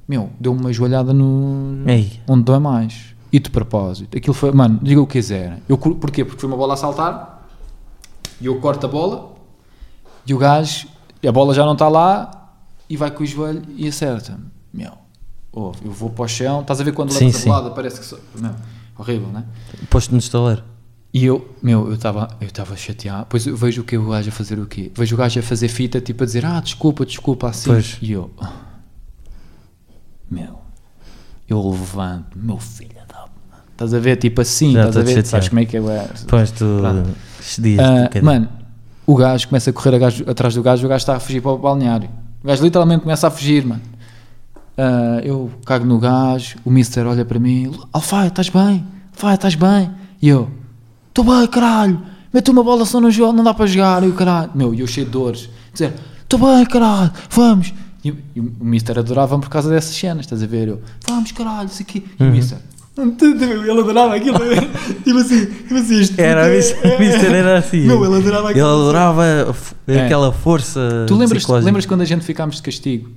Meu, 0.08 0.30
deu 0.40 0.52
uma 0.54 0.74
joelhada 0.74 1.14
no. 1.14 1.84
Ei. 1.88 2.20
onde 2.28 2.44
dói 2.44 2.60
mais. 2.60 3.16
E 3.32 3.40
de 3.40 3.50
propósito, 3.52 4.18
aquilo 4.18 4.34
foi, 4.34 4.52
mano, 4.52 4.80
diga 4.82 5.00
o 5.00 5.06
que 5.06 5.14
quiserem. 5.14 5.62
Eu, 5.70 5.78
porquê? 5.78 6.26
Porque 6.26 6.40
foi 6.42 6.48
uma 6.50 6.58
bola 6.58 6.74
a 6.74 6.78
saltar 6.78 7.48
e 8.42 8.48
eu 8.48 8.60
corto 8.60 8.88
a 8.88 8.90
bola 8.90 9.34
e 10.26 10.34
o 10.34 10.38
gajo, 10.40 10.88
a 11.28 11.32
bola 11.32 11.54
já 11.54 11.64
não 11.64 11.74
está 11.74 11.88
lá 11.88 12.56
e 12.90 12.98
vai 12.98 13.12
com 13.12 13.22
o 13.22 13.26
joelho 13.28 13.62
e 13.78 13.88
acerta. 13.88 14.40
Meu, 14.74 14.94
ouve, 15.52 15.86
eu 15.86 15.92
vou 15.92 16.10
para 16.10 16.26
o 16.26 16.28
chão, 16.28 16.62
estás 16.62 16.82
a 16.82 16.84
ver 16.84 16.92
quando 16.92 17.12
Sim, 17.12 17.26
levas 17.26 17.42
a 17.42 17.46
bolada, 17.46 17.70
parece 17.72 18.00
que. 18.00 18.06
só- 18.08 18.18
Meu, 18.36 18.52
horrível, 18.98 19.28
né? 19.30 19.44
Posto 19.92 20.12
no 20.12 20.18
estaleiro. 20.18 20.64
E 21.12 21.26
eu, 21.26 21.56
meu, 21.62 21.88
eu 21.88 21.96
estava 21.96 22.28
eu 22.40 22.48
estava 22.48 22.76
chateado. 22.78 23.24
Depois 23.24 23.48
eu 23.48 23.58
vejo 23.58 23.82
o 23.82 23.84
que 23.84 23.98
o 23.98 24.10
gajo 24.10 24.30
a 24.30 24.32
fazer 24.32 24.60
o 24.60 24.66
quê? 24.68 24.92
Vejo 24.96 25.16
o 25.16 25.18
gajo 25.18 25.40
a 25.40 25.44
fazer 25.44 25.68
fita, 25.68 26.00
tipo 26.00 26.24
a 26.24 26.26
dizer, 26.26 26.46
ah, 26.46 26.60
desculpa, 26.60 27.06
desculpa, 27.06 27.50
assim. 27.50 27.72
Pois. 27.72 27.98
E 28.02 28.12
eu, 28.12 28.30
"Ah, 28.40 28.54
meu, 30.30 30.60
eu 31.48 31.70
levanto, 31.70 32.38
meu 32.38 32.58
filho 32.60 32.92
da. 33.08 33.28
Estás 33.72 33.94
a 33.94 34.00
ver, 34.00 34.18
tipo 34.18 34.42
assim, 34.42 34.74
Já 34.74 34.82
estás 34.90 34.98
a 34.98 35.00
ver, 35.02 35.06
chateado. 35.08 35.28
sabes 35.30 35.50
como 35.50 35.60
é 35.62 35.66
que 35.66 35.78
é? 35.78 35.82
Pois 36.28 36.52
tu 36.52 36.66
cedias 37.42 37.80
Ah, 37.88 38.10
um 38.20 38.24
mano, 38.26 38.50
o 39.08 39.16
gajo 39.16 39.48
começa 39.48 39.70
a 39.70 39.74
correr 39.74 39.96
a 39.96 40.00
gajo- 40.00 40.30
atrás 40.30 40.54
do 40.54 40.62
gajo, 40.62 40.86
o 40.86 40.90
gajo 40.90 41.02
está 41.02 41.16
a 41.16 41.20
fugir 41.20 41.42
para 41.42 41.52
o 41.52 41.58
balneário. 41.58 42.10
O 42.44 42.48
gajo 42.48 42.62
literalmente 42.64 43.02
começa 43.02 43.28
a 43.28 43.32
fugir, 43.32 43.66
mano. 43.66 43.82
Ah, 44.78 45.22
eu 45.24 45.50
cago 45.66 45.86
no 45.86 45.98
gajo, 45.98 46.58
o 46.64 46.70
mister 46.70 47.08
olha 47.08 47.26
para 47.26 47.40
mim, 47.40 47.72
Alfai, 47.92 48.28
estás 48.28 48.50
bem? 48.50 48.86
Alfai, 49.14 49.36
estás 49.36 49.56
bem? 49.56 49.90
E 50.22 50.28
eu, 50.28 50.52
estou 51.10 51.24
bem, 51.26 51.46
caralho, 51.48 52.02
mete 52.34 52.50
uma 52.52 52.64
bola 52.64 52.86
só 52.86 53.00
no 53.02 53.12
jogo, 53.12 53.34
não 53.34 53.44
dá 53.44 53.54
para 53.54 53.66
jogar, 53.68 54.04
e 54.04 54.08
o 54.08 54.14
caralho, 54.14 54.52
meu, 54.56 54.74
e 54.74 54.80
eu 54.80 54.88
cheio 54.88 55.06
de 55.06 55.12
dores, 55.12 55.50
dizer, 55.74 55.94
estou 56.22 56.40
bem, 56.40 56.66
caralho, 56.66 57.12
vamos. 57.30 57.74
E, 58.04 58.14
e 58.36 58.40
o 58.40 58.54
mister 58.62 58.98
adorava-me 58.98 59.42
por 59.44 59.50
causa 59.50 59.70
dessas 59.70 59.94
cenas, 59.96 60.26
estás 60.26 60.42
a 60.42 60.48
ver? 60.48 60.70
Eu, 60.70 60.82
vamos, 61.08 61.32
caralho, 61.34 61.68
isso 61.68 61.82
aqui. 61.82 62.06
E 62.20 62.24
Uhum. 62.24 62.30
o 62.30 62.32
mister, 62.32 62.58
ele 62.98 63.72
adorava 63.72 64.16
aquilo, 64.16 64.38
tipo 65.04 65.18
assim, 65.20 65.46
tipo 65.46 65.76
assim, 65.76 66.00
isto 66.00 66.20
Era, 66.20 66.48
o 66.48 66.50
Mister- 66.56 66.96
o 66.96 67.00
Mister 67.00 67.32
era 67.34 67.58
assim. 67.60 67.82
Meu, 67.86 68.04
ele 68.06 68.16
adorava 68.16 68.52
Ele 68.52 68.60
aquilo. 68.60 68.68
adorava 68.68 69.24
a 69.24 69.50
f- 69.54 69.76
É. 69.88 70.06
aquela 70.06 70.32
força. 70.32 71.06
Tu 71.08 71.16
lembras, 71.16 71.46
lembras 71.48 71.86
quando 71.86 72.02
a 72.02 72.06
gente 72.06 72.24
ficámos 72.26 72.56
de 72.58 72.62
castigo 72.62 73.10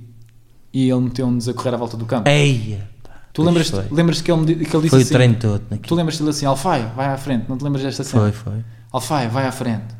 e 0.73 0.89
ele 0.89 0.99
meteu-nos 1.01 1.47
a 1.49 1.53
correr 1.53 1.73
à 1.73 1.77
volta 1.77 1.95
do 1.97 2.05
campo? 2.05 2.27
Eia! 2.29 2.89
Tu 3.33 3.41
lembras, 3.43 3.69
foi. 3.69 3.83
lembras 3.91 4.21
que 4.21 4.31
ele, 4.31 4.45
que 4.45 4.75
ele 4.75 4.83
disse 4.83 4.89
Foi 4.89 4.99
o 4.99 5.01
assim? 5.01 5.13
treino 5.13 5.35
todo. 5.35 5.61
naquilo. 5.69 5.87
Tu 5.87 5.95
lembras 5.95 6.17
dele 6.17 6.29
assim, 6.29 6.45
Alfai, 6.45 6.91
vai 6.95 7.07
à 7.07 7.17
frente, 7.17 7.45
não 7.49 7.57
te 7.57 7.63
lembras 7.63 7.83
desta 7.83 8.03
cena? 8.03 8.21
Foi, 8.23 8.31
foi. 8.31 8.63
Alfai, 8.91 9.27
vai 9.27 9.45
à 9.47 9.51
frente. 9.51 9.93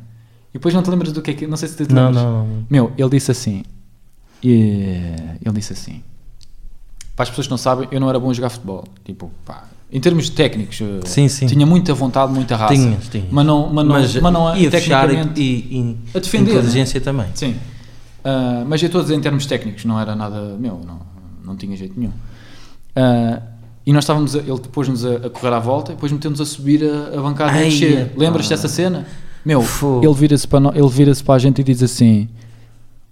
E 0.50 0.54
depois 0.54 0.72
não 0.72 0.82
te 0.82 0.88
lembras 0.90 1.12
do 1.12 1.20
que 1.20 1.32
é 1.32 1.34
que. 1.34 1.46
Não 1.46 1.56
sei 1.56 1.68
se 1.68 1.76
te 1.84 1.92
Não, 1.92 2.06
lembras. 2.06 2.24
não, 2.24 2.46
não. 2.46 2.66
Meu, 2.70 2.92
ele 2.96 3.10
disse 3.10 3.30
assim. 3.32 3.64
ele 4.42 5.52
disse 5.54 5.72
assim. 5.72 6.02
Para 7.16 7.24
as 7.24 7.28
pessoas 7.30 7.46
que 7.46 7.50
não 7.50 7.58
sabem, 7.58 7.88
eu 7.90 8.00
não 8.00 8.08
era 8.08 8.18
bom 8.18 8.30
a 8.30 8.32
jogar 8.34 8.50
futebol. 8.50 8.84
Tipo, 9.04 9.30
pá, 9.44 9.64
em 9.90 10.00
termos 10.00 10.28
técnicos, 10.28 10.80
eh, 10.80 11.00
Sim, 11.04 11.28
sim. 11.28 11.46
tinha 11.46 11.64
muita 11.64 11.94
vontade, 11.94 12.32
muita 12.32 12.56
raça. 12.56 12.74
Tinhas, 12.74 13.08
tinhas. 13.08 13.28
Mas 13.30 13.46
não, 13.46 13.72
mas 13.72 13.86
não, 13.86 13.94
mas 14.22 14.32
não 14.32 14.56
ia 14.56 14.70
fechar 14.70 15.04
e, 15.04 15.08
tecnicamente. 15.12 15.40
e, 15.40 15.76
e 16.12 16.16
A 16.16 16.18
defender, 16.20 16.52
né? 16.52 16.58
inteligência 16.58 17.00
também. 17.00 17.26
Sim. 17.34 17.54
Ah, 18.24 18.64
mas 18.66 18.82
eu 18.82 18.86
estou 18.86 19.00
a 19.00 19.02
dizer 19.04 19.14
em 19.14 19.20
termos 19.20 19.46
técnicos, 19.46 19.84
não 19.84 20.00
era 20.00 20.16
nada. 20.16 20.56
Meu, 20.58 20.80
não, 20.84 21.00
não 21.44 21.56
tinha 21.56 21.76
jeito 21.76 21.98
nenhum. 21.98 22.12
Ah, 22.96 23.40
e 23.86 23.92
nós 23.92 24.04
estávamos. 24.04 24.34
A, 24.34 24.38
ele 24.38 24.58
pôs-nos 24.72 25.04
a, 25.04 25.14
a 25.16 25.30
correr 25.30 25.54
à 25.54 25.58
volta 25.58 25.92
e 25.92 25.94
depois 25.94 26.10
meteu-nos 26.12 26.40
a 26.40 26.44
subir 26.46 26.82
a, 26.84 27.18
a 27.18 27.22
bancada 27.22 27.52
e 27.52 27.54
a 27.54 27.58
Ai, 27.64 27.68
descer. 27.70 28.06
pá. 28.06 28.12
Lembras 28.16 28.48
dessa 28.48 28.68
cena? 28.68 29.06
Meu, 29.44 29.60
Fogo. 29.62 30.04
ele 30.04 30.14
vira-se 30.14 30.48
para, 30.48 30.70
ele 30.74 30.88
vira 30.88 31.12
para 31.24 31.34
a 31.34 31.38
gente 31.38 31.60
e 31.60 31.64
diz 31.64 31.82
assim: 31.82 32.28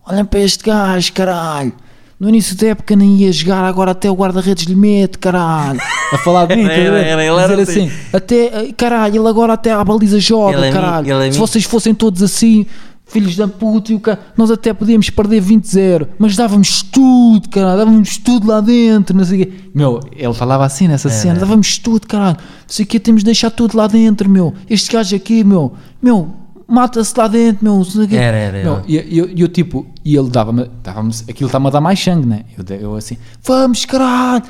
Olhem 0.07 0.25
para 0.25 0.41
este 0.41 0.65
gajo, 0.65 1.13
caralho. 1.13 1.73
No 2.19 2.29
início 2.29 2.57
da 2.57 2.69
época 2.69 2.95
nem 2.95 3.17
ia 3.17 3.33
jogar, 3.33 3.65
agora 3.65 3.91
até 3.91 4.09
o 4.09 4.15
guarda-redes 4.15 4.65
lhe 4.65 4.77
mete, 4.77 5.19
caralho. 5.19 5.81
A 6.13 6.19
falar 6.19 6.47
de 6.47 6.55
mim, 6.55 6.65
Era, 6.67 6.91
ver? 6.93 7.05
era, 7.05 7.25
ele 7.25 7.41
era 7.41 7.63
assim, 7.63 7.91
até, 8.13 8.73
caralho, 8.77 9.21
ele 9.21 9.29
agora 9.29 9.55
até 9.55 9.73
à 9.73 9.83
baliza 9.83 10.21
joga, 10.21 10.57
Ele 10.57 10.67
mim- 10.69 10.73
caralho. 10.73 11.07
ele 11.09 11.15
a 11.29 11.33
Se 11.33 11.39
mim- 11.39 11.45
vocês 11.45 11.65
fossem 11.65 11.93
todos 11.93 12.23
assim, 12.23 12.65
filhos 13.13 13.37
da 13.37 13.47
puta, 13.47 13.93
e 13.93 13.95
o 13.95 14.01
ca... 14.01 14.19
nós 14.37 14.51
até 14.51 14.73
podíamos 14.73 15.11
perder 15.11 15.43
20-0, 15.43 16.09
mas 16.19 16.35
dávamos 16.35 16.83
tudo, 16.83 17.49
caralho, 17.49 17.79
dávamos 17.79 18.17
tudo 18.19 18.49
lá 18.49 18.61
dentro, 18.61 19.17
não 19.17 19.25
sei 19.25 19.43
o 19.43 19.47
quê. 19.47 19.53
Meu, 19.75 20.01
ele 20.17 20.35
falava 20.35 20.65
assim 20.65 20.89
nessa 20.89 21.09
cena, 21.11 21.39
dávamos 21.39 21.79
tudo, 21.79 22.07
caralho, 22.07 22.37
não 22.39 22.45
sei 22.67 22.85
o 22.85 22.89
quê, 22.89 22.99
temos 22.99 23.21
de 23.23 23.27
deixar 23.27 23.51
tudo 23.51 23.77
lá 23.77 23.87
dentro, 23.87 24.29
meu. 24.29 24.55
Este 24.69 24.91
gajo 24.93 25.15
aqui, 25.15 25.45
meu, 25.45 25.75
meu, 26.03 26.29
mata-se 26.67 27.13
lá 27.19 27.29
dentro, 27.29 27.65
meu. 27.65 27.77
não 27.77 27.85
sei 27.85 28.05
o 28.05 28.09
quê." 28.09 28.17
Era, 28.17 28.37
era, 28.37 28.63
Meu, 28.63 28.83
eu, 28.89 29.29
e 29.31 29.41
eu, 29.43 29.49
tipo, 29.49 29.87
e 30.05 30.17
ele 30.17 30.31
dava-me, 30.31 30.71
dava 30.83 31.01
aquilo 31.29 31.49
está-me 31.49 31.67
a 31.67 31.71
dar 31.71 31.81
mais 31.81 32.03
sangue, 32.03 32.27
né? 32.27 32.45
Eu, 32.57 32.77
eu 32.77 32.95
assim, 32.97 33.17
vamos, 33.45 33.85
caralho! 33.85 34.43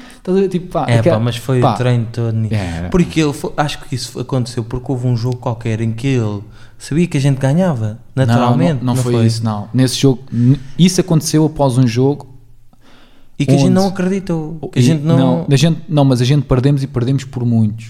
Tipo, 0.48 0.68
pá, 0.68 0.86
É 0.88 0.98
aquela- 1.00 1.16
pá, 1.18 1.24
mas 1.24 1.36
foi 1.36 1.60
pá, 1.60 1.74
o 1.74 1.76
treino 1.76 2.06
todo. 2.12 2.46
Era. 2.50 2.88
Porque 2.90 3.20
ele 3.20 3.32
foi- 3.32 3.52
acho 3.56 3.80
que 3.80 3.94
isso 3.94 4.20
aconteceu 4.20 4.62
porque 4.62 4.90
houve 4.92 5.06
um 5.06 5.16
jogo 5.16 5.36
qualquer 5.38 5.80
em 5.80 5.92
que 5.92 6.06
ele 6.06 6.40
sabia 6.84 7.06
que 7.06 7.16
a 7.16 7.20
gente 7.20 7.38
ganhava, 7.38 7.98
Não, 8.14 8.26
naturalmente. 8.26 8.82
não, 8.82 8.94
não 8.94 9.02
foi, 9.02 9.24
isso, 9.26 9.44
não. 9.44 9.68
Nesse 9.72 9.96
jogo, 9.98 10.20
isso 10.78 11.00
aconteceu 11.00 11.44
após 11.46 11.78
um 11.78 11.86
jogo. 11.86 12.28
E 13.38 13.46
que 13.46 13.52
a 13.52 13.54
gente 13.54 13.64
Onde? 13.66 13.74
não 13.74 13.86
acreditou. 13.88 14.70
Que 14.72 14.78
a 14.78 14.82
gente 14.82 15.02
não. 15.02 15.46
a 15.50 15.56
gente, 15.56 15.80
não, 15.88 16.04
mas 16.04 16.20
a 16.20 16.24
gente 16.24 16.42
perdemos 16.44 16.82
e 16.82 16.86
perdemos 16.86 17.24
por 17.24 17.44
muitos. 17.44 17.86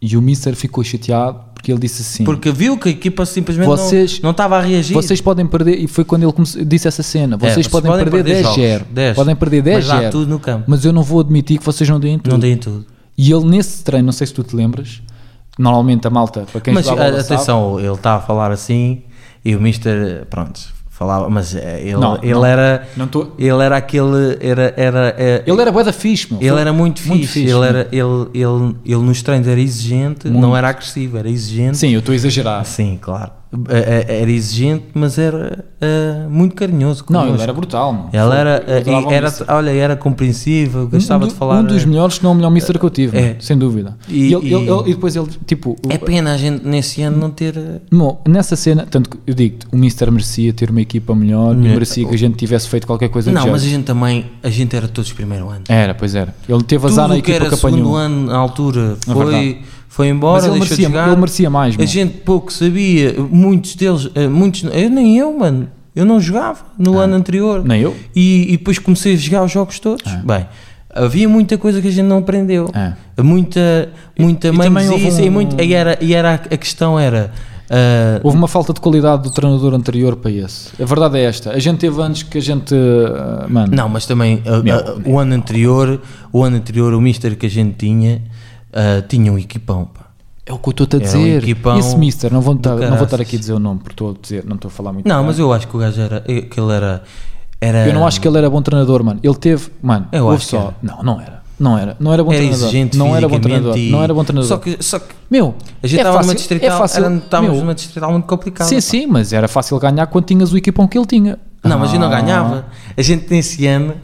E 0.00 0.16
o 0.16 0.20
Mister 0.22 0.54
ficou 0.54 0.84
chateado 0.84 1.40
porque 1.54 1.72
ele 1.72 1.80
disse 1.80 2.02
assim: 2.02 2.22
Porque 2.24 2.52
viu 2.52 2.76
que 2.76 2.88
a 2.90 2.92
equipa 2.92 3.24
simplesmente 3.26 3.66
não- 3.66 3.76
Vocês- 3.76 4.20
não 4.20 4.30
estava 4.30 4.58
a 4.58 4.60
reagir. 4.60 4.92
Vocês 4.94 5.20
podem 5.20 5.46
perder, 5.46 5.80
e 5.80 5.88
foi 5.88 6.04
quando 6.04 6.22
ele 6.24 6.32
comece- 6.32 6.64
disse 6.64 6.86
essa 6.86 7.02
cena: 7.02 7.36
É, 7.40 7.50
vocês, 7.50 7.66
podem, 7.66 7.90
perder 7.90 8.22
10-0, 8.22 8.42
jogos, 8.42 8.86
10. 8.92 9.16
podem 9.16 9.34
perder 9.34 9.62
Mas 9.64 9.86
dá 9.88 10.00
10-0, 10.02 10.10
tudo 10.12 10.28
no 10.28 10.38
campo. 10.38 10.64
mas 10.68 10.84
eu 10.84 10.92
não 10.92 11.02
vou 11.02 11.20
admitir 11.20 11.58
que 11.58 11.64
vocês 11.64 11.88
não 11.88 11.98
deem 11.98 12.18
tudo. 12.18 12.32
Não 12.32 12.38
deem 12.38 12.56
tudo. 12.58 12.84
E 13.18 13.32
ele 13.32 13.46
nesse 13.46 13.82
treino, 13.82 14.04
não 14.06 14.12
sei 14.12 14.26
se 14.26 14.34
tu 14.34 14.44
te 14.44 14.54
lembras, 14.54 15.00
normalmente 15.58 16.06
a 16.06 16.10
malta, 16.10 16.44
para 16.50 16.60
quem 16.60 16.74
Mas 16.74 16.86
bola 16.86 17.00
a- 17.02 17.04
sabe, 17.12 17.34
atenção, 17.34 17.78
ele 17.80 17.92
está 17.94 18.16
a 18.16 18.20
falar 18.20 18.50
assim 18.50 19.02
e 19.44 19.54
o 19.56 19.60
Mister, 19.60 20.26
pronto, 20.28 20.60
falava, 20.90 21.28
mas 21.30 21.54
eh, 21.54 21.80
ele, 21.82 21.96
Não, 21.96 22.16
ele 22.22 22.34
não. 22.34 22.44
era. 22.44 22.86
Não 22.96 23.06
tô- 23.06 23.28
Ele 23.38 23.62
era 23.62 23.76
aquele. 23.76 24.38
Era, 24.40 24.74
era, 24.76 25.14
eh, 25.18 25.42
ele 25.46 25.60
era 25.60 25.70
bué 25.70 25.84
da 25.84 25.92
fixe, 25.92 26.32
meu. 26.32 26.40
Ele 26.40 26.50
Foi 26.50 26.60
era 26.60 26.72
muito 26.72 27.00
fixe, 27.00 27.40
ele, 27.40 27.48
meu. 27.52 27.64
era, 27.64 27.80
ele, 27.92 28.28
ele, 28.34 28.76
ele 28.84 29.02
nos 29.02 29.22
treinos 29.22 29.46
era 29.46 29.60
exigente, 29.60 30.26
Muito. 30.28 30.40
não 30.40 30.56
era 30.56 30.68
agressivo, 30.68 31.16
era 31.18 31.28
exigente. 31.28 31.76
Sim, 31.78 31.90
eu 31.90 32.00
estou 32.00 32.12
a 32.12 32.16
exagerar. 32.16 32.64
Sim, 32.64 32.98
claro. 33.00 33.30
Eh, 33.68 34.04
eh, 34.08 34.20
Era 34.22 34.30
exigente, 34.30 34.86
mas 34.92 35.18
era 35.18 35.64
eh, 35.80 36.26
muito 36.28 36.54
carinhoso. 36.56 37.04
Não, 37.08 37.28
ele 37.32 37.40
era 37.40 37.52
brutal. 37.52 38.10
Ele 38.12 38.22
Foi- 38.24 38.36
era, 38.36 38.64
e 39.10 39.14
era, 39.14 39.32
olha, 39.48 39.70
era 39.70 39.96
compreensível, 39.96 40.82
um, 40.82 40.88
gostava 40.88 41.26
do- 41.26 41.30
de 41.32 41.34
falar. 41.38 41.60
um 41.60 41.64
dos 41.64 41.82
eh, 41.84 41.86
melhores, 41.86 42.16
se 42.16 42.24
não 42.24 42.32
o 42.32 42.34
melhor 42.34 42.50
Mister 42.50 42.76
que 42.78 42.84
eu 42.84 42.90
tive, 42.90 43.16
É. 43.16 43.36
sem 43.38 43.56
dúvida. 43.56 43.96
E- 44.08 44.14
E, 44.30 44.34
ele- 44.34 44.48
e- 44.48 44.52
ele- 44.54 44.70
ele- 44.70 44.80
e 44.90 44.94
depois 44.94 45.14
ele, 45.14 45.28
tipo, 45.46 45.76
É 45.88 45.96
pena 45.96 46.34
a 46.34 46.36
gente 46.36 46.66
nesse 46.66 47.02
ano 47.02 47.18
não 47.18 47.30
ter. 47.30 47.54
Bom, 47.90 48.20
nessa 48.28 48.56
cena, 48.56 48.84
tanto 48.90 49.10
que 49.10 49.18
eu 49.26 49.34
digo-te, 49.34 49.66
o 49.72 49.76
Mister 49.78 50.10
merecia 50.10 50.52
ter 50.52 50.68
uma 50.70 50.80
equipa 50.80 51.14
melhor 51.14 51.52
e 51.54 51.56
Melhor. 51.58 51.74
merecia 51.74 52.06
que 52.06 52.14
a 52.14 52.18
gente 52.18 52.36
tivesse 52.36 52.68
feito 52.68 52.86
qualquer 52.86 53.08
coisa 53.10 53.30
Não, 53.30 53.46
mas 53.48 53.62
a 53.62 53.66
gente 53.68 53.84
também, 53.84 54.26
a 54.42 54.50
gente 54.50 54.74
era 54.74 54.88
todos 54.88 55.12
primeiro 55.12 55.48
ano. 55.48 55.62
Era, 55.68 55.94
pois 55.94 56.14
era. 56.16 56.34
Ele 56.48 56.62
teve 56.64 56.84
azar 56.86 57.04
Tudo 57.06 57.16
na 57.16 57.22
que 57.22 57.30
equipa 57.30 57.44
era 57.46 57.48
que 57.48 57.54
apanhou. 57.60 57.78
segundo 57.78 57.96
ano 57.96 58.26
na 58.26 58.36
altura 58.36 58.96
É 59.08 59.12
foi. 59.12 59.58
Foi 59.96 60.08
embora, 60.08 60.34
Mas 60.34 60.44
ele 60.44 60.58
deixou 60.58 60.76
merecia, 60.76 60.88
de 60.88 60.92
jogar. 60.92 61.06
ele 61.08 61.16
merecia 61.16 61.48
mais, 61.50 61.74
A 61.78 61.84
gente 61.86 62.12
pouco 62.18 62.52
sabia, 62.52 63.14
muitos 63.30 63.74
deles, 63.74 64.10
eh, 64.14 64.28
muitos, 64.28 64.62
eu 64.64 64.90
nem 64.90 65.16
eu, 65.16 65.32
mano, 65.38 65.68
eu 65.94 66.04
não 66.04 66.20
jogava 66.20 66.58
no 66.78 66.98
ano 66.98 67.14
anterior. 67.14 67.64
Nem 67.64 67.80
eu. 67.80 67.96
E, 68.14 68.52
e 68.52 68.56
depois 68.58 68.78
comecei 68.78 69.14
a 69.14 69.16
jogar 69.16 69.44
os 69.44 69.50
jogos 69.52 69.78
todos. 69.80 70.04
Bem, 70.22 70.46
havia 70.94 71.26
muita 71.26 71.56
coisa 71.56 71.80
que 71.80 71.88
a 71.88 71.90
gente 71.90 72.04
não 72.06 72.18
aprendeu. 72.18 72.70
É. 72.74 72.92
Muita, 73.22 73.88
muita 74.18 74.48
e 74.48 74.50
também 74.50 74.66
houve 74.90 75.02
manzice 75.04 75.22
e, 75.22 75.28
um- 75.28 75.32
muito, 75.32 75.58
e, 75.62 75.72
era, 75.72 75.96
e 76.02 76.12
era 76.12 76.34
a 76.34 76.38
questão 76.58 77.00
era. 77.00 77.30
ah, 77.70 78.20
Houve 78.22 78.36
uma 78.36 78.48
falta 78.48 78.74
de 78.74 78.80
qualidade 78.82 79.22
do 79.22 79.30
treinador 79.30 79.72
anterior 79.72 80.16
para 80.16 80.30
esse. 80.30 80.70
A 80.78 80.84
verdade 80.84 81.16
é 81.18 81.22
esta. 81.24 81.52
A 81.52 81.58
gente 81.58 81.78
teve 81.78 81.98
anos 82.02 82.22
que 82.22 82.36
a 82.36 82.42
gente. 82.42 82.74
ah, 82.74 83.46
Mano, 83.48 83.74
Não, 83.74 83.88
mas 83.88 84.04
também 84.04 84.42
ah, 84.44 84.60
Meu, 84.62 84.76
ah, 84.76 84.96
o 85.06 85.18
ano 85.18 85.34
anterior, 85.34 85.98
o 86.30 86.42
ano 86.44 86.56
anterior, 86.58 86.92
o 86.92 87.00
Mister 87.00 87.34
que 87.36 87.46
a 87.46 87.50
gente 87.50 87.74
tinha, 87.78 88.20
ah, 88.76 89.02
tinha 89.08 89.32
um 89.32 89.38
equipão. 89.38 89.86
Pá. 89.86 90.06
é 90.44 90.52
o 90.52 90.58
que 90.58 90.68
eu 90.68 90.84
estou 90.84 90.86
a 90.92 90.96
um 90.96 91.04
dizer. 91.04 91.42
equipão 91.42 91.78
Esse 91.78 91.96
Mister, 91.96 92.32
não 92.32 92.40
vou, 92.40 92.54
não 92.54 92.96
vou 92.96 93.04
estar 93.04 93.20
aqui 93.20 93.36
a 93.36 93.38
dizer 93.38 93.52
o 93.54 93.58
nome, 93.58 93.78
porque 93.80 93.92
estou 93.94 94.10
a 94.10 94.14
dizer, 94.22 94.44
não 94.44 94.56
estou 94.56 94.68
a 94.68 94.72
falar 94.72 94.92
muito 94.92 95.08
Não, 95.08 95.16
bem. 95.18 95.26
mas 95.26 95.38
eu 95.38 95.52
acho 95.52 95.66
que 95.66 95.76
o 95.76 95.80
gajo 95.80 96.00
era. 96.00 96.20
que 96.20 96.60
ele 96.60 96.72
era. 96.72 97.02
era 97.60 97.86
Eu 97.88 97.94
não 97.94 98.06
acho 98.06 98.20
que 98.20 98.28
ele 98.28 98.38
era 98.38 98.48
bom 98.50 98.60
treinador, 98.62 99.02
mano. 99.02 99.18
Ele 99.22 99.34
teve. 99.34 99.70
Mano, 99.82 100.06
Eu 100.12 100.30
acho 100.30 100.44
que 100.44 100.50
só. 100.50 100.72
Não, 100.82 101.02
não 101.02 101.20
era. 101.20 101.42
Não 101.58 101.78
era. 101.78 101.96
Não 101.98 102.12
era 102.12 102.22
bom 102.22 102.30
era 102.32 102.38
treinador. 102.40 102.66
exigente 102.68 102.98
não 102.98 103.16
era 103.16 103.26
bom 103.26 103.40
treinador. 103.40 103.78
e- 103.78 103.90
Não 103.90 104.02
era 104.02 104.12
bom 104.12 104.22
treinador. 104.22 104.46
Só 104.46 104.58
que, 104.58 104.76
só 104.78 104.98
que 104.98 105.14
Meu, 105.30 105.54
a 105.82 105.86
gente 105.86 105.98
é 105.98 106.02
estava 106.02 106.16
fácil, 106.18 106.26
numa 106.28 106.34
distrital, 106.34 106.68
é 106.68 106.78
fácil, 106.78 107.04
era, 107.06 107.14
estávamos 107.16 107.52
meu, 107.52 107.60
numa 107.62 107.74
distrital 107.74 108.12
muito 108.12 108.26
complicada. 108.26 108.68
Sim, 108.68 108.74
pá. 108.76 108.80
sim, 108.82 109.06
mas 109.06 109.32
era 109.32 109.48
fácil 109.48 109.78
ganhar 109.78 110.06
quando 110.08 110.26
tinhas 110.26 110.52
o 110.52 110.56
equipão 110.58 110.86
que 110.86 110.98
ele 110.98 111.06
tinha. 111.06 111.38
Não, 111.64 111.78
mas 111.78 111.94
eu 111.94 111.98
não 111.98 112.08
Ah. 112.12 112.20
ganhava. 112.20 112.66
A 112.94 113.00
gente 113.02 113.28
nesse 113.30 113.66
ano, 113.66 113.94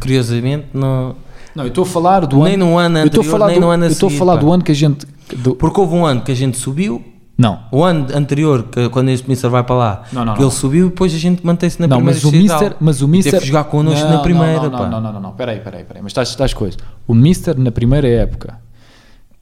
curiosamente, 0.00 0.66
não. 0.72 1.16
Não, 1.54 1.64
eu 1.64 1.68
estou 1.68 1.82
a 1.84 1.86
falar 1.86 2.26
do 2.26 2.42
Nem 2.44 2.54
ano. 2.54 2.66
no 2.66 2.78
ano 2.78 2.98
eu 2.98 3.04
anterior, 3.04 3.30
falar 3.30 3.46
nem 3.48 3.56
do, 3.56 3.60
no 3.62 3.70
ano 3.70 3.82
a 3.84 3.86
Eu 3.86 3.92
estou 3.92 4.08
a 4.08 4.12
falar 4.12 4.34
pá. 4.36 4.40
do 4.40 4.52
ano 4.52 4.62
que 4.64 4.72
a 4.72 4.74
gente. 4.74 5.06
do- 5.36 5.54
Porque 5.54 5.80
houve 5.80 5.94
um 5.94 6.04
ano 6.06 6.22
que 6.22 6.32
a 6.32 6.34
gente 6.34 6.56
subiu, 6.56 7.02
não. 7.36 7.60
o 7.70 7.82
ano 7.84 8.06
anterior, 8.14 8.64
que, 8.64 8.88
quando 8.88 9.08
este 9.10 9.28
Mister 9.28 9.50
vai 9.50 9.62
para 9.62 9.74
lá, 9.74 10.02
Não, 10.12 10.24
não, 10.24 10.34
que 10.34 10.40
não. 10.40 10.48
ele 10.48 10.54
subiu 10.54 10.86
e 10.86 10.88
depois 10.90 11.14
a 11.14 11.18
gente 11.18 11.44
mantém-se 11.44 11.80
na 11.80 11.86
Não, 11.86 11.96
primeira 11.98 12.20
mas 12.22 12.24
o. 12.24 12.32
Mister, 12.36 12.76
mas 12.80 13.02
o 13.02 13.08
Mister 13.08 13.32
teve 13.34 13.46
jogar 13.46 13.64
connosco 13.64 14.04
Não, 14.06 14.12
na 14.16 14.18
primeira, 14.20 14.62
não, 14.62 14.70
pá. 14.70 14.78
não, 14.88 14.90
não, 14.90 15.00
não, 15.00 15.12
não, 15.14 15.20
não, 15.20 15.32
peraí, 15.32 15.60
peraí, 15.60 15.84
peraí, 15.84 16.02
mas 16.02 16.10
estás, 16.10 16.28
estás 16.30 16.54
coisa. 16.54 16.76
O 17.06 17.14
Mister 17.14 17.58
na 17.58 17.70
primeira 17.70 18.08
época, 18.08 18.58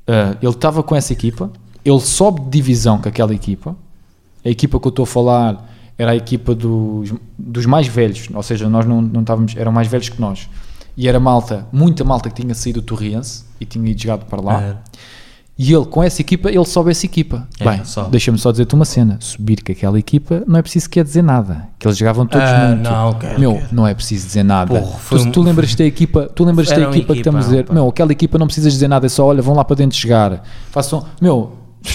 ah, 0.09 0.37
ele 0.43 0.51
estava 0.53 0.83
com 0.83 0.95
essa 0.97 1.13
equipa, 1.13 1.51
ele 1.85 2.01
sobe 2.01 2.41
de 2.43 2.51
divisão 2.51 2.99
com 2.99 3.09
aquela 3.09 3.35
equipa. 3.35 3.77
A 4.45 4.49
equipa 4.49 4.81
que 4.81 4.87
eu 4.87 4.91
estou 4.91 5.03
a 5.03 5.07
falar 5.07 5.69
era 5.99 6.13
a 6.13 6.17
equipa 6.17 6.55
dos, 6.55 7.13
dos 7.39 7.67
mais 7.67 7.87
velhos, 7.87 8.29
ou 8.33 8.43
seja, 8.43 8.69
nós 8.71 8.87
não, 8.87 9.03
não 9.03 9.21
estávamos, 9.21 9.55
eram 9.57 9.71
mais 9.71 9.87
velhos 9.87 10.09
que 10.09 10.19
nós. 10.21 10.49
E 10.97 11.09
era 11.09 11.19
malta, 11.21 11.67
muita 11.73 12.05
malta 12.05 12.29
que 12.31 12.43
tinha 12.43 12.55
saído 12.55 12.81
do 12.81 12.85
Torriense 12.87 13.45
e 13.61 13.65
tinha 13.65 13.91
ido 13.91 14.01
jogado 14.01 14.27
para 14.27 14.41
lá. 14.41 14.61
Era. 14.61 14.83
E 15.63 15.75
ele, 15.75 15.85
com 15.85 16.03
essa 16.03 16.23
equipa, 16.23 16.49
ele 16.49 16.65
sobe 16.65 16.91
essa 16.91 17.05
equipa. 17.05 17.47
É, 17.59 17.65
Bem, 17.65 17.83
deixa-me 18.11 18.39
só 18.39 18.51
dizer-te 18.51 18.75
uma 18.75 18.87
cena: 18.87 19.19
subir 19.21 19.63
com 19.63 19.71
aquela 19.71 19.99
equipa 19.99 20.43
não 20.47 20.59
é 20.59 20.63
preciso 20.63 20.89
quer 20.89 21.05
dizer 21.05 21.23
nada. 21.23 21.69
Que 21.79 21.87
eles 21.87 21.99
jogavam 21.99 22.27
todos 22.27 22.49
Ah, 22.49 22.69
muito. 22.69 22.83
não, 22.83 23.13
quero, 23.13 23.39
Meu, 23.41 23.53
quero. 23.57 23.67
não 23.71 23.87
é 23.87 23.93
preciso 23.93 24.27
dizer 24.27 24.43
nada. 24.43 24.81
Porra, 24.81 24.97
foi 24.99 25.19
tu, 25.19 25.33
tu 25.33 25.43
lembras 25.43 25.75
da 25.75 25.85
equipa, 25.85 26.31
tu 26.35 26.45
lembras 26.45 26.69
da 26.71 26.77
uma 26.79 26.89
equipa 26.89 27.13
que 27.13 27.21
estamos 27.21 27.45
a 27.45 27.49
equipa, 27.49 27.63
dizer, 27.65 27.75
meu, 27.75 27.89
aquela 27.89 28.11
equipa 28.11 28.39
não 28.39 28.47
precisas 28.47 28.73
dizer 28.73 28.89
nada, 28.89 29.05
é 29.05 29.09
só 29.11 29.27
olha, 29.27 29.43
vão 29.43 29.55
lá 29.55 29.63
para 29.63 29.77
dentro 29.77 29.99
jogar. 29.99 30.43
Façam, 30.71 31.05
meu, 31.21 31.53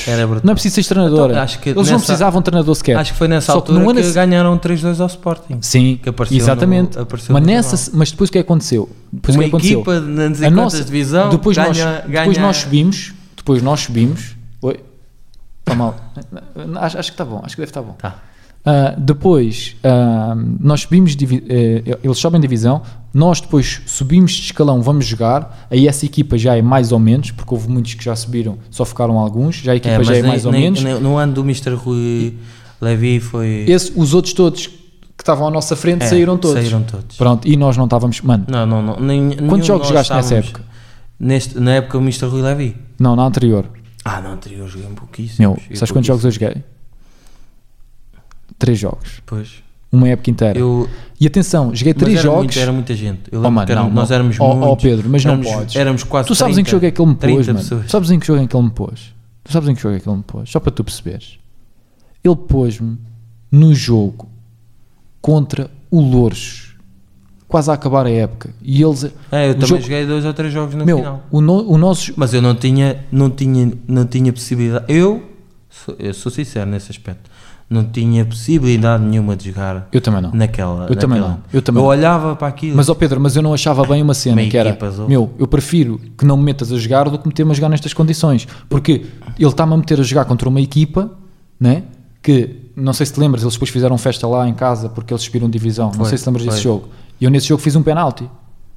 Era 0.07 0.25
brutal. 0.25 0.41
não 0.45 0.51
é 0.51 0.55
preciso 0.55 0.75
ser 0.75 0.83
treinador. 0.93 1.29
Então, 1.29 1.41
acho 1.43 1.59
que 1.59 1.69
Eles 1.69 1.75
não 1.75 1.83
nessa- 1.83 2.05
precisavam 2.05 2.41
de 2.41 2.45
treinador 2.45 2.75
sequer. 2.75 2.97
Acho 2.97 3.11
que 3.13 3.17
foi 3.19 3.27
nessa 3.27 3.51
Só 3.51 3.59
altura 3.59 3.93
que, 3.93 4.03
se- 4.03 4.13
ganharam 4.13 4.57
3-2 4.57 4.99
ao 4.99 5.07
Sporting. 5.07 5.59
Sim, 5.61 5.99
que 6.01 6.09
apareceu 6.09 6.37
exatamente. 6.37 6.97
no- 6.97 7.07
mas, 7.29 7.43
nessa, 7.43 7.91
mas 7.93 8.11
depois 8.11 8.29
o 8.29 8.33
que 8.33 8.39
aconteceu? 8.39 8.89
Depois 9.13 9.35
o 9.35 9.39
Uma 9.39 9.43
que 9.43 9.49
aconteceu? 9.49 9.79
equipa, 9.81 9.99
não 9.99 10.31
dizer 10.31 10.45
A 10.45 10.49
quantas 10.49 10.63
nossa- 10.73 10.83
divisão, 10.83 11.29
depois, 11.29 11.55
nós, 11.57 11.77
ganha- 11.77 11.91
depois 12.07 12.11
ganha- 12.37 12.41
nós 12.47 12.57
subimos, 12.57 13.13
depois 13.37 13.61
nós 13.61 13.79
subimos. 13.81 14.35
Oi? 14.61 14.79
Está 15.59 15.75
mal. 15.75 15.95
Acho, 16.81 16.97
acho 16.99 17.11
que 17.11 17.13
está 17.13 17.25
bom, 17.25 17.41
acho 17.43 17.55
que 17.55 17.61
deve 17.61 17.69
estar 17.69 17.81
bom. 17.81 17.93
Tá. 17.93 18.15
Ah, 18.65 18.95
depois 18.97 19.75
ah, 19.83 20.35
nós 20.59 20.81
subimos, 20.81 21.15
eh, 21.47 21.83
eles 22.03 22.17
sobem 22.17 22.41
divisão, 22.41 22.81
nós 23.13 23.39
depois 23.39 23.81
subimos 23.85 24.31
de 24.31 24.41
escalão, 24.45 24.81
vamos 24.81 25.05
jogar. 25.05 25.67
Aí 25.69 25.87
essa 25.87 26.03
equipa 26.05 26.35
já 26.37 26.57
é 26.57 26.61
mais 26.63 26.91
ou 26.91 26.97
menos, 26.97 27.29
porque 27.31 27.53
houve 27.53 27.69
muitos 27.69 27.93
que 27.93 28.03
já 28.03 28.15
subiram, 28.15 28.57
só 28.71 28.83
ficaram 28.83 29.19
alguns. 29.19 29.57
Já 29.57 29.73
a 29.73 29.75
equipa 29.75 29.95
É, 30.01 30.03
já 30.03 30.15
é 30.15 30.21
nem- 30.21 30.27
mais 30.31 30.45
ou 30.45 30.51
nem- 30.51 30.61
menos. 30.63 30.83
nem- 30.83 30.99
no 30.99 31.15
ano 31.17 31.33
do 31.33 31.41
Mr. 31.41 31.75
Rui 31.75 32.33
Levi 32.81 33.19
foi. 33.19 33.65
Esse, 33.67 33.91
os 33.95 34.13
outros 34.15 34.33
todos 34.33 34.65
que 34.67 35.21
estavam 35.23 35.47
à 35.47 35.51
nossa 35.51 35.75
frente 35.75 36.03
É, 36.03 36.07
saíram 36.07 36.35
todos. 36.35 36.57
Saíram 36.61 36.81
todos. 36.83 37.15
Pronto, 37.17 37.47
e 37.47 37.55
nós 37.55 37.77
não 37.77 37.85
estávamos. 37.85 38.19
Mano, 38.21 38.45
Não, 38.49 38.65
não, 38.65 38.81
não. 38.81 38.99
Nem, 38.99 39.31
quantos 39.47 39.67
jogos 39.67 39.87
jogaste 39.87 40.11
nessa 40.13 40.35
época? 40.35 40.61
Neste, 41.19 41.59
na 41.59 41.71
época 41.75 41.97
do 41.99 42.03
Mr. 42.03 42.25
Rui 42.25 42.41
Levi. 42.41 42.75
Não, 42.99 43.15
na 43.15 43.23
anterior. 43.25 43.65
Ah, 44.03 44.19
não, 44.21 44.31
anterior 44.33 44.67
joguei 44.67 44.87
um 44.87 44.93
pouquíssimo. 44.95 45.37
Meu, 45.39 45.75
sabes 45.75 45.91
quantos 45.91 46.07
jogos 46.07 46.25
eu 46.25 46.31
joguei? 46.31 46.55
Três 48.57 48.79
jogos. 48.79 49.21
Pois. 49.25 49.63
Uma 49.91 50.09
época 50.09 50.29
inteira. 50.29 50.59
Eu, 50.59 50.89
E 51.19 51.25
atenção, 51.27 51.73
joguei 51.73 51.93
mas 51.93 52.03
três 52.03 52.15
era 52.19 52.23
jogos. 52.23 52.43
Muito, 52.43 52.59
era 52.59 52.71
muita 52.73 52.95
gente. 52.95 53.21
Eu 53.31 53.39
Oh, 53.39 53.43
lembro 53.43 53.51
mano, 53.51 53.65
que 53.65 53.71
éramos- 53.71 53.89
não, 53.93 53.95
nós 54.01 54.09
não. 54.09 54.15
éramos 54.15 54.39
Oh, 54.39 54.43
oh, 54.43 54.55
muitos. 54.55 54.83
Pedro, 54.83 55.09
mas 55.09 55.23
não 55.25 55.33
éramos, 55.33 55.51
podes. 55.51 55.75
Éramos 55.75 56.03
quase 56.03 56.27
Tu 56.27 56.35
sabes 56.35 56.57
em 56.57 56.63
que 56.63 56.69
30, 56.69 56.75
jogo 56.77 56.85
é 56.85 56.91
que 56.91 57.01
ele 57.01 57.09
me 57.09 57.15
30 57.15 57.35
pôs, 57.37 57.47
mano? 57.47 57.59
pessoas. 57.59 57.85
Tu 57.85 57.91
sabes 57.91 58.11
em 58.11 58.19
que 58.19 58.27
jogo 58.27 58.43
é 58.43 58.47
que 58.47 58.55
ele 58.57 58.63
me 58.65 58.71
pôs? 58.71 59.13
Tu 59.43 59.51
sabes 59.53 59.69
em 59.69 59.75
que 59.75 59.81
jogo 59.81 59.95
é 59.95 59.99
que 59.99 60.09
ele 60.09 60.17
me 60.17 60.23
pôs? 60.23 60.49
Só 60.49 60.59
para 60.59 60.71
tu 60.71 60.83
perceberes. 60.83 61.39
Ele 62.23 62.35
pôs-me 62.35 62.97
no 63.51 63.73
jogo 63.73 64.27
contra 65.21 65.69
o 65.89 66.01
Louros, 66.01 66.75
quase 67.47 67.69
a 67.71 67.73
acabar 67.73 68.05
a 68.05 68.09
época. 68.09 68.49
E 68.61 68.81
eles. 68.83 69.05
É, 69.31 69.49
eu 69.49 69.53
também 69.53 69.67
jogo- 69.67 69.81
joguei 69.81 70.05
dois 70.05 70.25
ou 70.25 70.33
três 70.33 70.51
jogos 70.51 70.75
no 70.75 70.85
Meu, 70.85 70.97
final. 70.97 71.23
o, 71.31 71.39
no- 71.41 71.69
o 71.71 71.77
nosso. 71.77 72.11
Mas 72.17 72.33
eu 72.33 72.41
não 72.41 72.55
tinha, 72.55 73.05
não 73.11 73.29
tinha, 73.29 73.71
não 73.87 74.05
tinha 74.05 74.33
possibilidade. 74.33 74.85
Eu, 74.89 75.23
eu 75.99 76.13
sou 76.13 76.31
sincero 76.31 76.69
nesse 76.69 76.91
aspecto, 76.91 77.29
não 77.69 77.83
tinha 77.83 78.23
possibilidade 78.23 79.03
nenhuma 79.03 79.35
de 79.35 79.49
jogar 79.49 79.87
Eu 79.91 79.99
também 79.99 80.21
não. 80.21 80.31
naquela. 80.31 80.85
Eu 80.87 80.95
também 80.95 81.19
naquela- 81.19 81.35
não, 81.37 81.43
eu 81.51 81.61
também 81.61 81.81
não. 81.81 81.89
olhava 81.89 82.35
para 82.35 82.47
aquilo. 82.47 82.75
Mas, 82.77 82.89
ó 82.89 82.93
Pedro, 82.93 83.19
mas 83.19 83.35
eu 83.35 83.41
não 83.41 83.53
achava 83.53 83.83
bem 83.85 84.01
uma 84.01 84.13
cena 84.13 84.45
que 84.45 84.55
era, 84.57 84.77
meu, 85.07 85.31
eu 85.39 85.47
prefiro 85.47 85.99
que 86.17 86.25
não 86.25 86.37
me 86.37 86.43
metas 86.43 86.71
a 86.71 86.77
jogar 86.77 87.09
do 87.09 87.17
que 87.17 87.27
meter-me 87.27 87.51
a 87.51 87.55
jogar 87.55 87.69
nestas 87.69 87.93
condições. 87.93 88.47
Porque 88.69 89.05
ele 89.39 89.49
está-me 89.49 89.73
a 89.73 89.77
meter 89.77 89.99
a 89.99 90.03
jogar 90.03 90.25
contra 90.25 90.47
uma 90.47 90.61
equipa, 90.61 91.11
né? 91.59 91.83
Que, 92.21 92.69
não 92.75 92.93
sei 92.93 93.05
se 93.05 93.13
te 93.13 93.19
lembras, 93.19 93.41
eles 93.43 93.53
depois 93.53 93.69
fizeram 93.71 93.97
festa 93.97 94.27
lá 94.27 94.47
em 94.47 94.53
casa 94.53 94.89
porque 94.89 95.13
eles 95.13 95.23
subiram 95.23 95.49
divisão. 95.49 95.87
não 95.87 95.93
Foi, 95.93 96.05
sei 96.09 96.17
se 96.17 96.23
te 96.23 96.27
lembras 96.27 96.45
desse 96.45 96.57
foi. 96.57 96.63
jogo. 96.63 96.89
E 97.19 97.25
eu 97.25 97.29
nesse 97.31 97.47
jogo 97.47 97.61
fiz 97.61 97.75
um 97.75 97.83
penalti. 97.83 98.27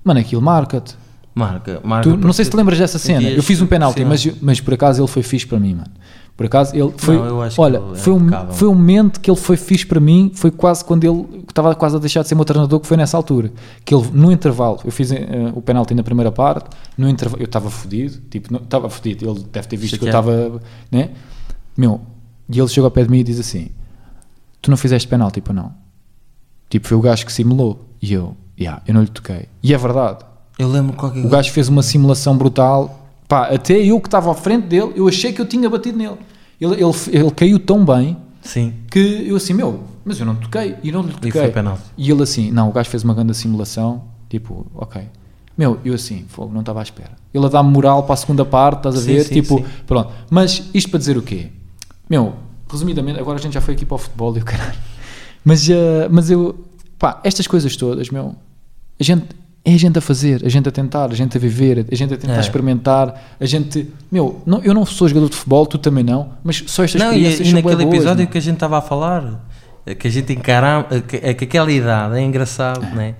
Mano, 0.04 0.20
aquilo 0.20 0.40
marca-te. 0.42 0.94
marca, 1.34 1.80
marca. 1.84 2.10
Tu- 2.10 2.16
não 2.16 2.32
sei 2.32 2.44
se 2.44 2.50
te 2.50 2.56
lembras 2.56 2.78
dessa 2.78 2.98
cena. 2.98 3.22
Eu 3.28 3.42
fiz 3.42 3.60
um 3.62 3.66
penalti, 3.66 4.04
mas, 4.04 4.26
mas 4.40 4.60
por 4.60 4.74
acaso 4.74 5.00
ele 5.00 5.08
foi 5.08 5.22
fixe 5.22 5.46
para 5.46 5.58
mim, 5.60 5.74
mano. 5.74 5.90
Por 6.38 6.46
acaso, 6.46 6.72
ele 6.72 6.94
foi. 6.96 7.16
Não, 7.16 7.36
olha, 7.58 7.78
ele 7.78 7.92
é 7.94 7.96
foi, 7.96 8.12
um, 8.12 8.28
foi 8.52 8.68
um 8.68 8.74
momento 8.74 9.20
que 9.20 9.28
ele 9.28 9.36
foi 9.36 9.56
fixe 9.56 9.84
para 9.84 9.98
mim. 9.98 10.30
Foi 10.32 10.52
quase 10.52 10.84
quando 10.84 11.02
ele 11.02 11.44
estava 11.48 11.74
quase 11.74 11.96
a 11.96 11.98
deixar 11.98 12.22
de 12.22 12.28
ser 12.28 12.36
meu 12.36 12.44
treinador, 12.44 12.78
que 12.78 12.86
foi 12.86 12.96
nessa 12.96 13.16
altura. 13.16 13.50
Que 13.84 13.92
ele, 13.92 14.08
no 14.12 14.30
intervalo, 14.30 14.78
eu 14.84 14.92
fiz 14.92 15.10
eh, 15.10 15.26
o 15.52 15.60
penalti 15.60 15.96
na 15.96 16.04
primeira 16.04 16.30
parte. 16.30 16.70
No 16.96 17.08
intervalo, 17.08 17.42
eu 17.42 17.46
estava 17.46 17.68
fodido. 17.68 18.20
Tipo, 18.30 18.54
estava 18.54 18.88
fodido. 18.88 19.28
Ele 19.28 19.46
deve 19.50 19.66
ter 19.66 19.76
visto 19.76 19.98
que 19.98 20.04
eu 20.04 20.10
estava. 20.10 20.62
Né? 20.92 21.10
Meu, 21.76 22.00
e 22.48 22.56
ele 22.56 22.68
chegou 22.68 22.86
ao 22.86 22.92
pé 22.92 23.02
de 23.02 23.10
mim 23.10 23.18
e 23.18 23.24
diz 23.24 23.40
assim: 23.40 23.70
Tu 24.62 24.70
não 24.70 24.76
fizeste 24.76 25.08
penalti, 25.08 25.40
para 25.40 25.54
não? 25.54 25.74
Tipo, 26.70 26.86
foi 26.86 26.96
o 26.96 27.00
gajo 27.00 27.26
que 27.26 27.32
simulou. 27.32 27.84
E 28.00 28.12
eu, 28.12 28.36
yeah, 28.56 28.80
eu 28.86 28.94
não 28.94 29.02
lhe 29.02 29.08
toquei. 29.08 29.48
E 29.60 29.74
é 29.74 29.76
verdade. 29.76 30.24
Eu 30.56 30.68
lembro 30.68 30.94
qualquer 30.94 31.26
O 31.26 31.28
gajo 31.28 31.50
fez 31.50 31.68
uma 31.68 31.82
simulação 31.82 32.38
brutal. 32.38 33.07
Pá, 33.28 33.48
até 33.48 33.76
eu 33.76 34.00
que 34.00 34.08
estava 34.08 34.30
à 34.32 34.34
frente 34.34 34.66
dele, 34.66 34.92
eu 34.96 35.06
achei 35.06 35.32
que 35.32 35.40
eu 35.40 35.46
tinha 35.46 35.68
batido 35.68 35.98
nele. 35.98 36.16
Ele, 36.60 36.74
ele, 36.74 36.92
ele 37.12 37.30
caiu 37.30 37.58
tão 37.58 37.84
bem 37.84 38.16
Sim. 38.42 38.72
que 38.90 38.98
eu 39.28 39.36
assim, 39.36 39.52
meu, 39.52 39.84
mas 40.04 40.18
eu 40.18 40.24
não 40.26 40.34
toquei 40.34 40.76
e 40.82 40.90
não 40.90 41.02
lhe 41.02 41.10
E 41.10 41.12
toquei. 41.12 41.30
foi 41.32 41.50
penalti. 41.50 41.82
E 41.96 42.10
ele 42.10 42.22
assim, 42.22 42.50
não, 42.50 42.70
o 42.70 42.72
gajo 42.72 42.88
fez 42.88 43.04
uma 43.04 43.12
grande 43.14 43.34
simulação, 43.34 44.02
tipo, 44.30 44.66
ok. 44.74 45.02
Meu, 45.56 45.78
eu 45.84 45.92
assim, 45.94 46.24
fogo, 46.28 46.52
não 46.52 46.60
estava 46.60 46.80
à 46.80 46.82
espera. 46.82 47.10
Ele 47.34 47.44
a 47.44 47.48
dar 47.48 47.62
moral 47.62 48.04
para 48.04 48.14
a 48.14 48.16
segunda 48.16 48.44
parte, 48.44 48.78
estás 48.78 48.96
a 48.96 49.00
Sim, 49.00 49.06
ver? 49.14 49.24
sim, 49.24 49.34
tipo, 49.34 49.58
sim. 49.58 49.64
pronto. 49.86 50.10
Mas 50.30 50.62
isto 50.72 50.88
para 50.90 50.98
dizer 50.98 51.16
o 51.18 51.22
quê? 51.22 51.48
Meu, 52.08 52.34
resumidamente, 52.70 53.20
agora 53.20 53.38
a 53.38 53.42
gente 53.42 53.52
já 53.52 53.60
foi 53.60 53.74
aqui 53.74 53.84
para 53.84 53.96
o 53.96 53.98
futebol 53.98 54.34
e 54.36 54.40
o 54.40 54.44
caralho. 54.44 54.78
Mas, 55.44 55.68
eh, 55.68 56.08
mas 56.10 56.30
eu, 56.30 56.64
pá, 56.98 57.20
estas 57.24 57.46
coisas 57.46 57.76
todas, 57.76 58.08
meu, 58.10 58.34
a 58.98 59.02
gente, 59.04 59.26
é 59.70 59.74
a 59.74 59.78
gente 59.78 59.98
a 59.98 60.00
fazer, 60.00 60.42
a 60.44 60.48
gente 60.48 60.68
a 60.68 60.72
tentar, 60.72 61.10
a 61.10 61.14
gente 61.14 61.36
a 61.36 61.40
viver, 61.40 61.86
a 61.90 61.94
gente 61.94 62.14
a 62.14 62.16
tentar 62.16 62.36
É. 62.36 62.40
experimentar, 62.40 63.34
a 63.40 63.46
gente, 63.46 63.88
meu, 64.10 64.42
não, 64.46 64.62
eu 64.62 64.72
não 64.74 64.84
sou 64.86 65.08
jogador 65.08 65.28
de 65.28 65.36
futebol, 65.36 65.66
tu 65.66 65.78
também 65.78 66.04
não, 66.04 66.30
mas 66.44 66.62
só 66.66 66.84
estas 66.84 67.00
Não, 67.00 67.12
e, 67.12 67.16
experiências 67.26 67.48
e 67.48 67.52
bué 67.52 67.62
naquele 67.62 67.82
boas, 67.84 67.94
episódio 67.96 68.26
que 68.26 68.38
a 68.38 68.40
gente 68.40 68.54
estava 68.54 68.78
a 68.78 68.82
falar, 68.82 69.44
eh, 69.86 69.94
que 69.94 70.06
a 70.08 70.10
gente 70.10 70.32
encarava, 70.32 71.00
que, 71.00 71.16
é 71.16 71.34
que 71.34 71.44
aquela 71.44 71.70
idade 71.70 72.16
é 72.18 72.22
engraçado, 72.22 72.82
né? 72.94 73.14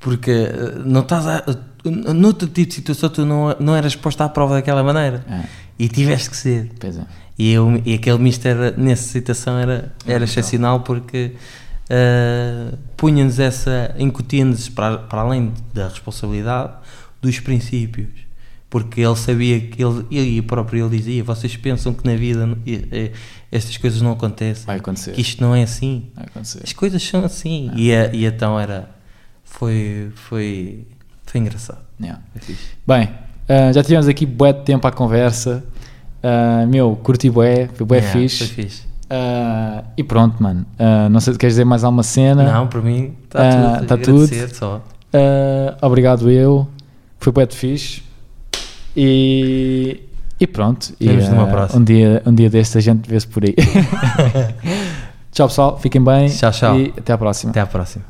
Porque 0.00 0.30
eh, 0.30 0.72
não 0.84 1.00
estás 1.00 1.26
a. 1.26 1.42
Noutro 1.86 2.48
tipo 2.48 2.68
de 2.68 2.74
situação, 2.76 3.10
tu 3.10 3.26
não, 3.26 3.54
não 3.60 3.76
eras 3.76 3.94
posto 3.94 4.20
à 4.22 4.28
prova 4.28 4.54
daquela 4.54 4.82
maneira 4.82 5.22
É. 5.30 5.40
e 5.78 5.86
tiveste 5.86 6.30
que 6.30 6.36
ser. 6.36 6.70
Pois 6.80 6.96
é. 6.96 7.02
E, 7.38 7.52
eu, 7.52 7.82
e 7.84 7.94
aquele 7.94 8.16
mister 8.18 8.74
nessa 8.78 9.02
situação 9.08 9.58
era, 9.58 9.92
era 10.06 10.24
excepcional 10.24 10.80
porque 10.80 11.32
uh, 11.90 12.76
punha-nos 12.96 13.38
essa, 13.38 13.94
incutia-nos 13.98 14.68
para, 14.68 14.98
para 14.98 15.20
além 15.22 15.52
da 15.72 15.88
responsabilidade 15.88 16.72
dos 17.20 17.40
princípios. 17.40 18.08
Porque 18.70 19.00
ele 19.02 19.14
sabia 19.14 19.60
que 19.60 19.82
ele, 19.84 20.04
ele 20.10 20.42
próprio 20.42 20.86
ele 20.86 20.96
dizia: 20.96 21.22
vocês 21.22 21.56
pensam 21.56 21.94
que 21.94 22.04
na 22.04 22.16
vida 22.16 22.48
e- 22.66 22.72
e- 22.90 23.12
estas 23.52 23.76
coisas 23.76 24.02
não 24.02 24.10
acontecem, 24.12 24.64
Vai 24.66 24.78
acontecer. 24.78 25.12
que 25.12 25.20
isto 25.20 25.40
não 25.40 25.54
é 25.54 25.62
assim. 25.62 26.06
Vai 26.16 26.24
acontecer. 26.26 26.60
As 26.64 26.72
coisas 26.72 27.00
são 27.00 27.24
assim. 27.24 27.70
E, 27.76 27.94
a- 27.94 28.12
e 28.12 28.24
então 28.24 28.58
era. 28.58 28.90
Foi, 29.44 30.10
foi, 30.16 30.88
foi 31.24 31.40
engraçado. 31.40 31.78
Yeah. 32.00 32.20
Fixe. 32.40 32.58
Bem, 32.84 33.10
ah, 33.48 33.72
já 33.72 33.80
tivemos 33.84 34.08
aqui 34.08 34.26
bué 34.26 34.52
de 34.52 34.64
tempo 34.64 34.84
à 34.88 34.90
conversa. 34.90 35.62
Ah, 36.20 36.66
meu, 36.66 36.96
curti 36.96 37.30
bué, 37.30 37.68
foi 37.74 37.86
bué 37.86 37.98
Yeah, 37.98 38.18
fixe. 38.18 38.38
Foi 38.38 38.64
fixe. 38.64 38.82
Ah, 39.10 39.84
e 39.96 40.02
pronto, 40.02 40.42
mano. 40.42 40.64
Ah, 40.78 41.08
não 41.08 41.20
sei 41.20 41.32
se 41.32 41.38
queres 41.38 41.54
dizer 41.54 41.64
mais 41.64 41.84
alguma 41.84 42.02
cena. 42.02 42.42
Não, 42.52 42.66
para 42.66 42.80
mim 42.80 43.14
está 43.24 43.40
Ah, 43.40 43.76
tudo. 43.78 43.86
tá 43.86 43.96
tudo. 43.98 44.54
Só. 44.54 44.80
Obrigado 45.82 46.30
eu. 46.30 46.68
Foi 47.18 47.32
de 47.46 47.56
fixe. 47.56 48.02
E, 48.96 50.00
e 50.40 50.46
pronto. 50.46 50.94
E, 51.00 51.08
próxima. 51.46 51.80
Um 51.80 51.84
dia, 51.84 52.22
um 52.26 52.34
dia 52.34 52.50
deste 52.50 52.78
a 52.78 52.80
gente 52.80 53.08
vê-se 53.08 53.26
por 53.26 53.44
aí. 53.44 53.54
tchau 55.32 55.48
pessoal, 55.48 55.78
fiquem 55.78 56.02
bem. 56.02 56.28
Tchau, 56.28 56.52
tchau. 56.52 56.78
E 56.78 56.92
até 56.96 57.12
à 57.12 57.18
próxima. 57.18 57.50
Até 57.50 57.60
à 57.60 57.66
próxima. 57.66 58.04